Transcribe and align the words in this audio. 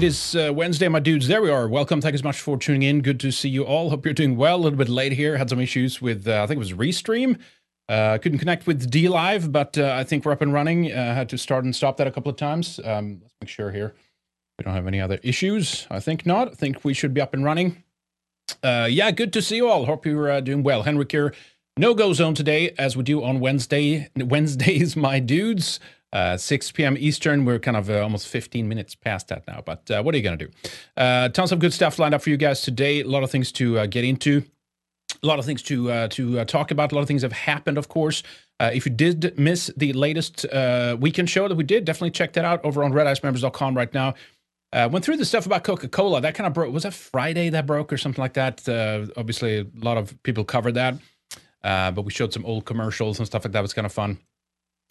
it 0.00 0.04
is 0.04 0.34
uh, 0.34 0.50
Wednesday, 0.50 0.88
my 0.88 0.98
dudes. 0.98 1.28
There 1.28 1.42
we 1.42 1.50
are. 1.50 1.68
Welcome. 1.68 2.00
Thank 2.00 2.14
you 2.14 2.18
so 2.20 2.24
much 2.24 2.40
for 2.40 2.56
tuning 2.56 2.84
in. 2.84 3.02
Good 3.02 3.20
to 3.20 3.30
see 3.30 3.50
you 3.50 3.66
all. 3.66 3.90
Hope 3.90 4.06
you're 4.06 4.14
doing 4.14 4.34
well. 4.34 4.56
A 4.56 4.62
little 4.62 4.78
bit 4.78 4.88
late 4.88 5.12
here. 5.12 5.36
Had 5.36 5.50
some 5.50 5.60
issues 5.60 6.00
with, 6.00 6.26
uh, 6.26 6.42
I 6.42 6.46
think 6.46 6.56
it 6.56 6.58
was 6.58 6.72
Restream. 6.72 7.38
Uh, 7.86 8.16
couldn't 8.16 8.38
connect 8.38 8.66
with 8.66 8.90
DLive, 8.90 9.52
but 9.52 9.76
uh, 9.76 9.92
I 9.92 10.04
think 10.04 10.24
we're 10.24 10.32
up 10.32 10.40
and 10.40 10.54
running. 10.54 10.90
Uh, 10.90 11.14
had 11.14 11.28
to 11.28 11.36
start 11.36 11.64
and 11.64 11.76
stop 11.76 11.98
that 11.98 12.06
a 12.06 12.10
couple 12.10 12.30
of 12.30 12.38
times. 12.38 12.80
Um, 12.82 13.18
let's 13.20 13.34
make 13.42 13.50
sure 13.50 13.70
here 13.72 13.92
we 14.58 14.64
don't 14.64 14.72
have 14.72 14.86
any 14.86 15.02
other 15.02 15.20
issues. 15.22 15.86
I 15.90 16.00
think 16.00 16.24
not. 16.24 16.48
I 16.48 16.54
think 16.54 16.82
we 16.82 16.94
should 16.94 17.12
be 17.12 17.20
up 17.20 17.34
and 17.34 17.44
running. 17.44 17.84
Uh, 18.62 18.88
yeah, 18.90 19.10
good 19.10 19.34
to 19.34 19.42
see 19.42 19.56
you 19.56 19.68
all. 19.68 19.84
Hope 19.84 20.06
you're 20.06 20.40
doing 20.40 20.62
well. 20.62 20.84
Henrik 20.84 21.12
here. 21.12 21.34
No 21.76 21.92
go 21.92 22.14
zone 22.14 22.34
today, 22.34 22.74
as 22.78 22.96
we 22.96 23.02
do 23.02 23.22
on 23.22 23.38
Wednesday. 23.38 24.08
Wednesdays, 24.16 24.96
my 24.96 25.18
dudes. 25.18 25.78
Uh, 26.12 26.36
6 26.36 26.72
p.m. 26.72 26.96
Eastern. 26.98 27.44
We're 27.44 27.60
kind 27.60 27.76
of 27.76 27.88
uh, 27.88 28.00
almost 28.00 28.26
15 28.26 28.68
minutes 28.68 28.96
past 28.96 29.28
that 29.28 29.46
now, 29.46 29.62
but 29.64 29.88
uh, 29.90 30.02
what 30.02 30.12
are 30.12 30.18
you 30.18 30.24
going 30.24 30.38
to 30.38 30.46
do? 30.46 30.52
Uh, 30.96 31.28
tons 31.28 31.52
of 31.52 31.60
good 31.60 31.72
stuff 31.72 32.00
lined 32.00 32.14
up 32.14 32.22
for 32.22 32.30
you 32.30 32.36
guys 32.36 32.62
today. 32.62 33.00
A 33.00 33.06
lot 33.06 33.22
of 33.22 33.30
things 33.30 33.52
to 33.52 33.78
uh, 33.78 33.86
get 33.86 34.02
into, 34.02 34.42
a 35.22 35.26
lot 35.26 35.38
of 35.38 35.44
things 35.44 35.62
to 35.62 35.90
uh, 35.90 36.08
to 36.08 36.44
talk 36.46 36.72
about. 36.72 36.90
A 36.90 36.96
lot 36.96 37.02
of 37.02 37.06
things 37.06 37.22
have 37.22 37.32
happened, 37.32 37.78
of 37.78 37.88
course. 37.88 38.24
if 38.60 38.84
you 38.86 38.90
did 38.90 39.38
miss 39.38 39.70
the 39.76 39.92
latest 39.92 40.46
weekend 40.98 41.30
show 41.30 41.46
that 41.46 41.54
we 41.54 41.62
did, 41.64 41.84
definitely 41.84 42.10
check 42.10 42.32
that 42.32 42.44
out 42.44 42.64
over 42.64 42.82
on 42.82 42.92
redicemembers.com 42.92 43.76
right 43.76 43.94
now. 43.94 44.14
went 44.72 45.04
through 45.04 45.16
the 45.16 45.24
stuff 45.24 45.46
about 45.46 45.62
Coca 45.62 45.86
Cola. 45.86 46.20
That 46.20 46.34
kind 46.34 46.48
of 46.48 46.54
broke. 46.54 46.72
Was 46.74 46.82
that 46.82 46.94
Friday 46.94 47.50
that 47.50 47.66
broke 47.66 47.92
or 47.92 47.98
something 47.98 48.20
like 48.20 48.34
that? 48.34 48.68
obviously, 49.16 49.58
a 49.58 49.66
lot 49.76 49.96
of 49.96 50.20
people 50.24 50.42
covered 50.42 50.74
that. 50.74 50.96
but 51.62 52.04
we 52.04 52.10
showed 52.10 52.32
some 52.32 52.44
old 52.44 52.64
commercials 52.64 53.18
and 53.20 53.28
stuff 53.28 53.44
like 53.44 53.52
that. 53.52 53.60
It 53.60 53.62
was 53.62 53.74
kind 53.74 53.86
of 53.86 53.92
fun 53.92 54.18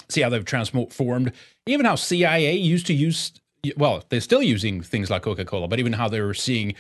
see 0.10 0.22
how 0.22 0.30
they've 0.30 0.46
transformed. 0.46 1.32
Even 1.66 1.86
how 1.86 1.96
CIA 1.96 2.56
used 2.56 2.88
to 2.88 2.94
use, 2.94 3.32
well, 3.78 4.04
they're 4.10 4.22
still 4.22 4.42
using 4.42 4.82
things 4.82 5.10
like 5.10 5.22
Coca 5.22 5.46
Cola, 5.46 5.68
but 5.68 5.80
even 5.80 5.94
how 5.94 6.08
they 6.08 6.22
were 6.22 6.34
seeing, 6.34 6.76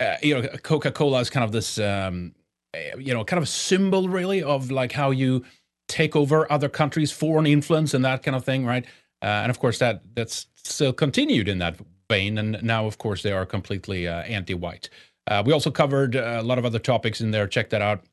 uh, 0.00 0.16
you 0.22 0.34
know, 0.34 0.48
Coca 0.62 0.90
Cola 0.90 1.20
is 1.20 1.30
kind 1.30 1.44
of 1.44 1.52
this, 1.52 1.78
um, 1.78 2.34
eh, 2.74 2.92
you 2.98 3.14
know, 3.14 3.24
kind 3.24 3.38
of 3.38 3.44
a 3.44 3.50
symbol 3.50 4.08
really 4.08 4.42
of 4.42 4.70
like 4.70 4.92
how 4.92 5.10
you 5.10 5.44
take 5.88 6.16
over 6.16 6.50
other 6.50 6.68
countries, 6.68 7.12
foreign 7.12 7.46
influence, 7.46 7.94
and 7.94 8.04
that 8.04 8.22
kind 8.22 8.36
of 8.36 8.44
thing, 8.44 8.66
right? 8.66 8.84
Uh, 9.22 9.26
and 9.26 9.50
of 9.50 9.58
course, 9.60 9.78
that 9.78 10.02
that's 10.14 10.46
still 10.56 10.92
continued 10.92 11.48
in 11.48 11.58
that 11.58 11.76
vein. 12.10 12.38
And 12.38 12.62
now, 12.62 12.86
of 12.86 12.98
course, 12.98 13.22
they 13.22 13.32
are 13.32 13.46
completely 13.46 14.08
uh, 14.08 14.22
anti-white. 14.22 14.88
Uh, 15.28 15.42
we 15.46 15.52
also 15.52 15.70
covered 15.70 16.16
uh, 16.16 16.38
a 16.40 16.42
lot 16.42 16.58
of 16.58 16.64
other 16.64 16.80
topics 16.80 17.20
in 17.20 17.30
there. 17.30 17.46
Check 17.46 17.70
that 17.70 17.82
out 17.82 18.04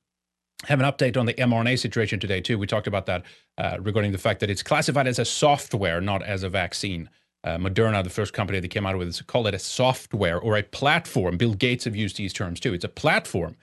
have 0.66 0.80
an 0.80 0.86
update 0.86 1.18
on 1.18 1.26
the 1.26 1.34
mRNA 1.34 1.80
situation 1.80 2.20
today, 2.20 2.42
too. 2.42 2.58
We 2.58 2.68
talked 2.68 2.88
about 2.88 3.06
that 3.06 3.24
uh, 3.58 3.78
regarding 3.80 4.12
the 4.12 4.18
fact 4.18 4.40
that 4.42 4.50
it's 4.50 4.64
classified 4.64 5.08
as 5.08 5.20
a 5.20 5.26
software, 5.26 6.02
not 6.02 6.22
as 6.24 6.44
a 6.44 6.50
vaccine. 6.50 7.10
Uh, 7.44 7.58
Moderna, 7.58 8.04
the 8.04 8.10
first 8.10 8.34
company 8.34 8.60
that 8.60 8.68
came 8.68 8.86
out 8.86 8.98
with 8.98 9.08
it, 9.08 9.28
called 9.28 9.48
it 9.48 9.54
a 9.54 9.60
software 9.60 10.38
or 10.40 10.58
a 10.58 10.64
platform. 10.64 11.38
Bill 11.38 11.54
Gates 11.54 11.86
have 11.86 11.96
used 11.96 12.18
these 12.18 12.34
terms 12.34 12.60
too. 12.60 12.74
It's 12.74 12.84
a 12.84 12.90
platform. 12.90 13.56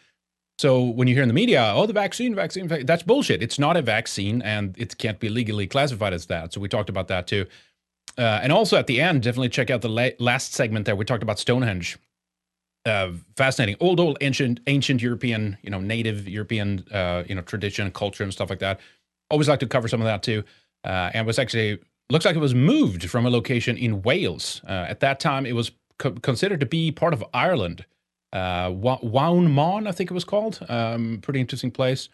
So 0.59 0.83
when 0.83 1.07
you 1.07 1.15
hear 1.15 1.23
in 1.23 1.29
the 1.29 1.35
media, 1.35 1.73
oh, 1.75 1.85
the 1.85 1.93
vaccine, 1.93 2.35
vaccine, 2.35 2.67
that's 2.87 3.03
bullshit. 3.03 3.43
It's 3.43 3.59
not 3.59 3.77
a 3.77 3.83
vaccine 3.83 4.41
and 4.41 4.75
it 4.79 4.97
can't 4.97 5.21
be 5.21 5.29
legally 5.29 5.67
classified 5.67 6.15
as 6.15 6.27
that. 6.27 6.55
So 6.55 6.61
we 6.63 6.69
talked 6.69 6.89
about 6.89 7.09
that 7.09 7.27
too. 7.27 7.45
Uh, 8.17 8.41
and 8.43 8.51
also 8.51 8.79
at 8.79 8.87
the 8.87 9.03
end, 9.03 9.23
definitely 9.23 9.51
check 9.51 9.69
out 9.69 9.83
the 9.83 9.91
la- 9.91 10.09
last 10.19 10.55
segment 10.55 10.87
there. 10.87 10.97
We 10.97 11.05
talked 11.05 11.23
about 11.23 11.39
Stonehenge 11.39 11.99
uh, 12.87 13.11
fascinating 13.37 13.77
old 13.81 14.01
old 14.01 14.17
ancient 14.21 14.61
ancient 14.67 15.03
european 15.03 15.59
you 15.63 15.71
know 15.71 15.81
native 15.81 16.29
european 16.29 16.85
uh, 16.93 17.23
you 17.29 17.35
know 17.35 17.43
tradition 17.43 17.91
culture 17.91 18.23
and 18.23 18.33
stuff 18.33 18.49
like 18.49 18.61
that 18.61 18.81
always 19.31 19.49
like 19.49 19.61
to 19.61 19.67
cover 19.67 19.89
some 19.89 20.01
of 20.01 20.07
that 20.07 20.23
too 20.23 20.43
uh, 20.85 21.11
and 21.13 21.27
was 21.27 21.39
actually 21.39 21.79
looks 22.11 22.25
like 22.25 22.37
it 22.37 22.41
was 22.41 22.55
moved 22.55 23.11
from 23.11 23.27
a 23.27 23.31
location 23.31 23.77
in 23.77 24.03
wales 24.03 24.63
uh, 24.69 24.87
at 24.89 25.01
that 25.01 25.21
time 25.21 25.45
it 25.45 25.55
was 25.55 25.73
co- 25.99 26.13
considered 26.13 26.61
to 26.61 26.67
be 26.67 26.91
part 26.91 27.13
of 27.13 27.25
ireland 27.35 27.85
uh, 28.33 28.71
Waun 28.71 29.51
Mawn, 29.51 29.87
I 29.87 29.93
think 29.93 30.11
it 30.11 30.15
was 30.15 30.25
called. 30.25 30.65
Um, 30.69 31.21
pretty 31.23 31.41
interesting 31.41 31.71
place. 31.71 32.09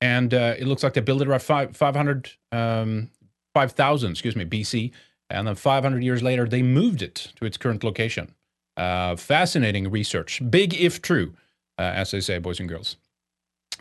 And 0.00 0.34
uh, 0.34 0.54
it 0.58 0.66
looks 0.66 0.82
like 0.82 0.94
they 0.94 1.00
built 1.00 1.22
it 1.22 1.28
around 1.28 1.42
five, 1.42 1.76
500, 1.76 2.32
um, 2.50 3.10
5,000, 3.54 4.10
excuse 4.10 4.34
me, 4.34 4.44
BC. 4.44 4.90
And 5.30 5.46
then 5.46 5.54
500 5.54 6.02
years 6.02 6.22
later, 6.22 6.48
they 6.48 6.62
moved 6.62 7.02
it 7.02 7.32
to 7.36 7.44
its 7.44 7.56
current 7.56 7.84
location. 7.84 8.34
Uh, 8.76 9.16
fascinating 9.16 9.90
research. 9.90 10.40
Big 10.48 10.74
if 10.74 11.02
true, 11.02 11.34
uh, 11.78 11.82
as 11.82 12.10
they 12.10 12.20
say, 12.20 12.38
boys 12.38 12.58
and 12.58 12.68
girls. 12.68 12.96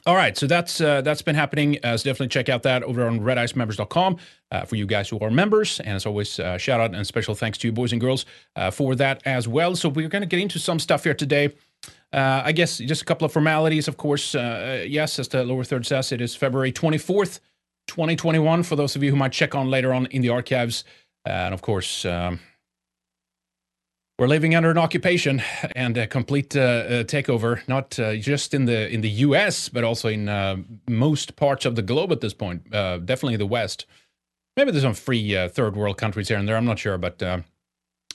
All 0.05 0.15
right, 0.15 0.35
so 0.35 0.47
that's 0.47 0.81
uh, 0.81 1.01
that's 1.01 1.21
been 1.21 1.35
happening. 1.35 1.77
Uh, 1.83 1.95
so 1.95 2.05
definitely 2.05 2.29
check 2.29 2.49
out 2.49 2.63
that 2.63 2.81
over 2.83 3.05
on 3.05 3.19
redicemembers.com 3.19 4.17
uh, 4.49 4.65
for 4.65 4.75
you 4.75 4.87
guys 4.87 5.07
who 5.09 5.19
are 5.19 5.29
members. 5.29 5.79
And 5.79 5.95
as 5.95 6.05
always, 6.05 6.29
shout 6.29 6.81
out 6.81 6.95
and 6.95 7.05
special 7.05 7.35
thanks 7.35 7.57
to 7.59 7.67
you, 7.67 7.71
boys 7.71 7.91
and 7.91 8.01
girls, 8.01 8.25
for 8.71 8.95
that 8.95 9.21
as 9.25 9.47
well. 9.47 9.75
So 9.75 9.89
we're 9.89 10.09
going 10.09 10.23
to 10.23 10.27
get 10.27 10.39
into 10.39 10.59
some 10.59 10.79
stuff 10.79 11.03
here 11.03 11.13
today. 11.13 11.53
I 12.11 12.51
guess 12.51 12.79
just 12.79 13.03
a 13.03 13.05
couple 13.05 13.25
of 13.25 13.31
formalities, 13.31 13.87
of 13.87 13.97
course. 13.97 14.33
Yes, 14.33 15.19
as 15.19 15.27
the 15.27 15.43
lower 15.43 15.63
third 15.63 15.85
says, 15.85 16.11
it 16.11 16.19
is 16.19 16.35
February 16.35 16.71
24th, 16.71 17.39
2021. 17.87 18.63
For 18.63 18.75
those 18.75 18.95
of 18.95 19.03
you 19.03 19.11
who 19.11 19.17
might 19.17 19.31
check 19.31 19.53
on 19.53 19.69
later 19.69 19.93
on 19.93 20.07
in 20.07 20.23
the 20.23 20.29
archives, 20.29 20.83
and 21.25 21.53
of 21.53 21.61
course. 21.61 22.05
Um, 22.05 22.39
we're 24.21 24.27
living 24.27 24.53
under 24.53 24.69
an 24.69 24.77
occupation 24.77 25.41
and 25.75 25.97
a 25.97 26.05
complete 26.05 26.55
uh, 26.55 26.59
uh, 26.59 27.03
takeover, 27.03 27.67
not 27.67 27.97
uh, 27.97 28.15
just 28.17 28.53
in 28.53 28.65
the 28.65 28.87
in 28.87 29.01
the 29.01 29.09
U.S. 29.25 29.67
but 29.67 29.83
also 29.83 30.09
in 30.09 30.29
uh, 30.29 30.57
most 30.87 31.35
parts 31.35 31.65
of 31.65 31.75
the 31.75 31.81
globe 31.81 32.11
at 32.11 32.21
this 32.21 32.31
point. 32.31 32.71
Uh, 32.71 32.99
definitely 32.99 33.37
the 33.37 33.47
West. 33.47 33.87
Maybe 34.55 34.69
there's 34.69 34.83
some 34.83 34.93
free 34.93 35.35
uh, 35.35 35.49
third 35.49 35.75
world 35.75 35.97
countries 35.97 36.27
here 36.27 36.37
and 36.37 36.47
there. 36.47 36.55
I'm 36.55 36.65
not 36.65 36.77
sure, 36.77 36.99
but 36.99 37.19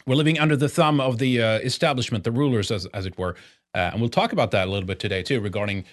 we're 0.06 0.14
living 0.14 0.38
under 0.38 0.54
the 0.54 0.68
thumb 0.68 1.00
of 1.00 1.18
the 1.18 1.38
establishment, 1.38 2.22
the 2.22 2.30
rulers, 2.30 2.70
as 2.70 2.86
as 2.94 3.04
it 3.04 3.18
were. 3.18 3.34
and 3.74 4.00
we'll 4.00 4.08
talk 4.08 4.32
about 4.32 4.52
that 4.52 4.68
a 4.68 4.70
little 4.70 4.86
bit 4.86 5.00
today 5.00 5.24
too, 5.24 5.40
regarding. 5.40 5.84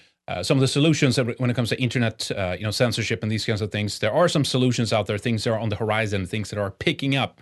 some 0.43 0.57
of 0.57 0.61
the 0.61 0.67
solutions 0.67 1.17
when 1.17 1.49
it 1.49 1.55
comes 1.55 1.69
to 1.69 1.81
internet, 1.81 2.29
you 2.59 2.65
know, 2.65 2.71
censorship 2.71 3.23
and 3.23 3.31
these 3.31 3.45
kinds 3.47 3.61
of 3.61 3.71
things. 3.71 3.97
There 3.97 4.13
are 4.13 4.29
some 4.29 4.45
solutions 4.45 4.93
out 4.93 5.07
there, 5.07 5.17
things 5.17 5.43
that 5.43 5.53
are 5.53 5.59
on 5.59 5.69
the 5.69 5.75
horizon, 5.83 6.27
things 6.27 6.51
that 6.51 6.59
are 6.59 6.69
picking 6.69 7.15
up, 7.15 7.41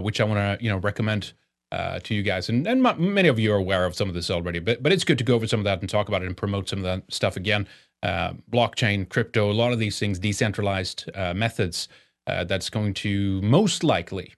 which 0.00 0.22
I 0.22 0.24
want 0.24 0.40
to, 0.40 0.56
you 0.64 0.70
know, 0.70 0.78
recommend 0.78 1.34
uh, 1.72 1.98
to 2.00 2.14
you 2.14 2.22
guys. 2.22 2.48
And, 2.48 2.66
and 2.66 2.82
many 2.98 3.28
of 3.28 3.38
you 3.38 3.52
are 3.52 3.56
aware 3.56 3.84
of 3.84 3.94
some 3.94 4.08
of 4.08 4.14
this 4.14 4.30
already, 4.30 4.58
but, 4.58 4.82
but 4.82 4.92
it's 4.92 5.04
good 5.04 5.18
to 5.18 5.24
go 5.24 5.34
over 5.34 5.46
some 5.46 5.60
of 5.60 5.64
that 5.64 5.80
and 5.80 5.88
talk 5.88 6.08
about 6.08 6.22
it 6.22 6.26
and 6.26 6.36
promote 6.36 6.68
some 6.68 6.78
of 6.78 6.84
that 6.84 7.02
stuff 7.12 7.36
again. 7.36 7.66
Uh, 8.02 8.34
blockchain, 8.50 9.08
crypto, 9.08 9.50
a 9.50 9.52
lot 9.52 9.72
of 9.72 9.78
these 9.78 9.98
things, 9.98 10.18
decentralized 10.18 11.10
uh, 11.14 11.34
methods, 11.34 11.88
uh, 12.26 12.44
that's 12.44 12.70
going 12.70 12.92
to 12.92 13.40
most 13.42 13.82
likely 13.84 14.32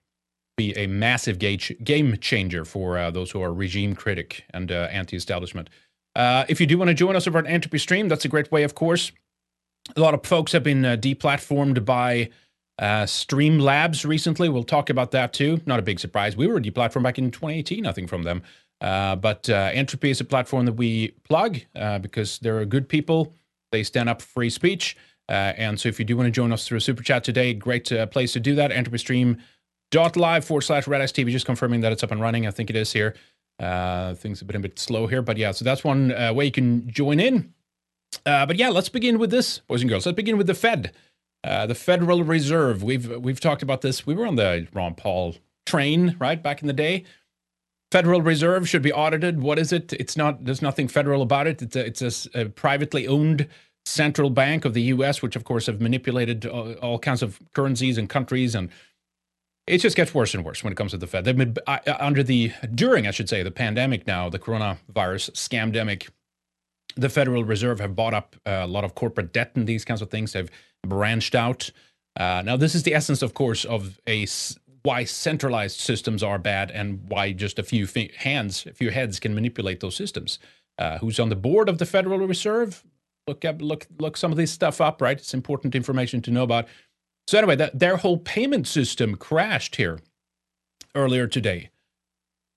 be 0.57 0.75
a 0.77 0.87
massive 0.87 1.39
gauge, 1.39 1.75
game 1.83 2.17
changer 2.17 2.65
for 2.65 2.97
uh, 2.97 3.11
those 3.11 3.31
who 3.31 3.41
are 3.41 3.53
regime 3.53 3.95
critic 3.95 4.43
and 4.53 4.71
uh, 4.71 4.87
anti-establishment. 4.91 5.69
if 6.15 6.59
you 6.59 6.67
do 6.67 6.77
want 6.77 6.89
to 6.89 6.93
join 6.93 7.15
us 7.15 7.27
over 7.27 7.39
at 7.39 7.47
Entropy 7.47 7.77
Stream, 7.77 8.07
that's 8.07 8.25
a 8.25 8.27
great 8.27 8.51
way, 8.51 8.63
of 8.63 8.75
course. 8.75 9.11
A 9.95 9.99
lot 9.99 10.13
of 10.13 10.23
folks 10.23 10.51
have 10.51 10.63
been 10.63 10.81
deplatformed 10.81 11.83
by 11.85 12.29
uh, 12.79 13.03
Streamlabs 13.03 14.05
recently. 14.05 14.47
We'll 14.47 14.63
talk 14.63 14.89
about 14.89 15.11
that 15.11 15.33
too. 15.33 15.59
Not 15.65 15.79
a 15.79 15.81
big 15.81 15.99
surprise. 15.99 16.37
We 16.37 16.47
were 16.47 16.57
a 16.57 16.61
deplatformed 16.61 17.03
back 17.03 17.17
in 17.17 17.29
2018, 17.29 17.85
I 17.85 17.91
think, 17.91 18.09
from 18.09 18.23
them. 18.23 18.41
Uh, 18.81 19.17
but 19.17 19.49
uh, 19.49 19.69
Entropy 19.73 20.09
is 20.09 20.21
a 20.21 20.25
platform 20.25 20.65
that 20.65 20.73
we 20.73 21.09
plug 21.25 21.59
uh, 21.75 21.99
because 21.99 22.39
they're 22.39 22.65
good 22.65 22.87
people. 22.87 23.33
They 23.71 23.83
stand 23.83 24.07
up 24.07 24.21
for 24.21 24.27
free 24.27 24.49
speech. 24.49 24.95
Uh, 25.27 25.53
and 25.57 25.79
so 25.79 25.89
if 25.89 25.99
you 25.99 26.05
do 26.05 26.15
want 26.15 26.27
to 26.27 26.31
join 26.31 26.51
us 26.53 26.65
through 26.65 26.77
a 26.77 26.81
super 26.81 27.03
chat 27.03 27.23
today, 27.23 27.53
great 27.53 27.91
uh, 27.91 28.05
place 28.05 28.33
to 28.33 28.39
do 28.39 28.55
that. 28.55 28.71
EntropyStream.live 28.71 30.45
forward 30.45 30.61
slash 30.61 30.87
Red 30.87 31.01
TV. 31.01 31.29
Just 31.29 31.45
confirming 31.45 31.81
that 31.81 31.91
it's 31.91 32.03
up 32.03 32.11
and 32.11 32.21
running. 32.21 32.47
I 32.47 32.51
think 32.51 32.69
it 32.69 32.77
is 32.77 32.93
here. 32.93 33.13
Things 33.59 34.39
have 34.39 34.47
been 34.47 34.55
a 34.55 34.61
bit 34.61 34.79
slow 34.79 35.05
here, 35.07 35.21
but 35.21 35.35
yeah, 35.35 35.51
so 35.51 35.65
that's 35.65 35.83
one 35.83 36.13
way 36.33 36.45
you 36.45 36.51
can 36.51 36.89
join 36.89 37.19
in. 37.19 37.53
but 38.23 38.55
yeah, 38.55 38.69
let's 38.69 38.87
begin 38.87 39.19
with 39.19 39.31
this, 39.31 39.59
boys 39.59 39.81
and 39.81 39.89
girls. 39.89 40.05
Let's 40.05 40.15
begin 40.15 40.37
with 40.37 40.47
the 40.47 40.53
Fed. 40.53 40.93
Uh, 41.43 41.65
the 41.65 41.75
Federal 41.75 42.23
Reserve. 42.23 42.83
We've 42.83 43.09
we've 43.17 43.39
talked 43.39 43.63
about 43.63 43.81
this. 43.81 44.05
We 44.05 44.13
were 44.13 44.27
on 44.27 44.35
the 44.35 44.67
Ron 44.73 44.93
Paul 44.93 45.35
train, 45.65 46.15
right, 46.19 46.41
back 46.41 46.61
in 46.61 46.67
the 46.67 46.73
day. 46.73 47.05
Federal 47.91 48.21
Reserve 48.21 48.67
should 48.67 48.81
be 48.81 48.91
audited. 48.91 49.41
What 49.41 49.57
is 49.57 49.71
it? 49.71 49.93
It's 49.93 50.17
not. 50.17 50.43
There's 50.43 50.61
nothing 50.61 50.87
federal 50.87 51.21
about 51.21 51.47
it. 51.47 51.61
It's 51.61 51.75
a, 51.75 51.85
it's 51.85 52.27
a, 52.35 52.41
a 52.41 52.49
privately 52.49 53.07
owned 53.07 53.47
central 53.85 54.29
bank 54.29 54.65
of 54.65 54.73
the 54.73 54.81
U.S., 54.83 55.21
which 55.21 55.35
of 55.35 55.45
course 55.45 55.65
have 55.67 55.81
manipulated 55.81 56.45
all, 56.45 56.73
all, 56.73 56.99
kinds 56.99 57.23
of 57.23 57.39
currencies 57.53 57.97
and 57.97 58.09
countries, 58.09 58.53
and 58.53 58.69
it 59.65 59.79
just 59.79 59.95
gets 59.95 60.13
worse 60.13 60.33
and 60.33 60.43
worse 60.43 60.63
when 60.63 60.73
it 60.73 60.75
comes 60.75 60.91
to 60.91 60.97
the 60.97 61.07
Fed. 61.07 61.23
They've 61.23 61.37
been 61.37 61.55
uh, 61.65 61.79
under 61.99 62.21
the 62.21 62.51
during, 62.75 63.07
I 63.07 63.11
should 63.11 63.29
say, 63.29 63.43
the 63.43 63.51
pandemic 63.51 64.05
now, 64.05 64.29
the 64.29 64.39
coronavirus 64.39 65.31
scam 65.31 65.73
scamdemic. 65.73 66.09
The 66.99 67.09
Federal 67.09 67.43
Reserve 67.43 67.79
have 67.79 67.95
bought 67.95 68.13
up 68.13 68.35
a 68.45 68.67
lot 68.67 68.83
of 68.83 68.95
corporate 68.95 69.33
debt 69.33 69.51
and 69.55 69.65
these 69.65 69.85
kinds 69.85 70.01
of 70.01 70.09
things. 70.09 70.33
They've 70.33 70.51
branched 70.85 71.35
out. 71.35 71.71
Uh, 72.17 72.41
now, 72.45 72.57
this 72.57 72.75
is 72.75 72.83
the 72.83 72.93
essence, 72.93 73.21
of 73.21 73.33
course, 73.33 73.63
of 73.65 73.99
a 74.07 74.27
why 74.83 75.03
centralized 75.03 75.79
systems 75.79 76.23
are 76.23 76.37
bad 76.37 76.71
and 76.71 77.01
why 77.09 77.31
just 77.31 77.59
a 77.59 77.63
few 77.63 77.87
hands, 78.17 78.65
a 78.65 78.73
few 78.73 78.91
heads 78.91 79.19
can 79.19 79.33
manipulate 79.33 79.79
those 79.79 79.95
systems. 79.95 80.39
Uh, 80.77 80.97
who's 80.99 81.19
on 81.19 81.29
the 81.29 81.35
board 81.35 81.69
of 81.69 81.77
the 81.77 81.85
Federal 81.85 82.19
Reserve? 82.19 82.83
Look 83.27 83.45
up, 83.45 83.61
look, 83.61 83.87
look 83.99 84.17
some 84.17 84.31
of 84.31 84.37
this 84.37 84.51
stuff 84.51 84.81
up, 84.81 85.01
right? 85.01 85.17
It's 85.17 85.33
important 85.33 85.75
information 85.75 86.21
to 86.23 86.31
know 86.31 86.43
about. 86.43 86.67
So 87.27 87.37
anyway, 87.37 87.57
that 87.57 87.77
their 87.77 87.97
whole 87.97 88.17
payment 88.17 88.67
system 88.67 89.15
crashed 89.15 89.75
here 89.75 89.99
earlier 90.95 91.27
today. 91.27 91.69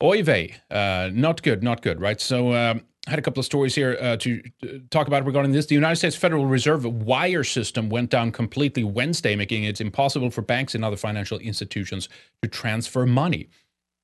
Oy 0.02 0.22
vey, 0.22 0.56
uh, 0.70 1.10
not 1.12 1.42
good, 1.42 1.62
not 1.62 1.82
good, 1.82 2.00
right? 2.00 2.20
So 2.20 2.54
um, 2.54 2.82
I 3.06 3.10
had 3.10 3.18
a 3.18 3.22
couple 3.22 3.40
of 3.40 3.46
stories 3.46 3.74
here 3.74 3.98
uh, 4.00 4.16
to 4.18 4.42
talk 4.90 5.08
about 5.08 5.26
regarding 5.26 5.50
this. 5.50 5.66
The 5.66 5.74
United 5.74 5.96
States 5.96 6.14
Federal 6.14 6.46
Reserve 6.46 6.84
wire 6.84 7.42
system 7.42 7.88
went 7.88 8.10
down 8.10 8.30
completely 8.30 8.84
Wednesday, 8.84 9.34
making 9.34 9.64
it 9.64 9.80
impossible 9.80 10.30
for 10.30 10.42
banks 10.42 10.74
and 10.76 10.84
other 10.84 10.96
financial 10.96 11.38
institutions 11.38 12.08
to 12.42 12.48
transfer 12.48 13.04
money. 13.04 13.48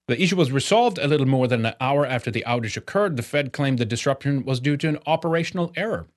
The 0.08 0.20
issue 0.20 0.36
was 0.36 0.50
resolved 0.50 0.98
a 0.98 1.06
little 1.06 1.28
more 1.28 1.46
than 1.46 1.64
an 1.64 1.74
hour 1.80 2.04
after 2.06 2.30
the 2.30 2.42
outage 2.46 2.76
occurred. 2.76 3.16
The 3.16 3.22
Fed 3.22 3.52
claimed 3.52 3.78
the 3.78 3.84
disruption 3.84 4.44
was 4.44 4.58
due 4.58 4.76
to 4.78 4.88
an 4.88 4.98
operational 5.06 5.72
error. 5.76 6.08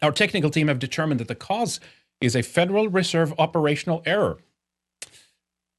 Our 0.00 0.12
technical 0.12 0.50
team 0.50 0.66
have 0.68 0.80
determined 0.80 1.20
that 1.20 1.28
the 1.28 1.36
cause 1.36 1.78
is 2.20 2.34
a 2.34 2.42
Federal 2.42 2.88
Reserve 2.88 3.32
operational 3.38 4.02
error. 4.06 4.38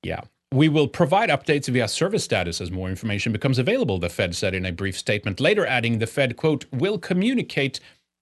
Yeah. 0.04 0.22
We 0.54 0.70
will 0.70 0.88
provide 0.88 1.30
updates 1.30 1.68
via 1.68 1.88
service 1.88 2.24
status 2.24 2.62
as 2.62 2.70
more 2.70 2.88
information 2.88 3.32
becomes 3.32 3.58
available, 3.58 3.98
the 3.98 4.08
Fed 4.08 4.36
said 4.36 4.54
in 4.54 4.68
a 4.68 4.72
brief 4.72 4.96
statement, 4.96 5.40
later 5.40 5.66
adding 5.66 5.98
the 5.98 6.06
Fed, 6.06 6.38
quote, 6.38 6.66
will 6.72 7.00
communicate 7.00 7.80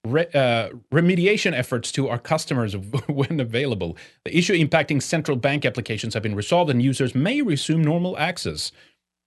re- 0.08 0.30
uh, 0.34 0.70
remediation 0.94 1.52
efforts 1.52 1.92
to 1.92 2.08
our 2.08 2.18
customers 2.18 2.78
when 3.08 3.42
available. 3.42 3.98
The 4.24 4.38
issue 4.38 4.54
impacting 4.54 5.02
central 5.02 5.36
bank 5.36 5.66
applications 5.66 6.14
have 6.14 6.24
been 6.24 6.36
resolved 6.36 6.72
and 6.72 6.82
users 6.82 7.14
may 7.14 7.42
resume 7.42 7.84
normal 7.84 8.18
access, 8.18 8.72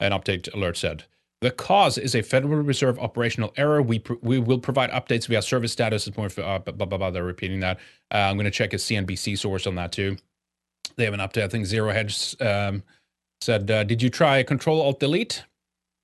an 0.00 0.12
update 0.12 0.50
alert 0.54 0.78
said. 0.78 1.04
The 1.42 1.50
cause 1.50 1.98
is 1.98 2.14
a 2.14 2.22
Federal 2.22 2.62
Reserve 2.62 2.98
operational 2.98 3.52
error. 3.58 3.82
We 3.82 3.98
pr- 3.98 4.14
we 4.22 4.38
will 4.38 4.60
provide 4.60 4.90
updates 4.92 5.26
via 5.26 5.42
service 5.42 5.72
status. 5.72 6.08
As 6.08 6.16
more, 6.16 6.30
uh, 6.38 6.60
blah, 6.60 6.86
blah, 6.86 6.96
blah, 6.96 7.10
they're 7.10 7.22
repeating 7.22 7.60
that. 7.60 7.76
Uh, 8.10 8.16
I'm 8.16 8.36
going 8.36 8.46
to 8.46 8.50
check 8.50 8.72
a 8.72 8.76
CNBC 8.76 9.36
source 9.36 9.66
on 9.66 9.74
that 9.74 9.92
too. 9.92 10.16
They 10.96 11.04
have 11.04 11.14
an 11.14 11.20
update. 11.20 11.42
I 11.42 11.48
think 11.48 11.66
Zero 11.66 11.92
Hedge 11.92 12.36
um, 12.40 12.82
said, 13.40 13.70
uh, 13.70 13.84
"Did 13.84 14.02
you 14.02 14.10
try 14.10 14.42
Control 14.42 14.80
Alt 14.80 15.00
Delete?" 15.00 15.44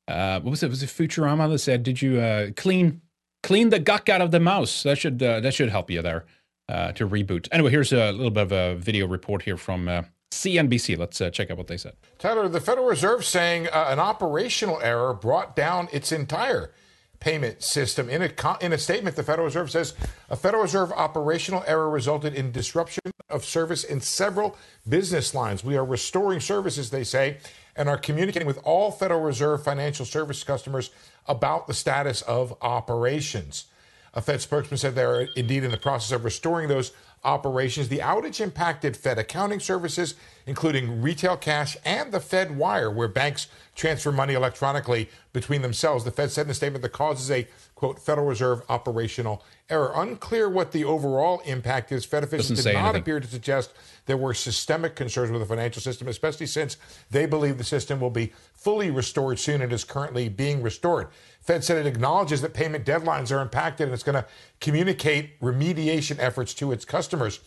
Uh, 0.08 0.40
what 0.40 0.50
was 0.50 0.62
it? 0.62 0.70
Was 0.70 0.82
it 0.82 0.88
Futurama 0.88 1.48
that 1.50 1.58
said, 1.58 1.82
"Did 1.82 2.02
you 2.02 2.20
uh, 2.20 2.50
clean 2.56 3.00
clean 3.42 3.70
the 3.70 3.78
guck 3.78 4.08
out 4.08 4.20
of 4.20 4.30
the 4.30 4.40
mouse?" 4.40 4.82
That 4.82 4.98
should 4.98 5.22
uh, 5.22 5.40
that 5.40 5.54
should 5.54 5.68
help 5.70 5.90
you 5.90 6.02
there 6.02 6.24
uh, 6.68 6.92
to 6.92 7.06
reboot. 7.06 7.48
Anyway, 7.52 7.70
here's 7.70 7.92
a 7.92 8.12
little 8.12 8.30
bit 8.30 8.42
of 8.44 8.52
a 8.52 8.74
video 8.76 9.06
report 9.06 9.42
here 9.42 9.56
from 9.56 9.88
uh, 9.88 10.02
CNBC. 10.32 10.96
Let's 10.96 11.20
uh, 11.20 11.30
check 11.30 11.50
out 11.50 11.58
what 11.58 11.66
they 11.66 11.76
said. 11.76 11.94
Tyler, 12.18 12.48
the 12.48 12.60
Federal 12.60 12.86
Reserve 12.86 13.24
saying 13.24 13.68
uh, 13.68 13.86
an 13.88 13.98
operational 13.98 14.80
error 14.80 15.12
brought 15.12 15.56
down 15.56 15.88
its 15.92 16.12
entire 16.12 16.72
payment 17.20 17.62
system. 17.62 18.08
In 18.08 18.22
a, 18.22 18.58
in 18.62 18.72
a 18.72 18.78
statement, 18.78 19.14
the 19.14 19.22
Federal 19.22 19.44
Reserve 19.44 19.70
says 19.70 19.94
a 20.30 20.36
Federal 20.36 20.62
Reserve 20.62 20.90
operational 20.92 21.62
error 21.66 21.88
resulted 21.88 22.34
in 22.34 22.50
disruption 22.50 23.02
of 23.28 23.44
service 23.44 23.84
in 23.84 24.00
several 24.00 24.56
business 24.88 25.34
lines. 25.34 25.62
We 25.62 25.76
are 25.76 25.84
restoring 25.84 26.40
services, 26.40 26.90
they 26.90 27.04
say, 27.04 27.36
and 27.76 27.88
are 27.88 27.98
communicating 27.98 28.48
with 28.48 28.58
all 28.64 28.90
Federal 28.90 29.20
Reserve 29.20 29.62
financial 29.62 30.06
service 30.06 30.42
customers 30.42 30.90
about 31.28 31.66
the 31.66 31.74
status 31.74 32.22
of 32.22 32.56
operations. 32.62 33.66
A 34.14 34.20
Fed 34.20 34.40
spokesman 34.40 34.78
said 34.78 34.94
they 34.94 35.04
are 35.04 35.28
indeed 35.36 35.62
in 35.62 35.70
the 35.70 35.76
process 35.76 36.10
of 36.12 36.24
restoring 36.24 36.68
those 36.68 36.92
operations. 37.24 37.88
The 37.88 37.98
outage 37.98 38.40
impacted 38.40 38.96
Fed 38.96 39.18
accounting 39.18 39.60
services, 39.60 40.14
including 40.46 41.02
retail 41.02 41.36
cash 41.36 41.76
and 41.84 42.12
the 42.12 42.20
Fed 42.20 42.56
wire, 42.56 42.90
where 42.90 43.08
banks 43.08 43.48
transfer 43.74 44.10
money 44.10 44.34
electronically 44.34 45.08
between 45.32 45.62
themselves. 45.62 46.04
The 46.04 46.10
Fed 46.10 46.30
said 46.30 46.46
in 46.46 46.50
a 46.50 46.54
statement 46.54 46.82
that 46.82 46.92
causes 46.92 47.30
a 47.30 47.46
quote 47.74 47.98
Federal 47.98 48.26
Reserve 48.26 48.62
operational 48.68 49.42
error. 49.68 49.92
Unclear 49.94 50.48
what 50.48 50.72
the 50.72 50.84
overall 50.84 51.40
impact 51.44 51.92
is. 51.92 52.04
Fed 52.04 52.24
officials 52.24 52.62
did 52.62 52.74
not 52.74 52.80
anything. 52.80 53.02
appear 53.02 53.20
to 53.20 53.26
suggest 53.26 53.72
there 54.06 54.16
were 54.16 54.34
systemic 54.34 54.96
concerns 54.96 55.30
with 55.30 55.40
the 55.40 55.46
financial 55.46 55.80
system, 55.80 56.08
especially 56.08 56.46
since 56.46 56.76
they 57.10 57.26
believe 57.26 57.58
the 57.58 57.64
system 57.64 58.00
will 58.00 58.10
be 58.10 58.32
fully 58.54 58.90
restored 58.90 59.38
soon 59.38 59.62
and 59.62 59.72
is 59.72 59.84
currently 59.84 60.28
being 60.28 60.62
restored. 60.62 61.08
Fed 61.50 61.64
said 61.64 61.84
it 61.84 61.86
acknowledges 61.88 62.42
that 62.42 62.54
payment 62.54 62.86
deadlines 62.86 63.36
are 63.36 63.42
impacted 63.42 63.86
and 63.86 63.92
it's 63.92 64.04
going 64.04 64.14
to 64.14 64.24
communicate 64.60 65.40
remediation 65.40 66.16
efforts 66.20 66.54
to 66.54 66.70
its 66.70 66.84
customers. 66.84 67.40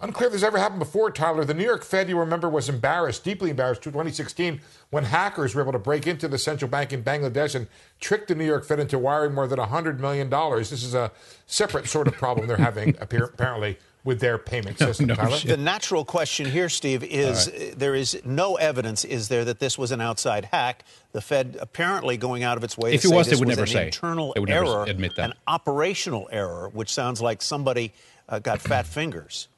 Unclear 0.00 0.28
if 0.28 0.32
this 0.32 0.42
ever 0.42 0.56
happened 0.56 0.78
before, 0.78 1.10
Tyler. 1.10 1.44
The 1.44 1.52
New 1.52 1.66
York 1.66 1.84
Fed, 1.84 2.08
you 2.08 2.18
remember, 2.18 2.48
was 2.48 2.70
embarrassed, 2.70 3.24
deeply 3.24 3.50
embarrassed, 3.50 3.84
in 3.84 3.92
2016 3.92 4.62
when 4.88 5.04
hackers 5.04 5.54
were 5.54 5.60
able 5.60 5.72
to 5.72 5.78
break 5.78 6.06
into 6.06 6.28
the 6.28 6.38
central 6.38 6.70
bank 6.70 6.94
in 6.94 7.04
Bangladesh 7.04 7.54
and 7.54 7.66
trick 8.00 8.26
the 8.26 8.34
New 8.34 8.46
York 8.46 8.64
Fed 8.64 8.80
into 8.80 8.98
wiring 8.98 9.34
more 9.34 9.46
than 9.46 9.58
$100 9.58 9.98
million. 9.98 10.30
This 10.30 10.72
is 10.72 10.94
a 10.94 11.12
separate 11.46 11.86
sort 11.86 12.08
of 12.08 12.14
problem 12.14 12.46
they're 12.46 12.56
having, 12.56 12.96
apparently, 13.00 13.76
with 14.04 14.20
their 14.20 14.38
payment 14.38 14.78
system. 14.78 15.06
No, 15.06 15.14
no 15.14 15.38
the 15.38 15.56
natural 15.56 16.04
question 16.04 16.50
here, 16.50 16.68
Steve, 16.68 17.04
is 17.04 17.50
right. 17.50 17.78
there 17.78 17.94
is 17.94 18.20
no 18.24 18.56
evidence, 18.56 19.04
is 19.04 19.28
there, 19.28 19.44
that 19.44 19.60
this 19.60 19.78
was 19.78 19.92
an 19.92 20.00
outside 20.00 20.46
hack? 20.46 20.84
The 21.12 21.20
Fed 21.20 21.56
apparently 21.60 22.16
going 22.16 22.42
out 22.42 22.56
of 22.56 22.64
its 22.64 22.76
way 22.76 22.94
if 22.94 23.02
to 23.02 23.08
say 23.08 23.16
was, 23.16 23.28
this 23.28 23.38
would 23.38 23.48
was 23.48 23.56
never 23.56 23.66
an 23.66 23.72
say. 23.72 23.86
internal 23.86 24.34
would 24.36 24.50
error, 24.50 24.64
never 24.64 24.84
admit 24.84 25.16
that. 25.16 25.30
an 25.30 25.36
operational 25.46 26.28
error, 26.32 26.68
which 26.70 26.92
sounds 26.92 27.20
like 27.20 27.42
somebody 27.42 27.92
uh, 28.28 28.38
got 28.38 28.60
fat 28.60 28.86
fingers. 28.86 29.48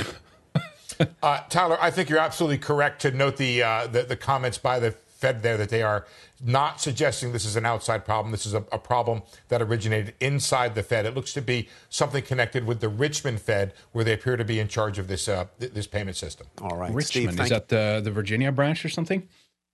uh, 1.23 1.39
Tyler, 1.49 1.77
I 1.81 1.91
think 1.91 2.09
you're 2.09 2.19
absolutely 2.19 2.59
correct 2.59 3.01
to 3.01 3.11
note 3.11 3.37
the, 3.37 3.63
uh, 3.63 3.87
the, 3.87 4.03
the 4.03 4.17
comments 4.17 4.57
by 4.57 4.79
the 4.79 4.95
Fed 5.17 5.41
there 5.41 5.57
that 5.57 5.69
they 5.69 5.81
are 5.81 6.05
not 6.43 6.79
suggesting 6.79 7.31
this 7.31 7.45
is 7.45 7.55
an 7.55 7.65
outside 7.65 8.05
problem. 8.05 8.31
This 8.31 8.45
is 8.45 8.53
a, 8.53 8.63
a, 8.71 8.77
problem 8.77 9.23
that 9.49 9.61
originated 9.61 10.13
inside 10.19 10.75
the 10.75 10.83
Fed. 10.83 11.07
It 11.07 11.15
looks 11.15 11.33
to 11.33 11.41
be 11.41 11.67
something 11.89 12.23
connected 12.23 12.67
with 12.67 12.81
the 12.81 12.89
Richmond 12.89 13.41
Fed, 13.41 13.73
where 13.91 14.05
they 14.05 14.13
appear 14.13 14.37
to 14.37 14.45
be 14.45 14.59
in 14.59 14.67
charge 14.67 14.99
of 14.99 15.07
this 15.07 15.27
uh, 15.27 15.45
this 15.57 15.87
payment 15.87 16.17
system. 16.17 16.47
All 16.61 16.77
right, 16.77 16.93
Richmond 16.93 17.33
Steve, 17.33 17.39
is 17.39 17.49
that 17.49 17.69
the 17.69 18.01
the 18.03 18.11
Virginia 18.11 18.51
branch 18.51 18.85
or 18.85 18.89
something? 18.89 19.27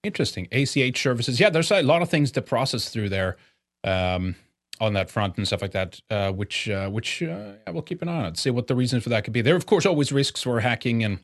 Interesting. 0.03 0.47
ACH 0.51 1.01
services. 1.01 1.39
Yeah, 1.39 1.49
there's 1.49 1.71
a 1.71 1.81
lot 1.81 2.01
of 2.01 2.09
things 2.09 2.31
to 2.31 2.41
process 2.41 2.89
through 2.89 3.09
there. 3.09 3.37
Um, 3.83 4.35
on 4.81 4.93
that 4.93 5.09
front 5.09 5.37
and 5.37 5.45
stuff 5.45 5.61
like 5.61 5.71
that, 5.71 6.01
uh, 6.09 6.31
which 6.31 6.67
uh, 6.67 6.89
which 6.89 7.21
uh, 7.21 7.53
I 7.67 7.71
will 7.71 7.83
keep 7.83 8.01
an 8.01 8.07
eye 8.07 8.25
on. 8.25 8.35
See 8.35 8.49
what 8.49 8.67
the 8.67 8.75
reason 8.75 9.01
for 9.01 9.09
that 9.09 9.23
could 9.23 9.31
be. 9.31 9.41
There, 9.41 9.55
of 9.55 9.65
course, 9.65 9.85
always 9.85 10.11
risks 10.11 10.41
for 10.41 10.59
hacking, 10.61 11.03
and 11.03 11.19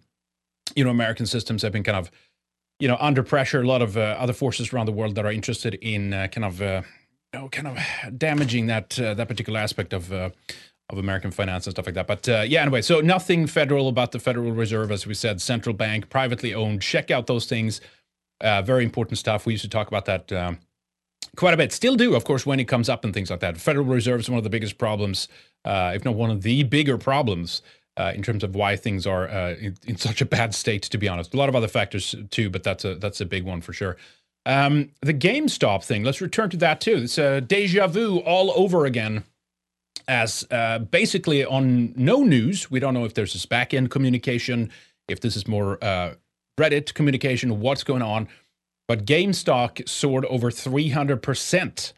you 0.75 0.83
know, 0.83 0.89
American 0.89 1.25
systems 1.25 1.61
have 1.63 1.71
been 1.71 1.83
kind 1.83 1.97
of 1.97 2.11
you 2.79 2.88
know 2.88 2.98
under 3.00 3.24
pressure. 3.24 3.62
A 3.62 3.67
lot 3.67 3.81
of 3.81 3.98
uh, 3.98 4.15
other 4.19 4.33
forces 4.33 4.74
around 4.74 4.86
the 4.86 4.91
world 4.91 5.15
that 5.15 5.25
are 5.25 5.31
interested 5.31 5.75
in 5.75 6.13
uh, 6.13 6.27
kind 6.27 6.45
of 6.45 6.62
uh, 6.62 6.81
you 7.33 7.39
know 7.39 7.50
kind 7.50 7.67
of 7.67 8.17
damaging 8.17 8.67
that 8.67 8.89
that 8.91 9.27
particular 9.27 9.59
aspect 9.59 9.93
of. 9.93 10.12
of 10.12 10.33
American 10.91 11.29
finance 11.29 11.67
and 11.67 11.75
stuff 11.75 11.86
like 11.86 11.93
that. 11.93 12.07
But 12.07 12.50
yeah, 12.50 12.63
anyway, 12.63 12.81
so 12.81 13.00
nothing 13.00 13.45
federal 13.45 13.89
about 13.89 14.12
the 14.12 14.17
Federal 14.17 14.51
Reserve, 14.51 14.91
as 14.91 15.05
we 15.05 15.13
said, 15.13 15.39
central 15.39 15.75
bank, 15.75 16.09
privately 16.09 16.51
owned. 16.55 16.81
Check 16.81 17.12
out 17.12 17.27
those 17.27 17.45
things. 17.45 17.79
very 18.41 18.86
important 18.86 19.19
stuff. 19.19 19.45
We 19.45 19.53
used 19.53 19.63
to 19.65 19.69
talk 19.69 19.88
about 19.88 20.05
that 20.05 20.31
um, 20.31 20.57
quite 21.36 21.53
a 21.53 21.57
bit. 21.57 21.71
Still 21.71 21.95
do, 21.95 22.15
of 22.15 22.24
course, 22.24 22.45
when 22.45 22.59
it 22.59 22.65
comes 22.65 22.89
up 22.89 23.03
and 23.03 23.13
things 23.13 23.29
like 23.29 23.39
that. 23.41 23.57
Federal 23.57 23.86
Reserve 23.86 24.21
is 24.21 24.29
one 24.29 24.38
of 24.38 24.43
the 24.43 24.50
biggest 24.50 24.77
problems, 24.77 25.27
uh, 25.65 25.91
if 25.95 26.03
not 26.03 26.15
one 26.15 26.31
of 26.31 26.41
the 26.41 26.63
bigger 26.63 26.98
problems. 26.98 27.62
Uh, 27.99 28.13
in 28.15 28.23
terms 28.23 28.45
of 28.45 28.55
why 28.55 28.77
things 28.77 29.05
are 29.05 29.27
uh, 29.27 29.55
in, 29.55 29.75
in, 29.85 29.97
such 29.97 30.21
a 30.21 30.25
bad 30.25 30.55
state, 30.55 30.83
to 30.83 30.97
be 30.97 31.09
honest, 31.09 31.33
a 31.33 31.37
lot 31.37 31.49
of 31.49 31.55
other 31.55 31.67
factors 31.67 32.15
too, 32.31 32.49
but 32.49 32.63
that's 32.63 32.85
a 32.85 32.95
that's 32.95 33.19
a 33.19 33.25
big 33.25 33.43
one 33.43 33.59
for 33.59 33.73
sure. 33.73 33.97
Um, 34.45 34.91
the 35.01 35.13
GameStop 35.13 35.83
thing. 35.83 36.03
Let's 36.03 36.21
return 36.21 36.49
to 36.51 36.57
that 36.57 36.79
too. 36.79 37.01
It's 37.03 37.17
a 37.17 37.41
deja 37.41 37.87
vu 37.87 38.19
all 38.19 38.53
over 38.55 38.85
again. 38.85 39.23
As 40.07 40.47
uh, 40.49 40.79
basically 40.79 41.45
on 41.45 41.93
no 41.95 42.23
news, 42.23 42.71
we 42.71 42.79
don't 42.79 42.93
know 42.93 43.05
if 43.05 43.13
there's 43.13 43.33
this 43.33 43.45
back 43.45 43.73
end 43.73 43.91
communication, 43.91 44.71
if 45.07 45.19
this 45.19 45.35
is 45.35 45.47
more 45.47 45.77
uh, 45.83 46.13
Reddit 46.59 46.93
communication, 46.93 47.59
what's 47.59 47.83
going 47.83 48.01
on. 48.01 48.27
But 48.87 49.05
GameStop 49.05 49.87
soared 49.87 50.25
over 50.25 50.49
300%. 50.49 51.93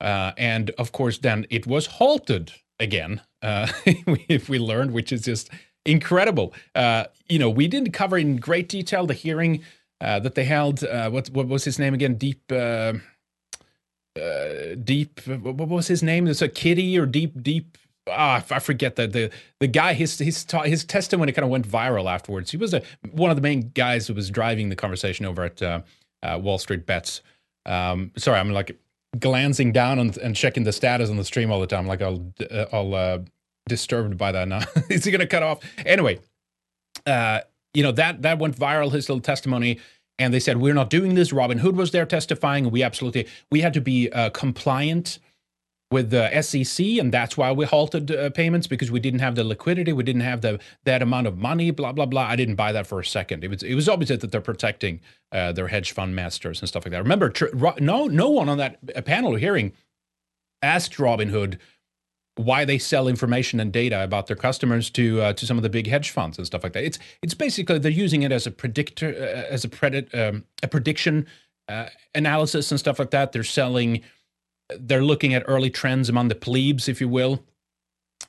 Uh, 0.00 0.32
and 0.36 0.70
of 0.70 0.92
course, 0.92 1.18
then 1.18 1.46
it 1.50 1.66
was 1.66 1.86
halted 1.86 2.52
again, 2.80 3.20
uh, 3.46 3.68
if 3.86 4.48
we 4.48 4.58
learned, 4.58 4.92
which 4.92 5.12
is 5.12 5.22
just 5.22 5.50
incredible. 5.84 6.52
Uh, 6.74 7.04
you 7.28 7.38
know, 7.38 7.50
we 7.50 7.68
didn't 7.68 7.92
cover 7.92 8.18
in 8.18 8.36
great 8.36 8.68
detail 8.68 9.06
the 9.06 9.14
hearing 9.14 9.62
uh, 10.00 10.18
that 10.20 10.34
they 10.34 10.44
held. 10.44 10.84
Uh, 10.84 11.10
what, 11.10 11.30
what 11.30 11.48
was 11.48 11.64
his 11.64 11.78
name 11.78 11.94
again? 11.94 12.14
Deep. 12.14 12.40
Uh, 12.50 12.94
deep. 14.82 15.20
What 15.26 15.68
was 15.68 15.88
his 15.88 16.02
name? 16.02 16.26
It's 16.26 16.42
a 16.42 16.48
kitty 16.48 16.98
or 16.98 17.06
deep, 17.06 17.42
deep 17.42 17.76
ah, 18.08 18.44
I 18.50 18.58
forget 18.58 18.96
that 18.96 19.12
the 19.12 19.30
the 19.60 19.66
guy 19.66 19.92
his 19.94 20.18
his 20.18 20.46
his 20.64 20.84
testimony 20.84 21.32
kind 21.32 21.44
of 21.44 21.50
went 21.50 21.68
viral 21.68 22.10
afterwards. 22.10 22.50
He 22.50 22.56
was 22.56 22.74
a, 22.74 22.82
one 23.10 23.30
of 23.30 23.36
the 23.36 23.42
main 23.42 23.70
guys 23.74 24.06
who 24.06 24.14
was 24.14 24.30
driving 24.30 24.68
the 24.68 24.76
conversation 24.76 25.26
over 25.26 25.44
at 25.44 25.62
uh, 25.62 25.80
uh, 26.22 26.38
Wall 26.42 26.58
Street 26.58 26.86
Bets. 26.86 27.22
Um, 27.64 28.12
sorry, 28.16 28.38
I'm 28.38 28.52
like 28.52 28.78
glancing 29.18 29.72
down 29.72 29.98
and, 29.98 30.16
and, 30.18 30.36
checking 30.36 30.64
the 30.64 30.72
status 30.72 31.08
on 31.10 31.16
the 31.16 31.24
stream 31.24 31.50
all 31.50 31.60
the 31.60 31.66
time. 31.66 31.86
Like 31.86 32.02
I'll 32.02 32.32
uh, 32.50 32.66
I'll 32.72 32.94
uh, 32.94 33.18
disturbed 33.68 34.16
by 34.16 34.32
that 34.32 34.48
now. 34.48 34.60
Is 34.88 35.04
he 35.04 35.10
going 35.10 35.20
to 35.20 35.26
cut 35.26 35.42
off? 35.42 35.60
Anyway, 35.84 36.18
uh, 37.06 37.40
you 37.74 37.82
know 37.82 37.92
that 37.92 38.22
that 38.22 38.38
went 38.38 38.56
viral. 38.56 38.92
His 38.92 39.08
little 39.08 39.20
testimony. 39.20 39.80
And 40.18 40.32
they 40.32 40.40
said, 40.40 40.56
we're 40.56 40.72
not 40.72 40.88
doing 40.88 41.14
this. 41.14 41.30
Robinhood 41.30 41.74
was 41.74 41.90
there 41.90 42.06
testifying. 42.06 42.70
We 42.70 42.82
absolutely, 42.82 43.28
we 43.50 43.60
had 43.60 43.74
to 43.74 43.82
be 43.82 44.10
uh, 44.10 44.30
compliant 44.30 45.18
with 45.90 46.10
the 46.10 46.42
SEC, 46.42 46.84
and 46.98 47.12
that's 47.12 47.36
why 47.36 47.52
we 47.52 47.64
halted 47.64 48.10
uh, 48.10 48.30
payments 48.30 48.66
because 48.66 48.90
we 48.90 48.98
didn't 48.98 49.20
have 49.20 49.36
the 49.36 49.44
liquidity, 49.44 49.92
we 49.92 50.02
didn't 50.02 50.22
have 50.22 50.40
the 50.40 50.58
that 50.84 51.00
amount 51.00 51.26
of 51.26 51.38
money, 51.38 51.70
blah 51.70 51.92
blah 51.92 52.06
blah. 52.06 52.22
I 52.22 52.34
didn't 52.34 52.56
buy 52.56 52.72
that 52.72 52.86
for 52.86 52.98
a 52.98 53.04
second. 53.04 53.44
It 53.44 53.50
was 53.50 53.62
it 53.62 53.74
was 53.74 53.88
obvious 53.88 54.08
that 54.08 54.32
they're 54.32 54.40
protecting 54.40 55.00
uh, 55.30 55.52
their 55.52 55.68
hedge 55.68 55.92
fund 55.92 56.16
masters 56.16 56.60
and 56.60 56.68
stuff 56.68 56.84
like 56.84 56.92
that. 56.92 57.02
Remember, 57.02 57.30
tr- 57.30 57.54
no 57.78 58.06
no 58.06 58.28
one 58.28 58.48
on 58.48 58.58
that 58.58 58.78
uh, 58.96 59.02
panel 59.02 59.36
hearing 59.36 59.72
asked 60.60 60.98
Robin 60.98 61.30
Robinhood 61.30 61.58
why 62.36 62.64
they 62.64 62.78
sell 62.78 63.08
information 63.08 63.58
and 63.60 63.72
data 63.72 64.04
about 64.04 64.26
their 64.26 64.36
customers 64.36 64.90
to 64.90 65.20
uh, 65.22 65.32
to 65.32 65.46
some 65.46 65.56
of 65.56 65.62
the 65.62 65.70
big 65.70 65.86
hedge 65.86 66.10
funds 66.10 66.38
and 66.38 66.46
stuff 66.46 66.62
like 66.62 66.74
that. 66.74 66.84
It's 66.84 66.98
it's 67.22 67.34
basically 67.34 67.78
they're 67.78 67.90
using 67.90 68.22
it 68.22 68.30
as 68.30 68.46
a 68.46 68.50
predictor 68.50 69.08
uh, 69.08 69.52
as 69.52 69.64
a 69.64 69.68
predit 69.68 70.14
um, 70.14 70.44
a 70.62 70.68
prediction 70.68 71.26
uh, 71.68 71.86
analysis 72.14 72.70
and 72.70 72.78
stuff 72.78 72.98
like 72.98 73.10
that. 73.10 73.32
They're 73.32 73.42
selling 73.42 74.02
they're 74.78 75.04
looking 75.04 75.32
at 75.32 75.44
early 75.46 75.70
trends 75.70 76.08
among 76.08 76.28
the 76.28 76.34
plebes, 76.34 76.88
if 76.88 77.00
you 77.00 77.08
will. 77.08 77.42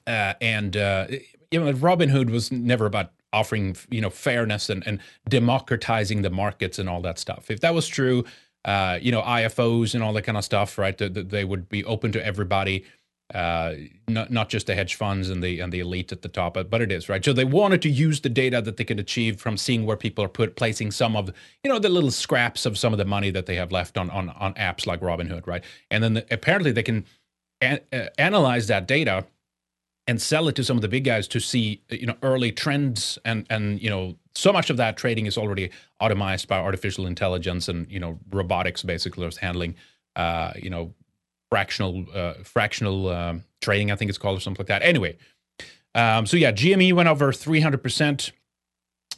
Uh, 0.05 0.33
and 0.39 0.77
uh, 0.77 1.07
you 1.51 1.59
know, 1.59 1.71
Robinhood 1.73 2.29
was 2.29 2.51
never 2.51 2.85
about 2.85 3.11
offering 3.33 3.75
you 3.89 3.99
know 3.99 4.09
fairness 4.09 4.69
and, 4.69 4.87
and 4.87 4.99
democratizing 5.27 6.21
the 6.21 6.29
markets 6.29 6.79
and 6.79 6.87
all 6.87 7.01
that 7.01 7.19
stuff. 7.19 7.51
If 7.51 7.59
that 7.59 7.73
was 7.73 7.89
true, 7.89 8.23
uh, 8.63 8.99
you 9.01 9.11
know, 9.11 9.21
IFOs 9.21 9.93
and 9.93 10.01
all 10.01 10.13
that 10.13 10.23
kind 10.23 10.37
of 10.37 10.45
stuff, 10.45 10.77
right? 10.77 10.97
That 10.97 11.29
they 11.29 11.43
would 11.43 11.67
be 11.67 11.83
open 11.83 12.13
to 12.13 12.25
everybody 12.25 12.85
uh, 13.33 13.73
not 14.07 14.31
not 14.31 14.49
just 14.49 14.67
the 14.67 14.75
hedge 14.75 14.95
funds 14.95 15.29
and 15.29 15.43
the 15.43 15.59
and 15.59 15.73
the 15.73 15.79
elite 15.79 16.11
at 16.11 16.21
the 16.21 16.29
top, 16.29 16.53
but, 16.53 16.69
but 16.69 16.81
it 16.81 16.91
is 16.91 17.09
right. 17.09 17.23
So 17.23 17.33
they 17.33 17.43
wanted 17.43 17.81
to 17.81 17.89
use 17.89 18.21
the 18.21 18.29
data 18.29 18.61
that 18.61 18.77
they 18.77 18.85
could 18.85 18.99
achieve 18.99 19.39
from 19.41 19.57
seeing 19.57 19.85
where 19.85 19.97
people 19.97 20.23
are 20.23 20.29
put 20.29 20.55
placing 20.55 20.91
some 20.91 21.15
of 21.15 21.31
you 21.63 21.69
know 21.69 21.77
the 21.77 21.89
little 21.89 22.11
scraps 22.11 22.65
of 22.65 22.77
some 22.77 22.93
of 22.93 22.97
the 22.97 23.05
money 23.05 23.29
that 23.31 23.45
they 23.45 23.55
have 23.55 23.71
left 23.71 23.97
on 23.97 24.09
on 24.11 24.29
on 24.29 24.53
apps 24.53 24.87
like 24.87 25.01
Robinhood, 25.01 25.45
right? 25.45 25.63
And 25.91 26.03
then 26.03 26.13
the, 26.13 26.25
apparently 26.31 26.71
they 26.71 26.83
can 26.83 27.05
uh, 27.61 27.77
analyze 28.17 28.67
that 28.67 28.87
data 28.87 29.25
and 30.07 30.21
sell 30.21 30.47
it 30.47 30.55
to 30.55 30.63
some 30.63 30.77
of 30.77 30.81
the 30.81 30.87
big 30.87 31.03
guys 31.03 31.27
to 31.27 31.39
see 31.39 31.81
you 31.89 32.07
know 32.07 32.15
early 32.23 32.51
trends 32.51 33.19
and 33.25 33.45
and 33.49 33.81
you 33.81 33.89
know 33.89 34.15
so 34.35 34.53
much 34.53 34.69
of 34.69 34.77
that 34.77 34.95
trading 34.95 35.25
is 35.25 35.37
already 35.37 35.69
automated 35.99 36.47
by 36.47 36.57
artificial 36.57 37.05
intelligence 37.05 37.67
and 37.67 37.91
you 37.91 37.99
know 37.99 38.17
robotics 38.31 38.83
basically 38.83 39.27
is 39.27 39.37
handling 39.37 39.75
uh, 40.15 40.53
you 40.55 40.69
know 40.69 40.93
fractional 41.49 42.05
uh, 42.13 42.33
fractional 42.43 43.09
um, 43.09 43.43
trading, 43.61 43.91
I 43.91 43.95
think 43.95 44.09
it's 44.09 44.17
called, 44.17 44.37
or 44.37 44.41
something 44.41 44.63
like 44.63 44.67
that. 44.67 44.81
Anyway, 44.83 45.17
um, 45.95 46.25
so 46.25 46.37
yeah, 46.37 46.51
GME 46.51 46.93
went 46.93 47.09
over 47.09 47.31
300%. 47.31 48.31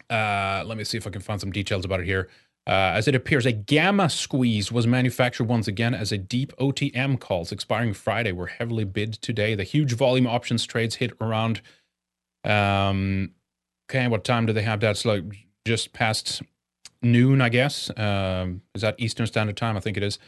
Uh, 0.09 0.63
let 0.65 0.77
me 0.77 0.83
see 0.83 0.97
if 0.97 1.05
I 1.05 1.09
can 1.09 1.21
find 1.21 1.39
some 1.39 1.51
details 1.51 1.85
about 1.85 1.99
it 1.99 2.05
here. 2.05 2.29
Uh, 2.67 2.93
as 2.93 3.07
it 3.07 3.15
appears, 3.15 3.45
a 3.45 3.51
gamma 3.51 4.09
squeeze 4.09 4.71
was 4.71 4.85
manufactured 4.85 5.45
once 5.45 5.67
again 5.67 5.95
as 5.95 6.11
a 6.11 6.17
deep 6.17 6.53
OTM 6.57 7.19
calls 7.19 7.51
expiring 7.51 7.93
Friday 7.93 8.31
were 8.31 8.47
heavily 8.47 8.83
bid 8.83 9.13
today. 9.13 9.55
The 9.55 9.63
huge 9.63 9.93
volume 9.93 10.27
options 10.27 10.65
trades 10.65 10.95
hit 10.95 11.13
around. 11.19 11.61
Um, 12.43 13.31
okay, 13.89 14.07
what 14.07 14.23
time 14.23 14.45
do 14.45 14.53
they 14.53 14.61
have 14.61 14.81
that? 14.81 14.91
It's 14.91 15.05
like 15.05 15.23
just 15.65 15.93
past 15.93 16.43
noon, 17.01 17.41
I 17.41 17.49
guess. 17.49 17.89
Um, 17.97 18.61
is 18.75 18.81
that 18.81 18.95
Eastern 18.99 19.25
Standard 19.25 19.57
Time? 19.57 19.75
I 19.75 19.79
think 19.79 19.97
it 19.97 20.03
is 20.03 20.19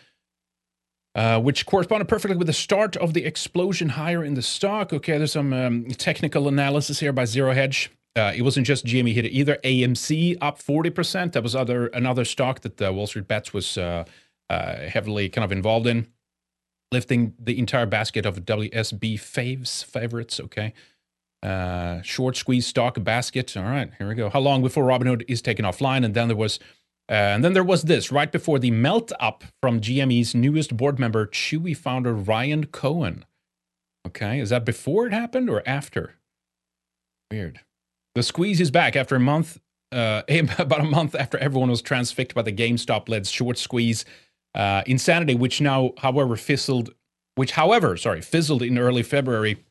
uh, 1.16 1.40
which 1.40 1.66
corresponded 1.66 2.08
perfectly 2.08 2.38
with 2.38 2.48
the 2.48 2.54
start 2.54 2.96
of 2.98 3.14
the 3.14 3.26
explosion 3.26 3.90
higher 3.90 4.24
in 4.24 4.34
the 4.34 4.42
stock. 4.42 4.94
Okay, 4.94 5.18
there's 5.18 5.34
some 5.34 5.54
um, 5.54 5.86
technical 5.86 6.48
analysis 6.48 7.00
here 7.00 7.12
by 7.12 7.26
Zero 7.26 7.54
Hedge. 7.54 7.92
Uh, 8.16 8.34
it 8.36 8.42
wasn't 8.42 8.66
just 8.66 8.86
GME 8.86 9.14
hit 9.14 9.26
it 9.26 9.32
either. 9.32 9.58
AMC 9.64 10.38
up 10.42 10.60
40%. 10.60 11.32
That 11.32 11.44
was 11.44 11.56
other 11.56 11.88
another 11.88 12.26
stock 12.26 12.62
that 12.62 12.78
the 12.78 12.92
Wall 12.92 13.08
Street 13.08 13.28
Bets 13.28 13.54
was 13.54 13.78
uh, 13.78 14.06
uh, 14.50 14.76
heavily 14.88 15.30
kind 15.30 15.46
of 15.46 15.52
involved 15.52 15.88
in, 15.88 16.08
lifting 16.92 17.34
the 17.40 17.58
entire 17.58 17.86
basket 17.86 18.26
of 18.26 18.46
WSB 18.46 19.16
faves 19.16 19.84
favorites. 19.84 20.40
Okay. 20.40 20.74
Uh, 21.44 22.02
short 22.04 22.38
squeeze 22.38 22.68
stock 22.68 23.02
basket. 23.04 23.58
All 23.58 23.64
right, 23.64 23.90
here 23.98 24.08
we 24.08 24.14
go. 24.14 24.30
How 24.30 24.40
long 24.40 24.62
before 24.62 24.84
Robinhood 24.84 25.24
is 25.28 25.42
taken 25.42 25.66
offline? 25.66 26.06
And 26.06 26.14
then 26.14 26.28
there 26.28 26.38
was 26.38 26.60
uh, 27.10 27.14
and 27.14 27.44
then 27.44 27.54
there 27.54 27.64
was 27.64 27.84
this 27.84 28.12
right 28.12 28.32
before 28.32 28.60
the 28.60 28.72
melt 28.72 29.12
up 29.20 29.44
from 29.62 29.82
GME's 29.82 30.34
newest 30.34 30.78
board 30.78 31.00
member, 31.00 31.28
Chewy 31.28 31.76
founder 31.76 32.14
Ryan 32.14 32.66
Cohen. 32.68 33.26
Okay, 34.08 34.40
is 34.40 34.50
that 34.50 34.66
before 34.66 35.08
it 35.08 35.14
happened 35.14 35.50
or 35.50 35.62
after? 35.66 36.16
Weird. 37.30 37.62
The 38.16 38.24
squeeze 38.24 38.60
is 38.60 38.72
back 38.72 38.96
after 38.96 39.16
a 39.16 39.20
month, 39.20 39.60
uh, 39.92 40.24
about 40.58 40.82
a 40.82 40.86
month 40.86 41.16
after 41.16 41.38
everyone 41.38 41.70
was 41.70 41.82
transfixed 41.82 42.36
by 42.36 42.42
the 42.42 42.52
GameStop 42.52 43.10
led 43.10 43.28
short 43.28 43.58
squeeze 43.58 44.06
uh, 44.56 44.84
insanity, 44.86 45.36
which 45.36 45.62
now, 45.62 45.92
however, 46.00 46.36
fizzled, 46.36 46.92
which, 47.36 47.52
however, 47.52 47.96
sorry, 47.98 48.22
fizzled 48.22 48.62
in 48.62 48.78
early 48.78 49.04
February 49.04 49.64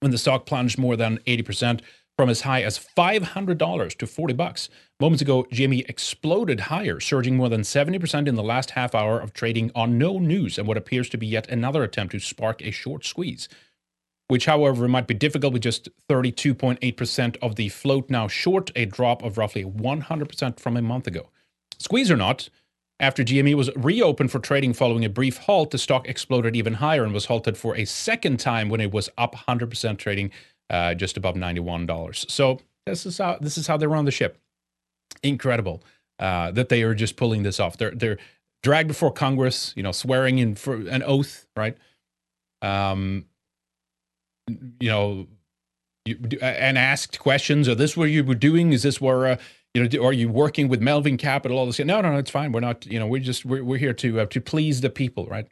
when 0.00 0.10
the 0.10 0.18
stock 0.18 0.46
plunged 0.46 0.78
more 0.78 0.96
than 0.96 1.18
80% 1.18 1.80
from 2.16 2.28
as 2.28 2.40
high 2.42 2.62
as 2.62 2.78
$500 2.78 3.98
to 3.98 4.06
40 4.06 4.34
bucks. 4.34 4.68
Moments 5.00 5.22
ago, 5.22 5.44
GME 5.52 5.88
exploded 5.88 6.58
higher, 6.58 6.98
surging 6.98 7.36
more 7.36 7.48
than 7.48 7.60
70% 7.60 8.26
in 8.26 8.34
the 8.34 8.42
last 8.42 8.70
half 8.70 8.96
hour 8.96 9.20
of 9.20 9.32
trading 9.32 9.70
on 9.72 9.96
no 9.96 10.18
news 10.18 10.58
and 10.58 10.66
what 10.66 10.76
appears 10.76 11.08
to 11.10 11.16
be 11.16 11.26
yet 11.26 11.48
another 11.48 11.84
attempt 11.84 12.10
to 12.12 12.18
spark 12.18 12.60
a 12.62 12.72
short 12.72 13.04
squeeze. 13.04 13.48
Which, 14.26 14.46
however, 14.46 14.88
might 14.88 15.06
be 15.06 15.14
difficult 15.14 15.52
with 15.52 15.62
just 15.62 15.88
32.8% 16.08 17.36
of 17.40 17.54
the 17.54 17.68
float 17.68 18.10
now 18.10 18.26
short, 18.26 18.72
a 18.74 18.86
drop 18.86 19.22
of 19.22 19.38
roughly 19.38 19.64
100% 19.64 20.58
from 20.58 20.76
a 20.76 20.82
month 20.82 21.06
ago. 21.06 21.28
Squeeze 21.78 22.10
or 22.10 22.16
not, 22.16 22.48
after 22.98 23.22
GME 23.22 23.54
was 23.54 23.70
reopened 23.76 24.32
for 24.32 24.40
trading 24.40 24.72
following 24.72 25.04
a 25.04 25.08
brief 25.08 25.36
halt, 25.36 25.70
the 25.70 25.78
stock 25.78 26.08
exploded 26.08 26.56
even 26.56 26.74
higher 26.74 27.04
and 27.04 27.14
was 27.14 27.26
halted 27.26 27.56
for 27.56 27.76
a 27.76 27.84
second 27.84 28.40
time 28.40 28.68
when 28.68 28.80
it 28.80 28.90
was 28.90 29.08
up 29.16 29.36
100% 29.36 29.96
trading 29.96 30.32
uh, 30.70 30.94
just 30.94 31.16
above 31.16 31.36
$91. 31.36 32.28
So 32.28 32.58
this 32.84 33.06
is 33.06 33.18
how 33.18 33.38
this 33.40 33.56
is 33.56 33.68
how 33.68 33.76
they 33.76 33.86
run 33.86 34.04
the 34.04 34.10
ship. 34.10 34.36
Incredible 35.22 35.82
uh, 36.18 36.50
that 36.52 36.68
they 36.68 36.82
are 36.82 36.94
just 36.94 37.16
pulling 37.16 37.42
this 37.42 37.60
off. 37.60 37.76
They're 37.76 37.92
they're 37.92 38.18
dragged 38.62 38.88
before 38.88 39.12
Congress, 39.12 39.72
you 39.76 39.82
know, 39.82 39.92
swearing 39.92 40.38
in 40.38 40.54
for 40.54 40.74
an 40.74 41.02
oath, 41.02 41.46
right? 41.56 41.76
Um, 42.62 43.26
you 44.80 44.90
know, 44.90 45.26
you, 46.04 46.18
and 46.40 46.78
asked 46.78 47.18
questions. 47.18 47.68
Are 47.68 47.74
this 47.74 47.96
what 47.96 48.10
you 48.10 48.24
were 48.24 48.34
doing? 48.34 48.72
Is 48.72 48.82
this 48.82 49.00
where 49.00 49.26
uh, 49.26 49.36
you 49.74 49.88
know? 49.88 50.04
Are 50.04 50.12
you 50.12 50.28
working 50.28 50.68
with 50.68 50.80
Melvin 50.80 51.16
Capital? 51.16 51.58
All 51.58 51.66
this? 51.66 51.78
No, 51.78 52.00
no, 52.00 52.12
no. 52.12 52.18
It's 52.18 52.30
fine. 52.30 52.52
We're 52.52 52.60
not. 52.60 52.86
You 52.86 52.98
know, 52.98 53.06
we're 53.06 53.20
just 53.20 53.44
we're, 53.44 53.62
we're 53.62 53.78
here 53.78 53.94
to 53.94 54.20
uh, 54.20 54.26
to 54.26 54.40
please 54.40 54.80
the 54.80 54.90
people, 54.90 55.26
right? 55.26 55.46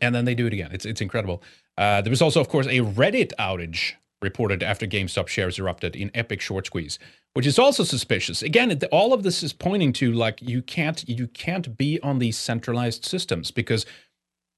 And 0.00 0.14
then 0.14 0.24
they 0.24 0.34
do 0.34 0.46
it 0.46 0.52
again. 0.52 0.70
It's 0.72 0.84
it's 0.84 1.00
incredible. 1.00 1.42
Uh, 1.78 2.02
there 2.02 2.10
was 2.10 2.20
also, 2.20 2.40
of 2.40 2.48
course, 2.48 2.66
a 2.66 2.80
Reddit 2.80 3.32
outage 3.38 3.94
reported 4.20 4.62
after 4.62 4.86
GameStop 4.86 5.28
shares 5.28 5.58
erupted 5.58 5.96
in 5.96 6.10
epic 6.14 6.40
short 6.40 6.66
squeeze, 6.66 6.98
which 7.34 7.46
is 7.46 7.58
also 7.58 7.84
suspicious. 7.84 8.42
Again, 8.42 8.78
all 8.90 9.12
of 9.12 9.22
this 9.22 9.42
is 9.42 9.52
pointing 9.52 9.92
to 9.94 10.12
like 10.12 10.40
you 10.42 10.62
can't 10.62 11.08
you 11.08 11.26
can't 11.28 11.76
be 11.76 12.00
on 12.00 12.18
these 12.18 12.36
centralized 12.36 13.04
systems 13.04 13.50
because 13.50 13.86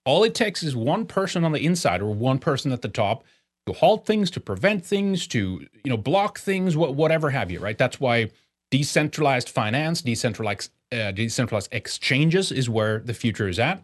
all 0.04 0.24
it 0.24 0.34
takes 0.34 0.62
is 0.62 0.74
one 0.74 1.06
person 1.06 1.44
on 1.44 1.52
the 1.52 1.64
inside 1.64 2.00
or 2.00 2.12
one 2.12 2.38
person 2.38 2.72
at 2.72 2.82
the 2.82 2.88
top 2.88 3.24
to 3.66 3.72
halt 3.72 4.04
things, 4.04 4.30
to 4.32 4.40
prevent 4.40 4.84
things, 4.84 5.26
to 5.28 5.66
you 5.84 5.90
know 5.90 5.96
block 5.96 6.38
things, 6.38 6.76
whatever 6.76 7.30
have 7.30 7.50
you. 7.50 7.60
Right? 7.60 7.78
That's 7.78 8.00
why 8.00 8.30
decentralized 8.70 9.48
finance, 9.48 10.02
decentralized 10.02 10.70
uh, 10.90 11.12
decentralized 11.12 11.68
exchanges 11.72 12.50
is 12.52 12.68
where 12.68 13.00
the 13.00 13.14
future 13.14 13.48
is 13.48 13.58
at. 13.58 13.82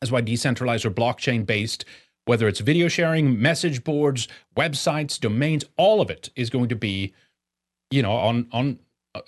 That's 0.00 0.10
why 0.10 0.20
decentralized 0.22 0.84
or 0.84 0.90
blockchain 0.90 1.44
based 1.44 1.84
whether 2.30 2.46
it's 2.46 2.60
video 2.60 2.86
sharing, 2.86 3.40
message 3.40 3.82
boards, 3.82 4.28
websites, 4.56 5.18
domains, 5.18 5.64
all 5.76 6.00
of 6.00 6.10
it 6.10 6.30
is 6.36 6.50
going 6.50 6.68
to 6.68 6.76
be, 6.76 7.12
you 7.90 8.02
know, 8.02 8.12
on 8.12 8.46
on 8.52 8.78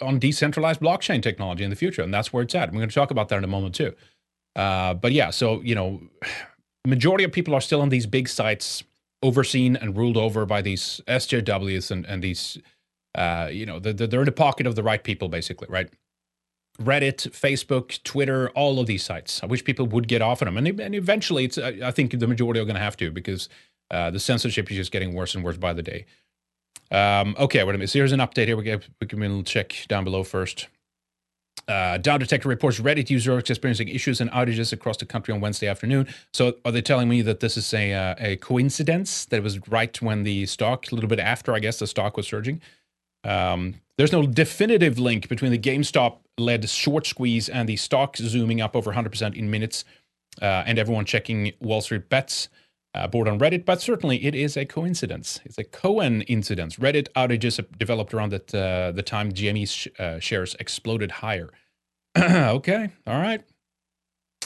on 0.01 0.19
decentralized 0.19 0.81
blockchain 0.81 1.23
technology 1.23 1.65
in 1.65 1.71
the 1.71 1.77
future, 1.77 2.03
and 2.03 2.15
that's 2.15 2.33
where 2.33 2.43
it's 2.43 2.55
at. 2.55 2.71
We're 2.71 2.79
going 2.79 2.89
to 2.89 2.95
talk 2.95 3.11
about 3.11 3.29
that 3.31 3.39
in 3.39 3.45
a 3.45 3.49
moment 3.49 3.75
too. 3.75 3.95
Uh, 4.55 4.95
but 4.95 5.13
yeah, 5.13 5.31
so 5.31 5.61
you 5.63 5.75
know, 5.75 6.01
majority 6.87 7.25
of 7.25 7.33
people 7.33 7.55
are 7.55 7.61
still 7.61 7.81
on 7.81 7.89
these 7.89 8.07
big 8.07 8.29
sites, 8.29 8.85
overseen 9.23 9.77
and 9.77 9.97
ruled 9.97 10.17
over 10.17 10.47
by 10.47 10.63
these 10.63 11.01
SJWs 11.07 11.91
and 11.91 12.07
and 12.07 12.23
these, 12.23 12.59
uh, 13.15 13.49
you 13.51 13.67
know, 13.67 13.79
they're, 13.79 13.93
they're 13.93 14.21
in 14.21 14.27
the 14.27 14.33
pocket 14.33 14.67
of 14.67 14.77
the 14.77 14.83
right 14.83 15.03
people, 15.03 15.29
basically, 15.29 15.69
right? 15.69 15.91
Reddit, 16.81 17.29
Facebook, 17.31 18.03
Twitter, 18.03 18.49
all 18.51 18.81
of 18.81 18.87
these 18.87 19.03
sites. 19.03 19.43
I 19.43 19.47
wish 19.47 19.63
people 19.63 19.87
would 19.89 20.09
get 20.09 20.23
off 20.23 20.41
of 20.41 20.47
them, 20.47 20.57
and, 20.57 20.81
and 20.81 20.95
eventually, 20.95 21.45
it's 21.45 21.59
I 21.59 21.91
think 21.91 22.19
the 22.19 22.29
majority 22.29 22.61
are 22.61 22.65
going 22.65 22.77
to 22.77 22.81
have 22.81 22.97
to 22.99 23.11
because 23.11 23.49
uh, 23.91 24.11
the 24.11 24.21
censorship 24.21 24.71
is 24.71 24.77
just 24.77 24.93
getting 24.93 25.13
worse 25.13 25.35
and 25.35 25.45
worse 25.45 25.59
by 25.59 25.73
the 25.73 25.83
day. 25.83 26.07
Um, 26.91 27.35
okay, 27.39 27.65
wait 27.65 27.75
a 27.75 27.79
minute. 27.79 27.91
So 27.91 27.99
here's 27.99 28.13
an 28.13 28.21
update 28.21 28.47
here. 28.47 28.57
We 28.57 28.65
get 28.65 28.87
we 29.01 29.07
can 29.07 29.45
check 29.45 29.75
down 29.89 30.05
below 30.05 30.25
first. 30.25 30.69
Uh, 31.69 31.97
Downdetector 31.97 32.47
reports 32.47 32.81
Reddit 32.81 33.09
users 33.09 33.49
experiencing 33.49 33.89
issues 33.89 34.21
and 34.21 34.31
outages 34.33 34.73
across 34.73 34.97
the 34.97 35.07
country 35.07 35.33
on 35.33 35.41
Wednesday 35.41 35.69
afternoon. 35.69 36.09
So, 36.33 36.55
are 36.65 36.73
they 36.73 36.83
telling 36.83 37.09
me 37.09 37.23
that 37.23 37.41
this 37.41 37.57
is 37.57 37.73
a 37.73 37.95
uh, 37.95 38.15
a 38.19 38.37
coincidence 38.37 39.25
that 39.27 39.37
it 39.37 39.43
was 39.43 39.69
right 39.69 40.01
when 40.03 40.25
the 40.25 40.45
stock, 40.47 40.91
a 40.91 40.95
little 40.95 41.09
bit 41.09 41.21
after, 41.21 41.55
I 41.55 41.61
guess, 41.61 41.79
the 41.79 41.87
stock 41.87 42.17
was 42.17 42.27
surging? 42.27 42.61
Um, 43.25 43.77
there's 43.97 44.13
no 44.13 44.27
definitive 44.27 44.99
link 44.99 45.29
between 45.29 45.53
the 45.53 45.59
GameStop 45.59 46.19
led 46.39 46.69
short 46.69 47.07
squeeze 47.07 47.49
and 47.49 47.69
the 47.69 47.77
stock 47.77 48.17
zooming 48.17 48.61
up 48.61 48.75
over 48.75 48.93
100% 48.93 49.37
in 49.37 49.51
minutes, 49.51 49.85
uh, 50.41 50.65
and 50.67 50.79
everyone 50.79 51.05
checking 51.05 51.53
Wall 51.61 51.81
Street 51.81 52.09
bets. 52.09 52.49
Uh, 52.95 53.07
board 53.07 53.29
on 53.29 53.39
Reddit, 53.39 53.65
but 53.65 53.81
certainly 53.81 54.25
it 54.25 54.35
is 54.35 54.57
a 54.57 54.65
coincidence. 54.65 55.41
It's 55.45 55.59
a 55.59 55.65
Cohen 55.65 56.23
incident. 56.23 56.79
Reddit 56.79 57.09
outages 57.17 57.61
developed 57.79 58.13
around 58.13 58.31
that, 58.33 58.55
uh, 58.55 58.93
the 58.93 59.03
time 59.03 59.33
GME 59.33 59.69
sh- 59.69 59.89
uh, 59.99 60.19
shares 60.19 60.55
exploded 60.61 61.11
higher. 61.11 61.51
okay, 62.19 62.91
all 63.07 63.21
right. 63.21 63.43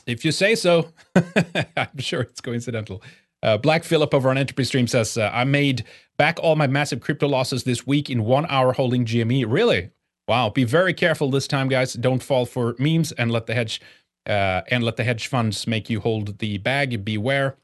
If 0.07 0.25
you 0.25 0.31
say 0.31 0.55
so, 0.55 0.93
I'm 1.77 1.99
sure 1.99 2.21
it's 2.21 2.41
coincidental. 2.41 3.03
Uh, 3.43 3.57
Black 3.57 3.85
Phillip 3.85 4.15
over 4.15 4.31
on 4.31 4.39
Entropy 4.39 4.65
Stream 4.65 4.87
says, 4.87 5.19
uh, 5.19 5.31
I 5.33 5.45
made 5.45 5.85
back 6.17 6.39
all 6.41 6.57
my 6.57 6.67
massive 6.67 7.01
crypto 7.01 7.29
losses 7.29 7.65
this 7.65 7.87
week 7.87 8.09
in 8.09 8.25
one 8.25 8.47
hour 8.49 8.73
holding 8.73 9.05
GME. 9.05 9.45
Really? 9.49 9.91
Wow. 10.29 10.51
Be 10.51 10.65
very 10.65 10.95
careful 10.95 11.31
this 11.31 11.47
time, 11.47 11.69
guys. 11.69 11.95
Don't 11.95 12.23
fall 12.23 12.47
for 12.47 12.77
memes 12.79 13.13
and 13.13 13.31
let 13.31 13.47
the 13.47 13.55
hedge 13.55 13.81
uh, 14.27 14.63
and 14.69 14.83
let 14.83 14.97
the 14.97 15.05
hedge 15.05 15.29
funds 15.29 15.67
make 15.67 15.91
you 15.91 16.01
hold 16.01 16.39
the 16.39 16.59
bag. 16.59 17.05
Beware. 17.05 17.57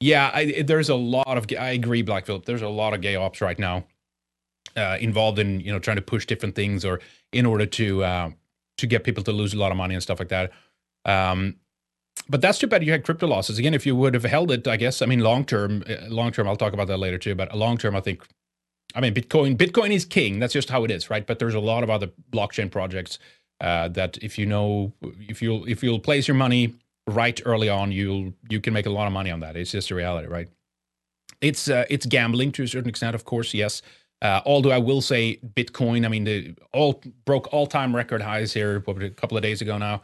Yeah, 0.00 0.30
I, 0.32 0.62
there's 0.62 0.88
a 0.88 0.94
lot 0.94 1.36
of. 1.36 1.46
I 1.58 1.70
agree, 1.70 2.02
Black 2.02 2.26
Phillip. 2.26 2.44
There's 2.44 2.62
a 2.62 2.68
lot 2.68 2.94
of 2.94 3.00
gay 3.00 3.16
ops 3.16 3.40
right 3.40 3.58
now 3.58 3.84
uh, 4.76 4.96
involved 5.00 5.38
in 5.38 5.60
you 5.60 5.72
know 5.72 5.78
trying 5.78 5.96
to 5.96 6.02
push 6.02 6.26
different 6.26 6.54
things 6.54 6.84
or 6.84 7.00
in 7.32 7.44
order 7.46 7.66
to 7.66 8.04
uh, 8.04 8.30
to 8.78 8.86
get 8.86 9.04
people 9.04 9.24
to 9.24 9.32
lose 9.32 9.54
a 9.54 9.58
lot 9.58 9.72
of 9.72 9.76
money 9.76 9.94
and 9.94 10.02
stuff 10.02 10.18
like 10.18 10.28
that. 10.28 10.52
Um, 11.04 11.56
but 12.28 12.40
that's 12.40 12.58
too 12.58 12.66
bad 12.66 12.84
you 12.84 12.92
had 12.92 13.04
crypto 13.04 13.26
losses. 13.26 13.58
Again, 13.58 13.74
if 13.74 13.86
you 13.86 13.96
would 13.96 14.14
have 14.14 14.24
held 14.24 14.50
it, 14.50 14.66
I 14.68 14.76
guess. 14.76 15.02
I 15.02 15.06
mean, 15.06 15.20
long 15.20 15.44
term, 15.44 15.82
uh, 15.88 16.06
long 16.08 16.30
term. 16.30 16.46
I'll 16.46 16.56
talk 16.56 16.72
about 16.72 16.86
that 16.88 16.98
later 16.98 17.18
too. 17.18 17.34
But 17.34 17.54
long 17.56 17.78
term, 17.78 17.96
I 17.96 18.00
think. 18.00 18.24
I 18.94 19.00
mean, 19.00 19.14
Bitcoin. 19.14 19.56
Bitcoin 19.56 19.90
is 19.90 20.04
king. 20.04 20.38
That's 20.38 20.52
just 20.52 20.70
how 20.70 20.84
it 20.84 20.90
is, 20.90 21.10
right? 21.10 21.26
But 21.26 21.38
there's 21.38 21.54
a 21.54 21.60
lot 21.60 21.82
of 21.82 21.90
other 21.90 22.08
blockchain 22.32 22.70
projects 22.70 23.18
uh, 23.60 23.88
that 23.88 24.16
if 24.18 24.38
you 24.38 24.46
know, 24.46 24.92
if 25.28 25.42
you'll 25.42 25.64
if 25.66 25.82
you'll 25.82 25.98
place 25.98 26.28
your 26.28 26.36
money 26.36 26.74
right 27.08 27.40
early 27.44 27.68
on, 27.68 27.92
you'll 27.92 28.32
you 28.48 28.60
can 28.60 28.72
make 28.72 28.86
a 28.86 28.90
lot 28.90 29.06
of 29.06 29.12
money 29.12 29.30
on 29.30 29.40
that. 29.40 29.56
It's 29.56 29.70
just 29.70 29.90
a 29.90 29.94
reality, 29.94 30.28
right? 30.28 30.48
It's 31.40 31.68
uh, 31.68 31.84
it's 31.90 32.06
gambling 32.06 32.52
to 32.52 32.64
a 32.64 32.68
certain 32.68 32.88
extent, 32.88 33.14
of 33.14 33.24
course. 33.24 33.54
Yes. 33.54 33.82
Uh, 34.20 34.40
although 34.44 34.72
I 34.72 34.78
will 34.78 35.00
say 35.00 35.38
Bitcoin, 35.54 36.04
I 36.04 36.08
mean, 36.08 36.24
the 36.24 36.54
all 36.72 37.02
broke 37.24 37.52
all 37.52 37.68
time 37.68 37.94
record 37.94 38.20
highs 38.20 38.52
here 38.52 38.80
what, 38.80 39.00
a 39.00 39.10
couple 39.10 39.36
of 39.36 39.42
days 39.44 39.60
ago 39.62 39.78
now 39.78 40.02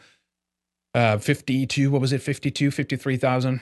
uh, 0.95 1.19
52, 1.19 1.91
what 1.91 2.01
was 2.01 2.13
it, 2.13 2.23
52, 2.23 2.71
53,000 2.71 3.61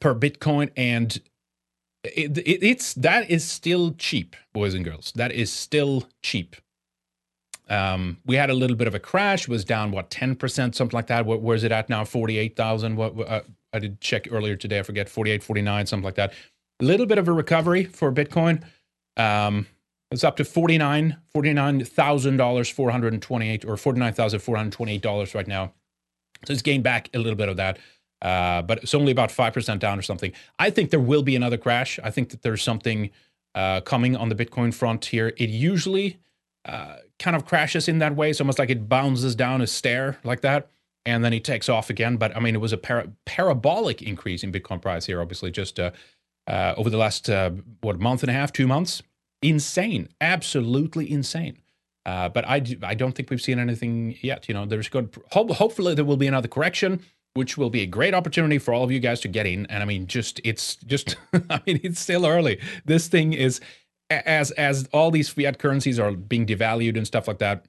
per 0.00 0.14
Bitcoin. 0.14 0.70
And 0.76 1.18
it, 2.04 2.36
it, 2.38 2.62
it's 2.62 2.94
that 2.94 3.30
is 3.30 3.44
still 3.44 3.92
cheap, 3.92 4.36
boys 4.52 4.74
and 4.74 4.84
girls. 4.84 5.12
That 5.16 5.32
is 5.32 5.52
still 5.52 6.08
cheap. 6.22 6.56
Um, 7.68 8.18
we 8.24 8.36
had 8.36 8.50
a 8.50 8.54
little 8.54 8.76
bit 8.76 8.86
of 8.86 8.94
a 8.94 9.00
crash, 9.00 9.48
was 9.48 9.64
down 9.64 9.90
what 9.90 10.10
10%, 10.10 10.74
something 10.74 10.96
like 10.96 11.08
that. 11.08 11.26
What, 11.26 11.42
where's 11.42 11.64
it 11.64 11.72
at 11.72 11.88
now? 11.88 12.04
48,000. 12.04 12.96
What 12.96 13.18
uh, 13.28 13.40
I 13.72 13.78
did 13.78 14.00
check 14.00 14.28
earlier 14.30 14.56
today, 14.56 14.78
I 14.78 14.82
forget 14.82 15.08
48, 15.08 15.42
49, 15.42 15.86
something 15.86 16.04
like 16.04 16.14
that. 16.14 16.32
A 16.80 16.84
little 16.84 17.06
bit 17.06 17.18
of 17.18 17.26
a 17.26 17.32
recovery 17.32 17.84
for 17.84 18.12
Bitcoin. 18.12 18.62
Um, 19.16 19.66
it's 20.10 20.22
up 20.22 20.36
to 20.36 20.44
$49, 20.44 21.16
$49,000, 21.34 22.72
428 22.72 23.64
or 23.64 23.74
$49,428 23.74 25.34
right 25.34 25.48
now. 25.48 25.72
So 26.44 26.52
it's 26.52 26.62
gained 26.62 26.84
back 26.84 27.10
a 27.14 27.18
little 27.18 27.36
bit 27.36 27.48
of 27.48 27.56
that. 27.56 27.78
Uh, 28.22 28.62
but 28.62 28.78
it's 28.78 28.94
only 28.94 29.12
about 29.12 29.30
5% 29.30 29.78
down 29.78 29.98
or 29.98 30.02
something. 30.02 30.32
I 30.58 30.70
think 30.70 30.90
there 30.90 31.00
will 31.00 31.22
be 31.22 31.36
another 31.36 31.58
crash. 31.58 31.98
I 32.02 32.10
think 32.10 32.30
that 32.30 32.42
there's 32.42 32.62
something 32.62 33.10
uh, 33.54 33.80
coming 33.80 34.16
on 34.16 34.28
the 34.28 34.34
Bitcoin 34.34 34.72
front 34.72 35.06
here. 35.06 35.32
It 35.36 35.50
usually 35.50 36.18
uh, 36.66 36.96
kind 37.18 37.36
of 37.36 37.46
crashes 37.46 37.88
in 37.88 37.98
that 38.00 38.16
way. 38.16 38.30
It's 38.30 38.40
almost 38.40 38.58
like 38.58 38.70
it 38.70 38.88
bounces 38.88 39.34
down 39.34 39.62
a 39.62 39.66
stair 39.66 40.18
like 40.24 40.40
that, 40.40 40.68
and 41.04 41.24
then 41.24 41.32
it 41.32 41.44
takes 41.44 41.68
off 41.68 41.88
again. 41.90 42.16
But 42.16 42.36
I 42.36 42.40
mean, 42.40 42.54
it 42.54 42.60
was 42.60 42.72
a 42.72 42.76
para- 42.76 43.10
parabolic 43.24 44.02
increase 44.02 44.42
in 44.42 44.52
Bitcoin 44.52 44.82
price 44.82 45.06
here, 45.06 45.20
obviously, 45.22 45.50
just 45.50 45.78
uh, 45.78 45.92
uh, 46.46 46.74
over 46.76 46.90
the 46.90 46.96
last, 46.96 47.30
uh, 47.30 47.50
what, 47.80 48.00
month 48.00 48.22
and 48.22 48.30
a 48.30 48.32
half, 48.32 48.52
two 48.52 48.66
months? 48.66 49.02
Insane. 49.42 50.08
Absolutely 50.20 51.10
insane. 51.10 51.58
Uh, 52.04 52.28
but 52.28 52.46
I, 52.46 52.62
I 52.82 52.94
don't 52.94 53.12
think 53.12 53.30
we've 53.30 53.42
seen 53.42 53.58
anything 53.58 54.16
yet. 54.20 54.48
You 54.48 54.54
know, 54.54 54.64
there's 54.64 54.88
good. 54.88 55.16
Ho- 55.32 55.52
hopefully, 55.52 55.94
there 55.94 56.04
will 56.04 56.16
be 56.16 56.28
another 56.28 56.48
correction, 56.48 57.00
which 57.34 57.58
will 57.58 57.70
be 57.70 57.82
a 57.82 57.86
great 57.86 58.14
opportunity 58.14 58.58
for 58.58 58.72
all 58.72 58.84
of 58.84 58.92
you 58.92 59.00
guys 59.00 59.20
to 59.20 59.28
get 59.28 59.46
in. 59.46 59.66
And 59.66 59.82
I 59.82 59.86
mean, 59.86 60.06
just 60.06 60.40
it's 60.44 60.76
just, 60.76 61.16
I 61.50 61.60
mean, 61.66 61.80
it's 61.82 62.00
still 62.00 62.24
early. 62.24 62.60
This 62.84 63.08
thing 63.08 63.32
is 63.32 63.60
as 64.10 64.50
as 64.52 64.88
all 64.92 65.10
these 65.10 65.28
fiat 65.28 65.58
currencies 65.58 65.98
are 65.98 66.12
being 66.12 66.46
devalued 66.46 66.96
and 66.96 67.06
stuff 67.06 67.28
like 67.28 67.38
that. 67.38 67.66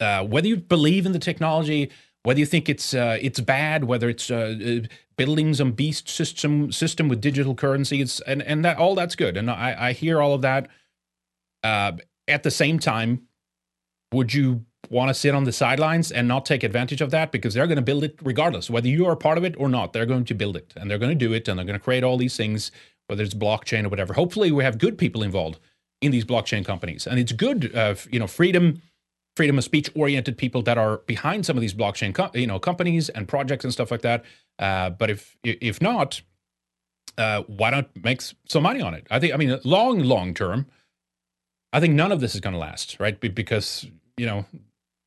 Uh, 0.00 0.24
whether 0.24 0.48
you 0.48 0.56
believe 0.56 1.06
in 1.06 1.12
the 1.12 1.18
technology, 1.18 1.90
whether 2.22 2.40
you 2.40 2.46
think 2.46 2.68
it's 2.68 2.94
uh, 2.94 3.18
it's 3.20 3.40
bad, 3.40 3.84
whether 3.84 4.08
it's 4.08 4.30
uh, 4.30 4.54
uh 4.64 4.86
building 5.16 5.52
some 5.54 5.72
beast 5.72 6.08
system 6.08 6.72
system 6.72 7.08
with 7.08 7.20
digital 7.20 7.54
currencies, 7.54 8.20
and 8.26 8.42
and 8.42 8.64
that 8.64 8.78
all 8.78 8.94
that's 8.94 9.16
good, 9.16 9.36
and 9.36 9.50
I, 9.50 9.76
I 9.78 9.92
hear 9.92 10.20
all 10.20 10.34
of 10.34 10.42
that. 10.42 10.68
Uh, 11.62 11.92
at 12.28 12.42
the 12.42 12.50
same 12.50 12.78
time, 12.78 13.22
would 14.12 14.32
you 14.32 14.64
want 14.90 15.08
to 15.08 15.14
sit 15.14 15.34
on 15.34 15.44
the 15.44 15.52
sidelines 15.52 16.10
and 16.10 16.26
not 16.26 16.44
take 16.44 16.62
advantage 16.62 17.00
of 17.00 17.10
that 17.10 17.32
because 17.32 17.54
they're 17.54 17.66
going 17.66 17.76
to 17.76 17.82
build 17.82 18.04
it 18.04 18.18
regardless 18.22 18.68
whether 18.68 18.88
you 18.88 19.06
are 19.06 19.16
part 19.16 19.38
of 19.38 19.44
it 19.44 19.54
or 19.56 19.68
not 19.68 19.92
they're 19.92 20.06
going 20.06 20.24
to 20.24 20.34
build 20.34 20.56
it 20.56 20.72
and 20.76 20.90
they're 20.90 20.98
going 20.98 21.16
to 21.16 21.26
do 21.26 21.32
it 21.32 21.46
and 21.48 21.58
they're 21.58 21.64
going 21.64 21.78
to 21.78 21.82
create 21.82 22.02
all 22.02 22.16
these 22.16 22.36
things 22.36 22.72
whether 23.08 23.22
it's 23.22 23.34
blockchain 23.34 23.84
or 23.84 23.88
whatever 23.88 24.14
hopefully 24.14 24.52
we 24.52 24.64
have 24.64 24.78
good 24.78 24.98
people 24.98 25.22
involved 25.22 25.58
in 26.00 26.10
these 26.12 26.24
blockchain 26.24 26.64
companies 26.64 27.06
and 27.06 27.18
it's 27.18 27.32
good 27.32 27.74
uh, 27.74 27.94
you 28.10 28.18
know 28.18 28.26
freedom 28.26 28.80
freedom 29.36 29.58
of 29.58 29.64
speech 29.64 29.90
oriented 29.94 30.36
people 30.36 30.62
that 30.62 30.78
are 30.78 30.98
behind 31.06 31.46
some 31.46 31.56
of 31.56 31.60
these 31.60 31.74
blockchain 31.74 32.14
co- 32.14 32.30
you 32.34 32.46
know 32.46 32.58
companies 32.58 33.08
and 33.10 33.28
projects 33.28 33.64
and 33.64 33.72
stuff 33.72 33.90
like 33.90 34.02
that 34.02 34.24
uh, 34.58 34.90
but 34.90 35.10
if 35.10 35.36
if 35.44 35.80
not 35.80 36.22
uh, 37.18 37.42
why 37.46 37.70
not 37.70 37.90
make 38.02 38.22
some 38.48 38.62
money 38.62 38.80
on 38.80 38.94
it 38.94 39.06
i 39.10 39.18
think 39.20 39.34
i 39.34 39.36
mean 39.36 39.58
long 39.64 40.00
long 40.00 40.34
term 40.34 40.66
I 41.72 41.80
think 41.80 41.94
none 41.94 42.12
of 42.12 42.20
this 42.20 42.34
is 42.34 42.40
going 42.40 42.52
to 42.52 42.58
last, 42.58 42.98
right? 43.00 43.18
Because 43.18 43.86
you 44.16 44.26
know, 44.26 44.44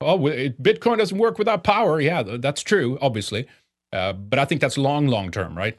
oh, 0.01 0.17
Bitcoin 0.17 0.97
doesn't 0.97 1.17
work 1.17 1.37
without 1.37 1.63
power. 1.63 2.01
Yeah, 2.01 2.23
that's 2.23 2.61
true, 2.61 2.97
obviously. 3.01 3.47
Uh, 3.93 4.13
but 4.13 4.39
I 4.39 4.45
think 4.45 4.61
that's 4.61 4.77
long, 4.77 5.07
long 5.07 5.31
term, 5.31 5.57
right? 5.57 5.77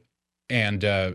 And 0.48 0.84
uh, 0.84 1.12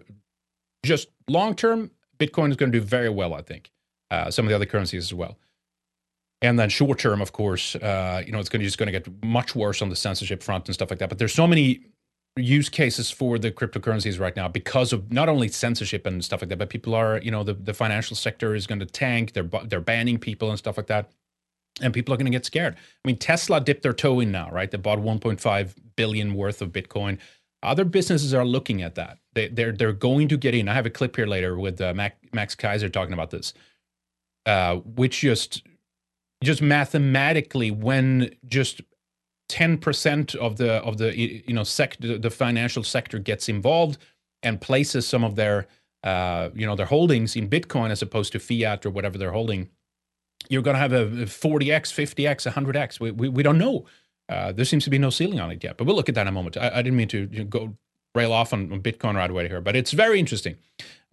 just 0.83 1.09
long 1.27 1.55
term, 1.55 1.91
Bitcoin 2.19 2.49
is 2.49 2.55
going 2.55 2.71
to 2.71 2.79
do 2.79 2.85
very 2.85 3.09
well, 3.09 3.33
I 3.33 3.41
think. 3.41 3.71
Uh, 4.09 4.29
some 4.29 4.45
of 4.45 4.49
the 4.49 4.55
other 4.55 4.65
currencies 4.65 5.05
as 5.05 5.13
well. 5.13 5.37
And 6.41 6.59
then 6.59 6.69
short 6.69 6.99
term, 6.99 7.21
of 7.21 7.31
course, 7.31 7.75
uh, 7.75 8.23
you 8.25 8.31
know, 8.31 8.39
it's 8.39 8.49
going 8.49 8.59
to 8.59 8.65
just 8.65 8.77
going 8.77 8.91
to 8.91 8.99
get 8.99 9.23
much 9.23 9.55
worse 9.55 9.81
on 9.81 9.89
the 9.89 9.95
censorship 9.95 10.43
front 10.43 10.67
and 10.67 10.73
stuff 10.73 10.89
like 10.89 10.99
that. 10.99 11.07
But 11.07 11.17
there's 11.17 11.33
so 11.33 11.47
many 11.47 11.85
use 12.35 12.67
cases 12.67 13.11
for 13.11 13.37
the 13.37 13.51
cryptocurrencies 13.51 14.19
right 14.19 14.35
now 14.35 14.47
because 14.47 14.91
of 14.91 15.11
not 15.13 15.29
only 15.29 15.47
censorship 15.49 16.05
and 16.05 16.23
stuff 16.25 16.41
like 16.41 16.49
that, 16.49 16.57
but 16.57 16.69
people 16.69 16.95
are, 16.95 17.19
you 17.19 17.31
know, 17.31 17.43
the, 17.43 17.53
the 17.53 17.73
financial 17.73 18.15
sector 18.15 18.55
is 18.55 18.67
going 18.67 18.79
to 18.79 18.85
tank. 18.85 19.33
They're 19.33 19.49
they're 19.65 19.81
banning 19.81 20.17
people 20.17 20.49
and 20.49 20.57
stuff 20.57 20.77
like 20.77 20.87
that 20.87 21.11
and 21.79 21.93
people 21.93 22.13
are 22.13 22.17
going 22.17 22.25
to 22.25 22.31
get 22.31 22.45
scared. 22.45 22.75
I 22.75 23.07
mean, 23.07 23.17
Tesla 23.17 23.61
dipped 23.61 23.83
their 23.83 23.93
toe 23.93 24.19
in 24.19 24.31
now, 24.31 24.49
right? 24.51 24.69
They 24.69 24.77
bought 24.77 24.99
1.5 24.99 25.75
billion 25.95 26.33
worth 26.33 26.61
of 26.61 26.69
Bitcoin. 26.69 27.17
Other 27.63 27.85
businesses 27.85 28.33
are 28.33 28.45
looking 28.45 28.81
at 28.81 28.95
that. 28.95 29.19
They, 29.33 29.47
they're, 29.47 29.71
they're 29.71 29.93
going 29.93 30.27
to 30.29 30.37
get 30.37 30.55
in. 30.55 30.67
I 30.67 30.73
have 30.73 30.85
a 30.85 30.89
clip 30.89 31.15
here 31.15 31.27
later 31.27 31.57
with 31.57 31.79
uh, 31.79 31.93
Mac, 31.93 32.17
Max 32.33 32.55
Keiser 32.55 32.91
talking 32.91 33.13
about 33.13 33.29
this, 33.29 33.53
uh, 34.45 34.77
which 34.77 35.21
just 35.21 35.63
just 36.43 36.61
mathematically, 36.61 37.69
when 37.69 38.33
just 38.47 38.81
10% 39.49 40.35
of 40.35 40.57
the 40.57 40.73
of 40.77 40.97
the 40.97 41.15
you 41.15 41.53
know 41.53 41.63
sector, 41.63 42.17
the 42.17 42.31
financial 42.31 42.83
sector 42.83 43.19
gets 43.19 43.47
involved 43.47 43.99
and 44.41 44.59
places 44.59 45.07
some 45.07 45.23
of 45.23 45.35
their 45.35 45.67
uh, 46.03 46.49
you 46.55 46.65
know 46.65 46.75
their 46.75 46.87
holdings 46.87 47.35
in 47.35 47.47
Bitcoin 47.47 47.91
as 47.91 48.01
opposed 48.01 48.31
to 48.33 48.39
fiat 48.39 48.85
or 48.85 48.89
whatever 48.89 49.19
they're 49.19 49.31
holding 49.31 49.69
you're 50.49 50.61
going 50.61 50.75
to 50.75 50.79
have 50.79 50.93
a 50.93 51.05
40x, 51.05 51.93
50x, 51.93 52.51
100x. 52.51 52.99
We, 52.99 53.11
we, 53.11 53.29
we 53.29 53.43
don't 53.43 53.57
know. 53.57 53.85
Uh, 54.31 54.53
there 54.53 54.63
seems 54.63 54.85
to 54.85 54.89
be 54.89 54.97
no 54.97 55.09
ceiling 55.09 55.41
on 55.41 55.51
it 55.51 55.61
yet, 55.61 55.75
but 55.75 55.85
we'll 55.85 55.95
look 55.95 56.07
at 56.07 56.15
that 56.15 56.21
in 56.21 56.29
a 56.29 56.31
moment. 56.31 56.55
I, 56.55 56.69
I 56.75 56.81
didn't 56.81 56.95
mean 56.95 57.09
to 57.09 57.27
go 57.27 57.75
rail 58.15 58.31
off 58.31 58.53
on, 58.53 58.71
on, 58.71 58.81
Bitcoin 58.81 59.15
right 59.15 59.29
away 59.29 59.49
here, 59.49 59.59
but 59.59 59.75
it's 59.75 59.91
very 59.91 60.19
interesting. 60.19 60.55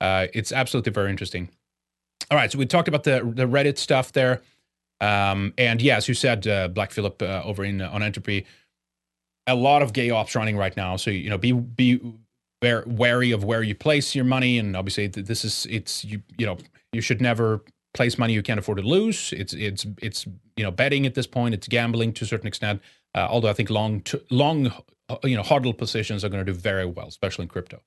Uh, 0.01 0.29
it's 0.33 0.53
absolutely 0.53 0.93
very 0.93 1.11
interesting. 1.11 1.49
All 2.31 2.39
right, 2.39 2.51
so 2.51 2.59
we 2.59 2.67
talked 2.67 2.87
about 2.87 3.03
the 3.03 3.21
the 3.35 3.47
Reddit 3.47 3.77
stuff 3.77 4.13
there, 4.13 4.43
um, 5.01 5.53
and 5.59 5.83
yeah, 5.83 5.97
as 5.97 6.07
you 6.07 6.15
said, 6.15 6.47
uh, 6.47 6.69
Black 6.69 6.93
Phillip 6.93 7.21
uh, 7.21 7.43
over 7.45 7.65
in 7.65 7.81
uh, 7.81 7.91
on 7.91 8.05
Entropy, 8.05 8.47
a 9.49 9.55
lot 9.57 9.83
of 9.83 9.93
gay 9.93 10.11
ops 10.11 10.37
running 10.37 10.57
right 10.57 10.77
now. 10.77 10.95
So 10.95 11.11
you 11.11 11.29
know, 11.29 11.39
be 11.39 11.51
be 11.51 12.01
wary 12.63 13.33
of 13.33 13.43
where 13.43 13.65
you 13.65 13.75
place 13.75 14.15
your 14.15 14.27
money, 14.27 14.59
and 14.59 14.77
obviously 14.77 15.09
this 15.09 15.45
is 15.45 15.67
it's 15.69 16.05
you 16.05 16.23
you 16.37 16.47
know 16.47 16.57
you 16.93 17.01
should 17.01 17.21
never 17.21 17.63
place 17.95 18.17
money 18.17 18.33
you 18.33 18.43
can't 18.43 18.61
afford 18.61 18.79
to 18.79 18.85
lose. 18.85 19.33
It's 19.37 19.55
it's 19.55 19.87
it's 20.01 20.27
you 20.57 20.63
know 20.63 20.71
betting 20.71 21.05
at 21.07 21.15
this 21.15 21.27
point. 21.27 21.55
It's 21.55 21.67
gambling 21.67 22.13
to 22.15 22.25
a 22.25 22.29
certain 22.29 22.47
extent. 22.47 22.81
Uh, 23.14 23.27
although 23.31 23.49
I 23.49 23.53
think 23.53 23.71
long 23.71 24.01
t- 24.03 24.21
long 24.31 24.73
you 25.25 25.37
know 25.37 25.42
hodl 25.42 25.77
positions 25.77 26.25
are 26.25 26.29
going 26.29 26.44
to 26.44 26.53
do 26.53 26.59
very 26.59 26.87
well, 26.87 27.09
especially 27.09 27.44
in 27.44 27.49
crypto. 27.49 27.81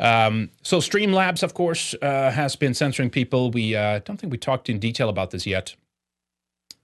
Um, 0.00 0.50
so 0.62 0.78
Streamlabs, 0.78 1.42
of 1.42 1.54
course, 1.54 1.94
uh, 2.00 2.30
has 2.30 2.54
been 2.56 2.72
censoring 2.72 3.10
people. 3.10 3.50
We 3.50 3.74
uh, 3.74 4.00
don't 4.04 4.16
think 4.16 4.30
we 4.30 4.38
talked 4.38 4.68
in 4.68 4.78
detail 4.78 5.08
about 5.08 5.32
this 5.32 5.44
yet. 5.46 5.74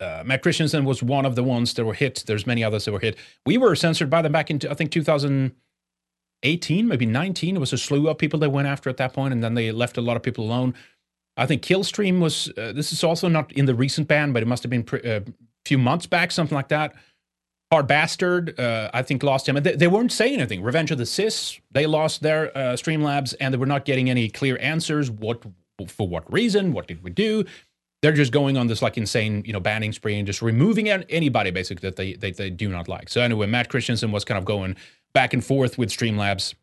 Uh, 0.00 0.24
Matt 0.26 0.42
Christiansen 0.42 0.84
was 0.84 1.02
one 1.02 1.24
of 1.24 1.36
the 1.36 1.44
ones 1.44 1.74
that 1.74 1.84
were 1.84 1.94
hit. 1.94 2.24
There's 2.26 2.46
many 2.46 2.64
others 2.64 2.84
that 2.84 2.92
were 2.92 3.00
hit. 3.00 3.16
We 3.46 3.56
were 3.56 3.76
censored 3.76 4.10
by 4.10 4.22
them 4.22 4.32
back 4.32 4.50
in 4.50 4.58
I 4.68 4.74
think 4.74 4.90
2018, 4.90 6.88
maybe 6.88 7.06
19. 7.06 7.56
It 7.56 7.60
was 7.60 7.72
a 7.72 7.78
slew 7.78 8.08
of 8.08 8.18
people 8.18 8.40
they 8.40 8.48
went 8.48 8.66
after 8.66 8.90
at 8.90 8.96
that 8.96 9.12
point, 9.12 9.32
and 9.32 9.44
then 9.44 9.54
they 9.54 9.70
left 9.70 9.96
a 9.96 10.00
lot 10.00 10.16
of 10.16 10.22
people 10.22 10.44
alone. 10.44 10.74
I 11.36 11.46
think 11.46 11.62
Killstream 11.62 12.20
was. 12.20 12.52
Uh, 12.58 12.72
this 12.72 12.92
is 12.92 13.04
also 13.04 13.28
not 13.28 13.52
in 13.52 13.66
the 13.66 13.74
recent 13.74 14.08
ban, 14.08 14.32
but 14.32 14.42
it 14.42 14.46
must 14.46 14.64
have 14.64 14.70
been 14.70 14.86
a 15.04 15.16
uh, 15.16 15.20
few 15.64 15.78
months 15.78 16.06
back, 16.06 16.32
something 16.32 16.56
like 16.56 16.68
that. 16.68 16.94
Hard 17.72 17.86
Bastard, 17.86 18.58
uh, 18.58 18.90
I 18.94 19.02
think, 19.02 19.22
lost 19.22 19.48
him. 19.48 19.56
They, 19.56 19.74
they, 19.74 19.88
weren't 19.88 20.12
saying 20.12 20.34
anything. 20.34 20.62
Revenge 20.62 20.90
of 20.90 20.98
the 20.98 21.06
Cis, 21.06 21.58
they 21.72 21.86
lost 21.86 22.22
their 22.22 22.56
uh, 22.56 22.74
Streamlabs, 22.74 23.34
and 23.40 23.52
they 23.52 23.58
were 23.58 23.66
not 23.66 23.84
getting 23.84 24.10
any 24.10 24.28
clear 24.28 24.58
answers. 24.60 25.10
What 25.10 25.42
for? 25.88 26.06
What 26.06 26.30
reason? 26.32 26.72
What 26.72 26.86
did 26.86 27.02
we 27.02 27.10
do? 27.10 27.44
They're 28.02 28.12
just 28.12 28.32
going 28.32 28.56
on 28.56 28.66
this 28.66 28.82
like 28.82 28.98
insane, 28.98 29.42
you 29.46 29.52
know, 29.52 29.60
banning 29.60 29.92
spree 29.92 30.16
and 30.18 30.26
just 30.26 30.42
removing 30.42 30.88
anybody 30.88 31.50
basically 31.50 31.88
that 31.88 31.96
they, 31.96 32.12
they 32.14 32.30
they 32.32 32.50
do 32.50 32.68
not 32.68 32.86
like. 32.86 33.08
So 33.08 33.22
anyway, 33.22 33.46
Matt 33.46 33.70
Christiansen 33.70 34.12
was 34.12 34.24
kind 34.24 34.38
of 34.38 34.44
going 34.44 34.76
back 35.14 35.32
and 35.32 35.44
forth 35.44 35.78
with 35.78 35.88
Streamlabs 35.88 36.54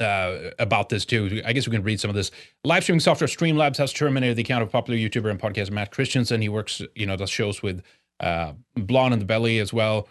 uh, 0.00 0.50
about 0.58 0.88
this 0.88 1.04
too. 1.04 1.42
I 1.44 1.52
guess 1.52 1.66
we 1.66 1.72
can 1.72 1.82
read 1.82 2.00
some 2.00 2.08
of 2.08 2.16
this. 2.16 2.30
Live 2.64 2.82
streaming 2.82 3.00
software 3.00 3.28
Streamlabs 3.28 3.76
has 3.76 3.92
terminated 3.92 4.36
the 4.36 4.42
account 4.42 4.62
of 4.62 4.70
popular 4.70 4.98
YouTuber 4.98 5.30
and 5.30 5.40
podcast 5.40 5.70
Matt 5.70 5.90
Christiansen. 5.90 6.40
He 6.40 6.48
works, 6.48 6.82
you 6.94 7.06
know, 7.06 7.16
does 7.16 7.30
shows 7.30 7.62
with 7.62 7.82
uh, 8.20 8.52
Blonde 8.74 9.14
in 9.14 9.18
the 9.18 9.24
Belly 9.24 9.58
as 9.58 9.72
well. 9.72 10.08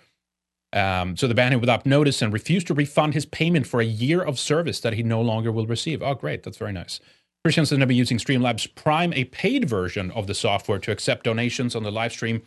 Um, 0.73 1.15
so 1.15 1.27
the 1.27 1.33
banned 1.33 1.53
him 1.53 1.61
without 1.61 1.85
notice 1.85 2.21
and 2.21 2.33
refused 2.33 2.67
to 2.67 2.73
refund 2.73 3.13
his 3.13 3.25
payment 3.25 3.65
for 3.65 3.79
a 3.79 3.85
year 3.85 4.21
of 4.21 4.37
service 4.37 4.79
that 4.81 4.93
he 4.93 5.03
no 5.03 5.21
longer 5.21 5.51
will 5.51 5.67
receive. 5.67 6.01
Oh, 6.01 6.15
great. 6.15 6.43
That's 6.43 6.57
very 6.57 6.73
nice. 6.73 6.99
Christiansen 7.43 7.79
have 7.79 7.87
been 7.87 7.97
using 7.97 8.17
Streamlabs 8.17 8.73
Prime, 8.75 9.13
a 9.13 9.25
paid 9.25 9.69
version 9.69 10.11
of 10.11 10.27
the 10.27 10.33
software, 10.33 10.79
to 10.79 10.91
accept 10.91 11.23
donations 11.23 11.75
on 11.75 11.83
the 11.83 11.91
live 11.91 12.11
stream. 12.11 12.41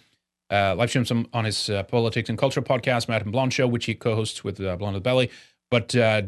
Uh, 0.51 0.75
live 0.75 0.90
streams 0.90 1.11
on 1.11 1.44
his 1.44 1.71
uh, 1.71 1.85
politics 1.85 2.29
and 2.29 2.37
culture 2.37 2.62
podcast, 2.62 3.09
Matt 3.09 3.23
and 3.23 3.33
Blonde 3.33 3.53
Show, 3.53 3.68
which 3.68 3.85
he 3.85 3.94
co-hosts 3.94 4.42
with 4.42 4.61
uh, 4.61 4.77
Blonde 4.77 4.97
in 4.97 5.01
the 5.03 5.05
Belly. 5.05 5.31
But 5.71 5.94
uh, 5.94 6.23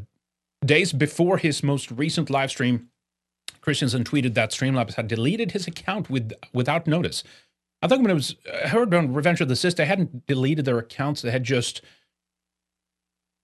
Days 0.64 0.92
before 0.92 1.38
his 1.38 1.62
most 1.62 1.90
recent 1.90 2.28
live 2.28 2.50
stream, 2.50 2.88
Christiansen 3.62 4.04
tweeted 4.04 4.34
that 4.34 4.50
Streamlabs 4.50 4.94
had 4.94 5.08
deleted 5.08 5.52
his 5.52 5.66
account 5.66 6.10
with 6.10 6.32
without 6.52 6.86
notice. 6.86 7.24
I 7.82 7.88
think 7.88 8.02
when 8.02 8.10
it 8.10 8.14
was 8.14 8.36
heard 8.66 8.92
on 8.92 9.14
Revenge 9.14 9.40
of 9.40 9.48
the 9.48 9.56
Cis, 9.56 9.74
they 9.74 9.86
hadn't 9.86 10.26
deleted 10.26 10.64
their 10.64 10.78
accounts. 10.78 11.22
They 11.22 11.30
had 11.30 11.44
just 11.44 11.82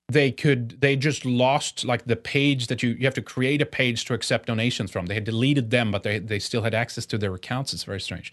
they 0.08 0.30
could 0.30 0.80
they 0.80 0.94
just 0.94 1.24
lost 1.24 1.84
like 1.84 2.04
the 2.04 2.16
page 2.16 2.68
that 2.68 2.82
you 2.82 2.90
you 2.90 3.06
have 3.06 3.14
to 3.14 3.22
create 3.22 3.62
a 3.62 3.66
page 3.66 4.04
to 4.06 4.14
accept 4.14 4.46
donations 4.46 4.90
from. 4.90 5.06
They 5.06 5.14
had 5.14 5.24
deleted 5.24 5.70
them, 5.70 5.90
but 5.90 6.02
they 6.02 6.18
they 6.18 6.38
still 6.38 6.62
had 6.62 6.74
access 6.74 7.06
to 7.06 7.18
their 7.18 7.34
accounts. 7.34 7.72
It's 7.72 7.84
very 7.84 8.00
strange. 8.00 8.32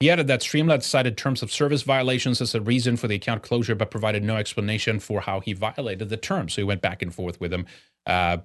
He 0.00 0.10
added 0.10 0.26
that 0.26 0.40
Streamlabs 0.40 0.82
cited 0.82 1.16
terms 1.16 1.42
of 1.42 1.50
service 1.50 1.80
violations 1.82 2.42
as 2.42 2.54
a 2.54 2.60
reason 2.60 2.98
for 2.98 3.08
the 3.08 3.14
account 3.14 3.42
closure, 3.42 3.74
but 3.74 3.90
provided 3.90 4.22
no 4.22 4.36
explanation 4.36 5.00
for 5.00 5.22
how 5.22 5.40
he 5.40 5.54
violated 5.54 6.10
the 6.10 6.18
terms. 6.18 6.52
So 6.52 6.60
he 6.60 6.64
went 6.64 6.82
back 6.82 7.00
and 7.00 7.14
forth 7.14 7.40
with 7.40 7.50
him. 7.50 7.64
Uh, 8.04 8.38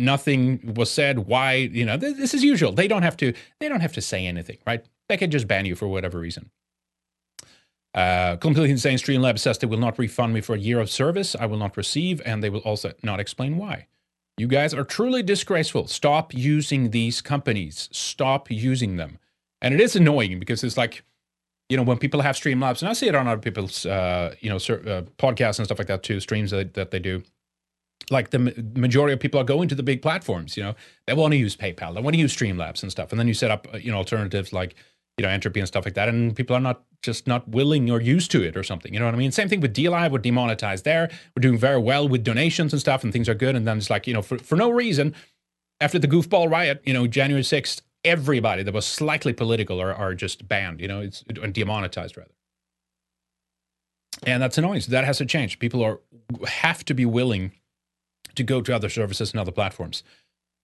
nothing 0.00 0.74
was 0.74 0.90
said. 0.90 1.20
Why? 1.20 1.54
You 1.54 1.84
know, 1.84 1.96
this, 1.96 2.34
is 2.34 2.42
usual. 2.42 2.72
They 2.72 2.88
don't 2.88 3.02
have 3.02 3.16
to. 3.18 3.32
They 3.60 3.68
don't 3.68 3.80
have 3.80 3.92
to 3.92 4.00
say 4.00 4.26
anything, 4.26 4.58
right? 4.66 4.84
They 5.08 5.16
can 5.16 5.30
just 5.30 5.46
ban 5.46 5.66
you 5.66 5.76
for 5.76 5.86
whatever 5.88 6.18
reason. 6.18 6.50
Uh, 7.92 8.36
completely 8.36 8.70
insane. 8.70 8.98
Streamlabs 8.98 9.40
says 9.40 9.58
they 9.58 9.66
will 9.66 9.78
not 9.78 9.98
refund 9.98 10.32
me 10.32 10.40
for 10.40 10.54
a 10.54 10.58
year 10.58 10.80
of 10.80 10.90
service. 10.90 11.36
I 11.38 11.46
will 11.46 11.58
not 11.58 11.76
receive, 11.76 12.22
and 12.24 12.42
they 12.42 12.50
will 12.50 12.60
also 12.60 12.92
not 13.02 13.20
explain 13.20 13.56
why. 13.56 13.86
You 14.36 14.46
guys 14.46 14.72
are 14.72 14.84
truly 14.84 15.22
disgraceful. 15.22 15.86
Stop 15.86 16.32
using 16.32 16.90
these 16.90 17.20
companies. 17.20 17.88
Stop 17.92 18.50
using 18.50 18.96
them. 18.96 19.18
And 19.60 19.74
it 19.74 19.80
is 19.80 19.96
annoying 19.96 20.38
because 20.38 20.64
it's 20.64 20.76
like, 20.76 21.04
you 21.68 21.76
know, 21.76 21.82
when 21.82 21.98
people 21.98 22.22
have 22.22 22.36
Streamlabs, 22.36 22.80
and 22.80 22.88
I 22.88 22.94
see 22.94 23.08
it 23.08 23.14
on 23.14 23.28
other 23.28 23.40
people's, 23.40 23.84
uh, 23.84 24.34
you 24.40 24.48
know, 24.48 24.56
uh, 24.56 25.02
podcasts 25.18 25.58
and 25.58 25.66
stuff 25.66 25.78
like 25.78 25.88
that 25.88 26.02
too, 26.02 26.20
streams 26.20 26.52
that, 26.52 26.74
that 26.74 26.90
they 26.90 26.98
do. 26.98 27.22
Like 28.08 28.30
the 28.30 28.38
majority 28.74 29.12
of 29.12 29.20
people 29.20 29.40
are 29.40 29.44
going 29.44 29.68
to 29.68 29.74
the 29.74 29.82
big 29.82 30.02
platforms, 30.02 30.56
you 30.56 30.62
know, 30.62 30.74
they 31.06 31.14
want 31.14 31.32
to 31.32 31.36
use 31.36 31.56
PayPal, 31.56 31.94
they 31.94 32.00
want 32.00 32.14
to 32.14 32.20
use 32.20 32.34
Streamlabs 32.36 32.82
and 32.82 32.90
stuff. 32.90 33.12
And 33.12 33.20
then 33.20 33.28
you 33.28 33.34
set 33.34 33.50
up, 33.50 33.68
uh, 33.72 33.76
you 33.76 33.92
know, 33.92 33.98
alternatives 33.98 34.52
like, 34.52 34.74
you 35.16 35.24
know, 35.24 35.28
Entropy 35.28 35.60
and 35.60 35.68
stuff 35.68 35.84
like 35.84 35.94
that. 35.94 36.08
And 36.08 36.34
people 36.34 36.56
are 36.56 36.60
not 36.60 36.82
just 37.02 37.26
not 37.26 37.46
willing 37.48 37.90
or 37.90 38.00
used 38.00 38.30
to 38.32 38.42
it 38.42 38.56
or 38.56 38.62
something. 38.62 38.92
You 38.92 39.00
know 39.00 39.06
what 39.06 39.14
I 39.14 39.18
mean? 39.18 39.32
Same 39.32 39.48
thing 39.48 39.60
with 39.60 39.74
DLive, 39.74 40.10
we're 40.10 40.18
demonetized 40.18 40.84
there. 40.84 41.10
We're 41.36 41.40
doing 41.40 41.58
very 41.58 41.78
well 41.78 42.08
with 42.08 42.24
donations 42.24 42.72
and 42.72 42.80
stuff, 42.80 43.04
and 43.04 43.12
things 43.12 43.28
are 43.28 43.34
good. 43.34 43.54
And 43.54 43.66
then 43.66 43.78
it's 43.78 43.90
like, 43.90 44.06
you 44.06 44.14
know, 44.14 44.22
for, 44.22 44.38
for 44.38 44.56
no 44.56 44.70
reason, 44.70 45.14
after 45.80 45.98
the 45.98 46.08
goofball 46.08 46.50
riot, 46.50 46.82
you 46.84 46.92
know, 46.92 47.06
January 47.06 47.42
6th, 47.42 47.82
everybody 48.04 48.62
that 48.62 48.74
was 48.74 48.86
slightly 48.86 49.32
political 49.32 49.80
are, 49.80 49.94
are 49.94 50.14
just 50.14 50.48
banned, 50.48 50.80
you 50.80 50.88
know, 50.88 51.00
it's 51.00 51.22
demonetized 51.52 52.16
rather. 52.16 52.30
And 54.24 54.42
that's 54.42 54.58
annoying. 54.58 54.80
So 54.80 54.90
that 54.90 55.04
has 55.04 55.18
to 55.18 55.26
change. 55.26 55.58
People 55.58 55.82
are 55.82 56.00
have 56.46 56.84
to 56.86 56.94
be 56.94 57.06
willing 57.06 57.52
to 58.34 58.42
go 58.42 58.60
to 58.60 58.74
other 58.74 58.88
services 58.88 59.32
and 59.32 59.40
other 59.40 59.52
platforms. 59.52 60.02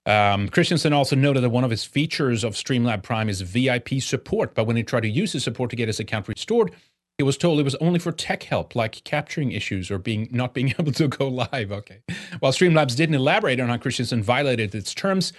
Um, 0.06 0.48
Christiansen 0.48 0.92
also 0.92 1.16
noted 1.16 1.42
that 1.42 1.50
one 1.50 1.64
of 1.64 1.70
his 1.70 1.84
features 1.84 2.44
of 2.44 2.54
Streamlab 2.54 3.02
Prime 3.02 3.28
is 3.28 3.40
VIP 3.40 4.00
support, 4.00 4.54
but 4.54 4.64
when 4.64 4.76
he 4.76 4.84
tried 4.84 5.00
to 5.00 5.08
use 5.08 5.32
his 5.32 5.42
support 5.42 5.70
to 5.70 5.76
get 5.76 5.88
his 5.88 5.98
account 5.98 6.28
restored, 6.28 6.72
he 7.18 7.24
was 7.24 7.36
told 7.36 7.58
it 7.58 7.64
was 7.64 7.74
only 7.76 7.98
for 7.98 8.12
tech 8.12 8.44
help, 8.44 8.76
like 8.76 9.02
capturing 9.04 9.50
issues 9.50 9.90
or 9.90 9.98
being 9.98 10.28
not 10.30 10.54
being 10.54 10.68
able 10.78 10.92
to 10.92 11.08
go 11.08 11.28
live. 11.28 11.72
Okay. 11.72 12.02
While 12.38 12.52
Streamlabs 12.52 12.96
didn't 12.96 13.16
elaborate 13.16 13.58
on 13.58 13.68
how 13.68 13.78
Christiansen 13.78 14.22
violated 14.22 14.74
its 14.74 14.94
terms, 14.94 15.32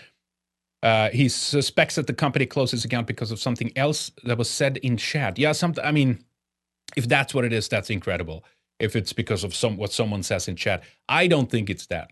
uh, 0.84 1.10
he 1.10 1.30
suspects 1.30 1.96
that 1.96 2.08
the 2.08 2.14
company 2.14 2.46
closed 2.46 2.72
his 2.72 2.84
account 2.84 3.08
because 3.08 3.32
of 3.32 3.40
something 3.40 3.72
else 3.76 4.12
that 4.24 4.38
was 4.38 4.50
said 4.50 4.78
in 4.78 4.98
chat. 4.98 5.38
Yeah, 5.40 5.54
something. 5.54 5.84
I 5.84 5.92
mean, 5.92 6.24
if 6.96 7.08
that's 7.08 7.34
what 7.34 7.46
it 7.46 7.54
is, 7.54 7.68
that's 7.68 7.90
incredible. 7.90 8.44
If 8.80 8.96
it's 8.96 9.14
because 9.14 9.44
of 9.44 9.56
some 9.56 9.78
what 9.78 9.94
someone 9.94 10.24
says 10.24 10.48
in 10.48 10.56
chat, 10.56 10.84
I 11.08 11.28
don't 11.28 11.50
think 11.50 11.70
it's 11.70 11.88
that. 11.88 12.12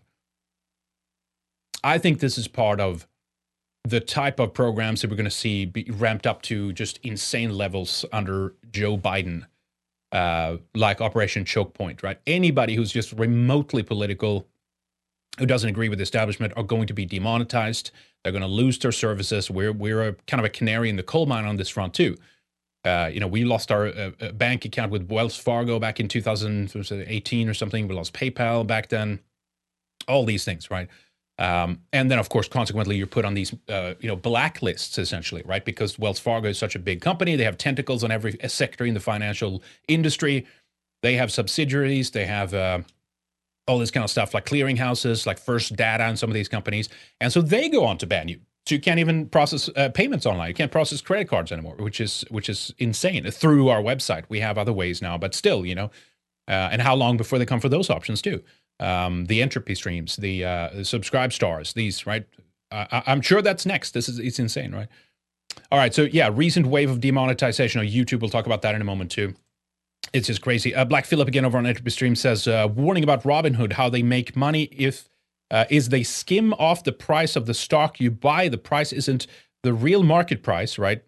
I 1.84 1.98
think 1.98 2.20
this 2.20 2.38
is 2.38 2.48
part 2.48 2.80
of 2.80 3.06
the 3.86 4.00
type 4.00 4.40
of 4.40 4.52
programs 4.52 5.00
that 5.00 5.10
we're 5.10 5.16
going 5.16 5.24
to 5.24 5.30
see 5.30 5.64
be 5.64 5.88
ramped 5.92 6.26
up 6.26 6.42
to 6.42 6.72
just 6.72 6.98
insane 7.04 7.56
levels 7.56 8.04
under 8.12 8.54
Joe 8.72 8.98
Biden, 8.98 9.46
uh, 10.10 10.56
like 10.74 11.00
Operation 11.00 11.44
Choke 11.44 11.72
Point, 11.72 12.02
right? 12.02 12.18
Anybody 12.26 12.74
who's 12.74 12.90
just 12.90 13.12
remotely 13.12 13.84
political, 13.84 14.48
who 15.38 15.46
doesn't 15.46 15.68
agree 15.68 15.88
with 15.88 15.98
the 15.98 16.02
establishment, 16.02 16.52
are 16.56 16.64
going 16.64 16.88
to 16.88 16.94
be 16.94 17.06
demonetized. 17.06 17.92
They're 18.24 18.32
going 18.32 18.42
to 18.42 18.48
lose 18.48 18.76
their 18.80 18.90
services. 18.90 19.50
We're 19.52 19.72
we're 19.72 20.08
a, 20.08 20.12
kind 20.26 20.40
of 20.40 20.44
a 20.44 20.50
canary 20.50 20.90
in 20.90 20.96
the 20.96 21.04
coal 21.04 21.26
mine 21.26 21.44
on 21.44 21.56
this 21.56 21.68
front 21.68 21.94
too. 21.94 22.16
Uh, 22.84 23.08
you 23.12 23.20
know, 23.20 23.28
we 23.28 23.44
lost 23.44 23.70
our 23.70 23.86
uh, 23.86 24.10
uh 24.20 24.32
bank 24.32 24.64
account 24.64 24.90
with 24.90 25.08
Wells 25.08 25.36
Fargo 25.36 25.78
back 25.78 26.00
in 26.00 26.08
2018 26.08 27.48
or 27.48 27.54
something. 27.54 27.86
We 27.86 27.94
lost 27.94 28.14
PayPal 28.14 28.66
back 28.66 28.88
then. 28.88 29.20
All 30.08 30.24
these 30.24 30.44
things, 30.44 30.70
right? 30.72 30.88
Um, 31.38 31.80
and 31.92 32.10
then, 32.10 32.18
of 32.18 32.28
course, 32.28 32.48
consequently, 32.48 32.96
you're 32.96 33.06
put 33.06 33.24
on 33.24 33.34
these, 33.34 33.54
uh, 33.68 33.94
you 34.00 34.08
know, 34.08 34.16
blacklists 34.16 34.98
essentially, 34.98 35.42
right? 35.44 35.64
Because 35.64 35.98
Wells 35.98 36.18
Fargo 36.18 36.48
is 36.48 36.58
such 36.58 36.74
a 36.74 36.78
big 36.78 37.00
company; 37.00 37.36
they 37.36 37.44
have 37.44 37.58
tentacles 37.58 38.02
on 38.02 38.10
every 38.10 38.38
sector 38.48 38.84
in 38.86 38.94
the 38.94 39.00
financial 39.00 39.62
industry. 39.86 40.46
They 41.02 41.14
have 41.14 41.30
subsidiaries. 41.30 42.10
They 42.10 42.24
have 42.24 42.54
uh, 42.54 42.80
all 43.68 43.78
this 43.78 43.90
kind 43.90 44.02
of 44.04 44.10
stuff, 44.10 44.32
like 44.32 44.46
clearinghouses, 44.46 45.26
like 45.26 45.38
First 45.38 45.76
Data, 45.76 46.04
and 46.04 46.18
some 46.18 46.30
of 46.30 46.34
these 46.34 46.48
companies. 46.48 46.88
And 47.20 47.32
so 47.32 47.42
they 47.42 47.68
go 47.68 47.84
on 47.84 47.98
to 47.98 48.06
ban 48.06 48.28
you. 48.28 48.40
So 48.66 48.74
you 48.74 48.80
can't 48.80 48.98
even 48.98 49.28
process 49.28 49.68
uh, 49.76 49.90
payments 49.90 50.26
online. 50.26 50.48
You 50.48 50.54
can't 50.54 50.72
process 50.72 51.00
credit 51.00 51.28
cards 51.28 51.52
anymore, 51.52 51.76
which 51.76 52.00
is 52.00 52.24
which 52.30 52.48
is 52.48 52.74
insane. 52.78 53.30
Through 53.30 53.68
our 53.68 53.82
website, 53.82 54.24
we 54.28 54.40
have 54.40 54.58
other 54.58 54.72
ways 54.72 55.02
now, 55.02 55.18
but 55.18 55.34
still, 55.34 55.64
you 55.66 55.74
know. 55.74 55.90
Uh, 56.48 56.70
and 56.72 56.80
how 56.80 56.94
long 56.94 57.16
before 57.16 57.38
they 57.38 57.46
come 57.46 57.60
for 57.60 57.68
those 57.68 57.90
options 57.90 58.22
too? 58.22 58.42
Um, 58.78 59.24
the 59.24 59.40
entropy 59.40 59.74
streams, 59.74 60.16
the 60.16 60.44
uh, 60.44 60.84
subscribe 60.84 61.32
stars, 61.32 61.72
these 61.72 62.06
right. 62.06 62.26
I, 62.70 63.02
I'm 63.06 63.22
sure 63.22 63.40
that's 63.40 63.64
next. 63.64 63.92
This 63.92 64.08
is 64.08 64.18
it's 64.18 64.38
insane, 64.38 64.74
right? 64.74 64.88
All 65.72 65.78
right, 65.78 65.94
so 65.94 66.02
yeah, 66.02 66.28
recent 66.32 66.66
wave 66.66 66.90
of 66.90 67.00
demonetization 67.00 67.80
on 67.80 67.86
YouTube. 67.86 68.20
We'll 68.20 68.30
talk 68.30 68.46
about 68.46 68.62
that 68.62 68.74
in 68.74 68.80
a 68.80 68.84
moment 68.84 69.10
too. 69.10 69.34
It's 70.12 70.26
just 70.26 70.42
crazy. 70.42 70.74
Uh, 70.74 70.84
Black 70.84 71.04
Phillip 71.04 71.28
again 71.28 71.44
over 71.44 71.58
on 71.58 71.66
Entropy 71.66 71.90
Stream 71.90 72.14
says, 72.14 72.46
uh, 72.46 72.68
warning 72.72 73.02
about 73.02 73.22
Robinhood, 73.22 73.72
how 73.72 73.88
they 73.88 74.02
make 74.02 74.36
money 74.36 74.64
if 74.64 75.08
uh, 75.50 75.64
is 75.70 75.88
they 75.88 76.02
skim 76.02 76.52
off 76.54 76.84
the 76.84 76.92
price 76.92 77.36
of 77.36 77.46
the 77.46 77.54
stock 77.54 78.00
you 78.00 78.10
buy. 78.10 78.48
The 78.48 78.58
price 78.58 78.92
isn't 78.92 79.26
the 79.62 79.72
real 79.72 80.02
market 80.02 80.42
price, 80.42 80.78
right? 80.78 81.02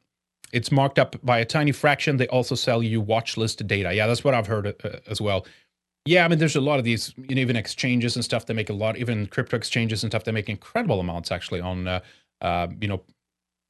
It's 0.52 0.72
marked 0.72 0.98
up 0.98 1.16
by 1.22 1.38
a 1.38 1.44
tiny 1.44 1.72
fraction. 1.72 2.16
They 2.16 2.28
also 2.28 2.54
sell 2.54 2.82
you 2.82 3.00
watch 3.00 3.36
list 3.36 3.66
data. 3.66 3.92
Yeah, 3.92 4.06
that's 4.06 4.24
what 4.24 4.34
I've 4.34 4.46
heard 4.46 4.66
uh, 4.66 4.72
as 5.06 5.20
well. 5.20 5.46
Yeah, 6.08 6.24
I 6.24 6.28
mean, 6.28 6.38
there's 6.38 6.56
a 6.56 6.60
lot 6.62 6.78
of 6.78 6.86
these, 6.86 7.12
you 7.18 7.34
know, 7.34 7.42
even 7.42 7.54
exchanges 7.54 8.16
and 8.16 8.24
stuff. 8.24 8.46
They 8.46 8.54
make 8.54 8.70
a 8.70 8.72
lot, 8.72 8.96
even 8.96 9.26
crypto 9.26 9.58
exchanges 9.58 10.02
and 10.02 10.10
stuff. 10.10 10.24
They 10.24 10.32
make 10.32 10.48
incredible 10.48 11.00
amounts 11.00 11.30
actually 11.30 11.60
on, 11.60 11.86
uh, 11.86 12.00
uh, 12.40 12.68
you 12.80 12.88
know, 12.88 13.02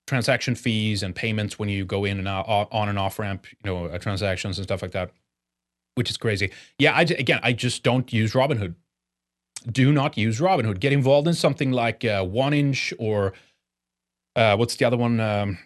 transaction 0.07 0.55
fees 0.55 1.03
and 1.03 1.17
payments 1.17 1.59
when 1.59 1.69
you 1.69 1.85
go 1.85 2.05
in 2.05 2.17
and 2.17 2.29
out 2.29 2.47
on 2.47 2.89
and 2.89 2.97
off 2.97 3.19
ramp, 3.19 3.45
you 3.49 3.69
know, 3.69 3.87
uh, 3.87 3.99
transactions 3.99 4.57
and 4.57 4.65
stuff 4.65 4.83
like 4.83 4.93
that, 4.93 5.11
which 5.97 6.11
is 6.11 6.17
crazy. 6.17 6.53
Yeah, 6.79 6.93
I, 6.93 7.01
again, 7.01 7.41
I 7.43 7.53
just 7.53 7.83
don't 7.83 8.13
use 8.13 8.35
Robinhood. 8.35 8.77
Do 9.73 9.91
not 9.91 10.17
use 10.17 10.39
Robinhood. 10.39 10.79
Get 10.79 10.93
involved 10.93 11.27
in 11.27 11.35
something 11.35 11.73
like 11.73 12.05
uh, 12.05 12.25
One 12.25 12.55
Inch 12.55 12.95
or 13.01 13.33
uh, 14.37 14.57
what's 14.57 14.77
the 14.77 14.85
other 14.85 14.97
one? 14.97 15.19
Um, 15.19 15.59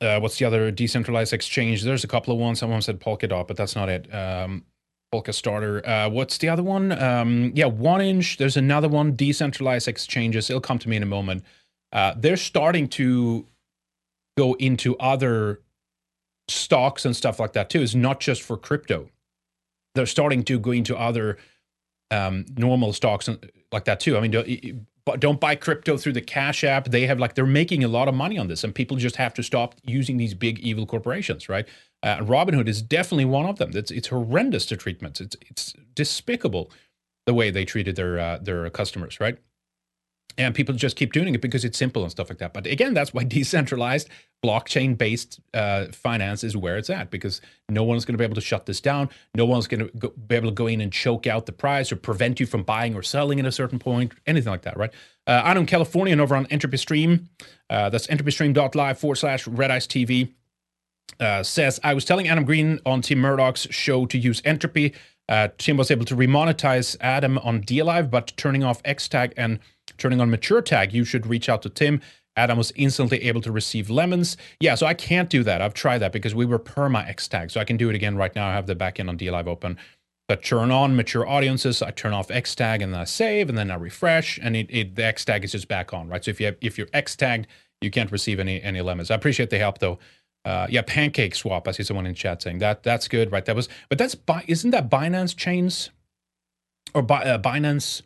uh, 0.00 0.18
what's 0.18 0.38
the 0.38 0.46
other 0.46 0.70
decentralized 0.70 1.34
exchange? 1.34 1.82
There's 1.82 2.04
a 2.04 2.08
couple 2.08 2.32
of 2.32 2.40
ones. 2.40 2.58
Someone 2.58 2.80
said 2.80 3.00
Polkadot, 3.00 3.46
but 3.46 3.58
that's 3.58 3.76
not 3.76 3.90
it. 3.90 4.12
Um, 4.14 4.64
Polkastarter. 5.12 5.86
Uh, 5.86 6.10
what's 6.10 6.38
the 6.38 6.48
other 6.48 6.62
one? 6.62 6.92
Um, 6.92 7.52
yeah, 7.54 7.66
one 7.66 8.00
inch. 8.00 8.36
There's 8.36 8.56
another 8.56 8.88
one. 8.88 9.16
Decentralized 9.16 9.88
exchanges. 9.88 10.50
It'll 10.50 10.60
come 10.60 10.78
to 10.80 10.88
me 10.88 10.96
in 10.96 11.02
a 11.02 11.06
moment. 11.06 11.44
Uh, 11.92 12.14
they're 12.16 12.36
starting 12.36 12.88
to 12.88 13.46
go 14.36 14.54
into 14.54 14.96
other 14.98 15.60
stocks 16.48 17.04
and 17.04 17.16
stuff 17.16 17.40
like 17.40 17.52
that 17.54 17.70
too. 17.70 17.82
It's 17.82 17.94
not 17.94 18.20
just 18.20 18.42
for 18.42 18.56
crypto. 18.56 19.08
They're 19.94 20.06
starting 20.06 20.44
to 20.44 20.58
go 20.58 20.70
into 20.70 20.96
other 20.96 21.38
um, 22.10 22.44
normal 22.56 22.92
stocks 22.92 23.28
and 23.28 23.50
like 23.72 23.84
that 23.84 24.00
too. 24.00 24.16
I 24.16 24.20
mean, 24.20 24.86
don't, 25.16 25.40
buy 25.40 25.54
crypto 25.54 25.96
through 25.96 26.12
the 26.12 26.20
Cash 26.20 26.64
App. 26.64 26.86
They 26.86 27.06
have 27.06 27.18
like 27.18 27.34
they're 27.34 27.46
making 27.46 27.84
a 27.84 27.88
lot 27.88 28.08
of 28.08 28.14
money 28.14 28.38
on 28.38 28.48
this, 28.48 28.64
and 28.64 28.74
people 28.74 28.96
just 28.96 29.16
have 29.16 29.34
to 29.34 29.42
stop 29.42 29.74
using 29.84 30.16
these 30.16 30.34
big 30.34 30.58
evil 30.60 30.86
corporations, 30.86 31.48
right? 31.48 31.66
Uh, 32.02 32.18
Robinhood 32.18 32.68
is 32.68 32.82
definitely 32.82 33.24
one 33.24 33.46
of 33.46 33.58
them. 33.58 33.70
It's 33.74 33.90
it's 33.90 34.08
horrendous 34.08 34.66
to 34.66 34.76
treatments. 34.76 35.20
It's 35.20 35.36
it's 35.48 35.74
despicable 35.94 36.70
the 37.26 37.34
way 37.34 37.50
they 37.50 37.64
treated 37.64 37.96
their 37.96 38.18
uh, 38.18 38.38
their 38.38 38.68
customers, 38.70 39.20
right? 39.20 39.38
And 40.38 40.54
people 40.54 40.74
just 40.74 40.96
keep 40.96 41.12
doing 41.12 41.34
it 41.34 41.40
because 41.40 41.64
it's 41.64 41.76
simple 41.76 42.02
and 42.02 42.10
stuff 42.10 42.30
like 42.30 42.38
that. 42.38 42.54
But 42.54 42.66
again, 42.66 42.94
that's 42.94 43.12
why 43.12 43.24
decentralized 43.28 44.08
blockchain 44.44 44.96
based 44.96 45.40
uh, 45.52 45.86
finance 45.86 46.44
is 46.44 46.56
where 46.56 46.78
it's 46.78 46.88
at 46.88 47.10
because 47.10 47.40
no 47.68 47.82
one's 47.82 48.04
going 48.04 48.14
to 48.14 48.18
be 48.18 48.24
able 48.24 48.36
to 48.36 48.40
shut 48.40 48.66
this 48.66 48.80
down. 48.80 49.10
No 49.34 49.44
one's 49.44 49.66
going 49.66 49.88
to 49.88 50.10
be 50.10 50.36
able 50.36 50.48
to 50.48 50.54
go 50.54 50.68
in 50.68 50.80
and 50.80 50.92
choke 50.92 51.26
out 51.26 51.46
the 51.46 51.52
price 51.52 51.90
or 51.90 51.96
prevent 51.96 52.38
you 52.38 52.46
from 52.46 52.62
buying 52.62 52.94
or 52.94 53.02
selling 53.02 53.40
at 53.40 53.46
a 53.46 53.52
certain 53.52 53.80
point, 53.80 54.12
anything 54.26 54.50
like 54.50 54.62
that, 54.62 54.76
right? 54.76 54.92
Uh, 55.26 55.42
I'm 55.44 55.58
in 55.58 55.66
California 55.66 56.12
and 56.12 56.20
over 56.20 56.36
on 56.36 56.46
Entropy 56.46 56.76
Stream. 56.76 57.28
Uh, 57.68 57.90
that's 57.90 58.06
entropystream.live 58.06 58.98
forward 58.98 59.16
slash 59.16 59.46
Red 59.46 59.72
Ice 59.72 59.86
TV. 59.86 60.32
Uh, 61.18 61.42
says, 61.42 61.80
I 61.82 61.94
was 61.94 62.04
telling 62.04 62.28
Adam 62.28 62.44
Green 62.44 62.78
on 62.86 63.02
Tim 63.02 63.18
Murdoch's 63.18 63.66
show 63.70 64.06
to 64.06 64.16
use 64.16 64.40
Entropy. 64.44 64.94
Uh, 65.28 65.48
Tim 65.58 65.76
was 65.76 65.90
able 65.90 66.04
to 66.06 66.14
remonetize 66.14 66.96
Adam 67.00 67.38
on 67.38 67.62
DLive, 67.62 68.08
but 68.10 68.32
turning 68.36 68.62
off 68.62 68.82
Xtag 68.84 69.32
and 69.36 69.58
turning 69.98 70.20
on 70.20 70.30
mature 70.30 70.62
tag, 70.62 70.92
you 70.92 71.04
should 71.04 71.26
reach 71.26 71.48
out 71.48 71.62
to 71.62 71.68
Tim. 71.68 72.00
Adam 72.36 72.56
was 72.56 72.72
instantly 72.76 73.24
able 73.24 73.40
to 73.40 73.50
receive 73.50 73.90
lemons. 73.90 74.36
Yeah, 74.60 74.76
so 74.76 74.86
I 74.86 74.94
can't 74.94 75.28
do 75.28 75.42
that. 75.42 75.60
I've 75.60 75.74
tried 75.74 75.98
that 75.98 76.12
because 76.12 76.34
we 76.34 76.46
were 76.46 76.58
perma 76.58 77.06
X 77.08 77.26
tag. 77.26 77.50
So 77.50 77.60
I 77.60 77.64
can 77.64 77.76
do 77.76 77.90
it 77.90 77.96
again 77.96 78.16
right 78.16 78.34
now. 78.34 78.48
I 78.48 78.52
have 78.52 78.66
the 78.66 78.76
backend 78.76 79.08
on 79.08 79.18
DLive 79.18 79.48
open. 79.48 79.76
But 80.28 80.44
turn 80.44 80.70
on 80.70 80.94
mature 80.94 81.26
audiences, 81.26 81.80
I 81.82 81.90
turn 81.90 82.12
off 82.12 82.30
X 82.30 82.54
tag 82.54 82.82
and 82.82 82.92
then 82.92 83.00
I 83.00 83.04
save 83.04 83.48
and 83.48 83.56
then 83.56 83.70
I 83.70 83.76
refresh 83.76 84.38
and 84.40 84.54
it, 84.54 84.66
it 84.68 84.94
the 84.94 85.04
X 85.04 85.24
tag 85.24 85.42
is 85.42 85.52
just 85.52 85.68
back 85.68 85.92
on, 85.94 86.08
right? 86.08 86.22
So 86.22 86.30
if 86.30 86.38
you 86.38 86.46
have, 86.46 86.56
if 86.60 86.76
you're 86.76 86.88
X 86.92 87.16
tagged, 87.16 87.46
you 87.80 87.90
can't 87.90 88.12
receive 88.12 88.38
any 88.38 88.62
any 88.62 88.82
lemons. 88.82 89.10
I 89.10 89.14
appreciate 89.14 89.50
the 89.50 89.58
help 89.58 89.78
though. 89.78 89.98
Uh, 90.44 90.66
yeah, 90.70 90.82
pancake 90.82 91.34
swap. 91.34 91.66
I 91.66 91.72
see 91.72 91.82
someone 91.82 92.06
in 92.06 92.14
chat 92.14 92.42
saying 92.42 92.58
that 92.58 92.82
that's 92.82 93.08
good, 93.08 93.32
right? 93.32 93.44
That 93.44 93.56
was, 93.56 93.68
but 93.88 93.98
that's 93.98 94.16
isn't 94.46 94.70
that 94.70 94.90
Binance 94.90 95.34
chains 95.34 95.90
or 96.94 97.02
uh, 97.02 97.38
Binance 97.38 98.02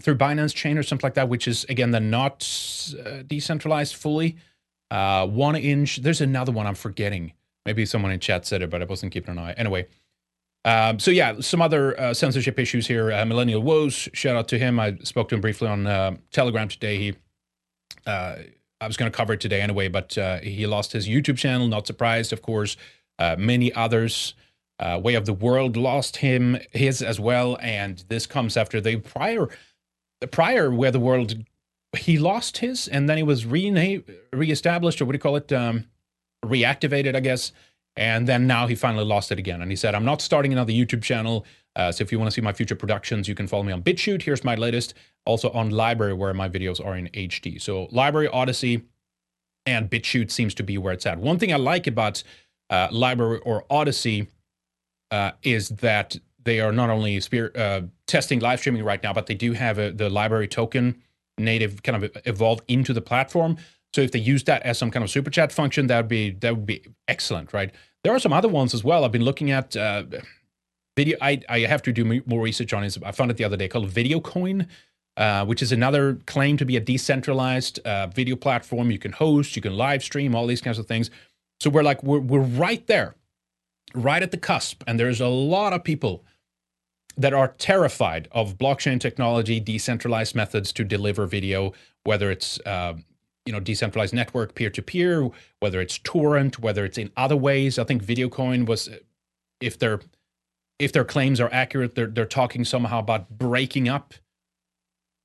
through 0.00 0.16
Binance 0.16 0.54
Chain 0.54 0.78
or 0.78 0.82
something 0.82 1.06
like 1.06 1.14
that, 1.14 1.28
which 1.28 1.46
is 1.46 1.64
again 1.68 1.90
the 1.90 2.00
not 2.00 2.46
uh, 3.04 3.22
decentralized 3.26 3.94
fully. 3.94 4.36
Uh, 4.90 5.26
one 5.26 5.54
inch. 5.54 5.98
There's 5.98 6.20
another 6.20 6.50
one 6.52 6.66
I'm 6.66 6.74
forgetting. 6.74 7.32
Maybe 7.64 7.86
someone 7.86 8.10
in 8.10 8.18
chat 8.20 8.46
said 8.46 8.62
it, 8.62 8.70
but 8.70 8.82
I 8.82 8.86
wasn't 8.86 9.12
keeping 9.12 9.32
an 9.32 9.38
eye. 9.38 9.52
Anyway, 9.52 9.86
um, 10.64 10.98
so 10.98 11.10
yeah, 11.10 11.40
some 11.40 11.62
other 11.62 11.98
uh, 11.98 12.14
censorship 12.14 12.58
issues 12.58 12.86
here. 12.86 13.12
Uh, 13.12 13.24
Millennial 13.24 13.62
Woes, 13.62 14.08
shout 14.12 14.36
out 14.36 14.48
to 14.48 14.58
him. 14.58 14.78
I 14.78 14.96
spoke 15.02 15.28
to 15.30 15.34
him 15.34 15.40
briefly 15.40 15.68
on 15.68 15.86
uh, 15.86 16.16
Telegram 16.32 16.68
today. 16.68 16.98
He, 16.98 17.14
uh, 18.06 18.36
I 18.80 18.86
was 18.86 18.96
going 18.96 19.10
to 19.10 19.16
cover 19.16 19.34
it 19.34 19.40
today 19.40 19.60
anyway, 19.60 19.88
but 19.88 20.16
uh, 20.18 20.38
he 20.40 20.66
lost 20.66 20.92
his 20.92 21.08
YouTube 21.08 21.38
channel. 21.38 21.68
Not 21.68 21.86
surprised, 21.86 22.32
of 22.32 22.42
course. 22.42 22.76
Uh, 23.18 23.36
many 23.38 23.72
others. 23.72 24.34
Way 24.82 25.12
of 25.12 25.26
the 25.26 25.34
World 25.34 25.76
lost 25.76 26.16
him 26.16 26.58
his 26.70 27.02
as 27.02 27.20
well, 27.20 27.58
and 27.60 28.02
this 28.08 28.26
comes 28.26 28.56
after 28.56 28.80
the 28.80 28.96
prior 28.96 29.50
prior 30.26 30.70
where 30.70 30.90
the 30.90 31.00
world 31.00 31.44
he 31.96 32.18
lost 32.18 32.58
his 32.58 32.86
and 32.88 33.08
then 33.08 33.16
he 33.16 33.22
was 33.22 33.46
re 33.46 34.02
reestablished 34.32 35.00
or 35.00 35.04
what 35.04 35.12
do 35.12 35.16
you 35.16 35.20
call 35.20 35.36
it 35.36 35.52
um, 35.52 35.86
reactivated 36.44 37.16
i 37.16 37.20
guess 37.20 37.52
and 37.96 38.28
then 38.28 38.46
now 38.46 38.66
he 38.66 38.74
finally 38.74 39.04
lost 39.04 39.32
it 39.32 39.38
again. 39.38 39.60
And 39.62 39.70
he 39.70 39.76
said 39.76 39.94
i'm 39.94 40.04
not 40.04 40.20
starting 40.20 40.52
another 40.52 40.72
youtube 40.72 41.02
channel 41.02 41.44
uh, 41.76 41.92
so 41.92 42.02
if 42.02 42.10
you 42.10 42.18
want 42.18 42.30
to 42.30 42.34
see 42.34 42.40
my 42.40 42.52
future 42.52 42.76
productions 42.76 43.28
you 43.28 43.34
can 43.34 43.46
follow 43.46 43.62
me 43.62 43.72
on 43.72 43.82
bitchute. 43.82 44.22
Here's 44.22 44.42
my 44.42 44.54
latest. 44.56 44.94
Also 45.26 45.50
on 45.50 45.70
LBRY 45.70 46.16
where 46.16 46.34
my 46.34 46.48
videos 46.48 46.84
are 46.84 46.96
in 46.96 47.08
hd 47.08 47.60
so 47.60 47.86
LBRY 47.88 48.28
Odysee 48.32 48.82
and 49.66 49.90
bitchute 49.90 50.30
seems 50.30 50.54
to 50.54 50.62
be 50.62 50.78
where 50.78 50.92
it's 50.92 51.06
at. 51.06 51.18
One 51.18 51.38
thing 51.38 51.52
i 51.52 51.56
like 51.56 51.86
about 51.86 52.22
uh, 52.70 52.88
LBRY 52.88 53.40
or 53.44 53.64
Odysee 53.70 54.28
uh, 55.10 55.32
is 55.42 55.70
that 55.70 56.16
they 56.44 56.60
are 56.60 56.72
not 56.72 56.90
only 56.90 57.20
uh, 57.54 57.82
testing 58.06 58.40
live 58.40 58.60
streaming 58.60 58.84
right 58.84 59.02
now, 59.02 59.12
but 59.12 59.26
they 59.26 59.34
do 59.34 59.52
have 59.52 59.78
a, 59.78 59.92
the 59.92 60.08
LBRY 60.08 60.50
token 60.50 61.02
native 61.38 61.82
kind 61.82 62.04
of 62.04 62.10
evolved 62.26 62.62
into 62.68 62.92
the 62.92 63.00
platform. 63.00 63.56
So 63.92 64.00
if 64.02 64.12
they 64.12 64.18
use 64.18 64.44
that 64.44 64.62
as 64.62 64.78
some 64.78 64.90
kind 64.90 65.02
of 65.02 65.10
super 65.10 65.30
chat 65.30 65.52
function, 65.52 65.88
that 65.88 65.96
would 65.96 66.08
be 66.08 66.30
that 66.30 66.54
would 66.54 66.66
be 66.66 66.84
excellent, 67.08 67.52
right? 67.52 67.72
There 68.04 68.14
are 68.14 68.18
some 68.18 68.32
other 68.32 68.48
ones 68.48 68.72
as 68.72 68.84
well. 68.84 69.04
I've 69.04 69.12
been 69.12 69.24
looking 69.24 69.50
at 69.50 69.76
uh, 69.76 70.04
video. 70.96 71.18
I 71.20 71.40
I 71.48 71.60
have 71.60 71.82
to 71.82 71.92
do 71.92 72.22
more 72.26 72.42
research 72.42 72.72
on 72.72 72.84
it. 72.84 72.96
I 73.04 73.12
found 73.12 73.30
it 73.30 73.36
the 73.36 73.44
other 73.44 73.56
day 73.56 73.68
called 73.68 73.90
VideoCoin, 73.90 74.68
uh, 75.16 75.44
which 75.44 75.60
is 75.60 75.72
another 75.72 76.18
claim 76.26 76.56
to 76.58 76.64
be 76.64 76.76
a 76.76 76.80
decentralized 76.80 77.80
uh, 77.80 78.06
video 78.06 78.36
platform. 78.36 78.90
You 78.90 78.98
can 78.98 79.12
host, 79.12 79.56
you 79.56 79.62
can 79.62 79.76
live 79.76 80.04
stream, 80.04 80.34
all 80.34 80.46
these 80.46 80.60
kinds 80.60 80.78
of 80.78 80.86
things. 80.86 81.10
So 81.58 81.68
we're 81.68 81.82
like 81.82 82.02
we're 82.04 82.20
we're 82.20 82.40
right 82.40 82.86
there, 82.86 83.16
right 83.92 84.22
at 84.22 84.30
the 84.30 84.38
cusp, 84.38 84.84
and 84.86 85.00
there's 85.00 85.20
a 85.20 85.28
lot 85.28 85.72
of 85.72 85.82
people 85.82 86.24
that 87.20 87.34
are 87.34 87.48
terrified 87.58 88.28
of 88.32 88.56
blockchain 88.56 88.98
technology, 88.98 89.60
decentralized 89.60 90.34
methods 90.34 90.72
to 90.72 90.84
deliver 90.84 91.26
video, 91.26 91.72
whether 92.04 92.30
it's 92.30 92.58
uh, 92.64 92.94
you 93.44 93.52
know 93.52 93.60
decentralized 93.60 94.14
network 94.14 94.54
peer 94.54 94.70
to 94.70 94.82
peer, 94.82 95.28
whether 95.60 95.80
it's 95.80 95.98
torrent, 95.98 96.58
whether 96.58 96.84
it's 96.84 96.96
in 96.96 97.10
other 97.16 97.36
ways. 97.36 97.78
I 97.78 97.84
think 97.84 98.02
VideoCoin 98.02 98.66
was, 98.66 98.88
if 99.60 99.78
their 99.78 100.00
if 100.78 100.92
their 100.92 101.04
claims 101.04 101.40
are 101.40 101.52
accurate, 101.52 101.94
they're 101.94 102.06
they're 102.06 102.24
talking 102.24 102.64
somehow 102.64 103.00
about 103.00 103.28
breaking 103.28 103.88
up 103.88 104.14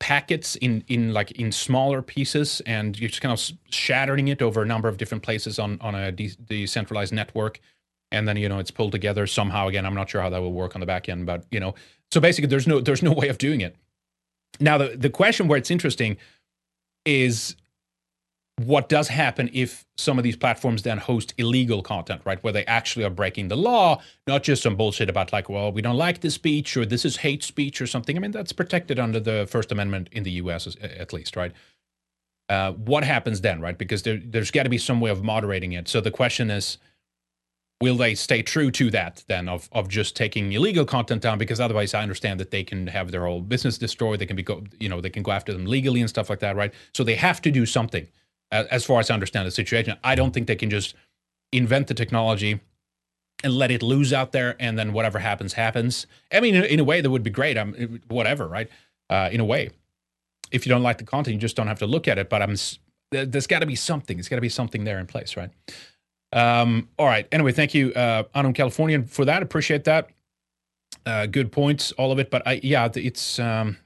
packets 0.02 0.58
in 0.58 0.84
in 0.90 1.14
like 1.14 1.32
in 1.32 1.54
smaller 1.54 2.02
pieces 2.02 2.62
and 2.66 3.00
you're 3.00 3.08
just 3.08 3.22
kind 3.22 3.32
of 3.32 3.58
shattering 3.72 4.28
it 4.28 4.42
over 4.42 4.62
a 4.62 4.66
number 4.66 4.90
of 4.90 4.98
different 4.98 5.24
places 5.24 5.58
on 5.58 5.78
on 5.80 5.96
a 5.96 6.12
de- 6.12 6.36
decentralized 6.46 7.14
network 7.14 7.62
and 8.16 8.28
then 8.28 8.38
you 8.38 8.50
know 8.50 8.60
it's 8.60 8.72
pulled 8.72 8.92
together 8.92 9.28
somehow 9.28 9.68
again. 9.68 9.86
I'm 9.86 9.94
not 9.94 10.10
sure 10.10 10.22
how 10.22 10.30
that 10.30 10.42
will 10.42 10.54
work 10.54 10.76
on 10.76 10.80
the 10.80 10.86
back 10.86 11.10
end 11.10 11.26
but 11.26 11.46
you 11.52 11.60
know 11.60 11.76
so 12.12 12.20
basically 12.22 12.48
there's 12.48 12.68
no 12.68 12.80
there's 12.80 13.04
no 13.04 13.14
way 13.14 13.28
of 13.28 13.38
doing 13.38 13.62
it. 13.62 13.76
Now 14.60 14.78
the, 14.78 14.96
the 14.96 15.10
question 15.10 15.48
where 15.48 15.58
it's 15.58 15.72
interesting 15.72 16.18
is 17.06 17.56
what 18.64 18.88
does 18.88 19.10
happen 19.10 19.50
if 19.52 19.86
some 19.98 20.18
of 20.18 20.24
these 20.24 20.38
platforms 20.38 20.84
then 20.84 20.98
host 20.98 21.34
illegal 21.38 21.82
content 21.82 22.22
right? 22.24 22.42
Where 22.42 22.54
they 22.54 22.66
actually 22.66 23.04
are 23.04 23.10
breaking 23.10 23.50
the 23.50 23.58
law 23.58 24.02
not 24.28 24.44
just 24.44 24.64
some 24.64 24.78
bullshit 24.78 25.10
about 25.10 25.34
like 25.34 25.50
well 25.50 25.72
we 25.72 25.82
don't 25.82 25.98
like 25.98 26.22
this 26.22 26.36
speech 26.36 26.78
or 26.78 26.86
this 26.86 27.04
is 27.04 27.18
hate 27.18 27.44
speech 27.44 27.82
or 27.82 27.88
something. 27.88 28.16
I 28.16 28.20
mean 28.20 28.32
that's 28.32 28.54
protected 28.54 28.98
under 28.98 29.20
the 29.20 29.46
first 29.50 29.72
amendment 29.72 30.10
in 30.12 30.24
the 30.24 30.32
us 30.32 30.76
at 30.82 31.12
least 31.12 31.36
right? 31.36 31.52
Uh, 32.48 32.72
what 32.74 33.04
happens 33.04 33.42
then 33.42 33.60
right? 33.60 33.78
Because 33.78 34.04
there, 34.04 34.22
there's 34.24 34.52
got 34.52 34.64
to 34.64 34.70
be 34.70 34.78
some 34.78 35.02
way 35.02 35.10
of 35.10 35.24
moderating 35.24 35.74
it. 35.74 35.88
So 35.88 36.00
the 36.00 36.12
question 36.12 36.50
is 36.50 36.78
will 37.86 37.98
they 37.98 38.16
stay 38.16 38.42
true 38.42 38.72
to 38.72 38.90
that 38.90 39.24
then 39.28 39.48
of, 39.48 39.70
of 39.72 39.88
just 39.88 40.16
taking 40.16 40.52
illegal 40.54 40.86
content 40.86 41.22
down? 41.22 41.38
Because 41.38 41.60
otherwise 41.60 41.94
i 41.94 42.02
understand 42.02 42.40
that 42.40 42.50
they 42.50 42.64
can 42.64 42.88
have 42.88 43.12
their 43.12 43.26
whole 43.28 43.42
business 43.42 43.78
destroyed. 43.78 44.18
They 44.18 44.26
can 44.26 44.36
be 44.36 44.42
go 44.42 44.64
you 44.80 44.90
know 44.90 45.02
they 45.02 45.12
can 45.12 45.22
go 45.22 45.32
after 45.32 45.54
them 45.54 45.66
legally 45.68 46.02
and 46.02 46.10
stuff 46.10 46.28
like 46.28 46.40
that 46.40 46.56
right? 46.56 46.74
So 46.96 47.04
they 47.04 47.14
have 47.14 47.42
to 47.42 47.52
do 47.52 47.64
something 47.68 48.08
as 48.52 48.84
far 48.86 49.00
as 49.00 49.12
i 49.12 49.14
understand 49.14 49.46
the 49.46 49.52
situation. 49.52 49.96
I 50.04 50.16
don't 50.16 50.34
think 50.34 50.48
they 50.48 50.56
can 50.56 50.72
just 50.72 50.96
invent 51.52 51.86
the 51.86 51.94
technology 51.94 52.60
and 53.44 53.54
let 53.54 53.70
it 53.70 53.84
lose 53.84 54.12
out 54.14 54.32
there 54.32 54.56
and 54.60 54.80
then 54.80 54.92
whatever 54.92 55.20
happens 55.20 55.54
happens. 55.54 56.08
I 56.32 56.40
mean 56.40 56.56
in, 56.56 56.80
a 56.80 56.84
way 56.92 57.02
that 57.02 57.12
would 57.12 57.28
be 57.32 57.36
great. 57.40 57.56
I'm 57.56 58.02
whatever 58.08 58.48
right? 58.48 58.68
Uh, 59.12 59.30
in 59.32 59.40
a 59.40 59.46
way. 59.46 59.70
If 60.52 60.66
you 60.66 60.72
don't 60.72 60.88
like 60.90 60.98
the 60.98 61.10
content 61.14 61.36
you 61.36 61.40
just 61.40 61.56
don't 61.56 61.68
have 61.68 61.84
to 61.86 61.88
look 61.88 62.08
at 62.08 62.18
it 62.18 62.32
but 62.32 62.42
i'm 62.42 62.56
there's 63.12 63.48
got 63.48 63.60
to 63.60 63.68
be 63.68 63.76
something. 63.76 64.18
It's 64.18 64.28
got 64.28 64.38
to 64.38 64.48
be 64.50 64.50
something 64.50 64.84
there 64.84 65.00
in 65.00 65.06
place 65.06 65.38
right 65.38 65.52
um, 66.36 66.90
all 67.00 67.08
right. 67.08 67.28
Anyway, 67.32 67.54
thank 67.54 67.74
you, 67.74 67.94
uh, 67.94 68.24
Unknown 68.36 68.54
Californian, 68.54 69.06
for 69.06 69.26
that. 69.26 69.42
Appreciate 69.42 69.86
that. 69.86 70.10
Uh, 71.06 71.26
good 71.26 71.52
points, 71.52 71.92
all 71.94 72.12
of 72.12 72.20
it. 72.20 72.30
But 72.30 72.46
I, 72.46 72.60
yeah, 72.62 72.90
it's 72.94 73.40
um, 73.40 73.78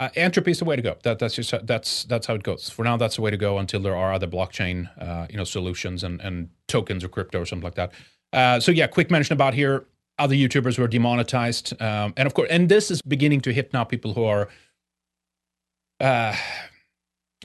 uh, 0.00 0.08
entropy 0.16 0.52
is 0.52 0.60
the 0.60 0.64
way 0.64 0.76
to 0.76 0.82
go. 0.82 0.96
That, 1.02 1.18
that's 1.18 1.34
just 1.34 1.54
that's 1.66 2.04
that's 2.04 2.26
how 2.26 2.34
it 2.34 2.42
goes. 2.42 2.70
For 2.70 2.84
now, 2.84 2.96
that's 2.96 3.16
the 3.16 3.22
way 3.22 3.30
to 3.30 3.36
go 3.36 3.58
until 3.58 3.80
there 3.80 3.96
are 3.96 4.12
other 4.12 4.26
blockchain, 4.26 4.88
uh, 5.00 5.26
you 5.28 5.36
know, 5.36 5.44
solutions 5.44 6.02
and 6.02 6.20
and 6.22 6.48
tokens 6.68 7.04
or 7.04 7.08
crypto 7.08 7.40
or 7.40 7.46
something 7.46 7.64
like 7.64 7.74
that. 7.74 7.92
Uh, 8.32 8.60
so 8.60 8.72
yeah, 8.72 8.86
quick 8.86 9.10
mention 9.10 9.34
about 9.34 9.54
here. 9.54 9.86
Other 10.18 10.34
YouTubers 10.34 10.78
were 10.78 10.88
demonetized, 10.88 11.80
um, 11.80 12.12
and 12.16 12.26
of 12.26 12.34
course, 12.34 12.48
and 12.50 12.68
this 12.68 12.90
is 12.90 13.02
beginning 13.02 13.40
to 13.42 13.52
hit 13.52 13.72
now 13.72 13.84
people 13.84 14.14
who 14.14 14.24
are. 14.24 14.48
Uh, 16.00 16.34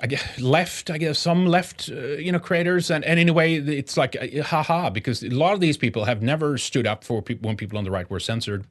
I 0.04 0.08
guess 0.08 0.40
left, 0.40 0.90
I 0.90 0.98
guess 0.98 1.18
some 1.18 1.46
left, 1.46 1.90
uh, 1.90 2.18
you 2.18 2.34
know, 2.34 2.40
creators, 2.40 2.92
and, 2.92 3.06
and 3.06 3.18
anyway, 3.18 3.56
it's 3.56 3.96
like 3.96 4.18
uh, 4.18 4.44
haha 4.44 4.90
because 4.90 5.24
a 5.24 5.30
lot 5.30 5.54
of 5.54 5.62
these 5.62 5.78
people 5.78 6.04
have 6.04 6.22
never 6.22 6.58
stood 6.58 6.86
up 6.86 7.06
for 7.06 7.22
people 7.22 7.48
when 7.48 7.56
people 7.56 7.78
on 7.78 7.86
the 7.86 7.92
right 7.92 8.10
were 8.10 8.20
censored. 8.20 8.68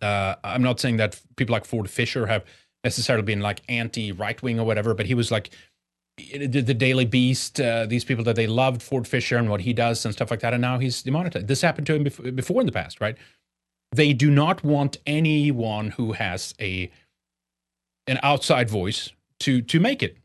Uh, 0.00 0.36
I'm 0.44 0.62
not 0.62 0.78
saying 0.78 0.98
that 0.98 1.20
people 1.34 1.52
like 1.52 1.64
Ford 1.64 1.90
Fischer 1.90 2.28
have 2.28 2.44
necessarily 2.84 3.24
been 3.24 3.40
like 3.40 3.62
anti 3.68 4.12
right 4.12 4.40
wing 4.40 4.60
or 4.60 4.64
whatever, 4.64 4.94
but 4.94 5.06
he 5.06 5.14
was 5.14 5.32
like 5.32 5.50
the, 6.18 6.46
the 6.46 6.74
Daily 6.74 7.04
Beast, 7.04 7.60
uh, 7.60 7.86
these 7.86 8.04
people 8.04 8.22
that 8.22 8.36
they 8.36 8.46
loved 8.46 8.80
Ford 8.80 9.08
Fischer 9.08 9.38
and 9.38 9.50
what 9.50 9.62
he 9.62 9.72
does 9.72 10.04
and 10.04 10.14
stuff 10.14 10.30
like 10.30 10.40
that, 10.40 10.52
and 10.52 10.62
now 10.62 10.78
he's 10.78 11.02
demonetized. 11.02 11.48
This 11.48 11.62
happened 11.62 11.88
to 11.88 11.96
him 11.96 12.04
before, 12.04 12.30
before 12.30 12.60
in 12.60 12.66
the 12.66 12.72
past, 12.72 13.00
right? 13.00 13.16
They 13.90 14.12
do 14.12 14.30
not 14.30 14.62
want 14.62 14.98
anyone 15.04 15.90
who 15.90 16.12
has 16.12 16.54
a 16.60 16.92
an 18.06 18.20
outside 18.22 18.70
voice 18.70 19.10
to 19.40 19.62
to 19.62 19.80
make 19.80 20.00
it. 20.00 20.16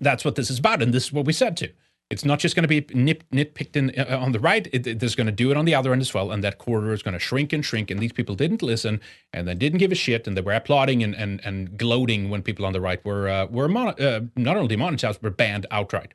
That's 0.00 0.24
what 0.24 0.34
this 0.34 0.50
is 0.50 0.58
about, 0.58 0.82
and 0.82 0.92
this 0.94 1.06
is 1.06 1.12
what 1.12 1.26
we 1.26 1.32
said 1.32 1.56
to. 1.58 1.70
It's 2.10 2.24
not 2.24 2.40
just 2.40 2.56
going 2.56 2.64
to 2.64 2.68
be 2.68 2.84
nip, 2.92 3.22
nitpicked 3.32 3.76
in, 3.76 3.92
uh, 3.96 4.18
on 4.18 4.32
the 4.32 4.40
right. 4.40 4.66
It, 4.72 4.84
it, 4.84 4.98
there's 4.98 5.14
going 5.14 5.28
to 5.28 5.32
do 5.32 5.52
it 5.52 5.56
on 5.56 5.64
the 5.64 5.76
other 5.76 5.92
end 5.92 6.00
as 6.00 6.12
well, 6.12 6.32
and 6.32 6.42
that 6.42 6.58
corridor 6.58 6.92
is 6.92 7.04
going 7.04 7.14
to 7.14 7.20
shrink 7.20 7.52
and 7.52 7.64
shrink. 7.64 7.88
And 7.88 8.00
these 8.00 8.12
people 8.12 8.34
didn't 8.34 8.62
listen, 8.62 9.00
and 9.32 9.46
then 9.46 9.58
didn't 9.58 9.78
give 9.78 9.92
a 9.92 9.94
shit, 9.94 10.26
and 10.26 10.36
they 10.36 10.40
were 10.40 10.52
applauding 10.52 11.04
and 11.04 11.14
and, 11.14 11.40
and 11.44 11.78
gloating 11.78 12.28
when 12.28 12.42
people 12.42 12.66
on 12.66 12.72
the 12.72 12.80
right 12.80 13.04
were 13.04 13.28
uh, 13.28 13.46
were 13.46 13.68
mon- 13.68 14.00
uh, 14.00 14.22
not 14.36 14.56
only 14.56 14.68
demonetized 14.68 15.20
but 15.22 15.36
banned 15.36 15.66
outright. 15.70 16.14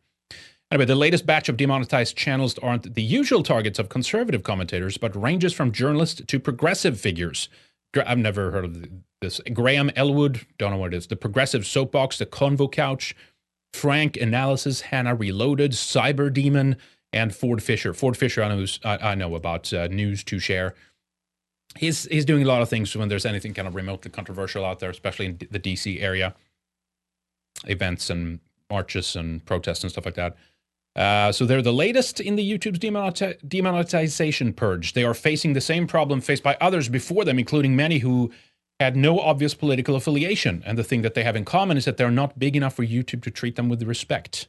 Anyway, 0.71 0.85
the 0.85 0.95
latest 0.95 1.25
batch 1.25 1.47
of 1.47 1.57
demonetized 1.57 2.17
channels 2.17 2.57
aren't 2.59 2.95
the 2.95 3.03
usual 3.03 3.43
targets 3.43 3.79
of 3.79 3.87
conservative 3.87 4.43
commentators, 4.43 4.97
but 4.97 5.15
ranges 5.15 5.53
from 5.53 5.71
journalists 5.71 6.21
to 6.25 6.39
progressive 6.39 6.99
figures. 6.99 7.47
I've 8.05 8.17
never 8.17 8.51
heard 8.51 8.65
of 8.65 8.87
this. 9.21 9.39
Graham 9.53 9.89
Elwood, 9.95 10.45
don't 10.57 10.71
know 10.71 10.77
what 10.77 10.93
it 10.93 10.97
is. 10.97 11.07
The 11.07 11.15
Progressive 11.15 11.65
Soapbox, 11.65 12.17
the 12.17 12.25
Convo 12.25 12.69
Couch, 12.69 13.15
Frank 13.75 14.17
Analysis, 14.17 14.81
Hannah 14.81 15.15
Reloaded, 15.15 15.71
Cyber 15.71 16.33
Demon, 16.33 16.77
and 17.11 17.35
Ford 17.35 17.61
Fischer. 17.61 17.93
Ford 17.93 18.17
Fischer, 18.17 18.41
I 18.41 18.49
know, 18.49 18.65
I 18.83 19.15
know 19.15 19.35
about 19.35 19.71
uh, 19.73 19.87
News2Share. 19.87 20.73
He's 21.77 22.05
he's 22.05 22.25
doing 22.25 22.43
a 22.43 22.45
lot 22.45 22.61
of 22.61 22.69
things 22.69 22.95
when 22.95 23.09
there's 23.09 23.25
anything 23.25 23.53
kind 23.53 23.67
of 23.67 23.75
remotely 23.75 24.09
controversial 24.09 24.63
out 24.63 24.79
there, 24.79 24.89
especially 24.89 25.25
in 25.25 25.39
the 25.51 25.59
DC 25.59 26.01
area, 26.01 26.33
events 27.65 28.09
and 28.09 28.39
marches 28.69 29.15
and 29.15 29.45
protests 29.45 29.83
and 29.83 29.91
stuff 29.91 30.05
like 30.05 30.15
that. 30.15 30.37
Uh, 30.95 31.31
so 31.33 31.45
they're 31.45 31.61
the 31.61 31.73
latest 31.73 32.21
in 32.21 32.37
the 32.37 32.57
YouTube's 32.57 32.79
demonetization 32.79 34.53
purge. 34.53 34.93
They 34.93 35.03
are 35.03 35.13
facing 35.13 35.51
the 35.51 35.59
same 35.59 35.87
problem 35.87 36.21
faced 36.21 36.43
by 36.43 36.55
others 36.61 36.87
before 36.87 37.25
them, 37.25 37.37
including 37.37 37.75
many 37.75 37.99
who 37.99 38.31
had 38.79 38.95
no 38.95 39.19
obvious 39.19 39.53
political 39.53 39.95
affiliation. 39.95 40.61
And 40.65 40.77
the 40.77 40.83
thing 40.83 41.01
that 41.01 41.13
they 41.13 41.23
have 41.23 41.35
in 41.35 41.45
common 41.45 41.77
is 41.77 41.85
that 41.85 41.97
they're 41.97 42.11
not 42.11 42.37
big 42.37 42.55
enough 42.55 42.75
for 42.75 42.85
YouTube 42.85 43.23
to 43.23 43.31
treat 43.31 43.55
them 43.55 43.69
with 43.69 43.83
respect. 43.83 44.47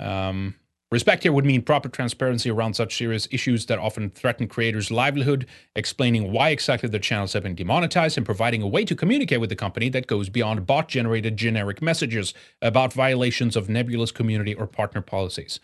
Um, 0.00 0.54
respect 0.90 1.24
here 1.24 1.32
would 1.32 1.44
mean 1.44 1.60
proper 1.62 1.88
transparency 1.88 2.50
around 2.50 2.74
such 2.74 2.96
serious 2.96 3.28
issues 3.30 3.66
that 3.66 3.78
often 3.78 4.10
threaten 4.10 4.48
creators' 4.48 4.90
livelihood, 4.90 5.46
explaining 5.76 6.32
why 6.32 6.50
exactly 6.50 6.88
their 6.88 7.00
channels 7.00 7.34
have 7.34 7.42
been 7.42 7.54
demonetized, 7.54 8.16
and 8.16 8.24
providing 8.24 8.62
a 8.62 8.66
way 8.66 8.84
to 8.84 8.96
communicate 8.96 9.40
with 9.40 9.50
the 9.50 9.56
company 9.56 9.90
that 9.90 10.06
goes 10.06 10.30
beyond 10.30 10.66
bot 10.66 10.88
generated 10.88 11.36
generic 11.36 11.82
messages 11.82 12.32
about 12.62 12.94
violations 12.94 13.56
of 13.56 13.68
nebulous 13.68 14.10
community 14.10 14.54
or 14.54 14.66
partner 14.66 15.02
policies. 15.02 15.60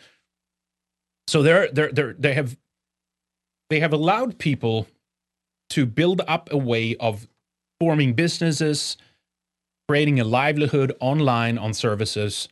So 1.27 1.42
they're, 1.42 1.70
they're, 1.72 1.92
they're, 1.92 2.14
they 2.18 2.35
have 2.35 2.59
they 3.70 3.81
have 3.81 3.94
allowed 3.94 4.38
people 4.38 4.87
to 5.70 5.87
build 5.87 6.20
up 6.29 6.48
a 6.53 6.57
way 6.57 6.96
of 6.96 7.27
forming 7.85 8.14
businesses, 8.14 8.97
creating 9.87 10.18
a 10.18 10.25
livelihood 10.25 10.90
online 11.01 11.59
on 11.59 11.75
services 11.75 12.49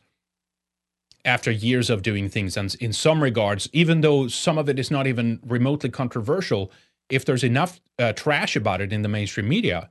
after 1.25 1.49
years 1.49 1.89
of 1.89 2.03
doing 2.03 2.29
things. 2.29 2.55
And 2.55 2.75
in 2.75 2.93
some 2.93 3.23
regards, 3.23 3.67
even 3.73 4.01
though 4.01 4.27
some 4.27 4.59
of 4.59 4.69
it 4.69 4.77
is 4.77 4.91
not 4.91 5.07
even 5.07 5.39
remotely 5.43 5.89
controversial, 5.89 6.71
if 7.09 7.25
there's 7.25 7.43
enough 7.43 7.81
uh, 7.97 8.13
trash 8.13 8.55
about 8.55 8.79
it 8.79 8.93
in 8.93 9.01
the 9.01 9.09
mainstream 9.09 9.47
media, 9.49 9.89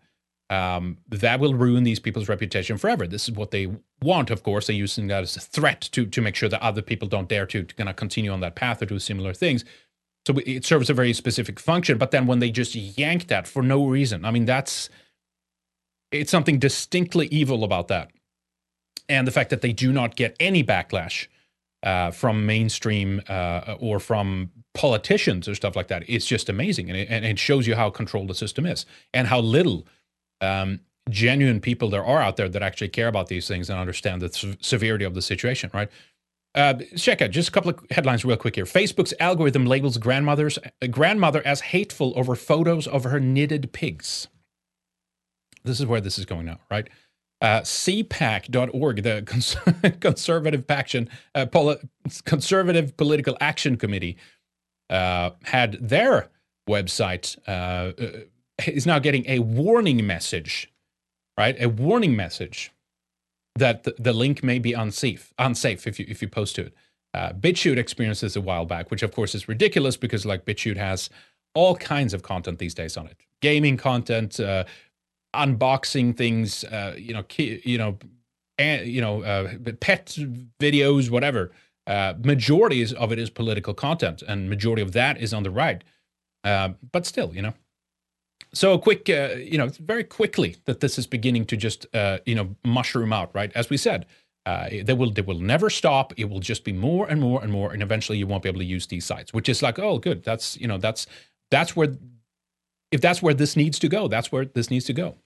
um, 0.49 0.99
that 1.09 1.41
will 1.41 1.55
ruin 1.55 1.83
these 1.83 1.99
people's 1.99 2.29
reputation 2.29 2.79
forever. 2.79 3.09
This 3.09 3.29
is 3.29 3.35
what 3.35 3.51
they 3.51 3.69
want, 4.01 4.31
of 4.31 4.45
course. 4.45 4.69
They're 4.69 4.77
using 4.77 5.09
that 5.09 5.25
as 5.25 5.37
a 5.37 5.41
threat 5.41 5.81
to 5.93 6.07
to 6.07 6.21
make 6.21 6.37
sure 6.37 6.51
that 6.51 6.63
other 6.63 6.83
people 6.83 7.09
don't 7.09 7.29
dare 7.29 7.47
to, 7.47 7.65
to 7.65 7.75
kind 7.75 7.89
of 7.89 7.97
continue 7.97 8.31
on 8.31 8.41
that 8.41 8.55
path 8.55 8.81
or 8.81 8.87
do 8.87 9.01
similar 9.01 9.35
things. 9.35 9.65
So 10.25 10.39
it 10.47 10.65
serves 10.65 10.89
a 10.89 10.95
very 10.95 11.13
specific 11.15 11.59
function. 11.59 11.99
But 11.99 12.13
then 12.13 12.27
when 12.27 12.39
they 12.39 12.53
just 12.53 12.77
yank 12.77 13.27
that 13.27 13.49
for 13.49 13.63
no 13.63 13.87
reason, 13.87 14.25
I 14.25 14.31
mean, 14.31 14.45
that's 14.45 14.89
it's 16.13 16.31
something 16.31 16.59
distinctly 16.59 17.27
evil 17.29 17.65
about 17.65 17.89
that. 17.89 18.11
And 19.09 19.27
the 19.27 19.33
fact 19.33 19.51
that 19.51 19.63
they 19.63 19.73
do 19.73 19.93
not 19.93 20.17
get 20.17 20.37
any 20.39 20.63
backlash 20.63 21.27
uh, 21.83 22.11
from 22.13 22.47
mainstream 22.47 23.21
uh, 23.29 23.77
or 23.81 23.99
from 23.99 24.51
politicians 24.75 25.49
or 25.49 25.55
stuff 25.55 25.75
like 25.75 25.89
that, 25.89 26.05
it's 26.09 26.27
just 26.27 26.49
amazing. 26.49 26.89
And 26.89 26.99
it, 26.99 27.09
and 27.11 27.25
it 27.25 27.39
shows 27.39 27.67
you 27.67 27.75
how 27.75 27.91
controlled 27.91 28.29
the 28.29 28.35
system 28.35 28.65
is 28.67 28.87
and 29.13 29.27
how 29.27 29.41
little 29.41 29.87
um, 30.41 30.81
genuine 31.11 31.61
people 31.61 31.91
there 31.91 32.05
are 32.05 32.23
out 32.23 32.37
there 32.37 32.49
that 32.49 32.63
actually 32.63 32.89
care 32.89 33.09
about 33.09 33.27
these 33.27 33.49
things 33.49 33.69
and 33.69 33.79
understand 33.79 34.23
the 34.23 34.33
se- 34.33 34.59
severity 34.61 35.05
of 35.05 35.15
the 35.15 35.23
situation, 35.23 35.71
right? 35.75 35.91
Uh, 36.55 36.75
check 36.97 37.23
out 37.23 37.31
just 37.31 37.49
a 37.49 37.53
couple 37.53 37.71
of 37.71 37.81
headlines 37.91 38.25
real 38.25 38.37
quick 38.37 38.55
here. 38.55 38.67
Facebook's 38.67 39.15
algorithm 39.19 39.65
labels 39.65 39.97
grandmother's 39.97 40.59
grandmother 40.91 41.45
as 41.47 41.61
hateful 41.61 42.13
over 42.15 42.35
photos 42.35 42.87
of 42.87 43.05
her 43.05 43.19
knitted 43.19 43.73
pigs. 43.73 44.29
This 45.65 45.81
is 45.81 45.87
where 45.87 46.01
this 46.01 46.19
is 46.19 46.25
going 46.25 46.47
now, 46.47 46.59
right? 46.71 46.89
Uh, 47.41 47.61
CPAC.org, 47.61 49.03
the 49.03 49.23
Cons- 49.27 49.57
Conservative 50.01 50.65
Action, 50.69 51.09
uh, 51.35 51.47
Poli- 51.47 51.79
Conservative 52.25 52.97
Political 52.97 53.37
Action 53.41 53.77
Committee, 53.77 54.17
uh, 54.91 55.31
had 55.45 55.73
their 55.81 56.29
website 56.69 57.37
uh, 57.49 57.93
uh, 58.01 58.21
is 58.67 58.87
now 58.87 58.99
getting 58.99 59.25
a 59.27 59.41
warning 59.41 60.07
message, 60.07 60.73
right? 61.37 61.57
A 61.61 61.69
warning 61.69 62.15
message 62.15 62.71
that 63.57 63.85
the, 63.85 63.95
the 63.99 64.13
link 64.13 64.43
may 64.43 64.59
be 64.59 64.73
unsafe, 64.73 65.33
unsafe 65.39 65.87
if 65.87 65.99
you 65.99 66.07
if 66.09 66.23
you 66.23 66.29
post 66.29 66.57
to 66.57 66.67
it. 66.67 66.75
Uh, 67.15 67.33
BitChute 67.33 67.77
experienced 67.77 68.23
this 68.23 68.37
a 68.37 68.41
while 68.41 68.65
back, 68.65 68.91
which 68.91 69.03
of 69.03 69.13
course 69.13 69.35
is 69.35 69.49
ridiculous 69.49 69.97
because 69.97 70.25
like 70.25 70.45
BitChute 70.45 70.79
has 70.79 71.11
all 71.55 71.77
kinds 71.77 72.15
of 72.15 72.23
content 72.23 72.59
these 72.59 72.73
days 72.75 72.97
on 72.97 73.07
it, 73.07 73.17
gaming 73.41 73.77
content, 73.77 74.41
uh, 74.41 74.65
unboxing 75.35 76.17
things, 76.17 76.65
uh, 76.65 76.95
you 76.99 77.15
know, 77.15 77.25
you 77.39 77.79
know, 77.79 77.99
and, 78.59 78.87
you 78.87 79.01
know, 79.01 79.23
uh, 79.23 79.55
pet 79.81 80.17
videos, 80.61 81.11
whatever. 81.11 81.51
Uh, 81.87 82.15
majority 82.23 82.95
of 82.95 83.13
it 83.13 83.19
is 83.19 83.31
political 83.31 83.75
content, 83.75 84.23
and 84.23 84.49
majority 84.49 84.83
of 84.83 84.93
that 84.93 85.21
is 85.21 85.35
on 85.35 85.43
the 85.43 85.51
right. 85.51 85.83
Uh, 86.45 86.71
but 86.93 87.07
still, 87.07 87.35
you 87.35 87.43
know. 87.43 87.55
So 88.55 88.79
quick, 88.79 89.09
uh, 89.09 89.37
you 89.37 89.59
know, 89.59 89.69
very 89.69 90.05
quickly 90.05 90.57
that 90.67 90.81
this 90.81 90.99
is 90.99 91.07
beginning 91.07 91.47
to 91.47 91.57
just, 91.57 91.87
uh, 91.95 92.19
you 92.27 92.35
know, 92.35 92.55
mushroom 92.65 93.13
out. 93.13 93.35
Right, 93.35 93.51
as 93.55 93.71
we 93.71 93.77
said, 93.77 94.07
uh, 94.47 94.69
they 94.85 94.93
will 94.93 95.11
they 95.11 95.23
will 95.23 95.41
never 95.41 95.71
stop. 95.71 96.13
It 96.17 96.29
will 96.29 96.41
just 96.41 96.63
be 96.63 96.73
more 96.73 97.09
and 97.09 97.21
more 97.21 97.43
and 97.43 97.51
more, 97.51 97.73
and 97.73 97.83
eventually 97.83 98.19
you 98.19 98.27
won't 98.27 98.43
be 98.43 98.49
able 98.49 98.61
to 98.61 98.65
use 98.65 98.87
these 98.87 99.07
sites. 99.07 99.33
Which 99.33 99.49
is 99.49 99.63
like, 99.63 99.79
oh, 99.79 99.99
good. 99.99 100.23
That's 100.23 100.57
you 100.61 100.69
know, 100.69 100.79
that's 100.79 101.07
that's 101.51 101.75
where 101.75 101.97
if 102.93 103.01
that's 103.01 103.23
where 103.23 103.35
this 103.35 103.57
needs 103.57 103.79
to 103.81 103.89
go, 103.89 104.07
that's 104.07 104.31
where 104.31 104.45
this 104.45 104.71
needs 104.71 104.85
to 104.85 104.93
go. 104.93 105.17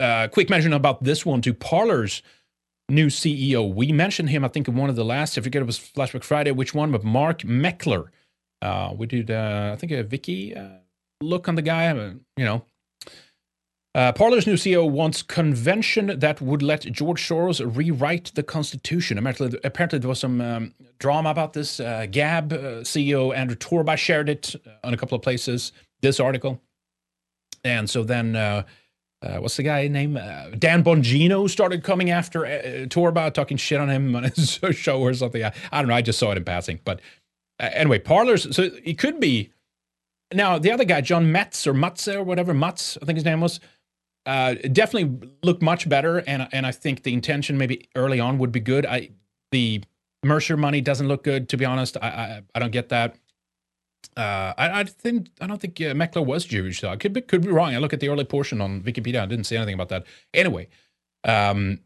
Uh, 0.00 0.28
quick 0.28 0.48
mention 0.48 0.72
about 0.72 1.02
this 1.02 1.26
one 1.26 1.42
to 1.42 1.52
Parler's 1.52 2.22
new 2.88 3.08
CEO. 3.08 3.72
We 3.72 3.92
mentioned 3.92 4.30
him, 4.30 4.44
I 4.44 4.48
think, 4.48 4.68
in 4.68 4.76
one 4.76 4.90
of 4.90 4.96
the 4.96 5.04
last. 5.04 5.36
I 5.36 5.40
forget 5.40 5.60
it 5.60 5.66
was 5.66 5.78
Flashback 5.78 6.24
Friday, 6.24 6.52
which 6.52 6.74
one, 6.74 6.92
but 6.92 7.04
Mark 7.04 7.40
Meckler. 7.40 8.08
Uh, 8.62 8.94
we 8.96 9.06
did, 9.06 9.30
uh, 9.30 9.70
I 9.72 9.76
think, 9.76 9.92
a 9.92 10.02
Vicky 10.02 10.54
uh, 10.54 10.78
look 11.20 11.48
on 11.48 11.56
the 11.56 11.62
guy. 11.62 11.88
Uh, 11.88 12.14
you 12.36 12.44
know, 12.44 12.64
Parler's 13.94 14.46
new 14.46 14.54
CEO 14.54 14.88
wants 14.88 15.22
convention 15.22 16.18
that 16.20 16.40
would 16.40 16.62
let 16.62 16.82
George 16.92 17.26
Soros 17.26 17.60
rewrite 17.76 18.32
the 18.36 18.44
Constitution. 18.44 19.18
Apparently, 19.18 19.58
apparently 19.64 19.98
there 19.98 20.08
was 20.08 20.20
some 20.20 20.40
um, 20.40 20.74
drama 21.00 21.30
about 21.30 21.52
this. 21.52 21.78
Gab 21.78 22.50
CEO 22.50 23.36
Andrew 23.36 23.56
Torba 23.56 23.96
shared 23.96 24.28
it 24.28 24.54
on 24.84 24.94
a 24.94 24.96
couple 24.96 25.16
of 25.16 25.22
places. 25.22 25.72
This 26.00 26.20
article, 26.20 26.62
and 27.64 27.90
so 27.90 28.04
then 28.04 28.36
uh, 29.20 29.38
what's 29.38 29.56
the 29.56 29.62
guy 29.62 29.88
name? 29.88 30.16
Uh, 30.16 30.50
Dan 30.50 30.84
Bongino 30.84 31.50
started 31.50 31.82
coming 31.82 32.10
after 32.10 32.46
uh, 32.46 32.86
Torba, 32.86 33.32
talking 33.32 33.56
shit 33.56 33.80
on 33.80 33.90
him 33.90 34.14
on 34.14 34.24
his 34.24 34.60
show 34.72 35.00
or 35.00 35.12
something. 35.12 35.44
I, 35.44 35.52
I, 35.72 35.80
don't 35.80 35.88
know. 35.88 35.94
I 35.94 36.02
just 36.02 36.18
saw 36.18 36.30
it 36.30 36.36
in 36.36 36.44
passing. 36.44 36.80
But 36.84 37.00
uh, 37.58 37.70
anyway, 37.72 37.98
Parlors. 37.98 38.54
So 38.54 38.70
it 38.84 38.98
could 38.98 39.18
be. 39.18 39.50
Now, 40.32 40.58
the 40.58 40.70
other 40.70 40.84
guy, 40.84 41.00
John 41.00 41.32
Metz 41.32 41.66
or 41.66 41.72
Mutz 41.72 42.06
or 42.14 42.22
whatever, 42.22 42.52
Mutz, 42.52 42.98
I 43.02 43.06
think 43.06 43.16
his 43.16 43.24
name 43.24 43.40
was, 43.40 43.60
uh, 44.26 44.54
definitely 44.72 45.30
looked 45.42 45.62
much 45.62 45.88
better. 45.88 46.18
And, 46.18 46.46
and 46.52 46.66
I 46.66 46.70
think 46.70 47.02
the 47.02 47.14
intention 47.14 47.56
maybe 47.58 47.88
early 47.96 48.20
on 48.20 48.38
would 48.38 48.52
be 48.52 48.60
good. 48.60 48.86
I 48.86 49.10
The 49.50 49.82
Mercer 50.22 50.56
money 50.56 50.80
doesn't 50.80 51.08
look 51.08 51.24
good, 51.24 51.48
to 51.48 51.56
be 51.56 51.64
honest. 51.64 51.96
I, 52.00 52.08
I, 52.08 52.42
I 52.54 52.58
don't 52.58 52.72
get 52.72 52.90
that. 52.90 53.16
Uh, 54.16 54.52
I, 54.56 54.80
I, 54.80 54.84
think 54.84 55.28
I 55.40 55.46
don't 55.46 55.60
think 55.60 55.80
uh, 55.80 56.22
was 56.22 56.44
Jewish 56.44 56.80
though. 56.80 56.90
I 56.90 56.96
could 56.96 57.12
be 57.12 57.20
could 57.20 57.42
be 57.42 57.50
wrong. 57.50 57.74
I 57.74 57.78
look 57.78 57.92
at 57.92 58.00
the 58.00 58.08
early 58.08 58.24
portion 58.24 58.60
on 58.60 58.82
Wikipedia. 58.82 59.20
I 59.20 59.26
didn't 59.26 59.44
see 59.44 59.56
anything 59.56 59.74
about 59.74 59.90
that. 59.90 60.04
Anyway, 60.34 60.68
um, 61.24 61.80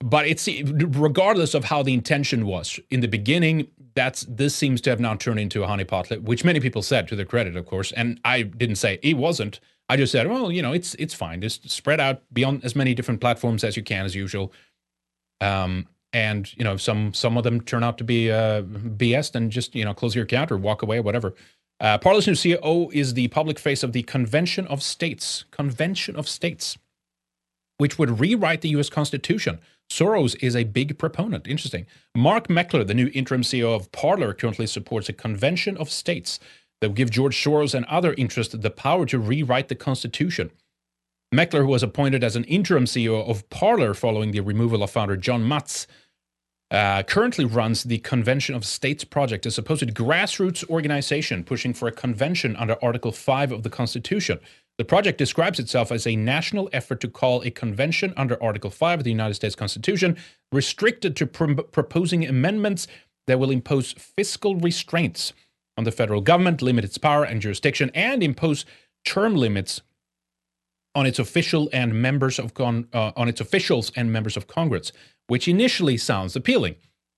but 0.00 0.26
it's 0.26 0.48
regardless 0.68 1.54
of 1.54 1.64
how 1.64 1.82
the 1.82 1.94
intention 1.94 2.46
was 2.46 2.80
in 2.90 3.00
the 3.00 3.08
beginning. 3.08 3.68
That's 3.94 4.22
this 4.28 4.54
seems 4.54 4.80
to 4.82 4.90
have 4.90 4.98
now 4.98 5.14
turned 5.14 5.38
into 5.38 5.62
a 5.62 5.66
honeypot, 5.66 6.22
which 6.22 6.44
many 6.44 6.58
people 6.58 6.82
said 6.82 7.06
to 7.08 7.16
their 7.16 7.26
credit, 7.26 7.56
of 7.56 7.66
course. 7.66 7.92
And 7.92 8.20
I 8.24 8.42
didn't 8.42 8.76
say 8.76 8.98
it 9.02 9.16
wasn't. 9.16 9.60
I 9.88 9.96
just 9.96 10.12
said, 10.12 10.28
well, 10.28 10.50
you 10.50 10.62
know, 10.62 10.72
it's 10.72 10.94
it's 10.94 11.14
fine. 11.14 11.40
Just 11.40 11.70
spread 11.70 12.00
out 12.00 12.22
beyond 12.32 12.64
as 12.64 12.74
many 12.74 12.94
different 12.94 13.20
platforms 13.20 13.62
as 13.62 13.76
you 13.76 13.82
can, 13.82 14.04
as 14.04 14.14
usual. 14.14 14.52
Um, 15.40 15.86
and 16.14 16.56
you 16.56 16.64
know, 16.64 16.76
some 16.78 17.12
some 17.12 17.36
of 17.36 17.44
them 17.44 17.60
turn 17.60 17.82
out 17.82 17.98
to 17.98 18.04
be 18.04 18.30
uh, 18.30 18.62
BS. 18.62 19.32
Then 19.32 19.50
just 19.50 19.74
you 19.74 19.84
know, 19.84 19.92
close 19.92 20.14
your 20.14 20.24
account 20.24 20.50
or 20.50 20.56
walk 20.56 20.80
away, 20.80 21.00
whatever. 21.00 21.34
Uh, 21.80 21.98
new 21.98 22.34
CEO 22.34 22.90
is 22.92 23.14
the 23.14 23.28
public 23.28 23.58
face 23.58 23.82
of 23.82 23.92
the 23.92 24.04
Convention 24.04 24.66
of 24.68 24.82
States. 24.82 25.44
Convention 25.50 26.14
of 26.16 26.28
States, 26.28 26.78
which 27.78 27.98
would 27.98 28.20
rewrite 28.20 28.60
the 28.60 28.70
U.S. 28.70 28.88
Constitution. 28.88 29.58
Soros 29.90 30.36
is 30.40 30.56
a 30.56 30.64
big 30.64 30.96
proponent. 30.98 31.46
Interesting. 31.46 31.84
Mark 32.14 32.48
Meckler, 32.48 32.86
the 32.86 32.94
new 32.94 33.10
interim 33.12 33.42
CEO 33.42 33.74
of 33.74 33.92
Parler, 33.92 34.32
currently 34.32 34.66
supports 34.66 35.08
a 35.08 35.12
Convention 35.12 35.76
of 35.76 35.90
States 35.90 36.38
that 36.80 36.88
would 36.90 36.96
give 36.96 37.10
George 37.10 37.36
Soros 37.36 37.74
and 37.74 37.84
other 37.86 38.14
interests 38.14 38.54
the 38.54 38.70
power 38.70 39.04
to 39.06 39.18
rewrite 39.18 39.68
the 39.68 39.74
Constitution. 39.74 40.52
Meckler, 41.34 41.62
who 41.62 41.66
was 41.66 41.82
appointed 41.82 42.22
as 42.22 42.36
an 42.36 42.44
interim 42.44 42.84
CEO 42.84 43.28
of 43.28 43.48
Parler 43.50 43.94
following 43.94 44.30
the 44.30 44.40
removal 44.40 44.82
of 44.82 44.90
founder 44.90 45.16
John 45.16 45.42
Matze, 45.42 45.86
uh, 46.74 47.04
currently 47.04 47.44
runs 47.44 47.84
the 47.84 47.98
Convention 47.98 48.54
of 48.54 48.64
States 48.64 49.04
Project, 49.04 49.46
a 49.46 49.50
supposed 49.52 49.94
grassroots 49.94 50.68
organization 50.68 51.44
pushing 51.44 51.72
for 51.72 51.86
a 51.86 51.92
convention 51.92 52.56
under 52.56 52.76
Article 52.84 53.12
5 53.12 53.52
of 53.52 53.62
the 53.62 53.70
Constitution. 53.70 54.40
The 54.76 54.84
project 54.84 55.18
describes 55.18 55.60
itself 55.60 55.92
as 55.92 56.04
a 56.04 56.16
national 56.16 56.68
effort 56.72 57.00
to 57.02 57.08
call 57.08 57.42
a 57.42 57.50
convention 57.50 58.12
under 58.16 58.42
Article 58.42 58.70
5 58.70 59.00
of 59.00 59.04
the 59.04 59.10
United 59.10 59.34
States 59.34 59.54
Constitution 59.54 60.16
restricted 60.50 61.14
to 61.14 61.26
pr- 61.26 61.54
proposing 61.54 62.26
amendments 62.26 62.88
that 63.28 63.38
will 63.38 63.52
impose 63.52 63.92
fiscal 63.92 64.56
restraints 64.56 65.32
on 65.76 65.84
the 65.84 65.92
federal 65.92 66.20
government, 66.20 66.60
limit 66.60 66.84
its 66.84 66.98
power 66.98 67.22
and 67.22 67.40
jurisdiction, 67.40 67.90
and 67.94 68.20
impose 68.20 68.64
term 69.04 69.36
limits 69.36 69.80
on 70.96 71.06
its 71.06 71.20
official 71.20 71.68
and 71.72 71.94
members 71.94 72.40
of 72.40 72.54
con- 72.54 72.88
uh, 72.92 73.12
on 73.16 73.28
its 73.28 73.40
officials 73.40 73.92
and 73.94 74.12
members 74.12 74.36
of 74.36 74.48
Congress, 74.48 74.92
which 75.26 75.48
initially 75.48 75.96
sounds 75.96 76.36
appealing. 76.36 76.76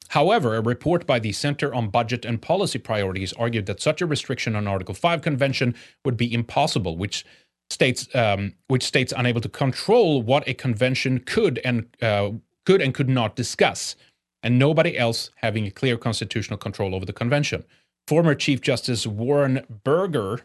However, 0.09 0.54
a 0.54 0.61
report 0.61 1.07
by 1.07 1.18
the 1.18 1.32
Center 1.32 1.74
on 1.74 1.90
Budget 1.90 2.24
and 2.24 2.40
Policy 2.40 2.78
Priorities 2.78 3.32
argued 3.32 3.66
that 3.66 3.82
such 3.82 4.00
a 4.00 4.07
restriction 4.07 4.54
on 4.54 4.68
Article 4.68 4.94
5 4.94 5.20
convention 5.20 5.74
would 6.04 6.16
be 6.16 6.32
impossible, 6.32 6.96
which 6.96 7.24
states 7.70 8.09
um, 8.14 8.54
which 8.68 8.84
states 8.84 9.12
unable 9.16 9.40
to 9.40 9.48
control 9.48 10.22
what 10.22 10.46
a 10.46 10.54
convention 10.54 11.18
could 11.18 11.59
and 11.64 11.86
uh, 12.00 12.30
could 12.64 12.80
and 12.80 12.94
could 12.94 13.09
not 13.09 13.34
discuss, 13.34 13.96
and 14.42 14.59
nobody 14.59 14.96
else 14.96 15.30
having 15.36 15.66
a 15.66 15.70
clear 15.70 15.96
constitutional 15.96 16.59
control 16.59 16.94
over 16.94 17.04
the 17.04 17.12
convention. 17.12 17.64
Former 18.07 18.36
Chief 18.36 18.61
Justice 18.61 19.07
Warren 19.07 19.66
Burger, 19.82 20.42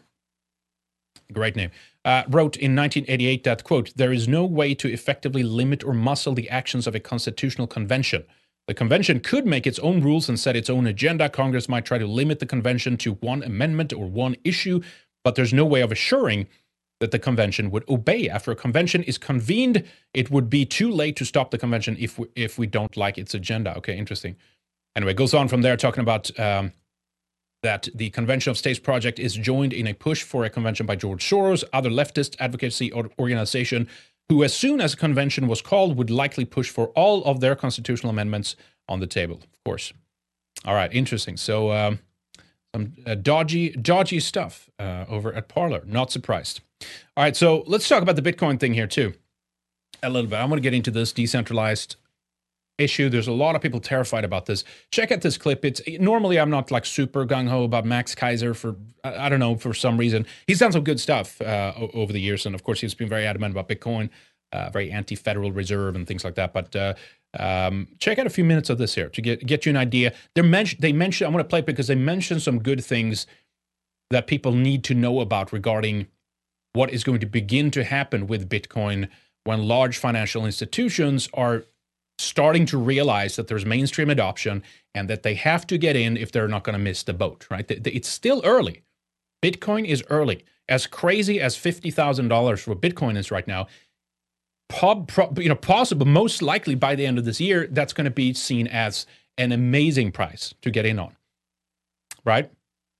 great 1.32 1.56
name, 1.56 1.70
uh, 2.04 2.22
wrote 2.28 2.56
in 2.56 2.74
1988 2.76 3.44
that, 3.44 3.64
quote, 3.64 3.92
there 3.96 4.12
is 4.12 4.28
no 4.28 4.44
way 4.44 4.74
to 4.74 4.92
effectively 4.92 5.42
limit 5.42 5.84
or 5.84 5.92
muscle 5.92 6.34
the 6.34 6.50
actions 6.50 6.86
of 6.86 6.94
a 6.94 7.00
constitutional 7.00 7.66
convention. 7.66 8.24
The 8.68 8.74
convention 8.74 9.20
could 9.20 9.46
make 9.46 9.66
its 9.66 9.78
own 9.80 10.00
rules 10.02 10.28
and 10.28 10.38
set 10.38 10.56
its 10.56 10.70
own 10.70 10.86
agenda. 10.86 11.28
Congress 11.28 11.68
might 11.68 11.84
try 11.84 11.98
to 11.98 12.06
limit 12.06 12.38
the 12.38 12.46
convention 12.46 12.96
to 12.98 13.14
one 13.14 13.42
amendment 13.42 13.92
or 13.92 14.06
one 14.06 14.36
issue, 14.44 14.80
but 15.24 15.34
there's 15.34 15.52
no 15.52 15.64
way 15.64 15.80
of 15.80 15.90
assuring 15.90 16.46
that 17.00 17.10
the 17.10 17.18
convention 17.18 17.70
would 17.72 17.88
obey. 17.88 18.28
After 18.28 18.52
a 18.52 18.56
convention 18.56 19.02
is 19.02 19.18
convened, 19.18 19.82
it 20.14 20.30
would 20.30 20.48
be 20.48 20.64
too 20.64 20.90
late 20.90 21.16
to 21.16 21.24
stop 21.24 21.50
the 21.50 21.58
convention 21.58 21.96
if 21.98 22.16
we, 22.18 22.28
if 22.36 22.58
we 22.58 22.68
don't 22.68 22.96
like 22.96 23.18
its 23.18 23.34
agenda. 23.34 23.76
Okay, 23.78 23.98
interesting. 23.98 24.36
Anyway, 24.94 25.12
goes 25.12 25.34
on 25.34 25.48
from 25.48 25.62
there 25.62 25.76
talking 25.76 26.02
about 26.02 26.38
um, 26.38 26.72
that 27.62 27.88
the 27.94 28.10
Convention 28.10 28.50
of 28.50 28.58
States 28.58 28.78
project 28.78 29.18
is 29.18 29.34
joined 29.34 29.72
in 29.72 29.86
a 29.86 29.94
push 29.94 30.22
for 30.22 30.44
a 30.44 30.50
convention 30.50 30.86
by 30.86 30.96
George 30.96 31.24
Soros, 31.28 31.64
other 31.72 31.90
leftist 31.90 32.36
advocacy 32.38 32.92
organization, 32.92 33.88
who, 34.28 34.42
as 34.42 34.54
soon 34.54 34.80
as 34.80 34.94
a 34.94 34.96
convention 34.96 35.46
was 35.46 35.62
called, 35.62 35.96
would 35.96 36.10
likely 36.10 36.44
push 36.44 36.70
for 36.70 36.88
all 36.88 37.24
of 37.24 37.40
their 37.40 37.54
constitutional 37.54 38.10
amendments 38.10 38.56
on 38.88 39.00
the 39.00 39.06
table. 39.06 39.36
Of 39.36 39.64
course. 39.64 39.92
All 40.64 40.74
right, 40.74 40.92
interesting. 40.92 41.36
So, 41.36 41.72
um, 41.72 42.00
some 42.74 42.94
uh, 43.06 43.14
dodgy, 43.14 43.70
dodgy 43.70 44.20
stuff 44.20 44.70
uh, 44.78 45.04
over 45.08 45.32
at 45.32 45.48
Parler. 45.48 45.82
Not 45.86 46.10
surprised. 46.10 46.60
All 47.16 47.24
right, 47.24 47.36
so 47.36 47.64
let's 47.66 47.88
talk 47.88 48.02
about 48.02 48.16
the 48.16 48.22
Bitcoin 48.22 48.58
thing 48.58 48.74
here 48.74 48.86
too, 48.86 49.14
a 50.02 50.10
little 50.10 50.28
bit. 50.28 50.36
I 50.36 50.44
want 50.44 50.54
to 50.54 50.62
get 50.62 50.74
into 50.74 50.90
this 50.90 51.12
decentralized 51.12 51.96
issue. 52.82 53.08
There's 53.08 53.28
a 53.28 53.32
lot 53.32 53.56
of 53.56 53.62
people 53.62 53.80
terrified 53.80 54.24
about 54.24 54.46
this. 54.46 54.64
Check 54.90 55.10
out 55.12 55.22
this 55.22 55.38
clip. 55.38 55.64
It's 55.64 55.80
normally 56.00 56.38
I'm 56.38 56.50
not 56.50 56.70
like 56.70 56.84
super 56.84 57.24
gung 57.24 57.48
ho 57.48 57.64
about 57.64 57.84
Max 57.84 58.14
Keiser 58.14 58.54
for 58.54 58.76
I, 59.04 59.28
don't 59.28 59.40
know 59.40 59.56
for 59.56 59.74
some 59.74 59.96
reason. 59.98 60.26
He's 60.46 60.58
done 60.58 60.72
some 60.72 60.84
good 60.84 61.00
stuff 61.00 61.40
uh, 61.40 61.72
over 61.94 62.12
the 62.12 62.20
years, 62.20 62.46
and 62.46 62.54
of 62.54 62.62
course 62.62 62.80
he's 62.80 62.94
been 62.94 63.08
very 63.08 63.26
adamant 63.26 63.52
about 63.52 63.68
Bitcoin, 63.68 64.10
uh, 64.52 64.70
very 64.70 64.90
anti-Federal 64.90 65.52
Reserve 65.52 65.96
and 65.96 66.06
things 66.06 66.24
like 66.24 66.34
that. 66.34 66.52
But 66.52 66.76
uh, 66.76 66.94
um, 67.38 67.88
check 67.98 68.18
out 68.18 68.26
a 68.26 68.30
few 68.30 68.44
minutes 68.44 68.70
of 68.70 68.78
this 68.78 68.94
here 68.94 69.08
to 69.08 69.20
get 69.22 69.46
get 69.46 69.64
you 69.66 69.70
an 69.70 69.76
idea. 69.76 70.12
Men- 70.36 70.66
they 70.78 70.92
mention 70.92 71.26
I'm 71.26 71.32
going 71.32 71.44
to 71.44 71.48
play 71.48 71.60
it 71.60 71.66
because 71.66 71.86
they 71.86 71.94
mentioned 71.94 72.42
some 72.42 72.58
good 72.58 72.84
things 72.84 73.26
that 74.10 74.26
people 74.26 74.52
need 74.52 74.84
to 74.84 74.94
know 74.94 75.20
about 75.20 75.52
regarding 75.52 76.06
what 76.74 76.90
is 76.90 77.04
going 77.04 77.20
to 77.20 77.26
begin 77.26 77.70
to 77.70 77.84
happen 77.84 78.26
with 78.26 78.48
Bitcoin 78.48 79.08
when 79.44 79.62
large 79.62 79.98
financial 79.98 80.46
institutions 80.46 81.28
are 81.34 81.64
starting 82.22 82.66
to 82.66 82.78
realize 82.78 83.36
that 83.36 83.48
there's 83.48 83.66
mainstream 83.66 84.10
adoption 84.10 84.62
and 84.94 85.08
that 85.08 85.22
they 85.22 85.34
have 85.34 85.66
to 85.68 85.78
get 85.78 85.96
in 85.96 86.16
if 86.16 86.32
they're 86.32 86.48
not 86.48 86.64
going 86.64 86.74
to 86.74 86.78
miss 86.78 87.02
the 87.02 87.12
boat, 87.12 87.46
right? 87.50 87.64
It's 87.68 88.08
still 88.08 88.40
early. 88.44 88.82
Bitcoin 89.42 89.86
is 89.86 90.04
early. 90.08 90.44
As 90.68 90.86
crazy 90.86 91.40
as 91.40 91.56
$50,000 91.56 92.58
for 92.60 92.74
Bitcoin 92.76 93.16
is 93.16 93.30
right 93.30 93.46
now, 93.46 93.66
you 95.36 95.48
know, 95.48 95.54
possible, 95.54 96.06
most 96.06 96.40
likely 96.40 96.74
by 96.74 96.94
the 96.94 97.04
end 97.04 97.18
of 97.18 97.24
this 97.24 97.40
year, 97.40 97.66
that's 97.70 97.92
going 97.92 98.04
to 98.04 98.10
be 98.10 98.32
seen 98.32 98.66
as 98.68 99.06
an 99.36 99.52
amazing 99.52 100.12
price 100.12 100.54
to 100.62 100.70
get 100.70 100.86
in 100.86 100.98
on, 100.98 101.16
right? 102.24 102.50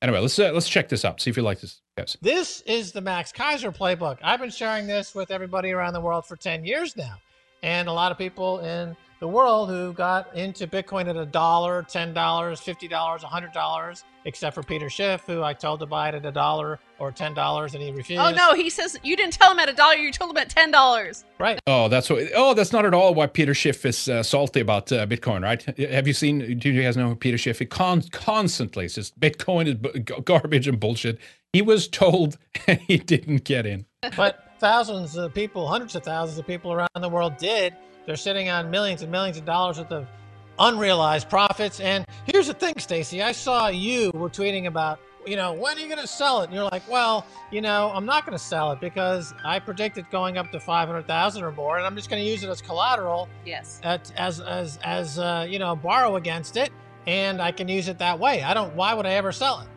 Anyway, 0.02 0.18
let's 0.18 0.36
uh, 0.38 0.50
let's 0.52 0.68
check 0.68 0.88
this 0.88 1.04
out. 1.04 1.20
See 1.20 1.30
if 1.30 1.36
you 1.36 1.44
like 1.44 1.60
this. 1.60 1.80
Yes. 1.96 2.16
This 2.20 2.60
is 2.62 2.90
the 2.90 3.00
Max 3.00 3.30
Keiser 3.32 3.74
playbook. 3.74 4.18
I've 4.22 4.40
been 4.40 4.50
sharing 4.50 4.86
this 4.86 5.14
with 5.14 5.30
everybody 5.30 5.70
around 5.70 5.92
the 5.92 6.00
world 6.00 6.26
for 6.26 6.36
10 6.36 6.64
years 6.64 6.96
now. 6.96 7.18
And 7.62 7.88
a 7.88 7.92
lot 7.92 8.10
of 8.12 8.18
people 8.18 8.58
in 8.60 8.96
the 9.20 9.28
world 9.28 9.68
who 9.68 9.92
got 9.92 10.34
into 10.36 10.66
Bitcoin 10.66 11.08
at 11.08 11.16
a 11.16 11.24
dollar, 11.24 11.86
ten 11.88 12.12
dollars, 12.12 12.58
fifty 12.58 12.88
dollars, 12.88 13.22
a 13.22 13.28
hundred 13.28 13.52
dollars, 13.52 14.02
except 14.24 14.52
for 14.52 14.64
Peter 14.64 14.90
Schiff, 14.90 15.22
who 15.26 15.44
I 15.44 15.52
told 15.52 15.78
to 15.78 15.86
buy 15.86 16.08
it 16.08 16.16
at 16.16 16.26
a 16.26 16.32
dollar 16.32 16.80
or 16.98 17.12
ten 17.12 17.32
dollars, 17.32 17.74
and 17.74 17.82
he 17.84 17.92
refused. 17.92 18.20
Oh 18.20 18.32
no, 18.32 18.52
he 18.54 18.68
says 18.68 18.98
you 19.04 19.14
didn't 19.16 19.34
tell 19.34 19.52
him 19.52 19.60
at 19.60 19.68
a 19.68 19.74
dollar, 19.74 19.94
you 19.94 20.10
told 20.10 20.32
him 20.32 20.38
at 20.38 20.50
ten 20.50 20.72
dollars. 20.72 21.24
Right. 21.38 21.60
Oh, 21.68 21.88
that's 21.88 22.10
what. 22.10 22.24
Oh, 22.34 22.52
that's 22.52 22.72
not 22.72 22.84
at 22.84 22.94
all 22.94 23.14
why 23.14 23.28
Peter 23.28 23.54
Schiff 23.54 23.86
is 23.86 24.08
uh, 24.08 24.24
salty 24.24 24.58
about 24.58 24.90
uh, 24.90 25.06
Bitcoin, 25.06 25.44
right? 25.44 25.62
Have 25.78 26.08
you 26.08 26.14
seen? 26.14 26.58
Do 26.58 26.70
you 26.70 26.82
guys 26.82 26.96
know 26.96 27.14
Peter 27.14 27.38
Schiff? 27.38 27.60
He 27.60 27.66
con- 27.66 28.02
constantly 28.10 28.88
says 28.88 29.12
Bitcoin 29.20 29.68
is 29.68 29.74
b- 29.76 30.00
garbage 30.00 30.66
and 30.66 30.80
bullshit. 30.80 31.20
He 31.52 31.62
was 31.62 31.86
told, 31.86 32.38
and 32.66 32.80
he 32.88 32.98
didn't 32.98 33.44
get 33.44 33.66
in. 33.66 33.86
But 34.16 34.51
thousands 34.62 35.16
of 35.16 35.34
people, 35.34 35.68
hundreds 35.68 35.94
of 35.94 36.02
thousands 36.04 36.38
of 36.38 36.46
people 36.46 36.72
around 36.72 36.88
the 37.00 37.08
world 37.08 37.36
did 37.36 37.74
they're 38.06 38.16
sitting 38.16 38.48
on 38.48 38.70
millions 38.70 39.02
and 39.02 39.10
millions 39.12 39.36
of 39.36 39.44
dollars 39.44 39.78
worth 39.78 39.92
of 39.92 40.06
unrealized 40.58 41.28
profits. 41.28 41.80
And 41.80 42.04
here's 42.26 42.48
the 42.48 42.54
thing, 42.54 42.74
Stacy. 42.78 43.22
I 43.22 43.32
saw 43.32 43.68
you 43.68 44.10
were 44.14 44.28
tweeting 44.28 44.66
about, 44.66 44.98
you 45.24 45.36
know, 45.36 45.52
when 45.52 45.76
are 45.76 45.80
you 45.80 45.86
going 45.86 46.00
to 46.00 46.06
sell 46.06 46.40
it? 46.40 46.46
And 46.46 46.54
you're 46.54 46.64
like, 46.64 46.88
well, 46.90 47.24
you 47.50 47.60
know, 47.60 47.92
I'm 47.94 48.04
not 48.04 48.26
going 48.26 48.36
to 48.36 48.42
sell 48.42 48.72
it 48.72 48.80
because 48.80 49.32
I 49.44 49.60
predicted 49.60 50.10
going 50.10 50.36
up 50.36 50.50
to 50.52 50.58
500,000 50.58 51.44
or 51.44 51.52
more, 51.52 51.76
and 51.76 51.86
I'm 51.86 51.94
just 51.94 52.10
going 52.10 52.22
to 52.22 52.28
use 52.28 52.42
it 52.42 52.48
as 52.48 52.60
collateral. 52.60 53.28
Yes. 53.46 53.80
At, 53.84 54.12
as 54.16 54.40
as 54.40 54.78
as 54.82 55.18
uh, 55.18 55.46
you 55.48 55.58
know, 55.58 55.76
borrow 55.76 56.16
against 56.16 56.56
it, 56.56 56.70
and 57.06 57.40
I 57.40 57.52
can 57.52 57.68
use 57.68 57.88
it 57.88 57.98
that 57.98 58.18
way. 58.18 58.42
I 58.42 58.52
don't. 58.52 58.74
Why 58.74 58.94
would 58.94 59.06
I 59.06 59.12
ever 59.12 59.30
sell 59.30 59.60
it? 59.60 59.68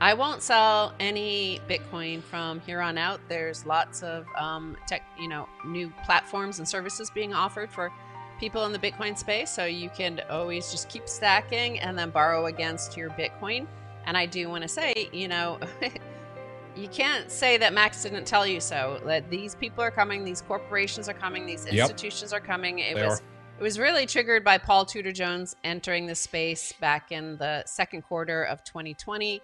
I 0.00 0.12
won't 0.12 0.42
sell 0.42 0.94
any 1.00 1.60
Bitcoin 1.68 2.22
from 2.22 2.60
here 2.60 2.80
on 2.80 2.98
out. 2.98 3.20
There's 3.28 3.64
lots 3.64 4.02
of 4.02 4.26
um, 4.36 4.76
tech, 4.86 5.02
you 5.18 5.28
know, 5.28 5.48
new 5.64 5.90
platforms 6.04 6.58
and 6.58 6.68
services 6.68 7.10
being 7.10 7.32
offered 7.32 7.70
for 7.70 7.90
people 8.38 8.66
in 8.66 8.72
the 8.72 8.78
Bitcoin 8.78 9.16
space. 9.16 9.50
So 9.50 9.64
you 9.64 9.88
can 9.88 10.20
always 10.28 10.70
just 10.70 10.90
keep 10.90 11.08
stacking 11.08 11.80
and 11.80 11.98
then 11.98 12.10
borrow 12.10 12.46
against 12.46 12.96
your 12.96 13.08
Bitcoin. 13.10 13.66
And 14.04 14.18
I 14.18 14.26
do 14.26 14.50
want 14.50 14.62
to 14.62 14.68
say, 14.68 15.08
you 15.12 15.28
know, 15.28 15.58
you 16.76 16.88
can't 16.88 17.30
say 17.30 17.56
that 17.56 17.72
Max 17.72 18.02
didn't 18.02 18.26
tell 18.26 18.46
you 18.46 18.60
so. 18.60 19.00
That 19.06 19.30
these 19.30 19.54
people 19.54 19.82
are 19.82 19.90
coming, 19.90 20.24
these 20.24 20.42
corporations 20.42 21.08
are 21.08 21.14
coming, 21.14 21.46
these 21.46 21.64
institutions 21.64 22.32
yep. 22.32 22.42
are 22.42 22.44
coming. 22.44 22.80
It 22.80 22.96
they 22.96 23.06
was. 23.06 23.20
Are. 23.20 23.24
It 23.58 23.62
was 23.62 23.78
really 23.78 24.04
triggered 24.04 24.44
by 24.44 24.58
Paul 24.58 24.84
Tudor 24.84 25.12
Jones 25.12 25.56
entering 25.64 26.04
the 26.04 26.14
space 26.14 26.74
back 26.74 27.10
in 27.10 27.38
the 27.38 27.64
second 27.64 28.02
quarter 28.02 28.42
of 28.42 28.62
2020 28.64 29.40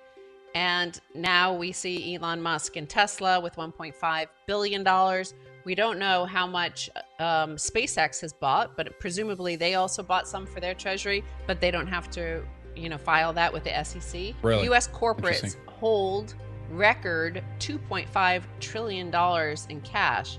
And 0.54 1.00
now 1.14 1.54
we 1.54 1.72
see 1.72 2.14
Elon 2.14 2.42
Musk 2.42 2.76
and 2.76 2.88
Tesla 2.88 3.40
with 3.40 3.56
1.5 3.56 4.26
billion 4.46 4.84
dollars. 4.84 5.34
We 5.64 5.74
don't 5.74 5.98
know 5.98 6.24
how 6.24 6.46
much 6.46 6.90
um, 7.20 7.56
SpaceX 7.56 8.20
has 8.20 8.32
bought, 8.32 8.76
but 8.76 8.98
presumably 8.98 9.56
they 9.56 9.74
also 9.74 10.02
bought 10.02 10.26
some 10.26 10.44
for 10.44 10.60
their 10.60 10.74
treasury, 10.74 11.24
but 11.46 11.60
they 11.60 11.70
don't 11.70 11.86
have 11.86 12.10
to, 12.12 12.42
you 12.74 12.88
know, 12.88 12.98
file 12.98 13.32
that 13.34 13.52
with 13.52 13.64
the 13.64 13.84
SEC. 13.84 14.34
Really? 14.42 14.64
U.S. 14.64 14.88
corporates 14.88 15.56
hold 15.66 16.34
record 16.70 17.44
2.5 17.60 18.42
trillion 18.60 19.10
dollars 19.10 19.66
in 19.68 19.80
cash 19.82 20.38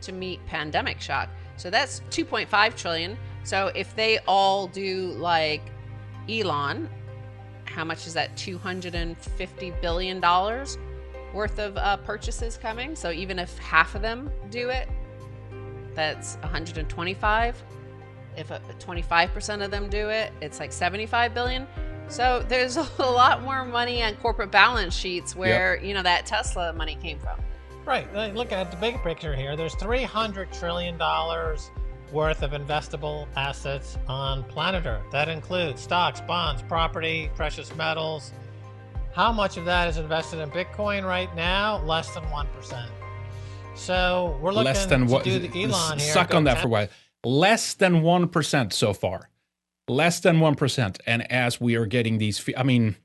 to 0.00 0.12
meet 0.12 0.44
pandemic 0.46 1.00
shock. 1.00 1.28
So 1.56 1.70
that's 1.70 2.00
2.5 2.10 2.76
trillion. 2.76 3.16
So 3.44 3.68
if 3.74 3.94
they 3.94 4.18
all 4.26 4.66
do 4.66 5.08
like 5.18 5.62
Elon, 6.28 6.88
how 7.74 7.84
much 7.84 8.06
is 8.06 8.14
that? 8.14 8.34
250 8.36 9.72
billion 9.82 10.20
dollars 10.20 10.78
worth 11.34 11.58
of 11.58 11.76
uh, 11.76 11.96
purchases 11.98 12.56
coming. 12.56 12.94
So 12.94 13.10
even 13.10 13.38
if 13.40 13.58
half 13.58 13.96
of 13.96 14.02
them 14.02 14.30
do 14.50 14.68
it, 14.68 14.88
that's 15.94 16.36
125. 16.36 17.62
If 18.36 18.52
uh, 18.52 18.60
25% 18.78 19.64
of 19.64 19.70
them 19.70 19.88
do 19.88 20.08
it, 20.08 20.32
it's 20.40 20.60
like 20.60 20.72
75 20.72 21.34
billion. 21.34 21.66
So 22.08 22.44
there's 22.48 22.76
a 22.98 23.10
lot 23.10 23.42
more 23.42 23.64
money 23.64 24.02
on 24.02 24.14
corporate 24.16 24.52
balance 24.52 24.94
sheets 24.94 25.34
where 25.34 25.82
you 25.82 25.94
know 25.94 26.02
that 26.02 26.26
Tesla 26.26 26.72
money 26.72 26.96
came 27.02 27.18
from. 27.18 27.40
Right. 27.84 28.08
uh, 28.14 28.28
Look 28.28 28.52
at 28.52 28.70
the 28.70 28.76
big 28.76 29.02
picture 29.02 29.34
here. 29.34 29.56
There's 29.56 29.74
300 29.74 30.52
trillion 30.52 30.96
dollars 30.96 31.70
worth 32.12 32.42
of 32.42 32.52
investable 32.52 33.26
assets 33.36 33.98
on 34.08 34.44
planet 34.44 34.86
Earth. 34.86 35.04
That 35.10 35.28
includes 35.28 35.80
stocks, 35.82 36.20
bonds, 36.20 36.62
property, 36.62 37.30
precious 37.34 37.74
metals. 37.76 38.32
How 39.12 39.32
much 39.32 39.56
of 39.56 39.64
that 39.64 39.88
is 39.88 39.96
invested 39.96 40.40
in 40.40 40.50
Bitcoin 40.50 41.04
right 41.06 41.34
now? 41.36 41.82
Less 41.84 42.12
than 42.14 42.28
one 42.30 42.48
percent. 42.48 42.90
So 43.74 44.38
we're 44.40 44.52
looking 44.52 44.66
Less 44.66 44.86
than 44.86 45.06
to 45.06 45.12
what? 45.12 45.24
do 45.24 45.38
the 45.38 45.64
Elon 45.64 45.98
here. 45.98 46.12
Suck 46.12 46.34
on 46.34 46.44
that 46.44 46.54
10 46.54 46.62
for 46.62 46.68
a 46.68 46.70
while. 46.70 46.88
Less 47.24 47.74
than 47.74 48.02
one 48.02 48.28
percent 48.28 48.72
so 48.72 48.92
far. 48.92 49.30
Less 49.88 50.20
than 50.20 50.40
one 50.40 50.54
percent. 50.54 51.00
And 51.06 51.30
as 51.30 51.60
we 51.60 51.74
are 51.76 51.86
getting 51.86 52.18
these, 52.18 52.48
I 52.56 52.62
mean, 52.62 52.96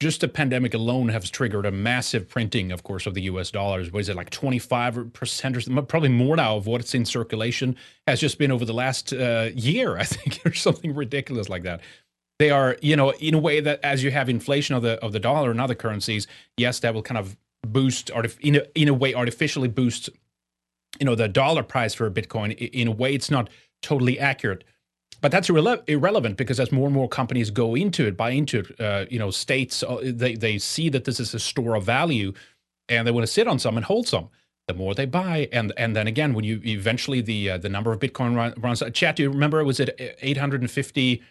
just 0.00 0.20
the 0.20 0.28
pandemic 0.28 0.74
alone 0.74 1.08
has 1.08 1.30
triggered 1.30 1.64
a 1.64 1.72
massive 1.72 2.28
printing, 2.28 2.70
of 2.70 2.82
course, 2.82 3.06
of 3.06 3.14
the 3.14 3.22
U.S. 3.22 3.50
dollars. 3.50 3.90
What 3.90 4.00
is 4.00 4.08
it 4.08 4.16
like 4.16 4.30
twenty 4.30 4.58
five 4.58 5.12
percent 5.12 5.56
or? 5.56 5.82
Probably 5.82 6.08
more 6.08 6.36
now 6.36 6.56
of 6.56 6.66
what's 6.66 6.94
in 6.94 7.04
circulation 7.04 7.76
has 8.06 8.20
just 8.20 8.38
been 8.38 8.52
over 8.52 8.64
the 8.64 8.74
last 8.74 9.12
uh, 9.12 9.50
year, 9.54 9.96
I 9.96 10.04
think, 10.04 10.40
or 10.44 10.52
something 10.52 10.94
ridiculous 10.94 11.48
like 11.48 11.62
that. 11.62 11.80
They 12.38 12.50
are, 12.50 12.76
you 12.82 12.96
know, 12.96 13.10
in 13.12 13.32
a 13.32 13.38
way 13.38 13.60
that 13.60 13.80
as 13.82 14.04
you 14.04 14.10
have 14.10 14.28
inflation 14.28 14.74
of 14.74 14.82
the 14.82 15.02
of 15.04 15.12
the 15.12 15.20
dollar 15.20 15.50
and 15.50 15.60
other 15.60 15.74
currencies, 15.74 16.26
yes, 16.56 16.80
that 16.80 16.92
will 16.92 17.02
kind 17.02 17.18
of 17.18 17.36
boost, 17.66 18.08
artif- 18.08 18.38
in 18.40 18.56
a 18.56 18.62
in 18.74 18.88
a 18.88 18.94
way, 18.94 19.14
artificially 19.14 19.68
boost 19.68 20.10
you 21.00 21.06
know 21.06 21.14
the 21.14 21.28
dollar 21.28 21.62
price 21.62 21.94
for 21.94 22.10
bitcoin 22.10 22.56
in 22.56 22.88
a 22.88 22.92
way 22.92 23.14
it's 23.14 23.30
not 23.30 23.50
totally 23.82 24.18
accurate 24.18 24.64
but 25.20 25.32
that's 25.32 25.48
irrele- 25.48 25.82
irrelevant 25.88 26.36
because 26.36 26.60
as 26.60 26.70
more 26.72 26.86
and 26.86 26.94
more 26.94 27.08
companies 27.08 27.50
go 27.50 27.74
into 27.74 28.06
it 28.06 28.16
buy 28.16 28.30
into 28.30 28.60
it 28.60 28.80
uh, 28.80 29.06
you 29.10 29.18
know 29.18 29.30
states 29.30 29.82
uh, 29.82 29.98
they, 30.02 30.34
they 30.34 30.58
see 30.58 30.88
that 30.88 31.04
this 31.04 31.18
is 31.20 31.34
a 31.34 31.38
store 31.38 31.74
of 31.74 31.84
value 31.84 32.32
and 32.88 33.06
they 33.06 33.10
want 33.10 33.26
to 33.26 33.32
sit 33.32 33.48
on 33.48 33.58
some 33.58 33.76
and 33.76 33.86
hold 33.86 34.06
some. 34.06 34.28
The 34.68 34.74
more 34.74 34.94
they 34.94 35.06
buy 35.06 35.48
and 35.52 35.72
and 35.76 35.94
then 35.94 36.08
again 36.08 36.34
when 36.34 36.44
you 36.44 36.60
eventually 36.64 37.20
the 37.20 37.50
uh, 37.50 37.58
the 37.58 37.68
number 37.68 37.92
of 37.92 38.00
bitcoin 38.00 38.34
run, 38.34 38.52
runs 38.56 38.82
chat 38.92 39.14
do 39.14 39.22
you 39.22 39.30
remember 39.30 39.62
was 39.64 39.78
it 39.78 40.16
850 40.20 41.22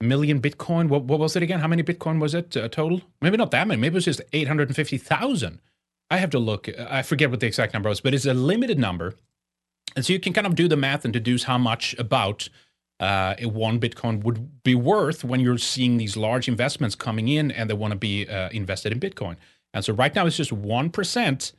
million 0.00 0.40
bitcoin? 0.40 0.88
What, 0.88 1.04
what 1.04 1.18
was 1.20 1.36
it 1.36 1.42
again? 1.42 1.60
How 1.60 1.68
many 1.68 1.82
bitcoin 1.82 2.18
was 2.18 2.34
it 2.34 2.56
uh, 2.56 2.68
total? 2.68 3.02
Maybe 3.20 3.36
not 3.36 3.50
that 3.50 3.68
many 3.68 3.78
maybe 3.78 3.92
it 3.92 3.96
was 3.96 4.06
just 4.06 4.22
850000 4.32 5.60
I 6.10 6.16
have 6.16 6.30
to 6.30 6.38
look. 6.38 6.68
I 6.78 7.02
forget 7.02 7.30
what 7.30 7.40
the 7.40 7.46
exact 7.46 7.74
number 7.74 7.90
was, 7.90 8.00
but 8.00 8.14
it's 8.14 8.26
a 8.26 8.34
limited 8.34 8.78
number, 8.78 9.14
and 9.94 10.04
so 10.04 10.12
you 10.12 10.20
can 10.20 10.32
kind 10.32 10.46
of 10.46 10.54
do 10.54 10.68
the 10.68 10.76
math 10.76 11.04
and 11.04 11.12
deduce 11.12 11.44
how 11.44 11.58
much 11.58 11.94
about 11.98 12.48
uh, 13.02 13.34
a 13.38 13.46
one 13.46 13.80
Bitcoin 13.80 14.22
would 14.22 14.62
be 14.62 14.76
worth 14.76 15.24
when 15.24 15.40
you're 15.40 15.58
seeing 15.58 15.96
these 15.96 16.16
large 16.16 16.46
investments 16.46 16.94
coming 16.94 17.26
in 17.26 17.50
and 17.50 17.68
they 17.68 17.74
want 17.74 17.90
to 17.90 17.98
be 17.98 18.28
uh, 18.28 18.48
invested 18.50 18.92
in 18.92 19.00
Bitcoin. 19.00 19.36
And 19.74 19.84
so 19.84 19.92
right 19.92 20.14
now 20.14 20.24
it's 20.24 20.36
just 20.36 20.52
one 20.52 20.88
percent. 20.88 21.52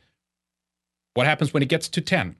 What 1.16 1.28
happens 1.28 1.54
when 1.54 1.62
it 1.62 1.70
gets 1.70 1.90
to 1.90 2.02
ten, 2.02 2.38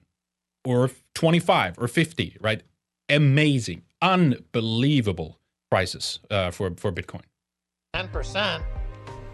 or 0.64 0.90
twenty-five, 1.14 1.78
or 1.78 1.86
fifty? 1.86 2.36
Right? 2.40 2.62
Amazing, 3.10 3.82
unbelievable 4.00 5.38
prices 5.70 6.18
uh, 6.30 6.50
for 6.50 6.72
for 6.76 6.90
Bitcoin. 6.90 7.22
10%, 7.94 8.60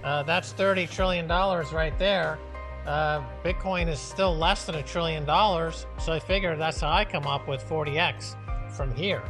uh, 0.05 0.23
that's 0.25 0.53
$30 0.53 0.91
trillion 0.91 1.27
right 1.27 1.99
there. 1.99 2.39
Uh, 2.85 3.23
Bitcoin 3.43 3.89
is 3.89 3.99
still 3.99 4.37
less 4.37 4.67
than 4.67 4.75
a 4.75 4.83
trillion 4.83 5.25
dollars. 5.25 5.87
So 5.99 6.13
I 6.13 6.19
figure 6.19 6.55
that's 6.57 6.81
how 6.81 6.93
I 6.93 7.07
come 7.07 7.27
up 7.27 7.49
with 7.49 7.63
40x 7.63 8.37
from 8.71 8.95
here. 8.95 9.23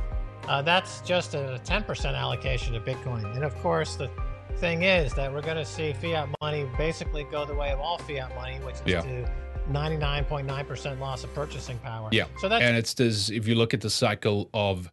Uh, 0.48 0.62
that's 0.62 1.00
just 1.02 1.34
a 1.34 1.60
10% 1.64 2.14
allocation 2.14 2.72
to 2.74 2.80
Bitcoin. 2.80 3.24
And 3.34 3.44
of 3.44 3.54
course, 3.56 3.96
the 3.96 4.10
thing 4.56 4.82
is 4.82 5.14
that 5.14 5.32
we're 5.32 5.42
going 5.42 5.56
to 5.56 5.64
see 5.64 5.92
fiat 5.92 6.28
money 6.40 6.68
basically 6.76 7.24
go 7.24 7.44
the 7.44 7.54
way 7.54 7.70
of 7.70 7.78
all 7.80 7.98
fiat 7.98 8.34
money, 8.34 8.58
which 8.64 8.74
is 8.76 8.80
Yeah. 8.86 9.00
to 9.02 9.30
99.9% 9.70 10.98
loss 10.98 11.24
of 11.24 11.32
purchasing 11.34 11.78
power. 11.78 12.08
Yeah. 12.12 12.24
So 12.38 12.48
that's 12.48 12.62
and 12.62 12.76
it's 12.76 12.94
this 12.94 13.30
if 13.30 13.46
you 13.46 13.54
look 13.54 13.72
at 13.74 13.80
the 13.80 13.90
cycle 13.90 14.50
of 14.52 14.90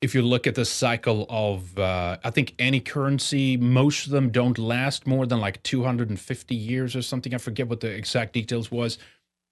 if 0.00 0.14
you 0.14 0.22
look 0.22 0.46
at 0.46 0.54
the 0.54 0.64
cycle 0.64 1.26
of 1.28 1.78
uh, 1.78 2.16
i 2.24 2.30
think 2.30 2.54
any 2.58 2.80
currency 2.80 3.56
most 3.56 4.06
of 4.06 4.12
them 4.12 4.30
don't 4.30 4.58
last 4.58 5.06
more 5.06 5.26
than 5.26 5.40
like 5.40 5.62
250 5.62 6.54
years 6.54 6.96
or 6.96 7.02
something 7.02 7.32
i 7.34 7.38
forget 7.38 7.68
what 7.68 7.80
the 7.80 7.88
exact 7.88 8.32
details 8.32 8.70
was 8.70 8.98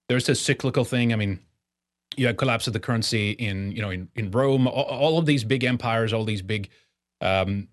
there's 0.09 0.29
a 0.29 0.35
cyclical 0.35 0.85
thing 0.85 1.13
i 1.13 1.17
mean 1.17 1.39
you 2.21 2.27
had 2.27 2.37
collapse 2.37 2.67
of 2.67 2.75
the 2.75 2.81
currency 2.81 3.31
in 3.31 3.73
you 3.73 3.81
know 3.81 3.89
in, 3.89 4.07
in 4.15 4.31
rome. 4.31 4.67
All, 4.69 4.85
all 4.85 5.19
of 5.19 5.25
these 5.25 5.43
big 5.43 5.65
empires 5.65 6.13
all 6.13 6.25
these 6.25 6.43
big 6.43 6.69
um, 7.23 7.67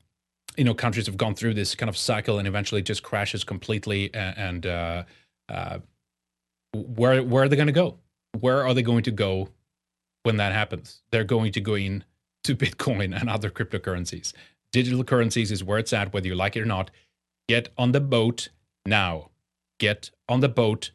you 0.56 0.64
know 0.64 0.74
countries 0.74 1.06
have 1.06 1.18
gone 1.18 1.36
through 1.36 1.54
this 1.54 1.76
kind 1.76 1.90
of 1.90 1.98
cycle 1.98 2.40
and 2.40 2.48
eventually 2.48 2.82
just 2.82 3.04
crashes 3.04 3.44
completely 3.44 4.10
and, 4.14 4.38
and 4.38 4.66
uh, 4.66 5.04
uh, 5.50 5.80
where 6.74 7.22
where 7.22 7.44
are 7.44 7.50
they 7.50 7.58
going 7.58 7.68
to 7.68 7.74
go? 7.74 7.98
Where 8.40 8.66
are 8.66 8.74
they 8.74 8.84
going 8.84 9.04
to 9.04 9.12
go 9.12 9.50
when 10.24 10.38
that 10.38 10.54
happens? 10.54 11.02
They're 11.12 11.26
going 11.26 11.52
to 11.52 11.60
go 11.60 11.76
in 11.76 12.06
to 12.46 12.56
bitcoin 12.64 13.20
and 13.20 13.30
other 13.30 13.50
cryptocurrencies. 13.50 14.32
Digital 14.72 15.04
currencies 15.04 15.52
is 15.52 15.62
where 15.62 15.78
it's 15.78 15.92
at 15.92 16.14
whether 16.14 16.28
you 16.28 16.36
like 16.36 16.56
it 16.56 16.62
or 16.62 16.66
not. 16.66 16.90
Get 17.50 17.68
on 17.78 17.92
the 17.92 18.02
boat 18.02 18.48
now. 18.86 19.30
Get 19.78 20.12
on 20.30 20.40
the 20.40 20.50
boat 20.50 20.92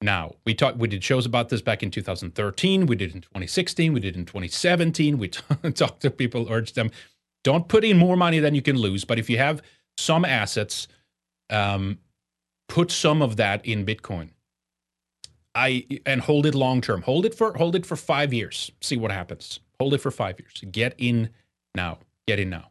now 0.00 0.32
we 0.44 0.54
talked 0.54 0.78
we 0.78 0.88
did 0.88 1.02
shows 1.04 1.26
about 1.26 1.48
this 1.48 1.60
back 1.60 1.82
in 1.82 1.90
2013 1.90 2.86
we 2.86 2.96
did 2.96 3.14
in 3.14 3.20
2016 3.20 3.92
we 3.92 4.00
did 4.00 4.16
in 4.16 4.24
2017 4.24 5.18
we 5.18 5.28
t- 5.28 5.40
talked 5.72 6.00
to 6.00 6.10
people 6.10 6.46
urged 6.50 6.74
them 6.74 6.90
don't 7.44 7.68
put 7.68 7.84
in 7.84 7.96
more 7.96 8.16
money 8.16 8.38
than 8.38 8.54
you 8.54 8.62
can 8.62 8.76
lose 8.76 9.04
but 9.04 9.18
if 9.18 9.28
you 9.28 9.38
have 9.38 9.62
some 9.96 10.24
assets 10.24 10.88
um, 11.50 11.98
put 12.68 12.90
some 12.90 13.22
of 13.22 13.36
that 13.36 13.64
in 13.66 13.84
bitcoin 13.84 14.30
I 15.54 15.86
and 16.06 16.20
hold 16.20 16.46
it 16.46 16.54
long 16.54 16.80
term. 16.80 17.02
Hold 17.02 17.26
it 17.26 17.34
for 17.34 17.52
hold 17.54 17.74
it 17.74 17.84
for 17.84 17.96
five 17.96 18.32
years. 18.32 18.70
See 18.80 18.96
what 18.96 19.10
happens. 19.10 19.60
Hold 19.78 19.94
it 19.94 19.98
for 19.98 20.10
five 20.10 20.38
years. 20.38 20.62
Get 20.70 20.94
in 20.98 21.30
now. 21.74 21.98
Get 22.26 22.38
in 22.38 22.50
now. 22.50 22.70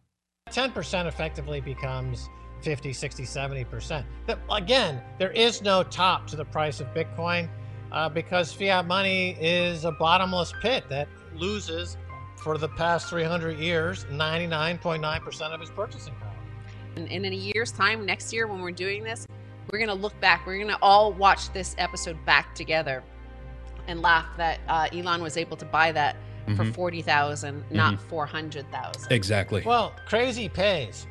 10% 0.51 1.05
effectively 1.05 1.61
becomes 1.61 2.27
50, 2.61 2.93
60, 2.93 3.23
70%. 3.23 4.03
That, 4.27 4.39
again, 4.51 5.01
there 5.17 5.31
is 5.31 5.61
no 5.61 5.83
top 5.83 6.27
to 6.27 6.35
the 6.35 6.45
price 6.45 6.79
of 6.79 6.87
Bitcoin 6.93 7.49
uh, 7.91 8.09
because 8.09 8.51
fiat 8.53 8.85
money 8.85 9.37
is 9.39 9.85
a 9.85 9.91
bottomless 9.91 10.53
pit 10.61 10.83
that 10.89 11.07
loses 11.35 11.97
for 12.37 12.57
the 12.57 12.69
past 12.69 13.09
300 13.09 13.57
years 13.59 14.05
99.9% 14.05 15.41
of 15.53 15.61
its 15.61 15.71
purchasing 15.71 16.13
power. 16.15 16.29
And, 16.95 17.11
and 17.11 17.25
in 17.25 17.33
a 17.33 17.35
year's 17.35 17.71
time, 17.71 18.05
next 18.05 18.33
year 18.33 18.47
when 18.47 18.61
we're 18.61 18.71
doing 18.71 19.03
this, 19.03 19.25
we're 19.71 19.79
gonna 19.79 19.93
look 19.93 20.19
back. 20.19 20.47
We're 20.47 20.59
gonna 20.59 20.79
all 20.81 21.13
watch 21.13 21.53
this 21.53 21.75
episode 21.77 22.17
back 22.25 22.55
together 22.55 23.03
and 23.87 24.01
laugh 24.01 24.25
that 24.37 24.59
uh, 24.67 24.87
Elon 24.91 25.21
was 25.21 25.37
able 25.37 25.57
to 25.57 25.65
buy 25.65 25.91
that 25.91 26.15
for 26.55 26.63
Mhm. 26.65 26.73
forty 26.73 27.03
not 27.69 27.99
four 28.01 28.25
hundred 28.25 28.69
thousand. 28.71 29.11
Exactly. 29.11 29.61
Well, 29.63 29.93
crazy 30.07 30.49
pays. 30.49 31.05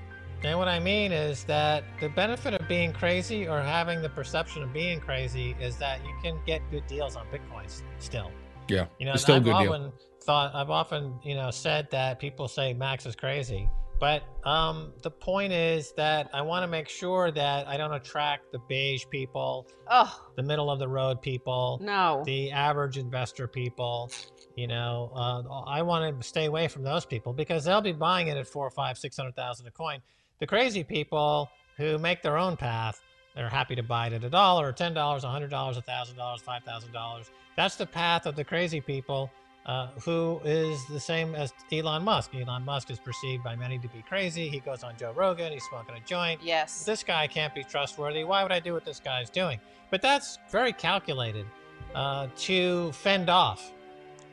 And 0.44 0.56
what 0.56 0.68
I 0.68 0.78
mean 0.78 1.10
is 1.10 1.42
that 1.44 1.82
the 2.00 2.08
benefit 2.10 2.54
of 2.54 2.68
being 2.68 2.92
crazy 2.92 3.48
or 3.48 3.60
having 3.60 4.00
the 4.00 4.08
perception 4.08 4.62
of 4.62 4.72
being 4.72 5.00
crazy 5.00 5.56
is 5.60 5.76
that 5.78 6.04
you 6.04 6.14
can 6.22 6.38
get 6.46 6.62
good 6.70 6.86
deals 6.86 7.16
on 7.16 7.26
Bitcoins 7.26 7.82
still. 7.98 8.30
yeah. 8.68 8.86
You 8.98 9.06
know, 9.06 9.14
it's 9.14 9.22
still 9.22 9.34
a 9.34 9.38
I've 9.38 9.44
good 9.44 9.58
deal. 9.58 9.92
thought, 10.22 10.54
I've 10.54 10.70
often, 10.70 11.14
you 11.24 11.34
know, 11.34 11.50
said 11.50 11.88
that 11.90 12.20
people 12.20 12.46
say 12.46 12.72
Max 12.72 13.04
is 13.04 13.16
crazy, 13.16 13.68
but 13.98 14.22
um, 14.44 14.92
the 15.02 15.10
point 15.10 15.52
is 15.52 15.92
that 15.96 16.30
I 16.32 16.40
want 16.42 16.62
to 16.62 16.68
make 16.68 16.88
sure 16.88 17.32
that 17.32 17.66
I 17.66 17.76
don't 17.76 17.92
attract 17.94 18.52
the 18.52 18.60
beige 18.68 19.06
people, 19.10 19.66
Oh 19.90 20.24
the 20.36 20.42
middle 20.44 20.70
of 20.70 20.78
the 20.78 20.86
road 20.86 21.20
people, 21.20 21.80
no! 21.82 22.22
the 22.24 22.52
average 22.52 22.96
investor 22.96 23.48
people. 23.48 24.12
You 24.54 24.68
know, 24.68 25.10
uh, 25.14 25.42
I 25.66 25.82
want 25.82 26.20
to 26.20 26.26
stay 26.26 26.44
away 26.46 26.68
from 26.68 26.84
those 26.84 27.04
people 27.04 27.32
because 27.32 27.64
they'll 27.64 27.80
be 27.80 27.92
buying 27.92 28.28
it 28.28 28.36
at 28.36 28.46
four 28.46 28.66
or 28.66 28.70
five, 28.70 28.98
six 28.98 29.16
hundred 29.16 29.34
thousand 29.34 29.66
a 29.66 29.70
coin. 29.72 30.00
The 30.38 30.46
crazy 30.46 30.84
people 30.84 31.50
who 31.76 31.98
make 31.98 32.22
their 32.22 32.38
own 32.38 32.56
path 32.56 33.00
they're 33.38 33.48
happy 33.48 33.76
to 33.76 33.84
buy 33.84 34.08
it 34.08 34.12
at 34.14 34.24
a 34.24 34.30
dollar 34.30 34.66
or 34.66 34.72
$10, 34.72 34.90
a 34.90 34.94
$100, 34.94 35.76
a 35.76 35.82
$1,000, 35.82 36.42
$5,000. 36.42 37.30
That's 37.56 37.76
the 37.76 37.86
path 37.86 38.26
of 38.26 38.34
the 38.34 38.42
crazy 38.42 38.80
people 38.80 39.30
uh, 39.64 39.90
who 40.04 40.40
is 40.44 40.84
the 40.86 40.98
same 40.98 41.36
as 41.36 41.52
Elon 41.70 42.02
Musk. 42.02 42.34
Elon 42.34 42.64
Musk 42.64 42.90
is 42.90 42.98
perceived 42.98 43.44
by 43.44 43.54
many 43.54 43.78
to 43.78 43.86
be 43.90 44.02
crazy. 44.08 44.48
He 44.48 44.58
goes 44.58 44.82
on 44.82 44.96
Joe 44.96 45.12
Rogan, 45.12 45.52
he's 45.52 45.62
smoking 45.64 45.94
a 45.94 46.00
joint. 46.00 46.40
Yes. 46.42 46.84
This 46.84 47.04
guy 47.04 47.28
can't 47.28 47.54
be 47.54 47.62
trustworthy. 47.62 48.24
Why 48.24 48.42
would 48.42 48.50
I 48.50 48.58
do 48.58 48.72
what 48.72 48.84
this 48.84 48.98
guy's 48.98 49.30
doing? 49.30 49.60
But 49.88 50.02
that's 50.02 50.40
very 50.50 50.72
calculated 50.72 51.46
uh, 51.94 52.26
to 52.38 52.90
fend 52.90 53.30
off 53.30 53.72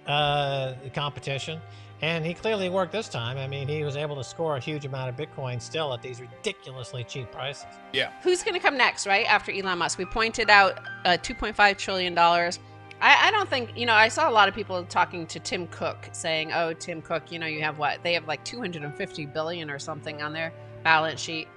uh, 0.08 0.74
competition. 0.96 1.62
And 2.02 2.26
he 2.26 2.34
clearly 2.34 2.70
worked 2.70 2.92
this 2.92 3.08
time. 3.08 3.38
I 3.38 3.48
mean, 3.48 3.68
he 3.68 3.84
was 3.84 3.96
able 3.96 4.16
to 4.18 4.24
score 4.24 4.58
a 4.58 4.60
huge 4.60 4.86
amount 4.86 5.10
of 5.10 5.16
Bitcoin 5.16 5.62
still 5.62 5.94
at 5.94 6.02
these 6.02 6.20
ridiculously 6.20 7.04
cheap 7.04 7.32
prices. 7.32 7.66
Yeah. 7.94 8.12
Who's 8.22 8.44
going 8.44 8.54
to 8.54 8.60
come 8.60 8.78
next, 8.78 9.08
right? 9.08 9.26
After 9.26 9.52
Elon 9.52 9.78
Musk. 9.78 9.98
We 9.98 10.06
pointed 10.06 10.50
out 10.50 10.80
uh, 11.06 11.18
$2.5 11.22 11.78
trillion. 11.78 12.18
I, 12.18 13.28
I 13.28 13.32
don't 13.32 13.50
think, 13.50 13.78
you 13.78 13.86
know, 13.86 13.94
I 13.94 14.08
saw 14.10 14.30
a 14.30 14.32
lot 14.32 14.50
of 14.50 14.56
people 14.56 14.84
talking 14.86 15.26
to 15.28 15.40
Tim 15.40 15.68
Cook 15.68 16.10
saying, 16.12 16.52
oh, 16.54 16.74
Tim 16.74 17.02
Cook, 17.02 17.32
you 17.32 17.40
know, 17.40 17.48
you 17.48 17.62
have 17.62 17.78
what? 17.78 18.04
They 18.04 18.14
have 18.14 18.28
like 18.28 18.44
250 18.44 19.26
billion 19.28 19.70
or 19.70 19.80
something 19.80 20.22
on 20.22 20.34
their 20.34 20.54
balance 20.84 21.20
sheet. 21.20 21.48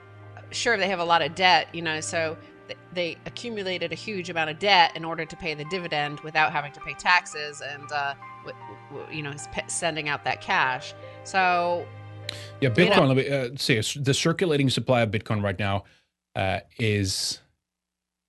Sure, 0.51 0.77
they 0.77 0.89
have 0.89 1.01
a 1.01 1.05
lot 1.05 1.21
of 1.21 1.35
debt, 1.35 1.69
you 1.73 1.83
know, 1.83 2.01
so 2.01 2.37
th- 2.37 2.53
they 2.93 3.17
accumulated 3.27 3.93
a 3.93 3.95
huge 3.95 4.31
amount 4.31 4.51
of 4.51 4.59
debt 4.59 4.93
in 4.97 5.05
order 5.05 5.25
to 5.25 5.37
pay 5.37 5.55
the 5.55 5.65
dividend 5.67 6.21
without 6.21 6.53
having 6.53 6.73
to 6.73 6.81
pay 6.81 6.95
taxes 6.95 7.61
and, 7.61 7.91
uh, 7.93 8.15
w- 8.45 8.57
w- 8.91 9.17
you 9.17 9.23
know, 9.23 9.33
sending 9.67 10.09
out 10.09 10.25
that 10.25 10.41
cash. 10.41 10.95
So 11.25 11.87
Yeah, 12.61 12.69
You 12.77 12.85
know- 12.89 12.91
Bitcoin. 12.93 13.09
Let 13.09 13.17
me 13.17 13.29
uh, 13.29 13.49
see. 13.57 14.01
The 14.01 14.13
circulating 14.15 14.69
supply 14.71 15.01
of 15.03 15.11
Bitcoin 15.11 15.43
right 15.43 15.59
now 15.59 15.85
uh, 16.37 16.61
is 16.79 17.41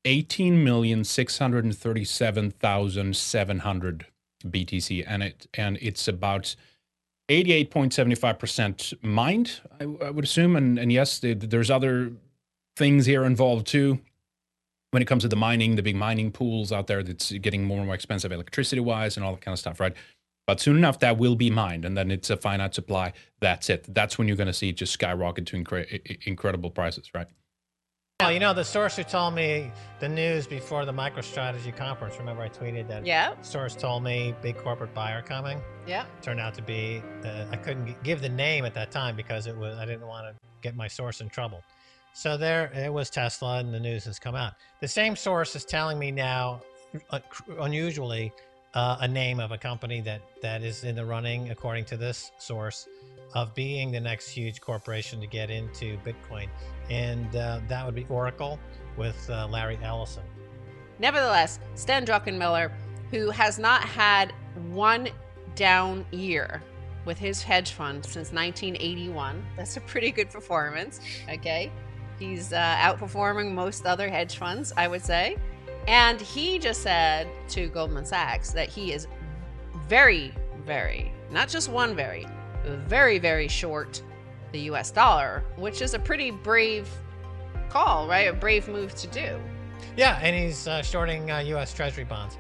eighteen 0.06 0.64
million 0.64 1.04
six 1.04 1.38
hundred 1.38 1.74
thirty-seven 1.76 2.52
thousand 2.52 3.16
seven 3.18 3.60
hundred 3.60 4.06
BTC, 4.48 5.04
and 5.06 5.22
it 5.24 5.48
and 5.54 5.78
it's 5.82 6.08
about 6.08 6.56
eighty-eight 7.28 7.72
point 7.72 7.94
seventy-five 7.94 8.40
percent 8.40 8.94
mined. 9.02 9.60
I, 9.80 9.84
I 9.84 10.10
would 10.12 10.24
assume, 10.24 10.56
and 10.56 10.80
and 10.80 10.92
yes, 10.94 11.20
the, 11.20 11.34
there's 11.34 11.70
other 11.70 12.14
things 12.78 13.06
here 13.06 13.26
involved 13.26 13.68
too. 13.68 14.00
When 14.92 15.04
it 15.04 15.06
comes 15.06 15.22
to 15.22 15.28
the 15.30 15.36
mining, 15.36 15.76
the 15.76 15.84
big 15.84 15.96
mining 15.96 16.32
pools 16.32 16.72
out 16.72 16.88
there, 16.88 17.04
that's 17.04 17.32
getting 17.32 17.64
more 17.64 17.78
and 17.78 17.86
more 17.86 17.94
expensive 17.96 18.32
electricity-wise, 18.32 19.18
and 19.18 19.26
all 19.26 19.34
that 19.34 19.42
kind 19.42 19.54
of 19.54 19.60
stuff, 19.60 19.80
right? 19.80 19.94
But 20.48 20.60
soon 20.60 20.78
enough, 20.78 20.98
that 21.00 21.18
will 21.20 21.36
be 21.36 21.52
mined, 21.52 21.86
and 21.86 21.96
then 21.96 22.10
it's 22.10 22.32
a 22.32 22.38
finite 22.38 22.74
supply. 22.74 23.14
That's 23.40 23.70
it. 23.70 23.86
That's 23.94 24.18
when 24.18 24.28
you're 24.28 24.38
going 24.38 24.48
to 24.48 24.54
see 24.54 24.70
it 24.70 24.78
just 24.78 24.94
skyrocket 24.94 25.46
to 25.48 25.58
incre- 25.64 25.86
i- 25.94 26.02
i- 26.12 26.18
incredible 26.26 26.72
prices, 26.72 27.12
right? 27.14 27.28
Well, 28.20 28.32
you 28.32 28.40
know, 28.40 28.54
the 28.54 28.66
source 28.66 28.96
who 28.98 29.04
told 29.04 29.36
me 29.36 29.72
the 30.00 30.10
news 30.10 30.48
before 30.48 30.86
the 30.86 30.92
MicroStrategy 30.92 31.78
conference, 31.78 32.18
remember 32.18 32.42
I 32.42 32.50
tweeted 32.50 32.88
that 32.88 33.06
yeah, 33.06 33.40
source 33.44 33.76
told 33.76 34.04
me 34.04 34.34
big 34.42 34.58
corporate 34.58 34.94
buyer 34.96 35.22
coming. 35.22 35.62
yeah. 35.88 36.06
Turned 36.24 36.40
out 36.40 36.56
to 36.56 36.62
be, 36.64 37.02
uh, 37.24 37.46
I 37.52 37.56
couldn't 37.58 38.02
give 38.04 38.22
the 38.22 38.28
name 38.28 38.66
at 38.66 38.74
that 38.74 38.90
time 38.92 39.16
because 39.16 39.46
it 39.46 39.56
was, 39.56 39.78
I 39.78 39.86
didn't 39.86 40.08
want 40.08 40.36
to 40.36 40.42
get 40.62 40.76
my 40.76 40.88
source 40.88 41.22
in 41.22 41.30
trouble. 41.30 41.64
So 42.14 42.38
there, 42.38 42.72
it 42.74 42.91
was 42.91 43.10
Tesla, 43.10 43.60
and 43.60 43.74
the 43.74 43.80
news 43.80 44.05
has 44.05 44.20
come 44.20 44.36
out. 44.36 44.53
The 44.82 44.88
same 44.88 45.16
source 45.16 45.55
is 45.55 45.64
telling 45.66 45.97
me 45.97 46.12
now, 46.12 46.62
uh, 47.12 47.20
unusually, 47.60 48.34
uh, 48.74 48.97
a 48.99 49.07
name 49.07 49.39
of 49.39 49.51
a 49.51 49.57
company 49.57 50.01
that 50.01 50.22
that 50.41 50.62
is 50.64 50.84
in 50.84 50.95
the 50.95 51.05
running, 51.05 51.49
according 51.49 51.86
to 51.86 51.97
this 51.97 52.32
source, 52.38 52.88
of 53.36 53.53
being 53.55 53.91
the 53.91 53.99
next 53.99 54.30
huge 54.30 54.60
corporation 54.62 55.20
to 55.22 55.28
get 55.28 55.49
into 55.49 55.97
Bitcoin, 55.99 56.47
and 56.89 57.36
uh, 57.36 57.60
that 57.68 57.86
would 57.86 57.95
be 57.95 58.05
Oracle 58.10 58.60
with 58.97 59.30
uh, 59.30 59.47
Larry 59.47 59.80
Ellison. 59.84 60.24
Nevertheless, 60.99 61.60
Stan 61.76 62.05
Druckenmiller, 62.05 62.72
who 63.12 63.30
has 63.30 63.57
not 63.57 63.84
had 63.84 64.34
one 64.70 65.10
down 65.55 66.05
year 66.12 66.62
with 67.05 67.18
his 67.18 67.41
hedge 67.41 67.72
fund 67.72 68.03
since 68.03 68.32
1981, 68.34 69.43
that's 69.55 69.78
a 69.78 69.82
pretty 69.82 70.12
good 70.12 70.30
performance. 70.30 70.99
Okay. 71.30 71.72
He's 72.20 72.54
uh, 72.54 72.76
outperforming 72.80 73.54
most 73.54 73.86
other 73.86 74.10
hedge 74.10 74.38
funds, 74.38 74.74
I 74.76 74.88
would 74.88 75.04
say. 75.04 75.38
And 75.88 76.20
he 76.20 76.60
just 76.60 76.82
said 76.82 77.28
to 77.50 77.68
Goldman 77.70 78.06
Sachs 78.06 78.52
that 78.52 78.70
he 78.70 78.92
is 78.92 79.08
very, 79.88 80.34
very, 80.66 81.12
not 81.32 81.48
just 81.48 81.70
one 81.70 81.96
very, 81.96 82.28
very, 82.64 83.18
very 83.18 83.48
short 83.48 84.02
the 84.52 84.60
US 84.72 84.92
dollar, 84.92 85.44
which 85.56 85.82
is 85.82 85.94
a 85.94 86.00
pretty 86.00 86.32
brave 86.32 86.88
call, 87.70 88.08
right? 88.08 88.28
A 88.28 88.34
brave 88.34 88.68
move 88.68 88.94
to 88.96 89.08
do. 89.08 89.40
Yeah, 89.96 90.20
and 90.22 90.36
he's 90.36 90.68
uh, 90.68 90.82
shorting 90.82 91.32
uh, 91.32 91.40
U.S. 91.40 91.74
Treasury 91.74 92.04
bonds, 92.04 92.38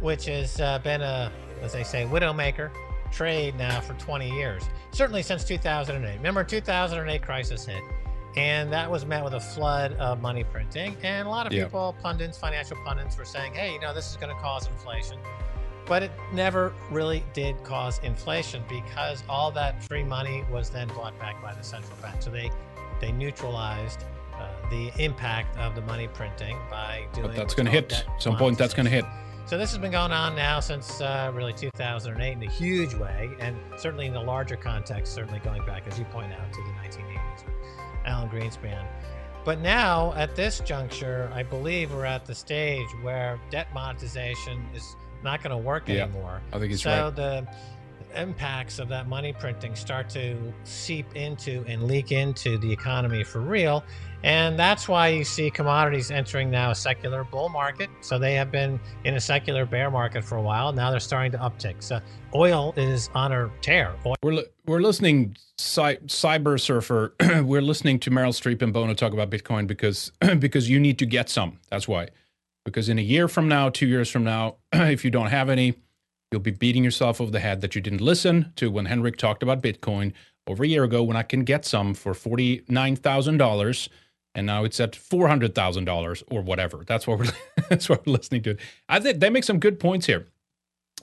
which 0.00 0.26
has 0.26 0.60
uh, 0.60 0.78
been 0.80 1.02
a, 1.02 1.32
as 1.62 1.72
they 1.72 1.82
say, 1.82 2.04
widowmaker 2.04 2.70
trade 3.12 3.56
now 3.56 3.80
for 3.80 3.94
20 3.94 4.30
years. 4.30 4.62
Certainly 4.92 5.22
since 5.22 5.44
2008. 5.44 6.16
Remember, 6.16 6.44
2008 6.44 7.22
crisis 7.22 7.66
hit, 7.66 7.82
and 8.36 8.72
that 8.72 8.90
was 8.90 9.06
met 9.06 9.24
with 9.24 9.34
a 9.34 9.40
flood 9.40 9.92
of 9.94 10.20
money 10.20 10.44
printing, 10.44 10.96
and 11.02 11.26
a 11.26 11.30
lot 11.30 11.46
of 11.46 11.52
Yeah. 11.52 11.64
people, 11.64 11.94
pundits, 12.02 12.38
financial 12.38 12.76
pundits, 12.84 13.16
were 13.16 13.24
saying, 13.24 13.54
"Hey, 13.54 13.72
you 13.72 13.80
know, 13.80 13.94
this 13.94 14.10
is 14.10 14.16
going 14.16 14.34
to 14.34 14.40
cause 14.42 14.66
inflation." 14.66 15.18
But 15.86 16.02
it 16.02 16.10
never 16.32 16.72
really 16.90 17.24
did 17.32 17.62
cause 17.62 18.00
inflation 18.02 18.64
because 18.68 19.22
all 19.28 19.52
that 19.52 19.82
free 19.84 20.02
money 20.02 20.44
was 20.50 20.68
then 20.68 20.88
bought 20.88 21.16
back 21.20 21.40
by 21.40 21.54
the 21.54 21.62
central 21.62 21.96
bank. 22.02 22.20
So 22.22 22.30
they 22.30 22.50
they 23.00 23.12
neutralized 23.12 24.04
uh, 24.34 24.48
the 24.70 24.90
impact 24.98 25.56
of 25.58 25.74
the 25.74 25.82
money 25.82 26.08
printing 26.08 26.58
by 26.70 27.06
doing. 27.12 27.28
But 27.28 27.36
that's 27.36 27.54
going 27.54 27.66
to 27.66 27.72
hit. 27.72 28.04
Some 28.18 28.36
point, 28.36 28.58
that's 28.58 28.74
going 28.74 28.84
to 28.86 28.90
hit. 28.90 29.04
So 29.46 29.56
this 29.56 29.70
has 29.70 29.78
been 29.78 29.92
going 29.92 30.10
on 30.12 30.34
now 30.34 30.58
since 30.60 31.00
uh, 31.00 31.30
really 31.32 31.52
2008 31.52 32.32
in 32.32 32.42
a 32.42 32.50
huge 32.50 32.94
way, 32.94 33.30
and 33.38 33.56
certainly 33.78 34.06
in 34.06 34.12
the 34.12 34.20
larger 34.20 34.56
context, 34.56 35.14
certainly 35.14 35.38
going 35.38 35.64
back, 35.64 35.86
as 35.86 35.98
you 36.00 36.04
point 36.06 36.32
out, 36.32 36.52
to 36.52 36.58
the 36.62 36.70
1980s 36.70 37.14
with 37.14 37.15
Alan 38.06 38.28
Greenspan. 38.28 38.86
But 39.44 39.60
now, 39.60 40.12
at 40.14 40.34
this 40.34 40.60
juncture, 40.60 41.30
I 41.32 41.42
believe 41.44 41.92
we're 41.92 42.04
at 42.04 42.24
the 42.26 42.34
stage 42.34 42.88
where 43.02 43.38
debt 43.50 43.68
monetization 43.72 44.66
is 44.74 44.96
not 45.22 45.42
going 45.42 45.52
to 45.52 45.56
work 45.56 45.88
Yeah, 45.88 46.04
anymore. 46.04 46.42
I 46.52 46.58
think 46.58 46.70
he's 46.72 46.82
so 46.82 47.04
right. 47.04 47.14
the 47.14 47.46
impacts 48.16 48.78
of 48.78 48.88
that 48.88 49.08
money 49.08 49.32
printing 49.32 49.76
start 49.76 50.08
to 50.10 50.52
seep 50.64 51.14
into 51.14 51.64
and 51.68 51.84
leak 51.84 52.12
into 52.12 52.58
the 52.58 52.72
economy 52.72 53.22
for 53.22 53.40
real. 53.40 53.84
And 54.26 54.58
that's 54.58 54.88
why 54.88 55.06
you 55.06 55.22
see 55.22 55.52
commodities 55.52 56.10
entering 56.10 56.50
now 56.50 56.72
a 56.72 56.74
secular 56.74 57.22
bull 57.22 57.48
market. 57.48 57.88
So 58.00 58.18
they 58.18 58.34
have 58.34 58.50
been 58.50 58.80
in 59.04 59.14
a 59.14 59.20
secular 59.20 59.64
bear 59.64 59.88
market 59.88 60.24
for 60.24 60.34
a 60.34 60.42
while. 60.42 60.72
Now 60.72 60.90
they're 60.90 60.98
starting 60.98 61.30
to 61.30 61.38
uptick. 61.38 61.80
So 61.80 62.00
oil 62.34 62.74
is 62.76 63.08
on 63.14 63.30
a 63.30 63.48
tear. 63.60 63.94
Oil 64.04 64.16
We're 64.24 64.32
li- 64.32 64.46
we're 64.66 64.80
listening, 64.80 65.36
cy- 65.58 65.98
cyber 66.06 66.60
surfer. 66.60 67.14
we're 67.44 67.62
listening 67.62 68.00
to 68.00 68.10
Meryl 68.10 68.30
Streep 68.30 68.62
and 68.62 68.72
Bono 68.72 68.94
talk 68.94 69.12
about 69.12 69.30
Bitcoin 69.30 69.68
because 69.68 70.10
because 70.40 70.68
you 70.68 70.80
need 70.80 70.98
to 70.98 71.06
get 71.06 71.28
some. 71.28 71.60
That's 71.70 71.86
why. 71.86 72.08
Because 72.64 72.88
in 72.88 72.98
a 72.98 73.02
year 73.02 73.28
from 73.28 73.46
now, 73.46 73.68
two 73.68 73.86
years 73.86 74.10
from 74.10 74.24
now, 74.24 74.56
if 74.72 75.04
you 75.04 75.12
don't 75.12 75.28
have 75.28 75.48
any, 75.48 75.74
you'll 76.32 76.40
be 76.40 76.50
beating 76.50 76.82
yourself 76.82 77.20
over 77.20 77.30
the 77.30 77.38
head 77.38 77.60
that 77.60 77.76
you 77.76 77.80
didn't 77.80 78.00
listen 78.00 78.52
to 78.56 78.72
when 78.72 78.86
Henrik 78.86 79.18
talked 79.18 79.44
about 79.44 79.62
Bitcoin 79.62 80.12
over 80.48 80.64
a 80.64 80.66
year 80.66 80.82
ago 80.82 81.04
when 81.04 81.16
I 81.16 81.22
can 81.22 81.44
get 81.44 81.64
some 81.64 81.94
for 81.94 82.12
forty 82.12 82.64
nine 82.66 82.96
thousand 82.96 83.36
dollars, 83.36 83.88
and 84.36 84.46
now 84.46 84.64
it's 84.64 84.78
at 84.78 84.94
four 84.94 85.26
hundred 85.26 85.54
thousand 85.54 85.86
dollars 85.86 86.22
or 86.30 86.42
whatever. 86.42 86.84
That's 86.86 87.06
what 87.06 87.18
we're 87.18 87.32
that's 87.68 87.88
what 87.88 88.06
we're 88.06 88.12
listening 88.12 88.42
to. 88.42 88.56
I 88.88 89.00
think 89.00 89.18
they 89.18 89.30
make 89.30 89.42
some 89.42 89.58
good 89.58 89.80
points 89.80 90.06
here. 90.06 90.28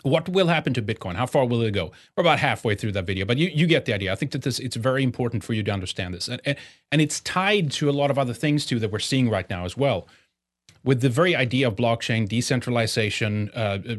What 0.04 0.30
will 0.30 0.48
happen 0.48 0.74
to 0.74 0.82
bitcoin? 0.82 1.16
How 1.16 1.26
far 1.26 1.46
will 1.46 1.62
it 1.62 1.72
go? 1.72 1.92
We're 2.16 2.22
about 2.22 2.40
halfway 2.40 2.76
through 2.76 2.94
that 2.94 3.06
video 3.06 3.26
but 3.26 3.38
you, 3.38 3.50
you 3.50 3.68
get 3.68 3.86
the 3.86 3.94
idea. 3.94 4.12
I 4.14 4.16
think 4.16 4.32
that 4.32 4.44
this 4.44 4.60
it's 4.60 4.76
very 4.76 5.04
important 5.04 5.44
for 5.44 5.54
you 5.54 5.64
to 5.64 5.72
understand 5.72 6.14
this. 6.14 6.28
And, 6.28 6.42
and 6.46 6.58
and 6.92 7.02
it's 7.02 7.20
tied 7.22 7.72
to 7.74 7.90
a 7.90 7.92
lot 7.92 8.12
of 8.12 8.20
other 8.20 8.34
things 8.34 8.66
too 8.66 8.80
that 8.80 8.92
we're 8.92 9.00
seeing 9.00 9.30
right 9.30 9.50
now 9.50 9.66
as 9.66 9.76
well. 9.76 10.08
With 10.84 11.02
the 11.02 11.10
very 11.10 11.36
idea 11.36 11.68
of 11.68 11.76
blockchain 11.76 12.30
decentralization 12.30 13.50
uh, 13.56 13.80
uh, 13.90 13.96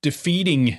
defeating 0.00 0.78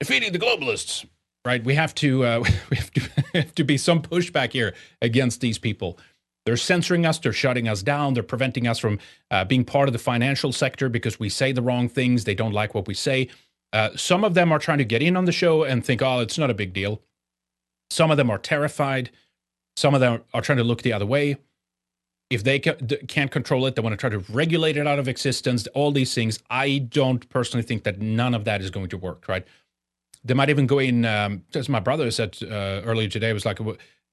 defeating 0.00 0.32
the 0.32 0.38
globalists 0.38 1.04
right? 1.44 1.64
We 1.64 1.74
have 1.74 1.94
to 1.96 2.24
uh, 2.24 2.44
we 2.70 2.76
have 2.76 2.90
to, 2.92 3.00
have 3.34 3.54
to 3.56 3.64
be 3.64 3.76
some 3.76 4.00
pushback 4.00 4.52
here 4.52 4.74
against 5.02 5.40
these 5.40 5.58
people 5.58 5.98
they're 6.44 6.56
censoring 6.56 7.06
us 7.06 7.18
they're 7.18 7.32
shutting 7.32 7.68
us 7.68 7.82
down 7.82 8.14
they're 8.14 8.22
preventing 8.22 8.66
us 8.66 8.78
from 8.78 8.98
uh, 9.30 9.44
being 9.44 9.64
part 9.64 9.88
of 9.88 9.92
the 9.92 9.98
financial 9.98 10.52
sector 10.52 10.88
because 10.88 11.18
we 11.18 11.28
say 11.28 11.52
the 11.52 11.62
wrong 11.62 11.88
things 11.88 12.24
they 12.24 12.34
don't 12.34 12.52
like 12.52 12.74
what 12.74 12.86
we 12.86 12.94
say 12.94 13.28
uh, 13.72 13.90
some 13.96 14.22
of 14.22 14.34
them 14.34 14.52
are 14.52 14.58
trying 14.58 14.78
to 14.78 14.84
get 14.84 15.02
in 15.02 15.16
on 15.16 15.24
the 15.24 15.32
show 15.32 15.64
and 15.64 15.84
think, 15.84 16.02
oh, 16.02 16.20
it's 16.20 16.38
not 16.38 16.50
a 16.50 16.54
big 16.54 16.72
deal. 16.72 17.00
Some 17.90 18.10
of 18.10 18.16
them 18.16 18.30
are 18.30 18.38
terrified. 18.38 19.10
Some 19.76 19.94
of 19.94 20.00
them 20.00 20.22
are 20.34 20.42
trying 20.42 20.58
to 20.58 20.64
look 20.64 20.82
the 20.82 20.92
other 20.92 21.06
way. 21.06 21.36
If 22.28 22.44
they 22.44 22.58
can't 22.58 23.30
control 23.30 23.66
it, 23.66 23.74
they 23.74 23.82
want 23.82 23.92
to 23.92 23.96
try 23.98 24.08
to 24.08 24.20
regulate 24.32 24.76
it 24.76 24.86
out 24.86 24.98
of 24.98 25.08
existence. 25.08 25.66
All 25.74 25.92
these 25.92 26.14
things. 26.14 26.38
I 26.48 26.78
don't 26.78 27.28
personally 27.28 27.62
think 27.62 27.84
that 27.84 28.00
none 28.00 28.34
of 28.34 28.44
that 28.44 28.62
is 28.62 28.70
going 28.70 28.88
to 28.88 28.98
work, 28.98 29.26
right? 29.28 29.46
They 30.24 30.34
might 30.34 30.48
even 30.48 30.66
go 30.66 30.78
in, 30.78 31.04
um, 31.04 31.44
as 31.54 31.68
my 31.68 31.80
brother 31.80 32.10
said 32.10 32.38
uh, 32.42 32.82
earlier 32.84 33.08
today, 33.08 33.32
was 33.32 33.44
like, 33.44 33.58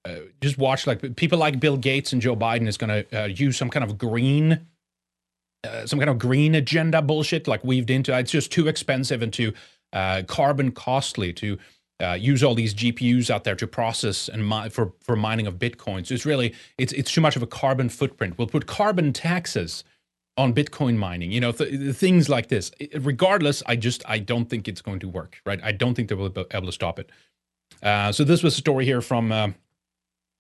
uh, 0.06 0.16
just 0.42 0.58
watch 0.58 0.88
like 0.88 1.16
people 1.16 1.38
like 1.38 1.60
Bill 1.60 1.78
Gates 1.78 2.14
and 2.14 2.22
Joe 2.22 2.36
Biden 2.36 2.68
is 2.68 2.78
going 2.78 3.04
to 3.04 3.24
uh, 3.24 3.26
use 3.28 3.58
some 3.58 3.70
kind 3.70 3.84
of 3.84 3.98
green 3.98 4.66
uh, 5.66 5.86
some 5.86 6.00
kind 6.00 6.10
of 6.10 6.18
green 6.18 6.56
agenda 6.56 7.02
bullshit 7.02 7.46
like 7.48 7.64
weaved 7.66 7.90
into. 7.90 8.18
It's 8.18 8.32
just 8.32 8.50
too 8.52 8.70
expensive 8.70 9.22
and 9.22 9.34
too 9.34 9.54
uh, 9.92 10.24
carbon 10.26 10.72
costly 10.72 11.34
to 11.34 11.58
uh, 12.02 12.14
use 12.14 12.44
all 12.44 12.56
these 12.56 12.74
GPUs 12.74 13.30
out 13.30 13.44
there 13.44 13.56
to 13.56 13.68
process 13.68 14.30
and 14.30 14.48
mi- 14.48 14.70
for 14.70 14.94
for 15.02 15.18
mining 15.18 15.48
of 15.48 15.56
bitcoins. 15.56 16.12
It's 16.12 16.26
really 16.26 16.54
it's 16.78 16.94
it's 16.94 17.12
too 17.12 17.20
much 17.20 17.36
of 17.36 17.44
a 17.44 17.48
carbon 17.48 17.90
footprint. 17.90 18.38
We'll 18.38 18.48
put 18.48 18.68
carbon 18.68 19.12
taxes 19.12 19.84
on 20.38 20.54
Bitcoin 20.54 20.96
mining. 20.96 21.30
You 21.30 21.42
know 21.42 21.52
th- 21.52 21.94
things 21.94 22.30
like 22.30 22.48
this. 22.48 22.72
Regardless, 22.98 23.62
I 23.66 23.76
just 23.76 24.02
I 24.08 24.20
don't 24.20 24.46
think 24.46 24.70
it's 24.70 24.82
going 24.82 25.00
to 25.00 25.10
work. 25.10 25.42
Right? 25.46 25.60
I 25.62 25.74
don't 25.74 25.94
think 25.94 26.08
they 26.08 26.16
will 26.16 26.30
be 26.30 26.46
able 26.52 26.68
to 26.68 26.72
stop 26.72 27.00
it. 27.00 27.12
So 28.14 28.24
this 28.24 28.44
was 28.44 28.54
a 28.54 28.58
story 28.58 28.86
here 28.86 29.02
from 29.02 29.56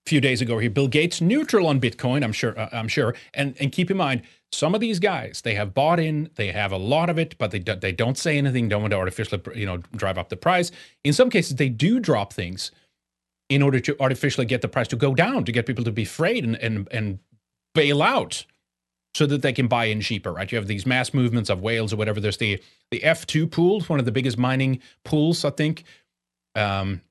few 0.09 0.19
days 0.19 0.41
ago. 0.41 0.59
Here, 0.59 0.69
Bill 0.69 0.87
Gates 0.87 1.21
neutral 1.21 1.67
on 1.67 1.79
Bitcoin. 1.79 2.23
I'm 2.23 2.33
sure. 2.33 2.59
Uh, 2.59 2.69
I'm 2.71 2.87
sure. 2.87 3.15
And 3.33 3.55
and 3.59 3.71
keep 3.71 3.89
in 3.89 3.97
mind, 3.97 4.23
some 4.51 4.73
of 4.75 4.81
these 4.81 4.99
guys 4.99 5.41
they 5.41 5.55
have 5.55 5.73
bought 5.73 5.99
in. 5.99 6.29
They 6.35 6.51
have 6.51 6.71
a 6.71 6.77
lot 6.77 7.09
of 7.09 7.17
it, 7.17 7.37
but 7.37 7.51
they 7.51 7.59
do, 7.59 7.75
they 7.75 7.91
don't 7.91 8.17
say 8.17 8.37
anything. 8.37 8.67
Don't 8.67 8.81
want 8.81 8.91
to 8.91 8.97
artificially 8.97 9.41
you 9.55 9.65
know 9.65 9.77
drive 9.95 10.17
up 10.17 10.29
the 10.29 10.37
price. 10.37 10.71
In 11.03 11.13
some 11.13 11.29
cases, 11.29 11.55
they 11.55 11.69
do 11.69 11.99
drop 11.99 12.33
things 12.33 12.71
in 13.49 13.61
order 13.61 13.79
to 13.79 13.95
artificially 13.99 14.45
get 14.45 14.61
the 14.61 14.67
price 14.67 14.87
to 14.89 14.95
go 14.95 15.15
down 15.15 15.43
to 15.45 15.51
get 15.51 15.65
people 15.65 15.83
to 15.83 15.91
be 15.91 16.03
afraid 16.03 16.43
and 16.43 16.55
and 16.57 16.87
and 16.91 17.19
bail 17.73 18.01
out 18.01 18.45
so 19.13 19.25
that 19.25 19.41
they 19.41 19.53
can 19.53 19.67
buy 19.67 19.85
in 19.85 20.01
cheaper, 20.01 20.31
right? 20.31 20.51
You 20.51 20.57
have 20.57 20.67
these 20.67 20.85
mass 20.85 21.13
movements 21.13 21.49
of 21.49 21.61
whales 21.61 21.93
or 21.93 21.97
whatever. 21.97 22.19
There's 22.19 22.37
the 22.37 22.61
the 22.91 22.99
F2 22.99 23.49
pool, 23.51 23.81
one 23.81 23.99
of 23.99 24.05
the 24.05 24.11
biggest 24.11 24.37
mining 24.37 24.79
pools, 25.03 25.45
I 25.45 25.51
think. 25.51 25.83
Um, 26.55 27.01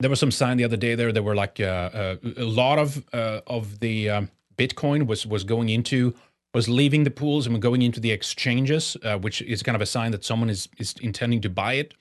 there 0.00 0.10
was 0.10 0.18
some 0.18 0.30
sign 0.30 0.56
the 0.56 0.64
other 0.64 0.76
day 0.76 0.94
there. 0.94 1.12
There 1.12 1.22
were 1.22 1.34
like 1.34 1.60
uh, 1.60 1.64
uh, 1.64 2.16
a 2.36 2.44
lot 2.44 2.78
of 2.78 3.04
uh, 3.12 3.40
of 3.46 3.80
the 3.80 4.10
um, 4.10 4.30
Bitcoin 4.56 5.06
was 5.06 5.26
was 5.26 5.44
going 5.44 5.68
into 5.68 6.14
was 6.52 6.68
leaving 6.68 7.04
the 7.04 7.10
pools 7.10 7.46
and 7.46 7.62
going 7.62 7.82
into 7.82 8.00
the 8.00 8.10
exchanges, 8.10 8.96
uh, 9.04 9.16
which 9.18 9.40
is 9.42 9.62
kind 9.62 9.76
of 9.76 9.82
a 9.82 9.86
sign 9.86 10.10
that 10.12 10.24
someone 10.24 10.50
is 10.50 10.68
is 10.78 10.94
intending 11.00 11.40
to 11.42 11.50
buy 11.50 11.74
it. 11.74 11.94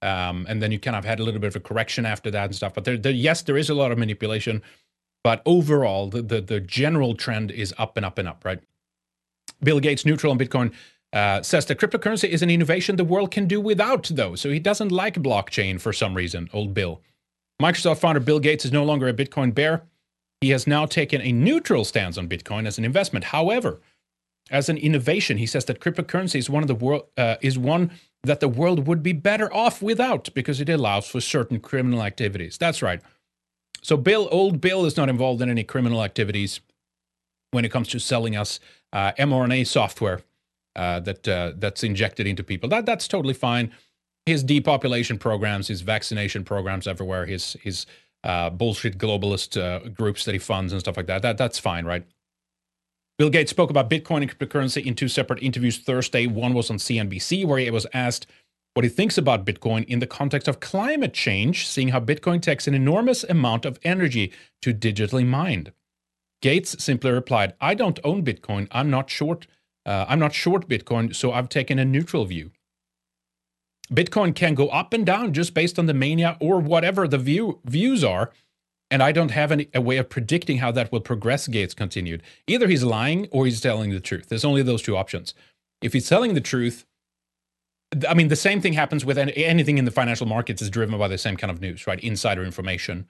Um, 0.00 0.46
and 0.48 0.60
then 0.62 0.72
you 0.72 0.80
kind 0.80 0.96
of 0.96 1.04
had 1.04 1.20
a 1.20 1.22
little 1.22 1.40
bit 1.40 1.48
of 1.48 1.56
a 1.56 1.60
correction 1.60 2.06
after 2.06 2.30
that 2.30 2.46
and 2.46 2.54
stuff. 2.54 2.74
But 2.74 2.84
there, 2.84 2.96
there 2.96 3.12
yes, 3.12 3.42
there 3.42 3.56
is 3.56 3.68
a 3.68 3.74
lot 3.74 3.92
of 3.92 3.98
manipulation, 3.98 4.62
but 5.22 5.42
overall, 5.44 6.08
the, 6.08 6.22
the 6.22 6.40
the 6.40 6.60
general 6.60 7.14
trend 7.14 7.50
is 7.50 7.74
up 7.76 7.96
and 7.96 8.06
up 8.06 8.18
and 8.18 8.28
up. 8.28 8.44
Right? 8.44 8.60
Bill 9.62 9.80
Gates 9.80 10.06
neutral 10.06 10.32
on 10.32 10.38
Bitcoin. 10.38 10.72
Uh, 11.12 11.42
says 11.42 11.66
that 11.66 11.78
cryptocurrency 11.78 12.26
is 12.26 12.40
an 12.40 12.48
innovation 12.48 12.96
the 12.96 13.04
world 13.04 13.30
can 13.30 13.46
do 13.46 13.60
without, 13.60 14.10
though. 14.14 14.34
So 14.34 14.48
he 14.48 14.58
doesn't 14.58 14.90
like 14.90 15.16
blockchain 15.16 15.78
for 15.78 15.92
some 15.92 16.14
reason, 16.14 16.48
old 16.54 16.72
Bill. 16.72 17.02
Microsoft 17.60 17.98
founder 17.98 18.20
Bill 18.20 18.40
Gates 18.40 18.64
is 18.64 18.72
no 18.72 18.84
longer 18.84 19.08
a 19.08 19.12
Bitcoin 19.12 19.54
bear. 19.54 19.82
He 20.40 20.50
has 20.50 20.66
now 20.66 20.86
taken 20.86 21.20
a 21.20 21.32
neutral 21.32 21.84
stance 21.84 22.18
on 22.18 22.28
Bitcoin 22.28 22.66
as 22.66 22.78
an 22.78 22.84
investment. 22.84 23.26
However, 23.26 23.80
as 24.50 24.68
an 24.68 24.76
innovation, 24.76 25.38
he 25.38 25.46
says 25.46 25.64
that 25.66 25.80
cryptocurrency 25.80 26.36
is 26.36 26.50
one 26.50 26.62
of 26.62 26.68
the 26.68 26.74
world 26.74 27.04
uh, 27.16 27.36
is 27.40 27.58
one 27.58 27.92
that 28.24 28.40
the 28.40 28.48
world 28.48 28.86
would 28.86 29.02
be 29.02 29.12
better 29.12 29.52
off 29.52 29.82
without 29.82 30.28
because 30.34 30.60
it 30.60 30.68
allows 30.68 31.06
for 31.06 31.20
certain 31.20 31.60
criminal 31.60 32.02
activities. 32.02 32.58
That's 32.58 32.82
right. 32.82 33.00
So 33.82 33.96
Bill, 33.96 34.28
old 34.30 34.60
Bill, 34.60 34.84
is 34.84 34.96
not 34.96 35.08
involved 35.08 35.42
in 35.42 35.50
any 35.50 35.64
criminal 35.64 36.02
activities 36.02 36.60
when 37.50 37.64
it 37.64 37.70
comes 37.70 37.88
to 37.88 37.98
selling 37.98 38.36
us 38.36 38.60
uh, 38.92 39.12
mRNA 39.12 39.66
software 39.66 40.20
uh, 40.76 41.00
that 41.00 41.28
uh, 41.28 41.52
that's 41.56 41.84
injected 41.84 42.26
into 42.26 42.42
people. 42.42 42.68
That 42.68 42.86
that's 42.86 43.06
totally 43.06 43.34
fine 43.34 43.72
his 44.26 44.44
depopulation 44.44 45.18
programs, 45.18 45.68
his 45.68 45.80
vaccination 45.80 46.44
programs 46.44 46.86
everywhere, 46.86 47.26
his 47.26 47.56
his 47.62 47.86
uh, 48.24 48.50
bullshit 48.50 48.98
globalist 48.98 49.60
uh, 49.60 49.88
groups 49.88 50.24
that 50.24 50.32
he 50.32 50.38
funds 50.38 50.72
and 50.72 50.80
stuff 50.80 50.96
like 50.96 51.06
that. 51.06 51.22
That 51.22 51.38
that's 51.38 51.58
fine, 51.58 51.84
right? 51.84 52.06
Bill 53.18 53.30
Gates 53.30 53.50
spoke 53.50 53.70
about 53.70 53.90
Bitcoin 53.90 54.22
and 54.22 54.38
cryptocurrency 54.38 54.84
in 54.84 54.94
two 54.94 55.08
separate 55.08 55.42
interviews 55.42 55.78
Thursday. 55.78 56.26
One 56.26 56.54
was 56.54 56.70
on 56.70 56.78
CNBC, 56.78 57.44
where 57.44 57.58
he 57.58 57.70
was 57.70 57.86
asked 57.92 58.26
what 58.74 58.84
he 58.84 58.88
thinks 58.88 59.18
about 59.18 59.44
Bitcoin 59.44 59.84
in 59.84 59.98
the 59.98 60.06
context 60.06 60.48
of 60.48 60.60
climate 60.60 61.12
change, 61.12 61.68
seeing 61.68 61.88
how 61.88 62.00
Bitcoin 62.00 62.40
takes 62.40 62.66
an 62.66 62.74
enormous 62.74 63.22
amount 63.24 63.66
of 63.66 63.78
energy 63.82 64.32
to 64.62 64.72
digitally 64.72 65.26
mine. 65.26 65.72
Gates 66.40 66.82
simply 66.82 67.10
replied, 67.10 67.54
"I 67.60 67.74
don't 67.74 68.00
own 68.02 68.24
Bitcoin. 68.24 68.66
I'm 68.70 68.90
not 68.90 69.10
short. 69.10 69.46
Uh, 69.84 70.06
I'm 70.08 70.18
not 70.18 70.32
short 70.32 70.68
Bitcoin, 70.68 71.14
so 71.14 71.32
I've 71.32 71.48
taken 71.48 71.78
a 71.78 71.84
neutral 71.84 72.24
view." 72.24 72.52
Bitcoin 73.92 74.34
can 74.34 74.54
go 74.54 74.68
up 74.68 74.92
and 74.92 75.04
down 75.04 75.32
just 75.32 75.54
based 75.54 75.78
on 75.78 75.86
the 75.86 75.94
mania 75.94 76.36
or 76.40 76.58
whatever 76.60 77.06
the 77.06 77.18
view 77.18 77.60
views 77.64 78.02
are. 78.02 78.32
And 78.90 79.02
I 79.02 79.10
don't 79.12 79.30
have 79.30 79.50
any 79.50 79.68
a 79.74 79.80
way 79.80 79.96
of 79.96 80.10
predicting 80.10 80.58
how 80.58 80.70
that 80.72 80.92
will 80.92 81.00
progress, 81.00 81.48
Gates 81.48 81.72
continued. 81.74 82.22
Either 82.46 82.68
he's 82.68 82.84
lying 82.84 83.26
or 83.30 83.46
he's 83.46 83.60
telling 83.60 83.90
the 83.90 84.00
truth. 84.00 84.28
There's 84.28 84.44
only 84.44 84.62
those 84.62 84.82
two 84.82 84.96
options. 84.96 85.34
If 85.80 85.94
he's 85.94 86.08
telling 86.08 86.34
the 86.34 86.40
truth, 86.42 86.84
I 88.08 88.14
mean, 88.14 88.28
the 88.28 88.36
same 88.36 88.60
thing 88.60 88.74
happens 88.74 89.04
with 89.04 89.18
anything 89.18 89.78
in 89.78 89.84
the 89.84 89.90
financial 89.90 90.26
markets 90.26 90.62
is 90.62 90.70
driven 90.70 90.98
by 90.98 91.08
the 91.08 91.18
same 91.18 91.36
kind 91.36 91.50
of 91.50 91.60
news, 91.60 91.86
right? 91.86 92.00
Insider 92.00 92.44
information 92.44 93.06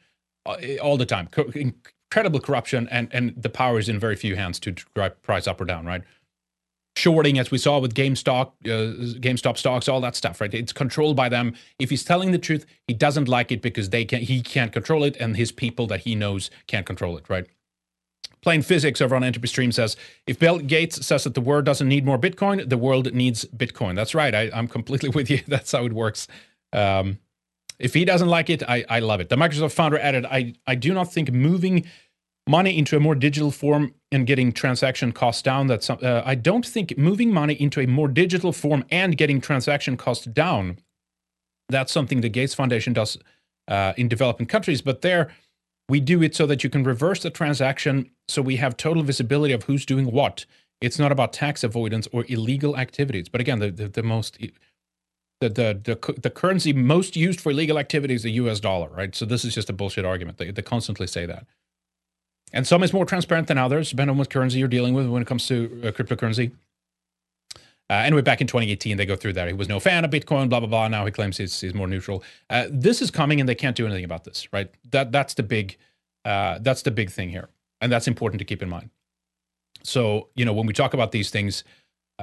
uh, 0.46 0.56
all 0.80 0.96
the 0.96 1.06
time. 1.06 1.28
Incredible 1.54 2.40
corruption, 2.40 2.88
and, 2.90 3.08
and 3.12 3.34
the 3.36 3.48
power 3.48 3.78
is 3.78 3.88
in 3.88 3.98
very 3.98 4.16
few 4.16 4.36
hands 4.36 4.58
to 4.60 4.72
drive 4.94 5.20
price 5.22 5.46
up 5.46 5.60
or 5.60 5.64
down, 5.64 5.86
right? 5.86 6.02
Shorting, 6.97 7.38
as 7.38 7.51
we 7.51 7.59
saw 7.59 7.78
with 7.78 7.95
GameStop, 7.95 8.53
uh, 8.64 9.18
GameStop 9.18 9.57
stocks, 9.57 9.88
all 9.88 10.01
that 10.01 10.16
stuff, 10.16 10.40
right? 10.40 10.53
It's 10.53 10.72
controlled 10.72 11.16
by 11.16 11.28
them. 11.28 11.55
If 11.78 11.90
he's 11.90 12.05
telling 12.05 12.32
the 12.32 12.38
truth, 12.38 12.66
he 12.86 12.95
doesn't 12.95 13.28
like 13.28 13.51
it 13.51 13.62
because 13.62 13.90
they 13.90 14.05
can 14.05 14.20
he 14.20 14.43
can't 14.43 14.72
control 14.72 15.05
it, 15.05 15.16
and 15.16 15.36
his 15.36 15.53
people 15.53 15.86
that 15.88 16.01
he 16.01 16.14
knows 16.14 16.51
can't 16.66 16.86
control 16.86 17.16
it, 17.16 17.28
right? 17.28 17.47
Plain 18.43 18.62
physics 18.62 19.01
over 19.01 19.14
on 19.14 19.22
Entropy 19.22 19.47
Stream 19.47 19.70
says 19.70 19.97
if 20.26 20.38
Bill 20.38 20.59
Gates 20.59 21.07
says 21.07 21.24
that 21.24 21.34
the 21.34 21.40
world 21.40 21.64
doesn't 21.64 21.88
need 21.88 22.05
more 22.05 22.18
Bitcoin, 22.18 22.68
the 22.68 22.78
world 22.78 23.14
needs 23.14 23.45
Bitcoin. 23.45 23.95
That's 23.95 24.14
right. 24.14 24.34
I, 24.34 24.51
am 24.53 24.66
completely 24.66 25.09
with 25.14 25.30
you. 25.30 25.40
That's 25.47 25.72
how 25.72 25.84
it 25.86 25.93
works. 25.93 26.26
Um, 26.72 27.18
if 27.78 27.95
he 27.95 28.05
doesn't 28.05 28.28
like 28.28 28.51
it, 28.51 28.62
I, 28.68 28.84
I 28.88 28.99
love 29.01 29.20
it. 29.20 29.28
The 29.28 29.36
Microsoft 29.36 29.72
founder 29.72 29.99
added, 29.99 30.24
I, 30.24 30.55
I 30.66 30.74
do 30.74 30.93
not 30.93 31.12
think 31.12 31.32
moving 31.32 31.84
money 32.49 32.76
into 32.76 32.97
a 32.97 33.01
more 33.01 33.14
digital 33.14 33.51
form 33.51 33.95
and 34.11 34.26
getting 34.26 34.53
transaction 34.53 35.12
costs 35.12 35.43
down. 35.43 35.66
That's 35.66 35.88
uh, 35.88 36.22
I 36.24 36.34
don't 36.34 36.66
think 36.66 36.97
moving 36.99 37.32
money 37.32 37.55
into 37.55 37.80
a 37.80 37.86
more 37.86 38.09
digital 38.09 38.53
form 38.53 38.84
and 38.90 39.16
getting 39.16 39.40
transaction 39.40 39.97
costs 39.97 40.26
down. 40.26 40.78
That's 41.68 41.93
something 41.93 42.20
the 42.20 42.28
Gates 42.28 42.55
Foundation 42.55 42.93
does 42.93 43.16
uh, 43.68 43.93
in 43.97 44.09
developing 44.09 44.47
countries, 44.47 44.82
but 44.82 45.03
there 45.03 45.30
we 45.88 46.01
do 46.01 46.22
it 46.22 46.34
so 46.34 46.47
that 46.47 46.64
you 46.64 46.70
can 46.70 46.84
reverse 46.84 47.22
the 47.22 47.30
transaction, 47.30 48.11
so 48.28 48.40
we 48.43 48.57
have 48.57 48.76
total 48.76 49.03
visibility 49.03 49.53
of 49.53 49.64
who's 49.64 49.84
doing 49.84 50.11
what. 50.11 50.47
It's 50.80 50.99
not 50.99 51.12
about 51.12 51.32
tax 51.32 51.62
avoidance 51.62 52.09
or 52.12 52.24
illegal 52.28 52.76
activities. 52.76 53.28
But 53.28 53.40
again, 53.40 53.61
the 53.61 53.70
the, 53.70 53.88
the 53.88 54.03
most 54.03 54.38
the, 54.38 55.49
the, 55.49 55.80
the 55.82 56.20
the 56.20 56.30
currency 56.30 56.72
most 56.72 57.16
used 57.16 57.40
for 57.40 57.51
illegal 57.51 57.78
activities 57.78 58.20
is 58.20 58.22
the 58.24 58.30
U.S. 58.32 58.61
dollar, 58.61 58.88
right? 58.90 59.14
So 59.14 59.24
this 59.24 59.45
is 59.45 59.55
just 59.55 59.70
a 59.70 59.72
bullshit 59.72 60.05
argument. 60.05 60.38
They, 60.38 60.51
they 60.51 60.62
constantly 60.62 61.07
say 61.07 61.26
that. 61.26 61.47
And 62.53 62.66
some 62.66 62.82
is 62.82 62.92
more 62.92 63.07
transparent 63.07 63.48
than 63.48 63.59
others, 63.59 63.90
depending 63.90 64.12
on 64.12 64.18
what 64.18 64.30
currency 64.30 64.59
you're 64.59 64.68
dealing 64.68 64.94
with 64.94 65.09
when 65.09 65.22
it 65.22 65.28
comes 65.28 65.46
to 65.48 65.82
uh, 65.84 65.90
cryptocurrency. 65.90 66.53
Uh, 67.90 67.94
anyway, 67.96 68.22
back 68.22 68.40
in 68.40 68.46
2018, 68.46 68.96
they 68.96 69.05
go 69.05 69.16
through 69.16 69.34
that. 69.34 69.48
He 69.48 69.53
was 69.53 69.68
no 69.68 69.80
fan 69.80 70.05
of 70.05 70.11
Bitcoin, 70.11 70.48
blah 70.48 70.61
blah 70.61 70.68
blah. 70.68 70.88
Now 70.88 71.05
he 71.05 71.12
claims 71.12 71.36
he's, 71.36 71.61
he's 71.61 71.74
more 71.74 71.86
neutral. 71.86 72.22
Uh, 72.48 72.66
this 72.70 73.03
is 73.03 73.11
coming, 73.11 73.40
and 73.40 73.48
they 73.48 73.55
can't 73.55 73.76
do 73.76 73.86
anything 73.86 74.05
about 74.05 74.24
this, 74.24 74.50
right? 74.53 74.70
That 74.90 75.12
that's 75.12 75.34
the 75.34 75.42
big 75.42 75.76
uh, 76.24 76.59
that's 76.61 76.82
the 76.82 76.90
big 76.90 77.11
thing 77.11 77.28
here, 77.28 77.48
and 77.80 77.92
that's 77.92 78.09
important 78.09 78.38
to 78.38 78.44
keep 78.44 78.62
in 78.62 78.68
mind. 78.68 78.90
So 79.82 80.28
you 80.34 80.44
know, 80.44 80.53
when 80.53 80.66
we 80.66 80.72
talk 80.72 80.94
about 80.94 81.12
these 81.12 81.30
things, 81.30 81.64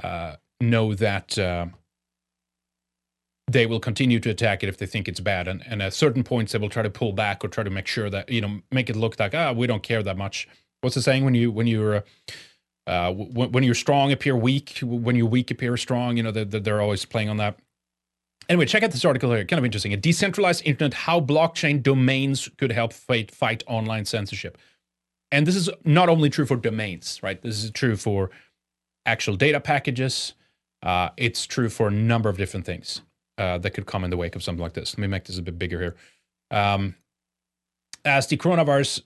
uh, 0.02 0.36
know 0.60 0.94
that 0.94 1.38
uh, 1.38 1.66
they 3.52 3.66
will 3.66 3.80
continue 3.80 4.20
to 4.20 4.30
attack 4.30 4.62
it 4.62 4.68
if 4.68 4.78
they 4.78 4.86
think 4.86 5.08
it's 5.08 5.20
bad. 5.20 5.48
And, 5.48 5.62
and 5.66 5.82
at 5.82 5.94
certain 5.94 6.22
points, 6.22 6.52
they 6.52 6.58
will 6.58 6.68
try 6.68 6.82
to 6.82 6.90
pull 6.90 7.12
back 7.12 7.44
or 7.44 7.48
try 7.48 7.64
to 7.64 7.70
make 7.70 7.86
sure 7.86 8.10
that, 8.10 8.28
you 8.28 8.40
know, 8.40 8.60
make 8.70 8.88
it 8.88 8.96
look 8.96 9.18
like, 9.18 9.34
ah, 9.34 9.52
we 9.52 9.66
don't 9.66 9.82
care 9.82 10.02
that 10.02 10.16
much. 10.16 10.48
What's 10.80 10.94
the 10.94 11.02
saying 11.02 11.24
when 11.24 11.34
you, 11.34 11.50
when 11.50 11.66
you're, 11.66 11.96
uh, 11.96 12.00
uh 12.86 13.12
when, 13.12 13.52
when 13.52 13.64
you're 13.64 13.74
strong, 13.74 14.12
appear 14.12 14.36
weak, 14.36 14.78
when 14.82 15.16
you're 15.16 15.26
weak, 15.26 15.50
appear 15.50 15.76
strong, 15.76 16.16
you 16.16 16.22
know, 16.22 16.30
they're, 16.30 16.44
they're 16.44 16.80
always 16.80 17.04
playing 17.04 17.28
on 17.28 17.38
that. 17.38 17.58
Anyway, 18.48 18.66
check 18.66 18.82
out 18.82 18.90
this 18.90 19.04
article 19.04 19.30
here. 19.30 19.44
Kind 19.44 19.58
of 19.58 19.64
interesting. 19.64 19.92
A 19.92 19.96
decentralized 19.96 20.62
internet, 20.64 20.94
how 20.94 21.20
blockchain 21.20 21.82
domains 21.82 22.48
could 22.58 22.72
help 22.72 22.92
fight, 22.92 23.30
fight 23.30 23.62
online 23.66 24.04
censorship. 24.04 24.58
And 25.32 25.46
this 25.46 25.54
is 25.54 25.70
not 25.84 26.08
only 26.08 26.30
true 26.30 26.46
for 26.46 26.56
domains, 26.56 27.20
right? 27.22 27.40
This 27.40 27.62
is 27.62 27.70
true 27.70 27.96
for 27.96 28.30
actual 29.06 29.36
data 29.36 29.60
packages. 29.60 30.34
Uh, 30.82 31.10
it's 31.16 31.46
true 31.46 31.68
for 31.68 31.88
a 31.88 31.90
number 31.92 32.28
of 32.28 32.36
different 32.36 32.66
things 32.66 33.02
uh, 33.40 33.56
that 33.58 33.70
could 33.70 33.86
come 33.86 34.04
in 34.04 34.10
the 34.10 34.16
wake 34.16 34.36
of 34.36 34.42
something 34.42 34.62
like 34.62 34.74
this. 34.74 34.92
Let 34.92 35.00
me 35.00 35.06
make 35.06 35.24
this 35.24 35.38
a 35.38 35.42
bit 35.42 35.58
bigger 35.58 35.80
here. 35.80 35.96
Um, 36.50 36.94
as 38.04 38.26
the 38.26 38.36
coronavirus 38.36 39.00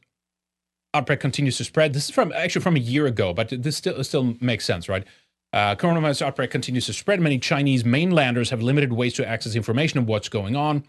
outbreak 0.92 1.20
continues 1.20 1.56
to 1.58 1.64
spread, 1.64 1.92
this 1.92 2.06
is 2.06 2.10
from 2.10 2.32
actually 2.32 2.62
from 2.62 2.74
a 2.74 2.80
year 2.80 3.06
ago, 3.06 3.32
but 3.32 3.48
this 3.50 3.76
still 3.76 4.02
still 4.02 4.34
makes 4.40 4.64
sense, 4.64 4.88
right? 4.88 5.04
Uh, 5.52 5.76
coronavirus 5.76 6.22
outbreak 6.22 6.50
continues 6.50 6.86
to 6.86 6.92
spread. 6.92 7.20
Many 7.20 7.38
Chinese 7.38 7.84
mainlanders 7.84 8.50
have 8.50 8.60
limited 8.60 8.92
ways 8.92 9.14
to 9.14 9.28
access 9.28 9.54
information 9.54 10.00
of 10.00 10.08
what's 10.08 10.28
going 10.28 10.56
on. 10.56 10.82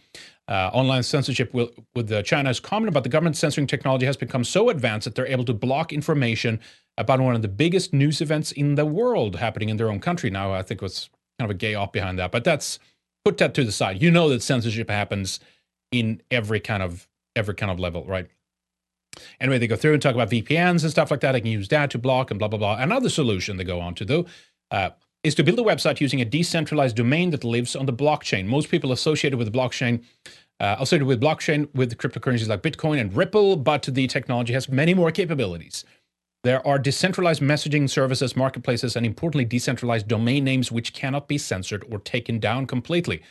Uh, 0.47 0.71
online 0.73 1.03
censorship 1.03 1.53
will, 1.53 1.69
with 1.93 2.11
uh, 2.11 2.23
China 2.23 2.49
is 2.49 2.59
common, 2.59 2.91
but 2.91 3.03
the 3.03 3.09
government 3.09 3.37
censoring 3.37 3.67
technology 3.67 4.07
has 4.07 4.17
become 4.17 4.43
so 4.43 4.69
advanced 4.69 5.05
that 5.05 5.13
they're 5.13 5.27
able 5.27 5.45
to 5.45 5.53
block 5.53 5.93
information 5.93 6.59
about 6.97 7.19
one 7.19 7.35
of 7.35 7.43
the 7.43 7.47
biggest 7.47 7.93
news 7.93 8.21
events 8.21 8.51
in 8.51 8.73
the 8.73 8.87
world 8.87 9.35
happening 9.35 9.69
in 9.69 9.77
their 9.77 9.91
own 9.91 9.99
country. 9.99 10.31
Now, 10.31 10.51
I 10.51 10.63
think 10.63 10.81
was 10.81 11.11
kind 11.37 11.49
of 11.51 11.55
a 11.55 11.57
gay 11.59 11.75
op 11.75 11.93
behind 11.93 12.17
that, 12.17 12.31
but 12.31 12.43
that's 12.43 12.79
put 13.25 13.37
that 13.39 13.53
to 13.55 13.65
the 13.65 13.71
side. 13.71 14.01
You 14.01 14.11
know 14.11 14.29
that 14.29 14.43
censorship 14.43 14.89
happens 14.89 15.39
in 15.91 16.21
every 16.31 16.59
kind 16.59 16.83
of 16.83 17.07
every 17.35 17.55
kind 17.55 17.71
of 17.71 17.79
level, 17.79 18.05
right? 18.05 18.27
Anyway, 19.41 19.57
they 19.57 19.67
go 19.67 19.75
through 19.75 19.93
and 19.93 20.01
talk 20.01 20.13
about 20.13 20.29
VPNs 20.29 20.83
and 20.83 20.91
stuff 20.91 21.09
like 21.09 21.21
that. 21.21 21.35
I 21.35 21.39
can 21.39 21.51
use 21.51 21.67
that 21.69 21.89
to 21.91 21.97
block 21.97 22.31
and 22.31 22.39
blah 22.39 22.47
blah 22.47 22.59
blah. 22.59 22.77
Another 22.77 23.09
solution 23.09 23.57
they 23.57 23.63
go 23.63 23.81
on 23.81 23.95
to 23.95 24.05
though 24.05 24.25
is 25.25 25.33
to 25.35 25.43
build 25.43 25.57
a 25.57 25.63
website 25.63 25.99
using 25.99 26.21
a 26.21 26.25
decentralized 26.25 26.95
domain 26.95 27.31
that 27.31 27.43
lives 27.43 27.75
on 27.75 27.87
the 27.87 27.93
blockchain. 27.93 28.45
Most 28.45 28.69
people 28.69 28.91
associated 28.91 29.39
with 29.39 29.51
blockchain, 29.51 30.03
uh, 30.59 30.75
associated 30.79 31.07
with 31.07 31.19
blockchain 31.19 31.67
with 31.73 31.97
cryptocurrencies 31.97 32.47
like 32.47 32.61
Bitcoin 32.61 33.01
and 33.01 33.15
Ripple, 33.15 33.55
but 33.55 33.81
the 33.83 34.05
technology 34.05 34.53
has 34.53 34.69
many 34.69 34.93
more 34.93 35.11
capabilities. 35.11 35.83
There 36.45 36.65
are 36.67 36.77
decentralized 36.77 37.41
messaging 37.41 37.89
services, 37.89 38.35
marketplaces, 38.35 38.95
and 38.95 39.03
importantly, 39.03 39.45
decentralized 39.45 40.07
domain 40.07 40.43
names 40.43 40.71
which 40.71 40.93
cannot 40.93 41.27
be 41.27 41.39
censored 41.39 41.83
or 41.89 41.97
taken 41.97 42.39
down 42.39 42.67
completely. 42.67 43.23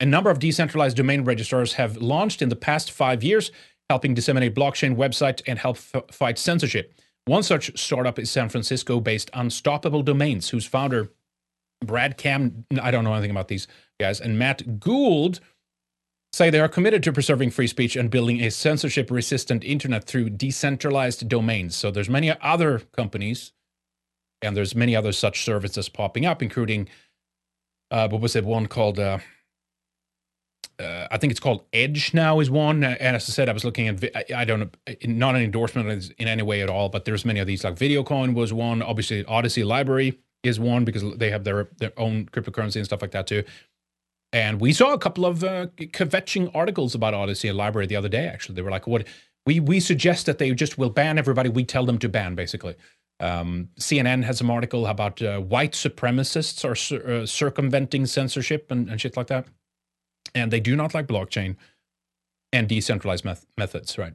A 0.00 0.04
number 0.04 0.28
of 0.28 0.40
decentralized 0.40 0.96
domain 0.96 1.22
registrars 1.22 1.74
have 1.74 1.98
launched 1.98 2.42
in 2.42 2.48
the 2.48 2.56
past 2.56 2.90
five 2.90 3.22
years, 3.22 3.52
helping 3.88 4.12
disseminate 4.12 4.56
blockchain 4.56 4.96
websites 4.96 5.40
and 5.46 5.56
help 5.56 5.76
f- 5.76 6.02
fight 6.10 6.36
censorship. 6.36 6.98
One 7.26 7.44
such 7.44 7.78
startup 7.78 8.18
is 8.18 8.28
San 8.28 8.48
Francisco 8.48 8.98
based 8.98 9.30
Unstoppable 9.34 10.02
Domains, 10.02 10.48
whose 10.48 10.66
founder, 10.66 11.12
Brad 11.84 12.16
Kam, 12.16 12.64
I 12.82 12.90
don't 12.90 13.04
know 13.04 13.12
anything 13.12 13.30
about 13.30 13.46
these 13.46 13.68
guys, 14.00 14.20
and 14.20 14.36
Matt 14.36 14.80
Gould 14.80 15.38
say 16.32 16.50
they 16.50 16.60
are 16.60 16.68
committed 16.68 17.02
to 17.02 17.12
preserving 17.12 17.50
free 17.50 17.66
speech 17.66 17.96
and 17.96 18.10
building 18.10 18.40
a 18.42 18.50
censorship 18.50 19.10
resistant 19.10 19.64
internet 19.64 20.04
through 20.04 20.30
decentralized 20.30 21.28
domains. 21.28 21.76
So 21.76 21.90
there's 21.90 22.10
many 22.10 22.30
other 22.40 22.80
companies 22.96 23.52
and 24.42 24.56
there's 24.56 24.74
many 24.74 24.94
other 24.94 25.12
such 25.12 25.44
services 25.44 25.88
popping 25.88 26.26
up, 26.26 26.42
including 26.42 26.88
uh, 27.90 28.08
what 28.08 28.20
was 28.20 28.36
it 28.36 28.44
one 28.44 28.66
called? 28.66 28.98
Uh, 28.98 29.18
uh, 30.78 31.08
I 31.10 31.18
think 31.18 31.32
it's 31.32 31.40
called 31.40 31.64
Edge 31.72 32.14
now 32.14 32.38
is 32.38 32.50
one. 32.50 32.84
And 32.84 33.16
as 33.16 33.28
I 33.28 33.32
said, 33.32 33.48
I 33.48 33.52
was 33.52 33.64
looking 33.64 33.88
at, 33.88 34.32
I, 34.32 34.44
don't 34.44 34.60
know, 34.60 34.94
not 35.06 35.34
an 35.34 35.42
endorsement 35.42 36.12
in 36.18 36.28
any 36.28 36.42
way 36.42 36.62
at 36.62 36.70
all, 36.70 36.88
but 36.88 37.04
there's 37.04 37.24
many 37.24 37.40
of 37.40 37.46
these. 37.48 37.64
Like 37.64 37.74
VideoCoin 37.74 38.34
was 38.34 38.52
one. 38.52 38.80
Obviously, 38.82 39.24
Odysee 39.24 39.62
LBRY 39.62 40.16
is 40.44 40.60
one 40.60 40.84
because 40.84 41.02
they 41.16 41.30
have 41.30 41.42
their 41.44 41.68
their 41.78 41.92
own 41.96 42.26
cryptocurrency 42.26 42.76
and 42.76 42.84
stuff 42.84 43.02
like 43.02 43.10
that 43.10 43.26
too. 43.26 43.42
And 44.32 44.60
we 44.60 44.72
saw 44.72 44.92
a 44.92 44.98
couple 44.98 45.24
of 45.24 45.42
uh, 45.42 45.68
kvetching 45.78 46.50
articles 46.54 46.94
about 46.94 47.14
Odysee 47.14 47.48
LBRY 47.48 47.88
the 47.88 47.96
other 47.96 48.10
day. 48.10 48.26
Actually, 48.26 48.56
they 48.56 48.62
were 48.62 48.70
like, 48.70 48.86
"What 48.86 49.06
we 49.46 49.60
we 49.60 49.80
suggest 49.80 50.26
that 50.26 50.38
they 50.38 50.50
just 50.52 50.76
will 50.76 50.90
ban 50.90 51.18
everybody 51.18 51.48
we 51.48 51.64
tell 51.64 51.86
them 51.86 51.98
to 52.00 52.08
ban." 52.08 52.34
Basically, 52.34 52.74
um, 53.20 53.70
CNN 53.80 54.24
has 54.24 54.38
some 54.38 54.50
article 54.50 54.86
about 54.86 55.22
uh, 55.22 55.40
white 55.40 55.72
supremacists 55.72 56.62
are 56.64 56.74
cir- 56.74 57.22
uh, 57.22 57.26
circumventing 57.26 58.04
censorship 58.04 58.70
and, 58.70 58.90
and 58.90 59.00
shit 59.00 59.16
like 59.16 59.28
that 59.28 59.46
and 60.34 60.52
they 60.52 60.60
do 60.60 60.76
not 60.76 60.94
like 60.94 61.06
blockchain 61.06 61.56
and 62.52 62.68
decentralized 62.68 63.24
meth- 63.24 63.46
methods, 63.56 63.98
right? 63.98 64.14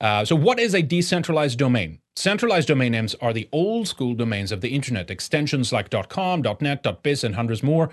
Uh, 0.00 0.24
so, 0.24 0.34
what 0.34 0.58
is 0.58 0.74
a 0.74 0.82
decentralized 0.82 1.58
domain? 1.58 1.98
Centralized 2.16 2.68
domain 2.68 2.92
names 2.92 3.14
are 3.20 3.32
the 3.32 3.48
old 3.52 3.88
school 3.88 4.14
domains 4.14 4.52
of 4.52 4.60
the 4.60 4.70
internet. 4.70 5.10
Extensions 5.10 5.72
like 5.72 5.90
.com, 6.08 6.42
.net, 6.60 7.02
.biz, 7.02 7.24
and 7.24 7.34
hundreds 7.34 7.62
more 7.62 7.90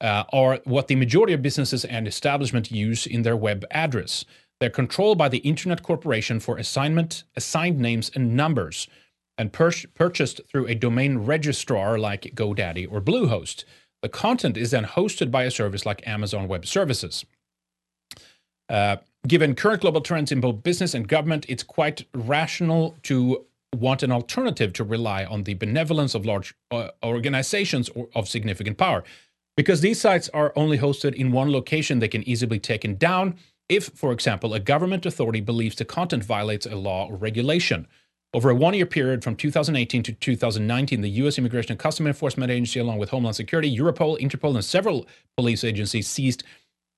uh, 0.00 0.24
are 0.32 0.60
what 0.64 0.88
the 0.88 0.96
majority 0.96 1.32
of 1.32 1.42
businesses 1.42 1.84
and 1.84 2.06
establishment 2.06 2.70
use 2.70 3.06
in 3.06 3.22
their 3.22 3.36
web 3.36 3.64
address. 3.70 4.24
They're 4.60 4.70
controlled 4.70 5.18
by 5.18 5.28
the 5.28 5.38
Internet 5.38 5.82
Corporation 5.82 6.40
for 6.40 6.56
assignment, 6.56 7.24
assigned 7.36 7.78
names, 7.78 8.10
and 8.14 8.36
numbers, 8.36 8.88
and 9.36 9.52
pur- 9.52 9.72
purchased 9.94 10.40
through 10.48 10.66
a 10.66 10.74
domain 10.74 11.18
registrar 11.18 11.98
like 11.98 12.34
GoDaddy 12.34 12.90
or 12.90 13.00
Bluehost. 13.00 13.64
The 14.02 14.08
content 14.08 14.56
is 14.56 14.70
then 14.70 14.84
hosted 14.84 15.30
by 15.30 15.44
a 15.44 15.50
service 15.50 15.84
like 15.84 16.06
Amazon 16.06 16.48
Web 16.48 16.66
Services. 16.66 17.24
Uh, 18.68 18.96
given 19.26 19.54
current 19.54 19.82
global 19.82 20.00
trends 20.00 20.32
in 20.32 20.40
both 20.40 20.62
business 20.62 20.94
and 20.94 21.06
government, 21.06 21.46
it's 21.48 21.62
quite 21.62 22.06
rational 22.14 22.96
to 23.02 23.44
want 23.74 24.02
an 24.02 24.12
alternative 24.12 24.72
to 24.72 24.84
rely 24.84 25.24
on 25.24 25.44
the 25.44 25.54
benevolence 25.54 26.14
of 26.14 26.24
large 26.24 26.54
uh, 26.70 26.88
organizations 27.04 27.88
or 27.90 28.08
of 28.14 28.28
significant 28.28 28.78
power. 28.78 29.04
Because 29.56 29.80
these 29.80 30.00
sites 30.00 30.28
are 30.34 30.52
only 30.54 30.78
hosted 30.78 31.14
in 31.14 31.32
one 31.32 31.50
location, 31.50 31.98
they 31.98 32.08
can 32.08 32.28
easily 32.28 32.56
be 32.56 32.58
taken 32.58 32.96
down 32.96 33.36
if, 33.68 33.86
for 33.88 34.12
example, 34.12 34.54
a 34.54 34.60
government 34.60 35.06
authority 35.06 35.40
believes 35.40 35.76
the 35.76 35.84
content 35.84 36.22
violates 36.22 36.66
a 36.66 36.76
law 36.76 37.08
or 37.08 37.16
regulation. 37.16 37.88
Over 38.34 38.50
a 38.50 38.54
one 38.54 38.74
year 38.74 38.86
period 38.86 39.24
from 39.24 39.34
2018 39.34 40.02
to 40.04 40.12
2019, 40.12 41.00
the 41.00 41.08
U.S. 41.10 41.38
Immigration 41.38 41.72
and 41.72 41.78
Customs 41.78 42.08
Enforcement 42.08 42.50
Agency, 42.50 42.80
along 42.80 42.98
with 42.98 43.10
Homeland 43.10 43.36
Security, 43.36 43.74
Europol, 43.74 44.20
Interpol, 44.20 44.54
and 44.54 44.64
several 44.64 45.06
police 45.38 45.64
agencies, 45.64 46.06
seized 46.06 46.44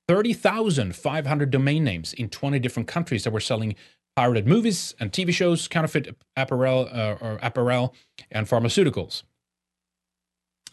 30,500 0.09 1.51
domain 1.51 1.85
names 1.85 2.13
in 2.15 2.29
20 2.29 2.59
different 2.59 2.89
countries 2.89 3.25
that 3.25 3.33
were 3.33 3.41
selling 3.41 3.77
pirated 4.17 4.49
movies 4.49 4.95
and 4.99 5.13
TV 5.13 5.33
shows, 5.33 5.69
counterfeit 5.69 6.17
apparel, 6.37 6.89
uh, 6.93 7.17
or 7.21 7.39
apparel, 7.41 7.95
and 8.33 8.49
pharmaceuticals. 8.49 9.23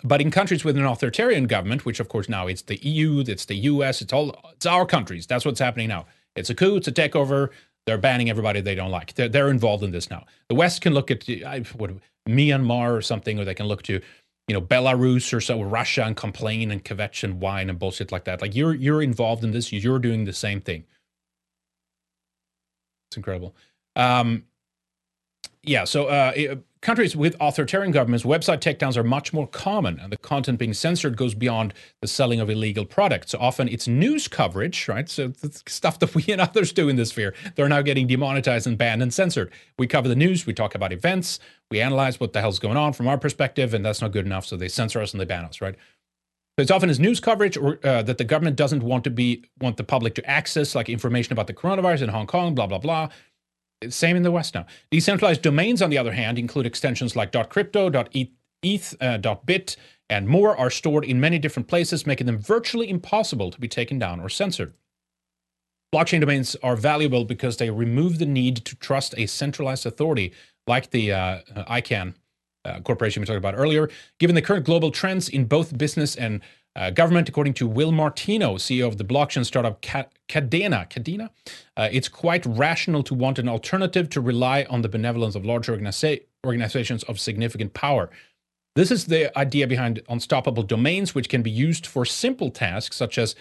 But 0.06 0.22
in 0.22 0.30
countries 0.30 0.64
with 0.64 0.78
an 0.78 0.86
authoritarian 0.86 1.48
government, 1.48 1.84
which 1.84 2.00
of 2.00 2.10
course 2.10 2.30
now 2.30 2.46
it's 2.46 2.62
the 2.62 2.78
EU, 2.78 3.24
it's 3.28 3.46
the 3.46 3.56
US, 3.56 4.02
it's 4.02 4.14
all 4.14 4.40
it's 4.54 4.66
our 4.66 4.86
countries. 4.86 5.26
That's 5.26 5.46
what's 5.46 5.60
happening 5.60 5.88
now. 5.90 6.06
It's 6.36 6.50
a 6.50 6.56
coup, 6.56 6.76
it's 6.76 6.88
a 6.88 6.92
takeover. 6.92 7.50
They're 7.88 7.98
banning 7.98 8.30
everybody 8.30 8.62
they 8.62 8.76
don't 8.76 8.92
like. 8.92 9.14
They're, 9.16 9.30
they're 9.30 9.50
involved 9.50 9.84
in 9.84 9.92
this 9.92 10.10
now. 10.10 10.26
The 10.50 10.56
West 10.56 10.82
can 10.82 10.94
look 10.94 11.12
at 11.12 11.24
what, 11.76 11.92
Myanmar 12.28 12.96
or 12.96 13.02
something, 13.02 13.40
or 13.40 13.46
they 13.46 13.54
can 13.54 13.68
look 13.68 13.84
to, 13.84 14.02
you 14.48 14.54
know, 14.54 14.62
Belarus 14.62 15.34
or 15.34 15.42
so, 15.42 15.62
Russia 15.62 16.04
and 16.04 16.16
complain 16.16 16.72
and 16.72 16.84
kvetch 16.84 17.24
and 17.24 17.40
whine 17.40 17.70
and 17.70 17.78
bullshit 17.78 18.12
like 18.12 18.26
that. 18.26 18.42
Like 18.42 18.56
you're 18.56 18.76
you're 18.76 19.02
involved 19.02 19.44
in 19.44 19.52
this. 19.52 19.72
You're 19.72 20.00
doing 20.00 20.26
the 20.26 20.34
same 20.34 20.62
thing. 20.62 20.84
It's 23.10 23.18
incredible. 23.18 23.56
Um, 23.96 24.44
yeah. 25.66 25.84
So 25.84 26.08
uh, 26.08 26.56
countries 26.82 27.16
with 27.16 27.36
authoritarian 27.40 27.92
governments, 27.92 28.24
website 28.24 28.60
takedowns 28.60 28.96
are 28.96 29.04
much 29.04 29.34
more 29.34 29.48
common, 29.48 30.00
and 30.00 30.12
the 30.12 30.18
content 30.18 30.60
being 30.60 30.74
censored 30.74 31.18
goes 31.18 31.34
beyond 31.34 31.74
the 32.02 32.08
selling 32.08 32.40
of 32.40 32.50
illegal 32.50 32.86
products. 32.86 33.32
So 33.32 33.40
often 33.40 33.68
it's 33.68 33.88
news 33.88 34.28
coverage, 34.28 34.88
right? 34.88 35.10
So 35.10 35.34
stuff 35.68 36.00
that 36.00 36.14
we 36.14 36.26
and 36.30 36.40
others 36.40 36.72
do 36.72 36.88
in 36.88 36.96
this 36.96 37.10
sphere, 37.10 37.34
they're 37.56 37.70
now 37.70 37.82
getting 37.82 38.08
demonetized 38.08 38.68
and 38.68 38.78
banned 38.78 39.02
and 39.02 39.14
censored. 39.14 39.52
We 39.80 39.88
cover 39.88 40.08
the 40.08 40.16
news, 40.16 40.46
we 40.46 40.54
talk 40.54 40.76
about 40.76 40.94
events, 40.94 41.40
we 41.72 41.82
analyze 41.82 42.20
what 42.20 42.34
the 42.34 42.42
hell's 42.42 42.60
going 42.60 42.78
on 42.78 42.94
from 42.94 43.08
our 43.08 43.18
perspective, 43.18 43.74
and 43.74 43.84
that's 43.84 44.02
not 44.02 44.12
good 44.12 44.26
enough, 44.26 44.46
so 44.46 44.56
they 44.56 44.68
censor 44.68 45.02
us 45.02 45.12
and 45.12 45.20
they 45.20 45.26
ban 45.26 45.46
us, 45.46 45.62
right? 45.62 45.76
So 46.58 46.62
it's 46.62 46.72
often 46.72 46.90
as 46.90 47.00
news 47.00 47.20
coverage 47.20 47.58
or 47.58 47.80
uh, 47.84 48.02
that 48.04 48.18
the 48.18 48.24
government 48.24 48.56
doesn't 48.56 48.82
want 48.82 49.04
to 49.06 49.10
be 49.10 49.44
want 49.60 49.78
the 49.78 49.84
public 49.84 50.16
to 50.16 50.30
access, 50.30 50.74
like 50.76 50.88
information 50.88 51.34
about 51.34 51.48
the 51.48 51.54
coronavirus 51.54 52.04
in 52.04 52.10
Hong 52.10 52.28
Kong, 52.28 52.56
blah 52.56 52.68
blah 52.68 52.78
blah 52.78 53.10
same 53.90 54.16
in 54.16 54.24
the 54.24 54.32
West 54.32 54.56
now. 54.56 54.66
Decentralized 54.92 55.42
domains, 55.42 55.82
on 55.82 55.90
the 55.90 55.98
other 55.98 56.12
hand, 56.12 56.38
include 56.38 56.66
extensions 56.66 57.16
like 57.16 57.32
.crypto, 57.50 57.92
.eth, 58.64 58.96
uh, 59.02 59.36
.bit, 59.46 59.78
and 60.10 60.28
more 60.28 60.58
are 60.58 60.70
stored 60.70 61.04
in 61.04 61.20
many 61.20 61.40
different 61.40 61.68
places, 61.68 62.06
making 62.06 62.28
them 62.28 62.38
virtually 62.38 62.90
impossible 62.90 63.52
to 63.52 63.60
be 63.60 63.68
taken 63.68 64.00
down 64.00 64.20
or 64.20 64.30
censored. 64.30 64.74
Blockchain 65.94 66.20
domains 66.20 66.56
are 66.62 66.76
valuable 66.76 67.26
because 67.26 67.58
they 67.58 67.70
remove 67.70 68.20
the 68.20 68.26
need 68.26 68.58
to 68.66 68.76
trust 68.76 69.16
a 69.18 69.26
centralized 69.28 69.86
authority 69.86 70.34
like 70.68 70.92
the 70.92 71.14
uh, 71.14 71.40
ICANN 71.70 72.16
uh, 72.66 72.80
corporation 72.82 73.22
we 73.22 73.26
talked 73.26 73.38
about 73.38 73.56
earlier. 73.56 73.90
Given 74.20 74.36
the 74.36 74.42
current 74.42 74.66
global 74.66 74.92
trends 74.92 75.30
in 75.30 75.46
both 75.46 75.78
business 75.78 76.16
and 76.16 76.42
uh, 76.76 76.90
government, 76.90 77.30
according 77.30 77.54
to 77.54 77.68
Will 77.68 77.92
Martino, 77.92 78.56
CEO 78.56 78.88
of 78.88 78.98
the 78.98 79.06
blockchain 79.06 79.46
startup 79.46 79.82
Cadena, 79.82 80.90
Kadena, 80.90 81.30
uh, 81.78 81.88
it's 81.92 82.10
quite 82.10 82.46
rational 82.46 83.02
to 83.04 83.14
want 83.14 83.40
an 83.40 83.48
alternative 83.48 84.10
to 84.10 84.22
rely 84.22 84.66
on 84.70 84.82
the 84.82 84.90
benevolence 84.90 85.36
of 85.36 85.46
large 85.46 85.68
organiza- 85.68 86.24
organizations 86.46 87.04
of 87.04 87.20
significant 87.20 87.74
power. 87.74 88.10
This 88.76 88.92
is 88.92 89.06
the 89.06 89.38
idea 89.38 89.68
behind 89.68 90.02
unstoppable 90.10 90.64
domains, 90.64 91.16
which 91.16 91.30
can 91.30 91.42
be 91.42 91.52
used 91.52 91.88
for 91.88 92.04
simple 92.04 92.52
tasks 92.52 92.98
such 92.98 93.18
as 93.18 93.36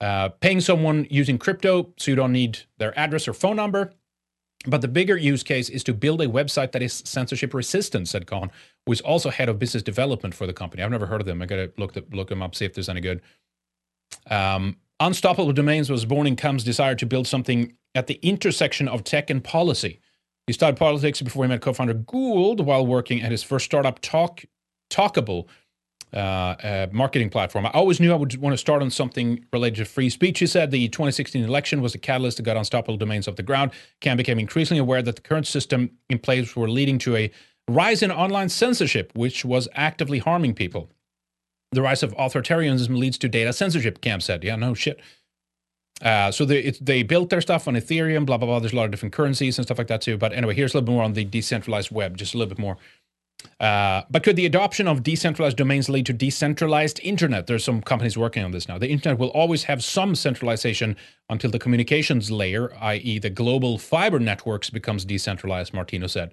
uh, 0.00 0.30
paying 0.40 0.60
someone 0.60 1.06
using 1.08 1.38
crypto 1.38 1.92
so 1.96 2.10
you 2.10 2.16
don't 2.16 2.32
need 2.32 2.58
their 2.78 2.98
address 2.98 3.28
or 3.28 3.32
phone 3.32 3.54
number, 3.54 3.92
but 4.66 4.80
the 4.80 4.88
bigger 4.88 5.16
use 5.16 5.42
case 5.42 5.68
is 5.68 5.82
to 5.84 5.94
build 5.94 6.20
a 6.20 6.26
website 6.26 6.72
that 6.72 6.82
is 6.82 7.02
censorship 7.04 7.52
resistant, 7.54 8.08
said 8.08 8.26
Kam, 8.26 8.50
who 8.86 8.92
is 8.92 9.00
also 9.00 9.30
head 9.30 9.48
of 9.48 9.58
business 9.58 9.82
development 9.82 10.34
for 10.34 10.46
the 10.46 10.52
company. 10.52 10.82
I've 10.82 10.90
never 10.90 11.06
heard 11.06 11.20
of 11.20 11.26
them. 11.26 11.42
I 11.42 11.46
got 11.46 11.56
to 11.56 11.72
look, 11.76 11.96
look 12.12 12.28
them 12.28 12.42
up, 12.42 12.54
see 12.54 12.64
if 12.64 12.74
there's 12.74 12.88
any 12.88 13.00
good. 13.00 13.20
Um, 14.30 14.76
Unstoppable 15.00 15.52
Domains 15.52 15.90
was 15.90 16.04
born 16.04 16.28
in 16.28 16.36
Kam's 16.36 16.62
desire 16.62 16.94
to 16.94 17.06
build 17.06 17.26
something 17.26 17.76
at 17.94 18.06
the 18.06 18.20
intersection 18.22 18.86
of 18.86 19.02
tech 19.02 19.30
and 19.30 19.42
policy. 19.42 20.00
He 20.46 20.52
started 20.52 20.76
politics 20.76 21.20
before 21.20 21.44
he 21.44 21.48
met 21.48 21.60
co-founder 21.60 21.94
Gould 21.94 22.60
while 22.60 22.86
working 22.86 23.20
at 23.20 23.32
his 23.32 23.42
first 23.42 23.64
startup, 23.64 24.00
Talk 24.00 24.44
Talkable, 24.90 25.46
uh, 26.12 26.16
uh, 26.16 26.86
marketing 26.92 27.30
platform. 27.30 27.66
I 27.66 27.70
always 27.70 28.00
knew 28.00 28.12
I 28.12 28.16
would 28.16 28.36
want 28.36 28.52
to 28.52 28.58
start 28.58 28.82
on 28.82 28.90
something 28.90 29.44
related 29.52 29.76
to 29.76 29.84
free 29.84 30.10
speech. 30.10 30.40
He 30.40 30.46
said 30.46 30.70
the 30.70 30.88
2016 30.88 31.42
election 31.42 31.80
was 31.80 31.94
a 31.94 31.98
catalyst 31.98 32.36
that 32.36 32.42
got 32.42 32.56
unstoppable 32.56 32.98
domains 32.98 33.28
off 33.28 33.36
the 33.36 33.42
ground. 33.42 33.70
Kam 34.00 34.16
became 34.16 34.38
increasingly 34.38 34.80
aware 34.80 35.02
that 35.02 35.16
the 35.16 35.22
current 35.22 35.46
system 35.46 35.90
in 36.10 36.18
place 36.18 36.54
were 36.54 36.68
leading 36.68 36.98
to 36.98 37.16
a 37.16 37.30
rise 37.68 38.02
in 38.02 38.10
online 38.10 38.48
censorship, 38.48 39.12
which 39.14 39.44
was 39.44 39.68
actively 39.74 40.18
harming 40.18 40.54
people. 40.54 40.90
The 41.70 41.82
rise 41.82 42.02
of 42.02 42.14
authoritarianism 42.16 42.96
leads 42.98 43.16
to 43.18 43.28
data 43.28 43.52
censorship, 43.52 44.00
Kam 44.02 44.20
said. 44.20 44.44
Yeah, 44.44 44.56
no 44.56 44.74
shit. 44.74 45.00
Uh, 46.02 46.32
so 46.32 46.44
they, 46.44 46.58
it, 46.58 46.84
they 46.84 47.02
built 47.02 47.30
their 47.30 47.40
stuff 47.40 47.68
on 47.68 47.74
Ethereum, 47.74 48.26
blah, 48.26 48.36
blah, 48.36 48.46
blah. 48.46 48.58
There's 48.58 48.72
a 48.72 48.76
lot 48.76 48.86
of 48.86 48.90
different 48.90 49.14
currencies 49.14 49.56
and 49.56 49.66
stuff 49.66 49.78
like 49.78 49.86
that 49.86 50.02
too. 50.02 50.18
But 50.18 50.32
anyway, 50.32 50.54
here's 50.54 50.74
a 50.74 50.76
little 50.76 50.86
bit 50.86 50.92
more 50.92 51.04
on 51.04 51.12
the 51.12 51.24
decentralized 51.24 51.90
web, 51.90 52.16
just 52.16 52.34
a 52.34 52.38
little 52.38 52.48
bit 52.48 52.58
more. 52.58 52.76
Uh, 53.60 54.02
but 54.10 54.22
could 54.22 54.36
the 54.36 54.46
adoption 54.46 54.88
of 54.88 55.02
decentralized 55.02 55.56
domains 55.56 55.88
lead 55.88 56.06
to 56.06 56.12
decentralized 56.12 57.00
internet? 57.02 57.46
There's 57.46 57.64
some 57.64 57.80
companies 57.80 58.18
working 58.18 58.44
on 58.44 58.50
this 58.50 58.68
now. 58.68 58.78
The 58.78 58.88
internet 58.88 59.18
will 59.18 59.28
always 59.28 59.64
have 59.64 59.84
some 59.84 60.14
centralization 60.14 60.96
until 61.28 61.50
the 61.50 61.58
communications 61.58 62.30
layer, 62.30 62.74
i.e., 62.80 63.18
the 63.18 63.30
global 63.30 63.78
fiber 63.78 64.18
networks, 64.18 64.70
becomes 64.70 65.04
decentralized, 65.04 65.72
Martino 65.72 66.06
said. 66.06 66.32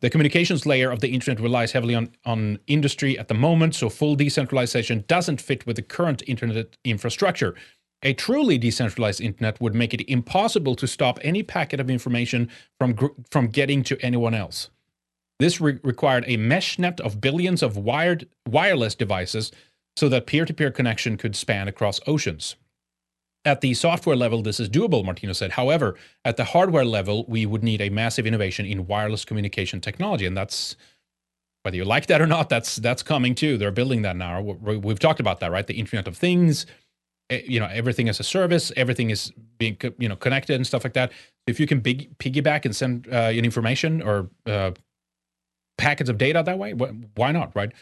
The 0.00 0.10
communications 0.10 0.64
layer 0.64 0.90
of 0.90 1.00
the 1.00 1.08
internet 1.08 1.40
relies 1.40 1.72
heavily 1.72 1.94
on, 1.94 2.10
on 2.24 2.58
industry 2.66 3.18
at 3.18 3.28
the 3.28 3.34
moment, 3.34 3.74
so 3.74 3.90
full 3.90 4.16
decentralization 4.16 5.04
doesn't 5.06 5.40
fit 5.40 5.66
with 5.66 5.76
the 5.76 5.82
current 5.82 6.22
internet 6.26 6.76
infrastructure. 6.84 7.54
A 8.02 8.14
truly 8.14 8.56
decentralized 8.56 9.20
internet 9.20 9.60
would 9.60 9.74
make 9.74 9.92
it 9.92 10.08
impossible 10.10 10.74
to 10.76 10.86
stop 10.86 11.18
any 11.22 11.42
packet 11.42 11.80
of 11.80 11.90
information 11.90 12.48
from, 12.78 12.96
from 13.30 13.48
getting 13.48 13.82
to 13.84 13.98
anyone 14.00 14.32
else. 14.32 14.70
This 15.40 15.60
re- 15.60 15.80
required 15.82 16.24
a 16.26 16.36
mesh 16.36 16.78
net 16.78 17.00
of 17.00 17.20
billions 17.20 17.62
of 17.62 17.76
wired 17.76 18.28
wireless 18.46 18.94
devices 18.94 19.50
so 19.96 20.08
that 20.10 20.26
peer-to-peer 20.26 20.70
connection 20.70 21.16
could 21.16 21.34
span 21.34 21.66
across 21.66 21.98
oceans. 22.06 22.56
At 23.46 23.62
the 23.62 23.72
software 23.72 24.16
level, 24.16 24.42
this 24.42 24.60
is 24.60 24.68
doable, 24.68 25.02
Martino 25.02 25.32
said. 25.32 25.52
However, 25.52 25.96
at 26.26 26.36
the 26.36 26.44
hardware 26.44 26.84
level, 26.84 27.24
we 27.26 27.46
would 27.46 27.64
need 27.64 27.80
a 27.80 27.88
massive 27.88 28.26
innovation 28.26 28.66
in 28.66 28.86
wireless 28.86 29.24
communication 29.24 29.80
technology, 29.80 30.26
and 30.26 30.36
that's 30.36 30.76
whether 31.62 31.76
you 31.76 31.86
like 31.86 32.06
that 32.06 32.20
or 32.20 32.26
not. 32.26 32.50
That's 32.50 32.76
that's 32.76 33.02
coming 33.02 33.34
too. 33.34 33.56
They're 33.56 33.70
building 33.70 34.02
that 34.02 34.16
now. 34.16 34.42
We've 34.42 34.98
talked 34.98 35.20
about 35.20 35.40
that, 35.40 35.50
right? 35.50 35.66
The 35.66 35.78
Internet 35.78 36.06
of 36.06 36.18
Things. 36.18 36.66
Eh, 37.30 37.40
you 37.46 37.60
know, 37.60 37.68
everything 37.72 38.10
as 38.10 38.20
a 38.20 38.24
service. 38.24 38.72
Everything 38.76 39.08
is 39.08 39.32
being 39.56 39.78
you 39.98 40.08
know 40.08 40.16
connected 40.16 40.56
and 40.56 40.66
stuff 40.66 40.84
like 40.84 40.92
that. 40.94 41.10
If 41.46 41.58
you 41.58 41.66
can 41.66 41.80
big, 41.80 42.18
piggyback 42.18 42.66
and 42.66 42.76
send 42.76 43.08
uh, 43.10 43.30
information 43.32 44.02
or 44.02 44.28
uh, 44.44 44.72
packets 45.80 46.10
of 46.10 46.18
data 46.18 46.42
that 46.44 46.58
way? 46.58 46.72
Why 46.72 47.32
not, 47.32 47.50
right? 47.54 47.72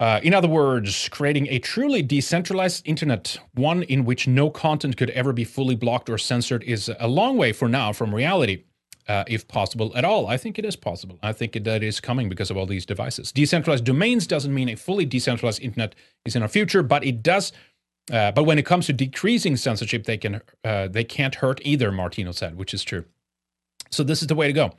Uh, 0.00 0.20
in 0.22 0.32
other 0.32 0.46
words, 0.48 1.08
creating 1.08 1.48
a 1.48 1.58
truly 1.58 2.02
decentralized 2.02 2.86
internet, 2.86 3.36
one 3.54 3.82
in 3.84 4.04
which 4.04 4.28
no 4.28 4.48
content 4.48 4.96
could 4.96 5.10
ever 5.10 5.32
be 5.32 5.44
fully 5.44 5.74
blocked 5.74 6.08
or 6.08 6.18
censored, 6.18 6.62
is 6.62 6.88
a 7.00 7.08
long 7.08 7.36
way 7.36 7.52
for 7.52 7.68
now 7.68 7.92
from 7.92 8.14
reality, 8.14 8.62
uh, 9.08 9.24
if 9.26 9.48
possible 9.48 9.90
at 9.96 10.04
all. 10.04 10.28
I 10.28 10.36
think 10.36 10.56
it 10.56 10.64
is 10.64 10.76
possible. 10.76 11.18
I 11.20 11.32
think 11.32 11.52
that 11.64 11.82
is 11.82 11.98
coming 11.98 12.28
because 12.28 12.48
of 12.50 12.56
all 12.56 12.66
these 12.66 12.86
devices. 12.86 13.32
Decentralized 13.32 13.84
domains 13.84 14.28
doesn't 14.28 14.54
mean 14.54 14.68
a 14.68 14.76
fully 14.76 15.04
decentralized 15.04 15.60
internet 15.60 15.96
is 16.24 16.36
in 16.36 16.42
our 16.42 16.48
future, 16.48 16.84
but 16.84 17.02
it 17.04 17.20
does. 17.22 17.52
Uh, 18.12 18.30
but 18.30 18.44
when 18.44 18.58
it 18.58 18.64
comes 18.64 18.86
to 18.86 18.92
decreasing 18.92 19.56
censorship, 19.56 20.04
they 20.04 20.16
can 20.16 20.40
uh, 20.62 20.86
they 20.86 21.04
can't 21.04 21.34
hurt 21.36 21.60
either. 21.64 21.90
Martino 21.90 22.32
said, 22.32 22.56
which 22.56 22.72
is 22.72 22.84
true. 22.84 23.04
So 23.90 24.04
this 24.04 24.22
is 24.22 24.28
the 24.28 24.34
way 24.36 24.46
to 24.46 24.52
go. 24.52 24.74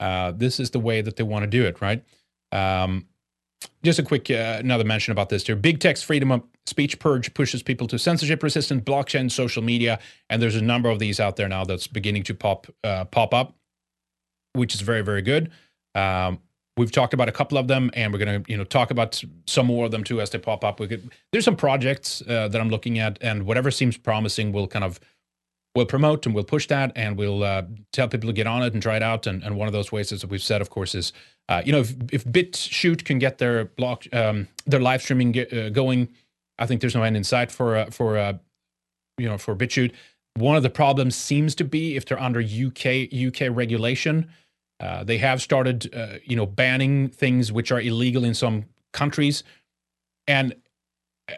Uh, 0.00 0.32
this 0.32 0.60
is 0.60 0.70
the 0.70 0.80
way 0.80 1.00
that 1.00 1.16
they 1.16 1.24
want 1.24 1.42
to 1.42 1.46
do 1.46 1.64
it, 1.64 1.80
right? 1.80 2.04
Um, 2.52 3.06
just 3.82 3.98
a 3.98 4.02
quick 4.02 4.30
uh, 4.30 4.56
another 4.60 4.84
mention 4.84 5.12
about 5.12 5.28
this 5.28 5.46
here. 5.46 5.56
Big 5.56 5.80
tech's 5.80 6.02
freedom 6.02 6.30
of 6.30 6.42
speech 6.66 6.98
purge 6.98 7.32
pushes 7.34 7.62
people 7.62 7.86
to 7.88 7.98
censorship 7.98 8.42
resistant 8.42 8.84
blockchain, 8.84 9.30
social 9.30 9.62
media, 9.62 9.98
and 10.30 10.40
there's 10.40 10.56
a 10.56 10.62
number 10.62 10.88
of 10.88 10.98
these 10.98 11.18
out 11.18 11.36
there 11.36 11.48
now 11.48 11.64
that's 11.64 11.86
beginning 11.86 12.22
to 12.24 12.34
pop 12.34 12.66
uh, 12.84 13.04
pop 13.06 13.34
up, 13.34 13.54
which 14.52 14.74
is 14.74 14.80
very 14.80 15.02
very 15.02 15.22
good. 15.22 15.50
Um, 15.94 16.40
we've 16.76 16.92
talked 16.92 17.14
about 17.14 17.28
a 17.28 17.32
couple 17.32 17.58
of 17.58 17.68
them, 17.68 17.90
and 17.94 18.12
we're 18.12 18.24
going 18.24 18.42
to 18.42 18.50
you 18.50 18.56
know 18.56 18.64
talk 18.64 18.90
about 18.90 19.22
some 19.46 19.66
more 19.66 19.86
of 19.86 19.90
them 19.90 20.04
too 20.04 20.20
as 20.20 20.30
they 20.30 20.38
pop 20.38 20.64
up. 20.64 20.80
We 20.80 20.88
could, 20.88 21.10
there's 21.32 21.44
some 21.44 21.56
projects 21.56 22.22
uh, 22.28 22.48
that 22.48 22.60
I'm 22.60 22.70
looking 22.70 22.98
at, 22.98 23.18
and 23.20 23.44
whatever 23.44 23.70
seems 23.70 23.96
promising, 23.96 24.52
we'll 24.52 24.68
kind 24.68 24.84
of 24.84 25.00
we'll 25.74 25.86
promote 25.86 26.26
and 26.26 26.34
we'll 26.34 26.44
push 26.44 26.66
that 26.68 26.92
and 26.96 27.16
we'll 27.16 27.44
uh, 27.44 27.62
tell 27.92 28.08
people 28.08 28.28
to 28.28 28.32
get 28.32 28.46
on 28.46 28.62
it 28.62 28.72
and 28.72 28.82
try 28.82 28.96
it 28.96 29.02
out. 29.02 29.26
And, 29.26 29.42
and 29.42 29.56
one 29.56 29.68
of 29.68 29.72
those 29.72 29.92
ways, 29.92 30.12
as 30.12 30.24
we've 30.26 30.42
said, 30.42 30.60
of 30.60 30.70
course, 30.70 30.94
is 30.94 31.12
uh, 31.48 31.62
you 31.64 31.72
know 31.72 31.80
if, 31.80 31.94
if 32.12 32.24
BitChute 32.24 33.04
can 33.04 33.18
get 33.18 33.38
their 33.38 33.64
block 33.64 34.04
um, 34.12 34.48
their 34.66 34.80
live 34.80 35.02
streaming 35.02 35.32
get, 35.32 35.52
uh, 35.52 35.70
going, 35.70 36.08
I 36.58 36.66
think 36.66 36.80
there's 36.80 36.94
no 36.94 37.02
end 37.02 37.16
in 37.16 37.24
sight 37.24 37.50
for 37.50 37.76
uh, 37.76 37.90
for 37.90 38.18
uh, 38.18 38.34
you 39.16 39.28
know 39.28 39.38
for 39.38 39.54
BitChute. 39.54 39.92
One 40.34 40.56
of 40.56 40.62
the 40.62 40.70
problems 40.70 41.16
seems 41.16 41.54
to 41.56 41.64
be 41.64 41.96
if 41.96 42.04
they're 42.06 42.20
under 42.20 42.40
UK 42.40 43.12
UK 43.12 43.56
regulation. 43.56 44.30
Uh, 44.80 45.02
they 45.02 45.18
have 45.18 45.42
started, 45.42 45.92
you 46.22 46.36
know, 46.36 46.46
banning 46.46 47.08
things 47.08 47.50
which 47.50 47.72
are 47.72 47.80
illegal 47.80 48.24
in 48.24 48.32
some 48.32 48.64
countries, 48.92 49.42
and 50.28 50.54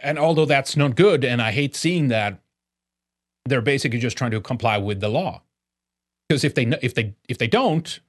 and 0.02 0.18
although 0.18 0.44
that's 0.44 0.76
not 0.76 0.94
good, 0.94 1.24
and 1.24 1.40
I 1.40 1.50
hate 1.52 1.74
seeing 1.74 2.08
that, 2.08 2.42
they're 3.46 3.62
basically 3.62 3.98
just 3.98 4.16
trying 4.16 4.30
to 4.32 4.40
comply 4.40 4.78
with 4.78 5.00
the 5.00 5.08
law. 5.08 5.42
Because 6.28 6.44
if 6.44 6.54
they 6.54 6.66
if 6.82 6.94
they 6.94 7.14
if 7.28 7.38
they 7.38 7.48
don't, 7.48 8.00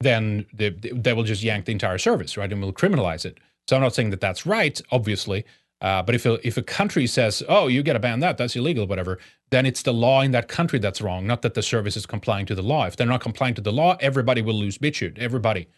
then 0.00 0.46
they, 0.52 0.70
they 0.70 1.12
will 1.12 1.22
just 1.22 1.42
yank 1.42 1.64
the 1.64 1.72
entire 1.72 1.98
service, 1.98 2.36
right, 2.36 2.52
and 2.52 2.60
will 2.60 2.72
criminalize 2.72 3.24
it. 3.24 3.38
So 3.68 3.76
I'm 3.76 3.82
not 3.82 3.94
saying 3.94 4.10
that 4.10 4.20
that's 4.20 4.44
right, 4.44 4.80
obviously. 4.90 5.44
Uh, 5.80 6.02
but 6.02 6.14
if 6.14 6.24
a, 6.24 6.46
if 6.46 6.56
a 6.56 6.62
country 6.62 7.06
says, 7.06 7.42
"Oh, 7.48 7.68
you 7.68 7.82
got 7.82 7.94
to 7.94 7.98
ban 7.98 8.20
that. 8.20 8.38
That's 8.38 8.56
illegal, 8.56 8.86
whatever," 8.86 9.18
then 9.50 9.66
it's 9.66 9.82
the 9.82 9.92
law 9.92 10.22
in 10.22 10.30
that 10.32 10.48
country 10.48 10.78
that's 10.78 11.00
wrong, 11.00 11.26
not 11.26 11.42
that 11.42 11.54
the 11.54 11.62
service 11.62 11.96
is 11.96 12.06
complying 12.06 12.46
to 12.46 12.54
the 12.54 12.62
law. 12.62 12.86
If 12.86 12.96
they're 12.96 13.06
not 13.06 13.20
complying 13.20 13.54
to 13.54 13.60
the 13.60 13.72
law, 13.72 13.96
everybody 14.00 14.42
will 14.42 14.54
lose 14.54 14.78
BitChute. 14.78 15.18
Everybody. 15.18 15.68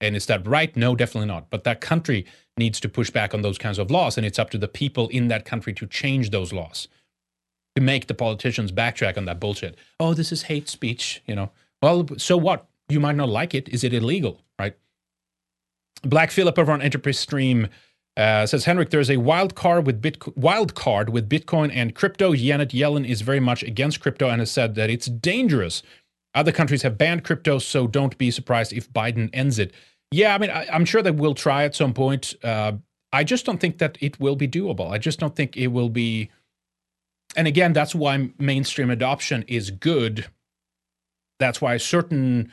And 0.00 0.16
is 0.16 0.26
that 0.26 0.46
right? 0.46 0.74
No, 0.76 0.96
definitely 0.96 1.28
not. 1.28 1.50
But 1.50 1.64
that 1.64 1.80
country 1.80 2.26
needs 2.56 2.80
to 2.80 2.88
push 2.88 3.10
back 3.10 3.34
on 3.34 3.42
those 3.42 3.58
kinds 3.58 3.78
of 3.78 3.90
laws, 3.90 4.16
and 4.16 4.26
it's 4.26 4.38
up 4.38 4.50
to 4.50 4.58
the 4.58 4.68
people 4.68 5.08
in 5.08 5.28
that 5.28 5.44
country 5.44 5.72
to 5.74 5.86
change 5.86 6.30
those 6.30 6.52
laws 6.52 6.88
to 7.76 7.82
make 7.82 8.06
the 8.06 8.14
politicians 8.14 8.72
backtrack 8.72 9.16
on 9.16 9.24
that 9.26 9.40
bullshit. 9.40 9.76
Oh, 9.98 10.14
this 10.14 10.32
is 10.32 10.42
hate 10.42 10.68
speech, 10.68 11.22
you 11.26 11.34
know. 11.34 11.50
Well, 11.82 12.08
so 12.16 12.36
what? 12.36 12.66
You 12.88 13.00
might 13.00 13.16
not 13.16 13.28
like 13.28 13.54
it. 13.54 13.68
Is 13.68 13.84
it 13.84 13.94
illegal, 13.94 14.40
right? 14.58 14.76
Black 16.02 16.30
Philip 16.30 16.58
over 16.58 16.72
on 16.72 16.82
Entropy 16.82 17.12
Stream 17.12 17.68
uh, 18.16 18.44
says 18.44 18.64
Henrik, 18.64 18.90
there's 18.90 19.10
a 19.10 19.16
wild 19.18 19.54
card 19.54 19.86
with 19.86 20.02
Bitcoin, 20.02 20.36
wild 20.36 20.74
card 20.74 21.08
with 21.10 21.28
Bitcoin 21.28 21.70
and 21.74 21.94
crypto. 21.94 22.34
Janet 22.34 22.70
Yellen 22.70 23.08
is 23.08 23.20
very 23.22 23.40
much 23.40 23.62
against 23.62 24.00
crypto 24.00 24.28
and 24.28 24.40
has 24.40 24.50
said 24.50 24.74
that 24.74 24.90
it's 24.90 25.06
dangerous. 25.06 25.82
Other 26.34 26.52
countries 26.52 26.82
have 26.82 26.98
banned 26.98 27.24
crypto, 27.24 27.58
so 27.58 27.86
don't 27.86 28.18
be 28.18 28.30
surprised 28.30 28.72
if 28.72 28.92
Biden 28.92 29.30
ends 29.32 29.58
it. 29.58 29.72
Yeah, 30.10 30.34
I 30.34 30.38
mean, 30.38 30.50
I, 30.50 30.66
am 30.74 30.84
sure 30.84 31.02
they 31.02 31.10
will 31.12 31.34
try 31.34 31.64
at 31.64 31.74
some 31.74 31.94
point. 31.94 32.34
Uh, 32.42 32.72
I 33.12 33.24
just 33.24 33.46
don't 33.46 33.58
think 33.58 33.78
that 33.78 33.96
it 34.00 34.20
will 34.20 34.36
be 34.36 34.48
doable. 34.48 34.90
I 34.90 34.98
just 34.98 35.18
don't 35.18 35.34
think 35.34 35.56
it 35.56 35.68
will 35.68 35.88
be 35.88 36.30
and 37.36 37.46
again, 37.46 37.72
that's 37.72 37.94
why 37.94 38.30
mainstream 38.38 38.90
adoption 38.90 39.44
is 39.46 39.70
good. 39.70 40.26
That's 41.38 41.60
why 41.60 41.76
certain, 41.76 42.52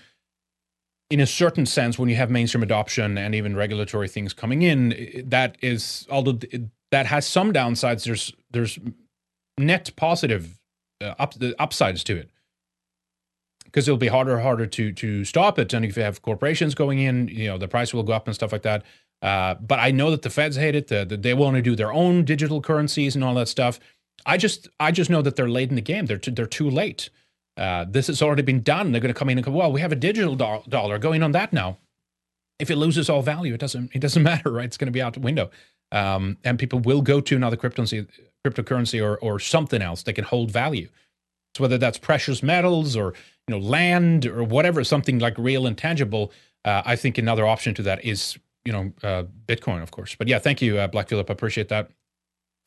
in 1.10 1.20
a 1.20 1.26
certain 1.26 1.66
sense, 1.66 1.98
when 1.98 2.10
you 2.10 2.16
have 2.16 2.30
mainstream 2.30 2.64
adoption 2.64 3.18
and 3.18 3.34
even 3.34 3.56
regulatory 3.56 4.08
things 4.08 4.34
coming 4.34 4.62
in, 4.62 5.24
that 5.26 5.58
is 5.62 6.08
although 6.10 6.40
that 6.92 7.06
has 7.08 7.28
some 7.28 7.52
downsides. 7.52 8.04
There's 8.04 8.34
there's 8.52 8.80
net 9.58 9.92
positive 9.96 10.60
uh, 11.02 11.16
up 11.20 11.34
the 11.34 11.56
upsides 11.60 12.04
to 12.06 12.18
it 12.18 12.30
because 13.66 13.88
it'll 13.88 13.98
be 13.98 14.08
harder 14.08 14.34
and 14.34 14.44
harder 14.44 14.66
to 14.66 14.92
to 14.94 15.26
stop 15.26 15.60
it. 15.60 15.74
And 15.74 15.86
if 15.86 15.98
you 15.98 16.04
have 16.04 16.22
corporations 16.22 16.76
going 16.76 17.00
in, 17.00 17.28
you 17.28 17.48
know 17.48 17.58
the 17.58 17.68
price 17.68 17.94
will 17.94 18.04
go 18.04 18.14
up 18.14 18.28
and 18.28 18.36
stuff 18.36 18.52
like 18.52 18.64
that. 18.64 18.84
Uh, 19.22 19.56
but 19.56 19.80
I 19.80 19.92
know 19.92 20.12
that 20.12 20.22
the 20.22 20.30
Feds 20.30 20.58
hate 20.58 20.76
it. 20.76 20.88
That 20.88 21.22
they 21.22 21.34
want 21.34 21.56
to 21.56 21.62
do 21.62 21.76
their 21.76 21.92
own 21.92 22.24
digital 22.24 22.62
currencies 22.62 23.16
and 23.16 23.24
all 23.24 23.34
that 23.36 23.48
stuff. 23.48 23.80
I 24.28 24.38
just 24.38 24.68
I 24.80 24.92
just 24.92 25.10
know 25.10 25.22
that 25.22 25.36
they're 25.38 25.50
late 25.50 25.70
in 25.70 25.76
the 25.76 25.82
game. 25.82 26.06
They're 26.06 26.18
too, 26.18 26.32
they're 26.32 26.46
too 26.46 26.70
late. 26.70 27.10
Uh, 27.56 27.86
this 27.90 28.08
has 28.08 28.22
already 28.22 28.44
been 28.44 28.62
done. 28.62 28.92
They're 28.92 29.02
going 29.02 29.14
to 29.14 29.18
come 29.18 29.30
in 29.30 29.38
and 29.38 29.46
go, 29.46 29.52
well, 29.52 29.72
we 29.72 29.82
have 29.82 29.92
a 29.92 29.96
digital 29.96 30.36
do- 30.36 30.70
dollar 30.70 31.00
going 31.00 31.24
on 31.24 31.32
that 31.32 31.52
now. 31.52 31.78
If 32.60 32.70
it 32.70 32.76
loses 32.76 33.10
all 33.10 33.24
value, 33.24 33.54
it 33.54 33.60
doesn't 33.60 33.96
it 33.96 34.00
doesn't 34.00 34.22
matter, 34.32 34.52
right? 34.52 34.66
It's 34.66 34.78
going 34.78 34.88
to 34.88 34.92
be 34.92 35.02
out 35.02 35.14
the 35.14 35.22
window, 35.22 35.50
um, 35.92 36.38
and 36.44 36.60
people 36.60 36.80
will 36.80 37.02
go 37.02 37.22
to 37.22 37.36
another 37.36 37.58
cryptocurrency, 37.58 38.08
cryptocurrency 38.46 39.04
or 39.04 39.18
or 39.20 39.40
something 39.40 39.82
else 39.82 40.04
that 40.04 40.14
can 40.14 40.26
hold 40.26 40.52
value. 40.52 40.90
So 41.56 41.64
whether 41.64 41.78
that's 41.78 41.98
precious 41.98 42.44
metals 42.44 42.96
or 42.96 43.14
you 43.48 43.56
know 43.56 43.66
land 43.66 44.26
or 44.26 44.44
whatever, 44.44 44.84
something 44.84 45.20
like 45.20 45.38
real 45.38 45.66
and 45.66 45.78
tangible. 45.78 46.32
Uh, 46.66 46.82
I 46.86 46.98
think 46.98 47.18
another 47.18 47.48
option 47.48 47.74
to 47.76 47.84
that 47.84 48.04
is 48.04 48.38
you 48.66 48.74
know 48.74 48.92
uh, 49.04 49.24
Bitcoin, 49.48 49.82
of 49.82 49.92
course. 49.92 50.16
But 50.16 50.28
yeah, 50.28 50.40
thank 50.40 50.62
you, 50.62 50.78
uh, 50.78 50.88
Black 50.88 51.08
Philip. 51.08 51.30
I 51.30 51.34
appreciate 51.34 51.70
that. 51.70 51.90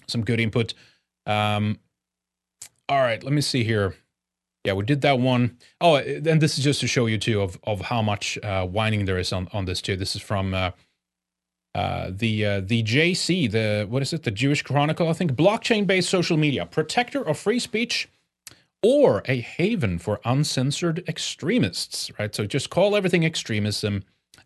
Some 0.09 0.25
good 0.25 0.41
input. 0.41 0.75
Um, 1.27 1.79
all 2.89 3.01
right, 3.01 3.23
let 3.23 3.33
me 3.33 3.41
see 3.41 3.65
here. 3.65 3.95
Yeah, 4.65 4.75
we 4.75 4.85
did 4.85 5.01
that 5.03 5.19
one. 5.21 5.59
Oh, 5.81 5.97
and 5.97 6.41
this 6.43 6.59
is 6.59 6.65
just 6.65 6.81
to 6.81 6.87
show 6.89 7.07
you 7.07 7.19
too 7.19 7.41
of 7.43 7.59
of 7.65 7.83
how 7.83 8.03
much 8.03 8.39
uh, 8.43 8.67
whining 8.67 9.07
there 9.07 9.19
is 9.19 9.33
on 9.33 9.49
on 9.53 9.65
this 9.67 9.81
too. 9.83 9.97
This 9.97 10.17
is 10.17 10.23
from 10.23 10.55
uh, 10.55 10.71
Uh, 11.75 12.11
the 12.13 12.45
uh, 12.45 12.61
the 12.61 12.83
JC, 12.83 13.51
the 13.51 13.87
what 13.89 14.03
is 14.03 14.13
it? 14.13 14.25
The 14.25 14.33
Jewish 14.33 14.63
Chronicle, 14.63 15.09
I 15.09 15.13
think. 15.13 15.33
Blockchain-based 15.35 16.11
social 16.11 16.37
media, 16.37 16.67
protector 16.67 17.23
of 17.27 17.39
free 17.39 17.61
speech, 17.61 18.09
or 18.83 19.23
a 19.27 19.41
haven 19.41 19.99
for 19.99 20.21
uncensored 20.25 21.05
extremists. 21.09 22.11
Right. 22.19 22.35
So 22.35 22.45
just 22.47 22.71
call 22.71 22.97
everything 22.97 23.25
extremism. 23.25 24.05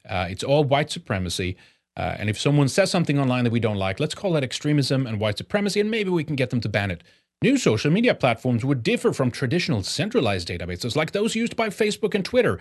Uh, 0.08 0.26
it's 0.30 0.44
all 0.44 0.64
white 0.64 0.90
supremacy. 0.90 1.56
Uh, 1.96 2.16
and 2.18 2.28
if 2.28 2.40
someone 2.40 2.68
says 2.68 2.90
something 2.90 3.18
online 3.18 3.44
that 3.44 3.52
we 3.52 3.60
don't 3.60 3.76
like, 3.76 4.00
let's 4.00 4.14
call 4.14 4.32
that 4.32 4.42
extremism 4.42 5.06
and 5.06 5.20
white 5.20 5.38
supremacy, 5.38 5.80
and 5.80 5.90
maybe 5.90 6.10
we 6.10 6.24
can 6.24 6.36
get 6.36 6.50
them 6.50 6.60
to 6.60 6.68
ban 6.68 6.90
it. 6.90 7.02
New 7.42 7.56
social 7.56 7.90
media 7.90 8.14
platforms 8.14 8.64
would 8.64 8.82
differ 8.82 9.12
from 9.12 9.30
traditional 9.30 9.82
centralized 9.82 10.48
databases 10.48 10.96
like 10.96 11.12
those 11.12 11.34
used 11.34 11.56
by 11.56 11.68
Facebook 11.68 12.14
and 12.14 12.24
Twitter 12.24 12.58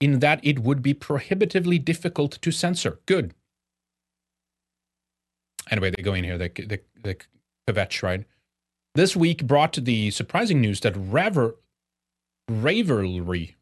in 0.00 0.18
that 0.18 0.40
it 0.42 0.58
would 0.60 0.82
be 0.82 0.94
prohibitively 0.94 1.78
difficult 1.78 2.40
to 2.42 2.50
censor. 2.50 2.98
Good. 3.06 3.34
Anyway, 5.70 5.92
they 5.96 6.02
go 6.02 6.14
in 6.14 6.24
here, 6.24 6.38
the, 6.38 6.48
the, 6.48 6.80
the 7.04 7.16
kvetch, 7.68 8.02
right? 8.02 8.24
This 8.94 9.14
week 9.14 9.46
brought 9.46 9.74
the 9.74 10.10
surprising 10.10 10.60
news 10.60 10.80
that 10.80 10.94
Raver, 10.96 11.56
Ravelry, 12.50 13.54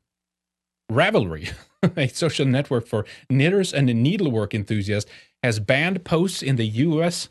Ravelry, 0.91 1.53
a 1.97 2.09
social 2.09 2.47
network 2.47 2.87
for 2.87 3.05
knitters 3.28 3.72
and 3.72 3.87
needlework 3.87 4.55
enthusiasts, 4.55 5.11
has 5.43 5.59
banned 5.59 6.05
posts 6.05 6.43
in 6.43 6.57
the 6.57 6.66
U.S. 6.66 7.28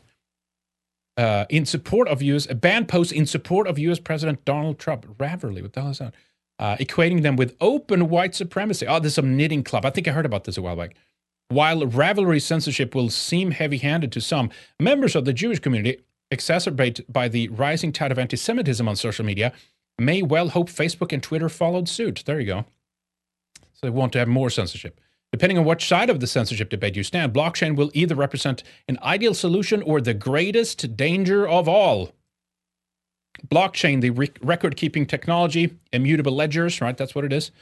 Uh, 1.16 1.44
in 1.48 1.64
support 1.64 2.08
of 2.08 2.22
U.S. 2.22 2.46
banned 2.46 2.88
posts 2.88 3.12
in 3.12 3.26
support 3.26 3.66
of 3.66 3.78
U.S. 3.78 3.98
President 3.98 4.44
Donald 4.44 4.78
Trump. 4.78 5.06
Ravelry, 5.18 5.62
what 5.62 5.72
the 5.72 5.82
hell 5.82 5.90
is 5.90 5.98
that? 5.98 6.14
Uh, 6.58 6.76
equating 6.76 7.22
them 7.22 7.36
with 7.36 7.56
open 7.60 8.08
white 8.08 8.34
supremacy. 8.34 8.86
Oh, 8.86 8.98
there's 8.98 9.14
some 9.14 9.36
knitting 9.36 9.62
club. 9.62 9.86
I 9.86 9.90
think 9.90 10.06
I 10.08 10.12
heard 10.12 10.26
about 10.26 10.44
this 10.44 10.58
a 10.58 10.62
while 10.62 10.76
back. 10.76 10.94
While 11.48 11.80
Ravelry 11.82 12.40
censorship 12.40 12.94
will 12.94 13.10
seem 13.10 13.50
heavy-handed 13.50 14.12
to 14.12 14.20
some, 14.20 14.50
members 14.78 15.16
of 15.16 15.24
the 15.24 15.32
Jewish 15.32 15.58
community, 15.58 16.02
exacerbated 16.30 17.06
by 17.08 17.28
the 17.28 17.48
rising 17.48 17.92
tide 17.92 18.12
of 18.12 18.18
anti-Semitism 18.18 18.86
on 18.86 18.94
social 18.94 19.24
media, 19.24 19.52
may 19.98 20.22
well 20.22 20.50
hope 20.50 20.68
Facebook 20.68 21.12
and 21.12 21.22
Twitter 21.22 21.48
followed 21.48 21.88
suit. 21.88 22.22
There 22.26 22.38
you 22.38 22.46
go. 22.46 22.64
So 23.80 23.86
they 23.86 23.90
want 23.90 24.12
to 24.12 24.18
have 24.18 24.28
more 24.28 24.50
censorship. 24.50 25.00
Depending 25.32 25.56
on 25.56 25.64
which 25.64 25.86
side 25.86 26.10
of 26.10 26.20
the 26.20 26.26
censorship 26.26 26.68
debate 26.68 26.96
you 26.96 27.02
stand, 27.02 27.32
blockchain 27.32 27.76
will 27.76 27.90
either 27.94 28.14
represent 28.14 28.62
an 28.88 28.98
ideal 29.02 29.32
solution 29.32 29.80
or 29.82 30.00
the 30.00 30.12
greatest 30.12 30.96
danger 30.96 31.48
of 31.48 31.66
all. 31.68 32.12
Blockchain, 33.46 34.02
the 34.02 34.10
re- 34.10 34.32
record 34.42 34.76
keeping 34.76 35.06
technology, 35.06 35.78
immutable 35.92 36.32
ledgers, 36.32 36.80
right? 36.80 36.96
That's 36.96 37.14
what 37.14 37.24
it 37.24 37.32
is. 37.32 37.52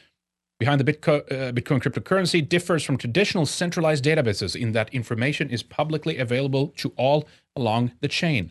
Behind 0.59 0.81
the 0.81 0.93
Bitcoin, 0.93 1.21
uh, 1.31 1.53
Bitcoin 1.53 1.81
cryptocurrency 1.81 2.47
differs 2.47 2.83
from 2.83 2.97
traditional 2.97 3.47
centralized 3.47 4.05
databases 4.05 4.61
in 4.61 4.73
that 4.73 4.93
information 4.93 5.51
is 5.51 5.63
publicly 5.63 6.19
available 6.19 6.69
to 6.79 6.93
all 6.97 7.29
along 7.55 7.93
the 8.01 8.09
chain. 8.09 8.51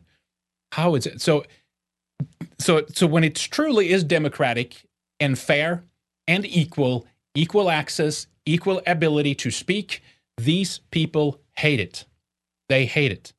How 0.72 0.96
is 0.96 1.06
it? 1.06 1.20
So, 1.20 1.44
so, 2.60 2.86
so 2.94 3.08
when 3.08 3.26
it 3.26 3.36
truly 3.36 3.90
is 3.90 4.06
democratic 4.06 4.86
and 5.20 5.38
fair 5.38 5.84
and 6.28 6.46
equal 6.46 7.06
equal 7.38 7.70
access, 7.70 8.26
equal 8.48 8.82
ability 8.88 9.36
to 9.36 9.52
speak. 9.52 10.02
These 10.38 10.80
people 10.90 11.40
hate 11.56 11.80
it. 11.80 12.06
They 12.68 12.86
hate 12.86 13.12
it. 13.12 13.34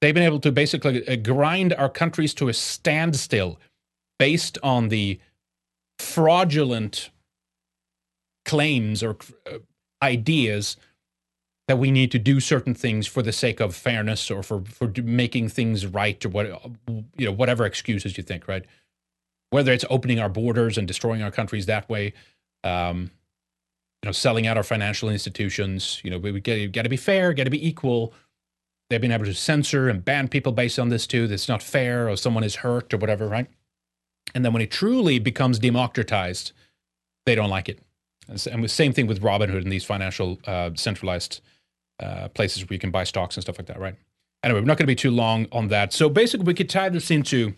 They've 0.00 0.14
been 0.14 0.22
able 0.22 0.40
to 0.40 0.52
basically 0.52 1.06
uh, 1.08 1.16
grind 1.16 1.72
our 1.72 1.88
countries 1.88 2.34
to 2.34 2.48
a 2.48 2.54
standstill 2.54 3.58
based 4.18 4.58
on 4.62 4.88
the 4.88 5.18
fraudulent 5.98 7.10
claims 8.44 9.02
or 9.02 9.16
uh, 9.46 9.58
ideas 10.02 10.76
that 11.66 11.78
we 11.78 11.90
need 11.90 12.10
to 12.10 12.18
do 12.18 12.40
certain 12.40 12.74
things 12.74 13.06
for 13.06 13.22
the 13.22 13.32
sake 13.32 13.60
of 13.60 13.74
fairness 13.74 14.30
or 14.30 14.42
for 14.42 14.62
for 14.64 14.92
making 15.02 15.48
things 15.48 15.86
right 15.86 16.24
or 16.24 16.28
what 16.30 16.46
you 17.16 17.26
know 17.26 17.32
whatever 17.32 17.64
excuses 17.64 18.16
you 18.16 18.24
think 18.24 18.48
right 18.48 18.64
whether 19.50 19.72
it's 19.72 19.84
opening 19.88 20.18
our 20.18 20.28
borders 20.28 20.76
and 20.76 20.88
destroying 20.88 21.22
our 21.22 21.30
countries 21.30 21.66
that 21.66 21.88
way 21.88 22.12
um, 22.64 23.10
you 24.02 24.08
know, 24.08 24.12
selling 24.12 24.46
out 24.46 24.56
our 24.56 24.62
financial 24.62 25.10
institutions. 25.10 26.00
You 26.02 26.10
know, 26.10 26.18
we, 26.18 26.32
we 26.32 26.40
got 26.40 26.82
to 26.82 26.88
be 26.88 26.96
fair, 26.96 27.32
got 27.34 27.44
to 27.44 27.50
be 27.50 27.66
equal. 27.66 28.14
They've 28.88 29.00
been 29.00 29.12
able 29.12 29.26
to 29.26 29.34
censor 29.34 29.88
and 29.88 30.04
ban 30.04 30.28
people 30.28 30.52
based 30.52 30.78
on 30.78 30.88
this 30.88 31.06
too. 31.06 31.26
That's 31.26 31.48
not 31.48 31.62
fair, 31.62 32.08
or 32.08 32.16
someone 32.16 32.42
is 32.42 32.56
hurt, 32.56 32.92
or 32.94 32.96
whatever, 32.96 33.28
right? 33.28 33.46
And 34.34 34.44
then 34.44 34.52
when 34.52 34.62
it 34.62 34.70
truly 34.70 35.18
becomes 35.18 35.58
democratized, 35.58 36.52
they 37.26 37.34
don't 37.34 37.50
like 37.50 37.68
it. 37.68 37.80
And 38.28 38.64
the 38.64 38.68
same 38.68 38.92
thing 38.92 39.06
with 39.06 39.20
Robinhood 39.22 39.62
and 39.62 39.72
these 39.72 39.84
financial 39.84 40.38
uh, 40.46 40.70
centralized 40.74 41.40
uh, 42.00 42.28
places 42.28 42.68
where 42.68 42.74
you 42.74 42.78
can 42.78 42.90
buy 42.90 43.04
stocks 43.04 43.36
and 43.36 43.42
stuff 43.42 43.58
like 43.58 43.66
that, 43.66 43.78
right? 43.78 43.96
Anyway, 44.42 44.60
we're 44.60 44.66
not 44.66 44.78
going 44.78 44.84
to 44.84 44.86
be 44.86 44.94
too 44.96 45.10
long 45.10 45.46
on 45.52 45.68
that. 45.68 45.92
So 45.92 46.08
basically, 46.08 46.46
we 46.46 46.54
could 46.54 46.70
tie 46.70 46.88
this 46.88 47.10
into 47.10 47.54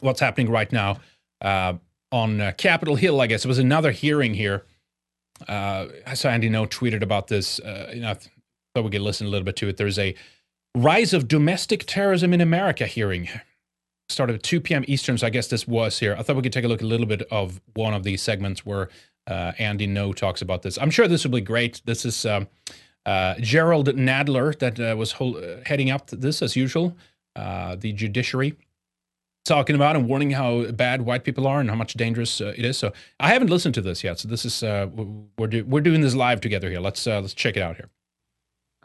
what's 0.00 0.20
happening 0.20 0.50
right 0.50 0.70
now 0.72 0.98
uh, 1.40 1.74
on 2.10 2.40
uh, 2.40 2.52
Capitol 2.56 2.96
Hill. 2.96 3.20
I 3.20 3.26
guess 3.28 3.44
it 3.44 3.48
was 3.48 3.58
another 3.58 3.92
hearing 3.92 4.34
here 4.34 4.64
uh, 5.48 5.86
I 6.06 6.14
saw 6.14 6.28
Andy 6.28 6.48
Ngo 6.48 6.68
tweeted 6.68 7.02
about 7.02 7.28
this. 7.28 7.60
Uh, 7.60 7.90
you 7.94 8.00
know, 8.00 8.10
I 8.10 8.14
thought 8.14 8.84
we 8.84 8.90
could 8.90 9.00
listen 9.00 9.26
a 9.26 9.30
little 9.30 9.44
bit 9.44 9.56
to 9.56 9.68
it. 9.68 9.76
There's 9.76 9.98
a 9.98 10.14
rise 10.76 11.12
of 11.12 11.28
domestic 11.28 11.84
terrorism 11.86 12.32
in 12.32 12.40
America 12.40 12.86
hearing. 12.86 13.28
Started 14.08 14.36
at 14.36 14.42
2 14.42 14.60
p.m. 14.60 14.84
Eastern, 14.88 15.18
so 15.18 15.26
I 15.26 15.30
guess 15.30 15.48
this 15.48 15.68
was 15.68 15.98
here. 16.00 16.16
I 16.18 16.22
thought 16.22 16.36
we 16.36 16.42
could 16.42 16.52
take 16.52 16.64
a 16.64 16.68
look 16.68 16.82
a 16.82 16.86
little 16.86 17.06
bit 17.06 17.22
of 17.30 17.60
one 17.74 17.94
of 17.94 18.02
these 18.02 18.20
segments 18.22 18.66
where 18.66 18.88
uh, 19.28 19.52
Andy 19.58 19.86
Ngo 19.86 20.14
talks 20.14 20.42
about 20.42 20.62
this. 20.62 20.78
I'm 20.78 20.90
sure 20.90 21.06
this 21.06 21.24
will 21.24 21.30
be 21.30 21.40
great. 21.40 21.80
This 21.84 22.04
is 22.04 22.26
um, 22.26 22.48
uh, 23.06 23.34
Jerrold 23.40 23.86
Nadler 23.88 24.58
that 24.58 24.80
uh, 24.80 24.96
was 24.96 25.14
heading 25.64 25.90
up 25.90 26.08
this 26.10 26.42
as 26.42 26.56
usual, 26.56 26.96
uh, 27.36 27.76
the 27.76 27.92
judiciary 27.92 28.56
talking 29.44 29.74
about 29.74 29.96
and 29.96 30.08
warning 30.08 30.30
how 30.30 30.64
bad 30.70 31.02
white 31.02 31.24
people 31.24 31.46
are 31.46 31.60
and 31.60 31.68
how 31.68 31.76
much 31.76 31.94
dangerous 31.94 32.40
uh, 32.40 32.52
it 32.56 32.64
is. 32.64 32.78
So 32.78 32.92
I 33.18 33.32
haven't 33.32 33.50
listened 33.50 33.74
to 33.76 33.80
this 33.80 34.04
yet. 34.04 34.18
So 34.18 34.28
this 34.28 34.44
is 34.44 34.62
uh, 34.62 34.88
we're 35.38 35.46
do- 35.46 35.64
we're 35.64 35.80
doing 35.80 36.00
this 36.00 36.14
live 36.14 36.40
together 36.40 36.70
here. 36.70 36.80
Let's 36.80 37.06
uh, 37.06 37.20
let's 37.20 37.34
check 37.34 37.56
it 37.56 37.62
out 37.62 37.76
here. 37.76 37.88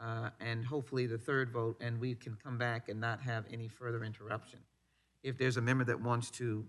Uh, 0.01 0.29
and 0.39 0.63
hopefully 0.63 1.07
the 1.07 1.17
third 1.17 1.51
vote, 1.51 1.77
and 1.81 1.99
we 1.99 2.13
can 2.15 2.37
come 2.43 2.57
back 2.57 2.89
and 2.89 2.99
not 2.99 3.21
have 3.21 3.45
any 3.51 3.67
further 3.67 4.03
interruption. 4.03 4.59
If 5.23 5.37
there's 5.37 5.57
a 5.57 5.61
member 5.61 5.83
that 5.85 5.99
wants 5.99 6.29
to 6.31 6.65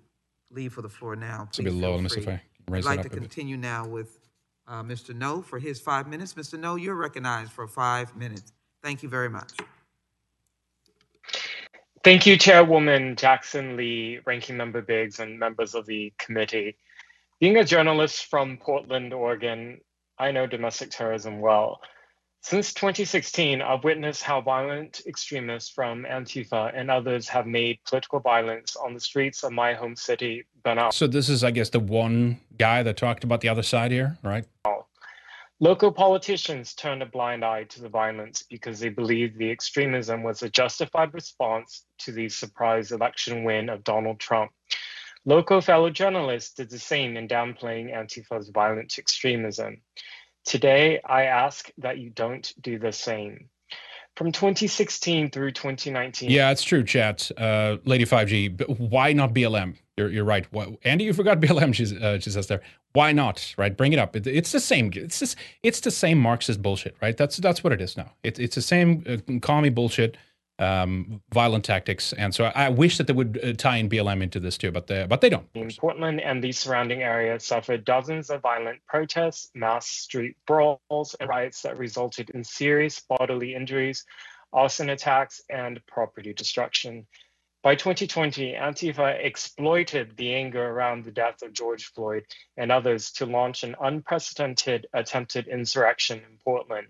leave 0.50 0.72
for 0.72 0.82
the 0.82 0.88
floor 0.88 1.16
now, 1.16 1.40
please 1.40 1.48
it's 1.50 1.58
a 1.58 1.62
bit 1.64 1.74
low. 1.74 1.94
Let 1.94 2.02
me 2.02 2.08
see 2.08 2.20
if 2.20 2.28
I 2.28 2.42
raise 2.68 2.86
I'd 2.86 2.96
like 2.96 3.02
to 3.02 3.08
continue 3.10 3.56
now 3.56 3.86
with 3.86 4.18
uh, 4.66 4.82
Mr. 4.82 5.14
Ngo 5.14 5.44
for 5.44 5.58
his 5.58 5.80
five 5.80 6.06
minutes. 6.06 6.34
Mr. 6.34 6.58
Ngo, 6.58 6.80
you're 6.80 6.94
recognized 6.94 7.52
for 7.52 7.66
five 7.66 8.14
minutes. 8.16 8.52
Thank 8.82 9.02
you 9.02 9.08
very 9.08 9.28
much. 9.28 9.52
Thank 12.06 12.24
you, 12.24 12.36
Chairwoman 12.36 13.16
Jackson 13.16 13.76
Lee, 13.76 14.20
Ranking 14.24 14.56
Member 14.56 14.80
Biggs, 14.80 15.18
and 15.18 15.40
members 15.40 15.74
of 15.74 15.86
the 15.86 16.12
committee. 16.18 16.76
Being 17.40 17.56
a 17.56 17.64
journalist 17.64 18.26
from 18.26 18.58
Portland, 18.58 19.12
Oregon, 19.12 19.80
I 20.16 20.30
know 20.30 20.46
domestic 20.46 20.92
terrorism 20.92 21.40
well. 21.40 21.80
Since 22.42 22.74
2016, 22.74 23.60
I've 23.60 23.82
witnessed 23.82 24.22
how 24.22 24.40
violent 24.40 25.00
extremists 25.08 25.68
from 25.68 26.04
Antifa 26.08 26.70
and 26.76 26.92
others 26.92 27.26
have 27.26 27.44
made 27.44 27.80
political 27.84 28.20
violence 28.20 28.76
on 28.76 28.94
the 28.94 29.00
streets 29.00 29.42
of 29.42 29.50
my 29.50 29.74
home 29.74 29.96
city 29.96 30.44
burn 30.62 30.78
out. 30.78 30.94
So, 30.94 31.08
this 31.08 31.28
is, 31.28 31.42
I 31.42 31.50
guess, 31.50 31.70
the 31.70 31.80
one 31.80 32.38
guy 32.56 32.84
that 32.84 32.96
talked 32.96 33.24
about 33.24 33.40
the 33.40 33.48
other 33.48 33.64
side 33.64 33.90
here, 33.90 34.16
right? 34.22 34.44
Oh, 34.64 34.75
Local 35.58 35.90
politicians 35.90 36.74
turned 36.74 37.02
a 37.02 37.06
blind 37.06 37.42
eye 37.42 37.64
to 37.64 37.80
the 37.80 37.88
violence 37.88 38.44
because 38.50 38.78
they 38.78 38.90
believed 38.90 39.38
the 39.38 39.50
extremism 39.50 40.22
was 40.22 40.42
a 40.42 40.50
justified 40.50 41.14
response 41.14 41.86
to 42.00 42.12
the 42.12 42.28
surprise 42.28 42.92
election 42.92 43.42
win 43.42 43.70
of 43.70 43.82
Donald 43.82 44.20
Trump. 44.20 44.50
Local 45.24 45.62
fellow 45.62 45.88
journalists 45.88 46.54
did 46.54 46.68
the 46.68 46.78
same 46.78 47.16
in 47.16 47.26
downplaying 47.26 47.94
Antifa's 47.94 48.50
violent 48.50 48.98
extremism. 48.98 49.80
Today, 50.44 51.00
I 51.02 51.24
ask 51.24 51.70
that 51.78 51.98
you 51.98 52.10
don't 52.10 52.52
do 52.60 52.78
the 52.78 52.92
same. 52.92 53.48
From 54.14 54.32
2016 54.32 55.30
through 55.30 55.52
2019. 55.52 56.30
Yeah, 56.30 56.50
it's 56.50 56.62
true, 56.62 56.84
chat. 56.84 57.30
Uh, 57.36 57.78
Lady 57.84 58.04
5G, 58.04 58.56
but 58.56 58.78
why 58.78 59.14
not 59.14 59.32
BLM? 59.32 59.76
You're, 59.96 60.10
you're 60.10 60.24
right. 60.24 60.46
Andy, 60.84 61.04
you 61.04 61.12
forgot 61.12 61.40
BLM. 61.40 61.74
She's, 61.74 61.92
uh, 61.92 62.18
she 62.20 62.30
says 62.30 62.46
there. 62.46 62.60
Why 62.92 63.12
not? 63.12 63.54
Right? 63.56 63.76
Bring 63.76 63.92
it 63.92 63.98
up. 63.98 64.16
It, 64.16 64.26
it's 64.26 64.52
the 64.52 64.60
same. 64.60 64.90
It's 64.94 65.18
just, 65.18 65.36
it's 65.62 65.80
the 65.80 65.90
same 65.90 66.18
Marxist 66.18 66.62
bullshit, 66.62 66.96
right? 67.00 67.16
That's 67.16 67.36
that's 67.38 67.64
what 67.64 67.72
it 67.72 67.80
is 67.80 67.96
now. 67.96 68.12
It, 68.22 68.38
it's 68.38 68.54
the 68.54 68.62
same 68.62 69.04
uh, 69.08 69.38
commie 69.40 69.70
bullshit, 69.70 70.16
um, 70.58 71.20
violent 71.32 71.64
tactics, 71.64 72.12
and 72.14 72.34
so 72.34 72.46
I, 72.46 72.66
I 72.66 72.68
wish 72.70 72.96
that 72.98 73.06
they 73.06 73.12
would 73.12 73.38
uh, 73.42 73.52
tie 73.52 73.76
in 73.76 73.88
BLM 73.88 74.22
into 74.22 74.40
this 74.40 74.56
too, 74.56 74.70
but 74.70 74.86
they, 74.86 75.06
but 75.06 75.20
they 75.20 75.28
don't. 75.28 75.46
In 75.54 75.70
Portland 75.78 76.20
and 76.20 76.42
the 76.42 76.52
surrounding 76.52 77.02
area 77.02 77.38
suffered 77.38 77.84
dozens 77.84 78.30
of 78.30 78.40
violent 78.40 78.80
protests, 78.86 79.50
mass 79.54 79.86
street 79.86 80.36
brawls, 80.46 81.14
and 81.20 81.28
riots 81.28 81.62
that 81.62 81.76
resulted 81.78 82.30
in 82.30 82.44
serious 82.44 83.00
bodily 83.00 83.54
injuries, 83.54 84.04
arson 84.52 84.90
attacks, 84.90 85.42
and 85.50 85.80
property 85.86 86.32
destruction. 86.32 87.06
By 87.66 87.74
2020, 87.74 88.52
Antifa 88.52 89.18
exploited 89.24 90.16
the 90.16 90.36
anger 90.36 90.64
around 90.64 91.02
the 91.02 91.10
death 91.10 91.42
of 91.42 91.52
George 91.52 91.86
Floyd 91.86 92.24
and 92.56 92.70
others 92.70 93.10
to 93.14 93.26
launch 93.26 93.64
an 93.64 93.74
unprecedented 93.80 94.86
attempted 94.94 95.48
insurrection 95.48 96.18
in 96.18 96.38
Portland. 96.44 96.86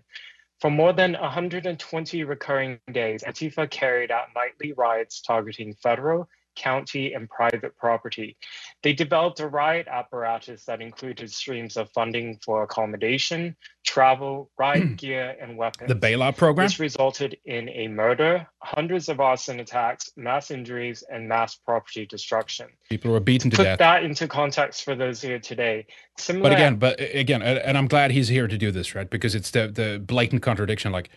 For 0.61 0.69
more 0.69 0.93
than 0.93 1.13
120 1.13 2.23
recurring 2.25 2.79
days, 2.91 3.23
Antifa 3.23 3.67
carried 3.67 4.11
out 4.11 4.27
nightly 4.35 4.73
riots 4.73 5.19
targeting 5.19 5.73
federal, 5.73 6.29
county, 6.57 7.13
and 7.13 7.29
private 7.29 7.75
property. 7.77 8.35
They 8.83 8.93
developed 8.93 9.39
a 9.39 9.47
riot 9.47 9.87
apparatus 9.87 10.65
that 10.65 10.81
included 10.81 11.31
streams 11.31 11.77
of 11.77 11.89
funding 11.91 12.39
for 12.43 12.63
accommodation, 12.63 13.55
travel, 13.85 14.49
riot 14.57 14.83
hmm. 14.83 14.93
gear, 14.95 15.35
and 15.39 15.57
weapons. 15.57 15.87
The 15.87 15.95
bailout 15.95 16.35
program? 16.35 16.65
This 16.65 16.79
resulted 16.79 17.37
in 17.45 17.69
a 17.69 17.87
murder, 17.87 18.47
hundreds 18.61 19.07
of 19.07 19.19
arson 19.19 19.59
attacks, 19.59 20.11
mass 20.17 20.51
injuries, 20.51 21.03
and 21.09 21.27
mass 21.29 21.55
property 21.55 22.05
destruction. 22.05 22.67
People 22.89 23.11
were 23.11 23.19
beaten 23.19 23.49
to 23.51 23.57
Put 23.57 23.63
death. 23.63 23.77
Put 23.77 23.83
that 23.83 24.03
into 24.03 24.27
context 24.27 24.83
for 24.83 24.95
those 24.95 25.21
here 25.21 25.39
today. 25.39 25.85
Similar 26.17 26.49
but 26.49 26.53
again, 26.53 26.75
but 26.77 26.99
uh, 26.99 27.05
again, 27.13 27.41
and 27.41 27.77
I'm 27.77 27.87
glad 27.87 28.11
he's 28.11 28.27
here 28.27 28.47
to 28.47 28.57
do 28.57 28.71
this, 28.71 28.95
right? 28.95 29.09
Because 29.09 29.35
it's 29.35 29.51
the 29.51 29.67
the 29.67 30.01
blatant 30.03 30.41
contradiction, 30.41 30.91
like 30.91 31.09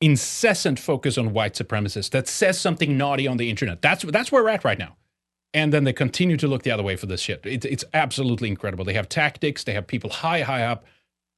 incessant 0.00 0.78
focus 0.78 1.18
on 1.18 1.32
white 1.32 1.54
supremacists 1.54 2.10
that 2.10 2.26
says 2.26 2.58
something 2.58 2.96
naughty 2.96 3.26
on 3.26 3.36
the 3.36 3.50
internet. 3.50 3.82
That's 3.82 4.02
that's 4.04 4.32
where 4.32 4.42
we're 4.42 4.50
at 4.50 4.64
right 4.64 4.78
now. 4.78 4.96
And 5.52 5.72
then 5.72 5.84
they 5.84 5.92
continue 5.92 6.36
to 6.36 6.46
look 6.46 6.62
the 6.62 6.70
other 6.70 6.82
way 6.82 6.96
for 6.96 7.06
this 7.06 7.20
shit. 7.20 7.44
It, 7.44 7.64
it's 7.64 7.84
absolutely 7.92 8.48
incredible. 8.48 8.84
They 8.84 8.94
have 8.94 9.08
tactics. 9.08 9.64
They 9.64 9.72
have 9.72 9.86
people 9.86 10.10
high, 10.10 10.42
high 10.42 10.62
up 10.62 10.84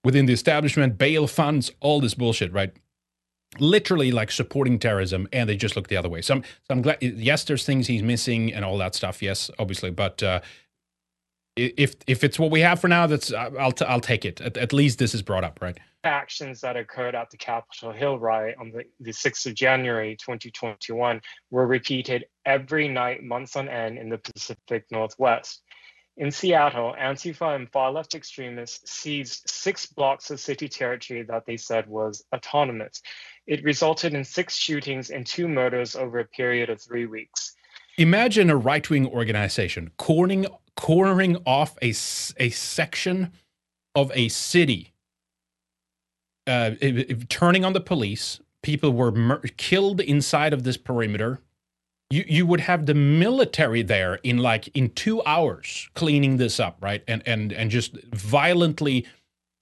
within 0.05 0.27
the 0.27 0.33
establishment, 0.33 0.99
bail 0.99 1.27
funds, 1.27 1.71
all 1.81 2.01
this 2.01 2.15
bullshit, 2.15 2.53
right? 2.53 2.73
Literally 3.59 4.11
like 4.11 4.31
supporting 4.31 4.79
terrorism, 4.79 5.29
and 5.33 5.49
they 5.49 5.57
just 5.57 5.77
look 5.77 5.89
the 5.89 5.97
other 5.97 6.09
way. 6.09 6.23
So 6.23 6.37
I'm, 6.37 6.43
so 6.43 6.49
I'm 6.71 6.83
glad. 6.83 7.03
Yes, 7.03 7.45
there's 7.45 7.65
things 7.65 7.87
he's 7.87 8.03
missing 8.03 8.53
and 8.53 8.65
all 8.65 8.79
that 8.79 8.95
stuff. 8.95 9.23
Yes, 9.23 9.51
obviously, 9.59 9.91
but 9.91 10.23
uh, 10.23 10.41
if 11.57 11.97
if 12.07 12.25
it's 12.25 12.39
what 12.39 12.51
we 12.51 12.61
have 12.61 12.81
for 12.81 12.89
now, 12.89 13.07
that's 13.07 13.33
I'll 13.33 13.73
t- 13.73 13.85
I'll 13.85 14.01
take 14.01 14.25
it. 14.25 14.41
At, 14.41 14.57
at 14.57 14.73
least 14.73 14.99
this 14.99 15.15
is 15.15 15.23
brought 15.23 15.45
up, 15.45 15.59
right? 15.61 15.79
Actions 16.05 16.61
that 16.61 16.77
occurred 16.77 17.15
at 17.15 17.31
the 17.31 17.37
Capitol 17.37 17.93
Hill 17.93 18.19
riot 18.19 18.57
on 18.59 18.71
the, 18.71 18.85
the 19.01 19.13
6th 19.13 19.47
of 19.47 19.55
January 19.55 20.17
2021 20.17 21.21
were 21.51 21.67
repeated 21.67 22.25
every 22.45 22.89
night, 22.89 23.23
months 23.23 23.57
on 23.57 23.69
end, 23.69 23.99
in 23.99 24.09
the 24.09 24.19
Pacific 24.19 24.85
Northwest. 24.91 25.63
In 26.19 26.31
Seattle, 26.31 26.95
Antifa 27.01 27.57
and 27.57 27.71
far 27.73 27.91
left 27.91 28.15
extremists 28.15 28.93
seized 28.93 29.49
six 29.49 29.87
blocks 29.87 30.31
of 30.31 30.41
city 30.41 30.69
territory 30.69 31.23
that 31.23 31.47
they 31.47 31.57
said 31.57 31.89
was 31.89 32.23
autonomous. 32.35 33.01
It 33.47 33.65
resulted 33.65 34.13
in 34.13 34.23
six 34.23 34.55
shootings 34.55 35.11
and 35.11 35.27
two 35.27 35.49
murders 35.49 35.97
over 35.97 36.19
a 36.19 36.27
period 36.27 36.69
of 36.69 36.83
three 36.83 37.07
weeks. 37.07 37.55
Imagine 37.97 38.51
a 38.51 38.57
right 38.57 38.89
wing 38.89 39.07
organization 39.07 39.91
cornering, 39.97 40.47
cornering 40.77 41.39
off 41.47 41.77
a, 41.81 41.89
a 42.37 42.51
section 42.51 43.33
of 43.95 44.13
a 44.15 44.29
city 44.29 44.93
uh, 46.47 46.71
turning 47.29 47.65
on 47.65 47.73
the 47.73 47.81
police. 47.81 48.41
People 48.63 48.93
were 48.93 49.13
mur- 49.13 49.43
killed 49.57 50.01
inside 50.01 50.53
of 50.53 50.65
this 50.65 50.77
perimeter. 50.77 51.41
You 52.11 52.25
you 52.29 52.47
would 52.47 52.61
have 52.61 52.87
the 52.87 52.95
military 52.95 53.83
there 53.83 54.17
in 54.23 54.39
like 54.39 54.69
in 54.77 54.91
two 54.91 55.23
hours 55.25 55.89
cleaning 55.95 56.37
this 56.37 56.61
up, 56.61 56.77
right? 56.81 57.03
And 57.09 57.23
and 57.27 57.53
and 57.53 57.71
just 57.71 57.97
violently 58.13 59.07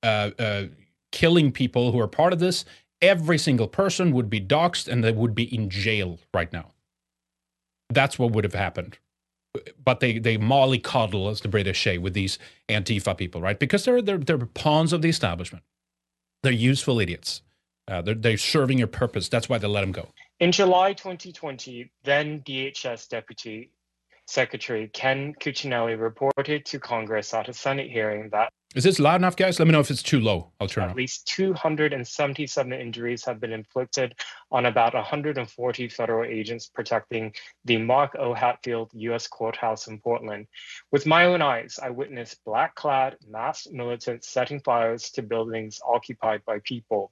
uh, 0.02 0.30
uh, 0.38 0.64
killing 1.12 1.52
people 1.52 1.92
who 1.92 2.00
are 2.00 2.08
part 2.08 2.32
of 2.32 2.38
this. 2.38 2.64
Every 3.02 3.38
single 3.38 3.68
person 3.68 4.12
would 4.12 4.28
be 4.28 4.40
doxxed 4.40 4.86
and 4.86 5.02
they 5.02 5.12
would 5.12 5.34
be 5.34 5.54
in 5.54 5.70
jail 5.70 6.18
right 6.34 6.52
now. 6.52 6.72
That's 7.88 8.18
what 8.18 8.32
would 8.32 8.44
have 8.44 8.54
happened 8.54 8.98
but 9.84 10.00
they 10.00 10.18
they 10.18 10.38
mollycoddle, 10.38 11.30
as 11.30 11.40
the 11.40 11.48
British 11.48 11.82
say, 11.82 11.98
with 11.98 12.14
these 12.14 12.38
Antifa 12.68 13.16
people, 13.16 13.40
right? 13.40 13.58
Because 13.58 13.84
they're 13.84 14.02
they're 14.02 14.18
they're 14.18 14.38
pawns 14.38 14.92
of 14.92 15.02
the 15.02 15.08
establishment. 15.08 15.64
They're 16.42 16.52
useful 16.52 17.00
idiots. 17.00 17.42
Uh, 17.88 18.02
they're, 18.02 18.14
they're 18.14 18.38
serving 18.38 18.78
your 18.78 18.86
purpose. 18.86 19.28
That's 19.28 19.48
why 19.48 19.58
they 19.58 19.66
let 19.66 19.80
them 19.82 19.92
go. 19.92 20.08
In 20.38 20.52
July 20.52 20.92
2020, 20.92 21.90
then 22.04 22.40
DHS 22.40 23.08
Deputy 23.08 23.72
Secretary 24.26 24.88
Ken 24.88 25.34
Cuccinelli 25.40 26.00
reported 26.00 26.64
to 26.66 26.78
Congress 26.78 27.34
at 27.34 27.48
a 27.48 27.52
Senate 27.52 27.90
hearing 27.90 28.30
that 28.30 28.52
is 28.76 28.84
this 28.84 29.00
loud 29.00 29.16
enough, 29.16 29.34
guys? 29.34 29.58
Let 29.58 29.66
me 29.66 29.72
know 29.72 29.80
if 29.80 29.90
it's 29.90 30.02
too 30.02 30.20
low. 30.20 30.52
I'll 30.60 30.68
turn 30.68 30.84
At 30.84 30.90
up. 30.90 30.96
least 30.96 31.26
277 31.26 32.72
injuries 32.72 33.24
have 33.24 33.40
been 33.40 33.52
inflicted 33.52 34.14
on 34.52 34.66
about 34.66 34.94
140 34.94 35.88
federal 35.88 36.24
agents 36.24 36.68
protecting 36.68 37.34
the 37.64 37.78
Mark 37.78 38.14
O. 38.16 38.32
Hatfield 38.32 38.90
U.S. 38.94 39.26
Courthouse 39.26 39.88
in 39.88 39.98
Portland. 39.98 40.46
With 40.92 41.04
my 41.04 41.24
own 41.24 41.42
eyes, 41.42 41.80
I 41.82 41.90
witnessed 41.90 42.44
black 42.44 42.76
clad, 42.76 43.16
masked 43.28 43.72
militants 43.72 44.28
setting 44.28 44.60
fires 44.60 45.10
to 45.12 45.22
buildings 45.22 45.80
occupied 45.84 46.42
by 46.44 46.60
people. 46.62 47.10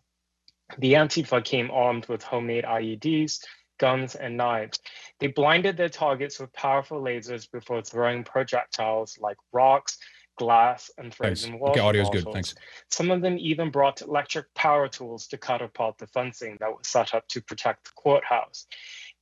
The 0.78 0.92
Antifa 0.92 1.44
came 1.44 1.70
armed 1.72 2.06
with 2.06 2.22
homemade 2.22 2.64
IEDs, 2.64 3.40
guns, 3.78 4.14
and 4.14 4.36
knives. 4.36 4.78
They 5.18 5.28
blinded 5.28 5.76
their 5.76 5.88
targets 5.88 6.38
with 6.38 6.52
powerful 6.52 7.00
lasers 7.00 7.50
before 7.50 7.82
throwing 7.82 8.22
projectiles 8.22 9.18
like 9.20 9.38
rocks, 9.52 9.98
glass, 10.38 10.90
and 10.96 11.14
frozen 11.14 11.58
water 11.58 11.72
Okay, 11.72 11.80
audio 11.80 12.02
is 12.02 12.10
good. 12.10 12.32
Thanks. 12.32 12.54
Some 12.90 13.10
of 13.10 13.20
them 13.20 13.36
even 13.38 13.70
brought 13.70 14.00
electric 14.00 14.52
power 14.54 14.88
tools 14.88 15.26
to 15.28 15.38
cut 15.38 15.60
apart 15.60 15.98
the 15.98 16.06
fencing 16.06 16.56
that 16.60 16.70
was 16.70 16.88
set 16.88 17.14
up 17.14 17.28
to 17.28 17.42
protect 17.42 17.84
the 17.84 17.90
courthouse. 17.96 18.66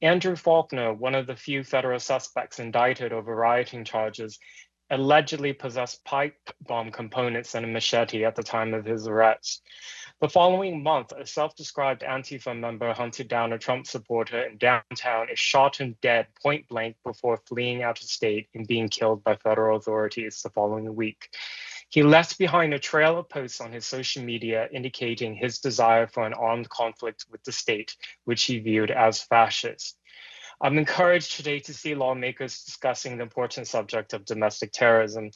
Andrew 0.02 0.36
Faulkner, 0.36 0.92
one 0.92 1.14
of 1.14 1.26
the 1.26 1.34
few 1.34 1.64
federal 1.64 1.98
suspects 1.98 2.58
indicted 2.58 3.12
over 3.12 3.34
rioting 3.34 3.84
charges, 3.84 4.38
allegedly 4.90 5.52
possessed 5.52 6.04
pipe 6.04 6.38
bomb 6.60 6.92
components 6.92 7.54
and 7.54 7.64
a 7.64 7.68
machete 7.68 8.24
at 8.24 8.36
the 8.36 8.42
time 8.42 8.74
of 8.74 8.84
his 8.84 9.08
arrest. 9.08 9.62
The 10.18 10.30
following 10.30 10.82
month, 10.82 11.12
a 11.12 11.26
self 11.26 11.54
described 11.56 12.00
Antifa 12.00 12.58
member 12.58 12.94
hunted 12.94 13.28
down 13.28 13.52
a 13.52 13.58
Trump 13.58 13.86
supporter 13.86 14.46
in 14.46 14.56
downtown, 14.56 15.28
is 15.28 15.38
shot 15.38 15.80
and 15.80 16.00
dead 16.00 16.28
point 16.42 16.66
blank 16.68 16.96
before 17.04 17.42
fleeing 17.46 17.82
out 17.82 18.00
of 18.00 18.08
state 18.08 18.48
and 18.54 18.66
being 18.66 18.88
killed 18.88 19.22
by 19.22 19.36
federal 19.36 19.76
authorities 19.76 20.40
the 20.40 20.48
following 20.48 20.94
week. 20.94 21.28
He 21.90 22.02
left 22.02 22.38
behind 22.38 22.72
a 22.72 22.78
trail 22.78 23.18
of 23.18 23.28
posts 23.28 23.60
on 23.60 23.72
his 23.72 23.84
social 23.84 24.22
media 24.22 24.68
indicating 24.72 25.34
his 25.34 25.58
desire 25.58 26.06
for 26.06 26.26
an 26.26 26.32
armed 26.32 26.70
conflict 26.70 27.26
with 27.30 27.44
the 27.44 27.52
state, 27.52 27.94
which 28.24 28.44
he 28.44 28.58
viewed 28.58 28.90
as 28.90 29.20
fascist. 29.20 29.98
I'm 30.62 30.78
encouraged 30.78 31.36
today 31.36 31.60
to 31.60 31.74
see 31.74 31.94
lawmakers 31.94 32.64
discussing 32.64 33.18
the 33.18 33.22
important 33.22 33.66
subject 33.66 34.14
of 34.14 34.24
domestic 34.24 34.72
terrorism, 34.72 35.30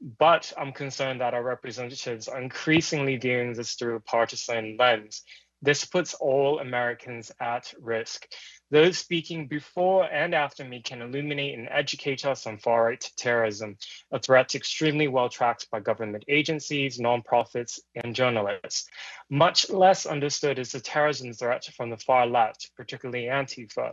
but 0.00 0.52
I'm 0.56 0.72
concerned 0.72 1.20
that 1.20 1.34
our 1.34 1.42
representatives 1.42 2.28
are 2.28 2.40
increasingly 2.40 3.16
viewing 3.16 3.52
this 3.52 3.74
through 3.74 3.96
a 3.96 4.00
partisan 4.00 4.76
lens. 4.78 5.22
This 5.62 5.84
puts 5.84 6.14
all 6.14 6.58
Americans 6.58 7.30
at 7.38 7.74
risk. 7.78 8.26
Those 8.70 8.96
speaking 8.96 9.46
before 9.46 10.04
and 10.04 10.34
after 10.34 10.64
me 10.64 10.80
can 10.80 11.02
illuminate 11.02 11.58
and 11.58 11.68
educate 11.70 12.24
us 12.24 12.46
on 12.46 12.56
far 12.56 12.84
right 12.84 13.12
terrorism, 13.18 13.76
a 14.10 14.18
threat 14.18 14.54
extremely 14.54 15.06
well 15.06 15.28
tracked 15.28 15.70
by 15.70 15.80
government 15.80 16.24
agencies, 16.28 16.98
nonprofits, 16.98 17.78
and 17.94 18.14
journalists. 18.14 18.88
Much 19.28 19.68
less 19.68 20.06
understood 20.06 20.58
is 20.58 20.72
the 20.72 20.80
terrorism 20.80 21.34
threat 21.34 21.64
from 21.76 21.90
the 21.90 21.98
far 21.98 22.26
left, 22.26 22.70
particularly 22.74 23.24
Antifa. 23.24 23.92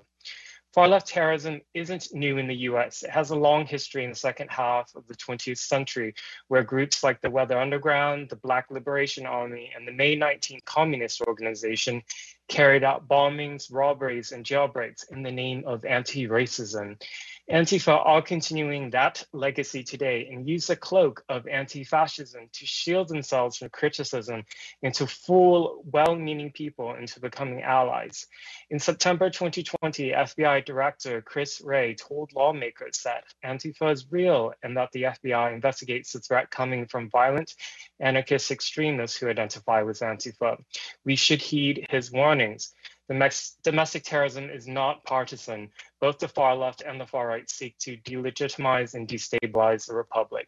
Far 0.78 0.88
left 0.88 1.08
terrorism 1.08 1.62
isn't 1.74 2.14
new 2.14 2.38
in 2.38 2.45
the 2.45 2.68
US. 2.70 3.02
It 3.02 3.10
has 3.10 3.32
a 3.32 3.36
long 3.36 3.66
history 3.66 4.04
in 4.04 4.12
the 4.12 4.16
second 4.16 4.49
half 4.52 4.94
of 4.95 5.08
the 5.08 5.16
20th 5.16 5.58
century, 5.58 6.14
where 6.49 6.62
groups 6.62 7.04
like 7.04 7.20
the 7.20 7.32
Weather 7.32 7.60
Underground, 7.60 8.30
the 8.30 8.36
Black 8.36 8.70
Liberation 8.70 9.26
Army, 9.26 9.72
and 9.76 9.88
the 9.88 9.91
May 9.91 10.14
19 10.14 10.60
Communist 10.66 11.22
Organization 11.22 12.04
carried 12.48 12.84
out 12.84 13.08
bombings, 13.08 13.74
robberies, 13.74 14.32
and 14.32 14.45
jailbreaks 14.45 15.12
in 15.12 15.24
the 15.24 15.32
name 15.32 15.64
of 15.66 15.84
anti 15.84 16.28
racism. 16.28 17.02
Antifa 17.49 18.06
are 18.06 18.22
continuing 18.22 18.90
that 18.90 19.24
legacy 19.32 19.82
today 19.82 20.28
and 20.30 20.49
use 20.49 20.68
the 20.68 20.76
cloak 20.76 21.24
of 21.30 21.48
anti 21.48 21.86
fascism 21.86 22.49
to 22.52 22.65
shield 22.65 23.07
themselves 23.07 23.56
from 23.56 23.69
criticism 23.69 24.44
and 24.84 24.94
to 24.95 25.07
fool 25.07 25.82
well 25.86 26.14
meaning 26.14 26.52
people 26.52 26.94
into 26.95 27.22
becoming 27.22 27.61
allies. 27.61 28.28
In 28.69 28.80
September 28.80 29.30
2020, 29.30 30.11
FBI 30.11 30.65
Director 30.65 31.22
Chris 31.22 31.61
Wray 31.64 31.95
told 31.95 32.34
lawmakers 32.34 33.02
that 33.06 33.24
Antifa 33.45 33.94
is 33.94 34.11
real 34.11 34.53
and 34.61 34.76
that 34.76 34.91
the 34.91 35.03
FBI 35.03 35.53
investigates 35.53 36.11
the 36.11 36.19
threat 36.19 36.52
coming 36.52 36.86
from 36.86 37.10
violent 37.10 37.53
anarchist 38.02 38.52
extremists 38.52 39.15
who 39.15 39.30
identify 39.30 39.84
with 39.84 39.99
Antifa. 40.02 40.57
We 41.06 41.15
should 41.15 41.41
heed 41.41 41.88
his 41.90 42.11
warnings. 42.11 42.74
Domestic 43.09 44.03
terrorism 44.03 44.49
is 44.49 44.67
not 44.67 45.03
partisan. 45.05 45.69
Both 46.01 46.19
the 46.19 46.27
far 46.27 46.55
left 46.55 46.84
and 46.85 46.99
the 46.99 47.05
far 47.05 47.27
right 47.27 47.49
seek 47.49 47.77
to 47.79 47.97
delegitimize 47.97 48.93
and 48.95 49.07
destabilize 49.07 49.88
the 49.88 49.95
republic. 49.95 50.47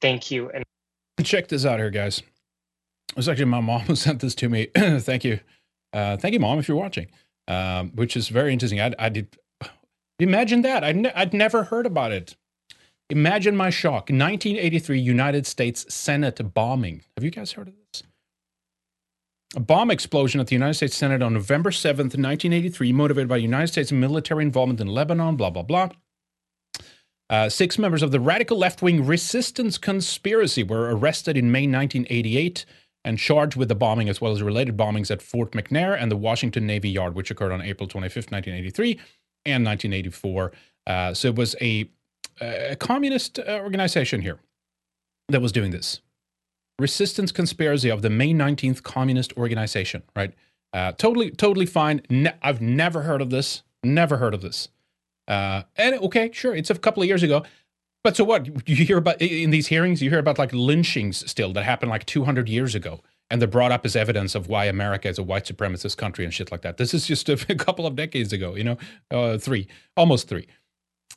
Thank 0.00 0.30
you. 0.30 0.50
And 0.50 0.64
check 1.22 1.48
this 1.48 1.64
out 1.64 1.78
here, 1.78 1.90
guys. 1.90 2.18
It 2.18 3.16
was 3.16 3.28
actually 3.28 3.46
my 3.46 3.60
mom 3.60 3.82
who 3.82 3.96
sent 3.96 4.20
this 4.20 4.34
to 4.36 4.48
me. 4.48 4.66
thank 4.76 5.24
you. 5.24 5.40
Uh, 5.92 6.16
thank 6.16 6.34
you, 6.34 6.40
mom, 6.40 6.58
if 6.58 6.68
you're 6.68 6.76
watching, 6.76 7.08
um, 7.48 7.90
which 7.94 8.16
is 8.16 8.28
very 8.28 8.52
interesting. 8.52 8.80
I, 8.80 8.92
I 8.98 9.08
did 9.08 9.36
imagine 10.18 10.62
that. 10.62 10.84
I'd, 10.84 10.96
ne- 10.96 11.12
I'd 11.14 11.34
never 11.34 11.64
heard 11.64 11.86
about 11.86 12.12
it. 12.12 12.36
Imagine 13.08 13.56
my 13.56 13.70
shock. 13.70 14.08
1983 14.10 15.00
United 15.00 15.46
States 15.46 15.92
Senate 15.92 16.54
bombing. 16.54 17.02
Have 17.16 17.24
you 17.24 17.30
guys 17.30 17.52
heard 17.52 17.68
of 17.68 17.74
this? 17.92 18.04
A 19.56 19.60
bomb 19.60 19.90
explosion 19.90 20.40
at 20.40 20.46
the 20.46 20.54
United 20.54 20.74
States 20.74 20.96
Senate 20.96 21.22
on 21.22 21.34
November 21.34 21.70
7th, 21.70 22.16
1983, 22.16 22.92
motivated 22.92 23.28
by 23.28 23.36
United 23.36 23.66
States 23.66 23.90
military 23.90 24.44
involvement 24.44 24.80
in 24.80 24.86
Lebanon, 24.86 25.36
blah, 25.36 25.50
blah, 25.50 25.62
blah. 25.62 25.88
Uh, 27.28 27.48
six 27.48 27.78
members 27.78 28.02
of 28.02 28.10
the 28.10 28.20
radical 28.20 28.58
left 28.58 28.82
wing 28.82 29.04
resistance 29.06 29.78
conspiracy 29.78 30.62
were 30.62 30.94
arrested 30.94 31.36
in 31.36 31.50
May 31.50 31.66
1988 31.66 32.64
and 33.04 33.18
charged 33.18 33.56
with 33.56 33.68
the 33.68 33.74
bombing 33.74 34.08
as 34.08 34.20
well 34.20 34.32
as 34.32 34.42
related 34.42 34.76
bombings 34.76 35.10
at 35.10 35.22
Fort 35.22 35.52
McNair 35.52 35.96
and 36.00 36.10
the 36.10 36.16
Washington 36.16 36.66
Navy 36.66 36.90
Yard, 36.90 37.14
which 37.14 37.30
occurred 37.30 37.52
on 37.52 37.62
April 37.62 37.88
25th, 37.88 38.30
1983 38.30 38.92
and 39.46 39.64
1984. 39.64 40.52
Uh, 40.86 41.14
so 41.14 41.28
it 41.28 41.36
was 41.36 41.56
a, 41.60 41.88
a 42.40 42.76
communist 42.76 43.38
uh, 43.38 43.60
organization 43.62 44.20
here 44.20 44.38
that 45.28 45.40
was 45.40 45.52
doing 45.52 45.70
this. 45.70 46.00
Resistance 46.80 47.30
conspiracy 47.30 47.90
of 47.90 48.00
the 48.00 48.08
May 48.08 48.32
19th 48.32 48.82
Communist 48.82 49.36
Organization, 49.36 50.02
right? 50.16 50.32
Uh, 50.72 50.92
totally, 50.92 51.30
totally 51.30 51.66
fine. 51.66 52.00
Ne- 52.08 52.32
I've 52.42 52.60
never 52.60 53.02
heard 53.02 53.20
of 53.20 53.28
this. 53.28 53.62
Never 53.84 54.16
heard 54.16 54.32
of 54.32 54.40
this. 54.40 54.68
Uh, 55.28 55.62
and 55.76 55.96
okay, 55.96 56.30
sure, 56.32 56.54
it's 56.56 56.70
a 56.70 56.74
couple 56.74 57.02
of 57.02 57.06
years 57.08 57.22
ago. 57.22 57.44
But 58.02 58.16
so 58.16 58.24
what? 58.24 58.46
You 58.68 58.76
hear 58.76 58.96
about 58.96 59.20
in 59.20 59.50
these 59.50 59.66
hearings, 59.66 60.00
you 60.00 60.08
hear 60.08 60.18
about 60.18 60.38
like 60.38 60.52
lynchings 60.52 61.28
still 61.30 61.52
that 61.52 61.64
happened 61.64 61.90
like 61.90 62.06
200 62.06 62.48
years 62.48 62.74
ago. 62.74 63.02
And 63.32 63.40
they're 63.40 63.48
brought 63.48 63.70
up 63.70 63.84
as 63.84 63.94
evidence 63.94 64.34
of 64.34 64.48
why 64.48 64.64
America 64.64 65.08
is 65.08 65.18
a 65.18 65.22
white 65.22 65.44
supremacist 65.44 65.96
country 65.96 66.24
and 66.24 66.34
shit 66.34 66.50
like 66.50 66.62
that. 66.62 66.78
This 66.78 66.94
is 66.94 67.06
just 67.06 67.28
a, 67.28 67.34
a 67.48 67.54
couple 67.54 67.86
of 67.86 67.94
decades 67.94 68.32
ago, 68.32 68.56
you 68.56 68.64
know, 68.64 68.78
uh, 69.10 69.38
three, 69.38 69.68
almost 69.96 70.28
three. 70.28 70.48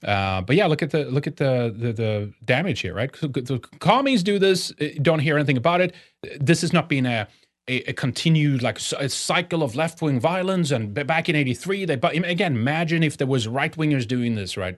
Uh, 0.04 0.42
but 0.42 0.56
yeah, 0.56 0.66
look 0.66 0.84
at 0.84 0.92
the 0.92 1.06
look 1.06 1.28
at 1.28 1.38
the 1.38 1.74
the, 1.76 1.94
the 1.94 2.34
damage 2.44 2.82
here, 2.82 2.94
right? 2.94 3.12
The 3.14 3.62
commies 3.80 4.24
do 4.24 4.38
this, 4.38 4.72
uh, 4.82 4.90
don't 5.02 5.20
hear 5.20 5.38
anything 5.38 5.58
about 5.58 5.82
it. 5.82 5.96
This 6.40 6.62
has 6.62 6.74
not 6.74 6.90
been 6.90 7.06
a 7.06 7.28
a, 7.68 7.78
a 7.90 7.94
continued 7.94 8.62
like 8.62 8.80
a 9.00 9.10
cycle 9.10 9.64
of 9.64 9.76
left 9.76 10.02
wing 10.02 10.20
violence. 10.20 10.72
And 10.72 10.94
back 10.94 11.30
in 11.30 11.36
'83, 11.36 11.86
they 11.86 11.96
but 11.96 12.16
again, 12.16 12.54
imagine 12.56 13.04
if 13.04 13.18
there 13.18 13.28
was 13.28 13.48
right 13.48 13.76
wingers 13.76 14.08
doing 14.08 14.36
this, 14.36 14.58
right? 14.58 14.78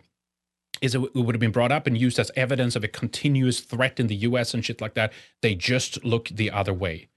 Is 0.82 0.94
it, 0.94 1.02
it 1.02 1.16
would 1.16 1.34
have 1.34 1.40
been 1.40 1.52
brought 1.52 1.72
up 1.72 1.88
and 1.88 1.98
used 1.98 2.20
as 2.20 2.32
evidence 2.36 2.76
of 2.76 2.84
a 2.84 2.88
continuous 2.88 3.62
threat 3.62 4.00
in 4.00 4.08
the 4.08 4.16
U.S. 4.18 4.54
and 4.54 4.64
shit 4.64 4.82
like 4.82 4.94
that. 4.96 5.14
They 5.42 5.56
just 5.56 6.04
look 6.04 6.28
the 6.28 6.52
other 6.52 6.74
way. 6.74 7.08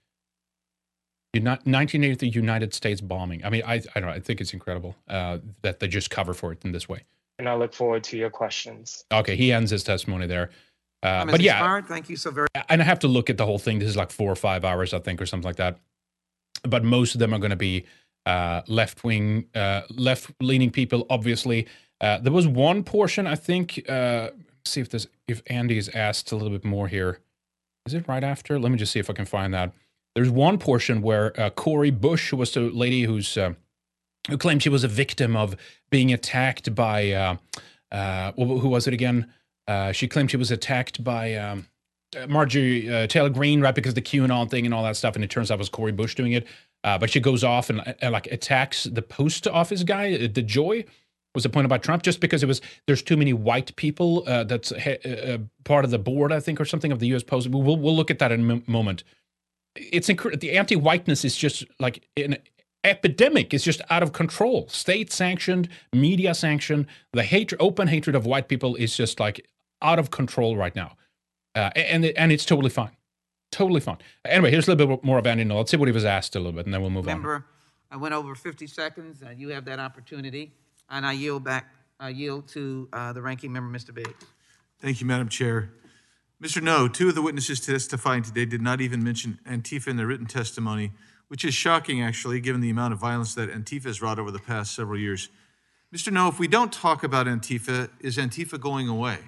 1980 1.35 2.28
United 2.28 2.72
States 2.72 3.01
bombing. 3.01 3.44
I 3.44 3.51
mean, 3.51 3.62
I 3.66 3.74
I 3.74 4.01
don't 4.01 4.05
know. 4.05 4.10
I 4.10 4.20
think 4.20 4.40
it's 4.40 4.55
incredible 4.55 4.97
uh, 5.09 5.39
that 5.62 5.80
they 5.80 5.89
just 5.89 6.09
cover 6.09 6.32
for 6.32 6.52
it 6.52 6.64
in 6.64 6.72
this 6.72 6.89
way. 6.89 7.05
And 7.39 7.48
I 7.48 7.55
look 7.55 7.73
forward 7.73 8.05
to 8.05 8.16
your 8.16 8.31
questions. 8.31 9.05
Okay, 9.12 9.36
he 9.36 9.52
ends 9.52 9.70
his 9.70 9.85
testimony 9.85 10.27
there. 10.27 10.51
Uh, 11.02 11.24
but 11.27 11.40
yeah, 11.40 11.59
inspired. 11.59 11.86
thank 11.86 12.09
you 12.09 12.16
so 12.16 12.31
very. 12.31 12.48
And 12.69 12.82
I 12.82 12.85
have 12.85 12.98
to 13.01 13.09
look 13.09 13.31
at 13.31 13.36
the 13.36 13.47
whole 13.47 13.59
thing. 13.59 13.78
This 13.78 13.89
is 13.89 13.97
like 13.97 14.10
four 14.10 14.31
or 14.31 14.36
five 14.36 14.65
hours, 14.65 14.93
I 14.93 14.98
think, 14.98 15.23
or 15.23 15.27
something 15.27 15.47
like 15.47 15.56
that. 15.56 15.78
But 16.65 16.82
most 16.82 17.15
of 17.15 17.20
them 17.20 17.32
are 17.32 17.39
going 17.39 17.51
to 17.51 17.56
be 17.56 17.86
uh, 18.27 18.62
left 18.66 19.05
wing, 19.05 19.47
uh, 19.55 19.82
left 19.90 20.32
leaning 20.40 20.70
people. 20.70 21.06
Obviously, 21.09 21.69
uh, 22.01 22.19
there 22.19 22.32
was 22.32 22.47
one 22.47 22.82
portion 22.82 23.27
I 23.27 23.36
think. 23.36 23.89
Uh, 23.89 24.31
see 24.65 24.81
if 24.81 24.90
this 24.90 25.06
if 25.27 25.43
Andy 25.47 25.78
is 25.78 25.89
asked 25.90 26.32
a 26.32 26.36
little 26.36 26.51
bit 26.51 26.65
more 26.65 26.89
here. 26.89 27.20
Is 27.86 27.94
it 27.94 28.06
right 28.09 28.24
after? 28.24 28.59
Let 28.59 28.70
me 28.70 28.78
just 28.78 28.93
see 28.93 28.98
if 29.01 29.09
I 29.09 29.12
can 29.12 29.24
find 29.24 29.55
that. 29.55 29.73
There's 30.15 30.31
one 30.31 30.59
portion 30.59 31.01
where 31.01 31.39
uh, 31.40 31.51
Cori 31.51 31.90
Bush, 31.90 32.32
was 32.32 32.52
the 32.52 32.62
lady 32.62 33.05
who's 33.05 33.36
uh, 33.36 33.55
who 34.28 34.38
claimed 34.38 34.62
she 34.62 34.68
was 34.68 34.84
a 34.84 34.88
victim 34.88 35.36
of 35.36 35.56
being 35.90 36.12
attacked 36.12 36.74
by 36.74 37.10
uh, 37.12 37.36
uh, 37.90 38.32
who 38.32 38.68
was 38.68 38.86
it 38.86 38.94
again? 38.94 39.32
Uh, 39.66 39.92
she 39.92 40.09
claimed 40.09 40.30
she 40.30 40.36
was 40.36 40.50
attacked 40.50 41.02
by 41.05 41.34
um, 41.34 41.66
uh, 42.16 42.26
Marjorie 42.26 42.88
uh, 42.92 43.06
Taylor 43.06 43.30
Greene, 43.30 43.60
right? 43.60 43.74
Because 43.74 43.94
the 43.94 44.02
QAnon 44.02 44.50
thing 44.50 44.64
and 44.64 44.74
all 44.74 44.82
that 44.84 44.96
stuff, 44.96 45.14
and 45.14 45.24
it 45.24 45.30
turns 45.30 45.50
out 45.50 45.55
it 45.55 45.59
was 45.59 45.68
Cori 45.68 45.92
Bush 45.92 46.14
doing 46.14 46.32
it. 46.32 46.46
Uh, 46.84 46.96
but 46.96 47.10
she 47.10 47.20
goes 47.20 47.42
off 47.42 47.70
and, 47.70 47.82
and 48.00 48.12
like 48.12 48.26
attacks 48.28 48.84
the 48.84 49.02
post 49.02 49.46
office 49.48 49.82
guy, 49.82 50.16
DeJoy 50.16 50.86
was 51.34 51.44
appointed 51.44 51.68
by 51.68 51.78
Trump 51.78 52.02
just 52.02 52.20
because 52.20 52.42
it 52.42 52.46
was 52.46 52.60
there's 52.86 53.02
too 53.02 53.16
many 53.16 53.32
white 53.32 53.74
people 53.76 54.24
uh, 54.26 54.44
that's 54.44 54.72
uh, 54.72 55.38
part 55.64 55.84
of 55.84 55.90
the 55.90 55.98
board, 55.98 56.32
I 56.32 56.40
think, 56.40 56.60
or 56.60 56.64
something 56.64 56.92
of 56.92 56.98
the 56.98 57.09
U.S. 57.09 57.22
Post. 57.22 57.48
We'll 57.48 57.62
we'll 57.76 57.96
look 57.96 58.10
at 58.10 58.18
that 58.20 58.32
in 58.32 58.50
a 58.50 58.55
m- 58.55 58.64
moment. 58.66 59.05
It's 59.76 60.09
inc- 60.09 60.40
the 60.40 60.52
anti-whiteness 60.56 61.24
is 61.24 61.36
just 61.36 61.64
like 61.78 62.09
an 62.16 62.38
epidemic. 62.84 63.52
is 63.55 63.62
just 63.64 63.80
out 63.90 64.02
of 64.02 64.12
control. 64.12 64.68
State 64.68 65.12
sanctioned, 65.12 65.68
media 65.92 66.34
sanctioned. 66.34 66.86
The 67.12 67.22
hatred, 67.22 67.60
open 67.60 67.88
hatred 67.88 68.16
of 68.16 68.26
white 68.26 68.48
people 68.48 68.76
is 68.76 68.96
just 68.96 69.20
like 69.20 69.46
out 69.82 69.98
of 69.98 70.10
control 70.10 70.56
right 70.56 70.74
now, 70.74 70.96
uh, 71.55 71.70
and 71.76 72.05
and 72.05 72.32
it's 72.32 72.44
totally 72.44 72.70
fine, 72.70 72.96
totally 73.52 73.80
fine. 73.80 73.98
Anyway, 74.24 74.50
here's 74.50 74.66
a 74.68 74.72
little 74.74 74.96
bit 74.96 75.05
more 75.05 75.18
of 75.18 75.26
Andy. 75.26 75.44
Let's 75.44 75.70
see 75.70 75.76
what 75.76 75.88
he 75.88 75.92
was 75.92 76.05
asked 76.05 76.34
a 76.36 76.38
little 76.38 76.52
bit, 76.52 76.66
and 76.66 76.74
then 76.74 76.80
we'll 76.80 76.90
move 76.90 77.06
Remember, 77.06 77.34
on. 77.36 77.44
I 77.90 77.96
went 77.96 78.14
over 78.14 78.34
50 78.34 78.66
seconds. 78.66 79.22
Uh, 79.22 79.30
you 79.30 79.48
have 79.50 79.64
that 79.66 79.78
opportunity, 79.78 80.52
and 80.90 81.06
I 81.06 81.12
yield 81.12 81.44
back. 81.44 81.72
I 82.00 82.10
yield 82.10 82.48
to 82.48 82.88
uh, 82.92 83.12
the 83.12 83.22
ranking 83.22 83.52
member, 83.52 83.76
Mr. 83.76 83.92
Biggs. 83.94 84.24
Thank 84.80 85.00
you, 85.00 85.06
Madam 85.06 85.28
Chair. 85.28 85.70
Mr. 86.40 86.62
Ngo, 86.62 86.92
two 86.92 87.09
of 87.09 87.16
the 87.16 87.22
witnesses 87.22 87.59
testifying 87.59 88.22
today 88.22 88.44
did 88.44 88.62
not 88.62 88.80
even 88.80 89.02
mention 89.02 89.40
Antifa 89.44 89.88
in 89.88 89.96
their 89.96 90.06
written 90.06 90.26
testimony, 90.26 90.92
which 91.28 91.44
is 91.44 91.55
shocking, 91.55 92.02
actually, 92.02 92.40
given 92.40 92.60
the 92.60 92.70
amount 92.70 92.92
of 92.92 92.98
violence 92.98 93.34
that 93.34 93.50
Antifa 93.50 93.84
has 93.84 94.02
wrought 94.02 94.18
over 94.18 94.30
the 94.30 94.38
past 94.38 94.74
several 94.74 94.98
years. 94.98 95.28
Mr. 95.94 96.12
Ngo, 96.12 96.30
if 96.30 96.38
we 96.38 96.48
don't 96.48 96.72
talk 96.72 97.02
about 97.02 97.26
Antifa, 97.26 97.88
is 98.00 98.16
Antifa 98.16 98.60
going 98.60 98.88
away? 98.88 99.18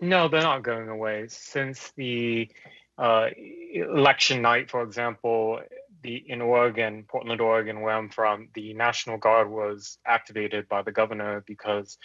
No, 0.00 0.28
they're 0.28 0.42
not 0.42 0.62
going 0.62 0.88
away. 0.88 1.26
Since 1.28 1.92
the 1.96 2.50
uh, 2.98 3.28
election 3.72 4.42
night, 4.42 4.70
for 4.70 4.82
example, 4.82 5.60
the 6.02 6.16
in 6.28 6.40
Oregon, 6.40 7.04
Portland, 7.08 7.40
Oregon, 7.40 7.80
where 7.80 7.94
I'm 7.94 8.10
from, 8.10 8.48
the 8.54 8.74
National 8.74 9.16
Guard 9.18 9.50
was 9.50 9.98
activated 10.06 10.68
by 10.68 10.82
the 10.82 10.92
governor 10.92 11.42
because 11.46 11.98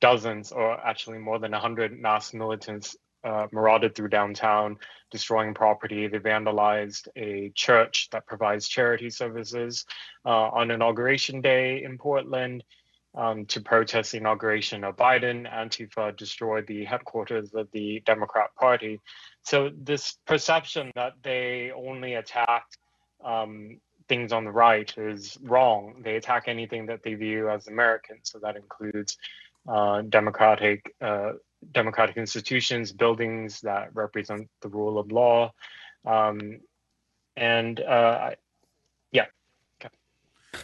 dozens, 0.00 0.52
or 0.52 0.72
actually 0.84 1.18
more 1.18 1.38
than 1.38 1.52
100 1.52 1.98
mass 1.98 2.32
militants 2.32 2.96
uh, 3.24 3.46
marauded 3.52 3.94
through 3.94 4.08
downtown, 4.08 4.76
destroying 5.10 5.54
property. 5.54 6.06
They 6.08 6.18
vandalized 6.18 7.08
a 7.16 7.50
church 7.54 8.08
that 8.10 8.26
provides 8.26 8.68
charity 8.68 9.10
services 9.10 9.84
uh, 10.24 10.48
on 10.48 10.70
inauguration 10.70 11.40
day 11.40 11.82
in 11.84 11.98
Portland 11.98 12.64
um, 13.14 13.44
to 13.46 13.60
protest 13.60 14.12
the 14.12 14.18
inauguration 14.18 14.84
of 14.84 14.96
Biden. 14.96 15.52
Antifa 15.52 16.16
destroyed 16.16 16.66
the 16.66 16.84
headquarters 16.84 17.52
of 17.54 17.68
the 17.72 18.02
Democrat 18.06 18.54
Party. 18.56 19.00
So, 19.42 19.70
this 19.76 20.18
perception 20.26 20.90
that 20.94 21.14
they 21.22 21.72
only 21.74 22.14
attacked 22.14 22.78
um, 23.24 23.80
things 24.08 24.32
on 24.32 24.44
the 24.44 24.50
right 24.50 24.92
is 24.96 25.36
wrong. 25.42 26.00
They 26.02 26.16
attack 26.16 26.44
anything 26.46 26.86
that 26.86 27.02
they 27.02 27.14
view 27.14 27.50
as 27.50 27.68
American. 27.68 28.18
So, 28.22 28.38
that 28.38 28.56
includes 28.56 29.18
uh, 29.68 30.02
democratic. 30.02 30.94
Uh, 31.00 31.32
democratic 31.70 32.16
institutions, 32.16 32.92
buildings 32.92 33.60
that 33.60 33.94
represent 33.94 34.48
the 34.60 34.68
rule 34.68 34.98
of 34.98 35.12
law, 35.12 35.52
um, 36.04 36.60
and 37.36 37.80
uh, 37.80 38.30
yeah. 39.12 39.26
Okay. 39.80 39.94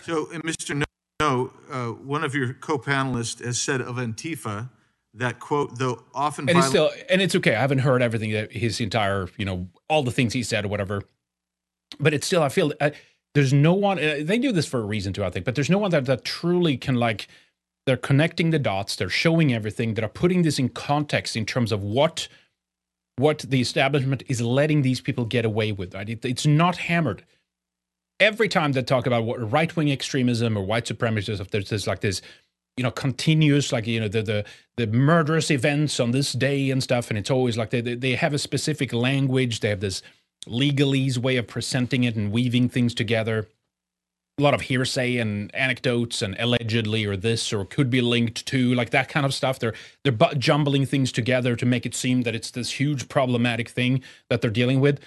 So, 0.03 0.27
Mr. 0.27 0.75
Ngo 0.75 0.85
know, 1.20 1.53
uh, 1.70 1.89
one 1.89 2.23
of 2.23 2.35
your 2.35 2.53
co-panelists 2.55 3.45
has 3.45 3.59
said 3.59 3.81
of 3.81 3.97
Antifa 3.97 4.70
that 5.15 5.41
quote, 5.41 5.79
though 5.79 6.05
often 6.15 6.49
and 6.49 6.59
it's 6.59 6.69
still 6.69 6.91
and 7.09 7.20
it's 7.20 7.35
okay. 7.35 7.57
I 7.57 7.61
haven't 7.61 7.81
heard 7.81 8.03
everything 8.03 8.31
that 8.33 8.53
his 8.53 8.81
entire, 8.81 9.29
you 9.37 9.45
know, 9.45 9.66
all 9.89 10.05
the 10.05 10.12
things 10.12 10.33
he 10.33 10.45
said 10.45 10.65
or 10.65 10.69
whatever. 10.69 11.03
But 11.99 12.15
it's 12.15 12.27
still, 12.27 12.43
I 12.43 12.51
feel 12.51 12.73
uh, 12.81 12.91
there's 13.35 13.53
no 13.53 13.75
one. 13.75 13.99
Uh, 13.99 14.19
they 14.23 14.39
do 14.39 14.53
this 14.53 14.66
for 14.66 14.79
a 14.79 14.85
reason 14.85 15.12
too, 15.12 15.25
I 15.25 15.31
think. 15.31 15.45
But 15.45 15.57
there's 15.57 15.70
no 15.70 15.79
one 15.79 15.91
that 15.91 16.05
that 16.07 16.25
truly 16.25 16.77
can 16.77 16.95
like. 16.95 17.27
They're 17.89 17.97
connecting 17.97 18.51
the 18.51 18.59
dots. 18.59 18.94
They're 18.94 19.09
showing 19.09 19.52
everything. 19.52 19.94
they're 19.94 20.09
putting 20.09 20.43
this 20.43 20.59
in 20.59 20.69
context 20.69 21.36
in 21.36 21.44
terms 21.47 21.73
of 21.73 21.82
what 21.82 22.28
what 23.16 23.39
the 23.40 23.60
establishment 23.60 24.23
is 24.28 24.40
letting 24.40 24.82
these 24.82 25.01
people 25.01 25.24
get 25.24 25.44
away 25.44 25.73
with. 25.73 25.94
Right? 25.94 26.09
It, 26.09 26.24
it's 26.24 26.47
not 26.47 26.77
hammered 26.77 27.24
every 28.20 28.48
time 28.48 28.73
they 28.73 28.82
talk 28.82 29.06
about 29.06 29.24
what 29.24 29.51
right 29.51 29.74
wing 29.77 29.90
extremism 29.90 30.56
or 30.56 30.62
white 30.62 30.86
supremacism, 30.86 31.48
there's 31.51 31.70
this 31.70 31.86
like 31.86 32.01
this, 32.01 32.20
you 32.77 32.85
know, 32.85 32.90
continuous 32.90 33.73
like 33.73 33.86
you 33.86 34.01
know 34.01 34.09
the 34.09 34.23
the 34.23 34.44
the 34.77 34.86
murderous 34.86 35.51
events 35.51 35.98
on 36.01 36.10
this 36.10 36.32
day 36.32 36.70
and 36.70 36.82
stuff, 36.82 37.10
and 37.10 37.19
it's 37.19 37.31
always 37.31 37.56
like 37.56 37.70
they 37.70 37.81
they 37.81 38.15
have 38.15 38.35
a 38.35 38.39
specific 38.39 38.93
language. 38.93 39.60
They 39.60 39.70
have 39.70 39.81
this 39.81 40.02
legalese 40.47 41.19
way 41.19 41.36
of 41.36 41.47
presenting 41.47 42.05
it 42.05 42.16
and 42.16 42.32
weaving 42.32 42.69
things 42.69 42.94
together. 42.94 43.48
A 44.39 44.43
lot 44.43 44.55
of 44.55 44.60
hearsay 44.62 45.16
and 45.16 45.52
anecdotes 45.55 46.23
and 46.23 46.36
allegedly 46.39 47.05
or 47.05 47.16
this 47.16 47.52
or 47.52 47.65
could 47.65 47.90
be 47.90 48.01
linked 48.01 48.47
to 48.47 48.74
like 48.74 48.90
that 48.90 49.09
kind 49.09 49.27
of 49.27 49.35
stuff. 49.35 49.59
They're 49.59 49.74
they're 50.05 50.16
jumbling 50.35 50.86
things 50.86 51.10
together 51.10 51.56
to 51.56 51.66
make 51.66 51.85
it 51.85 51.94
seem 51.94 52.23
that 52.23 52.35
it's 52.35 52.51
this 52.51 52.73
huge 52.73 53.09
problematic 53.09 53.69
thing 53.69 54.02
that 54.31 54.40
they're 54.40 54.51
dealing 54.51 54.81
with 54.81 55.01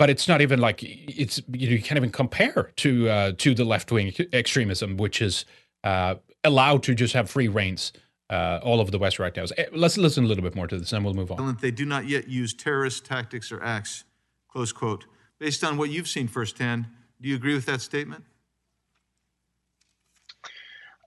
but 0.00 0.08
it's 0.08 0.26
not 0.26 0.40
even 0.40 0.60
like 0.60 0.82
it's 0.82 1.42
you, 1.52 1.68
know, 1.68 1.74
you 1.74 1.82
can't 1.82 1.98
even 1.98 2.10
compare 2.10 2.72
to 2.76 3.10
uh, 3.10 3.32
to 3.36 3.54
the 3.54 3.66
left 3.66 3.92
wing 3.92 4.14
extremism, 4.32 4.96
which 4.96 5.20
is 5.20 5.44
uh, 5.84 6.14
allowed 6.42 6.82
to 6.84 6.94
just 6.94 7.12
have 7.12 7.28
free 7.28 7.48
reigns 7.48 7.92
uh, 8.30 8.60
all 8.62 8.80
over 8.80 8.90
the 8.90 8.98
West 8.98 9.18
right 9.18 9.36
now. 9.36 9.44
Eh, 9.58 9.66
let's 9.72 9.98
listen 9.98 10.24
a 10.24 10.26
little 10.26 10.42
bit 10.42 10.54
more 10.54 10.66
to 10.66 10.78
this, 10.78 10.94
and 10.94 11.04
we'll 11.04 11.12
move 11.12 11.30
on. 11.30 11.58
They 11.60 11.70
do 11.70 11.84
not 11.84 12.08
yet 12.08 12.28
use 12.28 12.54
terrorist 12.54 13.04
tactics 13.04 13.52
or 13.52 13.62
acts, 13.62 14.04
close 14.48 14.72
quote. 14.72 15.04
based 15.38 15.62
on 15.62 15.76
what 15.76 15.90
you've 15.90 16.08
seen 16.08 16.28
firsthand. 16.28 16.86
Do 17.20 17.28
you 17.28 17.34
agree 17.34 17.52
with 17.52 17.66
that 17.66 17.82
statement? 17.82 18.24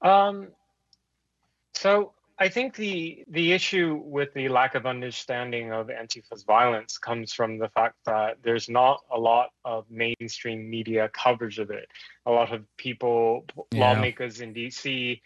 Um, 0.04 0.50
so 1.74 2.14
I 2.40 2.50
think 2.50 2.76
the 2.76 3.24
the 3.30 3.54
issue 3.54 4.02
with 4.04 4.34
the 4.34 4.50
lack 4.50 4.76
of 4.76 4.86
understanding 4.86 5.72
of 5.72 5.90
Antifa's 5.90 6.44
violence 6.44 6.98
comes 6.98 7.32
from 7.32 7.58
the 7.58 7.70
fact 7.70 7.96
that 8.06 8.38
there's 8.44 8.68
not 8.70 9.02
a 9.12 9.18
lot 9.18 9.50
of 9.66 9.86
mainstream 9.90 10.70
media 10.70 11.10
coverage 11.14 11.60
of 11.60 11.70
it. 11.72 11.88
A 12.26 12.32
lot 12.32 12.54
of 12.54 12.66
people, 12.78 13.46
Yeah. 13.72 13.80
lawmakers 13.80 14.42
in 14.42 14.54
DC, 14.54 15.22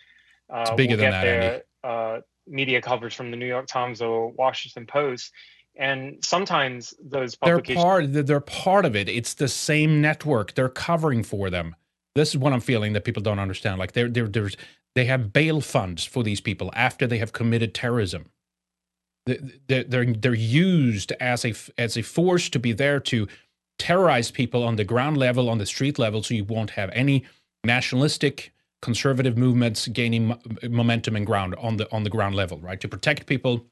uh, 0.50 0.76
will 0.78 0.86
get 0.86 0.98
that, 0.98 1.22
their 1.22 1.64
uh, 1.84 2.22
media 2.46 2.82
coverage 2.82 3.16
from 3.16 3.32
the 3.32 3.38
New 3.38 3.48
York 3.48 3.68
Times 3.68 4.02
or 4.02 4.30
Washington 4.30 4.86
Post, 4.86 5.32
and 5.76 6.24
sometimes 6.24 6.94
those 7.02 7.36
publications 7.36 7.84
They're 7.84 7.84
part. 7.84 8.28
They're 8.28 8.40
part 8.40 8.86
of 8.86 8.96
it. 8.96 9.08
It's 9.10 9.34
the 9.34 9.48
same 9.48 10.02
network. 10.02 10.56
They're 10.56 10.70
covering 10.70 11.24
for 11.24 11.50
them. 11.50 11.76
This 12.18 12.30
is 12.32 12.38
what 12.38 12.54
I'm 12.54 12.62
feeling 12.62 12.94
that 12.94 13.06
people 13.06 13.24
don't 13.24 13.40
understand. 13.40 13.80
Like 13.80 13.94
they're, 13.94 14.10
they're, 14.10 14.28
there's 14.28 14.58
they 14.96 15.06
have 15.06 15.34
bail 15.34 15.62
funds 15.62 16.06
for 16.06 16.24
these 16.24 16.42
people 16.42 16.72
after 16.76 17.08
they 17.08 17.20
have 17.20 17.34
committed 17.34 17.74
terrorism. 17.74 18.26
They- 19.28 19.40
They're, 19.68 19.84
they're, 19.86 20.14
they're 20.24 20.34
used 20.34 21.12
as 21.20 21.46
a 21.46 21.54
as 21.78 21.98
a 21.98 22.04
force 22.04 22.50
to 22.50 22.60
be 22.60 22.74
there 22.74 23.00
to 23.02 23.28
terrorize 23.80 24.32
people 24.32 24.64
on 24.64 24.76
the 24.78 24.86
ground 24.86 25.18
level, 25.18 25.50
on 25.50 25.60
the 25.60 25.66
street 25.66 26.00
level, 26.00 26.24
so 26.24 26.34
you 26.34 26.46
won't 26.46 26.72
have 26.72 26.90
any 26.94 27.26
nationalistic 27.66 28.54
conservative 28.82 29.38
movements 29.38 29.88
gaining 29.90 30.36
momentum 30.70 31.16
and 31.16 31.26
ground 31.26 31.56
on 31.60 31.78
the 31.78 31.92
on 31.92 32.04
the 32.04 32.10
ground 32.10 32.36
level, 32.36 32.60
right? 32.60 32.82
To 32.82 32.88
protect 32.88 33.28
people, 33.28 33.66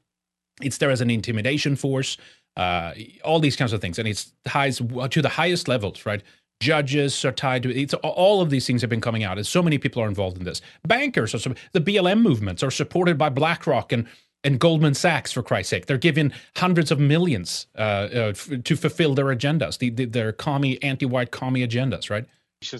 it's 0.62 0.78
there 0.78 0.90
as 0.90 1.00
an 1.00 1.10
intimidation 1.10 1.76
force, 1.76 2.16
uh, 2.56 2.92
all 3.24 3.40
these 3.40 3.56
kinds 3.56 3.72
of 3.74 3.80
things, 3.80 3.98
and 3.98 4.08
it's 4.08 4.32
highs 4.48 4.78
to 5.10 5.22
the 5.22 5.30
highest 5.30 5.68
levels, 5.68 6.06
right? 6.06 6.22
Judges 6.60 7.24
are 7.24 7.32
tied 7.32 7.62
to 7.64 7.74
it. 7.74 7.92
All 7.94 8.40
of 8.40 8.50
these 8.50 8.66
things 8.66 8.80
have 8.80 8.90
been 8.90 9.00
coming 9.00 9.24
out, 9.24 9.36
and 9.36 9.46
so 9.46 9.62
many 9.62 9.78
people 9.78 10.02
are 10.02 10.08
involved 10.08 10.38
in 10.38 10.44
this. 10.44 10.62
Bankers 10.86 11.34
are 11.34 11.54
the 11.72 11.80
BLM 11.80 12.22
movements 12.22 12.62
are 12.62 12.70
supported 12.70 13.18
by 13.18 13.28
BlackRock 13.28 13.92
and 13.92 14.06
and 14.44 14.60
Goldman 14.60 14.94
Sachs, 14.94 15.32
for 15.32 15.42
Christ's 15.42 15.70
sake. 15.70 15.86
They're 15.86 15.98
giving 15.98 16.32
hundreds 16.56 16.92
of 16.92 17.00
millions 17.00 17.66
uh, 17.76 17.80
uh, 17.80 18.08
f- 18.30 18.48
to 18.62 18.76
fulfill 18.76 19.14
their 19.14 19.26
agendas, 19.26 19.78
the, 19.78 19.90
the, 19.90 20.04
their 20.04 20.30
commie, 20.30 20.80
anti-white 20.84 21.32
commie 21.32 21.66
agendas, 21.66 22.10
right? 22.10 22.26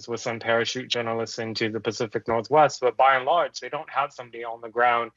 with 0.09 0.21
some 0.21 0.39
parachute 0.39 0.89
journalists 0.89 1.39
into 1.39 1.71
the 1.71 1.81
Pacific 1.81 2.27
Northwest, 2.27 2.81
but 2.81 2.97
by 2.97 3.17
and 3.17 3.25
large, 3.25 3.61
they 3.61 3.69
don't 3.69 3.91
have 3.91 4.13
somebody 4.13 4.43
on 4.43 4.61
the 4.61 4.69
ground 4.69 5.11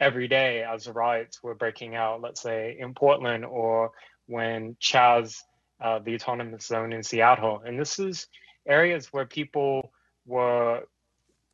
every 0.00 0.26
day 0.26 0.64
as 0.64 0.84
the 0.84 0.92
riots 0.92 1.42
were 1.42 1.54
breaking 1.54 1.94
out, 1.94 2.20
let's 2.20 2.40
say 2.40 2.76
in 2.78 2.94
Portland 2.94 3.44
or 3.44 3.92
when 4.26 4.74
Chaz, 4.80 5.36
uh, 5.80 5.98
the 6.00 6.14
autonomous 6.14 6.66
zone 6.66 6.92
in 6.92 7.02
Seattle. 7.02 7.62
And 7.64 7.78
this 7.78 7.98
is 7.98 8.26
areas 8.66 9.12
where 9.12 9.26
people 9.26 9.92
were 10.26 10.82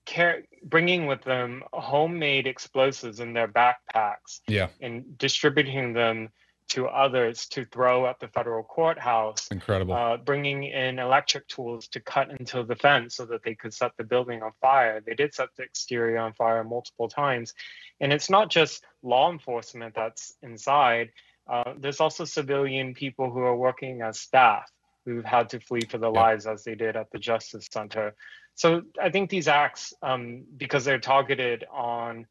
car- 0.07 0.43
bringing 0.65 1.07
with 1.07 1.23
them 1.23 1.63
homemade 1.73 2.47
explosives 2.47 3.21
in 3.21 3.33
their 3.33 3.49
backpacks 3.49 4.41
Yeah, 4.49 4.69
and 4.81 5.17
distributing 5.19 5.93
them 5.93 6.31
to 6.69 6.89
others 6.89 7.47
to 7.47 7.65
throw 7.67 8.07
at 8.07 8.19
the 8.19 8.27
federal 8.27 8.65
courthouse 8.65 9.47
incredible. 9.53 9.95
uh, 9.95 10.17
bringing 10.17 10.65
in 10.65 10.99
electric 10.99 11.47
tools 11.47 11.87
to 11.87 12.01
cut 12.01 12.29
into 12.31 12.65
the 12.65 12.75
fence 12.75 13.15
so 13.15 13.25
that 13.27 13.45
they 13.45 13.55
could 13.55 13.73
set 13.73 13.93
the 13.97 14.03
building 14.03 14.43
on 14.43 14.51
fire. 14.61 15.01
They 15.01 15.15
did 15.15 15.33
set 15.33 15.51
the 15.57 15.63
exterior 15.63 16.19
on 16.19 16.33
fire 16.33 16.65
multiple 16.65 17.09
times. 17.09 17.55
And 18.01 18.13
it's 18.13 18.29
not 18.29 18.51
just 18.51 18.85
law 19.05 19.31
enforcement 19.31 19.95
that's 19.95 20.35
inside, 20.43 21.11
uh, 21.49 21.75
there's 21.79 22.01
also 22.01 22.25
civilian 22.25 22.95
people 22.95 23.31
who 23.31 23.41
are 23.41 23.57
working 23.57 24.03
as 24.03 24.19
staff 24.19 24.71
who've 25.05 25.25
had 25.25 25.49
to 25.51 25.61
flee 25.61 25.83
for 25.89 25.99
their 25.99 26.11
lives 26.11 26.47
as 26.47 26.65
they 26.65 26.75
did 26.75 26.97
at 26.97 27.11
the 27.13 27.19
Justice 27.19 27.69
Center. 27.71 28.15
So 28.57 28.83
I 29.01 29.11
think 29.11 29.31
these 29.31 29.47
acts, 29.47 29.95
um, 30.03 30.45
because 30.57 30.85
they're 30.85 30.99
targeted 30.99 31.65
on 31.73 32.27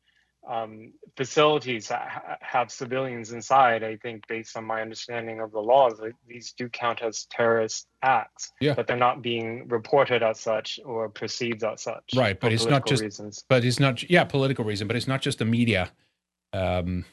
um, 0.48 0.92
facilities 1.16 1.88
that 1.88 2.08
ha- 2.10 2.38
have 2.42 2.72
civilians 2.72 3.32
inside, 3.32 3.84
I 3.84 3.96
think, 3.96 4.28
based 4.28 4.58
on 4.58 4.66
my 4.66 4.82
understanding 4.82 5.40
of 5.40 5.52
the 5.52 5.60
laws, 5.60 5.98
that 6.00 6.12
these 6.28 6.54
do 6.58 6.68
count 6.68 7.02
as 7.02 7.26
terrorist 7.32 7.88
acts. 8.04 8.52
Yeah. 8.60 8.74
But 8.74 8.88
they're 8.88 8.98
not 8.98 9.22
being 9.22 9.68
reported 9.70 10.22
as 10.22 10.40
such 10.40 10.80
or 10.84 11.10
perceived 11.10 11.64
as 11.64 11.82
such. 11.84 12.04
Right, 12.16 12.40
but 12.40 12.52
it's 12.52 12.66
not 12.66 12.86
just- 12.86 13.02
reasons. 13.02 13.44
but 13.48 13.64
it's 13.64 13.80
not 13.80 14.08
yeah 14.10 14.24
political 14.26 14.66
reason 14.66 14.88
but 14.88 14.96
it's 14.96 15.08
not 15.08 15.22
just 15.22 15.40
the 15.40 15.46
media 15.46 15.92
um 16.54 17.06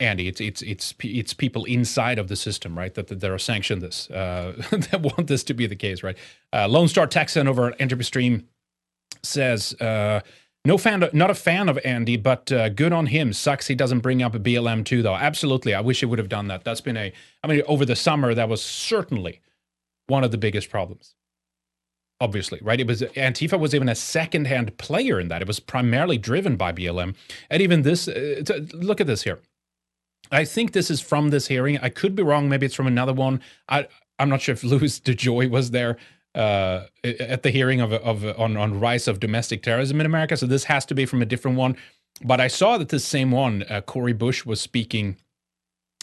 andy 0.00 0.28
it's 0.28 0.40
it's 0.40 0.62
it's 0.62 0.94
it's 1.00 1.34
people 1.34 1.64
inside 1.64 2.18
of 2.18 2.28
the 2.28 2.36
system 2.36 2.78
right 2.78 2.94
that, 2.94 3.08
that, 3.08 3.20
that 3.20 3.30
are 3.30 3.38
sanctioned 3.38 3.82
this 3.82 4.10
uh 4.10 4.52
that 4.70 5.00
want 5.02 5.26
this 5.26 5.42
to 5.42 5.54
be 5.54 5.66
the 5.66 5.76
case 5.76 6.02
right 6.02 6.16
uh 6.52 6.68
lone 6.68 6.88
star 6.88 7.06
texan 7.06 7.48
over 7.48 7.68
at 7.68 7.80
entropy 7.80 8.04
stream 8.04 8.46
says 9.22 9.74
uh 9.80 10.20
no 10.64 10.76
fan, 10.76 11.08
not 11.14 11.30
a 11.30 11.34
fan 11.34 11.68
of 11.70 11.78
Andy, 11.82 12.16
but 12.16 12.50
uh, 12.52 12.68
good 12.68 12.92
on 12.92 13.06
him. 13.06 13.32
Sucks 13.32 13.68
he 13.68 13.74
doesn't 13.74 14.00
bring 14.00 14.22
up 14.22 14.34
a 14.34 14.40
BLM 14.40 14.84
too, 14.84 15.02
though. 15.02 15.14
Absolutely, 15.14 15.72
I 15.72 15.80
wish 15.80 16.00
he 16.00 16.06
would 16.06 16.18
have 16.18 16.28
done 16.28 16.48
that. 16.48 16.62
That's 16.62 16.82
been 16.82 16.96
a, 16.96 17.12
I 17.42 17.46
mean, 17.46 17.62
over 17.66 17.86
the 17.86 17.96
summer, 17.96 18.34
that 18.34 18.48
was 18.50 18.60
certainly 18.60 19.40
one 20.08 20.24
of 20.24 20.30
the 20.30 20.36
biggest 20.36 20.68
problems 20.68 21.14
obviously, 22.20 22.58
right? 22.62 22.80
It 22.80 22.86
was 22.86 23.02
Antifa 23.02 23.58
was 23.58 23.74
even 23.74 23.88
a 23.88 23.94
second-hand 23.94 24.76
player 24.78 25.20
in 25.20 25.28
that. 25.28 25.42
It 25.42 25.48
was 25.48 25.60
primarily 25.60 26.18
driven 26.18 26.56
by 26.56 26.72
BLM, 26.72 27.14
and 27.50 27.62
even 27.62 27.82
this. 27.82 28.08
Uh, 28.08 28.42
look 28.72 29.00
at 29.00 29.06
this 29.06 29.22
here. 29.22 29.38
I 30.30 30.44
think 30.44 30.72
this 30.72 30.90
is 30.90 31.00
from 31.00 31.30
this 31.30 31.46
hearing. 31.48 31.78
I 31.78 31.88
could 31.88 32.14
be 32.14 32.22
wrong. 32.22 32.48
Maybe 32.48 32.66
it's 32.66 32.74
from 32.74 32.86
another 32.86 33.12
one. 33.14 33.40
I 33.68 33.88
I'm 34.18 34.28
not 34.28 34.40
sure 34.40 34.52
if 34.52 34.64
Louis 34.72 35.00
DeJoy 35.00 35.50
was 35.50 35.70
there 35.70 35.96
uh, 36.34 36.84
at 37.04 37.42
the 37.42 37.50
hearing 37.50 37.80
of 37.80 37.92
of 37.92 38.24
on 38.38 38.56
on 38.56 38.78
rise 38.78 39.08
of 39.08 39.20
domestic 39.20 39.62
terrorism 39.62 40.00
in 40.00 40.06
America. 40.06 40.36
So 40.36 40.46
this 40.46 40.64
has 40.64 40.84
to 40.86 40.94
be 40.94 41.06
from 41.06 41.22
a 41.22 41.26
different 41.26 41.56
one. 41.56 41.76
But 42.24 42.40
I 42.40 42.48
saw 42.48 42.78
that 42.78 42.88
this 42.88 43.04
same 43.04 43.30
one, 43.30 43.64
uh, 43.70 43.80
Cori 43.80 44.12
Bush, 44.12 44.44
was 44.44 44.60
speaking. 44.60 45.16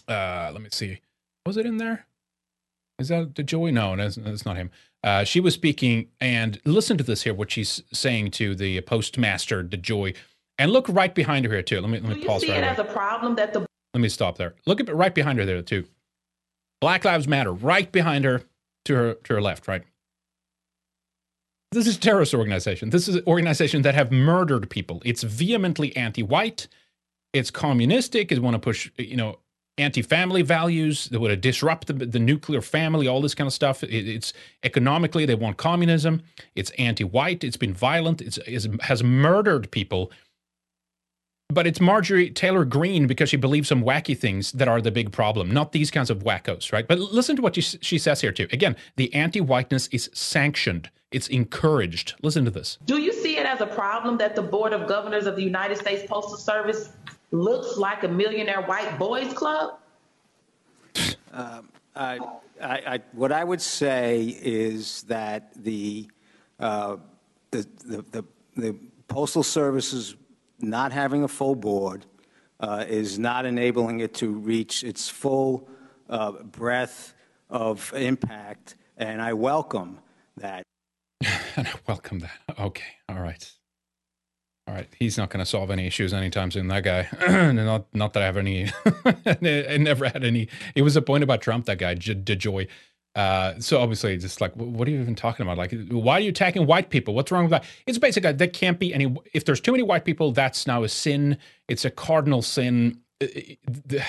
Uh, 0.08 0.50
let 0.54 0.62
me 0.62 0.70
see. 0.72 1.00
Was 1.46 1.58
it 1.58 1.66
in 1.66 1.78
there? 1.78 2.08
Is 3.00 3.10
that 3.10 3.34
DeJoy? 3.34 3.74
No, 3.74 3.96
that's, 3.98 4.16
that's 4.16 4.46
not 4.46 4.56
him. 4.56 4.72
Uh, 5.04 5.24
she 5.26 5.40
was 5.42 5.54
speaking, 5.54 6.08
and 6.22 6.60
listen 6.64 6.98
to 6.98 7.04
this 7.04 7.24
here, 7.24 7.34
what 7.34 7.52
she's 7.52 7.84
saying 7.92 8.32
to 8.32 8.56
the 8.56 8.80
postmaster, 8.82 9.62
DeJoy, 9.64 10.16
and 10.58 10.72
look 10.72 10.88
right 10.88 11.14
behind 11.14 11.46
her 11.46 11.52
here 11.52 11.62
too. 11.62 11.82
Let 11.82 11.90
me 11.90 12.00
let 12.00 12.10
Do 12.10 12.16
me 12.16 12.22
you 12.22 12.28
pause 12.28 12.42
see 12.42 12.50
right 12.50 12.60
it 12.60 12.62
away. 12.64 12.70
as 12.72 12.80
a 12.80 12.86
problem 12.86 13.36
that 13.36 13.52
the 13.54 13.66
Let 13.96 14.02
me 14.02 14.10
stop 14.10 14.38
there. 14.38 14.56
Look 14.66 14.82
at 14.82 14.94
right 14.94 15.16
behind 15.16 15.40
her 15.40 15.46
there 15.46 15.62
too. 15.62 15.86
Black 16.82 17.06
Lives 17.06 17.30
Matter, 17.30 17.54
right 17.54 17.90
behind 17.90 18.26
her, 18.26 18.42
to 18.84 18.94
her 18.94 19.14
to 19.14 19.34
her 19.36 19.42
left, 19.42 19.70
right. 19.70 19.84
This 21.72 21.88
is 21.88 21.98
terrorist 21.98 22.34
organization. 22.34 22.90
This 22.90 23.08
is 23.08 23.16
an 23.16 23.24
organization 23.26 23.84
that 23.84 23.96
have 23.96 24.12
murdered 24.12 24.70
people. 24.70 25.02
It's 25.06 25.24
vehemently 25.24 25.96
anti-white. 25.96 26.68
It's 27.32 27.50
communistic. 27.50 28.34
It 28.34 28.42
want 28.42 28.56
to 28.56 28.60
push, 28.60 28.92
you 28.98 29.16
know, 29.16 29.40
anti-family 29.78 30.42
values. 30.42 31.08
They 31.08 31.18
want 31.18 31.32
to 31.32 31.38
disrupt 31.38 31.88
the, 31.88 31.94
the 31.94 32.20
nuclear 32.20 32.62
family. 32.62 33.08
All 33.08 33.22
this 33.22 33.34
kind 33.34 33.48
of 33.48 33.54
stuff. 33.54 33.82
It, 33.82 34.10
it's 34.10 34.34
economically 34.64 35.26
they 35.26 35.36
want 35.36 35.56
communism. 35.56 36.22
It's 36.54 36.72
anti-white. 36.72 37.46
It's 37.46 37.58
been 37.58 37.74
violent. 37.74 38.22
It's, 38.22 38.40
it's 38.40 38.68
has 38.82 39.04
murdered 39.04 39.72
people 39.72 40.12
but 41.50 41.68
it's 41.68 41.80
Marjorie 41.80 42.30
Taylor 42.30 42.66
Greene 42.66 43.08
because 43.08 43.30
she 43.30 43.38
believes 43.38 43.70
some 43.70 43.84
wacky 43.84 44.18
things 44.18 44.52
that 44.54 44.68
are 44.68 44.82
the 44.82 44.92
big 44.92 45.12
problem, 45.12 45.52
not 45.52 45.72
these 45.72 45.92
kinds 45.92 46.10
of 46.10 46.20
wackos, 46.20 46.74
right? 46.74 46.88
But 46.88 47.00
listen 47.00 47.36
to 47.36 47.42
what 47.42 47.56
she, 47.56 47.62
she 47.62 47.98
says 47.98 48.22
here, 48.22 48.32
too. 48.32 48.48
Again, 48.52 48.76
the 48.96 49.14
anti 49.14 49.42
whiteness 49.42 49.88
is 49.88 50.10
sanctioned, 50.14 50.90
it's 51.12 51.28
encouraged. 51.28 52.16
Listen 52.22 52.46
to 52.46 52.52
this. 52.52 52.78
do 52.86 53.00
you 53.00 53.14
see 53.14 53.38
it 53.38 53.46
as 53.46 53.62
a 53.62 53.68
problem 53.68 54.18
that 54.18 54.36
the 54.36 54.42
board 54.42 54.74
of 54.74 54.88
governors 54.88 55.28
of 55.28 55.36
the 55.36 55.44
United 55.44 55.78
States 55.78 56.04
Postal 56.08 56.38
Service 56.38 56.90
looks 57.32 57.78
like 57.78 58.04
a 58.04 58.08
millionaire 58.08 58.62
white 58.64 58.98
boys 58.98 59.32
club? 59.34 59.80
I, 61.34 61.62
I, 61.96 62.20
I, 62.62 63.00
what 63.12 63.32
I 63.32 63.44
would 63.44 63.62
say 63.62 64.38
is 64.42 65.04
that 65.04 65.54
the, 65.64 66.10
uh, 66.60 66.98
the, 67.52 67.68
the, 67.86 68.06
the, 68.12 68.26
the 68.58 68.76
Postal 69.08 69.44
Service's 69.44 70.16
not 70.60 70.92
having 70.92 71.24
a 71.24 71.28
full 71.28 71.56
board 71.56 72.06
uh, 72.60 72.86
is 72.88 73.20
not 73.20 73.46
enabling 73.46 74.00
it 74.00 74.14
to 74.16 74.32
reach 74.32 74.84
its 74.84 75.10
full 75.10 75.68
uh, 76.10 76.32
breadth 76.44 77.14
of 77.50 77.94
impact, 77.96 78.76
and 78.98 79.22
I 79.22 79.34
welcome 79.34 80.00
that. 80.38 80.64
And 81.56 81.68
I 81.68 81.74
welcome 81.88 82.20
that. 82.20 82.40
Okay. 82.60 82.84
All 83.10 83.20
right. 83.20 83.52
All 84.68 84.74
right. 84.74 84.88
He's 84.98 85.18
not 85.18 85.30
going 85.30 85.44
to 85.44 85.46
solve 85.46 85.70
any 85.70 85.86
issues 85.86 86.14
anytime 86.14 86.50
soon, 86.50 86.68
that 86.70 86.84
guy. 86.84 87.08
not, 87.54 87.86
not 87.94 88.14
that 88.14 88.24
I 88.24 88.26
have 88.26 88.38
any, 88.38 88.72
I 89.26 89.78
never 89.78 90.06
had 90.06 90.24
any. 90.24 90.48
He 90.74 90.82
was 90.82 90.96
appointed 90.96 91.28
by 91.28 91.38
Trump, 91.38 91.66
that 91.66 91.78
guy, 91.78 91.96
DeJoy. 91.96 92.68
Uh, 93.16 93.58
so 93.60 93.80
obviously, 93.80 94.18
just 94.18 94.42
like, 94.42 94.54
what 94.56 94.88
are 94.88 94.92
you 94.92 95.00
even 95.00 95.16
talking 95.16 95.46
about? 95.46 95.58
Like, 95.58 95.74
why 95.90 96.16
are 96.16 96.20
you 96.20 96.30
attacking 96.30 96.66
white 96.68 96.90
people? 96.90 97.14
What's 97.14 97.32
wrong 97.32 97.46
with 97.46 97.52
that? 97.52 97.64
It's 97.88 97.98
basically 97.98 98.34
there 98.34 98.48
can't 98.48 98.78
be 98.78 98.94
any. 98.94 99.16
If 99.34 99.46
there's 99.46 99.62
too 99.62 99.72
many 99.72 99.84
white 99.84 100.04
people, 100.04 100.34
that's 100.34 100.68
now 100.68 100.84
a 100.84 100.90
sin. 100.90 101.38
It's 101.70 101.86
a 101.86 101.90
cardinal 101.90 102.42
sin. 102.42 103.00
Uh, 103.22 103.28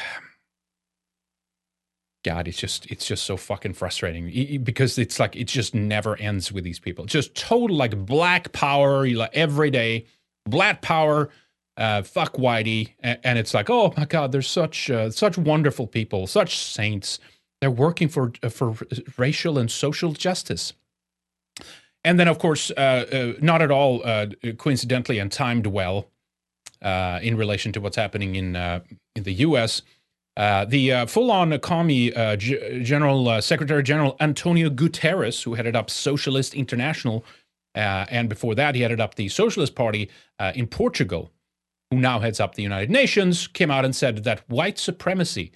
God, 2.25 2.49
it's 2.49 2.59
just 2.59 2.87
it's 2.87 3.07
just 3.07 3.25
so 3.25 3.37
fucking 3.37 3.75
frustrating 3.75 4.65
because 4.65 4.99
it's 4.99 5.21
like 5.21 5.37
it 5.37 5.47
just 5.47 5.77
never 5.77 6.17
ends 6.17 6.51
with 6.51 6.65
these 6.65 6.81
people. 6.81 7.05
Just 7.05 7.37
total 7.37 7.77
like 7.77 7.97
black 8.05 8.51
power, 8.51 9.09
like 9.09 9.31
every 9.33 9.71
day, 9.71 10.07
black 10.45 10.83
power. 10.83 11.31
Uh, 11.77 12.03
fuck 12.03 12.33
Whitey, 12.37 12.95
and, 13.01 13.19
and, 13.23 13.39
it's 13.39 13.53
like, 13.53 13.69
oh 13.69 13.93
my 13.99 14.07
God, 14.07 14.33
there's 14.33 14.49
such 14.49 14.91
uh, 14.91 15.11
such 15.11 15.37
wonderful 15.37 15.87
people, 15.87 16.27
such 16.27 16.57
saints. 16.57 17.21
They're 17.61 17.71
working 17.71 18.09
for 18.09 18.33
uh, 18.43 18.49
for 18.49 18.75
racial 19.17 19.59
and 19.59 19.71
social 19.71 20.13
justice. 20.13 20.73
And 22.05 22.21
then, 22.21 22.29
of 22.29 22.39
course, 22.39 22.71
uh, 22.77 22.81
uh, 22.81 23.33
not 23.41 23.63
at 23.63 23.71
all 23.71 24.03
coincidentally 24.59 25.19
and 25.19 25.33
timed 25.33 25.67
well 25.67 26.09
in 26.81 27.37
relation 27.37 27.73
to 27.73 27.81
what's 27.81 27.97
happening 27.97 28.37
in 28.37 28.55
in 28.55 29.23
the 29.23 29.33
U.S. 29.33 29.83
Uh, 30.37 30.67
the 30.67 30.93
uh, 30.93 31.07
full-on 31.07 31.59
commie 31.61 32.15
uh, 32.15 32.37
G- 32.37 32.81
General 32.83 33.29
uh, 33.29 33.41
Secretary 33.41 33.83
General 33.83 34.17
Antonio 34.21 34.69
Guterres, 34.69 35.43
who 35.43 35.55
headed 35.55 35.75
up 35.75 35.89
Socialist 35.89 36.53
International, 36.55 37.25
uh, 37.75 38.05
and 38.11 38.29
before 38.29 38.55
that 38.55 38.75
he 38.75 38.83
headed 38.83 39.01
up 39.01 39.15
the 39.15 39.29
Socialist 39.29 39.75
Party 39.75 40.11
in 40.55 40.67
Portugal, 40.67 41.31
who 41.91 41.99
now 41.99 42.21
heads 42.21 42.39
up 42.39 42.55
the 42.55 42.63
United 42.63 42.91
Nations, 42.91 43.47
came 43.47 43.71
out 43.71 43.85
and 43.85 43.97
said 43.97 44.25
that 44.25 44.49
white 44.49 44.79
supremacy 44.79 45.53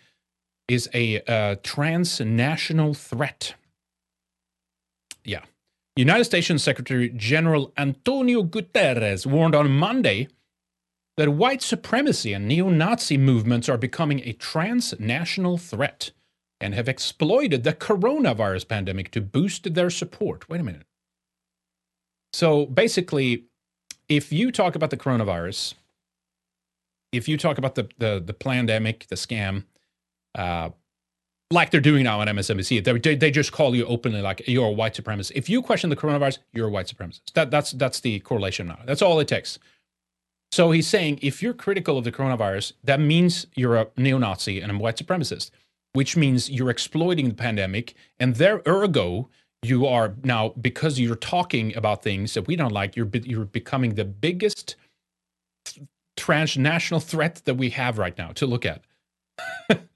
is 0.70 0.88
a 0.94 1.20
uh, 1.22 1.56
transnational 1.64 2.94
threat. 2.94 3.54
Yeah. 5.24 5.42
United 5.96 6.32
Nations 6.32 6.62
Secretary 6.62 7.08
General 7.08 7.72
Antonio 7.76 8.44
Guterres 8.44 9.26
warned 9.26 9.56
on 9.56 9.68
Monday 9.68 10.28
that 11.16 11.30
white 11.30 11.60
supremacy 11.60 12.32
and 12.32 12.46
neo 12.46 12.68
Nazi 12.68 13.18
movements 13.18 13.68
are 13.68 13.76
becoming 13.76 14.20
a 14.20 14.32
transnational 14.32 15.58
threat 15.58 16.12
and 16.60 16.72
have 16.72 16.88
exploited 16.88 17.64
the 17.64 17.72
coronavirus 17.72 18.68
pandemic 18.68 19.10
to 19.10 19.20
boost 19.20 19.74
their 19.74 19.90
support. 19.90 20.48
Wait 20.48 20.60
a 20.60 20.64
minute. 20.64 20.86
So 22.32 22.66
basically, 22.66 23.46
if 24.08 24.32
you 24.32 24.52
talk 24.52 24.76
about 24.76 24.90
the 24.90 24.96
coronavirus, 24.96 25.74
if 27.10 27.28
you 27.28 27.36
talk 27.36 27.58
about 27.58 27.74
the 27.74 27.88
the, 27.98 28.22
the 28.24 28.34
pandemic, 28.34 29.08
the 29.08 29.16
scam, 29.16 29.64
uh, 30.34 30.70
like 31.50 31.70
they're 31.70 31.80
doing 31.80 32.04
now 32.04 32.20
on 32.20 32.28
MSNBC, 32.28 33.02
they, 33.02 33.14
they 33.16 33.30
just 33.30 33.52
call 33.52 33.74
you 33.74 33.84
openly 33.86 34.22
like 34.22 34.42
you're 34.46 34.68
a 34.68 34.72
white 34.72 34.94
supremacist. 34.94 35.32
If 35.34 35.48
you 35.48 35.62
question 35.62 35.90
the 35.90 35.96
coronavirus, 35.96 36.38
you're 36.52 36.68
a 36.68 36.70
white 36.70 36.86
supremacist. 36.86 37.32
That 37.34 37.50
that's 37.50 37.72
that's 37.72 38.00
the 38.00 38.20
correlation 38.20 38.68
now. 38.68 38.78
That's 38.86 39.02
all 39.02 39.18
it 39.18 39.28
takes. 39.28 39.58
So 40.52 40.70
he's 40.72 40.88
saying 40.88 41.20
if 41.22 41.42
you're 41.42 41.54
critical 41.54 41.96
of 41.98 42.04
the 42.04 42.12
coronavirus, 42.12 42.72
that 42.84 43.00
means 43.00 43.46
you're 43.54 43.76
a 43.76 43.88
neo 43.96 44.18
Nazi 44.18 44.60
and 44.60 44.72
a 44.72 44.78
white 44.78 44.96
supremacist, 44.96 45.50
which 45.92 46.16
means 46.16 46.50
you're 46.50 46.70
exploiting 46.70 47.28
the 47.28 47.34
pandemic. 47.34 47.94
And 48.18 48.34
there, 48.36 48.60
ergo, 48.66 49.28
you 49.62 49.86
are 49.86 50.14
now, 50.24 50.50
because 50.60 50.98
you're 50.98 51.14
talking 51.14 51.76
about 51.76 52.02
things 52.02 52.34
that 52.34 52.46
we 52.48 52.56
don't 52.56 52.72
like, 52.72 52.96
you're, 52.96 53.08
you're 53.12 53.44
becoming 53.44 53.94
the 53.94 54.04
biggest 54.04 54.74
transnational 56.16 57.00
threat 57.00 57.42
that 57.44 57.54
we 57.54 57.70
have 57.70 57.98
right 57.98 58.16
now 58.18 58.32
to 58.32 58.46
look 58.46 58.66
at. 58.66 58.82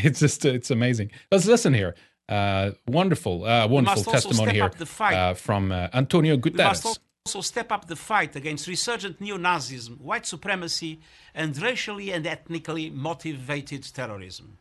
it's 0.04 0.20
just, 0.20 0.44
it's 0.44 0.70
amazing. 0.70 1.10
Let's 1.30 1.46
listen 1.46 1.74
here. 1.74 1.94
Uh, 2.28 2.72
wonderful, 2.86 3.44
uh, 3.44 3.66
wonderful 3.66 4.04
testimony 4.04 4.52
here 4.52 4.70
uh, 5.00 5.34
from 5.34 5.72
uh, 5.72 5.88
Antonio 5.92 6.36
Guterres 6.36 6.98
also 7.26 7.42
step 7.42 7.70
up 7.70 7.86
the 7.86 7.96
fight 7.96 8.34
against 8.34 8.66
resurgent 8.66 9.20
neo-Nazism, 9.20 10.00
white 10.00 10.26
supremacy, 10.26 11.00
and 11.34 11.60
racially 11.60 12.10
and 12.10 12.26
ethnically 12.26 12.88
motivated 12.88 13.82
terrorism. 13.94 14.56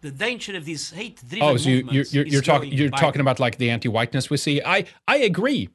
The 0.00 0.12
danger 0.12 0.56
of 0.56 0.64
these 0.64 0.90
hate-driven 0.90 1.42
oh, 1.42 1.56
so 1.56 1.68
you, 1.68 1.88
you're, 1.90 2.26
you're, 2.26 2.42
talking 2.42 2.72
you're 2.72 2.90
talking 2.90 3.20
about 3.20 3.40
like 3.40 3.58
the 3.58 3.70
anti-whiteness 3.70 4.30
we 4.30 4.36
see. 4.36 4.62
I 4.64 4.84
I 5.08 5.16
agree. 5.16 5.70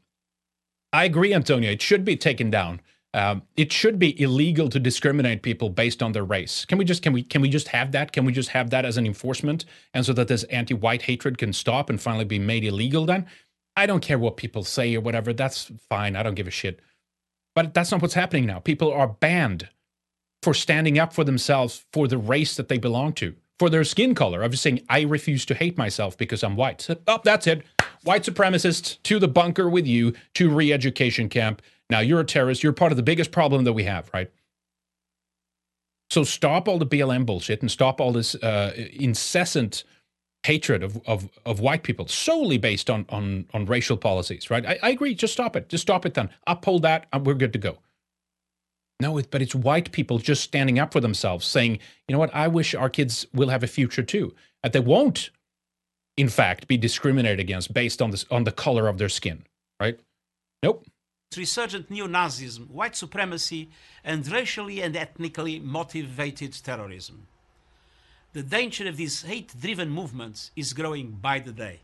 I 0.94 1.04
agree, 1.04 1.34
Antonio. 1.34 1.72
It 1.72 1.82
should 1.82 2.06
be 2.06 2.16
taken 2.16 2.50
down. 2.50 2.80
Um, 3.16 3.44
it 3.56 3.72
should 3.72 4.00
be 4.00 4.20
illegal 4.20 4.70
to 4.70 4.80
discriminate 4.80 5.44
people 5.44 5.70
based 5.70 6.02
on 6.02 6.14
their 6.14 6.24
race. 6.24 6.66
Can 6.66 6.80
we 6.80 6.86
just 6.86 7.04
can 7.04 7.14
we 7.14 7.22
can 7.22 7.42
we 7.42 7.50
just 7.50 7.68
have 7.68 7.92
that? 7.92 8.12
Can 8.12 8.26
we 8.26 8.32
just 8.32 8.50
have 8.50 8.72
that 8.72 8.86
as 8.86 8.98
an 8.98 9.06
enforcement, 9.06 9.66
and 9.94 10.06
so 10.06 10.14
that 10.14 10.28
this 10.28 10.44
anti-white 10.46 11.04
hatred 11.04 11.38
can 11.38 11.54
stop 11.54 11.90
and 11.90 12.02
finally 12.02 12.26
be 12.26 12.40
made 12.40 12.64
illegal? 12.64 13.06
Then 13.06 13.28
I 13.76 13.86
don't 13.86 14.02
care 14.02 14.18
what 14.18 14.38
people 14.38 14.64
say 14.64 14.96
or 14.96 15.02
whatever. 15.02 15.32
That's 15.32 15.72
fine. 15.90 16.16
I 16.16 16.24
don't 16.24 16.36
give 16.36 16.48
a 16.48 16.52
shit. 16.52 16.80
But 17.56 17.76
that's 17.76 17.92
not 17.92 18.02
what's 18.02 18.16
happening 18.16 18.48
now. 18.48 18.60
People 18.60 18.92
are 18.92 19.08
banned 19.08 19.70
for 20.42 20.56
standing 20.56 20.98
up 20.98 21.14
for 21.14 21.24
themselves 21.24 21.86
for 21.94 22.08
the 22.08 22.18
race 22.18 22.56
that 22.56 22.68
they 22.68 22.80
belong 22.80 23.14
to, 23.14 23.36
for 23.60 23.70
their 23.70 23.84
skin 23.84 24.16
color. 24.16 24.44
I'm 24.44 24.52
just 24.52 24.64
saying, 24.64 24.82
I 24.90 25.02
refuse 25.02 25.46
to 25.46 25.54
hate 25.54 25.78
myself 25.78 26.18
because 26.18 26.44
I'm 26.44 26.56
white. 26.56 26.88
Oh, 27.08 27.20
that's 27.24 27.46
it. 27.48 27.64
White 28.04 28.24
supremacist 28.24 29.02
to 29.04 29.20
the 29.20 29.28
bunker 29.28 29.70
with 29.70 29.86
you, 29.86 30.14
to 30.34 30.50
re 30.50 30.74
education 30.74 31.30
camp. 31.30 31.62
Now 31.90 32.00
you're 32.00 32.20
a 32.20 32.26
terrorist. 32.26 32.64
You're 32.64 32.74
part 32.74 32.92
of 32.92 32.98
the 32.98 33.04
biggest 33.04 33.32
problem 33.32 33.64
that 33.66 33.74
we 33.74 33.84
have, 33.84 34.10
right? 34.14 34.32
So 36.10 36.24
stop 36.24 36.68
all 36.68 36.78
the 36.78 36.86
BLM 36.86 37.26
bullshit 37.26 37.62
and 37.62 37.72
stop 37.72 38.00
all 38.00 38.12
this 38.12 38.36
uh, 38.36 38.74
incessant 38.94 39.84
hatred 40.44 40.84
of, 40.84 41.02
of, 41.08 41.30
of 41.46 41.60
white 41.60 41.84
people 41.84 42.08
solely 42.08 42.58
based 42.58 42.90
on, 42.90 43.06
on, 43.10 43.46
on 43.54 43.66
racial 43.66 43.98
policies, 43.98 44.50
right? 44.50 44.66
I, 44.66 44.78
I 44.84 44.90
agree. 44.90 45.16
Just 45.16 45.34
stop 45.34 45.56
it. 45.56 45.70
Just 45.70 45.82
stop 45.82 46.06
it 46.06 46.14
then. 46.14 46.30
Uphold 46.46 46.84
that 46.84 47.08
and 47.14 47.26
we're 47.26 47.34
good 47.34 47.54
to 47.54 47.60
go. 47.60 47.78
No, 49.00 49.18
it, 49.18 49.32
but 49.32 49.42
it's 49.42 49.56
white 49.56 49.92
people 49.92 50.20
just 50.20 50.44
standing 50.44 50.80
up 50.80 50.94
for 50.94 51.00
themselves, 51.00 51.46
saying, 51.46 51.80
you 52.08 52.14
know 52.14 52.20
what, 52.20 52.34
I 52.34 52.48
wish 52.48 52.76
our 52.76 52.90
kids 52.90 53.26
will 53.34 53.50
have 53.50 53.64
a 53.64 53.68
future 53.68 54.04
too. 54.04 54.36
And 54.64 54.72
they 54.72 54.80
won't, 54.80 55.30
in 56.16 56.30
fact, 56.30 56.68
be 56.68 56.78
discriminated 56.78 57.40
against 57.40 57.74
based 57.74 58.02
on, 58.02 58.12
this, 58.12 58.26
on 58.30 58.44
the 58.44 58.52
color 58.52 58.88
of 58.88 58.98
their 58.98 59.10
skin, 59.10 59.46
right? 59.80 60.00
Nope. 60.62 60.86
Resurgent 61.38 61.90
neo 61.90 62.08
Nazism, 62.08 62.70
white 62.70 62.96
supremacy, 62.96 63.70
and 64.04 64.28
racially 64.28 64.82
and 64.82 64.96
ethnically 64.96 65.60
motivated 65.60 66.54
terrorism. 66.64 67.28
The 68.34 68.44
danger 68.44 68.88
of 68.88 68.98
these 68.98 69.22
hate 69.22 69.54
driven 69.60 69.90
movements 69.90 70.52
is 70.56 70.74
growing 70.74 71.12
by 71.22 71.40
the 71.40 71.52
day. 71.52 71.82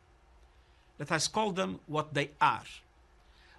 Let 0.98 1.12
us 1.12 1.28
call 1.28 1.52
them 1.52 1.80
what 1.88 2.14
they 2.14 2.32
are. 2.42 2.64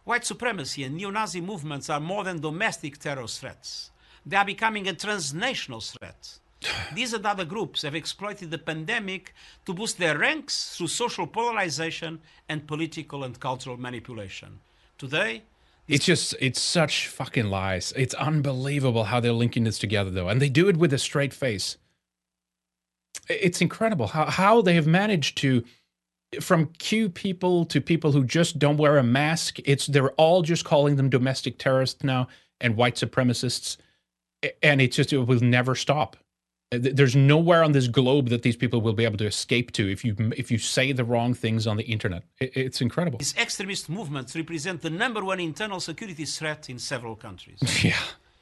White 0.04 0.24
supremacy 0.24 0.82
and 0.84 0.96
neo 0.96 1.10
Nazi 1.10 1.40
movements 1.40 1.88
are 1.88 2.00
more 2.00 2.24
than 2.24 2.40
domestic 2.40 2.98
terror 2.98 3.26
threats, 3.26 3.90
they 4.24 4.36
are 4.36 4.44
becoming 4.44 4.86
a 4.86 4.92
transnational 4.94 5.80
threat. 5.80 6.38
These 6.94 7.14
and 7.14 7.24
other 7.24 7.44
groups 7.44 7.82
have 7.82 7.94
exploited 7.94 8.50
the 8.50 8.58
pandemic 8.58 9.34
to 9.64 9.72
boost 9.72 9.98
their 9.98 10.18
ranks 10.18 10.76
through 10.76 10.88
social 10.88 11.26
polarization 11.26 12.20
and 12.48 12.66
political 12.66 13.24
and 13.24 13.38
cultural 13.38 13.76
manipulation. 13.76 14.60
Today, 14.98 15.42
it's 15.90 16.04
just 16.04 16.34
it's 16.40 16.60
such 16.60 17.08
fucking 17.08 17.50
lies. 17.50 17.92
It's 17.96 18.14
unbelievable 18.14 19.04
how 19.04 19.20
they're 19.20 19.32
linking 19.32 19.64
this 19.64 19.78
together 19.78 20.10
though. 20.10 20.28
And 20.28 20.40
they 20.40 20.48
do 20.48 20.68
it 20.68 20.76
with 20.76 20.92
a 20.92 20.98
straight 20.98 21.34
face 21.34 21.76
it's 23.30 23.60
incredible 23.60 24.08
how, 24.08 24.26
how 24.26 24.62
they 24.62 24.74
have 24.74 24.86
managed 24.86 25.38
to 25.38 25.64
from 26.40 26.66
Q 26.78 27.08
people 27.08 27.64
to 27.66 27.80
people 27.80 28.12
who 28.12 28.24
just 28.24 28.58
don't 28.58 28.76
wear 28.76 28.98
a 28.98 29.02
mask. 29.02 29.58
It's 29.64 29.86
they're 29.86 30.12
all 30.12 30.42
just 30.42 30.64
calling 30.64 30.96
them 30.96 31.10
domestic 31.10 31.58
terrorists 31.58 32.04
now 32.04 32.28
and 32.60 32.76
white 32.76 32.94
supremacists, 32.94 33.78
and 34.62 34.80
it 34.80 34.92
just 34.92 35.12
it 35.12 35.18
will 35.18 35.40
never 35.40 35.74
stop. 35.74 36.16
There's 36.72 37.16
nowhere 37.16 37.64
on 37.64 37.72
this 37.72 37.88
globe 37.88 38.28
that 38.28 38.42
these 38.42 38.56
people 38.56 38.80
will 38.80 38.92
be 38.92 39.04
able 39.04 39.18
to 39.18 39.26
escape 39.26 39.72
to 39.72 39.90
if 39.90 40.04
you 40.04 40.14
if 40.36 40.52
you 40.52 40.58
say 40.58 40.92
the 40.92 41.02
wrong 41.02 41.34
things 41.34 41.66
on 41.66 41.76
the 41.76 41.82
internet. 41.82 42.22
It's 42.38 42.80
incredible. 42.80 43.18
These 43.18 43.34
extremist 43.36 43.88
movements 43.88 44.36
represent 44.36 44.80
the 44.80 44.90
number 44.90 45.24
one 45.24 45.40
internal 45.40 45.80
security 45.80 46.24
threat 46.24 46.70
in 46.70 46.78
several 46.78 47.16
countries. 47.16 47.58
Yeah, 47.82 47.98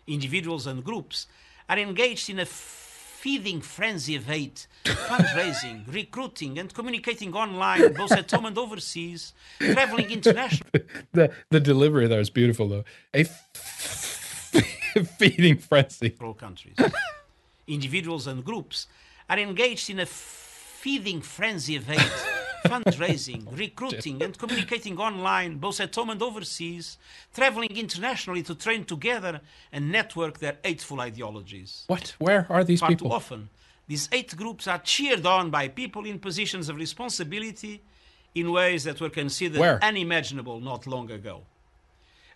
individuals 0.07 0.67
and 0.67 0.85
groups 0.85 1.27
are 1.71 1.79
engaged 1.79 2.29
in 2.29 2.39
a 2.41 2.45
feeding 2.45 3.63
frenzy 3.63 4.15
of 4.15 4.27
hate, 4.27 4.67
fundraising, 4.85 5.83
recruiting, 5.93 6.59
and 6.59 6.73
communicating 6.75 7.35
online, 7.35 7.95
both 7.95 8.13
at 8.13 8.31
home 8.31 8.47
and 8.47 8.59
overseas, 8.59 9.33
traveling 9.59 10.11
internationally. 10.11 10.83
the, 11.13 11.33
the 11.51 11.61
delivery 11.61 12.07
there 12.07 12.21
is 12.21 12.31
beautiful, 12.31 12.69
though. 12.69 12.85
A 13.15 13.21
f- 13.21 13.51
feeding 15.19 15.57
frenzy. 15.59 16.15
All 16.21 16.35
countries. 16.35 16.77
Individuals 17.69 18.27
and 18.27 18.45
groups 18.45 18.87
are 19.29 19.39
engaged 19.39 19.91
in 19.91 20.01
a 20.01 20.07
feeding 20.07 21.21
frenzy 21.21 21.77
of 21.77 21.87
hate 21.87 21.99
fundraising, 22.65 23.47
recruiting, 23.57 24.23
and 24.23 24.37
communicating 24.37 24.99
online, 24.99 25.59
both 25.59 25.81
at 25.81 25.95
home 25.95 26.11
and 26.11 26.23
overseas, 26.23 26.99
traveling 27.35 27.77
internationally 27.77 28.43
to 28.43 28.55
train 28.55 28.85
together 28.85 29.41
and 29.73 29.93
network 29.93 30.39
their 30.39 30.57
hateful 30.65 31.01
ideologies. 31.01 31.85
What? 31.87 32.15
Where 32.19 32.47
are 32.49 32.65
these 32.65 32.81
Far 32.81 32.89
people? 32.89 33.11
Too 33.11 33.15
often, 33.15 33.49
these 33.87 34.09
eight 34.13 34.37
groups 34.37 34.67
are 34.67 34.79
cheered 34.79 35.25
on 35.27 35.51
by 35.51 35.69
people 35.69 36.05
in 36.07 36.19
positions 36.19 36.69
of 36.69 36.77
responsibility 36.77 37.83
in 38.35 38.51
ways 38.53 38.85
that 38.85 39.01
were 39.01 39.11
considered 39.11 39.61
Where? 39.61 39.83
unimaginable 39.83 40.61
not 40.61 40.87
long 40.87 41.11
ago. 41.11 41.43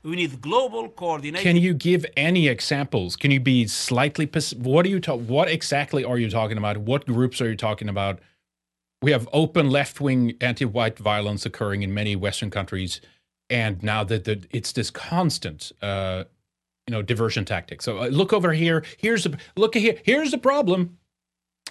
We 0.03 0.17
need 0.17 0.41
global 0.41 0.89
coordination. 0.89 1.45
Can 1.45 1.57
you 1.57 1.75
give 1.75 2.05
any 2.17 2.49
examples? 2.49 3.15
Can 3.17 3.31
you 3.31 3.41
be 3.41 3.67
slightly 3.69 4.29
what 4.57 4.85
are 4.85 4.89
you 4.89 5.01
ta- 5.01 5.15
what 5.15 5.49
exactly 5.49 6.05
are 6.05 6.19
you 6.19 6.29
talking 6.29 6.59
about? 6.59 6.79
What 6.79 7.07
groups 7.07 7.41
are 7.41 7.49
you 7.49 7.57
talking 7.57 7.89
about? 7.89 8.21
we 9.03 9.11
have 9.11 9.29
open 9.33 9.69
left 9.69 10.01
wing 10.01 10.37
anti 10.41 10.65
white 10.65 10.99
violence 10.99 11.45
occurring 11.45 11.83
in 11.83 11.93
many 11.93 12.17
Western 12.17 12.51
countries. 12.51 13.01
And 13.51 13.83
now 13.83 14.05
that 14.05 14.25
the, 14.25 14.47
it's 14.51 14.73
this 14.73 14.91
constant, 14.91 15.73
uh, 15.83 16.25
you 16.87 16.93
know, 16.93 17.03
diversion 17.03 17.45
tactic. 17.45 17.83
So 17.83 17.99
uh, 17.99 18.07
look 18.07 18.33
over 18.33 18.53
here. 18.53 18.85
Here's 18.97 19.25
the 19.25 19.37
look 19.57 19.75
here. 19.75 19.99
Here's 20.05 20.31
the 20.31 20.39
problem. 20.39 20.99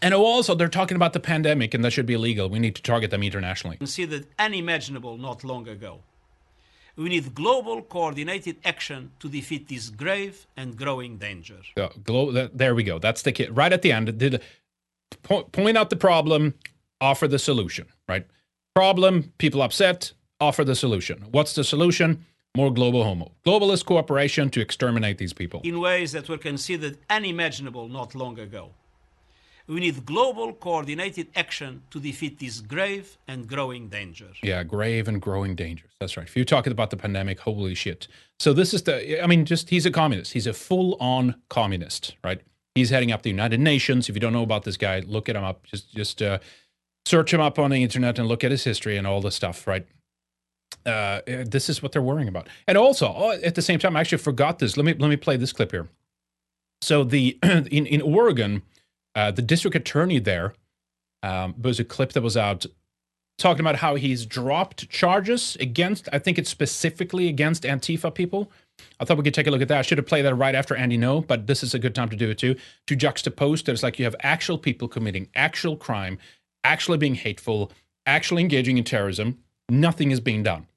And 0.04 0.14
also, 0.14 0.56
they're 0.56 0.68
talking 0.68 0.96
about 0.96 1.14
the 1.14 1.20
pandemic, 1.20 1.74
and 1.74 1.86
that 1.86 1.92
should 1.92 2.08
be 2.08 2.14
illegal. 2.14 2.50
We 2.50 2.60
need 2.60 2.76
to 2.76 2.82
target 2.82 3.12
them 3.12 3.22
internationally. 3.22 3.78
Considered 3.78 4.26
unimaginable 4.40 5.18
not 5.18 5.44
long 5.44 5.68
ago. 5.68 6.02
We 6.96 7.10
need 7.10 7.34
global 7.34 7.82
coordinated 7.82 8.58
action 8.66 9.12
to 9.20 9.30
defeat 9.30 9.68
this 9.68 9.90
grave 9.90 10.46
and 10.58 10.76
growing 10.78 11.18
danger. 11.18 11.60
Yeah, 11.78 11.90
glo- 12.04 12.50
there 12.54 12.76
we 12.76 12.84
go. 12.84 13.00
That's 13.00 13.22
the 13.22 13.32
kid. 13.32 13.56
Right 13.56 13.74
at 13.74 13.82
the 13.82 13.92
end, 13.92 14.18
did 14.18 14.42
po- 15.24 15.44
point 15.44 15.78
out 15.78 15.90
the 15.90 15.96
problem, 15.96 16.54
offer 17.00 17.28
the 17.28 17.40
solution. 17.40 17.88
Right? 18.08 18.28
Problem, 18.76 19.34
people 19.38 19.62
upset, 19.62 20.14
offer 20.40 20.64
the 20.64 20.76
solution. 20.76 21.26
What's 21.32 21.54
the 21.54 21.64
solution? 21.64 22.26
More 22.56 22.74
global 22.74 23.04
homo. 23.06 23.32
Globalist 23.46 23.86
cooperation 23.86 24.50
to 24.50 24.60
exterminate 24.60 25.18
these 25.18 25.32
people. 25.32 25.62
In 25.64 25.80
ways 25.80 26.12
that 26.12 26.28
were 26.28 26.38
considered 26.38 26.98
unimaginable 27.10 27.88
not 27.88 28.14
long 28.14 28.38
ago. 28.40 28.72
We 29.72 29.80
need 29.80 30.06
global 30.06 30.52
coordinated 30.52 31.28
action 31.34 31.84
to 31.92 32.00
defeat 32.02 32.40
this 32.40 32.60
grave 32.60 33.18
and 33.26 33.48
growing 33.48 33.88
danger. 33.88 34.28
Yeah, 34.44 34.64
grave 34.64 35.08
and 35.08 35.22
growing 35.22 35.56
dangers. 35.56 35.92
That's 35.98 36.18
right. 36.18 36.28
If 36.28 36.36
you're 36.36 36.44
talking 36.44 36.74
about 36.74 36.90
the 36.90 36.98
pandemic, 36.98 37.40
holy 37.40 37.74
shit. 37.74 38.10
So 38.42 38.52
this 38.52 38.74
is 38.74 38.84
the, 38.84 39.24
I 39.24 39.28
mean, 39.28 39.46
just 39.46 39.70
he's 39.70 39.86
a 39.86 39.92
communist. 39.92 40.34
He's 40.34 40.46
a 40.46 40.52
full 40.52 40.98
on 41.00 41.36
communist, 41.48 42.18
right? 42.22 42.42
He's 42.76 42.90
heading 42.90 43.14
up 43.14 43.22
the 43.22 43.30
United 43.30 43.62
Nations. 43.62 44.10
If 44.10 44.16
you 44.16 44.20
don't 44.20 44.34
know 44.34 44.44
about 44.44 44.66
this 44.66 44.76
guy, 44.76 45.00
look 45.08 45.30
at 45.30 45.38
him 45.38 45.46
up. 45.46 45.64
Just, 45.64 45.96
just 45.96 46.22
uh, 46.22 46.40
search 47.06 47.34
him 47.34 47.40
up 47.40 47.58
on 47.58 47.72
the 47.72 47.82
internet 47.82 48.20
and 48.20 48.28
look 48.28 48.44
at 48.44 48.52
his 48.52 48.66
history 48.66 48.98
and 48.98 49.08
all 49.08 49.22
this 49.22 49.36
stuff, 49.36 49.66
right? 49.68 49.88
Uh, 50.86 51.22
this 51.26 51.70
is 51.70 51.82
what 51.82 51.94
they're 51.94 52.02
worrying 52.02 52.28
about. 52.28 52.50
And 52.68 52.78
also, 52.78 53.14
oh, 53.16 53.32
at 53.32 53.56
the 53.56 53.62
same 53.62 53.80
time, 53.80 53.96
I 53.96 54.02
actually 54.02 54.18
forgot 54.18 54.60
this. 54.60 54.76
Let 54.76 54.86
me 54.86 54.96
let 54.96 55.08
me 55.08 55.16
play 55.16 55.38
this 55.38 55.54
clip 55.54 55.72
here. 55.72 55.88
So 56.82 57.06
the 57.06 57.40
in 57.44 57.86
in 57.86 58.02
Oregon, 58.02 58.64
uh, 59.16 59.32
the 59.32 59.42
district 59.42 59.76
attorney 59.76 60.20
there 60.20 60.54
um, 61.24 61.56
was 61.62 61.80
a 61.80 61.84
clip 61.84 62.14
that 62.14 62.22
was 62.22 62.38
out 62.38 62.66
talking 63.38 63.62
about 63.62 63.78
how 63.78 63.96
he's 63.96 64.26
dropped 64.26 64.90
charges 64.90 65.58
against, 65.60 66.08
I 66.14 66.20
think 66.20 66.38
it's 66.38 66.50
specifically 66.50 67.28
against 67.28 67.64
Antifa 67.64 68.14
people. 68.14 68.52
I 69.00 69.06
thought 69.06 69.18
we 69.18 69.24
could 69.24 69.34
take 69.34 69.48
a 69.48 69.52
look 69.52 69.62
at 69.62 69.68
that. 69.68 69.80
I 69.80 69.82
should 69.82 69.98
have 69.98 70.08
played 70.08 70.26
that 70.26 70.36
right 70.36 70.56
after 70.56 70.76
Andy 70.76 70.98
Ngo, 70.98 71.26
but 71.26 71.48
this 71.48 71.64
is 71.64 71.74
a 71.74 71.80
good 71.80 71.96
time 71.96 72.10
to 72.10 72.16
do 72.16 72.30
it 72.30 72.38
too. 72.38 72.56
To 72.88 72.96
juxtapose 72.96 73.64
that 73.66 73.74
it's 73.74 73.84
like 73.84 74.00
you 74.00 74.06
have 74.06 74.16
actual 74.22 74.58
people 74.58 74.88
committing 74.88 75.28
actual 75.36 75.76
crime, 75.76 76.20
actually 76.64 76.98
being 76.98 77.16
hateful, 77.16 77.72
actually 78.06 78.42
engaging 78.42 78.78
in 78.78 78.84
terrorism. 78.84 79.40
Nothing 79.70 80.12
is 80.12 80.20
being 80.20 80.44
done. 80.44 80.68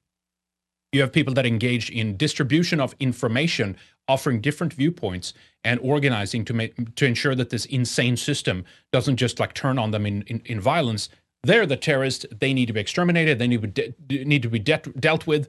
You 0.91 1.01
have 1.01 1.11
people 1.11 1.33
that 1.33 1.45
engage 1.45 1.89
in 1.89 2.17
distribution 2.17 2.79
of 2.79 2.95
information, 2.99 3.75
offering 4.07 4.41
different 4.41 4.73
viewpoints 4.73 5.33
and 5.63 5.79
organizing 5.81 6.45
to 6.45 6.53
make 6.53 6.95
to 6.95 7.05
ensure 7.05 7.35
that 7.35 7.49
this 7.49 7.65
insane 7.65 8.17
system 8.17 8.63
doesn't 8.91 9.17
just 9.17 9.39
like 9.39 9.53
turn 9.53 9.79
on 9.79 9.91
them 9.91 10.05
in, 10.05 10.21
in, 10.23 10.41
in 10.45 10.59
violence. 10.59 11.09
They're 11.43 11.65
the 11.65 11.77
terrorists. 11.77 12.25
They 12.39 12.53
need 12.53 12.67
to 12.67 12.73
be 12.73 12.79
exterminated. 12.79 13.39
They 13.39 13.47
need 13.47 13.61
to 13.61 13.67
be, 13.67 13.93
de- 14.07 14.25
need 14.25 14.41
to 14.43 14.49
be 14.49 14.59
de- 14.59 14.77
dealt 14.99 15.27
with 15.27 15.47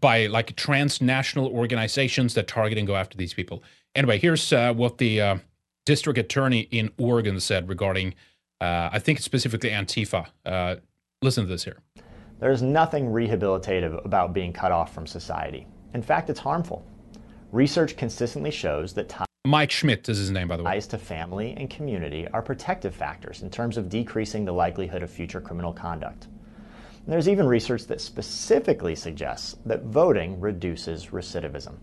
by 0.00 0.26
like 0.26 0.56
transnational 0.56 1.46
organizations 1.48 2.34
that 2.34 2.48
target 2.48 2.78
and 2.78 2.86
go 2.86 2.96
after 2.96 3.16
these 3.16 3.34
people. 3.34 3.62
Anyway, 3.94 4.18
here's 4.18 4.52
uh, 4.52 4.72
what 4.74 4.98
the 4.98 5.20
uh, 5.20 5.38
district 5.86 6.18
attorney 6.18 6.60
in 6.70 6.90
Oregon 6.98 7.40
said 7.40 7.68
regarding, 7.68 8.14
uh, 8.60 8.90
I 8.92 8.98
think 8.98 9.20
specifically 9.20 9.70
Antifa. 9.70 10.26
Uh, 10.44 10.76
listen 11.22 11.44
to 11.44 11.48
this 11.48 11.64
here. 11.64 11.78
There's 12.38 12.62
nothing 12.62 13.06
rehabilitative 13.06 14.04
about 14.04 14.32
being 14.32 14.52
cut 14.52 14.72
off 14.72 14.94
from 14.94 15.06
society. 15.06 15.66
In 15.94 16.02
fact, 16.02 16.30
it's 16.30 16.38
harmful. 16.38 16.84
Research 17.52 17.96
consistently 17.96 18.50
shows 18.50 18.92
that 18.92 19.08
ties 19.08 19.26
Mike 19.46 19.70
Schmidt 19.70 20.06
is 20.10 20.18
his 20.18 20.30
name, 20.30 20.48
by 20.48 20.58
the 20.58 20.62
way. 20.62 20.78
to 20.78 20.98
family 20.98 21.54
and 21.56 21.70
community 21.70 22.28
are 22.28 22.42
protective 22.42 22.94
factors 22.94 23.40
in 23.40 23.48
terms 23.48 23.78
of 23.78 23.88
decreasing 23.88 24.44
the 24.44 24.52
likelihood 24.52 25.02
of 25.02 25.08
future 25.08 25.40
criminal 25.40 25.72
conduct. 25.72 26.24
And 26.24 27.06
there's 27.06 27.28
even 27.28 27.46
research 27.46 27.86
that 27.86 28.02
specifically 28.02 28.94
suggests 28.94 29.56
that 29.64 29.84
voting 29.84 30.38
reduces 30.38 31.06
recidivism. 31.06 31.76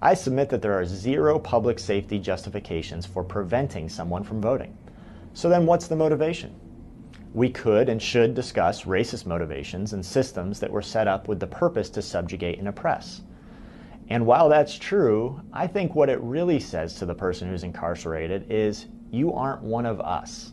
I 0.00 0.14
submit 0.14 0.48
that 0.50 0.62
there 0.62 0.78
are 0.78 0.86
zero 0.86 1.40
public 1.40 1.80
safety 1.80 2.20
justifications 2.20 3.04
for 3.04 3.24
preventing 3.24 3.88
someone 3.88 4.22
from 4.22 4.40
voting. 4.40 4.78
So 5.34 5.48
then, 5.48 5.66
what's 5.66 5.88
the 5.88 5.96
motivation? 5.96 6.54
We 7.34 7.50
could 7.50 7.88
and 7.88 8.00
should 8.00 8.32
discuss 8.36 8.84
racist 8.84 9.26
motivations 9.26 9.92
and 9.92 10.06
systems 10.06 10.60
that 10.60 10.70
were 10.70 10.82
set 10.82 11.08
up 11.08 11.26
with 11.26 11.40
the 11.40 11.48
purpose 11.48 11.90
to 11.90 12.02
subjugate 12.02 12.60
and 12.60 12.68
oppress. 12.68 13.22
And 14.10 14.24
while 14.24 14.48
that's 14.48 14.78
true, 14.78 15.40
I 15.52 15.66
think 15.66 15.94
what 15.94 16.08
it 16.08 16.20
really 16.20 16.58
says 16.60 16.94
to 16.94 17.06
the 17.06 17.14
person 17.14 17.48
who's 17.48 17.62
incarcerated 17.62 18.50
is 18.50 18.86
you 19.10 19.34
aren't 19.34 19.62
one 19.62 19.84
of 19.84 20.00
us. 20.00 20.52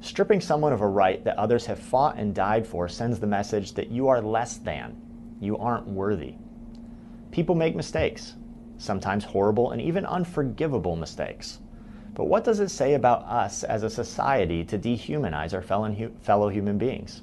Stripping 0.00 0.40
someone 0.40 0.72
of 0.72 0.80
a 0.80 0.88
right 0.88 1.22
that 1.24 1.36
others 1.36 1.66
have 1.66 1.78
fought 1.78 2.16
and 2.16 2.34
died 2.34 2.66
for 2.66 2.88
sends 2.88 3.18
the 3.18 3.26
message 3.26 3.72
that 3.74 3.90
you 3.90 4.08
are 4.08 4.22
less 4.22 4.56
than, 4.56 4.96
you 5.40 5.58
aren't 5.58 5.88
worthy. 5.88 6.36
People 7.32 7.54
make 7.54 7.74
mistakes, 7.74 8.36
sometimes 8.78 9.24
horrible 9.24 9.72
and 9.72 9.82
even 9.82 10.06
unforgivable 10.06 10.96
mistakes. 10.96 11.58
But 12.14 12.28
what 12.28 12.44
does 12.44 12.60
it 12.60 12.70
say 12.70 12.94
about 12.94 13.24
us 13.24 13.62
as 13.64 13.82
a 13.82 13.90
society 13.90 14.64
to 14.64 14.78
dehumanize 14.78 15.54
our 15.54 15.62
fellow 15.62 16.48
human 16.48 16.78
beings? 16.78 17.22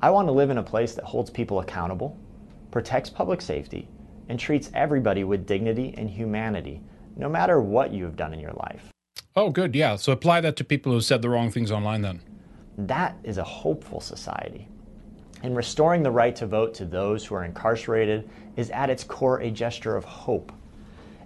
I 0.00 0.10
want 0.10 0.26
to 0.28 0.32
live 0.32 0.50
in 0.50 0.58
a 0.58 0.62
place 0.62 0.94
that 0.94 1.04
holds 1.04 1.30
people 1.30 1.60
accountable, 1.60 2.16
protects 2.70 3.10
public 3.10 3.40
safety, 3.40 3.88
and 4.28 4.38
treats 4.38 4.70
everybody 4.74 5.24
with 5.24 5.46
dignity 5.46 5.94
and 5.96 6.08
humanity, 6.08 6.80
no 7.16 7.28
matter 7.28 7.60
what 7.60 7.92
you 7.92 8.04
have 8.04 8.16
done 8.16 8.32
in 8.32 8.40
your 8.40 8.52
life. 8.52 8.92
Oh, 9.34 9.50
good. 9.50 9.74
Yeah. 9.74 9.96
So 9.96 10.12
apply 10.12 10.40
that 10.42 10.56
to 10.56 10.64
people 10.64 10.92
who 10.92 11.00
said 11.00 11.22
the 11.22 11.28
wrong 11.28 11.50
things 11.50 11.70
online 11.70 12.02
then. 12.02 12.20
That 12.76 13.16
is 13.24 13.38
a 13.38 13.44
hopeful 13.44 14.00
society. 14.00 14.68
And 15.42 15.56
restoring 15.56 16.02
the 16.02 16.10
right 16.10 16.34
to 16.36 16.46
vote 16.46 16.74
to 16.74 16.84
those 16.84 17.24
who 17.24 17.34
are 17.34 17.44
incarcerated 17.44 18.28
is 18.56 18.70
at 18.70 18.90
its 18.90 19.04
core 19.04 19.40
a 19.40 19.50
gesture 19.50 19.96
of 19.96 20.04
hope. 20.04 20.52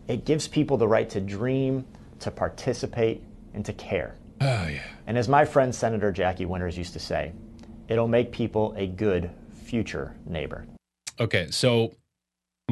It 0.08 0.24
gives 0.24 0.46
people 0.46 0.76
the 0.76 0.88
right 0.88 1.08
to 1.10 1.20
dream, 1.20 1.86
to 2.20 2.30
participate, 2.30 3.22
and 3.54 3.64
to 3.64 3.72
care. 3.72 4.16
Oh, 4.40 4.66
yeah. 4.66 4.82
And 5.06 5.16
as 5.16 5.28
my 5.28 5.44
friend 5.44 5.74
Senator 5.74 6.12
Jackie 6.12 6.44
Winters 6.44 6.76
used 6.76 6.92
to 6.92 6.98
say, 6.98 7.32
it'll 7.88 8.08
make 8.08 8.32
people 8.32 8.74
a 8.76 8.86
good 8.86 9.30
future 9.52 10.14
neighbor. 10.26 10.66
Okay, 11.20 11.46
so 11.50 11.94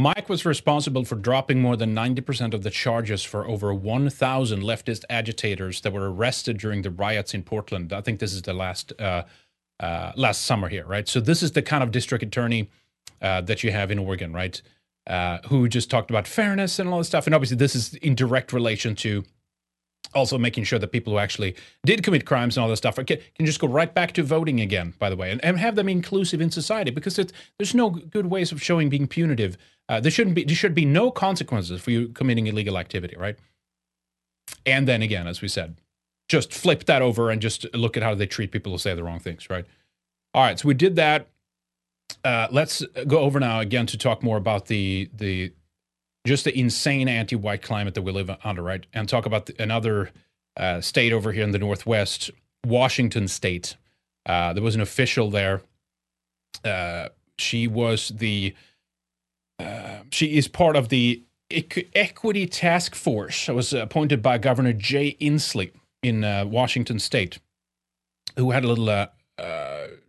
Mike 0.00 0.30
was 0.30 0.46
responsible 0.46 1.04
for 1.04 1.16
dropping 1.16 1.60
more 1.60 1.76
than 1.76 1.94
90% 1.94 2.54
of 2.54 2.62
the 2.62 2.70
charges 2.70 3.22
for 3.22 3.46
over 3.46 3.74
1,000 3.74 4.62
leftist 4.62 5.04
agitators 5.10 5.82
that 5.82 5.92
were 5.92 6.10
arrested 6.10 6.56
during 6.56 6.80
the 6.80 6.90
riots 6.90 7.34
in 7.34 7.42
Portland. 7.42 7.92
I 7.92 8.00
think 8.00 8.18
this 8.18 8.32
is 8.32 8.42
the 8.42 8.54
last 8.54 8.94
uh, 8.98 9.24
uh, 9.78 10.12
last 10.16 10.42
summer 10.42 10.68
here, 10.68 10.86
right? 10.86 11.06
So 11.06 11.20
this 11.20 11.42
is 11.42 11.52
the 11.52 11.62
kind 11.62 11.82
of 11.82 11.90
district 11.90 12.24
attorney 12.24 12.70
uh, 13.20 13.42
that 13.42 13.62
you 13.62 13.72
have 13.72 13.90
in 13.90 13.98
Oregon, 13.98 14.32
right? 14.32 14.60
Uh, 15.06 15.38
who 15.48 15.68
just 15.68 15.90
talked 15.90 16.10
about 16.10 16.26
fairness 16.26 16.78
and 16.78 16.88
all 16.88 16.98
this 16.98 17.06
stuff. 17.06 17.26
And 17.26 17.34
obviously, 17.34 17.58
this 17.58 17.74
is 17.74 17.94
in 17.94 18.14
direct 18.14 18.52
relation 18.54 18.94
to 18.96 19.24
also 20.14 20.38
making 20.38 20.64
sure 20.64 20.78
that 20.78 20.92
people 20.92 21.12
who 21.12 21.18
actually 21.18 21.54
did 21.84 22.02
commit 22.02 22.24
crimes 22.24 22.56
and 22.56 22.62
all 22.64 22.70
this 22.70 22.78
stuff 22.78 22.96
can, 22.96 23.18
can 23.34 23.46
just 23.46 23.60
go 23.60 23.68
right 23.68 23.94
back 23.94 24.12
to 24.12 24.22
voting 24.22 24.60
again, 24.60 24.94
by 24.98 25.10
the 25.10 25.16
way, 25.16 25.30
and, 25.30 25.44
and 25.44 25.58
have 25.58 25.76
them 25.76 25.88
inclusive 25.88 26.40
in 26.40 26.50
society 26.50 26.90
because 26.90 27.16
there's 27.58 27.74
no 27.74 27.90
good 27.90 28.26
ways 28.26 28.50
of 28.50 28.62
showing 28.62 28.88
being 28.88 29.06
punitive. 29.06 29.56
Uh, 29.90 29.98
there 29.98 30.12
shouldn't 30.12 30.36
be 30.36 30.44
there 30.44 30.54
should 30.54 30.74
be 30.74 30.84
no 30.84 31.10
consequences 31.10 31.80
for 31.80 31.90
you 31.90 32.08
committing 32.10 32.46
illegal 32.46 32.78
activity, 32.78 33.16
right? 33.18 33.36
And 34.64 34.86
then 34.86 35.02
again, 35.02 35.26
as 35.26 35.42
we 35.42 35.48
said, 35.48 35.80
just 36.28 36.54
flip 36.54 36.84
that 36.84 37.02
over 37.02 37.28
and 37.28 37.42
just 37.42 37.66
look 37.74 37.96
at 37.96 38.04
how 38.04 38.14
they 38.14 38.26
treat 38.26 38.52
people 38.52 38.70
who 38.70 38.78
say 38.78 38.94
the 38.94 39.02
wrong 39.02 39.18
things, 39.18 39.50
right? 39.50 39.66
All 40.32 40.44
right, 40.44 40.56
so 40.56 40.68
we 40.68 40.74
did 40.74 40.94
that. 40.94 41.26
Uh, 42.24 42.46
let's 42.52 42.84
go 43.08 43.18
over 43.18 43.40
now 43.40 43.58
again 43.58 43.84
to 43.86 43.98
talk 43.98 44.22
more 44.22 44.36
about 44.36 44.66
the 44.66 45.10
the 45.12 45.52
just 46.24 46.44
the 46.44 46.56
insane 46.56 47.08
anti-white 47.08 47.62
climate 47.62 47.94
that 47.94 48.02
we 48.02 48.12
live 48.12 48.30
under, 48.44 48.62
right? 48.62 48.86
And 48.92 49.08
talk 49.08 49.26
about 49.26 49.46
the, 49.46 49.60
another 49.60 50.12
uh, 50.56 50.80
state 50.80 51.12
over 51.12 51.32
here 51.32 51.42
in 51.42 51.50
the 51.50 51.58
Northwest, 51.58 52.30
Washington 52.64 53.26
State. 53.26 53.76
Uh, 54.24 54.52
there 54.52 54.62
was 54.62 54.76
an 54.76 54.82
official 54.82 55.30
there. 55.30 55.62
Uh, 56.64 57.08
she 57.38 57.66
was 57.66 58.10
the. 58.10 58.54
Uh, 59.60 60.02
she 60.10 60.36
is 60.36 60.48
part 60.48 60.76
of 60.76 60.88
the 60.88 61.22
Equity 61.50 62.46
Task 62.46 62.94
Force. 62.94 63.48
I 63.48 63.52
was 63.52 63.72
appointed 63.72 64.22
by 64.22 64.38
Governor 64.38 64.72
Jay 64.72 65.16
Inslee 65.20 65.72
in 66.02 66.24
uh, 66.24 66.44
Washington 66.46 66.98
State, 66.98 67.38
who 68.36 68.52
had 68.52 68.64
a 68.64 68.68
little 68.68 68.88
uh, 68.88 69.06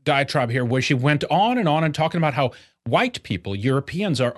diatribe 0.03 0.49
here 0.49 0.65
where 0.65 0.81
she 0.81 0.93
went 0.93 1.23
on 1.25 1.57
and 1.57 1.67
on 1.67 1.83
and 1.83 1.93
talking 1.93 2.17
about 2.17 2.33
how 2.33 2.51
white 2.85 3.21
people, 3.23 3.55
Europeans, 3.55 4.21
are 4.21 4.35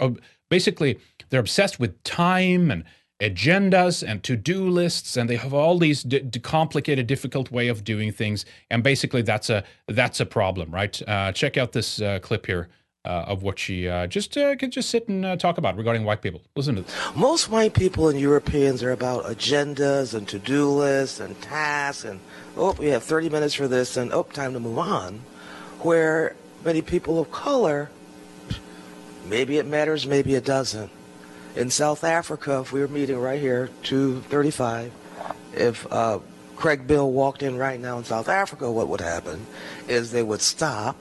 basically 0.50 1.00
they're 1.30 1.40
obsessed 1.40 1.80
with 1.80 2.02
time 2.04 2.70
and 2.70 2.84
agendas 3.22 4.04
and 4.06 4.22
to-do 4.24 4.68
lists 4.68 5.16
and 5.16 5.30
they 5.30 5.38
have 5.38 5.54
all 5.54 5.80
these 5.80 6.04
d- 6.04 6.20
d- 6.20 6.40
complicated 6.40 7.08
difficult 7.08 7.52
way 7.52 7.70
of 7.70 7.84
doing 7.84 8.12
things 8.12 8.46
and 8.70 8.84
basically 8.84 9.22
that's 9.22 9.50
a 9.50 9.64
that's 9.88 10.20
a 10.20 10.26
problem 10.26 10.70
right 10.72 11.02
uh, 11.08 11.32
check 11.32 11.58
out 11.58 11.72
this 11.72 12.02
uh, 12.02 12.20
clip 12.20 12.46
here 12.46 12.68
uh, 13.06 13.26
of 13.28 13.44
what 13.44 13.60
she 13.60 13.88
uh, 13.88 14.08
just 14.08 14.38
uh, 14.38 14.56
could 14.56 14.72
just 14.72 14.90
sit 14.90 15.08
and 15.08 15.26
uh, 15.26 15.36
talk 15.36 15.58
about 15.58 15.76
regarding 15.76 16.04
white 16.04 16.22
people 16.22 16.42
listen 16.56 16.76
to 16.76 16.82
this 16.82 16.96
Most 17.16 17.50
white 17.50 17.74
people 17.74 18.08
and 18.08 18.20
Europeans 18.20 18.82
are 18.82 18.92
about 18.92 19.26
agendas 19.26 20.14
and 20.14 20.28
to-do 20.28 20.70
lists 20.70 21.20
and 21.20 21.40
tasks 21.42 22.06
and 22.06 22.20
oh 22.56 22.74
we 22.74 22.88
have 22.88 23.04
30 23.04 23.30
minutes 23.30 23.54
for 23.54 23.68
this 23.68 23.98
and 23.98 24.14
oh 24.14 24.24
time 24.24 24.54
to 24.54 24.60
move 24.60 24.78
on. 24.78 25.22
Where 25.80 26.36
many 26.64 26.82
people 26.82 27.20
of 27.20 27.32
color, 27.32 27.90
maybe 29.28 29.58
it 29.58 29.66
matters, 29.66 30.08
maybe 30.08 30.36
it 30.36 30.46
doesn't. 30.46 30.92
In 31.56 31.70
South 31.70 32.04
Africa, 32.04 32.62
if 32.62 32.72
we 32.72 32.80
were 32.80 32.88
meeting 32.88 33.20
right 33.20 33.40
here, 33.40 33.70
235, 33.84 34.92
if 35.54 35.92
uh, 35.92 36.20
Craig 36.56 36.88
Bill 36.88 37.12
walked 37.12 37.44
in 37.44 37.58
right 37.58 37.80
now 37.80 37.98
in 37.98 38.06
South 38.06 38.30
Africa, 38.30 38.72
what 38.72 38.88
would 38.88 39.02
happen 39.02 39.46
is 39.88 40.12
they 40.12 40.24
would 40.24 40.42
stop, 40.42 40.96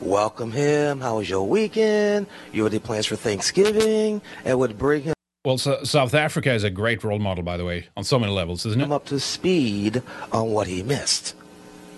welcome 0.00 0.52
him, 0.52 1.00
how 1.00 1.18
was 1.18 1.28
your 1.28 1.46
weekend, 1.46 2.26
you 2.52 2.66
any 2.66 2.78
plans 2.78 3.06
for 3.06 3.16
Thanksgiving, 3.16 4.20
and 4.44 4.58
would 4.58 4.78
bring 4.78 5.02
him 5.02 5.14
well 5.44 5.56
so, 5.56 5.82
south 5.84 6.14
africa 6.14 6.52
is 6.52 6.64
a 6.64 6.70
great 6.70 7.02
role 7.04 7.20
model 7.20 7.44
by 7.44 7.56
the 7.56 7.64
way 7.64 7.86
on 7.96 8.02
so 8.04 8.18
many 8.18 8.32
levels 8.32 8.66
isn't 8.66 8.80
it 8.80 8.90
up 8.90 9.06
to 9.06 9.20
speed 9.20 10.02
on 10.32 10.50
what 10.50 10.66
he 10.66 10.82
missed 10.82 11.34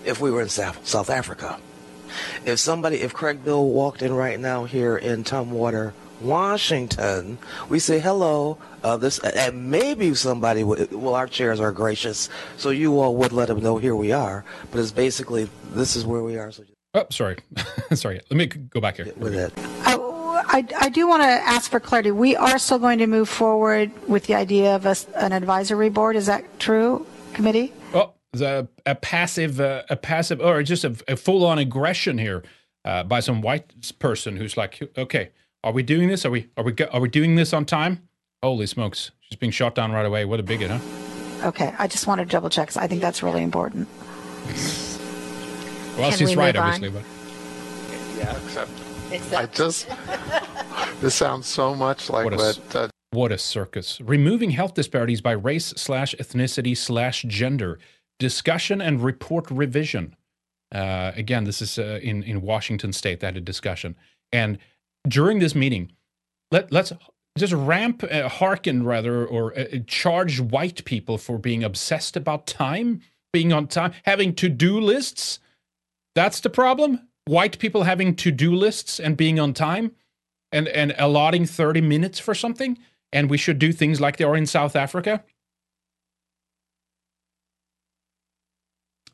if 0.05 0.19
we 0.21 0.31
were 0.31 0.41
in 0.41 0.49
South, 0.49 0.85
South 0.87 1.09
Africa. 1.09 1.59
If 2.45 2.59
somebody, 2.59 2.97
if 2.97 3.13
Craig 3.13 3.43
Bill 3.43 3.65
walked 3.67 4.01
in 4.01 4.13
right 4.13 4.39
now 4.39 4.65
here 4.65 4.97
in 4.97 5.23
Tumwater, 5.23 5.93
Washington, 6.19 7.37
we 7.69 7.79
say 7.79 7.99
hello. 7.99 8.57
Uh, 8.83 8.97
this 8.97 9.19
and 9.19 9.71
maybe 9.71 10.13
somebody 10.13 10.63
would. 10.63 10.91
Well, 10.91 11.15
our 11.15 11.27
chairs 11.27 11.59
are 11.59 11.71
gracious, 11.71 12.29
so 12.57 12.69
you 12.69 12.99
all 12.99 13.15
would 13.15 13.31
let 13.31 13.47
them 13.47 13.61
know 13.61 13.77
here 13.77 13.95
we 13.95 14.11
are. 14.11 14.43
But 14.71 14.81
it's 14.81 14.91
basically 14.91 15.49
this 15.71 15.95
is 15.95 16.05
where 16.05 16.21
we 16.21 16.37
are. 16.37 16.51
So 16.51 16.63
oh 16.93 17.05
sorry 17.09 17.37
sorry 17.93 18.21
let 18.29 18.37
me 18.37 18.45
go 18.45 18.79
back 18.79 18.97
here 18.97 19.11
with 19.17 19.33
it. 19.33 19.53
I, 20.51 20.65
I 20.79 20.89
do 20.89 21.07
want 21.07 21.23
to 21.23 21.27
ask 21.27 21.71
for 21.71 21.79
clarity. 21.79 22.11
We 22.11 22.35
are 22.35 22.59
still 22.59 22.79
going 22.79 22.99
to 22.99 23.07
move 23.07 23.29
forward 23.29 23.89
with 24.09 24.25
the 24.25 24.35
idea 24.35 24.75
of 24.75 24.85
a, 24.85 24.95
an 25.15 25.31
advisory 25.31 25.89
board. 25.89 26.17
Is 26.17 26.25
that 26.25 26.59
true, 26.59 27.05
committee? 27.33 27.71
Oh, 27.93 28.13
the, 28.33 28.67
a 28.85 28.95
passive, 28.95 29.61
uh, 29.61 29.83
a 29.89 29.95
passive, 29.95 30.41
or 30.41 30.61
just 30.63 30.83
a, 30.83 30.95
a 31.07 31.15
full-on 31.15 31.57
aggression 31.57 32.17
here 32.17 32.43
uh, 32.83 33.03
by 33.03 33.21
some 33.21 33.41
white 33.41 33.97
person 33.99 34.35
who's 34.35 34.57
like, 34.57 34.79
okay, 34.97 35.29
are 35.63 35.71
we 35.71 35.83
doing 35.83 36.09
this? 36.09 36.25
Are 36.25 36.31
we, 36.31 36.49
are 36.57 36.65
we, 36.65 36.73
go- 36.73 36.89
are 36.91 36.99
we 36.99 37.07
doing 37.07 37.35
this 37.35 37.53
on 37.53 37.63
time? 37.65 38.07
Holy 38.43 38.65
smokes! 38.65 39.11
She's 39.21 39.37
being 39.37 39.51
shot 39.51 39.75
down 39.75 39.91
right 39.91 40.05
away. 40.05 40.25
What 40.25 40.39
a 40.39 40.43
bigot, 40.43 40.71
huh? 40.71 41.47
Okay, 41.47 41.73
I 41.77 41.87
just 41.87 42.07
wanted 42.07 42.25
to 42.25 42.31
double 42.31 42.49
check. 42.49 42.75
I 42.75 42.87
think 42.87 42.99
that's 42.99 43.23
really 43.23 43.43
important. 43.43 43.87
Well, 46.01 46.09
Can 46.09 46.19
she's 46.19 46.29
we 46.29 46.35
right, 46.35 46.55
move 46.55 46.63
on? 46.63 46.69
obviously, 46.73 46.89
but 46.89 48.17
Yeah, 48.17 48.37
except 49.11 49.33
I 49.33 49.45
just 49.47 49.87
this 51.01 51.13
sounds 51.15 51.45
so 51.47 51.75
much 51.75 52.09
like 52.09 52.23
what 52.25 52.33
a, 52.33 52.37
what, 52.37 52.57
s- 52.57 52.75
uh, 52.75 52.87
what 53.11 53.31
a 53.31 53.37
circus! 53.37 53.99
Removing 54.01 54.51
health 54.51 54.73
disparities 54.73 55.21
by 55.21 55.33
race 55.33 55.67
slash 55.77 56.15
ethnicity 56.15 56.75
slash 56.75 57.23
gender. 57.23 57.77
Discussion 58.19 58.81
and 58.81 59.03
report 59.03 59.49
revision. 59.51 60.15
Uh, 60.73 61.11
again, 61.15 61.43
this 61.43 61.61
is 61.61 61.77
uh, 61.77 61.99
in 62.01 62.23
in 62.23 62.41
Washington 62.41 62.93
State. 62.93 63.19
They 63.19 63.27
had 63.27 63.37
a 63.37 63.41
discussion, 63.41 63.95
and 64.31 64.57
during 65.07 65.39
this 65.39 65.53
meeting, 65.55 65.91
let 66.51 66.71
let's 66.71 66.93
just 67.37 67.53
ramp, 67.53 68.03
uh, 68.09 68.27
hearken 68.29 68.83
rather, 68.85 69.25
or 69.25 69.57
uh, 69.57 69.65
charge 69.87 70.39
white 70.39 70.83
people 70.85 71.17
for 71.17 71.37
being 71.37 71.63
obsessed 71.63 72.15
about 72.15 72.45
time, 72.47 73.01
being 73.33 73.51
on 73.53 73.67
time, 73.67 73.91
having 74.03 74.33
to 74.35 74.49
do 74.49 74.79
lists. 74.79 75.39
That's 76.15 76.39
the 76.39 76.49
problem. 76.49 77.07
White 77.25 77.59
people 77.59 77.83
having 77.83 78.15
to 78.17 78.31
do 78.31 78.53
lists 78.53 78.99
and 78.99 79.15
being 79.15 79.39
on 79.39 79.53
time 79.53 79.91
and, 80.51 80.67
and 80.67 80.93
allotting 80.97 81.45
30 81.45 81.81
minutes 81.81 82.19
for 82.19 82.33
something. 82.33 82.77
And 83.13 83.29
we 83.29 83.37
should 83.37 83.59
do 83.59 83.71
things 83.71 84.01
like 84.01 84.17
they 84.17 84.23
are 84.23 84.35
in 84.35 84.45
South 84.45 84.75
Africa. 84.75 85.23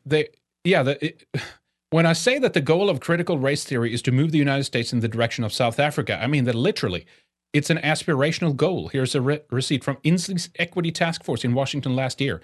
They, 0.06 0.30
yeah, 0.64 0.84
the, 0.84 1.06
it, 1.06 1.28
when 1.90 2.06
I 2.06 2.14
say 2.14 2.40
that 2.40 2.54
the 2.54 2.62
goal 2.62 2.90
of 2.90 3.00
critical 3.00 3.38
race 3.38 3.64
theory 3.64 3.94
is 3.94 4.02
to 4.04 4.12
move 4.12 4.32
the 4.32 4.38
United 4.38 4.64
States 4.64 4.94
in 4.94 5.00
the 5.00 5.08
direction 5.08 5.44
of 5.44 5.54
South 5.54 5.80
Africa, 5.80 6.20
I 6.22 6.28
mean 6.28 6.46
that 6.46 6.56
literally. 6.56 7.06
It's 7.54 7.70
an 7.70 7.78
aspirational 7.78 8.56
goal. 8.56 8.90
Here's 8.90 9.16
a 9.16 9.22
re- 9.22 9.40
receipt 9.50 9.84
from 9.84 9.98
Inslee's 10.04 10.50
Equity 10.60 10.92
Task 10.92 11.24
Force 11.24 11.46
in 11.46 11.54
Washington 11.54 11.96
last 11.96 12.20
year, 12.20 12.42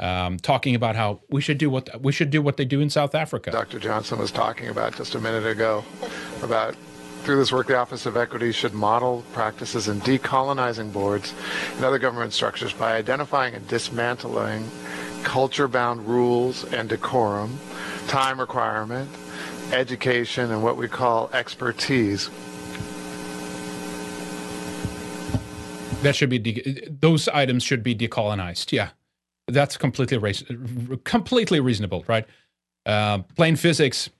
um, 0.00 0.38
talking 0.38 0.74
about 0.74 0.96
how 0.96 1.20
we 1.30 1.40
should 1.40 1.58
do 1.58 1.70
what 1.70 1.88
we 2.02 2.12
should 2.12 2.30
do 2.30 2.42
what 2.42 2.56
they 2.56 2.64
do 2.64 2.80
in 2.80 2.90
South 2.90 3.14
Africa. 3.14 3.50
Dr. 3.50 3.78
Johnson 3.78 4.18
was 4.18 4.30
talking 4.30 4.68
about 4.68 4.96
just 4.96 5.14
a 5.14 5.20
minute 5.20 5.46
ago 5.46 5.84
about 6.42 6.76
through 7.22 7.36
this 7.36 7.50
work 7.50 7.66
the 7.66 7.76
Office 7.76 8.06
of 8.06 8.16
Equity 8.16 8.52
should 8.52 8.72
model 8.72 9.24
practices 9.32 9.88
in 9.88 10.00
decolonizing 10.02 10.92
boards 10.92 11.34
and 11.74 11.84
other 11.84 11.98
government 11.98 12.32
structures 12.32 12.72
by 12.72 12.94
identifying 12.94 13.54
and 13.54 13.66
dismantling 13.66 14.70
culture-bound 15.24 16.06
rules 16.06 16.64
and 16.72 16.88
decorum, 16.88 17.58
time 18.06 18.38
requirement, 18.38 19.10
education, 19.72 20.52
and 20.52 20.62
what 20.62 20.76
we 20.76 20.86
call 20.86 21.28
expertise. 21.32 22.30
That 26.02 26.14
should 26.14 26.30
be 26.30 26.38
de- 26.38 26.88
those 26.88 27.26
items 27.26 27.64
should 27.64 27.82
be 27.82 27.96
decolonized. 27.96 28.70
Yeah, 28.70 28.90
that's 29.48 29.76
completely 29.76 30.18
race- 30.18 30.44
completely 31.04 31.60
reasonable, 31.60 32.04
right? 32.08 32.26
Uh, 32.84 33.18
plain 33.36 33.56
physics 33.56 34.10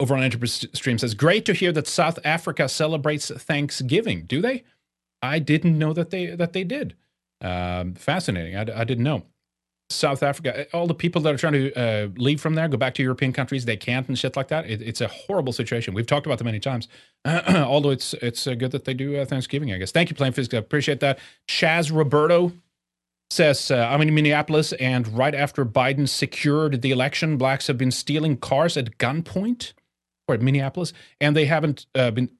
over 0.00 0.14
on 0.14 0.22
Entropy 0.22 0.46
Stream 0.46 0.98
says, 0.98 1.14
"Great 1.14 1.44
to 1.46 1.52
hear 1.52 1.72
that 1.72 1.86
South 1.86 2.18
Africa 2.24 2.68
celebrates 2.68 3.30
Thanksgiving. 3.30 4.24
Do 4.24 4.40
they? 4.40 4.64
I 5.20 5.38
didn't 5.38 5.78
know 5.78 5.92
that 5.92 6.10
they 6.10 6.26
that 6.26 6.52
they 6.52 6.64
did. 6.64 6.96
Um, 7.40 7.94
fascinating. 7.94 8.56
I, 8.56 8.80
I 8.80 8.84
didn't 8.84 9.04
know." 9.04 9.24
South 9.92 10.22
Africa, 10.22 10.66
all 10.72 10.86
the 10.86 10.94
people 10.94 11.20
that 11.22 11.34
are 11.34 11.38
trying 11.38 11.52
to 11.52 11.74
uh, 11.74 12.08
leave 12.16 12.40
from 12.40 12.54
there, 12.54 12.66
go 12.66 12.76
back 12.76 12.94
to 12.94 13.02
European 13.02 13.32
countries, 13.32 13.64
they 13.64 13.76
can't 13.76 14.08
and 14.08 14.18
shit 14.18 14.36
like 14.36 14.48
that. 14.48 14.68
It, 14.68 14.82
it's 14.82 15.00
a 15.00 15.08
horrible 15.08 15.52
situation. 15.52 15.94
We've 15.94 16.06
talked 16.06 16.26
about 16.26 16.38
them 16.38 16.46
many 16.46 16.60
times. 16.60 16.88
Although 17.26 17.90
it's 17.90 18.14
it's 18.14 18.46
uh, 18.46 18.54
good 18.54 18.72
that 18.72 18.84
they 18.84 18.94
do 18.94 19.16
uh, 19.16 19.24
Thanksgiving, 19.24 19.72
I 19.72 19.78
guess. 19.78 19.92
Thank 19.92 20.10
you, 20.10 20.16
Plain 20.16 20.32
Physics. 20.32 20.54
I 20.54 20.58
appreciate 20.58 21.00
that. 21.00 21.18
Chaz 21.48 21.94
Roberto 21.94 22.52
says, 23.32 23.70
uh, 23.70 23.76
I'm 23.76 24.02
in 24.02 24.14
Minneapolis, 24.14 24.72
and 24.74 25.08
right 25.08 25.34
after 25.34 25.64
Biden 25.64 26.08
secured 26.08 26.82
the 26.82 26.90
election, 26.90 27.36
blacks 27.36 27.66
have 27.66 27.78
been 27.78 27.90
stealing 27.90 28.36
cars 28.36 28.76
at 28.76 28.98
gunpoint 28.98 29.72
or 30.28 30.34
at 30.34 30.42
Minneapolis, 30.42 30.92
and 31.20 31.36
they 31.36 31.46
haven't 31.46 31.86
uh, 31.94 32.10
been 32.10 32.30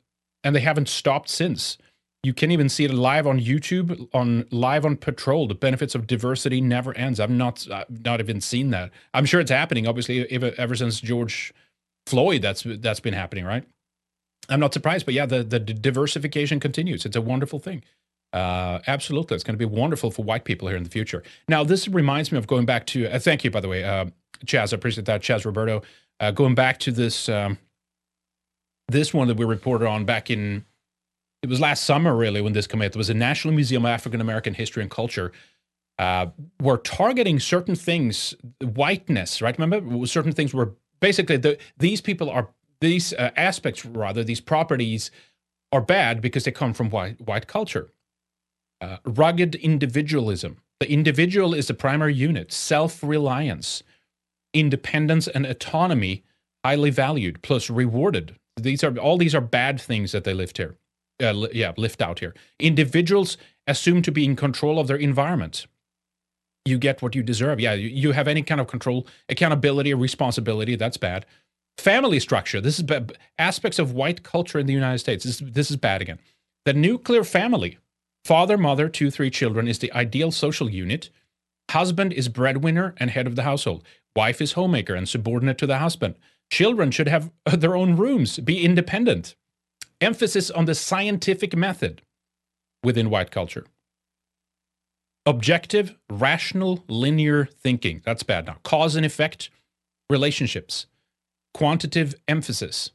and 0.44 0.54
they 0.56 0.60
haven't 0.60 0.88
stopped 0.88 1.28
since. 1.28 1.78
You 2.24 2.34
can 2.34 2.50
even 2.50 2.68
see 2.68 2.84
it 2.84 2.92
live 2.92 3.26
on 3.26 3.40
YouTube, 3.40 4.08
on 4.12 4.46
live 4.50 4.84
on 4.84 4.96
Patrol. 4.96 5.48
The 5.48 5.54
benefits 5.54 5.94
of 5.94 6.06
diversity 6.06 6.60
never 6.60 6.96
ends. 6.96 7.18
I've 7.18 7.30
not, 7.30 7.66
I've 7.70 8.04
not 8.04 8.20
even 8.20 8.40
seen 8.40 8.70
that. 8.70 8.90
I'm 9.12 9.24
sure 9.24 9.40
it's 9.40 9.50
happening. 9.50 9.88
Obviously, 9.88 10.30
ever 10.30 10.76
since 10.76 11.00
George 11.00 11.52
Floyd, 12.06 12.42
that's 12.42 12.64
that's 12.64 13.00
been 13.00 13.14
happening, 13.14 13.44
right? 13.44 13.64
I'm 14.48 14.60
not 14.60 14.72
surprised, 14.72 15.04
but 15.04 15.14
yeah, 15.14 15.26
the 15.26 15.42
the 15.42 15.58
diversification 15.58 16.60
continues. 16.60 17.04
It's 17.04 17.16
a 17.16 17.20
wonderful 17.20 17.58
thing. 17.58 17.82
Uh, 18.32 18.80
absolutely, 18.86 19.34
it's 19.34 19.44
going 19.44 19.58
to 19.58 19.58
be 19.58 19.64
wonderful 19.64 20.10
for 20.10 20.24
white 20.24 20.44
people 20.44 20.68
here 20.68 20.76
in 20.76 20.84
the 20.84 20.90
future. 20.90 21.22
Now, 21.48 21.64
this 21.64 21.86
reminds 21.88 22.32
me 22.32 22.38
of 22.38 22.46
going 22.46 22.64
back 22.64 22.86
to. 22.86 23.06
Uh, 23.06 23.18
thank 23.18 23.44
you, 23.44 23.50
by 23.50 23.60
the 23.60 23.68
way, 23.68 23.84
uh, 23.84 24.06
Chaz. 24.46 24.72
I 24.72 24.76
appreciate 24.76 25.06
that, 25.06 25.20
Chaz 25.20 25.44
Roberto. 25.44 25.82
Uh, 26.18 26.30
going 26.30 26.54
back 26.54 26.78
to 26.80 26.92
this 26.92 27.28
um, 27.28 27.58
this 28.88 29.12
one 29.12 29.28
that 29.28 29.36
we 29.36 29.44
reported 29.44 29.86
on 29.86 30.04
back 30.04 30.30
in 30.30 30.64
it 31.42 31.48
was 31.48 31.60
last 31.60 31.84
summer 31.84 32.16
really 32.16 32.40
when 32.40 32.52
this 32.52 32.66
came 32.66 32.80
out. 32.82 32.92
There 32.92 32.98
was 32.98 33.10
a 33.10 33.14
National 33.14 33.52
Museum 33.52 33.84
of 33.84 33.90
African 33.90 34.20
American 34.20 34.54
History 34.54 34.82
and 34.82 34.90
Culture. 34.90 35.32
Uh, 35.98 36.26
were 36.60 36.78
targeting 36.78 37.38
certain 37.38 37.76
things, 37.76 38.34
whiteness, 38.60 39.42
right? 39.42 39.56
Remember, 39.58 40.06
certain 40.06 40.32
things 40.32 40.54
were 40.54 40.74
basically 41.00 41.36
the, 41.36 41.58
these 41.76 42.00
people 42.00 42.30
are 42.30 42.48
these 42.80 43.12
uh, 43.12 43.30
aspects, 43.36 43.84
rather 43.84 44.24
these 44.24 44.40
properties, 44.40 45.10
are 45.70 45.82
bad 45.82 46.20
because 46.20 46.44
they 46.44 46.50
come 46.50 46.72
from 46.72 46.90
white 46.90 47.20
white 47.20 47.46
culture. 47.46 47.91
Uh, 48.82 48.98
rugged 49.06 49.54
individualism. 49.56 50.58
The 50.80 50.90
individual 50.90 51.54
is 51.54 51.68
the 51.68 51.74
primary 51.74 52.14
unit. 52.14 52.52
Self 52.52 53.02
reliance, 53.02 53.82
independence, 54.52 55.28
and 55.28 55.46
autonomy 55.46 56.24
highly 56.64 56.90
valued 56.90 57.42
plus 57.42 57.70
rewarded. 57.70 58.36
These 58.56 58.84
are 58.84 58.96
all 58.98 59.18
these 59.18 59.34
are 59.34 59.40
bad 59.40 59.80
things 59.80 60.12
that 60.12 60.24
they 60.24 60.34
lift 60.34 60.58
here 60.58 60.76
uh, 61.22 61.32
li- 61.32 61.50
yeah, 61.54 61.72
lift 61.76 62.02
out 62.02 62.18
here. 62.18 62.34
Individuals 62.58 63.36
assume 63.66 64.02
to 64.02 64.12
be 64.12 64.24
in 64.24 64.36
control 64.36 64.78
of 64.78 64.88
their 64.88 64.96
environment. 64.96 65.66
You 66.64 66.78
get 66.78 67.02
what 67.02 67.14
you 67.14 67.22
deserve. 67.22 67.60
Yeah, 67.60 67.74
you, 67.74 67.88
you 67.88 68.12
have 68.12 68.28
any 68.28 68.42
kind 68.42 68.60
of 68.60 68.66
control, 68.66 69.06
accountability, 69.28 69.92
or 69.92 69.96
responsibility. 69.96 70.76
That's 70.76 70.96
bad. 70.96 71.26
Family 71.78 72.20
structure. 72.20 72.60
This 72.60 72.78
is 72.78 72.84
ba- 72.84 73.06
aspects 73.38 73.78
of 73.78 73.92
white 73.92 74.22
culture 74.22 74.58
in 74.58 74.66
the 74.66 74.72
United 74.72 74.98
States. 74.98 75.24
This, 75.24 75.38
this 75.38 75.70
is 75.70 75.76
bad 75.76 76.02
again. 76.02 76.18
The 76.64 76.74
nuclear 76.74 77.24
family. 77.24 77.78
Father, 78.24 78.56
mother, 78.56 78.88
two, 78.88 79.10
three 79.10 79.30
children 79.30 79.66
is 79.66 79.80
the 79.80 79.92
ideal 79.92 80.30
social 80.30 80.70
unit. 80.70 81.10
Husband 81.70 82.12
is 82.12 82.28
breadwinner 82.28 82.94
and 82.98 83.10
head 83.10 83.26
of 83.26 83.36
the 83.36 83.42
household. 83.42 83.82
Wife 84.14 84.40
is 84.40 84.52
homemaker 84.52 84.94
and 84.94 85.08
subordinate 85.08 85.58
to 85.58 85.66
the 85.66 85.78
husband. 85.78 86.14
Children 86.50 86.90
should 86.90 87.08
have 87.08 87.30
their 87.50 87.76
own 87.76 87.96
rooms, 87.96 88.38
be 88.38 88.64
independent. 88.64 89.34
Emphasis 90.00 90.50
on 90.50 90.66
the 90.66 90.74
scientific 90.74 91.56
method 91.56 92.02
within 92.84 93.10
white 93.10 93.30
culture. 93.30 93.64
Objective, 95.24 95.96
rational, 96.10 96.84
linear 96.88 97.44
thinking. 97.44 98.02
That's 98.04 98.24
bad 98.24 98.46
now. 98.46 98.56
Cause 98.64 98.96
and 98.96 99.06
effect, 99.06 99.50
relationships. 100.10 100.86
Quantitative 101.54 102.16
emphasis. 102.26 102.90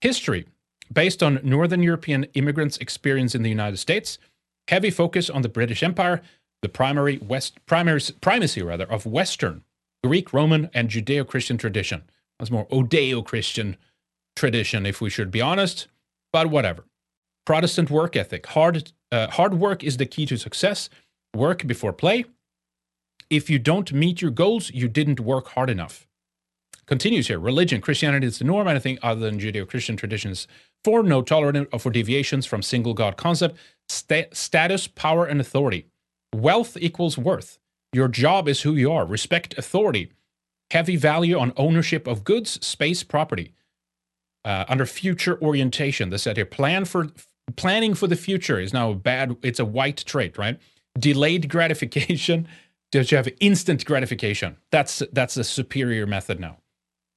History, 0.00 0.46
based 0.92 1.22
on 1.22 1.40
Northern 1.44 1.82
European 1.82 2.24
immigrants' 2.34 2.78
experience 2.78 3.34
in 3.34 3.42
the 3.42 3.48
United 3.48 3.76
States. 3.76 4.18
Heavy 4.68 4.90
focus 4.90 5.30
on 5.30 5.42
the 5.42 5.48
British 5.48 5.82
Empire, 5.82 6.20
the 6.60 6.68
primary 6.68 7.18
West, 7.18 7.58
primary, 7.64 8.02
primacy 8.20 8.62
rather 8.62 8.90
of 8.90 9.06
Western, 9.06 9.64
Greek, 10.04 10.32
Roman, 10.32 10.68
and 10.74 10.90
Judeo-Christian 10.90 11.56
tradition. 11.56 12.02
That's 12.38 12.50
more 12.50 12.66
Odeo-Christian 12.68 13.76
tradition, 14.36 14.84
if 14.84 15.00
we 15.00 15.08
should 15.08 15.30
be 15.30 15.40
honest. 15.40 15.88
But 16.32 16.48
whatever. 16.48 16.84
Protestant 17.46 17.90
work 17.90 18.14
ethic. 18.14 18.46
Hard, 18.48 18.92
uh, 19.10 19.28
hard 19.28 19.54
work 19.54 19.82
is 19.82 19.96
the 19.96 20.04
key 20.04 20.26
to 20.26 20.36
success. 20.36 20.90
Work 21.34 21.66
before 21.66 21.94
play. 21.94 22.26
If 23.30 23.48
you 23.48 23.58
don't 23.58 23.92
meet 23.92 24.20
your 24.20 24.30
goals, 24.30 24.70
you 24.70 24.88
didn't 24.88 25.20
work 25.20 25.48
hard 25.48 25.70
enough. 25.70 26.06
Continues 26.84 27.28
here. 27.28 27.38
Religion, 27.38 27.80
Christianity 27.80 28.26
is 28.26 28.38
the 28.38 28.44
norm. 28.44 28.68
Anything 28.68 28.98
other 29.02 29.20
than 29.20 29.40
Judeo-Christian 29.40 29.96
traditions 29.96 30.46
for 30.84 31.02
no 31.02 31.22
tolerance 31.22 31.68
for 31.78 31.90
deviations 31.90 32.44
from 32.44 32.62
single 32.62 32.94
God 32.94 33.16
concept. 33.16 33.56
Sta- 33.88 34.28
status, 34.32 34.86
power, 34.86 35.24
and 35.24 35.40
authority. 35.40 35.86
Wealth 36.34 36.76
equals 36.78 37.16
worth. 37.16 37.58
Your 37.92 38.08
job 38.08 38.48
is 38.48 38.62
who 38.62 38.74
you 38.74 38.92
are. 38.92 39.06
Respect 39.06 39.56
authority. 39.56 40.12
Heavy 40.70 40.96
value 40.96 41.38
on 41.38 41.52
ownership 41.56 42.06
of 42.06 42.24
goods, 42.24 42.64
space, 42.64 43.02
property. 43.02 43.54
Uh, 44.44 44.64
under 44.68 44.86
future 44.86 45.40
orientation, 45.42 46.10
this 46.10 46.22
said 46.22 46.36
here, 46.36 46.46
plan 46.46 46.84
for 46.84 47.08
planning 47.56 47.94
for 47.94 48.06
the 48.06 48.16
future 48.16 48.60
is 48.60 48.72
now 48.72 48.90
a 48.90 48.94
bad. 48.94 49.36
It's 49.42 49.58
a 49.58 49.64
white 49.64 50.04
trait, 50.06 50.38
right? 50.38 50.58
Delayed 50.98 51.48
gratification. 51.48 52.46
Does 52.92 53.10
you 53.10 53.16
have 53.16 53.28
instant 53.40 53.84
gratification? 53.84 54.56
That's 54.70 55.02
that's 55.12 55.36
a 55.36 55.44
superior 55.44 56.06
method 56.06 56.40
now. 56.40 56.58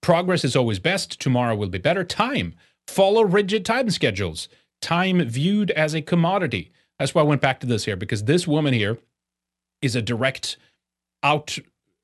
Progress 0.01 0.43
is 0.43 0.55
always 0.55 0.79
best. 0.79 1.19
Tomorrow 1.19 1.55
will 1.55 1.69
be 1.69 1.77
better. 1.77 2.03
Time. 2.03 2.55
Follow 2.87 3.23
rigid 3.23 3.63
time 3.63 3.89
schedules. 3.89 4.49
Time 4.81 5.23
viewed 5.27 5.71
as 5.71 5.93
a 5.93 6.01
commodity. 6.01 6.71
That's 6.99 7.15
why 7.15 7.21
I 7.21 7.25
went 7.25 7.41
back 7.41 7.59
to 7.61 7.67
this 7.67 7.85
here 7.85 7.95
because 7.95 8.25
this 8.25 8.47
woman 8.47 8.73
here 8.73 8.97
is 9.81 9.95
a 9.95 10.01
direct 10.01 10.57
out 11.23 11.57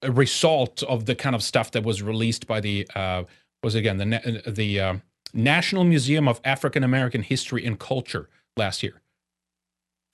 result 0.07 0.83
of 0.83 1.05
the 1.05 1.15
kind 1.15 1.35
of 1.35 1.43
stuff 1.43 1.71
that 1.71 1.83
was 1.83 2.01
released 2.01 2.47
by 2.47 2.59
the 2.59 2.87
uh, 2.95 3.23
was 3.63 3.75
again 3.75 3.97
the 3.97 4.43
the 4.47 4.79
uh, 4.79 4.95
National 5.33 5.83
Museum 5.83 6.27
of 6.27 6.39
African 6.43 6.83
American 6.83 7.23
History 7.23 7.65
and 7.65 7.79
Culture 7.79 8.29
last 8.55 8.83
year. 8.83 9.01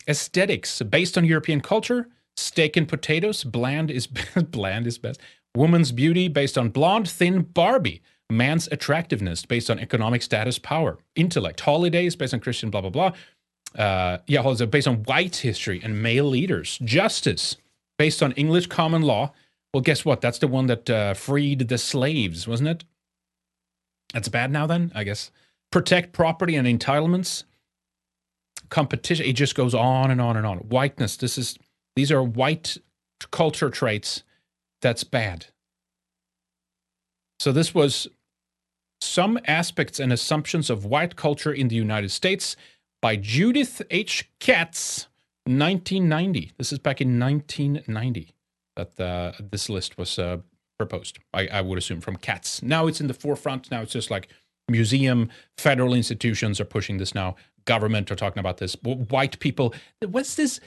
Aesthetics 0.08 0.82
based 0.82 1.18
on 1.18 1.26
European 1.26 1.62
culture, 1.62 2.10
steak 2.36 2.76
and 2.78 2.88
potatoes, 2.88 3.44
bland 3.44 3.92
is 3.92 4.08
bland 4.36 4.88
is 4.88 4.98
best. 4.98 5.20
Woman's 5.56 5.92
beauty 5.92 6.28
based 6.28 6.58
on 6.58 6.70
blonde, 6.70 7.08
thin 7.10 7.44
Barbie. 7.44 8.02
Man's 8.38 8.68
attractiveness 8.72 9.46
based 9.46 9.70
on 9.70 9.80
economic 9.80 10.22
status, 10.22 10.60
power, 10.60 10.98
intellect. 11.16 11.62
Holidays 11.62 12.16
based 12.16 12.34
on 12.34 12.40
Christian, 12.40 12.70
blah 12.70 12.82
blah 12.82 12.90
blah. 12.90 13.12
Uh, 13.76 14.20
yeah, 14.28 14.42
also 14.42 14.66
based 14.66 14.88
on 14.88 15.04
white 15.04 15.38
history 15.38 15.82
and 15.84 16.02
male 16.02 16.26
leaders. 16.26 16.80
Justice 16.84 17.58
based 17.98 18.22
on 18.22 18.32
English 18.34 18.68
common 18.68 19.02
law. 19.02 19.32
Well, 19.74 19.82
guess 19.82 20.06
what? 20.06 20.22
That's 20.22 20.38
the 20.38 20.48
one 20.48 20.68
that 20.68 20.90
uh, 20.90 21.14
freed 21.16 21.68
the 21.68 21.78
slaves, 21.78 22.48
wasn't 22.48 22.70
it? 22.70 22.84
That's 24.14 24.30
bad 24.30 24.52
now, 24.52 24.68
then, 24.68 24.92
I 24.94 25.04
guess. 25.04 25.32
Protect 25.72 26.14
property 26.14 26.56
and 26.56 26.68
entitlements. 26.68 27.46
Competition. 28.70 29.26
It 29.26 29.34
just 29.34 29.56
goes 29.56 29.74
on 29.74 30.12
and 30.12 30.22
on 30.22 30.38
and 30.38 30.46
on. 30.46 30.60
Whiteness. 30.60 31.18
This 31.18 31.38
is 31.38 31.58
these 31.96 32.12
are 32.12 32.24
white 32.24 32.78
culture 33.32 33.70
traits. 33.70 34.24
That's 34.82 35.04
bad. 35.04 35.48
So 37.40 37.52
this 37.52 37.74
was 37.74 38.08
some 39.04 39.40
aspects 39.46 40.00
and 40.00 40.12
assumptions 40.12 40.70
of 40.70 40.86
white 40.86 41.16
culture 41.16 41.52
in 41.54 41.68
the 41.68 41.76
United 41.76 42.10
States 42.10 42.56
by 43.02 43.16
Judith 43.16 43.82
H. 43.92 44.30
Katz, 44.40 45.08
1990. 45.46 46.54
This 46.58 46.72
is 46.72 46.80
back 46.80 47.02
in 47.02 47.20
1990 47.20 48.34
that 48.76 49.00
uh, 49.00 49.34
this 49.52 49.70
list 49.70 49.98
was 49.98 50.18
uh, 50.18 50.38
proposed. 50.78 51.20
I, 51.34 51.48
I, 51.48 51.62
would 51.62 51.78
assume 51.78 52.02
from 52.02 52.16
Katz. 52.16 52.64
Now 52.64 52.88
it's 52.88 53.02
in 53.02 53.08
the 53.08 53.14
forefront. 53.14 53.70
Now 53.70 53.82
it's 53.82 53.92
just 53.92 54.10
like 54.10 54.30
museum, 54.70 55.30
federal 55.58 55.94
institutions 55.94 56.60
are 56.60 56.66
pushing 56.66 56.98
this 56.98 57.14
now. 57.14 57.36
Government 57.66 58.10
are 58.10 58.16
talking 58.16 58.40
about 58.40 58.58
this. 58.58 58.76
White 58.84 59.40
people. 59.40 59.74
What's 60.02 60.36
this 60.36 60.60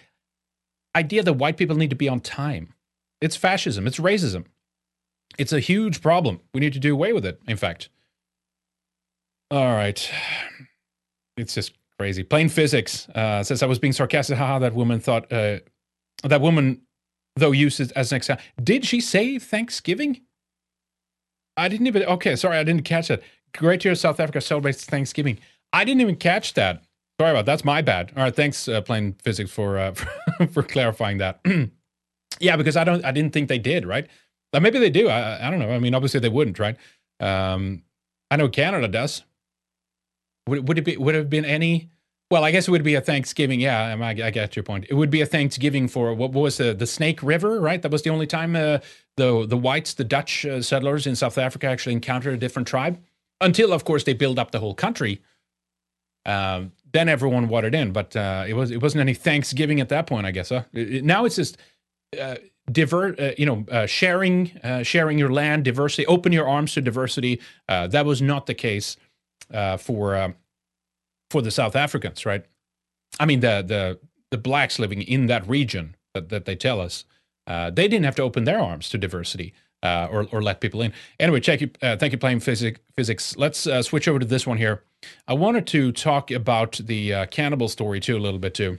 idea 0.94 1.22
that 1.22 1.34
white 1.34 1.56
people 1.56 1.76
need 1.76 1.90
to 1.90 1.96
be 1.96 2.08
on 2.08 2.20
time? 2.20 2.74
It's 3.20 3.36
fascism. 3.36 3.86
It's 3.86 3.98
racism. 3.98 4.44
It's 5.38 5.52
a 5.52 5.60
huge 5.60 6.00
problem. 6.00 6.40
We 6.54 6.60
need 6.60 6.72
to 6.74 6.78
do 6.78 6.92
away 6.92 7.12
with 7.12 7.26
it. 7.26 7.40
In 7.48 7.56
fact. 7.56 7.88
All 9.50 9.74
right. 9.74 10.10
It's 11.36 11.54
just 11.54 11.72
crazy. 11.98 12.22
Plain 12.22 12.48
physics 12.48 13.08
uh, 13.10 13.42
says 13.42 13.62
I 13.62 13.66
was 13.66 13.78
being 13.78 13.92
sarcastic. 13.92 14.38
Haha, 14.38 14.58
that 14.60 14.74
woman 14.74 15.00
thought 15.00 15.30
uh, 15.32 15.58
that 16.24 16.40
woman 16.40 16.82
though 17.36 17.52
used 17.52 17.80
as 17.94 18.12
an 18.12 18.16
example. 18.16 18.44
Did 18.62 18.84
she 18.84 19.00
say 19.00 19.38
Thanksgiving? 19.38 20.22
I 21.56 21.68
didn't 21.68 21.86
even. 21.86 22.02
Okay, 22.04 22.36
sorry, 22.36 22.58
I 22.58 22.64
didn't 22.64 22.82
catch 22.82 23.08
that. 23.08 23.22
Great 23.54 23.84
year, 23.84 23.94
South 23.94 24.20
Africa 24.20 24.40
celebrates 24.40 24.84
Thanksgiving. 24.84 25.38
I 25.72 25.84
didn't 25.84 26.00
even 26.00 26.16
catch 26.16 26.54
that. 26.54 26.82
Sorry 27.20 27.30
about 27.30 27.46
that. 27.46 27.52
that's 27.52 27.64
my 27.64 27.80
bad. 27.80 28.12
All 28.16 28.24
right, 28.24 28.34
thanks, 28.34 28.68
uh, 28.68 28.82
plain 28.82 29.14
physics, 29.22 29.50
for 29.50 29.78
uh, 29.78 29.94
for 30.52 30.62
clarifying 30.62 31.18
that. 31.18 31.40
yeah, 32.40 32.56
because 32.56 32.76
I 32.76 32.84
don't, 32.84 33.04
I 33.04 33.12
didn't 33.12 33.32
think 33.32 33.48
they 33.48 33.58
did. 33.58 33.86
Right? 33.86 34.06
Maybe 34.52 34.78
they 34.78 34.90
do. 34.90 35.08
I, 35.08 35.46
I 35.46 35.50
don't 35.50 35.58
know. 35.58 35.70
I 35.70 35.78
mean, 35.78 35.94
obviously 35.94 36.20
they 36.20 36.30
wouldn't, 36.30 36.58
right? 36.58 36.76
Um, 37.20 37.82
I 38.30 38.36
know 38.36 38.48
Canada 38.48 38.88
does. 38.88 39.22
Would, 40.48 40.68
would 40.68 40.78
it 40.78 40.84
be? 40.84 40.96
Would 40.96 41.14
it 41.14 41.18
have 41.18 41.30
been 41.30 41.44
any? 41.44 41.90
Well, 42.30 42.42
I 42.42 42.50
guess 42.50 42.66
it 42.66 42.72
would 42.72 42.82
be 42.82 42.94
a 42.94 43.00
Thanksgiving. 43.00 43.60
Yeah, 43.60 43.94
I, 44.00 44.08
I 44.08 44.30
get 44.30 44.56
your 44.56 44.64
point. 44.64 44.86
It 44.88 44.94
would 44.94 45.10
be 45.10 45.20
a 45.20 45.26
Thanksgiving 45.26 45.86
for 45.86 46.12
what, 46.12 46.32
what 46.32 46.42
was 46.42 46.56
the 46.56 46.74
the 46.74 46.86
Snake 46.86 47.22
River, 47.22 47.60
right? 47.60 47.80
That 47.82 47.92
was 47.92 48.02
the 48.02 48.10
only 48.10 48.26
time 48.26 48.56
uh, 48.56 48.78
the 49.16 49.46
the 49.46 49.56
whites, 49.56 49.94
the 49.94 50.04
Dutch 50.04 50.44
uh, 50.44 50.62
settlers 50.62 51.06
in 51.06 51.16
South 51.16 51.38
Africa, 51.38 51.66
actually 51.66 51.92
encountered 51.94 52.34
a 52.34 52.38
different 52.38 52.68
tribe. 52.68 53.00
Until, 53.40 53.72
of 53.72 53.84
course, 53.84 54.04
they 54.04 54.14
build 54.14 54.38
up 54.38 54.50
the 54.50 54.60
whole 54.60 54.74
country. 54.74 55.20
Um, 56.24 56.72
then 56.92 57.08
everyone 57.08 57.48
watered 57.48 57.74
in, 57.74 57.92
but 57.92 58.16
uh, 58.16 58.44
it 58.48 58.54
was 58.54 58.70
it 58.70 58.80
wasn't 58.80 59.00
any 59.00 59.14
Thanksgiving 59.14 59.80
at 59.80 59.88
that 59.90 60.06
point, 60.06 60.26
I 60.26 60.30
guess. 60.30 60.48
Huh? 60.48 60.62
It, 60.72 61.04
now 61.04 61.24
it's 61.24 61.36
just 61.36 61.58
uh, 62.18 62.36
divert, 62.70 63.20
uh, 63.20 63.32
you 63.36 63.46
know, 63.46 63.64
uh, 63.70 63.86
sharing 63.86 64.58
sharing 64.82 65.18
your 65.18 65.30
land, 65.32 65.64
diversity. 65.64 66.06
Open 66.06 66.32
your 66.32 66.48
arms 66.48 66.72
to 66.74 66.80
diversity. 66.80 67.40
that 67.68 68.06
was 68.06 68.22
not 68.22 68.46
the 68.46 68.54
case 68.54 68.96
for 69.78 70.34
for 71.30 71.42
the 71.42 71.50
South 71.50 71.76
Africans, 71.76 72.24
right? 72.26 72.44
I 73.18 73.26
mean, 73.26 73.40
the 73.40 73.64
the 73.66 73.98
the 74.30 74.38
blacks 74.38 74.78
living 74.78 75.02
in 75.02 75.26
that 75.26 75.48
region 75.48 75.96
that, 76.14 76.28
that 76.30 76.44
they 76.44 76.56
tell 76.56 76.80
us, 76.80 77.04
uh, 77.46 77.70
they 77.70 77.88
didn't 77.88 78.04
have 78.04 78.16
to 78.16 78.22
open 78.22 78.44
their 78.44 78.58
arms 78.58 78.88
to 78.90 78.98
diversity 78.98 79.54
uh, 79.82 80.08
or 80.10 80.26
or 80.32 80.42
let 80.42 80.60
people 80.60 80.82
in. 80.82 80.92
Anyway, 81.20 81.40
check 81.40 81.60
you, 81.60 81.70
uh, 81.82 81.96
thank 81.96 82.12
you, 82.12 82.18
playing 82.18 82.40
physics. 82.40 82.80
Physics. 82.94 83.36
Let's 83.36 83.66
uh, 83.66 83.82
switch 83.82 84.08
over 84.08 84.18
to 84.18 84.26
this 84.26 84.46
one 84.46 84.58
here. 84.58 84.82
I 85.28 85.34
wanted 85.34 85.66
to 85.68 85.92
talk 85.92 86.30
about 86.30 86.72
the 86.76 87.14
uh, 87.14 87.26
cannibal 87.26 87.68
story 87.68 88.00
too 88.00 88.16
a 88.16 88.20
little 88.20 88.40
bit 88.40 88.54
too. 88.54 88.78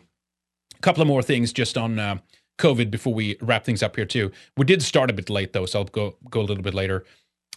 A 0.75 0.79
couple 0.79 1.01
of 1.01 1.07
more 1.07 1.23
things 1.23 1.53
just 1.53 1.77
on 1.77 1.97
uh, 1.97 2.17
COVID 2.59 2.91
before 2.91 3.13
we 3.13 3.37
wrap 3.41 3.63
things 3.65 3.81
up 3.81 3.95
here 3.95 4.05
too. 4.05 4.31
We 4.57 4.65
did 4.65 4.81
start 4.81 5.09
a 5.09 5.13
bit 5.13 5.29
late 5.29 5.53
though, 5.53 5.65
so 5.65 5.79
I'll 5.79 5.85
go 5.85 6.15
go 6.29 6.41
a 6.41 6.47
little 6.47 6.63
bit 6.63 6.73
later. 6.73 7.05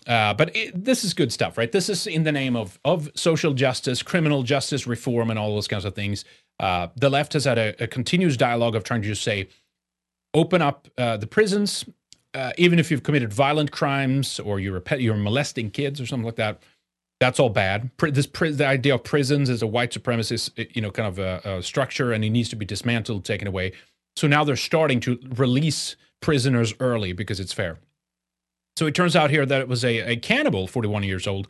Uh, 0.06 0.32
but 0.34 0.54
it, 0.56 0.84
this 0.84 1.04
is 1.04 1.12
good 1.12 1.32
stuff, 1.32 1.58
right? 1.58 1.70
This 1.70 1.88
is 1.88 2.06
in 2.06 2.24
the 2.24 2.32
name 2.32 2.56
of 2.56 2.78
of 2.84 3.10
social 3.14 3.52
justice, 3.52 4.02
criminal 4.02 4.42
justice 4.42 4.86
reform, 4.86 5.30
and 5.30 5.38
all 5.38 5.54
those 5.54 5.68
kinds 5.68 5.84
of 5.84 5.94
things. 5.94 6.24
Uh, 6.58 6.88
the 6.96 7.08
left 7.08 7.32
has 7.32 7.44
had 7.44 7.58
a, 7.58 7.84
a, 7.84 7.86
continuous 7.86 8.36
dialogue 8.36 8.74
of 8.74 8.84
trying 8.84 9.00
to 9.00 9.08
just 9.08 9.22
say, 9.22 9.48
open 10.34 10.60
up 10.60 10.88
uh, 10.98 11.16
the 11.16 11.26
prisons, 11.26 11.86
uh, 12.34 12.52
even 12.58 12.78
if 12.78 12.90
you've 12.90 13.02
committed 13.02 13.32
violent 13.32 13.72
crimes 13.72 14.38
or 14.38 14.60
you're 14.60 14.78
pet, 14.80 15.00
you're 15.00 15.16
molesting 15.16 15.70
kids 15.70 16.00
or 16.00 16.06
something 16.06 16.26
like 16.26 16.36
that. 16.36 16.62
That's 17.18 17.40
all 17.40 17.50
bad. 17.50 17.90
This 17.98 18.26
the 18.26 18.66
idea 18.66 18.94
of 18.94 19.04
prisons 19.04 19.50
is 19.50 19.62
a 19.62 19.66
white 19.66 19.92
supremacist, 19.92 20.74
you 20.74 20.80
know, 20.80 20.90
kind 20.90 21.08
of 21.08 21.18
a, 21.18 21.58
a 21.58 21.62
structure, 21.62 22.12
and 22.12 22.24
it 22.24 22.30
needs 22.30 22.48
to 22.50 22.56
be 22.56 22.64
dismantled, 22.64 23.24
taken 23.24 23.46
away. 23.46 23.72
So 24.16 24.26
now 24.26 24.44
they're 24.44 24.56
starting 24.56 25.00
to 25.00 25.18
release 25.28 25.96
prisoners 26.20 26.74
early 26.80 27.12
because 27.12 27.40
it's 27.40 27.52
fair. 27.52 27.78
So 28.80 28.86
it 28.86 28.94
turns 28.94 29.14
out 29.14 29.28
here 29.28 29.44
that 29.44 29.60
it 29.60 29.68
was 29.68 29.84
a, 29.84 29.98
a 30.12 30.16
cannibal, 30.16 30.66
41 30.66 31.02
years 31.02 31.26
old, 31.26 31.48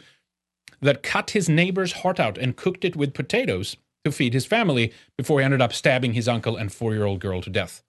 that 0.80 1.04
cut 1.04 1.30
his 1.30 1.48
neighbor's 1.48 1.92
heart 1.92 2.18
out 2.18 2.36
and 2.36 2.56
cooked 2.56 2.84
it 2.84 2.96
with 2.96 3.14
potatoes 3.14 3.76
to 4.04 4.10
feed 4.10 4.34
his 4.34 4.46
family 4.46 4.92
before 5.16 5.38
he 5.38 5.44
ended 5.44 5.62
up 5.62 5.72
stabbing 5.72 6.14
his 6.14 6.26
uncle 6.26 6.56
and 6.56 6.72
four 6.72 6.92
year 6.92 7.04
old 7.04 7.20
girl 7.20 7.40
to 7.40 7.48
death. 7.48 7.84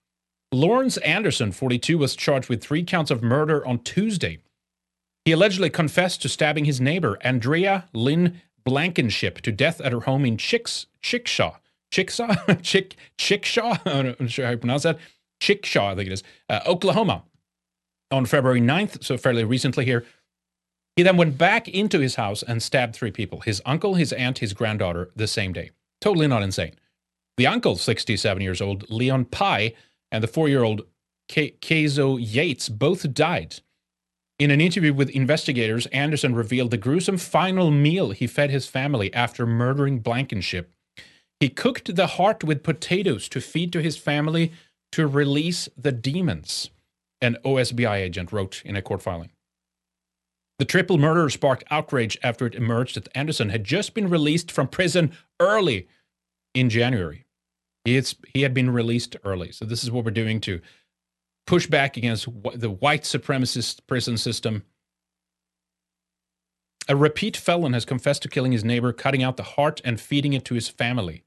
Lawrence 0.52 0.96
Anderson, 0.98 1.50
42, 1.50 1.98
was 1.98 2.14
charged 2.14 2.48
with 2.48 2.62
three 2.62 2.84
counts 2.84 3.10
of 3.10 3.20
murder 3.20 3.66
on 3.66 3.80
Tuesday. 3.80 4.38
He 5.24 5.32
allegedly 5.32 5.70
confessed 5.70 6.22
to 6.22 6.28
stabbing 6.28 6.66
his 6.66 6.80
neighbor, 6.80 7.18
Andrea 7.22 7.88
Lynn 7.92 8.40
Blankenship, 8.64 9.40
to 9.40 9.50
death 9.50 9.80
at 9.80 9.90
her 9.90 10.02
home 10.02 10.24
in 10.24 10.36
Chicks, 10.36 10.86
Chickshaw. 11.02 11.56
Chicksaw? 11.90 12.62
Chick, 12.62 12.94
Chickshaw? 13.18 13.80
I'm 13.86 14.14
not 14.20 14.30
sure 14.30 14.44
how 14.44 14.52
you 14.52 14.58
pronounce 14.58 14.84
that. 14.84 15.00
Chickshaw, 15.40 15.90
I 15.90 15.94
think 15.96 16.06
it 16.06 16.12
is. 16.12 16.22
Uh, 16.48 16.60
Oklahoma 16.64 17.24
on 18.12 18.26
February 18.26 18.60
9th, 18.60 19.02
so 19.02 19.16
fairly 19.16 19.44
recently 19.44 19.84
here. 19.84 20.04
He 20.96 21.02
then 21.02 21.16
went 21.16 21.38
back 21.38 21.68
into 21.68 22.00
his 22.00 22.16
house 22.16 22.42
and 22.42 22.62
stabbed 22.62 22.94
three 22.94 23.10
people 23.10 23.40
his 23.40 23.62
uncle, 23.64 23.94
his 23.94 24.12
aunt, 24.12 24.38
his 24.38 24.52
granddaughter 24.52 25.10
the 25.16 25.26
same 25.26 25.52
day. 25.52 25.70
Totally 26.00 26.26
not 26.26 26.42
insane. 26.42 26.74
The 27.36 27.46
uncle, 27.46 27.76
67 27.76 28.42
years 28.42 28.60
old, 28.60 28.90
Leon 28.90 29.26
Pye, 29.26 29.74
and 30.10 30.22
the 30.22 30.28
four 30.28 30.48
year 30.48 30.62
old 30.62 30.82
Keizo 31.28 32.18
Yates 32.20 32.68
both 32.68 33.14
died. 33.14 33.60
In 34.38 34.50
an 34.50 34.60
interview 34.60 34.92
with 34.92 35.08
investigators, 35.10 35.86
Anderson 35.86 36.34
revealed 36.34 36.72
the 36.72 36.76
gruesome 36.76 37.16
final 37.16 37.70
meal 37.70 38.10
he 38.10 38.26
fed 38.26 38.50
his 38.50 38.66
family 38.66 39.12
after 39.14 39.46
murdering 39.46 40.00
Blankenship. 40.00 40.72
He 41.40 41.48
cooked 41.48 41.94
the 41.94 42.06
heart 42.06 42.44
with 42.44 42.62
potatoes 42.62 43.28
to 43.30 43.40
feed 43.40 43.72
to 43.72 43.80
his 43.80 43.96
family 43.96 44.52
to 44.92 45.06
release 45.06 45.68
the 45.76 45.92
demons, 45.92 46.70
an 47.22 47.38
OSBI 47.44 47.96
agent 47.96 48.32
wrote 48.32 48.62
in 48.64 48.76
a 48.76 48.82
court 48.82 49.00
filing. 49.00 49.30
The 50.58 50.66
triple 50.66 50.98
murder 50.98 51.30
sparked 51.30 51.64
outrage 51.70 52.18
after 52.22 52.46
it 52.46 52.54
emerged 52.54 52.96
that 52.96 53.08
Anderson 53.14 53.48
had 53.48 53.64
just 53.64 53.94
been 53.94 54.10
released 54.10 54.52
from 54.52 54.68
prison 54.68 55.12
early 55.40 55.88
in 56.54 56.68
January. 56.68 57.24
Had, 57.86 58.12
he 58.34 58.42
had 58.42 58.52
been 58.52 58.70
released 58.70 59.16
early. 59.24 59.50
So, 59.50 59.64
this 59.64 59.82
is 59.82 59.90
what 59.90 60.04
we're 60.04 60.10
doing 60.10 60.40
to 60.42 60.60
push 61.46 61.66
back 61.66 61.96
against 61.96 62.28
the 62.54 62.70
white 62.70 63.02
supremacist 63.02 63.80
prison 63.86 64.16
system. 64.16 64.64
A 66.88 66.94
repeat 66.94 67.36
felon 67.36 67.72
has 67.72 67.84
confessed 67.84 68.22
to 68.22 68.28
killing 68.28 68.52
his 68.52 68.64
neighbor, 68.64 68.92
cutting 68.92 69.22
out 69.22 69.36
the 69.36 69.42
heart 69.42 69.80
and 69.84 70.00
feeding 70.00 70.32
it 70.32 70.44
to 70.44 70.54
his 70.54 70.68
family. 70.68 71.24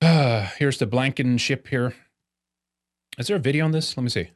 Here's 0.00 0.78
the 0.78 0.86
Blankenship 0.86 1.68
here. 1.68 1.94
Is 3.18 3.28
there 3.28 3.36
a 3.36 3.40
video 3.40 3.64
on 3.64 3.70
this? 3.70 3.96
Let 3.96 4.02
me 4.04 4.10
see. 4.10 4.28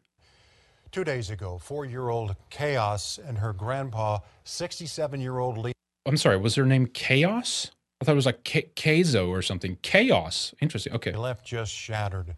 Two 0.91 1.05
days 1.05 1.29
ago, 1.29 1.59
four 1.59 1.85
year 1.85 2.09
old 2.09 2.35
Kaeos 2.51 3.19
and 3.29 3.39
her 3.39 3.53
grandpa, 3.53 4.21
67 4.45 5.21
year 5.21 5.39
old 5.39 5.59
Lee. 5.59 5.73
I'm 6.07 6.17
sorry, 6.17 6.39
was 6.39 6.55
her 6.55 6.65
name 6.65 6.87
Chaos? 6.87 7.71
I 8.01 8.05
thought 8.07 8.13
it 8.13 8.17
was 8.17 8.27
like 8.27 8.43
K- 8.43 8.71
Kazo 8.75 9.29
or 9.29 9.43
something. 9.43 9.77
Chaos. 9.83 10.55
Interesting. 10.63 10.95
Okay. 10.95 11.13
Left 11.13 11.45
just 11.45 11.73
shattered. 11.73 12.35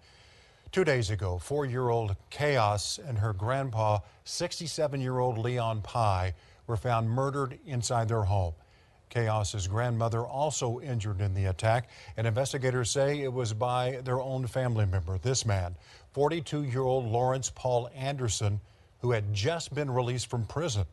Two 0.73 0.83
days 0.83 1.11
ago, 1.11 1.39
four 1.39 1.65
year 1.65 1.89
old 1.91 2.17
Kaeos 2.33 2.99
and 3.09 3.19
her 3.19 3.33
grandpa, 3.33 4.01
67 4.25 5.01
year 5.01 5.21
old 5.21 5.39
Leon 5.39 5.83
Pye, 5.83 6.35
were 6.67 6.77
found 6.77 7.09
murdered 7.09 7.61
inside 7.65 8.09
their 8.09 8.23
home. 8.23 8.55
Kaeos's 9.13 9.69
grandmother 9.69 10.25
also 10.25 10.81
injured 10.81 11.21
in 11.21 11.35
the 11.35 11.45
attack, 11.45 11.91
and 12.17 12.27
investigators 12.27 12.91
say 12.91 13.21
it 13.21 13.33
was 13.33 13.53
by 13.53 14.01
their 14.05 14.21
own 14.21 14.47
family 14.47 14.87
member, 14.87 15.19
this 15.19 15.45
man, 15.45 15.77
42 16.13 16.65
year 16.65 16.83
old 16.83 17.07
Lawrence 17.07 17.51
Paul 17.55 17.89
Anderson, 17.95 18.61
who 19.01 19.13
had 19.13 19.33
just 19.33 19.75
been 19.75 19.91
released 19.91 20.29
from 20.29 20.45
prison. 20.45 20.85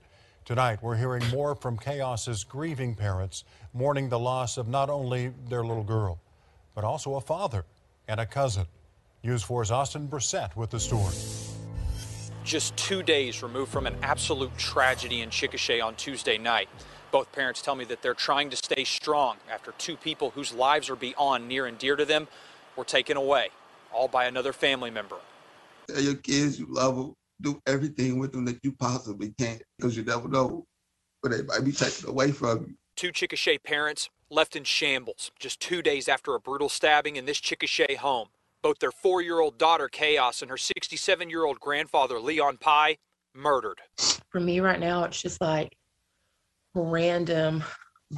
Tonight, 0.46 0.82
we're 0.82 0.96
hearing 0.96 1.28
more 1.30 1.56
from 1.56 1.78
Kaeos's 1.78 2.44
grieving 2.44 2.96
parents, 2.96 3.44
mourning 3.74 4.10
the 4.10 4.18
loss 4.18 4.58
of 4.58 4.68
not 4.68 4.90
only 4.90 5.32
their 5.48 5.64
little 5.64 5.84
girl, 5.84 6.20
but 6.74 6.84
also 6.84 7.16
a 7.16 7.22
father 7.22 7.66
and 8.08 8.20
a 8.20 8.26
cousin. 8.26 8.66
News 9.24 9.44
4's 9.44 9.70
Austin 9.70 10.08
Brissett 10.08 10.56
with 10.56 10.70
the 10.70 10.80
story. 10.80 11.14
Just 12.44 12.76
two 12.78 13.04
days 13.04 13.44
removed 13.44 13.72
from 13.72 13.86
an 13.86 13.96
absolute 14.02 14.58
tragedy 14.58 15.22
in 15.22 15.30
Chickasha 15.30 15.84
on 15.84 15.96
Tuesday 15.96 16.38
night. 16.38 16.70
Both 17.12 17.32
parents 17.32 17.62
tell 17.62 17.76
me 17.76 17.86
that 17.86 18.02
they're 18.02 18.14
trying 18.14 18.50
to 18.52 18.56
stay 18.56 18.86
strong 18.86 19.38
after 19.52 19.74
two 19.78 19.98
people 19.98 20.32
whose 20.32 20.54
lives 20.54 20.90
are 20.90 20.96
beyond 20.96 21.48
near 21.48 21.66
and 21.66 21.78
dear 21.78 21.96
to 21.96 22.06
them 22.06 22.28
were 22.76 22.86
taken 22.86 23.18
away, 23.18 23.50
all 23.94 24.08
by 24.08 24.26
another 24.26 24.54
family 24.54 24.92
member. 24.92 25.18
Tell 25.88 26.02
your 26.02 26.16
kids 26.16 26.60
you 26.60 26.68
love 26.70 26.96
them, 26.96 27.14
do 27.42 27.62
everything 27.66 28.20
with 28.20 28.32
them 28.32 28.46
that 28.46 28.60
you 28.64 28.72
possibly 28.74 29.34
can, 29.38 29.60
because 29.78 29.96
you 29.96 30.04
never 30.04 30.28
know 30.28 30.66
but 31.22 31.32
they 31.32 31.42
might 31.44 31.66
be 31.66 31.72
taken 31.72 32.10
away 32.10 32.32
from 32.32 32.66
you. 32.68 32.76
Two 32.96 33.12
Chickasha 33.12 33.62
parents 33.64 34.10
left 34.30 34.56
in 34.56 34.64
shambles 34.64 35.32
just 35.40 35.60
two 35.60 35.82
days 35.82 36.08
after 36.08 36.36
a 36.36 36.40
brutal 36.40 36.70
stabbing 36.70 37.16
in 37.16 37.26
this 37.26 37.40
Chickasha 37.40 37.98
home. 37.98 38.28
Both 38.62 38.80
their 38.80 38.92
four 38.92 39.22
year 39.22 39.40
old 39.40 39.58
daughter, 39.58 39.90
Kaeos, 39.92 40.42
and 40.42 40.52
her 40.52 40.58
67 40.58 41.30
year 41.30 41.46
old 41.46 41.60
grandfather, 41.60 42.20
Leon 42.20 42.58
Pye, 42.58 42.98
murdered. 43.34 43.80
For 44.30 44.40
me 44.40 44.60
right 44.60 44.80
now, 44.80 45.06
it's 45.06 45.22
just 45.22 45.40
like 45.40 45.76
random 46.76 47.64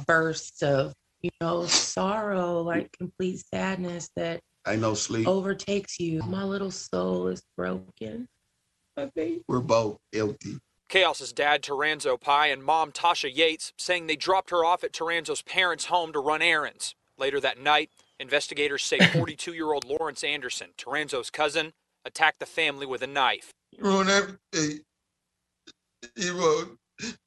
bursts 0.06 0.62
of, 0.62 0.94
you 1.20 1.30
know, 1.40 1.66
sorrow, 1.66 2.60
like 2.62 2.90
complete 2.98 3.44
sadness 3.54 4.10
that 4.16 4.40
I 4.64 4.76
know 4.76 4.94
sleep. 4.94 5.26
overtakes 5.26 5.98
you. 5.98 6.22
My 6.22 6.44
little 6.44 6.70
soul 6.70 7.28
is 7.28 7.42
broken. 7.56 8.28
My 8.96 9.06
baby. 9.14 9.42
We're 9.48 9.60
both 9.60 9.98
empty. 10.14 10.58
Kaeos's 10.88 11.32
dad, 11.32 11.62
Taranzo 11.62 12.20
Pye, 12.20 12.48
and 12.48 12.62
mom, 12.62 12.92
Tasha 12.92 13.34
Yates, 13.34 13.72
saying 13.78 14.06
they 14.06 14.16
dropped 14.16 14.50
her 14.50 14.64
off 14.64 14.84
at 14.84 14.92
Taranzo's 14.92 15.42
parents' 15.42 15.86
home 15.86 16.12
to 16.12 16.18
run 16.18 16.42
errands. 16.42 16.94
Later 17.18 17.40
that 17.40 17.58
night, 17.58 17.90
investigators 18.20 18.82
say 18.82 18.98
42 19.12 19.54
year 19.54 19.72
old 19.72 19.84
Lawrence 19.84 20.22
Anderson, 20.22 20.70
Taranzo's 20.76 21.30
cousin, 21.30 21.72
attacked 22.04 22.40
the 22.40 22.46
family 22.46 22.84
with 22.86 23.02
a 23.02 23.06
knife. 23.06 23.52
You 23.72 23.84
ruined 23.84 24.10
everything. 24.10 24.80
You 26.16 26.34
ruined, 26.34 26.78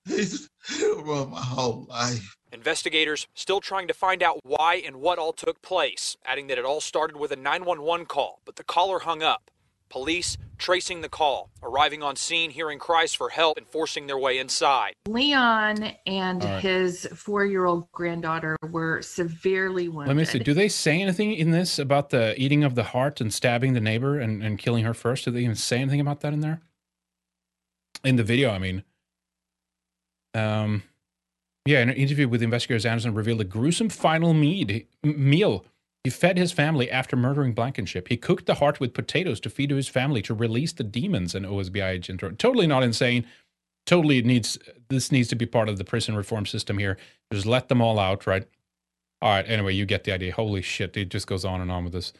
he's 0.05 0.47
ruined 0.79 1.31
my 1.31 1.41
whole 1.41 1.87
life. 1.89 2.35
Investigators 2.55 3.27
still 3.33 3.59
trying 3.59 3.85
to 3.89 3.93
find 3.93 4.23
out 4.23 4.39
why 4.43 4.75
and 4.75 4.95
what 5.01 5.19
all 5.19 5.33
took 5.33 5.61
place, 5.61 6.15
adding 6.25 6.47
that 6.47 6.57
it 6.57 6.63
all 6.63 6.79
started 6.79 7.17
with 7.17 7.31
a 7.31 7.35
911 7.35 8.05
call, 8.05 8.39
but 8.45 8.55
the 8.55 8.63
caller 8.63 8.99
hung 8.99 9.21
up. 9.21 9.51
Police 9.89 10.37
tracing 10.57 11.01
the 11.01 11.09
call, 11.09 11.49
arriving 11.61 12.01
on 12.01 12.15
scene, 12.15 12.51
hearing 12.51 12.79
cries 12.79 13.13
for 13.13 13.27
help, 13.29 13.57
and 13.57 13.67
forcing 13.67 14.07
their 14.07 14.17
way 14.17 14.39
inside. 14.39 14.93
Leon 15.05 15.83
and 16.07 16.43
All 16.43 16.49
right. 16.49 16.63
his 16.63 17.05
four 17.13 17.45
year 17.45 17.65
old 17.65 17.91
granddaughter 17.91 18.55
were 18.71 19.01
severely 19.01 19.89
wounded. 19.89 20.07
Let 20.07 20.17
me 20.17 20.23
see. 20.23 20.39
Do 20.39 20.53
they 20.53 20.69
say 20.69 21.01
anything 21.01 21.33
in 21.33 21.51
this 21.51 21.77
about 21.77 22.09
the 22.09 22.41
eating 22.41 22.63
of 22.63 22.75
the 22.75 22.83
heart 22.83 23.19
and 23.19 23.33
stabbing 23.33 23.73
the 23.73 23.81
neighbor 23.81 24.17
and, 24.17 24.41
and 24.41 24.57
killing 24.57 24.85
her 24.85 24.93
first? 24.93 25.25
Do 25.25 25.31
they 25.31 25.41
even 25.41 25.55
say 25.55 25.79
anything 25.79 25.99
about 25.99 26.21
that 26.21 26.31
in 26.31 26.39
there? 26.39 26.61
In 28.05 28.15
the 28.15 28.23
video, 28.23 28.49
I 28.49 28.59
mean. 28.59 28.83
Um, 30.33 30.83
yeah, 31.65 31.81
in 31.81 31.89
an 31.89 31.95
interview 31.95 32.27
with 32.27 32.41
investigators, 32.41 32.85
Anderson 32.85 33.13
revealed 33.13 33.41
a 33.41 33.45
gruesome 33.45 33.89
final 33.89 34.33
mead, 34.33 34.87
meal 35.03 35.65
he 36.05 36.11
fed 36.11 36.37
his 36.37 36.51
family 36.51 36.91
after 36.91 37.15
murdering 37.15 37.53
Blankenship. 37.53 38.09
He 38.09 38.15
cooked 38.15 38.45
the 38.45 38.53
heart 38.53 38.79
with 38.79 38.93
potatoes 38.93 39.39
to 39.39 39.49
feed 39.49 39.69
to 39.69 39.75
his 39.75 39.87
family 39.87 40.21
to 40.21 40.35
release 40.35 40.71
the 40.71 40.83
demons. 40.83 41.33
An 41.33 41.45
OSBI 41.45 41.83
agent. 41.83 42.21
Totally 42.37 42.67
not 42.67 42.83
insane. 42.83 43.25
Totally 43.87 44.21
needs 44.21 44.59
this 44.89 45.11
needs 45.11 45.29
to 45.29 45.35
be 45.35 45.47
part 45.47 45.67
of 45.67 45.79
the 45.79 45.83
prison 45.83 46.15
reform 46.15 46.45
system 46.45 46.77
here. 46.77 46.99
Just 47.33 47.47
let 47.47 47.69
them 47.69 47.81
all 47.81 47.97
out, 47.97 48.27
right? 48.27 48.47
All 49.19 49.31
right. 49.31 49.49
Anyway, 49.49 49.73
you 49.73 49.87
get 49.87 50.03
the 50.03 50.11
idea. 50.11 50.31
Holy 50.31 50.61
shit! 50.61 50.95
It 50.95 51.09
just 51.09 51.25
goes 51.25 51.43
on 51.43 51.59
and 51.59 51.71
on 51.71 51.83
with 51.85 51.93
this. 51.93 52.13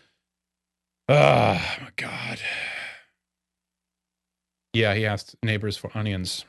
Ah, 1.08 1.78
my 1.80 1.92
god. 1.96 2.40
Yeah, 4.74 4.96
he 4.96 5.06
asked 5.06 5.36
neighbors 5.44 5.78
for 5.78 5.96
onions. 5.96 6.44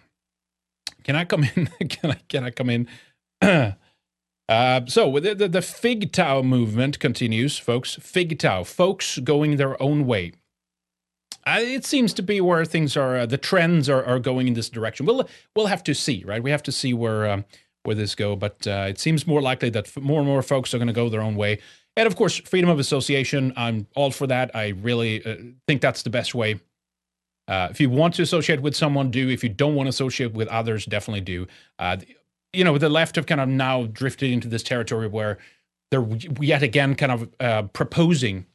Can 1.07 1.15
I 1.15 1.25
come 1.25 1.45
in? 1.45 1.67
can 1.89 2.11
I? 2.11 2.21
Can 2.29 2.45
I 2.45 2.51
come 2.51 2.71
in? 2.71 2.89
Uh, 4.49 4.83
so 4.87 5.19
the, 5.19 5.35
the 5.35 5.49
the 5.49 5.59
FIGTOW 5.59 6.45
movement 6.45 7.01
continues, 7.01 7.59
folks. 7.59 7.97
FIGTOW, 7.97 8.65
folks 8.65 9.19
going 9.19 9.57
their 9.57 9.83
own 9.83 10.07
way. 10.07 10.35
Uh, 11.45 11.59
it 11.59 11.85
seems 11.85 12.15
to 12.15 12.23
be 12.23 12.41
where 12.41 12.65
things 12.65 12.97
are. 12.97 13.17
Uh, 13.17 13.27
the 13.27 13.39
trends 13.39 13.89
are, 13.89 14.05
are 14.05 14.21
going 14.21 14.47
in 14.47 14.55
this 14.55 14.69
direction. 14.69 15.05
We'll 15.05 15.29
we'll 15.57 15.67
have 15.67 15.83
to 15.83 15.95
see, 15.97 16.23
right? 16.25 16.41
We 16.41 16.53
have 16.53 16.63
to 16.63 16.71
see 16.71 16.95
where 16.95 17.29
um, 17.29 17.45
where 17.83 17.97
this 17.97 18.15
go. 18.15 18.37
But 18.37 18.65
uh, 18.69 18.87
it 18.89 19.01
seems 19.01 19.27
more 19.27 19.43
likely 19.43 19.69
that 19.71 19.97
more 19.97 20.21
and 20.21 20.29
more 20.29 20.43
folks 20.43 20.73
are 20.75 20.79
going 20.79 20.87
to 20.87 20.95
go 20.95 21.09
their 21.09 21.23
own 21.23 21.35
way. 21.35 21.59
And 21.97 22.07
of 22.07 22.15
course, 22.15 22.37
freedom 22.37 22.71
of 22.71 22.79
association. 22.79 23.53
I'm 23.57 23.89
all 23.97 24.13
for 24.13 24.29
that. 24.29 24.55
I 24.55 24.69
really 24.69 25.27
uh, 25.27 25.39
think 25.67 25.81
that's 25.81 26.05
the 26.05 26.11
best 26.11 26.37
way. 26.37 26.61
Uh, 27.49 27.69
if 27.71 27.81
you 27.81 27.89
want 27.89 28.15
to 28.15 28.23
associate 28.23 28.61
with 28.61 28.75
someone, 28.75 29.11
do. 29.11 29.29
If 29.29 29.43
you 29.43 29.51
don't 29.51 29.75
want 29.75 29.87
to 29.87 29.91
associate 29.91 30.33
with 30.33 30.49
others, 30.49 30.85
definitely 30.85 31.21
do. 31.21 31.47
Uh, 31.79 31.99
you 32.53 32.65
know, 32.65 32.77
the 32.79 32.89
left 32.89 33.17
have 33.17 33.27
kind 33.27 33.41
of 33.41 33.49
now 33.49 33.87
drifted 33.87 34.31
into 34.31 34.49
this 34.49 34.63
territory 34.63 35.09
where 35.09 35.39
they're 35.91 36.07
yet 36.41 36.63
again 36.63 36.95
kind 36.95 37.13
of 37.13 37.29
uh, 37.39 37.63
proposing, 37.65 38.47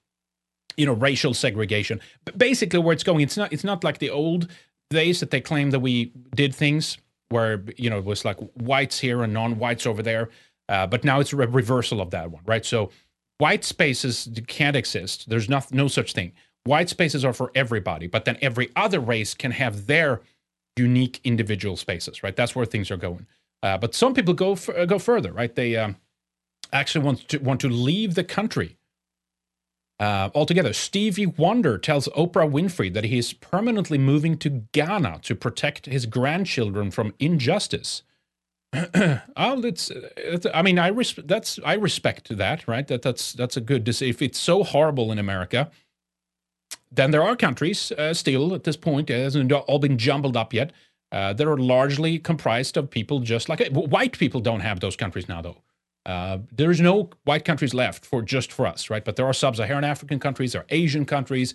you 0.76 0.86
know, 0.86 0.94
racial 0.94 1.34
segregation. 1.34 2.02
But 2.26 2.38
basically, 2.38 2.80
where 2.80 2.94
it's 2.94 3.04
going, 3.04 3.22
it's 3.22 3.38
not 3.38 3.54
it's 3.54 3.64
not 3.64 3.84
like 3.84 4.00
the 4.00 4.10
old 4.10 4.50
days 4.90 5.20
that 5.22 5.32
they 5.32 5.40
claim 5.40 5.72
that 5.72 5.80
we 5.80 6.12
did 6.36 6.54
things 6.54 6.98
where 7.30 7.64
you 7.78 7.90
know 7.90 7.98
it 7.98 8.06
was 8.06 8.26
like 8.26 8.38
whites 8.56 9.00
here 9.00 9.24
and 9.24 9.34
non-whites 9.34 9.86
over 9.86 10.02
there. 10.02 10.30
Uh, 10.68 10.88
but 10.88 11.04
now 11.04 11.20
it's 11.20 11.34
a 11.34 11.36
reversal 11.36 12.02
of 12.02 12.12
that 12.12 12.32
one, 12.32 12.42
right? 12.46 12.66
So 12.66 12.92
white 13.40 13.66
spaces 13.66 14.30
can't 14.48 14.76
exist. 14.76 15.28
There's 15.28 15.50
no, 15.50 15.62
no 15.72 15.88
such 15.88 16.14
thing. 16.14 16.32
White 16.64 16.90
spaces 16.90 17.26
are 17.26 17.34
for 17.34 17.52
everybody, 17.56 18.08
but 18.08 18.26
then 18.26 18.38
every 18.42 18.70
other 18.76 19.00
race 19.00 19.34
can 19.34 19.52
have 19.52 19.88
their 19.88 20.22
unique 20.78 21.20
individual 21.24 21.76
spaces, 21.76 22.24
right? 22.24 22.36
That's 22.36 22.56
where 22.56 22.66
things 22.66 22.92
are 22.92 22.98
going. 22.98 23.26
Uh, 23.64 23.78
but 23.78 23.94
some 23.96 24.14
people 24.14 24.34
go 24.34 24.54
f- 24.54 24.70
go 24.88 25.00
further, 25.00 25.32
right? 25.32 25.54
They 25.54 25.76
um, 25.76 25.98
actually 26.72 27.06
want 27.06 27.28
to 27.30 27.38
want 27.40 27.62
to 27.62 27.70
leave 27.70 28.16
the 28.16 28.24
country 28.24 28.78
uh, 30.00 30.30
altogether. 30.34 30.74
Stevie 30.74 31.28
Wonder 31.28 31.78
tells 31.78 32.08
Oprah 32.10 32.50
Winfrey 32.50 32.92
that 32.94 33.04
he 33.04 33.20
is 33.20 33.34
permanently 33.34 33.98
moving 33.98 34.38
to 34.40 34.50
Ghana 34.72 35.20
to 35.24 35.36
protect 35.36 35.86
his 35.86 36.06
grandchildren 36.08 36.90
from 36.90 37.14
injustice. 37.20 38.02
oh, 38.74 39.64
it's, 39.64 39.92
it's, 40.18 40.48
I 40.54 40.62
mean, 40.62 40.80
I 40.80 40.88
res- 40.88 41.20
that's 41.26 41.60
I 41.64 41.74
respect 41.74 42.36
that, 42.36 42.68
right? 42.68 42.88
That 42.88 43.04
that's 43.04 43.34
that's 43.34 43.58
a 43.58 43.62
good. 43.62 43.88
If 43.88 44.22
it's 44.22 44.40
so 44.40 44.64
horrible 44.64 45.12
in 45.12 45.20
America, 45.20 45.70
then 46.92 47.12
there 47.12 47.24
are 47.24 47.36
countries 47.36 47.92
uh, 47.94 48.14
still 48.14 48.54
at 48.54 48.64
this 48.64 48.78
point, 48.78 49.10
it 49.10 49.22
hasn't 49.24 49.52
all 49.52 49.80
been 49.80 49.98
jumbled 49.98 50.38
up 50.38 50.54
yet. 50.54 50.72
Uh, 51.14 51.34
that 51.34 51.46
are 51.46 51.58
largely 51.58 52.18
comprised 52.18 52.78
of 52.78 52.90
people 52.90 53.20
just 53.20 53.50
like 53.50 53.68
white 53.74 54.18
people. 54.18 54.40
Don't 54.40 54.62
have 54.62 54.80
those 54.80 54.96
countries 54.96 55.28
now, 55.28 55.42
though. 55.42 55.58
Uh, 56.06 56.38
there's 56.52 56.80
no 56.80 57.10
white 57.26 57.44
countries 57.44 57.74
left 57.74 58.06
for 58.06 58.22
just 58.22 58.50
for 58.50 58.66
us, 58.66 58.90
right? 58.90 59.04
But 59.04 59.18
there 59.18 59.26
are 59.26 59.34
sub-Saharan 59.34 59.84
African 59.84 60.20
countries, 60.20 60.54
there 60.54 60.62
are 60.62 60.68
Asian 60.70 61.06
countries, 61.06 61.54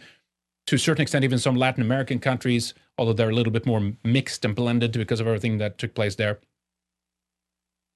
to 0.66 0.76
a 0.76 0.78
certain 0.78 1.02
extent, 1.02 1.24
even 1.24 1.38
some 1.38 1.56
Latin 1.56 1.82
American 1.82 2.18
countries, 2.18 2.74
although 2.98 3.12
they're 3.12 3.30
a 3.30 3.34
little 3.34 3.52
bit 3.52 3.66
more 3.66 3.92
mixed 4.04 4.44
and 4.44 4.54
blended 4.54 4.92
because 4.92 5.20
of 5.20 5.26
everything 5.26 5.58
that 5.58 5.78
took 5.78 5.94
place 5.94 6.16
there. 6.16 6.38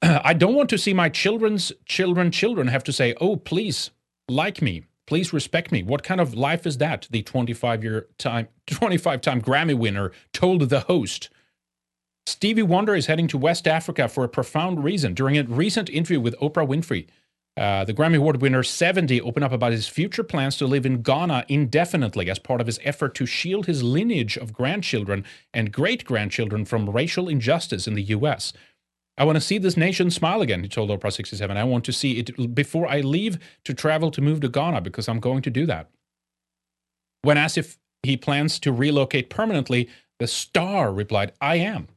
I 0.03 0.33
don't 0.33 0.55
want 0.55 0.71
to 0.71 0.79
see 0.79 0.95
my 0.95 1.09
children's 1.09 1.73
children 1.85 2.31
children 2.31 2.69
have 2.69 2.85
to 2.85 2.93
say, 2.93 3.15
"Oh, 3.21 3.37
please 3.37 3.91
like 4.29 4.63
me, 4.63 4.85
please 5.11 5.35
respect 5.35 5.71
me." 5.71 5.83
What 5.83 6.03
kind 6.03 6.21
of 6.21 6.35
life 6.35 6.67
is 6.67 6.79
that? 6.79 7.07
The 7.11 7.23
25 7.23 7.85
year 7.85 8.07
time 8.17 8.49
25 8.67 9.21
time 9.21 9.43
Grammy 9.43 9.77
winner 9.77 10.13
told 10.33 10.71
the 10.71 10.81
host. 10.81 11.29
Stevie 12.27 12.63
Wonder 12.63 12.95
is 12.95 13.07
heading 13.07 13.29
to 13.29 13.39
West 13.39 13.67
Africa 13.67 14.09
for 14.09 14.25
a 14.25 14.29
profound 14.29 14.85
reason. 14.85 15.15
During 15.15 15.37
a 15.37 15.43
recent 15.43 15.91
interview 15.91 16.21
with 16.21 16.39
Oprah 16.39 16.67
Winfrey, 16.67 17.09
uh, 17.57 17.85
the 17.85 17.93
Grammy 17.93 18.17
Award 18.19 18.41
winner 18.41 18.63
70 18.63 19.21
opened 19.21 19.45
up 19.45 19.53
about 19.53 19.73
his 19.73 19.89
future 19.89 20.23
plans 20.23 20.57
to 20.59 20.67
live 20.67 20.87
in 20.87 21.03
Ghana 21.03 21.45
indefinitely 21.49 22.31
as 22.31 22.39
part 22.39 22.61
of 22.61 22.67
his 22.67 22.79
effort 22.85 23.15
to 23.17 23.27
shield 23.27 23.67
his 23.67 23.83
lineage 23.83 24.37
of 24.37 24.53
grandchildren 24.53 25.25
and 25.53 25.73
great 25.73 26.05
grandchildren 26.05 26.65
from 26.65 26.89
racial 26.89 27.29
injustice 27.29 27.89
in 27.89 27.95
the 27.95 28.03
U.S. 28.05 28.53
I 29.21 29.25
want 29.25 29.37
to 29.37 29.41
see 29.43 29.59
this 29.59 29.77
nation 29.77 30.11
smile 30.11 30.41
again, 30.41 30.63
he 30.63 30.69
told 30.69 30.89
Oprah 30.89 31.13
67. 31.13 31.55
I 31.55 31.63
want 31.63 31.85
to 31.85 31.93
see 31.93 32.21
it 32.21 32.55
before 32.55 32.89
I 32.89 33.01
leave 33.01 33.39
to 33.65 33.75
travel 33.75 34.11
to 34.13 34.23
move 34.23 34.41
to 34.41 34.49
Ghana 34.49 34.81
because 34.81 35.11
I'm 35.11 35.21
going 35.21 35.43
to 35.43 35.51
do 35.51 35.67
that. 35.67 35.91
When 37.21 37.37
asked 37.37 37.59
if 37.59 37.77
he 38.03 38.17
plans 38.17 38.59
to 38.61 38.73
relocate 38.73 39.29
permanently, 39.29 39.91
the 40.21 40.27
star 40.27 40.91
replied, 40.91 41.33
I 41.39 41.57
am. 41.57 41.89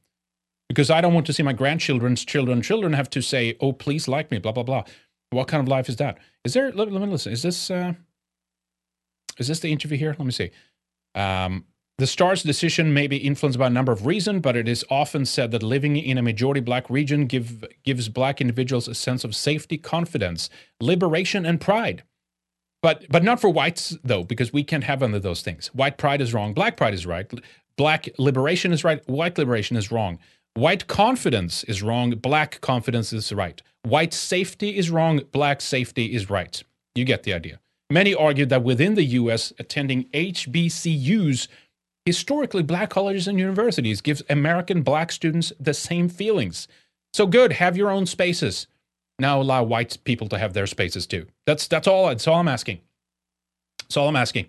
Because 0.68 0.90
I 0.90 1.00
don't 1.00 1.14
want 1.14 1.26
to 1.28 1.34
see 1.34 1.44
my 1.44 1.54
grandchildren's 1.54 2.26
children 2.26 2.62
children 2.62 2.92
have 2.92 3.10
to 3.12 3.22
say, 3.22 3.56
oh, 3.62 3.72
please 3.72 4.10
like 4.10 4.30
me, 4.30 4.40
blah, 4.40 4.52
blah, 4.52 4.64
blah. 4.64 4.84
What 5.30 5.48
kind 5.48 5.62
of 5.62 5.70
life 5.70 5.88
is 5.88 5.96
that? 5.96 6.18
Is 6.44 6.54
there, 6.54 6.74
let, 6.74 6.92
let 6.92 7.02
me 7.02 7.08
listen, 7.08 7.32
is 7.32 7.42
this, 7.42 7.72
uh, 7.72 7.94
is 9.38 9.48
this 9.48 9.62
the 9.62 9.72
interview 9.72 9.98
here? 9.98 10.14
Let 10.20 10.26
me 10.26 10.32
see. 10.32 10.52
Um, 11.16 11.64
the 12.00 12.08
star's 12.08 12.42
decision 12.42 12.94
may 12.94 13.06
be 13.08 13.18
influenced 13.18 13.60
by 13.60 13.68
a 13.68 13.70
number 13.70 13.92
of 13.92 14.06
reasons, 14.06 14.42
but 14.42 14.56
it 14.56 14.68
is 14.68 14.84
often 14.90 15.26
said 15.26 15.52
that 15.52 15.62
living 15.62 15.96
in 15.96 16.18
a 16.18 16.24
majority 16.24 16.60
black 16.60 16.90
region 16.90 17.28
give, 17.28 17.64
gives 17.84 18.10
black 18.10 18.42
individuals 18.42 18.88
a 18.88 18.96
sense 18.96 19.24
of 19.24 19.36
safety, 19.36 19.78
confidence, 19.78 20.50
liberation, 20.82 21.46
and 21.46 21.62
pride. 21.62 22.04
But, 22.82 23.06
but 23.10 23.24
not 23.24 23.40
for 23.40 23.50
whites, 23.50 23.96
though, 24.04 24.24
because 24.24 24.52
we 24.52 24.64
can't 24.64 24.84
have 24.84 25.04
any 25.04 25.16
of 25.16 25.24
those 25.24 25.42
things. 25.42 25.68
White 25.68 25.98
pride 25.98 26.20
is 26.20 26.34
wrong. 26.34 26.54
Black 26.54 26.76
pride 26.76 26.94
is 26.94 27.06
right. 27.06 27.32
Black 27.78 28.10
liberation 28.18 28.74
is 28.74 28.84
right. 28.84 29.08
White 29.08 29.38
liberation 29.38 29.78
is 29.78 29.92
wrong. 29.92 30.20
White 30.56 30.88
confidence 30.88 31.64
is 31.64 31.82
wrong. 31.82 32.12
Black 32.12 32.60
confidence 32.62 33.14
is 33.14 33.32
right. 33.32 33.62
White 33.84 34.14
safety 34.14 34.78
is 34.78 34.90
wrong. 34.92 35.22
Black 35.32 35.62
safety 35.62 36.14
is 36.14 36.30
right. 36.30 36.64
You 36.96 37.06
get 37.06 37.24
the 37.24 37.34
idea. 37.34 37.60
Many 37.90 38.14
argue 38.14 38.46
that 38.48 38.64
within 38.64 38.96
the 38.96 39.04
US, 39.04 39.54
attending 39.60 40.06
HBCUs 40.10 41.48
historically 42.06 42.64
black 42.64 42.90
colleges 42.90 43.28
and 43.28 43.40
universities 43.40 44.02
gives 44.02 44.22
American 44.30 44.82
black 44.82 45.12
students 45.12 45.54
the 45.60 45.74
same 45.74 46.10
feelings. 46.10 46.68
So 47.14 47.28
good, 47.28 47.54
have 47.54 47.78
your 47.78 47.90
own 47.90 48.06
spaces. 48.06 48.68
Now 49.20 49.42
allow 49.42 49.64
white 49.64 49.98
people 50.04 50.28
to 50.30 50.38
have 50.38 50.54
their 50.54 50.68
spaces 50.68 51.06
too. 51.06 51.28
That's 51.46 51.68
that's 51.68 51.88
all 51.88 52.08
that's 52.08 52.28
all 52.28 52.40
I'm 52.40 52.48
asking. 52.48 52.82
That's 53.82 53.98
all 53.98 54.08
I'm 54.08 54.16
asking. 54.16 54.48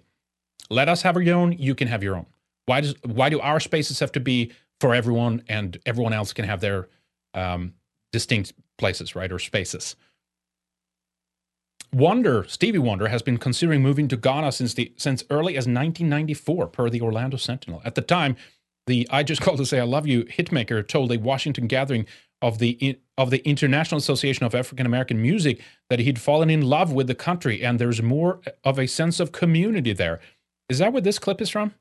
Let 0.70 0.88
us 0.88 1.02
have 1.02 1.16
our 1.16 1.22
own, 1.22 1.52
you 1.52 1.74
can 1.74 1.88
have 1.88 2.02
your 2.02 2.16
own. 2.16 2.26
Why 2.66 2.80
does 2.80 2.94
why 3.04 3.28
do 3.28 3.40
our 3.40 3.60
spaces 3.60 4.00
have 4.00 4.12
to 4.12 4.20
be 4.20 4.52
for 4.80 4.94
everyone 4.94 5.42
and 5.48 5.78
everyone 5.84 6.14
else 6.14 6.32
can 6.32 6.46
have 6.46 6.60
their 6.60 6.88
um, 7.34 7.74
distinct 8.10 8.54
places, 8.78 9.14
right? 9.14 9.30
Or 9.30 9.38
spaces. 9.38 9.96
Wonder, 11.94 12.44
Stevie 12.48 12.78
Wonder, 12.78 13.06
has 13.06 13.22
been 13.22 13.38
considering 13.38 13.80
moving 13.80 14.08
to 14.08 14.16
Ghana 14.16 14.50
since 14.52 14.74
the 14.74 14.92
since 14.96 15.22
early 15.30 15.52
as 15.52 15.62
1994, 15.62 16.66
per 16.66 16.90
the 16.90 17.00
Orlando 17.00 17.36
Sentinel. 17.36 17.80
At 17.84 17.94
the 17.94 18.02
time, 18.02 18.36
the 18.86 19.06
"I 19.10 19.22
Just 19.22 19.40
Called 19.42 19.58
to 19.58 19.66
Say 19.66 19.78
I 19.78 19.84
Love 19.84 20.06
You" 20.06 20.24
hitmaker 20.24 20.86
told 20.86 21.12
a 21.12 21.18
Washington 21.18 21.68
gathering 21.68 22.06
of 22.42 22.58
the 22.58 22.98
of 23.16 23.30
the 23.30 23.46
International 23.48 23.98
Association 23.98 24.44
of 24.44 24.54
African 24.54 24.86
American 24.86 25.22
Music 25.22 25.62
that 25.88 26.00
he'd 26.00 26.20
fallen 26.20 26.50
in 26.50 26.62
love 26.62 26.92
with 26.92 27.06
the 27.06 27.14
country 27.14 27.64
and 27.64 27.78
there's 27.78 28.02
more 28.02 28.40
of 28.64 28.78
a 28.78 28.88
sense 28.88 29.20
of 29.20 29.30
community 29.30 29.92
there. 29.92 30.20
Is 30.68 30.78
that 30.78 30.92
where 30.92 31.00
this 31.00 31.20
clip 31.20 31.40
is 31.40 31.48
from? 31.48 31.74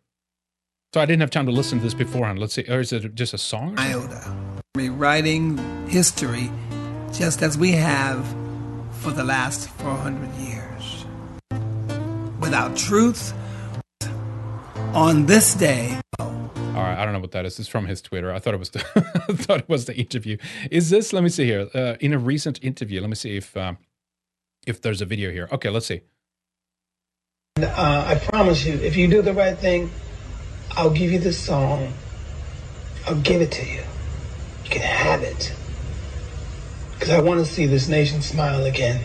So 0.94 1.02
I 1.02 1.06
didn't 1.06 1.22
have 1.22 1.32
time 1.32 1.48
to 1.48 1.52
listen 1.52 1.80
to 1.80 1.84
this 1.84 1.96
beforehand. 1.96 2.38
Let's 2.38 2.54
see, 2.54 2.66
or 2.70 2.82
is 2.82 2.94
it 2.94 3.16
just 3.16 3.34
a 3.34 3.40
song? 3.40 3.80
Iota. 3.80 4.32
Rewriting 4.76 5.58
history, 5.88 6.52
just 7.12 7.42
as 7.42 7.58
we 7.58 7.72
have 7.72 8.43
for 9.04 9.12
the 9.12 9.24
last 9.24 9.70
400 9.70 10.34
years. 10.36 11.06
Without 12.40 12.78
truth, 12.78 13.34
on 14.94 15.26
this 15.26 15.54
day. 15.56 16.00
All 16.20 16.30
right, 16.74 16.98
I 16.98 17.04
don't 17.04 17.14
know 17.14 17.20
what 17.20 17.32
that 17.32 17.46
is. 17.46 17.60
It's 17.60 17.68
from 17.68 17.86
his 17.86 18.02
Twitter. 18.02 18.32
I 18.32 18.40
thought 18.40 18.54
it 18.54 18.62
was 18.62 18.70
the 18.70 18.80
I 19.30 19.34
thought 19.34 19.60
it 19.60 19.68
was 19.70 19.86
the 19.86 19.96
interview. 19.96 20.38
Is 20.72 20.90
this? 20.90 21.12
Let 21.12 21.22
me 21.22 21.30
see 21.30 21.44
here. 21.44 21.70
Uh, 21.74 21.96
in 22.00 22.14
a 22.14 22.18
recent 22.18 22.64
interview, 22.64 23.02
let 23.02 23.10
me 23.10 23.16
see 23.16 23.36
if 23.36 23.58
uh, 23.58 23.74
if 24.66 24.82
there's 24.82 25.02
a 25.02 25.06
video 25.06 25.32
here. 25.32 25.50
Okay, 25.52 25.70
let's 25.70 25.86
see. 25.86 26.02
Uh, 27.58 28.06
I 28.08 28.16
promise 28.16 28.66
you, 28.66 28.76
if 28.76 28.96
you 28.96 29.10
do 29.10 29.22
the 29.22 29.34
right 29.34 29.58
thing, 29.58 29.92
I'll 30.72 30.90
give 30.90 31.12
you 31.12 31.20
this 31.20 31.38
song. 31.38 31.94
I'll 33.06 33.22
give 33.22 33.42
it 33.42 33.52
to 33.52 33.66
you. 33.66 33.84
You 34.64 34.70
can 34.70 34.82
have 34.82 35.24
it 35.24 35.54
because 37.04 37.20
I 37.20 37.22
want 37.22 37.46
to 37.46 37.52
see 37.52 37.66
this 37.66 37.90
nation 37.90 38.22
smile 38.22 38.64
again. 38.64 39.04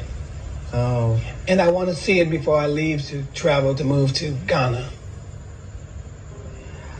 Oh. 0.73 1.21
And 1.49 1.61
I 1.61 1.69
want 1.73 1.89
to 1.89 1.97
see 1.97 2.21
it 2.21 2.31
before 2.31 2.57
I 2.57 2.69
leave 2.69 3.03
to 3.07 3.25
travel 3.35 3.75
to 3.75 3.83
move 3.83 4.13
to 4.13 4.31
Ghana. 4.47 4.89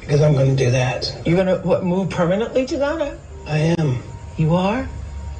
Because 0.01 0.21
I'm 0.21 0.33
going 0.33 0.57
to 0.57 0.65
do 0.65 0.73
that. 0.73 1.17
You're 1.25 1.37
going 1.37 1.57
to 1.57 1.65
what, 1.65 1.85
move 1.85 2.11
permanently 2.11 2.67
to 2.67 2.77
Ghana? 2.79 3.17
I 3.47 3.59
am. 3.79 4.03
You 4.37 4.57
are? 4.57 4.87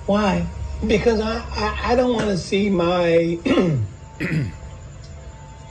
Why? 0.07 0.47
Because 0.87 1.19
I, 1.19 1.39
I, 1.51 1.93
I 1.93 1.97
don't 1.97 2.15
want 2.15 2.27
to 2.27 2.39
see 2.39 2.71
my 2.71 3.37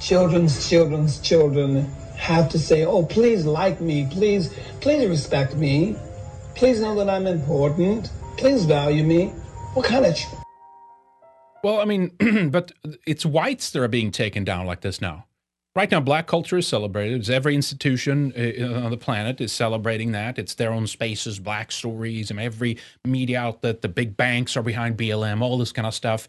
children's 0.02 0.70
children's 0.70 1.22
children 1.22 1.86
have 2.18 2.50
to 2.50 2.60
say, 2.60 2.84
oh, 2.84 3.06
please 3.06 3.46
like 3.46 3.80
me. 3.80 4.06
Please, 4.12 4.54
please 4.82 5.08
respect 5.08 5.56
me. 5.56 5.96
Please 6.56 6.82
know 6.82 6.94
that 6.96 7.10
I'm 7.10 7.26
important. 7.26 8.12
Please 8.36 8.66
value 8.66 9.06
me. 9.06 9.32
What 9.74 9.86
kind 9.86 10.06
of? 10.06 10.16
well, 11.64 11.80
I 11.80 11.86
mean, 11.86 12.12
but 12.52 12.72
it's 13.06 13.26
whites 13.26 13.72
that 13.72 13.82
are 13.82 13.88
being 13.88 14.12
taken 14.12 14.44
down 14.44 14.66
like 14.66 14.82
this 14.82 15.02
now. 15.02 15.26
Right 15.76 15.92
now, 15.92 16.00
black 16.00 16.26
culture 16.26 16.58
is 16.58 16.68
celebrated. 16.68 17.20
It's 17.20 17.30
every 17.30 17.54
institution 17.54 18.34
uh, 18.36 18.84
on 18.84 18.90
the 18.90 18.98
planet 18.98 19.40
is 19.40 19.52
celebrating 19.52 20.12
that. 20.14 20.40
It's 20.40 20.56
their 20.56 20.72
own 20.72 20.88
spaces, 20.88 21.38
black 21.38 21.72
stories, 21.72 22.32
and 22.32 22.40
every 22.40 22.78
media 23.06 23.40
outlet, 23.40 23.84
the 23.84 23.88
big 23.88 24.18
banks 24.18 24.58
are 24.58 24.64
behind 24.64 24.98
BLM, 24.98 25.42
all 25.42 25.58
this 25.60 25.72
kind 25.72 25.86
of 25.86 25.94
stuff. 25.94 26.28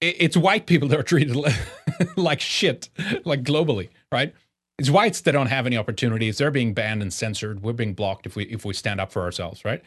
It's 0.00 0.36
white 0.36 0.66
people 0.66 0.88
that 0.88 0.98
are 0.98 1.04
treated 1.04 1.36
like 2.16 2.40
shit, 2.40 2.88
like 3.24 3.44
globally, 3.44 3.90
right? 4.10 4.34
It's 4.78 4.90
whites 4.90 5.20
that 5.20 5.32
don't 5.32 5.46
have 5.46 5.66
any 5.66 5.76
opportunities. 5.76 6.38
They're 6.38 6.50
being 6.50 6.74
banned 6.74 7.02
and 7.02 7.12
censored. 7.12 7.62
We're 7.62 7.72
being 7.72 7.94
blocked 7.94 8.26
if 8.26 8.34
we 8.34 8.44
if 8.46 8.64
we 8.64 8.74
stand 8.74 9.00
up 9.00 9.12
for 9.12 9.22
ourselves, 9.22 9.64
right? 9.64 9.80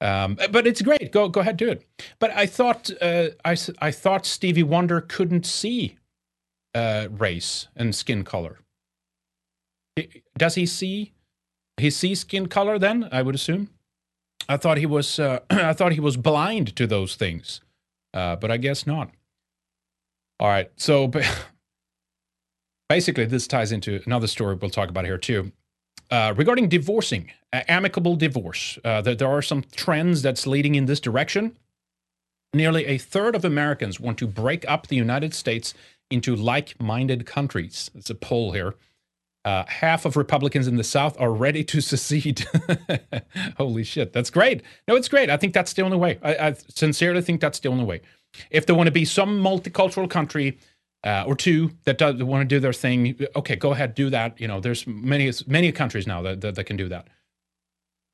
Um, 0.00 0.38
but 0.50 0.66
it's 0.66 0.82
great. 0.82 1.12
Go 1.12 1.28
go 1.28 1.40
ahead, 1.40 1.56
do 1.58 1.68
it. 1.68 1.84
But 2.18 2.30
I 2.32 2.46
thought 2.46 2.90
uh, 3.02 3.28
I 3.44 3.56
I 3.80 3.90
thought 3.90 4.26
Stevie 4.26 4.62
Wonder 4.62 5.00
couldn't 5.02 5.44
see 5.46 5.96
uh, 6.74 7.08
race 7.10 7.68
and 7.76 7.94
skin 7.94 8.24
color. 8.24 8.60
Does 10.38 10.54
he 10.54 10.66
see? 10.66 11.12
He 11.76 11.90
sees 11.90 12.20
skin 12.20 12.46
color. 12.48 12.78
Then 12.78 13.08
I 13.12 13.22
would 13.22 13.34
assume. 13.34 13.70
I 14.48 14.56
thought 14.56 14.78
he 14.78 14.86
was. 14.86 15.18
Uh, 15.18 15.40
I 15.50 15.72
thought 15.74 15.92
he 15.92 16.00
was 16.00 16.16
blind 16.16 16.74
to 16.76 16.86
those 16.86 17.14
things. 17.16 17.60
uh, 18.14 18.36
but 18.36 18.50
I 18.50 18.56
guess 18.56 18.86
not. 18.86 19.10
All 20.40 20.48
right, 20.48 20.70
so 20.76 21.10
basically, 22.88 23.26
this 23.26 23.46
ties 23.46 23.72
into 23.72 24.00
another 24.06 24.26
story 24.26 24.54
we'll 24.54 24.70
talk 24.70 24.88
about 24.88 25.04
here 25.04 25.18
too. 25.18 25.52
Uh, 26.10 26.34
regarding 26.36 26.68
divorcing, 26.68 27.30
uh, 27.52 27.62
amicable 27.68 28.16
divorce, 28.16 28.78
uh, 28.84 29.00
there, 29.00 29.14
there 29.14 29.28
are 29.28 29.42
some 29.42 29.64
trends 29.76 30.22
that's 30.22 30.46
leading 30.46 30.74
in 30.74 30.86
this 30.86 30.98
direction. 31.00 31.56
Nearly 32.52 32.84
a 32.86 32.98
third 32.98 33.36
of 33.36 33.44
Americans 33.44 34.00
want 34.00 34.18
to 34.18 34.26
break 34.26 34.68
up 34.68 34.88
the 34.88 34.96
United 34.96 35.34
States 35.34 35.72
into 36.10 36.34
like 36.34 36.80
minded 36.80 37.26
countries. 37.26 37.90
It's 37.94 38.10
a 38.10 38.16
poll 38.16 38.52
here. 38.52 38.74
Uh, 39.44 39.64
half 39.68 40.04
of 40.04 40.16
Republicans 40.16 40.66
in 40.66 40.76
the 40.76 40.84
South 40.84 41.18
are 41.20 41.32
ready 41.32 41.62
to 41.64 41.80
secede. 41.80 42.44
Holy 43.56 43.84
shit, 43.84 44.12
that's 44.12 44.30
great. 44.30 44.62
No, 44.88 44.96
it's 44.96 45.08
great. 45.08 45.30
I 45.30 45.36
think 45.36 45.54
that's 45.54 45.72
the 45.72 45.82
only 45.82 45.96
way. 45.96 46.18
I, 46.22 46.48
I 46.48 46.52
sincerely 46.68 47.22
think 47.22 47.40
that's 47.40 47.60
the 47.60 47.68
only 47.68 47.84
way. 47.84 48.00
If 48.50 48.66
they 48.66 48.72
want 48.72 48.88
to 48.88 48.92
be 48.92 49.04
some 49.04 49.40
multicultural 49.40 50.10
country 50.10 50.58
uh, 51.04 51.24
or 51.26 51.34
two 51.34 51.70
that 51.84 51.98
does, 51.98 52.22
want 52.22 52.42
to 52.42 52.54
do 52.54 52.60
their 52.60 52.72
thing, 52.72 53.18
okay, 53.36 53.56
go 53.56 53.72
ahead, 53.72 53.94
do 53.94 54.10
that. 54.10 54.40
You 54.40 54.48
know, 54.48 54.60
there's 54.60 54.86
many 54.86 55.32
many 55.46 55.72
countries 55.72 56.06
now 56.06 56.22
that, 56.22 56.40
that, 56.42 56.54
that 56.56 56.64
can 56.64 56.76
do 56.76 56.88
that. 56.88 57.08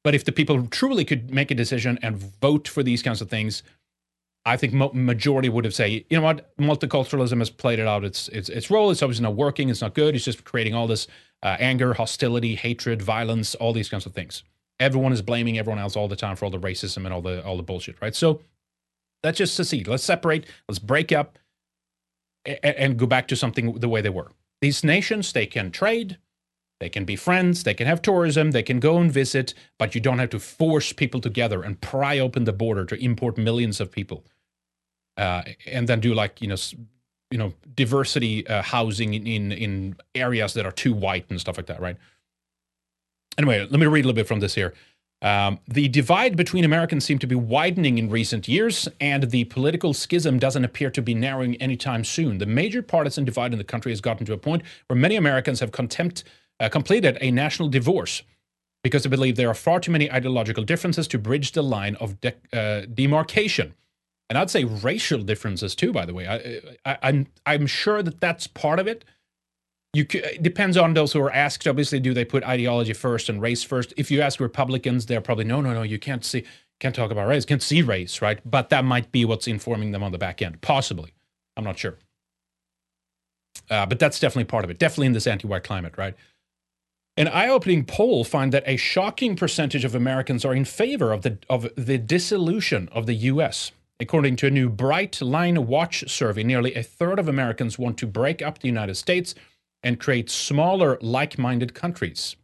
But 0.05 0.15
if 0.15 0.25
the 0.25 0.33
people 0.33 0.67
truly 0.69 1.05
could 1.05 1.33
make 1.33 1.51
a 1.51 1.55
decision 1.55 1.99
and 2.01 2.17
vote 2.17 2.69
for 2.69 2.85
these 2.85 3.03
kinds 3.03 3.21
of 3.21 3.29
things, 3.29 3.65
I 4.45 4.57
think 4.57 4.73
mo- 4.73 4.93
majority 4.95 5.49
would 5.49 5.65
have 5.65 5.75
say, 5.75 6.07
you 6.09 6.17
know 6.17 6.23
what, 6.23 6.57
multiculturalism 6.57 7.39
has 7.41 7.51
played 7.51 7.81
it 7.81 7.89
out. 7.89 8.05
Its 8.05 8.29
its 8.29 8.49
its 8.49 8.71
role. 8.71 8.93
It's 8.93 9.03
obviously 9.03 9.25
not 9.25 9.35
working. 9.35 9.69
It's 9.69 9.81
not 9.81 9.95
good. 9.95 10.15
It's 10.15 10.25
just 10.25 10.45
creating 10.45 10.75
all 10.75 10.87
this 10.87 11.09
uh, 11.43 11.57
anger, 11.59 11.95
hostility, 11.95 12.55
hatred, 12.55 13.03
violence, 13.03 13.57
all 13.57 13.73
these 13.73 13.89
kinds 13.89 14.07
of 14.07 14.15
things. 14.15 14.45
Everyone 14.79 15.13
is 15.13 15.23
blaming 15.23 15.59
everyone 15.59 15.81
else 15.81 15.97
all 15.97 16.07
the 16.07 16.15
time 16.15 16.37
for 16.37 16.45
all 16.45 16.53
the 16.53 16.61
racism 16.61 16.99
and 16.99 17.13
all 17.13 17.23
the 17.23 17.45
all 17.45 17.57
the 17.57 17.65
bullshit, 17.65 17.97
right? 18.01 18.15
So 18.15 18.43
let's 19.25 19.39
just 19.39 19.57
secede. 19.57 19.89
Let's 19.89 20.05
separate. 20.05 20.47
Let's 20.69 20.79
break 20.79 21.11
up, 21.11 21.41
and, 22.47 22.77
and 22.77 22.99
go 22.99 23.07
back 23.07 23.29
to 23.29 23.37
something 23.37 23.75
the 23.75 23.89
way 23.89 24.01
they 24.01 24.11
were. 24.11 24.33
These 24.61 24.85
nations, 24.85 25.33
they 25.33 25.47
can 25.47 25.71
trade, 25.71 26.19
they 26.81 26.89
can 26.89 27.05
be 27.05 27.17
friends, 27.17 27.65
they 27.65 27.75
can 27.75 27.87
have 27.87 28.03
tourism, 28.03 28.53
they 28.53 28.63
can 28.63 28.81
go 28.81 28.99
and 28.99 29.13
visit, 29.13 29.55
but 29.79 29.95
you 29.95 30.01
don't 30.01 30.19
have 30.19 30.31
to 30.31 30.39
force 30.39 30.93
people 30.93 31.21
together 31.21 31.63
and 31.63 31.81
pry 31.81 32.19
open 32.19 32.45
the 32.45 32.53
border 32.53 32.85
to 32.87 33.03
import 33.03 33.37
millions 33.37 33.81
of 33.81 33.91
people 33.91 34.25
uh, 35.17 35.43
and 35.67 35.89
then 35.89 36.01
do 36.01 36.15
like 36.15 36.41
you 36.41 36.49
know 36.49 36.57
you 37.31 37.39
know 37.39 37.53
diversity 37.75 38.47
uh, 38.47 38.63
housing 38.63 39.15
in, 39.15 39.27
in 39.27 39.53
in 39.53 39.97
areas 40.15 40.55
that 40.55 40.67
are 40.67 40.73
too 40.73 40.93
white 40.93 41.27
and 41.31 41.41
stuff 41.41 41.57
like 41.57 41.67
that, 41.67 41.81
right? 41.81 41.97
Anyway, 43.39 43.61
let 43.61 43.81
me 43.81 43.87
read 43.87 44.05
a 44.05 44.09
little 44.09 44.15
bit 44.15 44.29
from 44.29 44.41
this 44.41 44.55
here. 44.55 44.75
Um, 45.23 45.59
the 45.67 45.89
divide 45.89 46.37
between 46.37 46.65
Americans 46.65 47.05
seems 47.05 47.21
to 47.21 47.27
be 47.27 47.35
widening 47.35 47.99
in 47.99 48.11
recent 48.11 48.49
years, 48.49 48.87
and 49.01 49.31
the 49.31 49.45
political 49.45 49.95
schism 49.95 50.39
doesn't 50.39 50.65
appear 50.65 50.91
to 50.91 51.03
be 51.03 51.15
narrowing 51.15 51.57
anytime 51.57 52.05
soon. 52.05 52.39
The 52.39 52.47
major 52.47 52.83
partisan 52.83 53.25
divide 53.25 53.53
in 53.53 53.59
the 53.59 53.65
country 53.65 53.93
has 53.93 54.01
gotten 54.01 54.27
to 54.27 54.35
a 54.35 54.39
point 54.39 54.63
where 54.89 54.99
many 54.99 55.17
Americans 55.17 55.61
have 55.61 55.73
contempt, 55.73 56.25
uh, 56.61 56.69
completed 56.69 57.17
a 57.21 57.31
national 57.31 57.69
divorce 57.69 58.23
because 58.85 59.03
they 59.03 59.11
believe 59.11 59.37
there 59.37 59.49
are 59.49 59.55
far 59.55 59.81
too 59.81 59.91
many 59.91 60.13
ideological 60.13 60.63
differences 60.63 61.09
to 61.09 61.19
bridge 61.19 61.53
the 61.53 61.63
line 61.63 61.97
of 61.97 62.21
de- 62.21 62.35
uh, 62.53 62.87
demarcation 62.93 63.75
and 64.29 64.39
I'd 64.39 64.51
say 64.51 64.65
racial 64.65 65.23
differences 65.23 65.75
too. 65.75 65.93
By 65.93 66.05
the 66.07 66.15
way, 66.15 66.27
I, 66.27 66.91
I, 66.91 66.99
I'm 67.03 67.27
I'm 67.45 67.67
sure 67.67 68.03
that 68.03 68.21
that's 68.21 68.47
part 68.47 68.79
of 68.79 68.87
it. 68.87 69.05
You 69.97 70.05
it 70.13 70.43
depends 70.43 70.77
on 70.77 70.93
those 70.93 71.15
who 71.15 71.23
are 71.23 71.33
asked. 71.33 71.67
Obviously, 71.67 72.01
do 72.01 72.13
they 72.13 72.25
put 72.27 72.45
ideology 72.45 72.93
first 72.93 73.31
and 73.31 73.41
race 73.41 73.63
first? 73.63 73.95
If 73.97 74.11
you 74.11 74.21
ask 74.21 74.41
Republicans, 74.41 75.07
they're 75.07 75.23
probably 75.23 75.45
no, 75.45 75.63
no, 75.63 75.73
no. 75.73 75.83
You 75.83 75.99
can't 75.99 76.23
see, 76.23 76.45
can't 76.81 76.95
talk 76.95 77.11
about 77.11 77.27
race, 77.27 77.47
can't 77.47 77.63
see 77.63 77.81
race, 77.81 78.21
right? 78.21 78.39
But 78.45 78.69
that 78.69 78.85
might 78.85 79.11
be 79.11 79.25
what's 79.25 79.47
informing 79.47 79.93
them 79.93 80.03
on 80.03 80.13
the 80.13 80.19
back 80.19 80.43
end, 80.43 80.61
possibly. 80.61 81.15
I'm 81.57 81.65
not 81.65 81.79
sure. 81.79 81.97
Uh, 83.71 83.87
but 83.87 83.99
that's 83.99 84.21
definitely 84.21 84.45
part 84.45 84.65
of 84.65 84.71
it. 84.71 84.79
Definitely 84.79 85.07
in 85.07 85.13
this 85.15 85.27
anti-white 85.27 85.65
climate, 85.65 85.97
right? 85.97 86.15
An 87.17 87.29
eye-opening 87.29 87.87
poll 87.87 88.23
find 88.23 88.53
that 88.53 88.65
a 88.67 88.77
shocking 88.77 89.35
percentage 89.35 89.87
of 89.87 89.95
Americans 89.95 90.45
are 90.45 90.55
in 90.55 90.67
favor 90.67 91.11
of 91.11 91.23
the 91.23 91.39
of 91.49 91.71
the 91.75 91.97
dissolution 91.97 92.91
of 92.93 93.07
the 93.07 93.15
U.S. 93.33 93.73
According 93.99 94.37
to 94.37 94.47
a 94.49 94.51
new 94.51 94.69
Bright 94.69 95.23
Line 95.23 95.67
Watch 95.67 96.07
survey, 96.11 96.43
nearly 96.43 96.75
a 96.75 96.83
third 96.83 97.19
of 97.19 97.29
Americans 97.29 97.79
want 97.79 97.97
to 97.97 98.07
break 98.07 98.43
up 98.43 98.59
the 98.59 98.69
United 98.69 98.97
States 98.97 99.35
and 99.87 100.01
create 100.01 100.29
smaller, 100.29 100.99
like 101.01 101.39
minded 101.39 101.73
countries. 101.73 102.35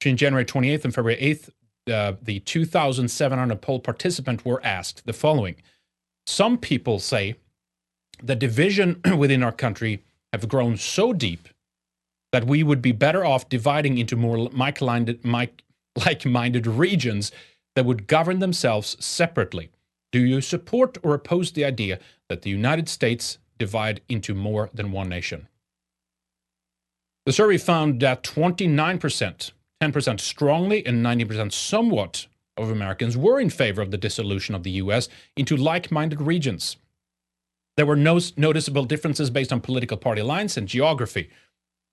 Between 0.00 0.16
January 0.16 0.46
28th 0.46 0.84
and 0.84 0.94
February 0.94 1.20
8th, 1.20 1.50
uh, 1.92 2.16
the 2.22 2.40
2,700 2.40 3.60
poll 3.60 3.80
participants 3.80 4.46
were 4.46 4.64
asked 4.64 5.04
the 5.04 5.12
following 5.12 5.56
Some 6.26 6.56
people 6.56 7.00
say 7.00 7.34
the 8.22 8.34
division 8.34 9.02
within 9.18 9.42
our 9.42 9.52
country 9.52 10.02
have 10.32 10.48
grown 10.48 10.78
so 10.78 11.12
deep 11.12 11.50
that 12.32 12.46
we 12.46 12.62
would 12.62 12.80
be 12.80 12.92
better 12.92 13.26
off 13.26 13.50
dividing 13.50 13.98
into 13.98 14.16
more 14.16 14.38
like 14.38 14.80
minded 14.80 16.66
regions 16.66 17.30
that 17.76 17.84
would 17.84 18.06
govern 18.06 18.38
themselves 18.38 18.96
separately. 19.04 19.68
Do 20.12 20.20
you 20.20 20.40
support 20.40 20.96
or 21.02 21.12
oppose 21.12 21.52
the 21.52 21.66
idea 21.66 21.98
that 22.30 22.40
the 22.40 22.50
United 22.50 22.88
States 22.88 23.36
divide 23.58 24.00
into 24.08 24.34
more 24.34 24.70
than 24.72 24.92
one 24.92 25.10
nation? 25.10 25.48
The 27.28 27.34
survey 27.34 27.58
found 27.58 28.00
that 28.00 28.22
29%, 28.22 29.52
10% 29.82 30.20
strongly, 30.20 30.86
and 30.86 31.04
90% 31.04 31.52
somewhat 31.52 32.26
of 32.56 32.70
Americans 32.70 33.18
were 33.18 33.38
in 33.38 33.50
favor 33.50 33.82
of 33.82 33.90
the 33.90 33.98
dissolution 33.98 34.54
of 34.54 34.62
the 34.62 34.70
U.S. 34.70 35.10
into 35.36 35.54
like 35.54 35.92
minded 35.92 36.22
regions. 36.22 36.78
There 37.76 37.84
were 37.84 37.96
no 37.96 38.18
noticeable 38.38 38.84
differences 38.84 39.28
based 39.28 39.52
on 39.52 39.60
political 39.60 39.98
party 39.98 40.22
lines 40.22 40.56
and 40.56 40.66
geography. 40.66 41.28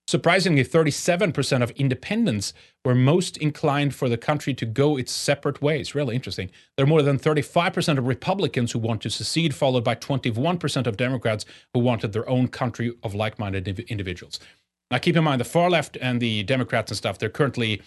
Surprisingly, 0.08 0.64
37% 0.64 1.62
of 1.62 1.70
independents 1.72 2.54
were 2.82 2.94
most 2.94 3.36
inclined 3.36 3.94
for 3.94 4.08
the 4.08 4.16
country 4.16 4.54
to 4.54 4.64
go 4.64 4.96
its 4.96 5.12
separate 5.12 5.60
ways. 5.60 5.94
Really 5.94 6.14
interesting. 6.14 6.50
There 6.76 6.84
are 6.84 6.88
more 6.88 7.02
than 7.02 7.18
35% 7.18 7.98
of 7.98 8.06
Republicans 8.06 8.72
who 8.72 8.78
want 8.78 9.02
to 9.02 9.10
secede, 9.10 9.54
followed 9.54 9.84
by 9.84 9.96
21% 9.96 10.86
of 10.86 10.96
Democrats 10.96 11.44
who 11.74 11.80
wanted 11.80 12.14
their 12.14 12.26
own 12.26 12.48
country 12.48 12.94
of 13.02 13.14
like 13.14 13.38
minded 13.38 13.68
individuals. 13.90 14.40
Now, 14.90 14.98
keep 14.98 15.16
in 15.16 15.24
mind 15.24 15.40
the 15.40 15.44
far 15.44 15.68
left 15.68 15.96
and 16.00 16.20
the 16.20 16.42
Democrats 16.44 16.90
and 16.90 16.96
stuff, 16.96 17.18
they're 17.18 17.28
currently 17.28 17.82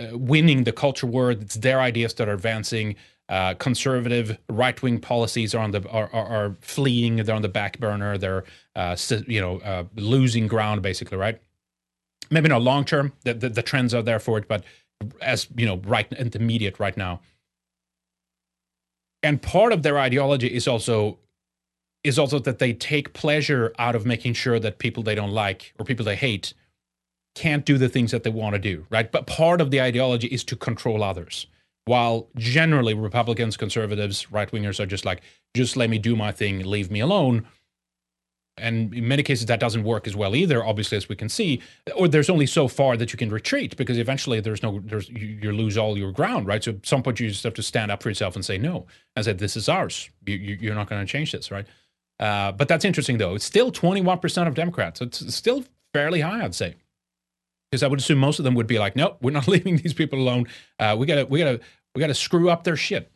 uh, 0.00 0.18
winning 0.18 0.64
the 0.64 0.72
culture 0.72 1.06
war. 1.06 1.30
It's 1.30 1.54
their 1.54 1.80
ideas 1.80 2.14
that 2.14 2.28
are 2.28 2.34
advancing. 2.34 2.96
Uh, 3.28 3.54
conservative 3.54 4.36
right 4.50 4.82
wing 4.82 5.00
policies 5.00 5.54
are 5.54 5.62
on 5.62 5.70
the 5.70 5.88
are, 5.88 6.10
are, 6.12 6.26
are, 6.26 6.56
fleeing. 6.60 7.16
They're 7.16 7.34
on 7.34 7.40
the 7.40 7.48
back 7.48 7.78
burner. 7.78 8.18
They're 8.18 8.44
uh, 8.76 8.96
you 9.26 9.40
know 9.40 9.60
uh, 9.60 9.84
losing 9.94 10.46
ground 10.46 10.82
basically, 10.82 11.16
right? 11.16 11.40
Maybe 12.30 12.48
not 12.48 12.60
long 12.60 12.84
term. 12.84 13.12
The, 13.22 13.32
the, 13.32 13.48
the 13.48 13.62
trends 13.62 13.94
are 13.94 14.02
there 14.02 14.18
for 14.18 14.36
it, 14.36 14.46
but 14.46 14.64
as 15.22 15.48
you 15.56 15.64
know, 15.64 15.78
right 15.84 16.10
intermediate 16.12 16.78
right 16.78 16.96
now. 16.96 17.20
And 19.22 19.40
part 19.40 19.72
of 19.72 19.82
their 19.82 19.98
ideology 19.98 20.48
is 20.48 20.68
also 20.68 21.18
is 22.04 22.18
also 22.18 22.38
that 22.38 22.58
they 22.58 22.72
take 22.72 23.12
pleasure 23.14 23.74
out 23.78 23.96
of 23.96 24.06
making 24.06 24.34
sure 24.34 24.60
that 24.60 24.78
people 24.78 25.02
they 25.02 25.14
don't 25.14 25.32
like 25.32 25.72
or 25.78 25.84
people 25.84 26.04
they 26.04 26.16
hate 26.16 26.54
can't 27.34 27.64
do 27.64 27.78
the 27.78 27.88
things 27.88 28.12
that 28.12 28.22
they 28.22 28.30
want 28.30 28.54
to 28.54 28.60
do, 28.60 28.86
right? 28.90 29.10
But 29.10 29.26
part 29.26 29.60
of 29.60 29.72
the 29.72 29.80
ideology 29.80 30.28
is 30.28 30.44
to 30.44 30.56
control 30.56 31.02
others 31.02 31.48
while 31.86 32.28
generally 32.36 32.94
Republicans, 32.94 33.56
conservatives, 33.56 34.30
right 34.32 34.50
wingers 34.50 34.80
are 34.80 34.86
just 34.86 35.04
like, 35.04 35.22
just 35.54 35.76
let 35.76 35.90
me 35.90 35.98
do 35.98 36.16
my 36.16 36.32
thing, 36.32 36.60
leave 36.64 36.90
me 36.90 37.00
alone. 37.00 37.46
And 38.56 38.94
in 38.94 39.08
many 39.08 39.24
cases, 39.24 39.46
that 39.46 39.58
doesn't 39.58 39.82
work 39.82 40.06
as 40.06 40.14
well 40.14 40.36
either, 40.36 40.64
obviously, 40.64 40.96
as 40.96 41.08
we 41.08 41.16
can 41.16 41.28
see. 41.28 41.60
Or 41.96 42.06
there's 42.06 42.30
only 42.30 42.46
so 42.46 42.68
far 42.68 42.96
that 42.96 43.12
you 43.12 43.18
can 43.18 43.28
retreat 43.28 43.76
because 43.76 43.98
eventually 43.98 44.40
there's 44.40 44.62
no, 44.62 44.80
there's 44.84 45.08
you, 45.08 45.38
you 45.42 45.52
lose 45.52 45.76
all 45.76 45.98
your 45.98 46.12
ground, 46.12 46.46
right? 46.46 46.62
So 46.62 46.70
at 46.70 46.86
some 46.86 47.02
point 47.02 47.18
you 47.18 47.28
just 47.28 47.42
have 47.42 47.54
to 47.54 47.62
stand 47.64 47.90
up 47.90 48.02
for 48.02 48.10
yourself 48.10 48.36
and 48.36 48.44
say 48.44 48.56
no, 48.56 48.86
and 49.16 49.24
say 49.24 49.32
this 49.32 49.56
is 49.56 49.68
ours. 49.68 50.08
You, 50.24 50.36
you, 50.36 50.70
are 50.70 50.76
not 50.76 50.88
going 50.88 51.04
to 51.04 51.10
change 51.10 51.32
this, 51.32 51.50
right? 51.50 51.66
Uh, 52.20 52.52
but 52.52 52.68
that's 52.68 52.84
interesting 52.84 53.18
though. 53.18 53.34
It's 53.34 53.44
still 53.44 53.72
21% 53.72 54.46
of 54.46 54.54
Democrats. 54.54 55.00
It's 55.00 55.34
still 55.34 55.64
fairly 55.92 56.20
high, 56.20 56.44
I'd 56.44 56.54
say 56.54 56.76
because 57.74 57.82
I 57.82 57.88
would 57.88 57.98
assume 57.98 58.18
most 58.18 58.38
of 58.38 58.44
them 58.44 58.54
would 58.54 58.68
be 58.68 58.78
like, 58.78 58.94
nope, 58.94 59.18
we're 59.20 59.32
not 59.32 59.48
leaving 59.54 59.76
these 59.78 59.94
people 59.94 60.20
alone. 60.20 60.46
Uh, 60.78 60.94
we 60.96 61.06
gotta, 61.06 61.26
we 61.26 61.40
gotta, 61.40 61.58
we 61.94 62.00
gotta 62.00 62.14
screw 62.14 62.48
up 62.48 62.62
their 62.62 62.76
shit. 62.76 63.10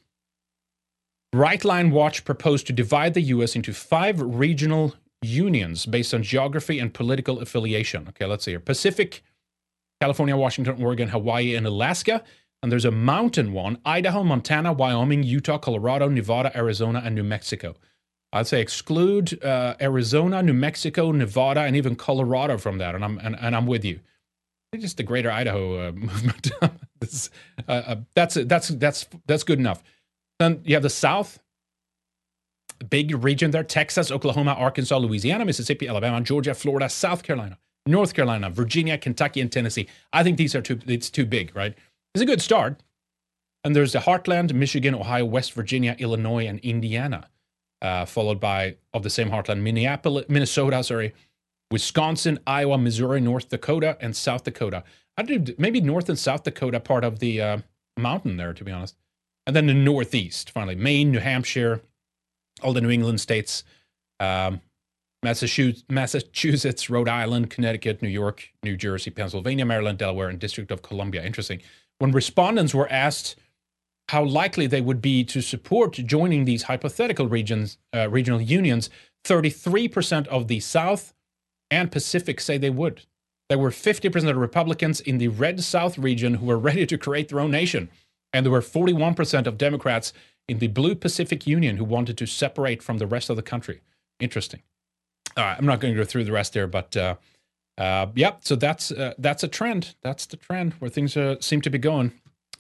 Bright 1.31 1.65
Line 1.65 1.93
Watch 1.93 2.25
proposed 2.25 2.67
to 2.67 2.73
divide 2.73 3.15
the 3.15 3.21
U.S. 3.21 3.55
into 3.55 3.73
five 3.73 4.21
regional 4.21 4.97
unions 5.23 5.87
based 5.87 6.13
on 6.13 6.25
geography 6.25 6.81
and 6.81 6.93
political 6.93 7.39
affiliation. 7.39 8.09
Okay, 8.09 8.25
let's 8.25 8.45
see 8.45 8.53
here: 8.53 8.61
Pacific, 8.61 9.23
California, 10.01 10.37
Washington, 10.37 10.83
Oregon, 10.83 11.09
Hawaii, 11.09 11.55
and 11.55 11.67
Alaska. 11.67 12.25
And 12.61 12.73
there's 12.73 12.87
a 12.87 12.91
mountain 12.91 13.53
one: 13.53 13.79
Idaho, 13.85 14.25
Montana, 14.25 14.73
Wyoming, 14.73 15.23
Utah, 15.23 15.59
Colorado, 15.59 16.09
Nevada, 16.09 16.51
Arizona, 16.57 17.01
and 17.05 17.15
New 17.15 17.23
Mexico. 17.25 17.77
I'd 18.33 18.47
say 18.47 18.61
exclude 18.61 19.43
uh, 19.43 19.75
Arizona, 19.81 20.43
New 20.43 20.53
Mexico, 20.53 21.13
Nevada, 21.13 21.63
and 21.63 21.77
even 21.77 21.97
Colorado 21.97 22.59
from 22.59 22.79
that, 22.79 22.95
and 22.95 23.05
I'm 23.05 23.19
and, 23.19 23.37
and 23.41 23.57
I'm 23.57 23.67
with 23.67 23.85
you 23.85 24.01
just 24.77 24.99
the 24.99 25.03
Greater 25.03 25.31
Idaho 25.31 25.89
uh, 25.89 25.93
movement. 25.95 26.51
uh, 26.61 26.69
uh, 27.69 27.97
that's 28.15 28.35
that's 28.35 28.69
that's 28.69 29.07
that's 29.27 29.45
good 29.45 29.59
enough. 29.59 29.83
Then 30.39 30.61
you 30.65 30.75
have 30.75 30.83
the 30.83 30.91
South. 30.91 31.39
big 32.91 33.15
region 33.25 33.51
there 33.51 33.65
Texas, 33.65 34.11
Oklahoma, 34.11 34.53
Arkansas, 34.53 34.99
Louisiana, 34.99 35.45
Mississippi, 35.45 35.89
Alabama, 35.89 36.21
Georgia, 36.21 36.55
Florida, 36.55 36.89
South 36.89 37.23
Carolina, 37.23 37.59
North 37.87 38.15
Carolina, 38.15 38.51
Virginia, 38.51 38.99
Kentucky, 38.99 39.41
and 39.41 39.51
Tennessee. 39.51 39.89
I 40.13 40.23
think 40.23 40.37
these 40.37 40.55
are 40.55 40.63
too, 40.63 40.79
it's 40.87 41.11
too 41.11 41.27
big, 41.27 41.57
right? 41.57 41.75
It's 42.15 42.23
a 42.23 42.27
good 42.27 42.43
start. 42.43 42.83
And 43.65 43.75
there's 43.75 43.93
the 43.93 43.99
heartland, 44.01 44.53
Michigan, 44.53 44.95
Ohio, 44.95 45.25
West 45.25 45.53
Virginia, 45.53 45.97
Illinois, 45.99 46.47
and 46.47 46.61
Indiana, 46.61 47.29
uh, 47.83 48.05
followed 48.05 48.41
by, 48.41 48.77
of 48.93 49.03
the 49.03 49.11
same 49.11 49.31
heartland, 49.31 49.61
Minneapolis, 49.61 50.27
Minnesota, 50.29 50.83
sorry, 50.83 51.15
Wisconsin, 51.71 52.39
Iowa, 52.47 52.79
Missouri, 52.79 53.21
North 53.21 53.49
Dakota, 53.49 53.97
and 54.01 54.17
South 54.17 54.45
Dakota. 54.45 54.85
I 55.17 55.55
maybe 55.59 55.81
North 55.81 56.09
and 56.09 56.19
South 56.19 56.45
Dakota 56.45 56.81
part 56.81 57.05
of 57.05 57.19
the 57.19 57.41
uh, 57.41 57.59
mountain 57.97 58.37
there, 58.37 58.55
to 58.55 58.65
be 58.65 58.73
honest. 58.73 58.97
And 59.47 59.57
then 59.57 59.67
the 59.67 59.75
Northeast, 59.75 60.51
finally, 60.51 60.77
Maine, 60.77 61.11
New 61.11 61.21
Hampshire, 61.21 61.83
all 62.63 62.73
the 62.73 62.81
New 62.81 62.91
England 62.91 63.21
states, 63.21 63.65
um, 64.21 64.61
Massachusetts, 65.23 65.85
Massachusetts, 65.89 66.89
Rhode 66.89 67.09
Island, 67.09 67.51
Connecticut, 67.51 68.03
New 68.03 68.09
York, 68.09 68.51
New 68.63 68.77
Jersey, 68.77 69.11
Pennsylvania, 69.11 69.65
Maryland, 69.65 69.99
Delaware, 69.99 70.29
and 70.29 70.39
District 70.39 70.71
of 70.71 70.83
Columbia. 70.83 71.25
Interesting. 71.25 71.61
When 71.99 72.13
respondents 72.13 72.75
were 72.75 72.91
asked 72.93 73.37
how 74.09 74.25
likely 74.25 74.67
they 74.67 74.81
would 74.81 75.03
be 75.03 75.23
to 75.25 75.41
support 75.41 75.93
joining 75.93 76.45
these 76.45 76.65
hypothetical 76.65 77.29
regions, 77.29 77.79
uh, 77.95 78.09
regional 78.09 78.41
unions, 78.41 78.89
33% 79.25 80.27
of 80.29 80.49
the 80.49 80.61
South 80.61 81.13
and 81.71 81.93
Pacific 81.93 82.41
say 82.41 82.57
they 82.57 82.71
would. 82.71 83.03
There 83.49 83.59
were 83.59 83.71
50% 83.71 84.29
of 84.29 84.37
Republicans 84.37 85.01
in 85.01 85.19
the 85.19 85.29
red 85.29 85.63
South 85.63 85.99
region 85.99 86.35
who 86.35 86.47
were 86.47 86.59
ready 86.59 86.87
to 86.87 86.99
create 86.99 87.29
their 87.29 87.41
own 87.41 87.51
nation. 87.51 87.91
And 88.33 88.45
there 88.45 88.53
were 88.53 88.61
41% 88.61 89.47
of 89.47 89.59
Democrats 89.59 90.13
in 90.49 90.59
the 90.59 90.69
blue 90.69 90.95
Pacific 90.95 91.47
Union 91.47 91.77
who 91.77 91.85
wanted 91.85 92.19
to 92.19 92.27
separate 92.27 92.83
from 92.83 92.99
the 92.99 93.07
rest 93.07 93.31
of 93.31 93.37
the 93.37 93.43
country. 93.43 93.81
Interesting. 94.21 94.63
All 95.37 95.45
right, 95.45 95.57
I'm 95.59 95.67
not 95.67 95.81
going 95.81 95.95
to 95.95 96.01
go 96.01 96.05
through 96.05 96.25
the 96.25 96.33
rest 96.33 96.53
there, 96.53 96.67
but 96.67 96.97
uh, 96.97 97.17
uh, 97.77 98.07
yeah, 98.15 98.33
so 98.41 98.57
that's 98.57 98.91
uh, 98.91 99.15
that's 99.19 99.43
a 99.45 99.49
trend. 99.49 99.95
That's 100.03 100.27
the 100.27 100.37
trend 100.37 100.75
where 100.75 100.91
things 100.91 101.17
uh, 101.17 101.37
seem 101.41 101.61
to 101.63 101.71
be 101.71 101.79
going. 101.79 102.13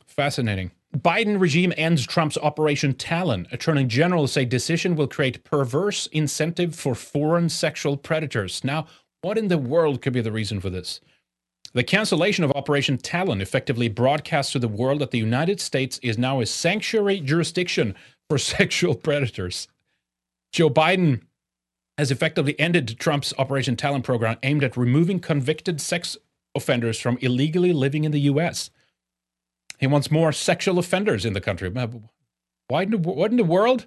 Fascinating. 0.06 0.70
Biden 0.96 1.38
regime 1.38 1.72
ends 1.76 2.06
Trump's 2.06 2.38
Operation 2.38 2.94
Talon. 2.94 3.46
Attorney 3.52 3.84
generals 3.84 4.32
say 4.32 4.44
decision 4.44 4.96
will 4.96 5.06
create 5.06 5.44
perverse 5.44 6.06
incentive 6.08 6.74
for 6.74 6.94
foreign 6.94 7.48
sexual 7.48 7.96
predators. 7.96 8.64
Now, 8.64 8.86
what 9.20 9.36
in 9.36 9.48
the 9.48 9.58
world 9.58 10.00
could 10.00 10.14
be 10.14 10.22
the 10.22 10.32
reason 10.32 10.60
for 10.60 10.70
this? 10.70 11.00
The 11.74 11.84
cancellation 11.84 12.44
of 12.44 12.52
Operation 12.52 12.96
Talon 12.96 13.42
effectively 13.42 13.88
broadcasts 13.88 14.52
to 14.52 14.58
the 14.58 14.68
world 14.68 15.00
that 15.00 15.10
the 15.10 15.18
United 15.18 15.60
States 15.60 15.98
is 16.02 16.16
now 16.16 16.40
a 16.40 16.46
sanctuary 16.46 17.20
jurisdiction 17.20 17.94
for 18.30 18.38
sexual 18.38 18.94
predators. 18.94 19.68
Joe 20.52 20.70
Biden 20.70 21.20
has 21.98 22.10
effectively 22.10 22.58
ended 22.58 22.96
Trump's 22.98 23.34
Operation 23.36 23.76
Talon 23.76 24.02
program 24.02 24.38
aimed 24.42 24.64
at 24.64 24.76
removing 24.76 25.20
convicted 25.20 25.80
sex 25.80 26.16
offenders 26.54 26.98
from 26.98 27.18
illegally 27.20 27.74
living 27.74 28.04
in 28.04 28.12
the 28.12 28.20
U.S. 28.20 28.70
He 29.78 29.86
wants 29.86 30.10
more 30.10 30.32
sexual 30.32 30.78
offenders 30.78 31.24
in 31.24 31.32
the 31.32 31.40
country. 31.40 31.70
Why 31.70 32.82
in 32.82 32.90
the, 32.90 32.98
what 32.98 33.30
in 33.30 33.36
the 33.36 33.44
world? 33.44 33.86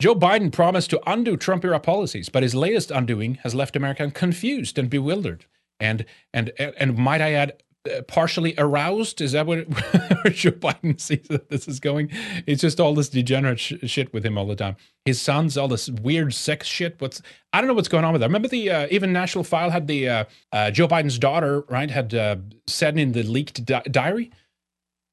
Joe 0.00 0.14
Biden 0.14 0.52
promised 0.52 0.90
to 0.90 1.10
undo 1.10 1.36
Trump 1.36 1.64
era 1.64 1.80
policies, 1.80 2.28
but 2.28 2.42
his 2.42 2.54
latest 2.54 2.90
undoing 2.90 3.36
has 3.42 3.54
left 3.54 3.76
America 3.76 4.10
confused 4.10 4.78
and 4.78 4.90
bewildered. 4.90 5.46
And 5.80 6.04
and 6.32 6.52
and 6.58 6.96
might 6.96 7.20
I 7.20 7.32
add, 7.32 7.62
uh, 7.86 8.02
partially 8.02 8.54
aroused? 8.58 9.20
Is 9.20 9.32
that 9.32 9.46
what 9.46 9.68
Joe 10.30 10.52
Biden 10.52 11.00
sees 11.00 11.26
that 11.28 11.48
this 11.50 11.68
is 11.68 11.80
going? 11.80 12.10
It's 12.46 12.62
just 12.62 12.80
all 12.80 12.94
this 12.94 13.08
degenerate 13.08 13.60
sh- 13.60 13.74
shit 13.84 14.12
with 14.12 14.24
him 14.24 14.38
all 14.38 14.46
the 14.46 14.56
time. 14.56 14.76
His 15.04 15.20
sons, 15.20 15.56
all 15.56 15.68
this 15.68 15.88
weird 15.88 16.34
sex 16.34 16.66
shit. 16.66 16.96
What's 17.00 17.22
I 17.52 17.60
don't 17.60 17.68
know 17.68 17.74
what's 17.74 17.88
going 17.88 18.04
on 18.04 18.12
with 18.12 18.20
that. 18.20 18.28
Remember 18.28 18.48
the 18.48 18.70
uh, 18.70 18.88
even 18.90 19.12
National 19.12 19.44
File 19.44 19.70
had 19.70 19.86
the 19.86 20.08
uh, 20.08 20.24
uh 20.52 20.70
Joe 20.70 20.88
Biden's 20.88 21.18
daughter 21.18 21.62
right 21.68 21.90
had 21.90 22.14
uh, 22.14 22.36
said 22.66 22.98
in 22.98 23.12
the 23.12 23.22
leaked 23.22 23.64
di- 23.64 23.82
diary 23.90 24.30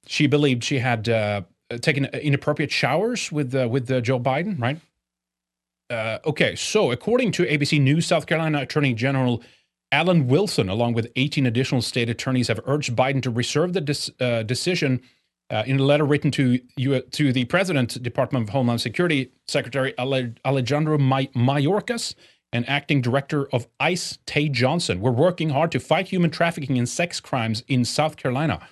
she 0.06 0.28
believed 0.28 0.64
she 0.64 0.80
had 0.80 1.08
uh, 1.10 1.42
taken 1.82 2.06
inappropriate 2.06 2.72
showers 2.72 3.32
with 3.32 3.54
uh, 3.56 3.68
with 3.70 3.90
uh, 3.90 4.02
Joe 4.02 4.20
Biden, 4.20 4.60
right? 4.60 4.80
Uh, 5.90 6.20
okay, 6.26 6.56
so 6.56 6.92
according 6.92 7.32
to 7.34 7.46
ABC 7.46 7.80
News, 7.80 8.06
South 8.06 8.26
Carolina 8.26 8.62
Attorney 8.62 8.94
General 8.94 9.44
Alan 9.92 10.28
Wilson, 10.28 10.70
along 10.70 10.94
with 10.94 11.12
18 11.16 11.46
additional 11.46 11.82
state 11.82 12.10
attorneys, 12.10 12.48
have 12.48 12.60
urged 12.66 12.96
Biden 12.96 13.22
to 13.22 13.30
reserve 13.30 13.74
the 13.74 14.12
uh, 14.20 14.44
decision. 14.44 15.02
Uh, 15.50 15.62
in 15.68 15.78
a 15.78 15.84
letter 15.84 16.06
written 16.06 16.32
to 16.32 16.60
you, 16.78 17.00
to 17.02 17.32
the 17.32 17.46
President, 17.46 18.02
Department 18.02 18.44
of 18.44 18.50
Homeland 18.50 18.82
Security 18.82 19.30
Secretary 19.48 19.94
Ale- 20.00 20.34
Alejandro 20.46 20.98
May- 20.98 21.28
Mayorkas, 21.36 22.16
and 22.54 22.70
Acting 22.70 23.02
Director 23.02 23.48
of 23.52 23.68
ICE 23.80 24.20
Tae 24.26 24.48
Johnson, 24.48 25.02
we're 25.02 25.12
working 25.12 25.50
hard 25.50 25.72
to 25.72 25.80
fight 25.80 26.08
human 26.08 26.30
trafficking 26.30 26.78
and 26.78 26.88
sex 26.88 27.20
crimes 27.20 27.64
in 27.68 27.84
South 27.84 28.16
Carolina. 28.16 28.66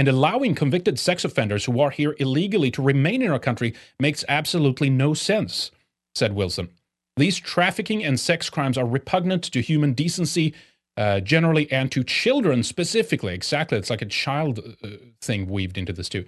And 0.00 0.08
allowing 0.08 0.54
convicted 0.54 0.98
sex 0.98 1.26
offenders 1.26 1.66
who 1.66 1.78
are 1.78 1.90
here 1.90 2.16
illegally 2.18 2.70
to 2.70 2.80
remain 2.80 3.20
in 3.20 3.30
our 3.30 3.38
country 3.38 3.74
makes 3.98 4.24
absolutely 4.30 4.88
no 4.88 5.12
sense, 5.12 5.72
said 6.14 6.32
Wilson. 6.32 6.70
These 7.18 7.38
trafficking 7.38 8.02
and 8.02 8.18
sex 8.18 8.48
crimes 8.48 8.78
are 8.78 8.86
repugnant 8.86 9.42
to 9.42 9.60
human 9.60 9.92
decency 9.92 10.54
uh, 10.96 11.20
generally 11.20 11.70
and 11.70 11.92
to 11.92 12.02
children 12.02 12.62
specifically. 12.62 13.34
Exactly. 13.34 13.76
It's 13.76 13.90
like 13.90 14.00
a 14.00 14.06
child 14.06 14.60
uh, 14.82 14.88
thing 15.20 15.46
weaved 15.46 15.76
into 15.76 15.92
this, 15.92 16.08
too. 16.08 16.24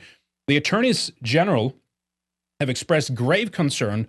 The 0.49 0.59
attorneys 0.59 1.11
general 1.23 1.75
have 2.61 2.69
expressed 2.69 3.15
grave 3.15 3.53
concern 3.53 4.07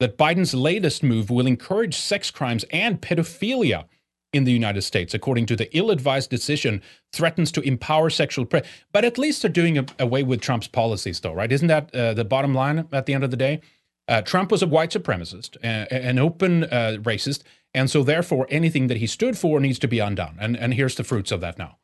that 0.00 0.18
Biden's 0.18 0.52
latest 0.52 1.04
move 1.04 1.30
will 1.30 1.46
encourage 1.46 1.94
sex 1.94 2.32
crimes 2.32 2.64
and 2.72 3.00
pedophilia 3.00 3.84
in 4.32 4.44
the 4.44 4.52
United 4.52 4.82
States, 4.82 5.14
according 5.14 5.46
to 5.46 5.56
the 5.56 5.74
ill-advised 5.76 6.30
decision, 6.30 6.82
threatens 7.12 7.50
to 7.52 7.60
empower 7.62 8.10
sexual 8.10 8.44
prey. 8.44 8.62
But 8.92 9.04
at 9.04 9.18
least 9.18 9.42
they're 9.42 9.50
doing 9.50 9.88
away 9.98 10.22
with 10.22 10.40
Trump's 10.40 10.68
policies, 10.68 11.20
though, 11.20 11.32
right? 11.32 11.50
Isn't 11.50 11.68
that 11.68 11.94
uh, 11.94 12.14
the 12.14 12.24
bottom 12.24 12.54
line 12.54 12.86
at 12.92 13.06
the 13.06 13.14
end 13.14 13.24
of 13.24 13.30
the 13.30 13.36
day? 13.36 13.60
Uh, 14.08 14.22
Trump 14.22 14.52
was 14.52 14.62
a 14.62 14.66
white 14.66 14.90
supremacist, 14.90 15.56
uh, 15.64 15.86
an 15.94 16.18
open 16.18 16.64
uh, 16.64 16.98
racist, 17.00 17.42
and 17.74 17.90
so 17.90 18.02
therefore 18.02 18.46
anything 18.50 18.86
that 18.86 18.98
he 18.98 19.06
stood 19.06 19.36
for 19.36 19.58
needs 19.58 19.78
to 19.80 19.88
be 19.88 19.98
undone. 19.98 20.36
And 20.40 20.56
and 20.56 20.74
here's 20.74 20.94
the 20.94 21.04
fruits 21.04 21.32
of 21.32 21.40
that 21.40 21.58
now. 21.58 21.78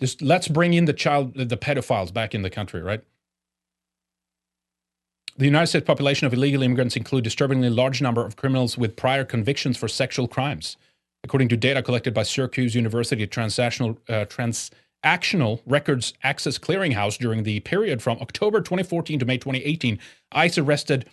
Just 0.00 0.20
let's 0.20 0.48
bring 0.48 0.74
in 0.74 0.86
the 0.86 0.92
child, 0.92 1.34
the 1.34 1.56
pedophiles 1.56 2.12
back 2.12 2.34
in 2.34 2.42
the 2.42 2.50
country, 2.50 2.82
right? 2.82 3.02
The 5.36 5.44
United 5.44 5.68
States 5.68 5.86
population 5.86 6.26
of 6.26 6.32
illegal 6.32 6.62
immigrants 6.62 6.96
include 6.96 7.24
disturbingly 7.24 7.70
large 7.70 8.00
number 8.02 8.24
of 8.24 8.36
criminals 8.36 8.78
with 8.78 8.96
prior 8.96 9.24
convictions 9.24 9.76
for 9.76 9.88
sexual 9.88 10.28
crimes. 10.28 10.76
According 11.24 11.48
to 11.48 11.56
data 11.56 11.82
collected 11.82 12.12
by 12.12 12.22
Syracuse 12.22 12.74
University 12.74 13.26
Transactional, 13.26 13.96
uh, 14.10 14.26
Transactional 14.26 15.62
Records 15.64 16.12
Access 16.22 16.58
Clearinghouse 16.58 17.18
during 17.18 17.44
the 17.44 17.60
period 17.60 18.02
from 18.02 18.18
October 18.20 18.60
2014 18.60 19.18
to 19.20 19.24
May 19.24 19.38
2018, 19.38 19.98
ICE 20.32 20.58
arrested 20.58 21.08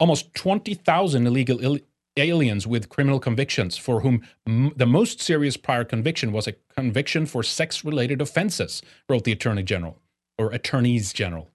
almost 0.00 0.34
20,000 0.34 1.26
illegal 1.26 1.60
Ill- 1.62 1.78
aliens 2.16 2.66
with 2.66 2.88
criminal 2.88 3.20
convictions, 3.20 3.78
for 3.78 4.00
whom 4.00 4.22
m- 4.46 4.72
the 4.76 4.84
most 4.84 5.20
serious 5.20 5.56
prior 5.56 5.84
conviction 5.84 6.32
was 6.32 6.48
a 6.48 6.54
conviction 6.74 7.24
for 7.24 7.44
sex 7.44 7.84
related 7.84 8.20
offenses, 8.20 8.82
wrote 9.08 9.22
the 9.22 9.32
Attorney 9.32 9.62
General 9.62 9.96
or 10.38 10.50
Attorneys 10.50 11.12
General. 11.12 11.48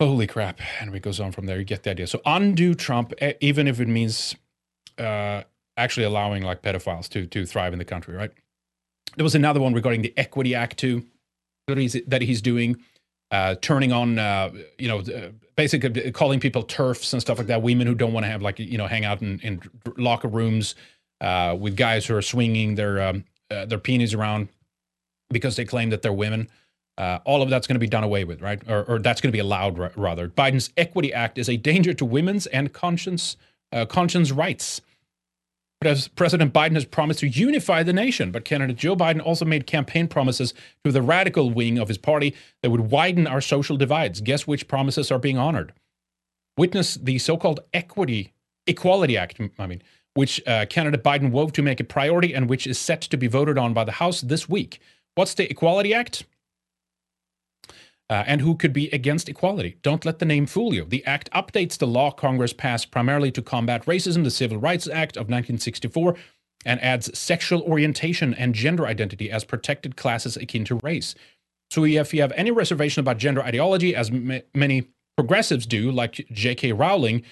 Holy 0.00 0.26
crap. 0.26 0.60
And 0.80 0.92
it 0.92 1.02
goes 1.02 1.20
on 1.20 1.30
from 1.30 1.46
there. 1.46 1.58
You 1.58 1.64
get 1.64 1.84
the 1.84 1.90
idea. 1.90 2.08
So 2.08 2.20
undo 2.26 2.74
Trump, 2.74 3.12
even 3.40 3.68
if 3.68 3.80
it 3.80 3.86
means 3.86 4.34
uh, 4.98 5.44
actually 5.76 6.04
allowing 6.04 6.42
like 6.42 6.62
pedophiles 6.62 7.08
to 7.10 7.26
to 7.26 7.46
thrive 7.46 7.72
in 7.72 7.78
the 7.78 7.84
country, 7.84 8.14
right? 8.14 8.30
There 9.16 9.24
was 9.24 9.34
another 9.34 9.60
one 9.60 9.74
regarding 9.74 10.02
the 10.02 10.12
Equity 10.16 10.54
Act 10.54 10.78
too 10.78 11.04
that 11.66 11.78
he's 11.78 11.96
that 12.06 12.22
he's 12.22 12.42
doing, 12.42 12.76
uh, 13.30 13.56
turning 13.60 13.92
on 13.92 14.18
uh, 14.18 14.50
you 14.78 14.88
know 14.88 15.00
uh, 15.00 15.30
basically 15.56 16.12
calling 16.12 16.40
people 16.40 16.62
TERFs 16.64 17.12
and 17.12 17.22
stuff 17.22 17.38
like 17.38 17.46
that. 17.48 17.62
Women 17.62 17.86
who 17.86 17.94
don't 17.94 18.12
want 18.12 18.24
to 18.24 18.30
have 18.30 18.42
like 18.42 18.58
you 18.58 18.78
know 18.78 18.86
hang 18.86 19.04
out 19.04 19.22
in, 19.22 19.38
in 19.40 19.62
locker 19.96 20.28
rooms 20.28 20.74
uh, 21.20 21.56
with 21.58 21.76
guys 21.76 22.06
who 22.06 22.16
are 22.16 22.22
swinging 22.22 22.74
their 22.74 23.02
um, 23.02 23.24
uh, 23.50 23.66
their 23.66 23.78
penis 23.78 24.14
around 24.14 24.48
because 25.30 25.56
they 25.56 25.64
claim 25.64 25.90
that 25.90 26.02
they're 26.02 26.12
women. 26.12 26.48
Uh, 26.96 27.18
all 27.24 27.42
of 27.42 27.50
that's 27.50 27.66
going 27.66 27.74
to 27.74 27.80
be 27.80 27.88
done 27.88 28.04
away 28.04 28.22
with, 28.22 28.40
right? 28.40 28.62
Or, 28.68 28.84
or 28.84 28.98
that's 29.00 29.20
going 29.20 29.30
to 29.30 29.32
be 29.32 29.40
allowed, 29.40 29.76
rather. 29.96 30.28
Biden's 30.28 30.70
Equity 30.76 31.12
Act 31.12 31.38
is 31.38 31.48
a 31.48 31.56
danger 31.56 31.92
to 31.92 32.04
women's 32.04 32.46
and 32.46 32.72
conscience 32.72 33.36
uh, 33.72 33.84
conscience 33.84 34.30
rights. 34.30 34.80
President 36.16 36.52
Biden 36.52 36.74
has 36.74 36.84
promised 36.84 37.20
to 37.20 37.28
unify 37.28 37.82
the 37.82 37.92
nation, 37.92 38.30
but 38.30 38.44
candidate 38.44 38.76
Joe 38.76 38.96
Biden 38.96 39.24
also 39.24 39.44
made 39.44 39.66
campaign 39.66 40.08
promises 40.08 40.54
to 40.84 40.92
the 40.92 41.02
radical 41.02 41.50
wing 41.50 41.78
of 41.78 41.88
his 41.88 41.98
party 41.98 42.34
that 42.62 42.70
would 42.70 42.90
widen 42.90 43.26
our 43.26 43.40
social 43.40 43.76
divides. 43.76 44.20
Guess 44.20 44.46
which 44.46 44.68
promises 44.68 45.10
are 45.10 45.18
being 45.18 45.38
honored? 45.38 45.72
Witness 46.56 46.94
the 46.94 47.18
so-called 47.18 47.60
Equity 47.72 48.32
Equality 48.66 49.16
Act, 49.16 49.40
I 49.58 49.66
mean, 49.66 49.82
which 50.14 50.40
uh, 50.46 50.66
candidate 50.66 51.02
Biden 51.02 51.30
wove 51.30 51.52
to 51.52 51.62
make 51.62 51.80
a 51.80 51.84
priority 51.84 52.32
and 52.32 52.48
which 52.48 52.66
is 52.66 52.78
set 52.78 53.02
to 53.02 53.16
be 53.16 53.26
voted 53.26 53.58
on 53.58 53.74
by 53.74 53.84
the 53.84 53.92
House 53.92 54.20
this 54.20 54.48
week. 54.48 54.80
What's 55.16 55.34
the 55.34 55.50
Equality 55.50 55.92
Act? 55.92 56.24
Uh, 58.10 58.24
and 58.26 58.40
who 58.40 58.54
could 58.54 58.72
be 58.72 58.88
against 58.90 59.28
equality. 59.28 59.76
Don't 59.82 60.04
let 60.04 60.18
the 60.18 60.26
name 60.26 60.46
fool 60.46 60.74
you. 60.74 60.84
The 60.84 61.04
act 61.06 61.30
updates 61.32 61.78
the 61.78 61.86
law 61.86 62.10
Congress 62.10 62.52
passed 62.52 62.90
primarily 62.90 63.30
to 63.32 63.42
combat 63.42 63.84
racism, 63.86 64.24
the 64.24 64.30
Civil 64.30 64.58
Rights 64.58 64.86
Act 64.86 65.16
of 65.16 65.22
1964, 65.22 66.14
and 66.66 66.80
adds 66.82 67.16
sexual 67.18 67.62
orientation 67.62 68.34
and 68.34 68.54
gender 68.54 68.86
identity 68.86 69.30
as 69.30 69.44
protected 69.44 69.96
classes 69.96 70.36
akin 70.36 70.64
to 70.66 70.76
race. 70.76 71.14
So 71.70 71.84
if 71.84 72.12
you 72.12 72.20
have 72.20 72.32
any 72.32 72.50
reservation 72.50 73.00
about 73.00 73.18
gender 73.18 73.42
ideology, 73.42 73.94
as 73.94 74.10
m- 74.10 74.42
many 74.54 74.88
progressives 75.16 75.66
do, 75.66 75.90
like 75.90 76.26
J.K. 76.30 76.72
Rowling, 76.72 77.22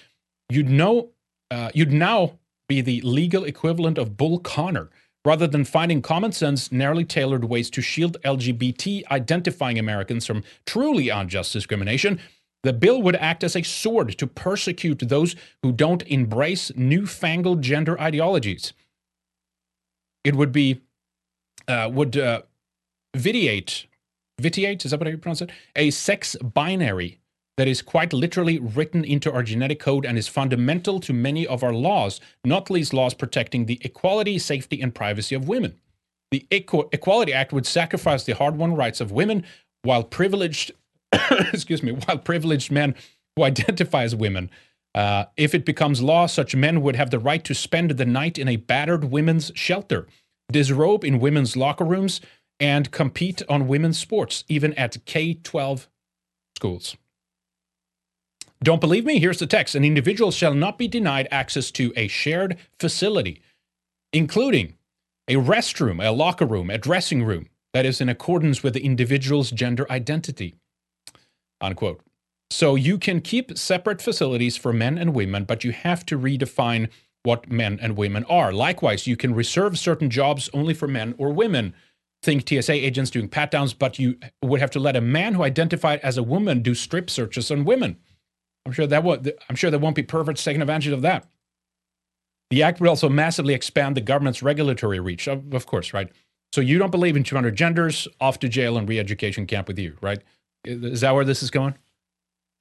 you'd 0.49 0.69
know 0.69 1.09
uh, 1.51 1.69
you'd 1.73 1.93
now 1.93 2.39
be 2.67 2.81
the 2.81 3.01
legal 3.01 3.43
equivalent 3.43 3.97
of 3.97 4.17
Bull 4.17 4.39
Connor 4.39 4.89
rather 5.25 5.47
than 5.47 5.63
finding 5.63 6.01
common 6.01 6.31
sense, 6.31 6.71
narrowly 6.71 7.05
tailored 7.05 7.45
ways 7.45 7.69
to 7.71 7.81
shield 7.81 8.17
LGBT 8.23 9.03
identifying 9.09 9.79
Americans 9.79 10.25
from 10.25 10.43
truly 10.65 11.09
unjust 11.09 11.53
discrimination, 11.53 12.19
the 12.63 12.73
bill 12.73 13.01
would 13.01 13.15
act 13.17 13.43
as 13.43 13.55
a 13.55 13.63
sword 13.63 14.17
to 14.17 14.27
persecute 14.27 14.99
those 14.99 15.35
who 15.61 15.71
don't 15.71 16.03
embrace 16.03 16.71
newfangled 16.75 17.61
gender 17.61 17.99
ideologies. 17.99 18.73
It 20.23 20.35
would 20.35 20.51
be, 20.51 20.81
uh, 21.67 21.89
would 21.91 22.17
uh, 22.17 22.43
vitiate, 23.15 23.85
vitiate, 24.39 24.85
is 24.85 24.91
that 24.91 24.99
what 24.99 25.09
you 25.09 25.17
pronounce 25.17 25.41
it? 25.41 25.51
A 25.75 25.91
sex 25.91 26.37
binary 26.41 27.19
that 27.57 27.67
is 27.67 27.81
quite 27.81 28.13
literally 28.13 28.59
written 28.59 29.03
into 29.03 29.31
our 29.31 29.43
genetic 29.43 29.79
code 29.79 30.05
and 30.05 30.17
is 30.17 30.27
fundamental 30.27 30.99
to 30.99 31.13
many 31.13 31.45
of 31.45 31.63
our 31.63 31.73
laws, 31.73 32.19
not 32.43 32.69
least 32.69 32.93
laws 32.93 33.13
protecting 33.13 33.65
the 33.65 33.79
equality, 33.81 34.39
safety, 34.39 34.81
and 34.81 34.95
privacy 34.95 35.35
of 35.35 35.47
women. 35.47 35.79
The 36.31 36.47
Equ- 36.49 36.91
Equality 36.91 37.31
Act 37.31 37.53
would 37.53 37.67
sacrifice 37.67 38.23
the 38.23 38.33
hard-won 38.33 38.75
rights 38.75 38.99
of 38.99 39.11
women 39.11 39.45
while 39.83 40.03
privileged, 40.03 40.71
excuse 41.53 41.83
me, 41.83 41.91
while 41.91 42.17
privileged 42.17 42.71
men 42.71 42.95
who 43.35 43.43
identify 43.43 44.03
as 44.03 44.15
women. 44.15 44.49
Uh, 44.95 45.25
if 45.37 45.53
it 45.53 45.65
becomes 45.65 46.01
law, 46.01 46.25
such 46.25 46.55
men 46.55 46.81
would 46.81 46.95
have 46.95 47.11
the 47.11 47.19
right 47.19 47.43
to 47.43 47.53
spend 47.53 47.91
the 47.91 48.05
night 48.05 48.37
in 48.37 48.47
a 48.47 48.55
battered 48.55 49.05
women's 49.05 49.51
shelter, 49.55 50.07
disrobe 50.51 51.03
in 51.03 51.19
women's 51.19 51.55
locker 51.55 51.85
rooms, 51.85 52.21
and 52.59 52.91
compete 52.91 53.41
on 53.49 53.67
women's 53.67 53.99
sports, 53.99 54.43
even 54.47 54.73
at 54.73 55.03
K 55.05 55.33
12 55.35 55.87
schools. 56.55 56.95
Don't 58.63 58.81
believe 58.81 59.05
me? 59.05 59.19
Here's 59.19 59.39
the 59.39 59.47
text. 59.47 59.75
An 59.75 59.83
individual 59.83 60.31
shall 60.31 60.53
not 60.53 60.77
be 60.77 60.87
denied 60.87 61.27
access 61.31 61.69
to 61.71 61.91
a 61.97 62.07
shared 62.07 62.57
facility, 62.79 63.41
including 64.13 64.75
a 65.27 65.35
restroom, 65.35 66.03
a 66.03 66.11
locker 66.11 66.45
room, 66.45 66.69
a 66.69 66.77
dressing 66.77 67.23
room 67.23 67.47
that 67.73 67.85
is 67.85 67.99
in 67.99 68.09
accordance 68.09 68.63
with 68.63 68.73
the 68.73 68.85
individual's 68.85 69.51
gender 69.51 69.85
identity. 69.91 70.55
Unquote. 71.59 72.01
So 72.51 72.75
you 72.75 72.97
can 72.97 73.19
keep 73.19 73.57
separate 73.57 74.01
facilities 74.01 74.55
for 74.55 74.71
men 74.71 74.97
and 74.97 75.13
women, 75.13 75.43
but 75.43 75.63
you 75.63 75.71
have 75.71 76.05
to 76.05 76.17
redefine 76.17 76.89
what 77.23 77.51
men 77.51 77.79
and 77.81 77.97
women 77.97 78.23
are. 78.25 78.53
Likewise, 78.53 79.07
you 79.07 79.17
can 79.17 79.33
reserve 79.33 79.79
certain 79.79 80.09
jobs 80.09 80.49
only 80.53 80.73
for 80.73 80.87
men 80.87 81.15
or 81.17 81.33
women. 81.33 81.73
Think 82.21 82.47
TSA 82.47 82.73
agents 82.73 83.09
doing 83.11 83.27
pat 83.27 83.51
downs, 83.51 83.73
but 83.73 83.97
you 83.97 84.17
would 84.41 84.59
have 84.59 84.71
to 84.71 84.79
let 84.79 84.95
a 84.95 85.01
man 85.01 85.33
who 85.33 85.43
identified 85.43 85.99
as 86.01 86.17
a 86.17 86.23
woman 86.23 86.61
do 86.61 86.75
strip 86.75 87.09
searches 87.09 87.49
on 87.49 87.65
women. 87.65 87.97
I'm 88.65 88.71
sure 88.71 88.87
that 88.87 89.37
I'm 89.49 89.55
sure 89.55 89.69
there 89.69 89.79
won't 89.79 89.95
be 89.95 90.03
perverts 90.03 90.43
taking 90.43 90.61
advantage 90.61 90.93
of 90.93 91.01
that. 91.01 91.27
The 92.49 92.63
act 92.63 92.79
would 92.79 92.89
also 92.89 93.09
massively 93.09 93.53
expand 93.53 93.97
the 93.97 94.01
government's 94.01 94.43
regulatory 94.43 94.99
reach, 94.99 95.27
of, 95.27 95.53
of 95.53 95.65
course, 95.65 95.93
right? 95.93 96.09
So 96.51 96.61
you 96.61 96.77
don't 96.77 96.91
believe 96.91 97.15
in 97.15 97.23
200 97.23 97.55
genders, 97.55 98.07
off 98.21 98.37
to 98.39 98.47
jail 98.47 98.77
and 98.77 98.87
re-education 98.87 99.47
camp 99.47 99.67
with 99.67 99.79
you, 99.79 99.97
right? 100.01 100.21
Is 100.63 101.01
that 101.01 101.15
where 101.15 101.25
this 101.25 101.41
is 101.41 101.49
going? 101.49 101.75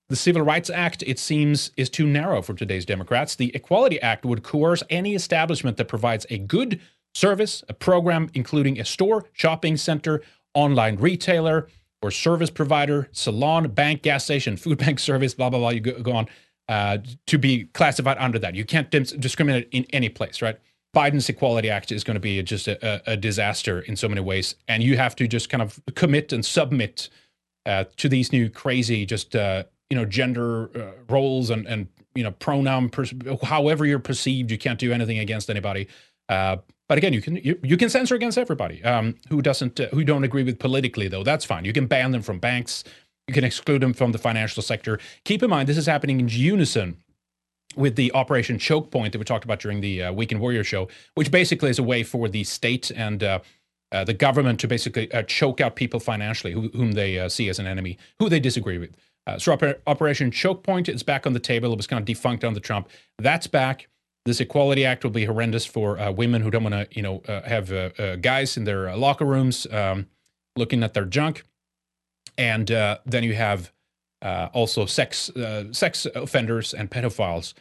The 0.09 0.17
Civil 0.17 0.43
Rights 0.43 0.71
Act, 0.71 1.03
it 1.07 1.19
seems, 1.19 1.71
is 1.77 1.91
too 1.91 2.07
narrow 2.07 2.43
for 2.43 2.55
today's 2.55 2.87
Democrats. 2.87 3.35
The 3.35 3.55
Equality 3.55 4.01
Act 4.01 4.25
would 4.25 4.43
coerce 4.43 4.83
any 4.89 5.15
establishment 5.15 5.77
that 5.77 5.89
provides 5.89 6.27
a 6.31 6.39
good 6.39 6.81
service, 7.15 7.63
a 7.69 7.75
program 7.75 8.31
including 8.33 8.81
a 8.81 8.85
store, 8.85 9.27
shopping 9.33 9.77
center, 9.77 10.23
online 10.55 10.97
retailer, 10.97 11.69
or 12.03 12.11
service 12.11 12.51
provider, 12.51 13.09
salon, 13.13 13.71
bank, 13.71 14.03
gas 14.03 14.25
station, 14.25 14.57
food 14.57 14.79
bank 14.79 14.99
service, 15.09 15.35
blah, 15.35 15.49
blah, 15.49 15.59
blah, 15.59 15.71
you 15.71 15.81
go, 15.81 16.01
go 16.03 16.13
on, 16.13 16.27
uh, 16.69 16.99
to 17.27 17.39
be 17.39 17.65
classified 17.75 18.17
under 18.19 18.39
that. 18.39 18.55
You 18.55 18.65
can't 18.65 18.91
dim- 18.91 19.05
discriminate 19.05 19.69
in 19.71 19.87
any 19.93 20.09
place, 20.09 20.43
right? 20.43 20.59
Biden's 20.95 21.29
Equality 21.29 21.71
Act 21.71 21.91
is 21.91 22.05
going 22.05 22.17
to 22.17 22.21
be 22.21 22.43
just 22.43 22.69
a, 22.69 23.03
a, 23.11 23.17
disaster 23.17 23.81
in 23.81 23.97
so 23.97 24.09
many 24.09 24.21
ways. 24.21 24.57
And 24.69 24.83
you 24.83 24.99
have 24.99 25.17
to 25.17 25.27
just 25.27 25.49
kind 25.49 25.63
of 25.63 25.81
commit 25.95 26.33
and 26.33 26.45
submit 26.45 27.09
uh, 27.65 27.85
to 27.97 28.09
these 28.11 28.31
new 28.31 28.51
crazy, 28.51 29.07
just, 29.07 29.35
uh, 29.35 29.65
you 29.89 29.97
know, 29.97 30.05
gender 30.05 30.71
uh, 30.77 30.93
roles 31.09 31.49
and, 31.49 31.67
and, 31.67 31.89
you 32.15 32.23
know, 32.23 32.33
pronoun, 32.33 32.91
pers- 32.91 33.15
however 33.43 33.87
you're 33.87 33.99
perceived, 33.99 34.51
you 34.51 34.59
can't 34.59 34.79
do 34.79 34.93
anything 34.93 35.19
against 35.19 35.49
anybody. 35.49 35.89
Uh, 36.29 36.59
but 36.89 36.99
again, 36.99 37.13
you 37.13 37.23
can 37.23 37.37
you, 37.37 37.59
you 37.63 37.77
can 37.77 37.89
censor 37.89 38.15
against 38.15 38.39
everybody 38.39 38.83
um, 38.85 39.15
who 39.29 39.41
doesn't 39.43 39.81
uh, 39.81 39.89
who 39.89 40.05
don't 40.05 40.25
agree 40.25 40.43
with 40.43 40.59
politically 40.59 41.09
though. 41.09 41.23
That's 41.23 41.45
fine. 41.45 41.65
You 41.65 41.73
can 41.73 41.87
ban 41.87 42.11
them 42.13 42.23
from 42.23 42.39
banks. 42.39 42.85
You 43.29 43.35
can 43.35 43.45
exclude 43.45 43.81
them 43.81 43.95
from 43.95 44.13
the 44.13 44.19
financial 44.19 44.63
sector. 44.63 44.99
Keep 45.25 45.43
in 45.43 45.51
mind 45.51 45.69
this 45.69 45.79
is 45.79 45.87
happening 45.87 46.21
in 46.21 46.29
unison 46.29 46.97
with 47.77 47.97
the 47.97 48.13
Operation 48.13 48.59
Choke 48.59 48.91
Point 48.91 49.13
that 49.13 49.19
we 49.19 49.25
talked 49.25 49.45
about 49.45 49.61
during 49.61 49.81
the 49.81 50.03
uh, 50.03 50.13
Weekend 50.13 50.41
Warrior 50.41 50.65
show, 50.65 50.89
which 51.15 51.31
basically 51.31 51.71
is 51.71 51.79
a 51.79 51.83
way 51.83 52.03
for 52.03 52.29
the 52.29 52.45
state 52.45 52.91
and 52.91 53.23
uh, 53.23 53.39
uh, 53.93 54.05
the 54.05 54.15
government 54.15 54.59
to 54.61 54.69
basically 54.69 55.11
uh, 55.13 55.23
choke 55.23 55.61
out 55.61 55.77
people 55.77 56.01
financially 56.01 56.53
who, 56.53 56.69
whom 56.75 56.93
they 56.93 57.19
uh, 57.19 57.29
see 57.29 57.49
as 57.49 57.59
an 57.59 57.67
enemy, 57.67 57.99
who 58.19 58.29
they 58.29 58.41
disagree 58.41 58.79
with. 58.79 58.95
Uh, 59.27 59.39
so 59.39 59.57
Oper- 59.57 59.79
Operation 59.87 60.31
Choke 60.31 60.63
Point 60.63 60.89
is 60.89 61.03
back 61.03 61.27
on 61.27 61.33
the 61.33 61.41
table. 61.41 61.73
It 61.73 61.77
was 61.77 61.87
kind 61.87 62.01
of 62.01 62.07
defunct 62.07 62.45
under 62.45 62.61
Trump. 62.61 62.89
That's 63.19 63.47
back. 63.47 63.89
This 64.25 64.41
Equality 64.41 64.85
Act 64.85 65.03
will 65.03 65.11
be 65.11 65.25
horrendous 65.25 65.67
for 65.67 65.99
uh, 65.99 66.13
women 66.13 66.43
who 66.43 66.51
don't 66.51 66.63
want 66.63 66.75
to, 66.75 66.87
you 66.93 67.03
know, 67.03 67.23
uh, 67.27 67.43
have 67.43 67.73
uh, 67.73 67.91
uh 67.99 68.17
guys 68.17 68.57
in 68.57 68.65
their 68.65 68.89
uh, 68.89 68.97
locker 68.97 69.25
rooms 69.25 69.67
um, 69.73 70.07
looking 70.57 70.85
at 70.85 70.95
their 70.95 71.05
junk, 71.05 71.43
and 72.39 72.71
uh, 72.71 72.99
then 73.05 73.25
you 73.25 73.35
have 73.35 73.73
also 74.23 74.87
sex 74.87 75.31
sex 75.73 76.07
offenders 76.15 76.73
and 76.73 76.89
pedophiles 76.91 77.55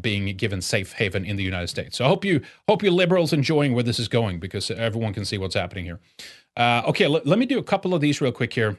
being 0.00 0.36
given 0.36 0.60
safe 0.60 0.92
haven 0.94 1.24
in 1.24 1.36
the 1.36 1.44
United 1.44 1.68
States. 1.68 1.96
So 1.96 2.04
I 2.04 2.08
hope 2.08 2.24
you 2.24 2.40
hope 2.68 2.82
you 2.82 2.90
liberals 2.90 3.32
enjoying 3.32 3.72
where 3.72 3.84
this 3.84 4.00
is 4.00 4.08
going 4.08 4.40
because 4.40 4.72
everyone 4.72 5.14
can 5.14 5.24
see 5.24 5.38
what's 5.38 5.54
happening 5.54 5.84
here. 5.84 6.00
okay, 6.58 7.04
l- 7.04 7.22
let 7.24 7.38
me 7.38 7.46
do 7.46 7.60
a 7.60 7.62
couple 7.62 7.94
of 7.94 8.00
these 8.00 8.20
real 8.20 8.32
quick 8.32 8.52
here. 8.52 8.78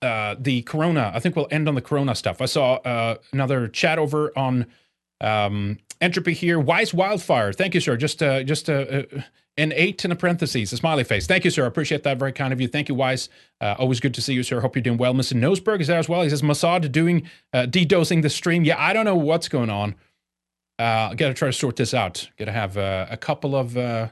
the 0.00 0.62
Corona, 0.64 1.12
I 1.14 1.20
think 1.20 1.36
we'll 1.36 1.48
end 1.50 1.68
on 1.68 1.74
the 1.74 1.82
Corona 1.82 2.14
stuff. 2.14 2.40
I 2.40 2.46
saw 2.46 3.18
another 3.30 3.68
chat 3.68 3.98
over 3.98 4.32
on 4.38 4.64
um, 5.20 5.78
entropy 6.00 6.32
here. 6.32 6.58
Wise 6.58 6.92
wildfire. 6.92 7.52
Thank 7.52 7.74
you, 7.74 7.80
sir. 7.80 7.96
Just 7.96 8.22
uh, 8.22 8.42
just 8.42 8.68
uh, 8.68 8.72
uh, 8.72 9.02
an 9.56 9.72
eight 9.76 10.04
in 10.04 10.10
a 10.10 10.16
parentheses, 10.16 10.72
a 10.72 10.76
smiley 10.76 11.04
face. 11.04 11.26
Thank 11.26 11.44
you, 11.44 11.50
sir. 11.50 11.64
I 11.64 11.66
appreciate 11.66 12.02
that. 12.02 12.18
Very 12.18 12.32
kind 12.32 12.52
of 12.52 12.60
you. 12.60 12.68
Thank 12.68 12.88
you, 12.88 12.94
Wise. 12.94 13.28
Uh, 13.60 13.74
always 13.78 14.00
good 14.00 14.14
to 14.14 14.22
see 14.22 14.34
you, 14.34 14.42
sir. 14.42 14.60
Hope 14.60 14.74
you're 14.74 14.82
doing 14.82 14.98
well. 14.98 15.14
Mr. 15.14 15.34
Noseberg 15.34 15.80
is 15.80 15.86
there 15.86 15.98
as 15.98 16.08
well. 16.08 16.22
He 16.22 16.30
says 16.30 16.42
Mossad 16.42 16.90
doing 16.90 17.28
uh, 17.52 17.66
DDoSing 17.68 18.22
the 18.22 18.30
stream. 18.30 18.64
Yeah, 18.64 18.76
I 18.78 18.92
don't 18.92 19.04
know 19.04 19.16
what's 19.16 19.48
going 19.48 19.70
on. 19.70 19.94
Uh, 20.78 21.14
got 21.14 21.28
to 21.28 21.34
try 21.34 21.48
to 21.48 21.52
sort 21.52 21.76
this 21.76 21.94
out. 21.94 22.28
Got 22.36 22.46
to 22.46 22.52
have 22.52 22.76
uh, 22.76 23.06
a 23.08 23.16
couple 23.16 23.54
of 23.54 23.76
uh, 23.76 24.08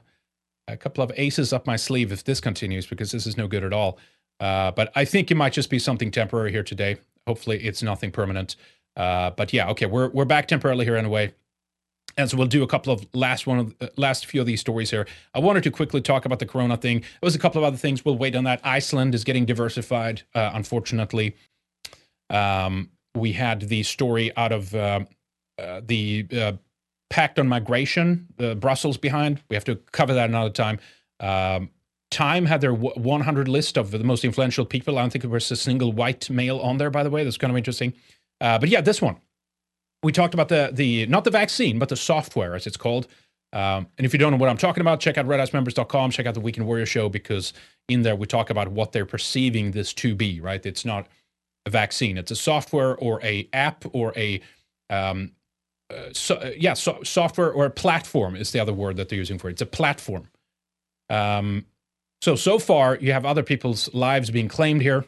a 0.69 0.77
couple 0.77 1.03
of 1.03 1.11
aces 1.16 1.53
up 1.53 1.66
my 1.66 1.77
sleeve 1.77 2.12
if 2.12 2.23
this 2.23 2.41
continues 2.41 2.87
because 2.87 3.11
this 3.11 3.27
is 3.27 3.37
no 3.37 3.49
good 3.49 3.65
at 3.65 3.73
all. 3.73 3.99
Uh, 4.39 4.70
but 4.70 4.93
I 4.95 5.05
think 5.05 5.31
it 5.31 5.35
might 5.35 5.53
just 5.53 5.70
be 5.70 5.79
something 5.79 6.11
temporary 6.11 6.53
here 6.53 6.62
today. 6.62 6.99
Hopefully, 7.27 7.62
it's 7.62 7.83
nothing 7.83 8.11
permanent. 8.11 8.57
Uh, 8.97 9.31
but 9.31 9.52
yeah, 9.52 9.70
okay, 9.70 9.86
we're 9.86 10.09
we're 10.09 10.24
back 10.24 10.48
temporarily 10.48 10.85
here 10.85 10.97
anyway. 10.97 11.32
And 12.19 12.28
so 12.28 12.36
we'll 12.36 12.47
do 12.47 12.62
a 12.62 12.66
couple 12.66 12.93
of 12.93 13.06
last 13.14 13.47
one 13.47 13.59
of 13.59 13.74
uh, 13.81 13.86
last 13.97 14.27
few 14.27 14.40
of 14.40 14.47
these 14.47 14.60
stories 14.60 14.90
here. 14.90 15.06
I 15.35 15.39
wanted 15.39 15.62
to 15.64 15.70
quickly 15.70 16.02
talk 16.02 16.24
about 16.27 16.40
the 16.40 16.47
Corona 16.47 16.77
thing. 16.77 17.01
There 17.01 17.09
was 17.23 17.35
a 17.35 17.39
couple 17.39 17.59
of 17.59 17.64
other 17.64 17.77
things. 17.77 18.05
We'll 18.05 18.19
wait 18.19 18.36
on 18.36 18.44
that. 18.44 18.60
Iceland 18.64 19.14
is 19.14 19.24
getting 19.24 19.47
diversified, 19.47 20.23
uh, 20.35 20.51
unfortunately. 20.52 21.35
Um, 22.28 22.90
we 23.14 23.32
had 23.32 23.62
the 23.62 23.82
story 23.82 24.35
out 24.36 24.52
of 24.52 24.74
uh, 24.74 25.01
uh, 25.59 25.81
the 25.85 26.27
uh, 26.35 26.52
Pact 27.09 27.39
on 27.39 27.48
Migration, 27.48 28.27
the 28.36 28.55
Brussels 28.55 28.98
behind. 28.98 29.43
We 29.48 29.56
have 29.56 29.64
to 29.64 29.77
cover 29.93 30.14
that 30.14 30.28
another 30.28 30.51
time. 30.51 30.81
Um, 31.20 31.70
Time 32.12 32.44
had 32.44 32.60
their 32.60 32.74
100 32.74 33.48
list 33.48 33.78
of 33.78 33.90
the 33.90 34.05
most 34.05 34.23
influential 34.23 34.66
people. 34.66 34.98
I 34.98 35.01
don't 35.01 35.10
think 35.10 35.23
there 35.23 35.31
was 35.31 35.51
a 35.51 35.56
single 35.56 35.93
white 35.93 36.28
male 36.28 36.59
on 36.59 36.77
there, 36.77 36.90
by 36.90 37.02
the 37.02 37.09
way. 37.09 37.24
That's 37.24 37.39
kind 37.39 37.51
of 37.51 37.56
interesting. 37.56 37.94
Uh, 38.43 38.59
but 38.59 38.69
yeah, 38.69 38.82
this 38.82 39.01
one 39.01 39.16
we 40.02 40.12
talked 40.12 40.35
about 40.35 40.48
the 40.48 40.70
the 40.73 41.06
not 41.06 41.24
the 41.24 41.31
vaccine, 41.31 41.78
but 41.78 41.89
the 41.89 41.97
software 41.97 42.55
as 42.55 42.66
it's 42.66 42.77
called. 42.77 43.06
Um, 43.55 43.86
and 43.98 44.06
if 44.06 44.12
you 44.14 44.19
don't 44.19 44.32
know 44.32 44.39
what 44.39 44.48
I'm 44.48 44.56
talking 44.56 44.81
about, 44.81 44.98
check 45.01 45.19
out 45.19 45.27
redicemembers.com, 45.27 46.10
check 46.10 46.24
out 46.24 46.32
the 46.32 46.40
Weekend 46.40 46.66
Warrior 46.66 46.86
show 46.86 47.10
because 47.10 47.52
in 47.89 48.01
there 48.02 48.16
we 48.16 48.27
talk 48.27 48.48
about 48.48 48.69
what 48.69 48.93
they're 48.93 49.06
perceiving 49.06 49.73
this 49.73 49.93
to 49.94 50.14
be. 50.14 50.40
Right? 50.40 50.64
It's 50.64 50.85
not 50.85 51.06
a 51.66 51.70
vaccine; 51.70 52.19
it's 52.19 52.31
a 52.31 52.36
software 52.36 52.97
or 52.97 53.23
a 53.23 53.48
app 53.52 53.85
or 53.93 54.12
a 54.16 54.40
um, 54.90 55.32
uh, 55.90 56.12
so, 56.12 56.36
uh, 56.36 56.51
yeah, 56.56 56.74
so, 56.74 57.01
software 57.02 57.52
or 57.52 57.66
a 57.66 57.70
platform 57.70 58.35
is 58.35 58.52
the 58.52 58.60
other 58.60 58.73
word 58.73 58.97
that 58.97 59.09
they're 59.09 59.19
using 59.19 59.39
for 59.39 59.48
it. 59.48 59.52
It's 59.52 59.62
a 59.62 59.66
platform. 59.66 60.28
Um, 61.10 61.66
so 62.23 62.35
so 62.36 62.59
far, 62.59 62.97
you 62.97 63.12
have 63.12 63.27
other 63.27 63.43
people's 63.43 63.93
lives 63.93 64.31
being 64.31 64.48
claimed 64.48 64.81
here. 64.81 65.05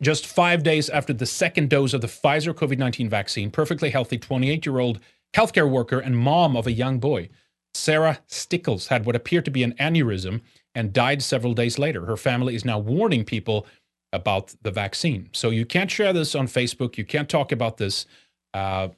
Just 0.00 0.26
five 0.26 0.62
days 0.62 0.88
after 0.88 1.12
the 1.12 1.26
second 1.26 1.70
dose 1.70 1.92
of 1.92 2.00
the 2.00 2.06
Pfizer 2.06 2.54
COVID 2.54 2.78
19 2.78 3.08
vaccine, 3.08 3.50
perfectly 3.50 3.90
healthy 3.90 4.18
28 4.18 4.66
year 4.66 4.78
old 4.78 5.00
healthcare 5.34 5.68
worker 5.68 5.98
and 5.98 6.16
mom 6.16 6.56
of 6.56 6.66
a 6.66 6.72
young 6.72 6.98
boy, 6.98 7.28
Sarah 7.74 8.20
Stickles, 8.26 8.88
had 8.88 9.04
what 9.04 9.16
appeared 9.16 9.44
to 9.44 9.50
be 9.50 9.62
an 9.62 9.74
aneurysm 9.74 10.40
and 10.74 10.92
died 10.92 11.22
several 11.22 11.54
days 11.54 11.78
later. 11.78 12.06
Her 12.06 12.16
family 12.16 12.54
is 12.54 12.64
now 12.64 12.78
warning 12.78 13.24
people 13.24 13.66
about 14.12 14.54
the 14.62 14.70
vaccine. 14.70 15.28
So 15.32 15.50
you 15.50 15.66
can't 15.66 15.90
share 15.90 16.12
this 16.12 16.34
on 16.34 16.46
Facebook. 16.46 16.96
You 16.96 17.04
can't 17.04 17.28
talk 17.28 17.52
about 17.52 17.76
this. 17.76 18.06
Uh, 18.54 18.88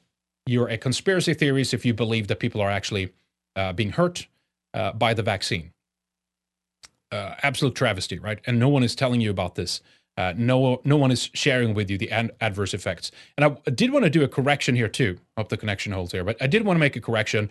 you're 0.45 0.69
a 0.69 0.77
conspiracy 0.77 1.33
theorist 1.33 1.73
if 1.73 1.85
you 1.85 1.93
believe 1.93 2.27
that 2.27 2.39
people 2.39 2.61
are 2.61 2.69
actually 2.69 3.11
uh, 3.55 3.73
being 3.73 3.91
hurt 3.91 4.27
uh, 4.73 4.93
by 4.93 5.13
the 5.13 5.23
vaccine. 5.23 5.73
Uh, 7.11 7.35
absolute 7.43 7.75
travesty, 7.75 8.19
right? 8.19 8.39
And 8.45 8.57
no 8.57 8.69
one 8.69 8.83
is 8.83 8.95
telling 8.95 9.19
you 9.19 9.29
about 9.29 9.55
this. 9.55 9.81
Uh, 10.21 10.33
no, 10.37 10.79
no 10.83 10.97
one 10.97 11.09
is 11.09 11.31
sharing 11.33 11.73
with 11.73 11.89
you 11.89 11.97
the 11.97 12.11
ad- 12.11 12.31
adverse 12.41 12.75
effects. 12.75 13.11
And 13.37 13.45
I 13.45 13.69
did 13.71 13.91
want 13.91 14.05
to 14.05 14.09
do 14.09 14.23
a 14.23 14.27
correction 14.27 14.75
here 14.75 14.87
too. 14.87 15.17
Hope 15.35 15.49
the 15.49 15.57
connection 15.57 15.91
holds 15.91 16.11
here, 16.11 16.23
but 16.23 16.37
I 16.39 16.47
did 16.47 16.63
want 16.63 16.75
to 16.77 16.79
make 16.79 16.95
a 16.95 17.01
correction. 17.01 17.49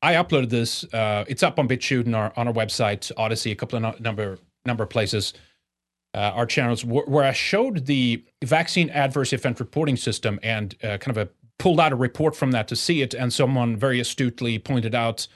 I 0.00 0.14
uploaded 0.14 0.48
this. 0.48 0.84
Uh, 0.84 1.24
it's 1.28 1.42
up 1.42 1.58
on 1.58 1.68
BitChute 1.68 2.06
and 2.06 2.16
our, 2.16 2.32
on 2.36 2.48
our 2.48 2.54
website, 2.54 3.12
Odysee, 3.18 3.52
a 3.52 3.54
couple 3.54 3.76
of 3.76 3.82
no- 3.82 3.96
number 4.00 4.38
number 4.64 4.84
of 4.84 4.90
places. 4.90 5.34
Uh, 6.14 6.32
our 6.34 6.46
channels 6.46 6.82
where, 6.82 7.04
where 7.04 7.24
I 7.24 7.32
showed 7.32 7.84
the 7.84 8.24
vaccine 8.42 8.88
adverse 8.90 9.34
event 9.34 9.60
reporting 9.60 9.96
system 9.96 10.40
and 10.42 10.74
uh, 10.82 10.96
kind 10.96 11.14
of 11.14 11.18
a 11.18 11.28
pulled 11.58 11.80
out 11.80 11.92
a 11.92 11.96
report 11.96 12.34
from 12.34 12.52
that 12.52 12.68
to 12.68 12.76
see 12.76 13.02
it, 13.02 13.12
and 13.12 13.32
someone 13.32 13.76
very 13.76 14.00
astutely 14.00 14.58
pointed 14.58 14.94
out 14.94 15.28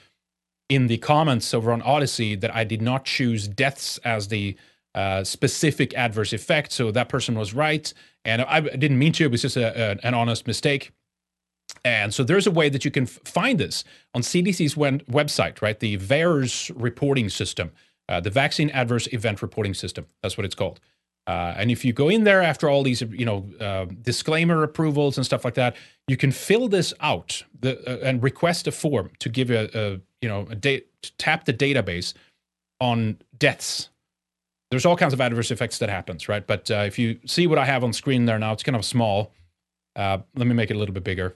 in 0.69 0.87
the 0.87 0.97
comments 0.97 1.53
over 1.53 1.71
on 1.71 1.83
Odysee 1.83 2.35
that 2.35 2.55
I 2.55 2.63
did 2.63 2.81
not 2.81 3.05
choose 3.05 3.47
deaths 3.47 3.99
as 3.99 4.29
the 4.29 4.57
uh, 4.95 5.23
specific 5.23 5.93
adverse 5.95 6.33
effect. 6.33 6.71
So 6.71 6.91
that 6.91 7.09
person 7.09 7.35
was 7.35 7.53
right, 7.53 7.91
and 8.25 8.41
I 8.41 8.61
didn't 8.61 8.99
mean 8.99 9.13
to. 9.13 9.25
It 9.25 9.31
was 9.31 9.41
just 9.41 9.57
a, 9.57 9.91
a, 9.91 10.07
an 10.07 10.13
honest 10.13 10.47
mistake. 10.47 10.91
And 11.83 12.13
so 12.13 12.23
there's 12.23 12.47
a 12.47 12.51
way 12.51 12.69
that 12.69 12.85
you 12.85 12.91
can 12.91 13.03
f- 13.03 13.19
find 13.25 13.59
this 13.59 13.83
on 14.13 14.21
CDC's 14.21 14.75
website, 14.75 15.61
right? 15.61 15.79
The 15.79 15.97
VAERS 15.97 16.71
reporting 16.75 17.29
system, 17.29 17.71
uh, 18.07 18.19
the 18.19 18.29
Vaccine 18.29 18.69
Adverse 18.69 19.07
Event 19.11 19.41
Reporting 19.41 19.73
System. 19.73 20.05
That's 20.21 20.37
what 20.37 20.45
it's 20.45 20.55
called. 20.55 20.79
Uh, 21.25 21.53
and 21.57 21.71
if 21.71 21.85
you 21.85 21.93
go 21.93 22.09
in 22.09 22.25
there 22.25 22.41
after 22.41 22.69
all 22.69 22.83
these, 22.83 23.01
you 23.01 23.25
know, 23.25 23.49
uh, 23.59 23.85
disclaimer 24.01 24.61
approvals 24.63 25.17
and 25.17 25.25
stuff 25.25 25.45
like 25.45 25.53
that, 25.53 25.75
you 26.07 26.17
can 26.17 26.31
fill 26.31 26.67
this 26.67 26.93
out 26.99 27.43
the, 27.61 27.79
uh, 27.89 28.05
and 28.05 28.21
request 28.21 28.67
a 28.67 28.71
form 28.71 29.09
to 29.19 29.29
give 29.29 29.49
a, 29.49 29.69
a 29.73 30.01
you 30.21 30.29
know, 30.29 30.45
a 30.49 30.55
date, 30.55 30.87
tap 31.17 31.45
the 31.45 31.53
database 31.53 32.13
on 32.81 33.17
deaths. 33.37 33.89
There's 34.73 34.87
all 34.87 34.97
kinds 34.97 35.13
of 35.13 35.21
adverse 35.21 35.51
effects 35.51 35.77
that 35.77 35.89
happens, 35.89 36.27
right? 36.27 36.47
But 36.47 36.71
uh, 36.71 36.85
if 36.87 36.97
you 36.97 37.19
see 37.27 37.45
what 37.45 37.59
I 37.59 37.65
have 37.65 37.83
on 37.83 37.93
screen 37.93 38.25
there 38.25 38.39
now, 38.39 38.53
it's 38.53 38.63
kind 38.63 38.75
of 38.75 38.83
small. 38.83 39.31
Uh, 39.95 40.17
let 40.35 40.47
me 40.47 40.55
make 40.55 40.71
it 40.71 40.75
a 40.75 40.79
little 40.79 40.95
bit 40.95 41.03
bigger. 41.03 41.35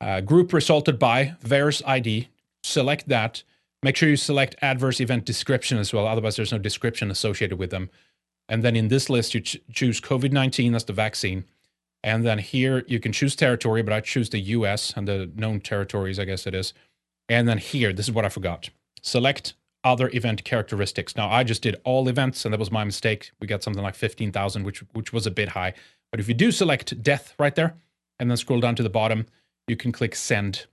Uh, 0.00 0.20
group 0.20 0.52
resulted 0.52 0.98
by 0.98 1.36
VAERS 1.44 1.82
ID. 1.86 2.30
Select 2.64 3.08
that. 3.08 3.44
Make 3.80 3.94
sure 3.94 4.08
you 4.08 4.16
select 4.16 4.56
adverse 4.60 5.00
event 5.00 5.24
description 5.24 5.78
as 5.78 5.92
well. 5.92 6.08
Otherwise, 6.08 6.34
there's 6.34 6.50
no 6.50 6.58
description 6.58 7.12
associated 7.12 7.60
with 7.60 7.70
them. 7.70 7.90
And 8.48 8.64
then 8.64 8.74
in 8.74 8.88
this 8.88 9.08
list, 9.08 9.32
you 9.32 9.40
ch- 9.40 9.60
choose 9.72 10.00
COVID 10.00 10.32
19, 10.32 10.72
that's 10.72 10.82
the 10.82 10.92
vaccine. 10.92 11.44
And 12.02 12.26
then 12.26 12.40
here, 12.40 12.82
you 12.88 12.98
can 12.98 13.12
choose 13.12 13.36
territory, 13.36 13.82
but 13.82 13.92
I 13.92 14.00
choose 14.00 14.30
the 14.30 14.40
US 14.40 14.94
and 14.96 15.06
the 15.06 15.30
known 15.36 15.60
territories, 15.60 16.18
I 16.18 16.24
guess 16.24 16.44
it 16.44 16.56
is. 16.56 16.74
And 17.28 17.48
then 17.48 17.58
here, 17.58 17.92
this 17.92 18.08
is 18.08 18.12
what 18.12 18.24
I 18.24 18.30
forgot. 18.30 18.68
Select 19.00 19.54
other 19.84 20.10
event 20.12 20.44
characteristics. 20.44 21.14
Now, 21.14 21.30
I 21.30 21.44
just 21.44 21.62
did 21.62 21.76
all 21.84 22.08
events, 22.08 22.44
and 22.44 22.52
that 22.52 22.58
was 22.58 22.72
my 22.72 22.84
mistake. 22.84 23.30
We 23.40 23.46
got 23.46 23.62
something 23.62 23.82
like 23.82 23.94
15,000, 23.94 24.64
which, 24.64 24.80
which 24.92 25.12
was 25.12 25.26
a 25.26 25.30
bit 25.30 25.50
high. 25.50 25.74
But 26.10 26.20
if 26.20 26.28
you 26.28 26.34
do 26.34 26.50
select 26.50 27.02
death 27.02 27.34
right 27.38 27.54
there, 27.54 27.74
and 28.18 28.30
then 28.30 28.36
scroll 28.36 28.60
down 28.60 28.76
to 28.76 28.82
the 28.82 28.90
bottom, 28.90 29.26
you 29.66 29.76
can 29.76 29.92
click 29.92 30.14
send. 30.14 30.66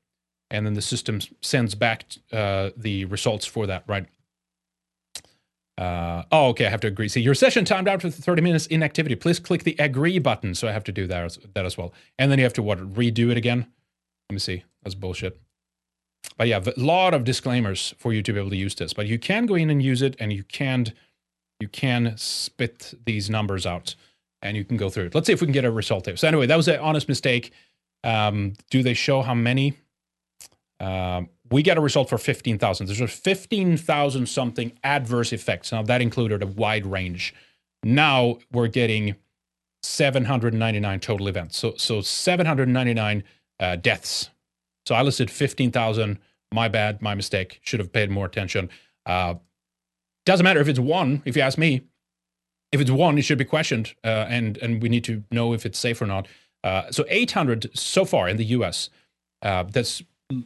And 0.49 0.65
then 0.65 0.73
the 0.73 0.81
system 0.81 1.19
sends 1.41 1.75
back 1.75 2.05
uh, 2.31 2.71
the 2.75 3.05
results 3.05 3.45
for 3.45 3.67
that, 3.67 3.83
right? 3.87 4.05
Uh, 5.77 6.23
oh, 6.31 6.49
okay. 6.49 6.65
I 6.65 6.69
have 6.69 6.81
to 6.81 6.87
agree. 6.87 7.07
See, 7.07 7.21
your 7.21 7.33
session 7.33 7.65
timed 7.65 7.87
out 7.87 8.01
for 8.01 8.09
30 8.09 8.41
minutes 8.41 8.67
inactivity. 8.67 9.15
Please 9.15 9.39
click 9.39 9.63
the 9.63 9.75
agree 9.79 10.19
button. 10.19 10.53
So 10.53 10.67
I 10.67 10.71
have 10.71 10.83
to 10.85 10.91
do 10.91 11.07
that 11.07 11.23
as, 11.23 11.39
that 11.55 11.65
as 11.65 11.77
well. 11.77 11.93
And 12.19 12.29
then 12.29 12.37
you 12.37 12.43
have 12.43 12.53
to 12.53 12.63
what? 12.63 12.79
Redo 12.93 13.31
it 13.31 13.37
again. 13.37 13.65
Let 14.29 14.33
me 14.33 14.39
see. 14.39 14.63
That's 14.83 14.95
bullshit. 14.95 15.39
But 16.37 16.47
yeah, 16.47 16.59
a 16.65 16.79
lot 16.79 17.13
of 17.13 17.23
disclaimers 17.23 17.93
for 17.97 18.13
you 18.13 18.21
to 18.23 18.33
be 18.33 18.39
able 18.39 18.49
to 18.49 18.55
use 18.55 18.75
this. 18.75 18.93
But 18.93 19.07
you 19.07 19.19
can 19.19 19.45
go 19.45 19.55
in 19.55 19.69
and 19.69 19.81
use 19.81 20.01
it, 20.01 20.15
and 20.19 20.31
you 20.33 20.43
can 20.43 20.93
you 21.59 21.67
can 21.67 22.17
spit 22.17 22.93
these 23.05 23.29
numbers 23.29 23.65
out, 23.65 23.95
and 24.41 24.57
you 24.57 24.65
can 24.65 24.77
go 24.77 24.89
through 24.89 25.05
it. 25.05 25.15
Let's 25.15 25.27
see 25.27 25.33
if 25.33 25.41
we 25.41 25.47
can 25.47 25.53
get 25.53 25.65
a 25.65 25.71
result 25.71 26.05
here. 26.05 26.17
So 26.17 26.27
anyway, 26.27 26.47
that 26.47 26.57
was 26.57 26.67
an 26.67 26.79
honest 26.79 27.07
mistake. 27.07 27.53
Um, 28.03 28.53
do 28.71 28.81
they 28.81 28.95
show 28.95 29.21
how 29.21 29.35
many? 29.35 29.77
Um, 30.79 31.29
we 31.51 31.61
got 31.61 31.77
a 31.77 31.81
result 31.81 32.09
for 32.09 32.17
15,000. 32.17 32.87
There's 32.87 33.01
a 33.01 33.07
15,000 33.07 34.25
something 34.25 34.71
adverse 34.83 35.33
effects. 35.33 35.71
Now, 35.71 35.83
that 35.83 36.01
included 36.01 36.41
a 36.41 36.47
wide 36.47 36.85
range. 36.85 37.35
Now 37.83 38.39
we're 38.51 38.67
getting 38.67 39.15
799 39.83 40.99
total 40.99 41.27
events. 41.27 41.57
So, 41.57 41.73
so 41.77 42.01
799 42.01 43.23
uh, 43.59 43.75
deaths. 43.75 44.29
So 44.85 44.95
I 44.95 45.01
listed 45.01 45.29
15,000. 45.29 46.19
My 46.53 46.67
bad, 46.67 47.01
my 47.01 47.15
mistake. 47.15 47.59
Should 47.63 47.79
have 47.79 47.93
paid 47.93 48.09
more 48.09 48.25
attention. 48.25 48.69
Uh, 49.05 49.35
doesn't 50.25 50.43
matter 50.43 50.59
if 50.59 50.67
it's 50.67 50.79
one, 50.79 51.21
if 51.25 51.35
you 51.35 51.41
ask 51.41 51.57
me. 51.57 51.81
If 52.71 52.79
it's 52.79 52.91
one, 52.91 53.17
it 53.17 53.23
should 53.23 53.37
be 53.37 53.45
questioned, 53.45 53.93
uh, 54.03 54.25
and 54.29 54.57
and 54.57 54.81
we 54.81 54.87
need 54.87 55.03
to 55.05 55.23
know 55.29 55.53
if 55.53 55.65
it's 55.65 55.77
safe 55.77 56.01
or 56.01 56.05
not. 56.05 56.27
Uh, 56.63 56.89
so 56.91 57.03
800 57.09 57.77
so 57.77 58.05
far 58.05 58.29
in 58.29 58.37
the 58.37 58.45
U.S. 58.45 58.89
Uh, 59.41 59.63
that's 59.63 60.01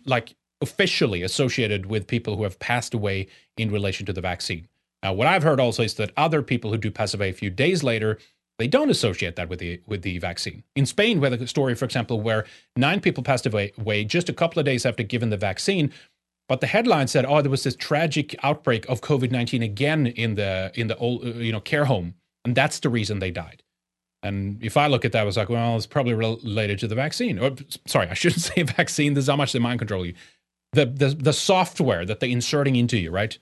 like 0.05 0.35
officially 0.61 1.21
associated 1.21 1.85
with 1.85 2.07
people 2.07 2.35
who 2.35 2.43
have 2.43 2.57
passed 2.57 2.93
away 2.93 3.27
in 3.57 3.69
relation 3.69 4.05
to 4.05 4.13
the 4.13 4.21
vaccine. 4.21 4.67
Now, 5.03 5.13
what 5.13 5.27
I've 5.27 5.43
heard 5.43 5.59
also 5.59 5.83
is 5.83 5.95
that 5.95 6.11
other 6.17 6.41
people 6.41 6.71
who 6.71 6.77
do 6.77 6.89
pass 6.89 7.13
away 7.13 7.29
a 7.29 7.33
few 7.33 7.51
days 7.51 7.83
later, 7.83 8.17
they 8.57 8.67
don't 8.67 8.89
associate 8.89 9.35
that 9.35 9.49
with 9.49 9.59
the 9.59 9.81
with 9.85 10.01
the 10.01 10.17
vaccine. 10.19 10.63
In 10.75 10.85
Spain, 10.85 11.19
we 11.19 11.29
had 11.29 11.41
a 11.41 11.47
story, 11.47 11.75
for 11.75 11.85
example, 11.85 12.21
where 12.21 12.45
nine 12.75 13.01
people 13.01 13.23
passed 13.23 13.45
away, 13.45 13.73
away 13.77 14.05
just 14.05 14.29
a 14.29 14.33
couple 14.33 14.59
of 14.59 14.65
days 14.65 14.85
after 14.85 15.03
giving 15.03 15.29
the 15.29 15.37
vaccine. 15.37 15.91
But 16.47 16.61
the 16.61 16.67
headline 16.67 17.07
said, 17.07 17.25
"Oh, 17.25 17.41
there 17.41 17.51
was 17.51 17.63
this 17.63 17.75
tragic 17.75 18.35
outbreak 18.43 18.87
of 18.87 19.01
COVID 19.01 19.31
nineteen 19.31 19.63
again 19.63 20.07
in 20.07 20.35
the 20.35 20.71
in 20.75 20.87
the 20.87 20.97
old 20.97 21.23
you 21.23 21.51
know 21.51 21.59
care 21.59 21.85
home, 21.85 22.15
and 22.45 22.55
that's 22.55 22.79
the 22.79 22.89
reason 22.89 23.19
they 23.19 23.31
died." 23.31 23.63
And 24.25 24.63
if 24.63 24.75
I 24.75 24.87
look 24.87 25.05
at 25.05 25.11
that, 25.11 25.21
I 25.21 25.23
was 25.23 25.37
like, 25.37 25.49
well, 25.49 25.75
it's 25.75 25.85
probably 25.85 26.15
related 26.15 26.79
to 26.79 26.87
the 26.87 26.95
vaccine. 26.95 27.37
Or, 27.37 27.51
sorry, 27.85 28.07
I 28.09 28.15
shouldn't 28.15 28.41
say 28.41 28.63
vaccine. 28.63 29.13
This 29.13 29.25
is 29.25 29.29
how 29.29 29.35
much 29.35 29.53
they 29.53 29.59
mind 29.59 29.79
control 29.79 30.03
you. 30.03 30.15
The, 30.73 30.87
the, 30.87 31.09
the 31.09 31.31
software 31.31 32.05
that 32.05 32.19
they're 32.19 32.29
inserting 32.29 32.75
into 32.75 32.97
you, 32.97 33.11
right? 33.11 33.37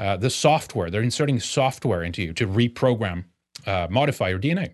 Uh, 0.00 0.16
the 0.16 0.28
software, 0.28 0.90
they're 0.90 1.02
inserting 1.02 1.38
software 1.38 2.02
into 2.02 2.20
you 2.20 2.32
to 2.32 2.48
reprogram, 2.48 3.24
uh, 3.66 3.86
modify 3.90 4.28
your 4.28 4.38
DNA. 4.38 4.72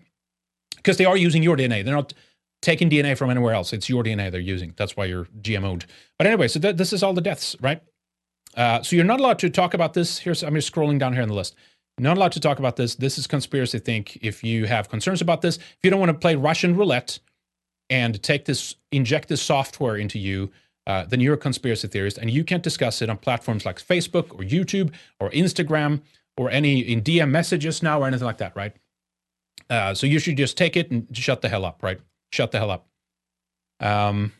Because 0.75 0.97
they 0.97 1.05
are 1.05 1.17
using 1.17 1.43
your 1.43 1.55
DNA. 1.55 1.83
They're 1.85 1.95
not 1.95 2.13
taking 2.61 2.89
DNA 2.89 3.17
from 3.17 3.29
anywhere 3.29 3.53
else. 3.53 3.73
It's 3.73 3.89
your 3.89 4.03
DNA 4.03 4.31
they're 4.31 4.39
using. 4.39 4.73
That's 4.77 4.95
why 4.95 5.05
you're 5.05 5.25
GMO'd. 5.41 5.85
But 6.17 6.27
anyway, 6.27 6.47
so 6.47 6.59
th- 6.59 6.77
this 6.77 6.93
is 6.93 7.03
all 7.03 7.13
the 7.13 7.21
deaths, 7.21 7.55
right? 7.61 7.81
Uh, 8.55 8.81
so 8.81 8.95
you're 8.95 9.05
not 9.05 9.19
allowed 9.19 9.39
to 9.39 9.49
talk 9.49 9.73
about 9.73 9.93
this. 9.93 10.19
Here's 10.19 10.43
I'm 10.43 10.55
just 10.55 10.71
scrolling 10.71 10.99
down 10.99 11.13
here 11.13 11.21
on 11.21 11.29
the 11.29 11.35
list. 11.35 11.55
Not 11.97 12.17
allowed 12.17 12.31
to 12.33 12.39
talk 12.39 12.59
about 12.59 12.75
this. 12.77 12.95
This 12.95 13.17
is 13.17 13.27
conspiracy 13.27 13.79
think. 13.79 14.17
If 14.21 14.43
you 14.43 14.65
have 14.65 14.89
concerns 14.89 15.21
about 15.21 15.41
this, 15.41 15.57
if 15.57 15.77
you 15.83 15.89
don't 15.89 15.99
want 15.99 16.09
to 16.09 16.17
play 16.17 16.35
Russian 16.35 16.75
roulette 16.75 17.19
and 17.89 18.21
take 18.23 18.45
this, 18.45 18.75
inject 18.91 19.27
this 19.27 19.41
software 19.41 19.97
into 19.97 20.17
you, 20.17 20.51
uh, 20.87 21.05
then 21.05 21.19
you're 21.19 21.35
a 21.35 21.37
conspiracy 21.37 21.87
theorist, 21.87 22.17
and 22.17 22.29
you 22.31 22.43
can't 22.43 22.63
discuss 22.63 23.01
it 23.01 23.09
on 23.09 23.17
platforms 23.17 23.65
like 23.65 23.79
Facebook 23.79 24.33
or 24.33 24.43
YouTube 24.43 24.91
or 25.19 25.29
Instagram 25.29 26.01
or 26.41 26.49
any 26.49 26.79
in 26.79 27.01
DM 27.01 27.29
messages 27.29 27.83
now 27.83 28.01
or 28.01 28.07
anything 28.07 28.25
like 28.25 28.39
that, 28.39 28.55
right? 28.55 28.73
Uh, 29.69 29.93
so 29.93 30.07
you 30.07 30.19
should 30.19 30.37
just 30.37 30.57
take 30.57 30.75
it 30.75 30.91
and 30.91 31.07
shut 31.15 31.41
the 31.41 31.49
hell 31.49 31.63
up, 31.63 31.81
right? 31.83 31.99
Shut 32.31 32.51
the 32.51 32.57
hell 32.57 32.71
up. 32.71 32.87
Um, 33.79 34.33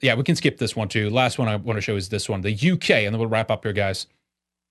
yeah, 0.00 0.14
we 0.14 0.22
can 0.22 0.36
skip 0.36 0.58
this 0.58 0.74
one 0.74 0.88
too. 0.88 1.10
Last 1.10 1.38
one 1.38 1.48
I 1.48 1.56
want 1.56 1.76
to 1.76 1.80
show 1.80 1.96
is 1.96 2.08
this 2.08 2.28
one, 2.28 2.40
the 2.40 2.52
UK, 2.52 2.90
and 2.90 3.14
then 3.14 3.18
we'll 3.18 3.28
wrap 3.28 3.50
up 3.50 3.64
here, 3.64 3.72
guys. 3.72 4.06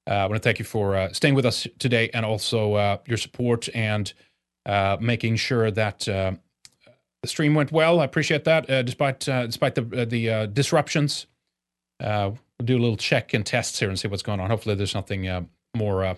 Uh, 0.08 0.14
I 0.14 0.26
want 0.26 0.36
to 0.36 0.40
thank 0.40 0.60
you 0.60 0.66
for 0.66 0.96
uh, 0.96 1.14
staying 1.14 1.34
with 1.34 1.46
us 1.46 1.66
today 1.80 2.10
and 2.14 2.26
also 2.26 2.74
uh, 2.74 2.98
your 3.08 3.18
support 3.18 3.68
and 3.74 4.14
uh, 4.66 4.98
making 5.00 5.36
sure 5.38 5.72
that 5.72 6.08
uh, 6.08 6.34
the 7.22 7.28
stream 7.28 7.56
went 7.56 7.72
well. 7.72 8.00
I 8.00 8.06
appreciate 8.06 8.44
that, 8.44 8.70
uh, 8.70 8.82
despite 8.84 9.22
despite 9.22 9.76
the 9.76 9.82
the 9.82 10.48
disruptions. 10.52 11.26
we'll 12.00 12.38
do 12.64 12.78
a 12.78 12.80
little 12.80 12.98
check 12.98 13.34
and 13.34 13.46
tests 13.46 13.80
here 13.80 13.90
and 13.90 14.00
see 14.00 14.08
what's 14.08 14.24
going 14.24 14.40
on. 14.40 14.50
Hopefully, 14.50 14.76
there's 14.76 14.94
nothing 14.94 15.48
more 15.76 16.18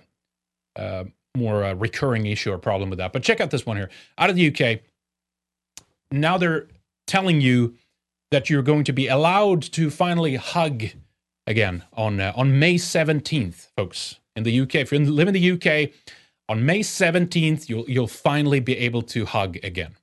more 1.37 1.75
recurring 1.75 2.25
issue 2.25 2.51
or 2.51 2.57
problem 2.57 2.89
with 2.89 2.99
that. 2.99 3.13
But 3.13 3.23
check 3.23 3.39
out 3.41 3.51
this 3.51 3.65
one 3.65 3.77
here 3.77 3.89
out 4.17 4.29
of 4.29 4.35
the 4.35 4.47
UK. 4.47 4.81
Now 6.11 6.37
they're 6.37 6.67
telling 7.05 7.41
you 7.41 7.75
that 8.31 8.49
you're 8.49 8.63
going 8.63 8.83
to 8.85 8.93
be 8.93 9.07
allowed 9.07 9.61
to 9.61 9.89
finally 9.89 10.35
hug 10.35 10.85
again 11.45 11.83
on 11.93 12.19
uh, 12.19 12.33
on 12.35 12.59
May 12.59 12.75
17th, 12.75 13.67
folks, 13.75 14.19
in 14.35 14.43
the 14.43 14.59
UK. 14.61 14.75
If 14.75 14.91
you 14.91 14.99
live 14.99 15.27
in 15.27 15.33
the 15.33 15.51
UK, 15.51 15.91
On 16.49 16.65
May 16.65 16.79
17th, 16.79 17.67
you'll 17.67 17.89
you'll 17.89 18.07
finally 18.07 18.59
be 18.59 18.77
able 18.77 19.01
to 19.03 19.25
hug 19.25 19.57
again. 19.63 19.95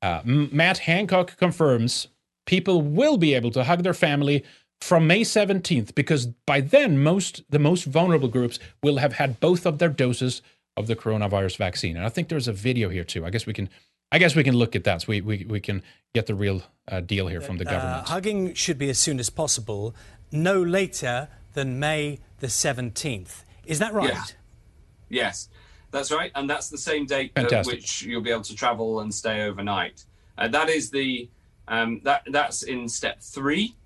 Uh, 0.00 0.20
Matt 0.24 0.78
Hancock 0.78 1.36
confirms 1.36 2.08
people 2.46 2.82
will 2.82 3.16
be 3.16 3.34
able 3.34 3.50
to 3.52 3.64
hug 3.64 3.82
their 3.82 3.94
family 3.94 4.44
from 4.82 5.06
May 5.06 5.20
17th 5.20 5.94
because 5.94 6.26
by 6.26 6.60
then 6.60 7.00
most 7.02 7.44
the 7.48 7.60
most 7.60 7.84
vulnerable 7.84 8.26
groups 8.26 8.58
will 8.82 8.96
have 8.96 9.12
had 9.14 9.38
both 9.38 9.64
of 9.64 9.78
their 9.78 9.88
doses 9.88 10.42
of 10.76 10.88
the 10.88 10.96
coronavirus 10.96 11.56
vaccine. 11.56 11.96
And 11.96 12.04
I 12.04 12.08
think 12.08 12.28
there's 12.28 12.48
a 12.48 12.52
video 12.52 12.88
here 12.88 13.04
too. 13.04 13.24
I 13.24 13.30
guess 13.30 13.46
we 13.46 13.52
can 13.52 13.68
I 14.10 14.18
guess 14.18 14.34
we 14.34 14.42
can 14.42 14.56
look 14.56 14.74
at 14.74 14.82
that 14.84 15.02
so 15.02 15.06
we 15.08 15.20
we, 15.20 15.46
we 15.48 15.60
can 15.60 15.82
get 16.14 16.26
the 16.26 16.34
real 16.34 16.62
uh, 16.88 17.00
deal 17.00 17.28
here 17.28 17.40
from 17.40 17.58
the 17.58 17.64
government. 17.64 18.02
Uh, 18.02 18.10
hugging 18.10 18.54
should 18.54 18.76
be 18.76 18.90
as 18.90 18.98
soon 18.98 19.20
as 19.20 19.30
possible, 19.30 19.94
no 20.32 20.60
later 20.60 21.28
than 21.54 21.78
May 21.78 22.18
the 22.40 22.48
17th. 22.48 23.44
Is 23.64 23.78
that 23.78 23.92
right? 23.92 24.10
Yeah. 24.10 24.24
Yes, 25.08 25.48
that's 25.92 26.10
right, 26.10 26.32
and 26.34 26.50
that's 26.50 26.70
the 26.70 26.78
same 26.78 27.06
date 27.06 27.32
at 27.36 27.66
which 27.66 28.02
you'll 28.02 28.22
be 28.22 28.30
able 28.30 28.42
to 28.42 28.56
travel 28.56 29.00
and 29.00 29.14
stay 29.14 29.42
overnight. 29.42 30.04
Uh, 30.36 30.48
that 30.48 30.68
is 30.68 30.90
the 30.90 31.30
um, 31.68 32.00
that 32.02 32.22
that's 32.30 32.64
in 32.64 32.88
step 32.88 33.20
three, 33.22 33.76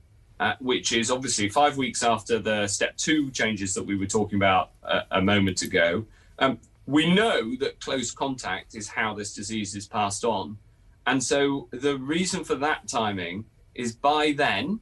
uh, 0.40 0.54
which 0.60 0.92
is 0.92 1.10
obviously 1.10 1.48
five 1.48 1.76
weeks 1.76 2.02
after 2.02 2.38
the 2.38 2.66
step 2.66 2.96
two 2.96 3.30
changes 3.30 3.74
that 3.74 3.84
we 3.84 3.96
were 3.96 4.06
talking 4.06 4.36
about 4.36 4.70
a, 4.82 5.00
a 5.12 5.22
moment 5.22 5.62
ago. 5.62 6.04
Um, 6.38 6.58
we 6.86 7.12
know 7.12 7.56
that 7.56 7.80
close 7.80 8.10
contact 8.10 8.74
is 8.74 8.88
how 8.88 9.14
this 9.14 9.34
disease 9.34 9.74
is 9.74 9.86
passed 9.86 10.24
on, 10.24 10.58
and 11.06 11.22
so 11.22 11.68
the 11.70 11.98
reason 11.98 12.44
for 12.44 12.54
that 12.56 12.86
timing 12.88 13.44
is 13.74 13.94
by 13.94 14.32
then, 14.32 14.80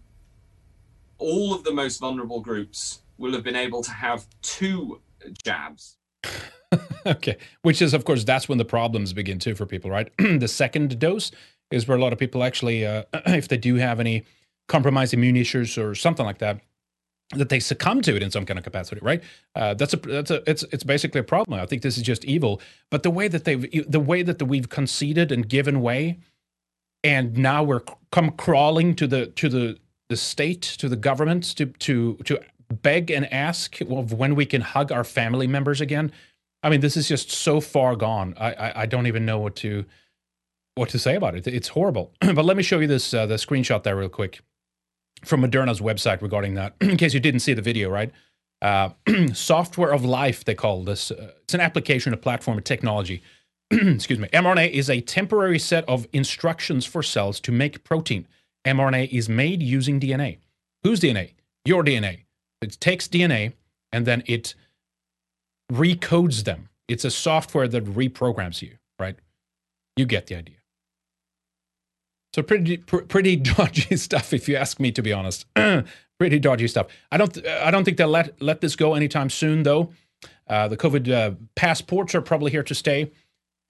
all 1.18 1.54
of 1.54 1.64
the 1.64 1.72
most 1.72 1.98
vulnerable 1.98 2.40
groups 2.40 3.00
will 3.18 3.32
have 3.32 3.44
been 3.44 3.56
able 3.56 3.82
to 3.82 3.90
have 3.90 4.26
two 4.42 5.00
jabs. 5.44 5.96
okay, 7.06 7.36
which 7.62 7.80
is 7.80 7.94
of 7.94 8.04
course 8.04 8.24
that's 8.24 8.48
when 8.48 8.58
the 8.58 8.64
problems 8.64 9.12
begin 9.12 9.38
too 9.38 9.54
for 9.54 9.66
people, 9.66 9.90
right? 9.90 10.10
the 10.18 10.48
second 10.48 10.98
dose 10.98 11.30
is 11.70 11.86
where 11.88 11.96
a 11.96 12.00
lot 12.00 12.12
of 12.12 12.18
people 12.18 12.42
actually, 12.42 12.86
uh, 12.86 13.04
if 13.26 13.48
they 13.48 13.56
do 13.56 13.76
have 13.76 14.00
any 14.00 14.24
compromised 14.68 15.14
immune 15.14 15.36
issues 15.36 15.76
or 15.76 15.94
something 15.94 16.24
like 16.24 16.38
that, 16.38 16.60
that 17.30 17.48
they 17.48 17.60
succumb 17.60 18.00
to 18.02 18.16
it 18.16 18.22
in 18.22 18.30
some 18.30 18.46
kind 18.46 18.58
of 18.58 18.64
capacity, 18.64 19.00
right? 19.02 19.22
Uh, 19.54 19.74
that's 19.74 19.94
a 19.94 19.96
that's 19.96 20.30
a 20.30 20.48
it's 20.48 20.62
it's 20.64 20.84
basically 20.84 21.20
a 21.20 21.24
problem. 21.24 21.58
I 21.58 21.66
think 21.66 21.82
this 21.82 21.96
is 21.96 22.02
just 22.02 22.24
evil. 22.24 22.60
But 22.90 23.02
the 23.02 23.10
way 23.10 23.28
that 23.28 23.44
they've 23.44 23.90
the 23.90 24.00
way 24.00 24.22
that 24.22 24.38
the, 24.38 24.44
we've 24.44 24.68
conceded 24.68 25.32
and 25.32 25.48
given 25.48 25.80
way, 25.80 26.18
and 27.02 27.36
now 27.36 27.62
we're 27.62 27.82
come 28.12 28.30
crawling 28.30 28.94
to 28.96 29.06
the 29.06 29.26
to 29.26 29.48
the 29.48 29.78
the 30.08 30.16
state 30.16 30.62
to 30.62 30.88
the 30.88 30.96
government 30.96 31.56
to 31.56 31.66
to 31.66 32.16
to 32.24 32.40
beg 32.70 33.10
and 33.10 33.32
ask 33.32 33.80
of 33.82 34.12
when 34.12 34.34
we 34.34 34.46
can 34.46 34.60
hug 34.60 34.92
our 34.92 35.04
family 35.04 35.46
members 35.46 35.80
again. 35.80 36.12
I 36.62 36.70
mean, 36.70 36.80
this 36.80 36.96
is 36.96 37.08
just 37.08 37.30
so 37.30 37.60
far 37.60 37.96
gone. 37.96 38.34
I 38.38 38.52
I, 38.52 38.82
I 38.82 38.86
don't 38.86 39.06
even 39.06 39.24
know 39.24 39.38
what 39.38 39.56
to 39.56 39.84
what 40.74 40.88
to 40.90 40.98
say 40.98 41.14
about 41.14 41.34
it. 41.36 41.46
It's 41.46 41.68
horrible. 41.68 42.12
but 42.20 42.44
let 42.44 42.56
me 42.56 42.62
show 42.62 42.80
you 42.80 42.86
this 42.86 43.14
uh, 43.14 43.26
the 43.26 43.36
screenshot 43.36 43.82
there 43.82 43.96
real 43.96 44.08
quick 44.08 44.40
from 45.24 45.42
Moderna's 45.42 45.80
website 45.80 46.22
regarding 46.22 46.54
that, 46.54 46.74
in 46.80 46.96
case 46.96 47.14
you 47.14 47.20
didn't 47.20 47.40
see 47.40 47.54
the 47.54 47.62
video, 47.62 47.90
right? 47.90 48.10
Uh, 48.62 48.90
software 49.32 49.92
of 49.92 50.04
life, 50.04 50.44
they 50.44 50.54
call 50.54 50.84
this. 50.84 51.10
Uh, 51.10 51.32
it's 51.42 51.54
an 51.54 51.60
application, 51.60 52.12
a 52.12 52.16
platform, 52.16 52.58
a 52.58 52.62
technology. 52.62 53.22
Excuse 53.70 54.18
me. 54.18 54.28
mRNA 54.28 54.70
is 54.70 54.88
a 54.88 55.00
temporary 55.00 55.58
set 55.58 55.88
of 55.88 56.06
instructions 56.12 56.84
for 56.84 57.02
cells 57.02 57.40
to 57.40 57.52
make 57.52 57.84
protein. 57.84 58.26
mRNA 58.66 59.10
is 59.12 59.28
made 59.28 59.62
using 59.62 60.00
DNA. 60.00 60.38
Whose 60.82 61.00
DNA? 61.00 61.32
Your 61.64 61.82
DNA. 61.82 62.24
It 62.60 62.78
takes 62.80 63.08
DNA 63.08 63.52
and 63.92 64.06
then 64.06 64.22
it 64.26 64.54
recodes 65.72 66.44
them. 66.44 66.68
It's 66.88 67.04
a 67.04 67.10
software 67.10 67.68
that 67.68 67.84
reprograms 67.84 68.60
you, 68.62 68.76
right? 68.98 69.16
You 69.96 70.06
get 70.06 70.26
the 70.26 70.36
idea. 70.36 70.56
So 72.34 72.42
pretty 72.42 72.78
pr- 72.78 73.02
pretty 73.02 73.36
dodgy 73.54 73.96
stuff, 73.96 74.32
if 74.32 74.48
you 74.48 74.56
ask 74.56 74.80
me. 74.80 74.90
To 74.90 75.02
be 75.02 75.12
honest, 75.12 75.46
pretty 76.18 76.40
dodgy 76.40 76.66
stuff. 76.66 76.88
I 77.12 77.16
don't 77.16 77.32
th- 77.32 77.46
I 77.46 77.70
don't 77.70 77.84
think 77.84 77.96
they'll 77.96 78.08
let 78.08 78.42
let 78.42 78.60
this 78.60 78.74
go 78.74 78.94
anytime 78.94 79.30
soon, 79.30 79.62
though. 79.62 79.92
Uh, 80.48 80.66
the 80.66 80.76
COVID 80.76 81.08
uh, 81.12 81.36
passports 81.54 82.12
are 82.12 82.20
probably 82.20 82.50
here 82.50 82.64
to 82.64 82.74
stay. 82.74 83.12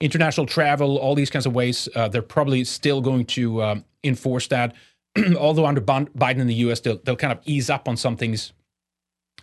International 0.00 0.46
travel, 0.46 0.96
all 0.96 1.14
these 1.14 1.28
kinds 1.28 1.44
of 1.44 1.54
ways, 1.54 1.90
uh, 1.94 2.08
they're 2.08 2.22
probably 2.22 2.64
still 2.64 3.02
going 3.02 3.26
to 3.26 3.62
um, 3.62 3.84
enforce 4.02 4.46
that. 4.48 4.74
Although 5.38 5.66
under 5.66 5.82
Biden 5.82 6.38
in 6.38 6.46
the 6.46 6.54
U.S., 6.66 6.80
they'll 6.80 6.98
they'll 7.04 7.16
kind 7.16 7.34
of 7.34 7.40
ease 7.44 7.68
up 7.68 7.86
on 7.86 7.98
some 7.98 8.16
things 8.16 8.54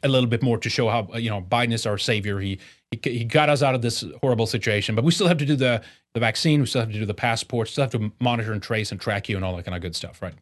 a 0.01 0.07
little 0.07 0.27
bit 0.27 0.41
more 0.41 0.57
to 0.57 0.67
show 0.67 0.89
how 0.89 1.07
you 1.15 1.29
know 1.29 1.43
Biden 1.43 1.73
is 1.73 1.85
our 1.85 1.99
savior. 1.99 2.39
He, 2.39 2.57
he 2.89 2.99
he 3.03 3.23
got 3.23 3.49
us 3.49 3.61
out 3.61 3.75
of 3.75 3.83
this 3.83 4.03
horrible 4.21 4.47
situation, 4.47 4.95
but 4.95 5.03
we 5.03 5.11
still 5.11 5.27
have 5.27 5.37
to 5.37 5.45
do 5.45 5.55
the 5.55 5.83
the 6.13 6.19
vaccine. 6.19 6.59
We 6.61 6.65
still 6.65 6.81
have 6.81 6.91
to 6.91 6.99
do 6.99 7.05
the 7.05 7.13
passport. 7.13 7.67
Still 7.69 7.83
have 7.83 7.91
to 7.91 8.11
monitor 8.19 8.53
and 8.53 8.61
trace 8.61 8.91
and 8.91 8.99
track 8.99 9.29
you 9.29 9.35
and 9.35 9.45
all 9.45 9.55
that 9.55 9.65
kind 9.65 9.75
of 9.75 9.81
good 9.81 9.95
stuff, 9.95 10.21
right? 10.21 10.33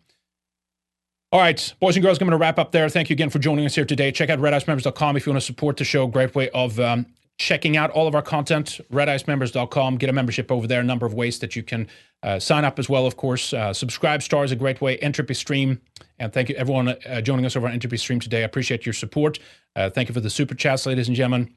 All 1.32 1.40
right, 1.40 1.74
boys 1.80 1.96
and 1.96 2.04
girls, 2.04 2.18
I'm 2.18 2.26
going 2.28 2.32
to 2.32 2.42
wrap 2.42 2.58
up 2.58 2.72
there. 2.72 2.90
Thank 2.90 3.12
you 3.12 3.14
again 3.14 3.30
for 3.30 3.38
joining 3.38 3.64
us 3.64 3.76
here 3.76 3.86
today. 3.86 4.12
Check 4.12 4.32
out 4.32 4.40
redicemembers.com 4.40 5.16
if 5.16 5.28
you 5.28 5.32
want 5.32 5.40
to 5.40 5.46
support 5.46 5.78
the 5.78 5.84
show. 5.84 6.08
Great 6.08 6.34
way 6.34 6.50
of 6.50 6.80
um, 6.80 7.06
checking 7.38 7.78
out 7.78 7.92
all 7.92 8.08
of 8.08 8.16
our 8.16 8.24
content. 8.24 8.80
Redicemembers.com. 8.92 9.98
Get 9.98 10.10
a 10.10 10.14
membership 10.14 10.52
over 10.52 10.66
there. 10.66 10.82
A 10.82 10.84
number 10.84 11.06
of 11.06 11.14
ways 11.14 11.38
that 11.38 11.56
you 11.56 11.62
can 11.62 11.88
uh, 12.24 12.40
sign 12.40 12.66
up 12.66 12.80
as 12.80 12.90
well, 12.90 13.06
of 13.06 13.16
course. 13.16 13.54
Uh, 13.54 13.70
SubscribeStar 13.70 14.44
is 14.44 14.52
a 14.52 14.56
great 14.56 14.82
way. 14.82 14.98
Entropy 14.98 15.36
Stream. 15.36 15.80
And 16.18 16.34
thank 16.34 16.50
you, 16.50 16.56
everyone, 16.56 16.90
uh, 16.90 17.22
joining 17.22 17.46
us 17.46 17.56
over 17.56 17.68
on 17.68 17.74
Entropy 17.74 17.98
Stream 17.98 18.20
today. 18.20 18.42
I 18.42 18.46
appreciate 18.46 18.88
your 18.88 18.94
support. 18.94 19.38
Uh, 19.76 19.92
thank 19.92 20.10
you 20.10 20.14
for 20.14 20.22
the 20.22 20.32
super 20.32 20.56
chats, 20.56 20.88
ladies 20.88 21.08
and 21.08 21.16
gentlemen. 21.16 21.56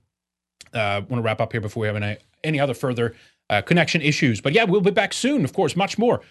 Uh, 0.74 1.00
want 1.08 1.20
to 1.20 1.22
wrap 1.22 1.40
up 1.40 1.50
here 1.50 1.62
before 1.62 1.80
we 1.80 1.86
have 1.86 1.96
any, 1.96 2.18
any 2.44 2.60
other 2.60 2.74
further 2.74 3.14
uh, 3.52 3.62
connection 3.62 4.00
issues. 4.00 4.40
But 4.40 4.54
yeah, 4.54 4.64
we'll 4.64 4.80
be 4.80 4.90
back 4.90 5.12
soon, 5.12 5.44
of 5.44 5.52
course, 5.52 5.76
much 5.76 5.98
more. 5.98 6.22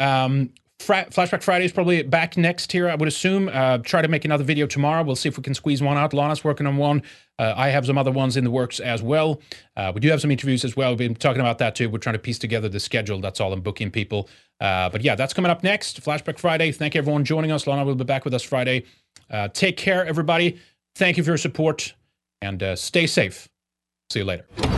Um, 0.00 0.50
Fra- 0.78 1.06
Flashback 1.10 1.42
Friday 1.42 1.64
is 1.64 1.72
probably 1.72 2.02
back 2.04 2.36
next 2.36 2.70
here, 2.70 2.88
I 2.88 2.94
would 2.94 3.08
assume. 3.08 3.50
Uh, 3.52 3.78
try 3.78 4.00
to 4.00 4.06
make 4.06 4.24
another 4.24 4.44
video 4.44 4.64
tomorrow. 4.64 5.02
We'll 5.02 5.16
see 5.16 5.28
if 5.28 5.36
we 5.36 5.42
can 5.42 5.54
squeeze 5.54 5.82
one 5.82 5.96
out. 5.96 6.12
Lana's 6.12 6.44
working 6.44 6.68
on 6.68 6.76
one. 6.76 7.02
Uh, 7.36 7.52
I 7.56 7.70
have 7.70 7.84
some 7.84 7.98
other 7.98 8.12
ones 8.12 8.36
in 8.36 8.44
the 8.44 8.50
works 8.50 8.78
as 8.78 9.02
well. 9.02 9.40
Uh, 9.76 9.90
we 9.92 10.00
do 10.00 10.08
have 10.08 10.20
some 10.20 10.30
interviews 10.30 10.64
as 10.64 10.76
well. 10.76 10.90
We've 10.90 10.98
been 10.98 11.16
talking 11.16 11.40
about 11.40 11.58
that 11.58 11.74
too. 11.74 11.90
We're 11.90 11.98
trying 11.98 12.14
to 12.14 12.20
piece 12.20 12.38
together 12.38 12.68
the 12.68 12.78
schedule. 12.78 13.20
That's 13.20 13.40
all 13.40 13.52
I'm 13.52 13.60
booking 13.60 13.90
people. 13.90 14.28
Uh, 14.60 14.88
but 14.88 15.02
yeah, 15.02 15.16
that's 15.16 15.34
coming 15.34 15.50
up 15.50 15.64
next. 15.64 16.00
Flashback 16.00 16.38
Friday. 16.38 16.70
Thank 16.70 16.94
you 16.94 17.00
everyone 17.00 17.24
joining 17.24 17.50
us. 17.50 17.66
Lana 17.66 17.84
will 17.84 17.96
be 17.96 18.04
back 18.04 18.24
with 18.24 18.34
us 18.34 18.44
Friday. 18.44 18.84
Uh, 19.28 19.48
take 19.48 19.76
care, 19.76 20.06
everybody. 20.06 20.60
Thank 20.94 21.16
you 21.16 21.24
for 21.24 21.30
your 21.30 21.38
support 21.38 21.92
and 22.40 22.62
stay 22.78 23.08
safe. 23.08 23.48
See 24.10 24.20
you 24.20 24.24
later. 24.24 24.77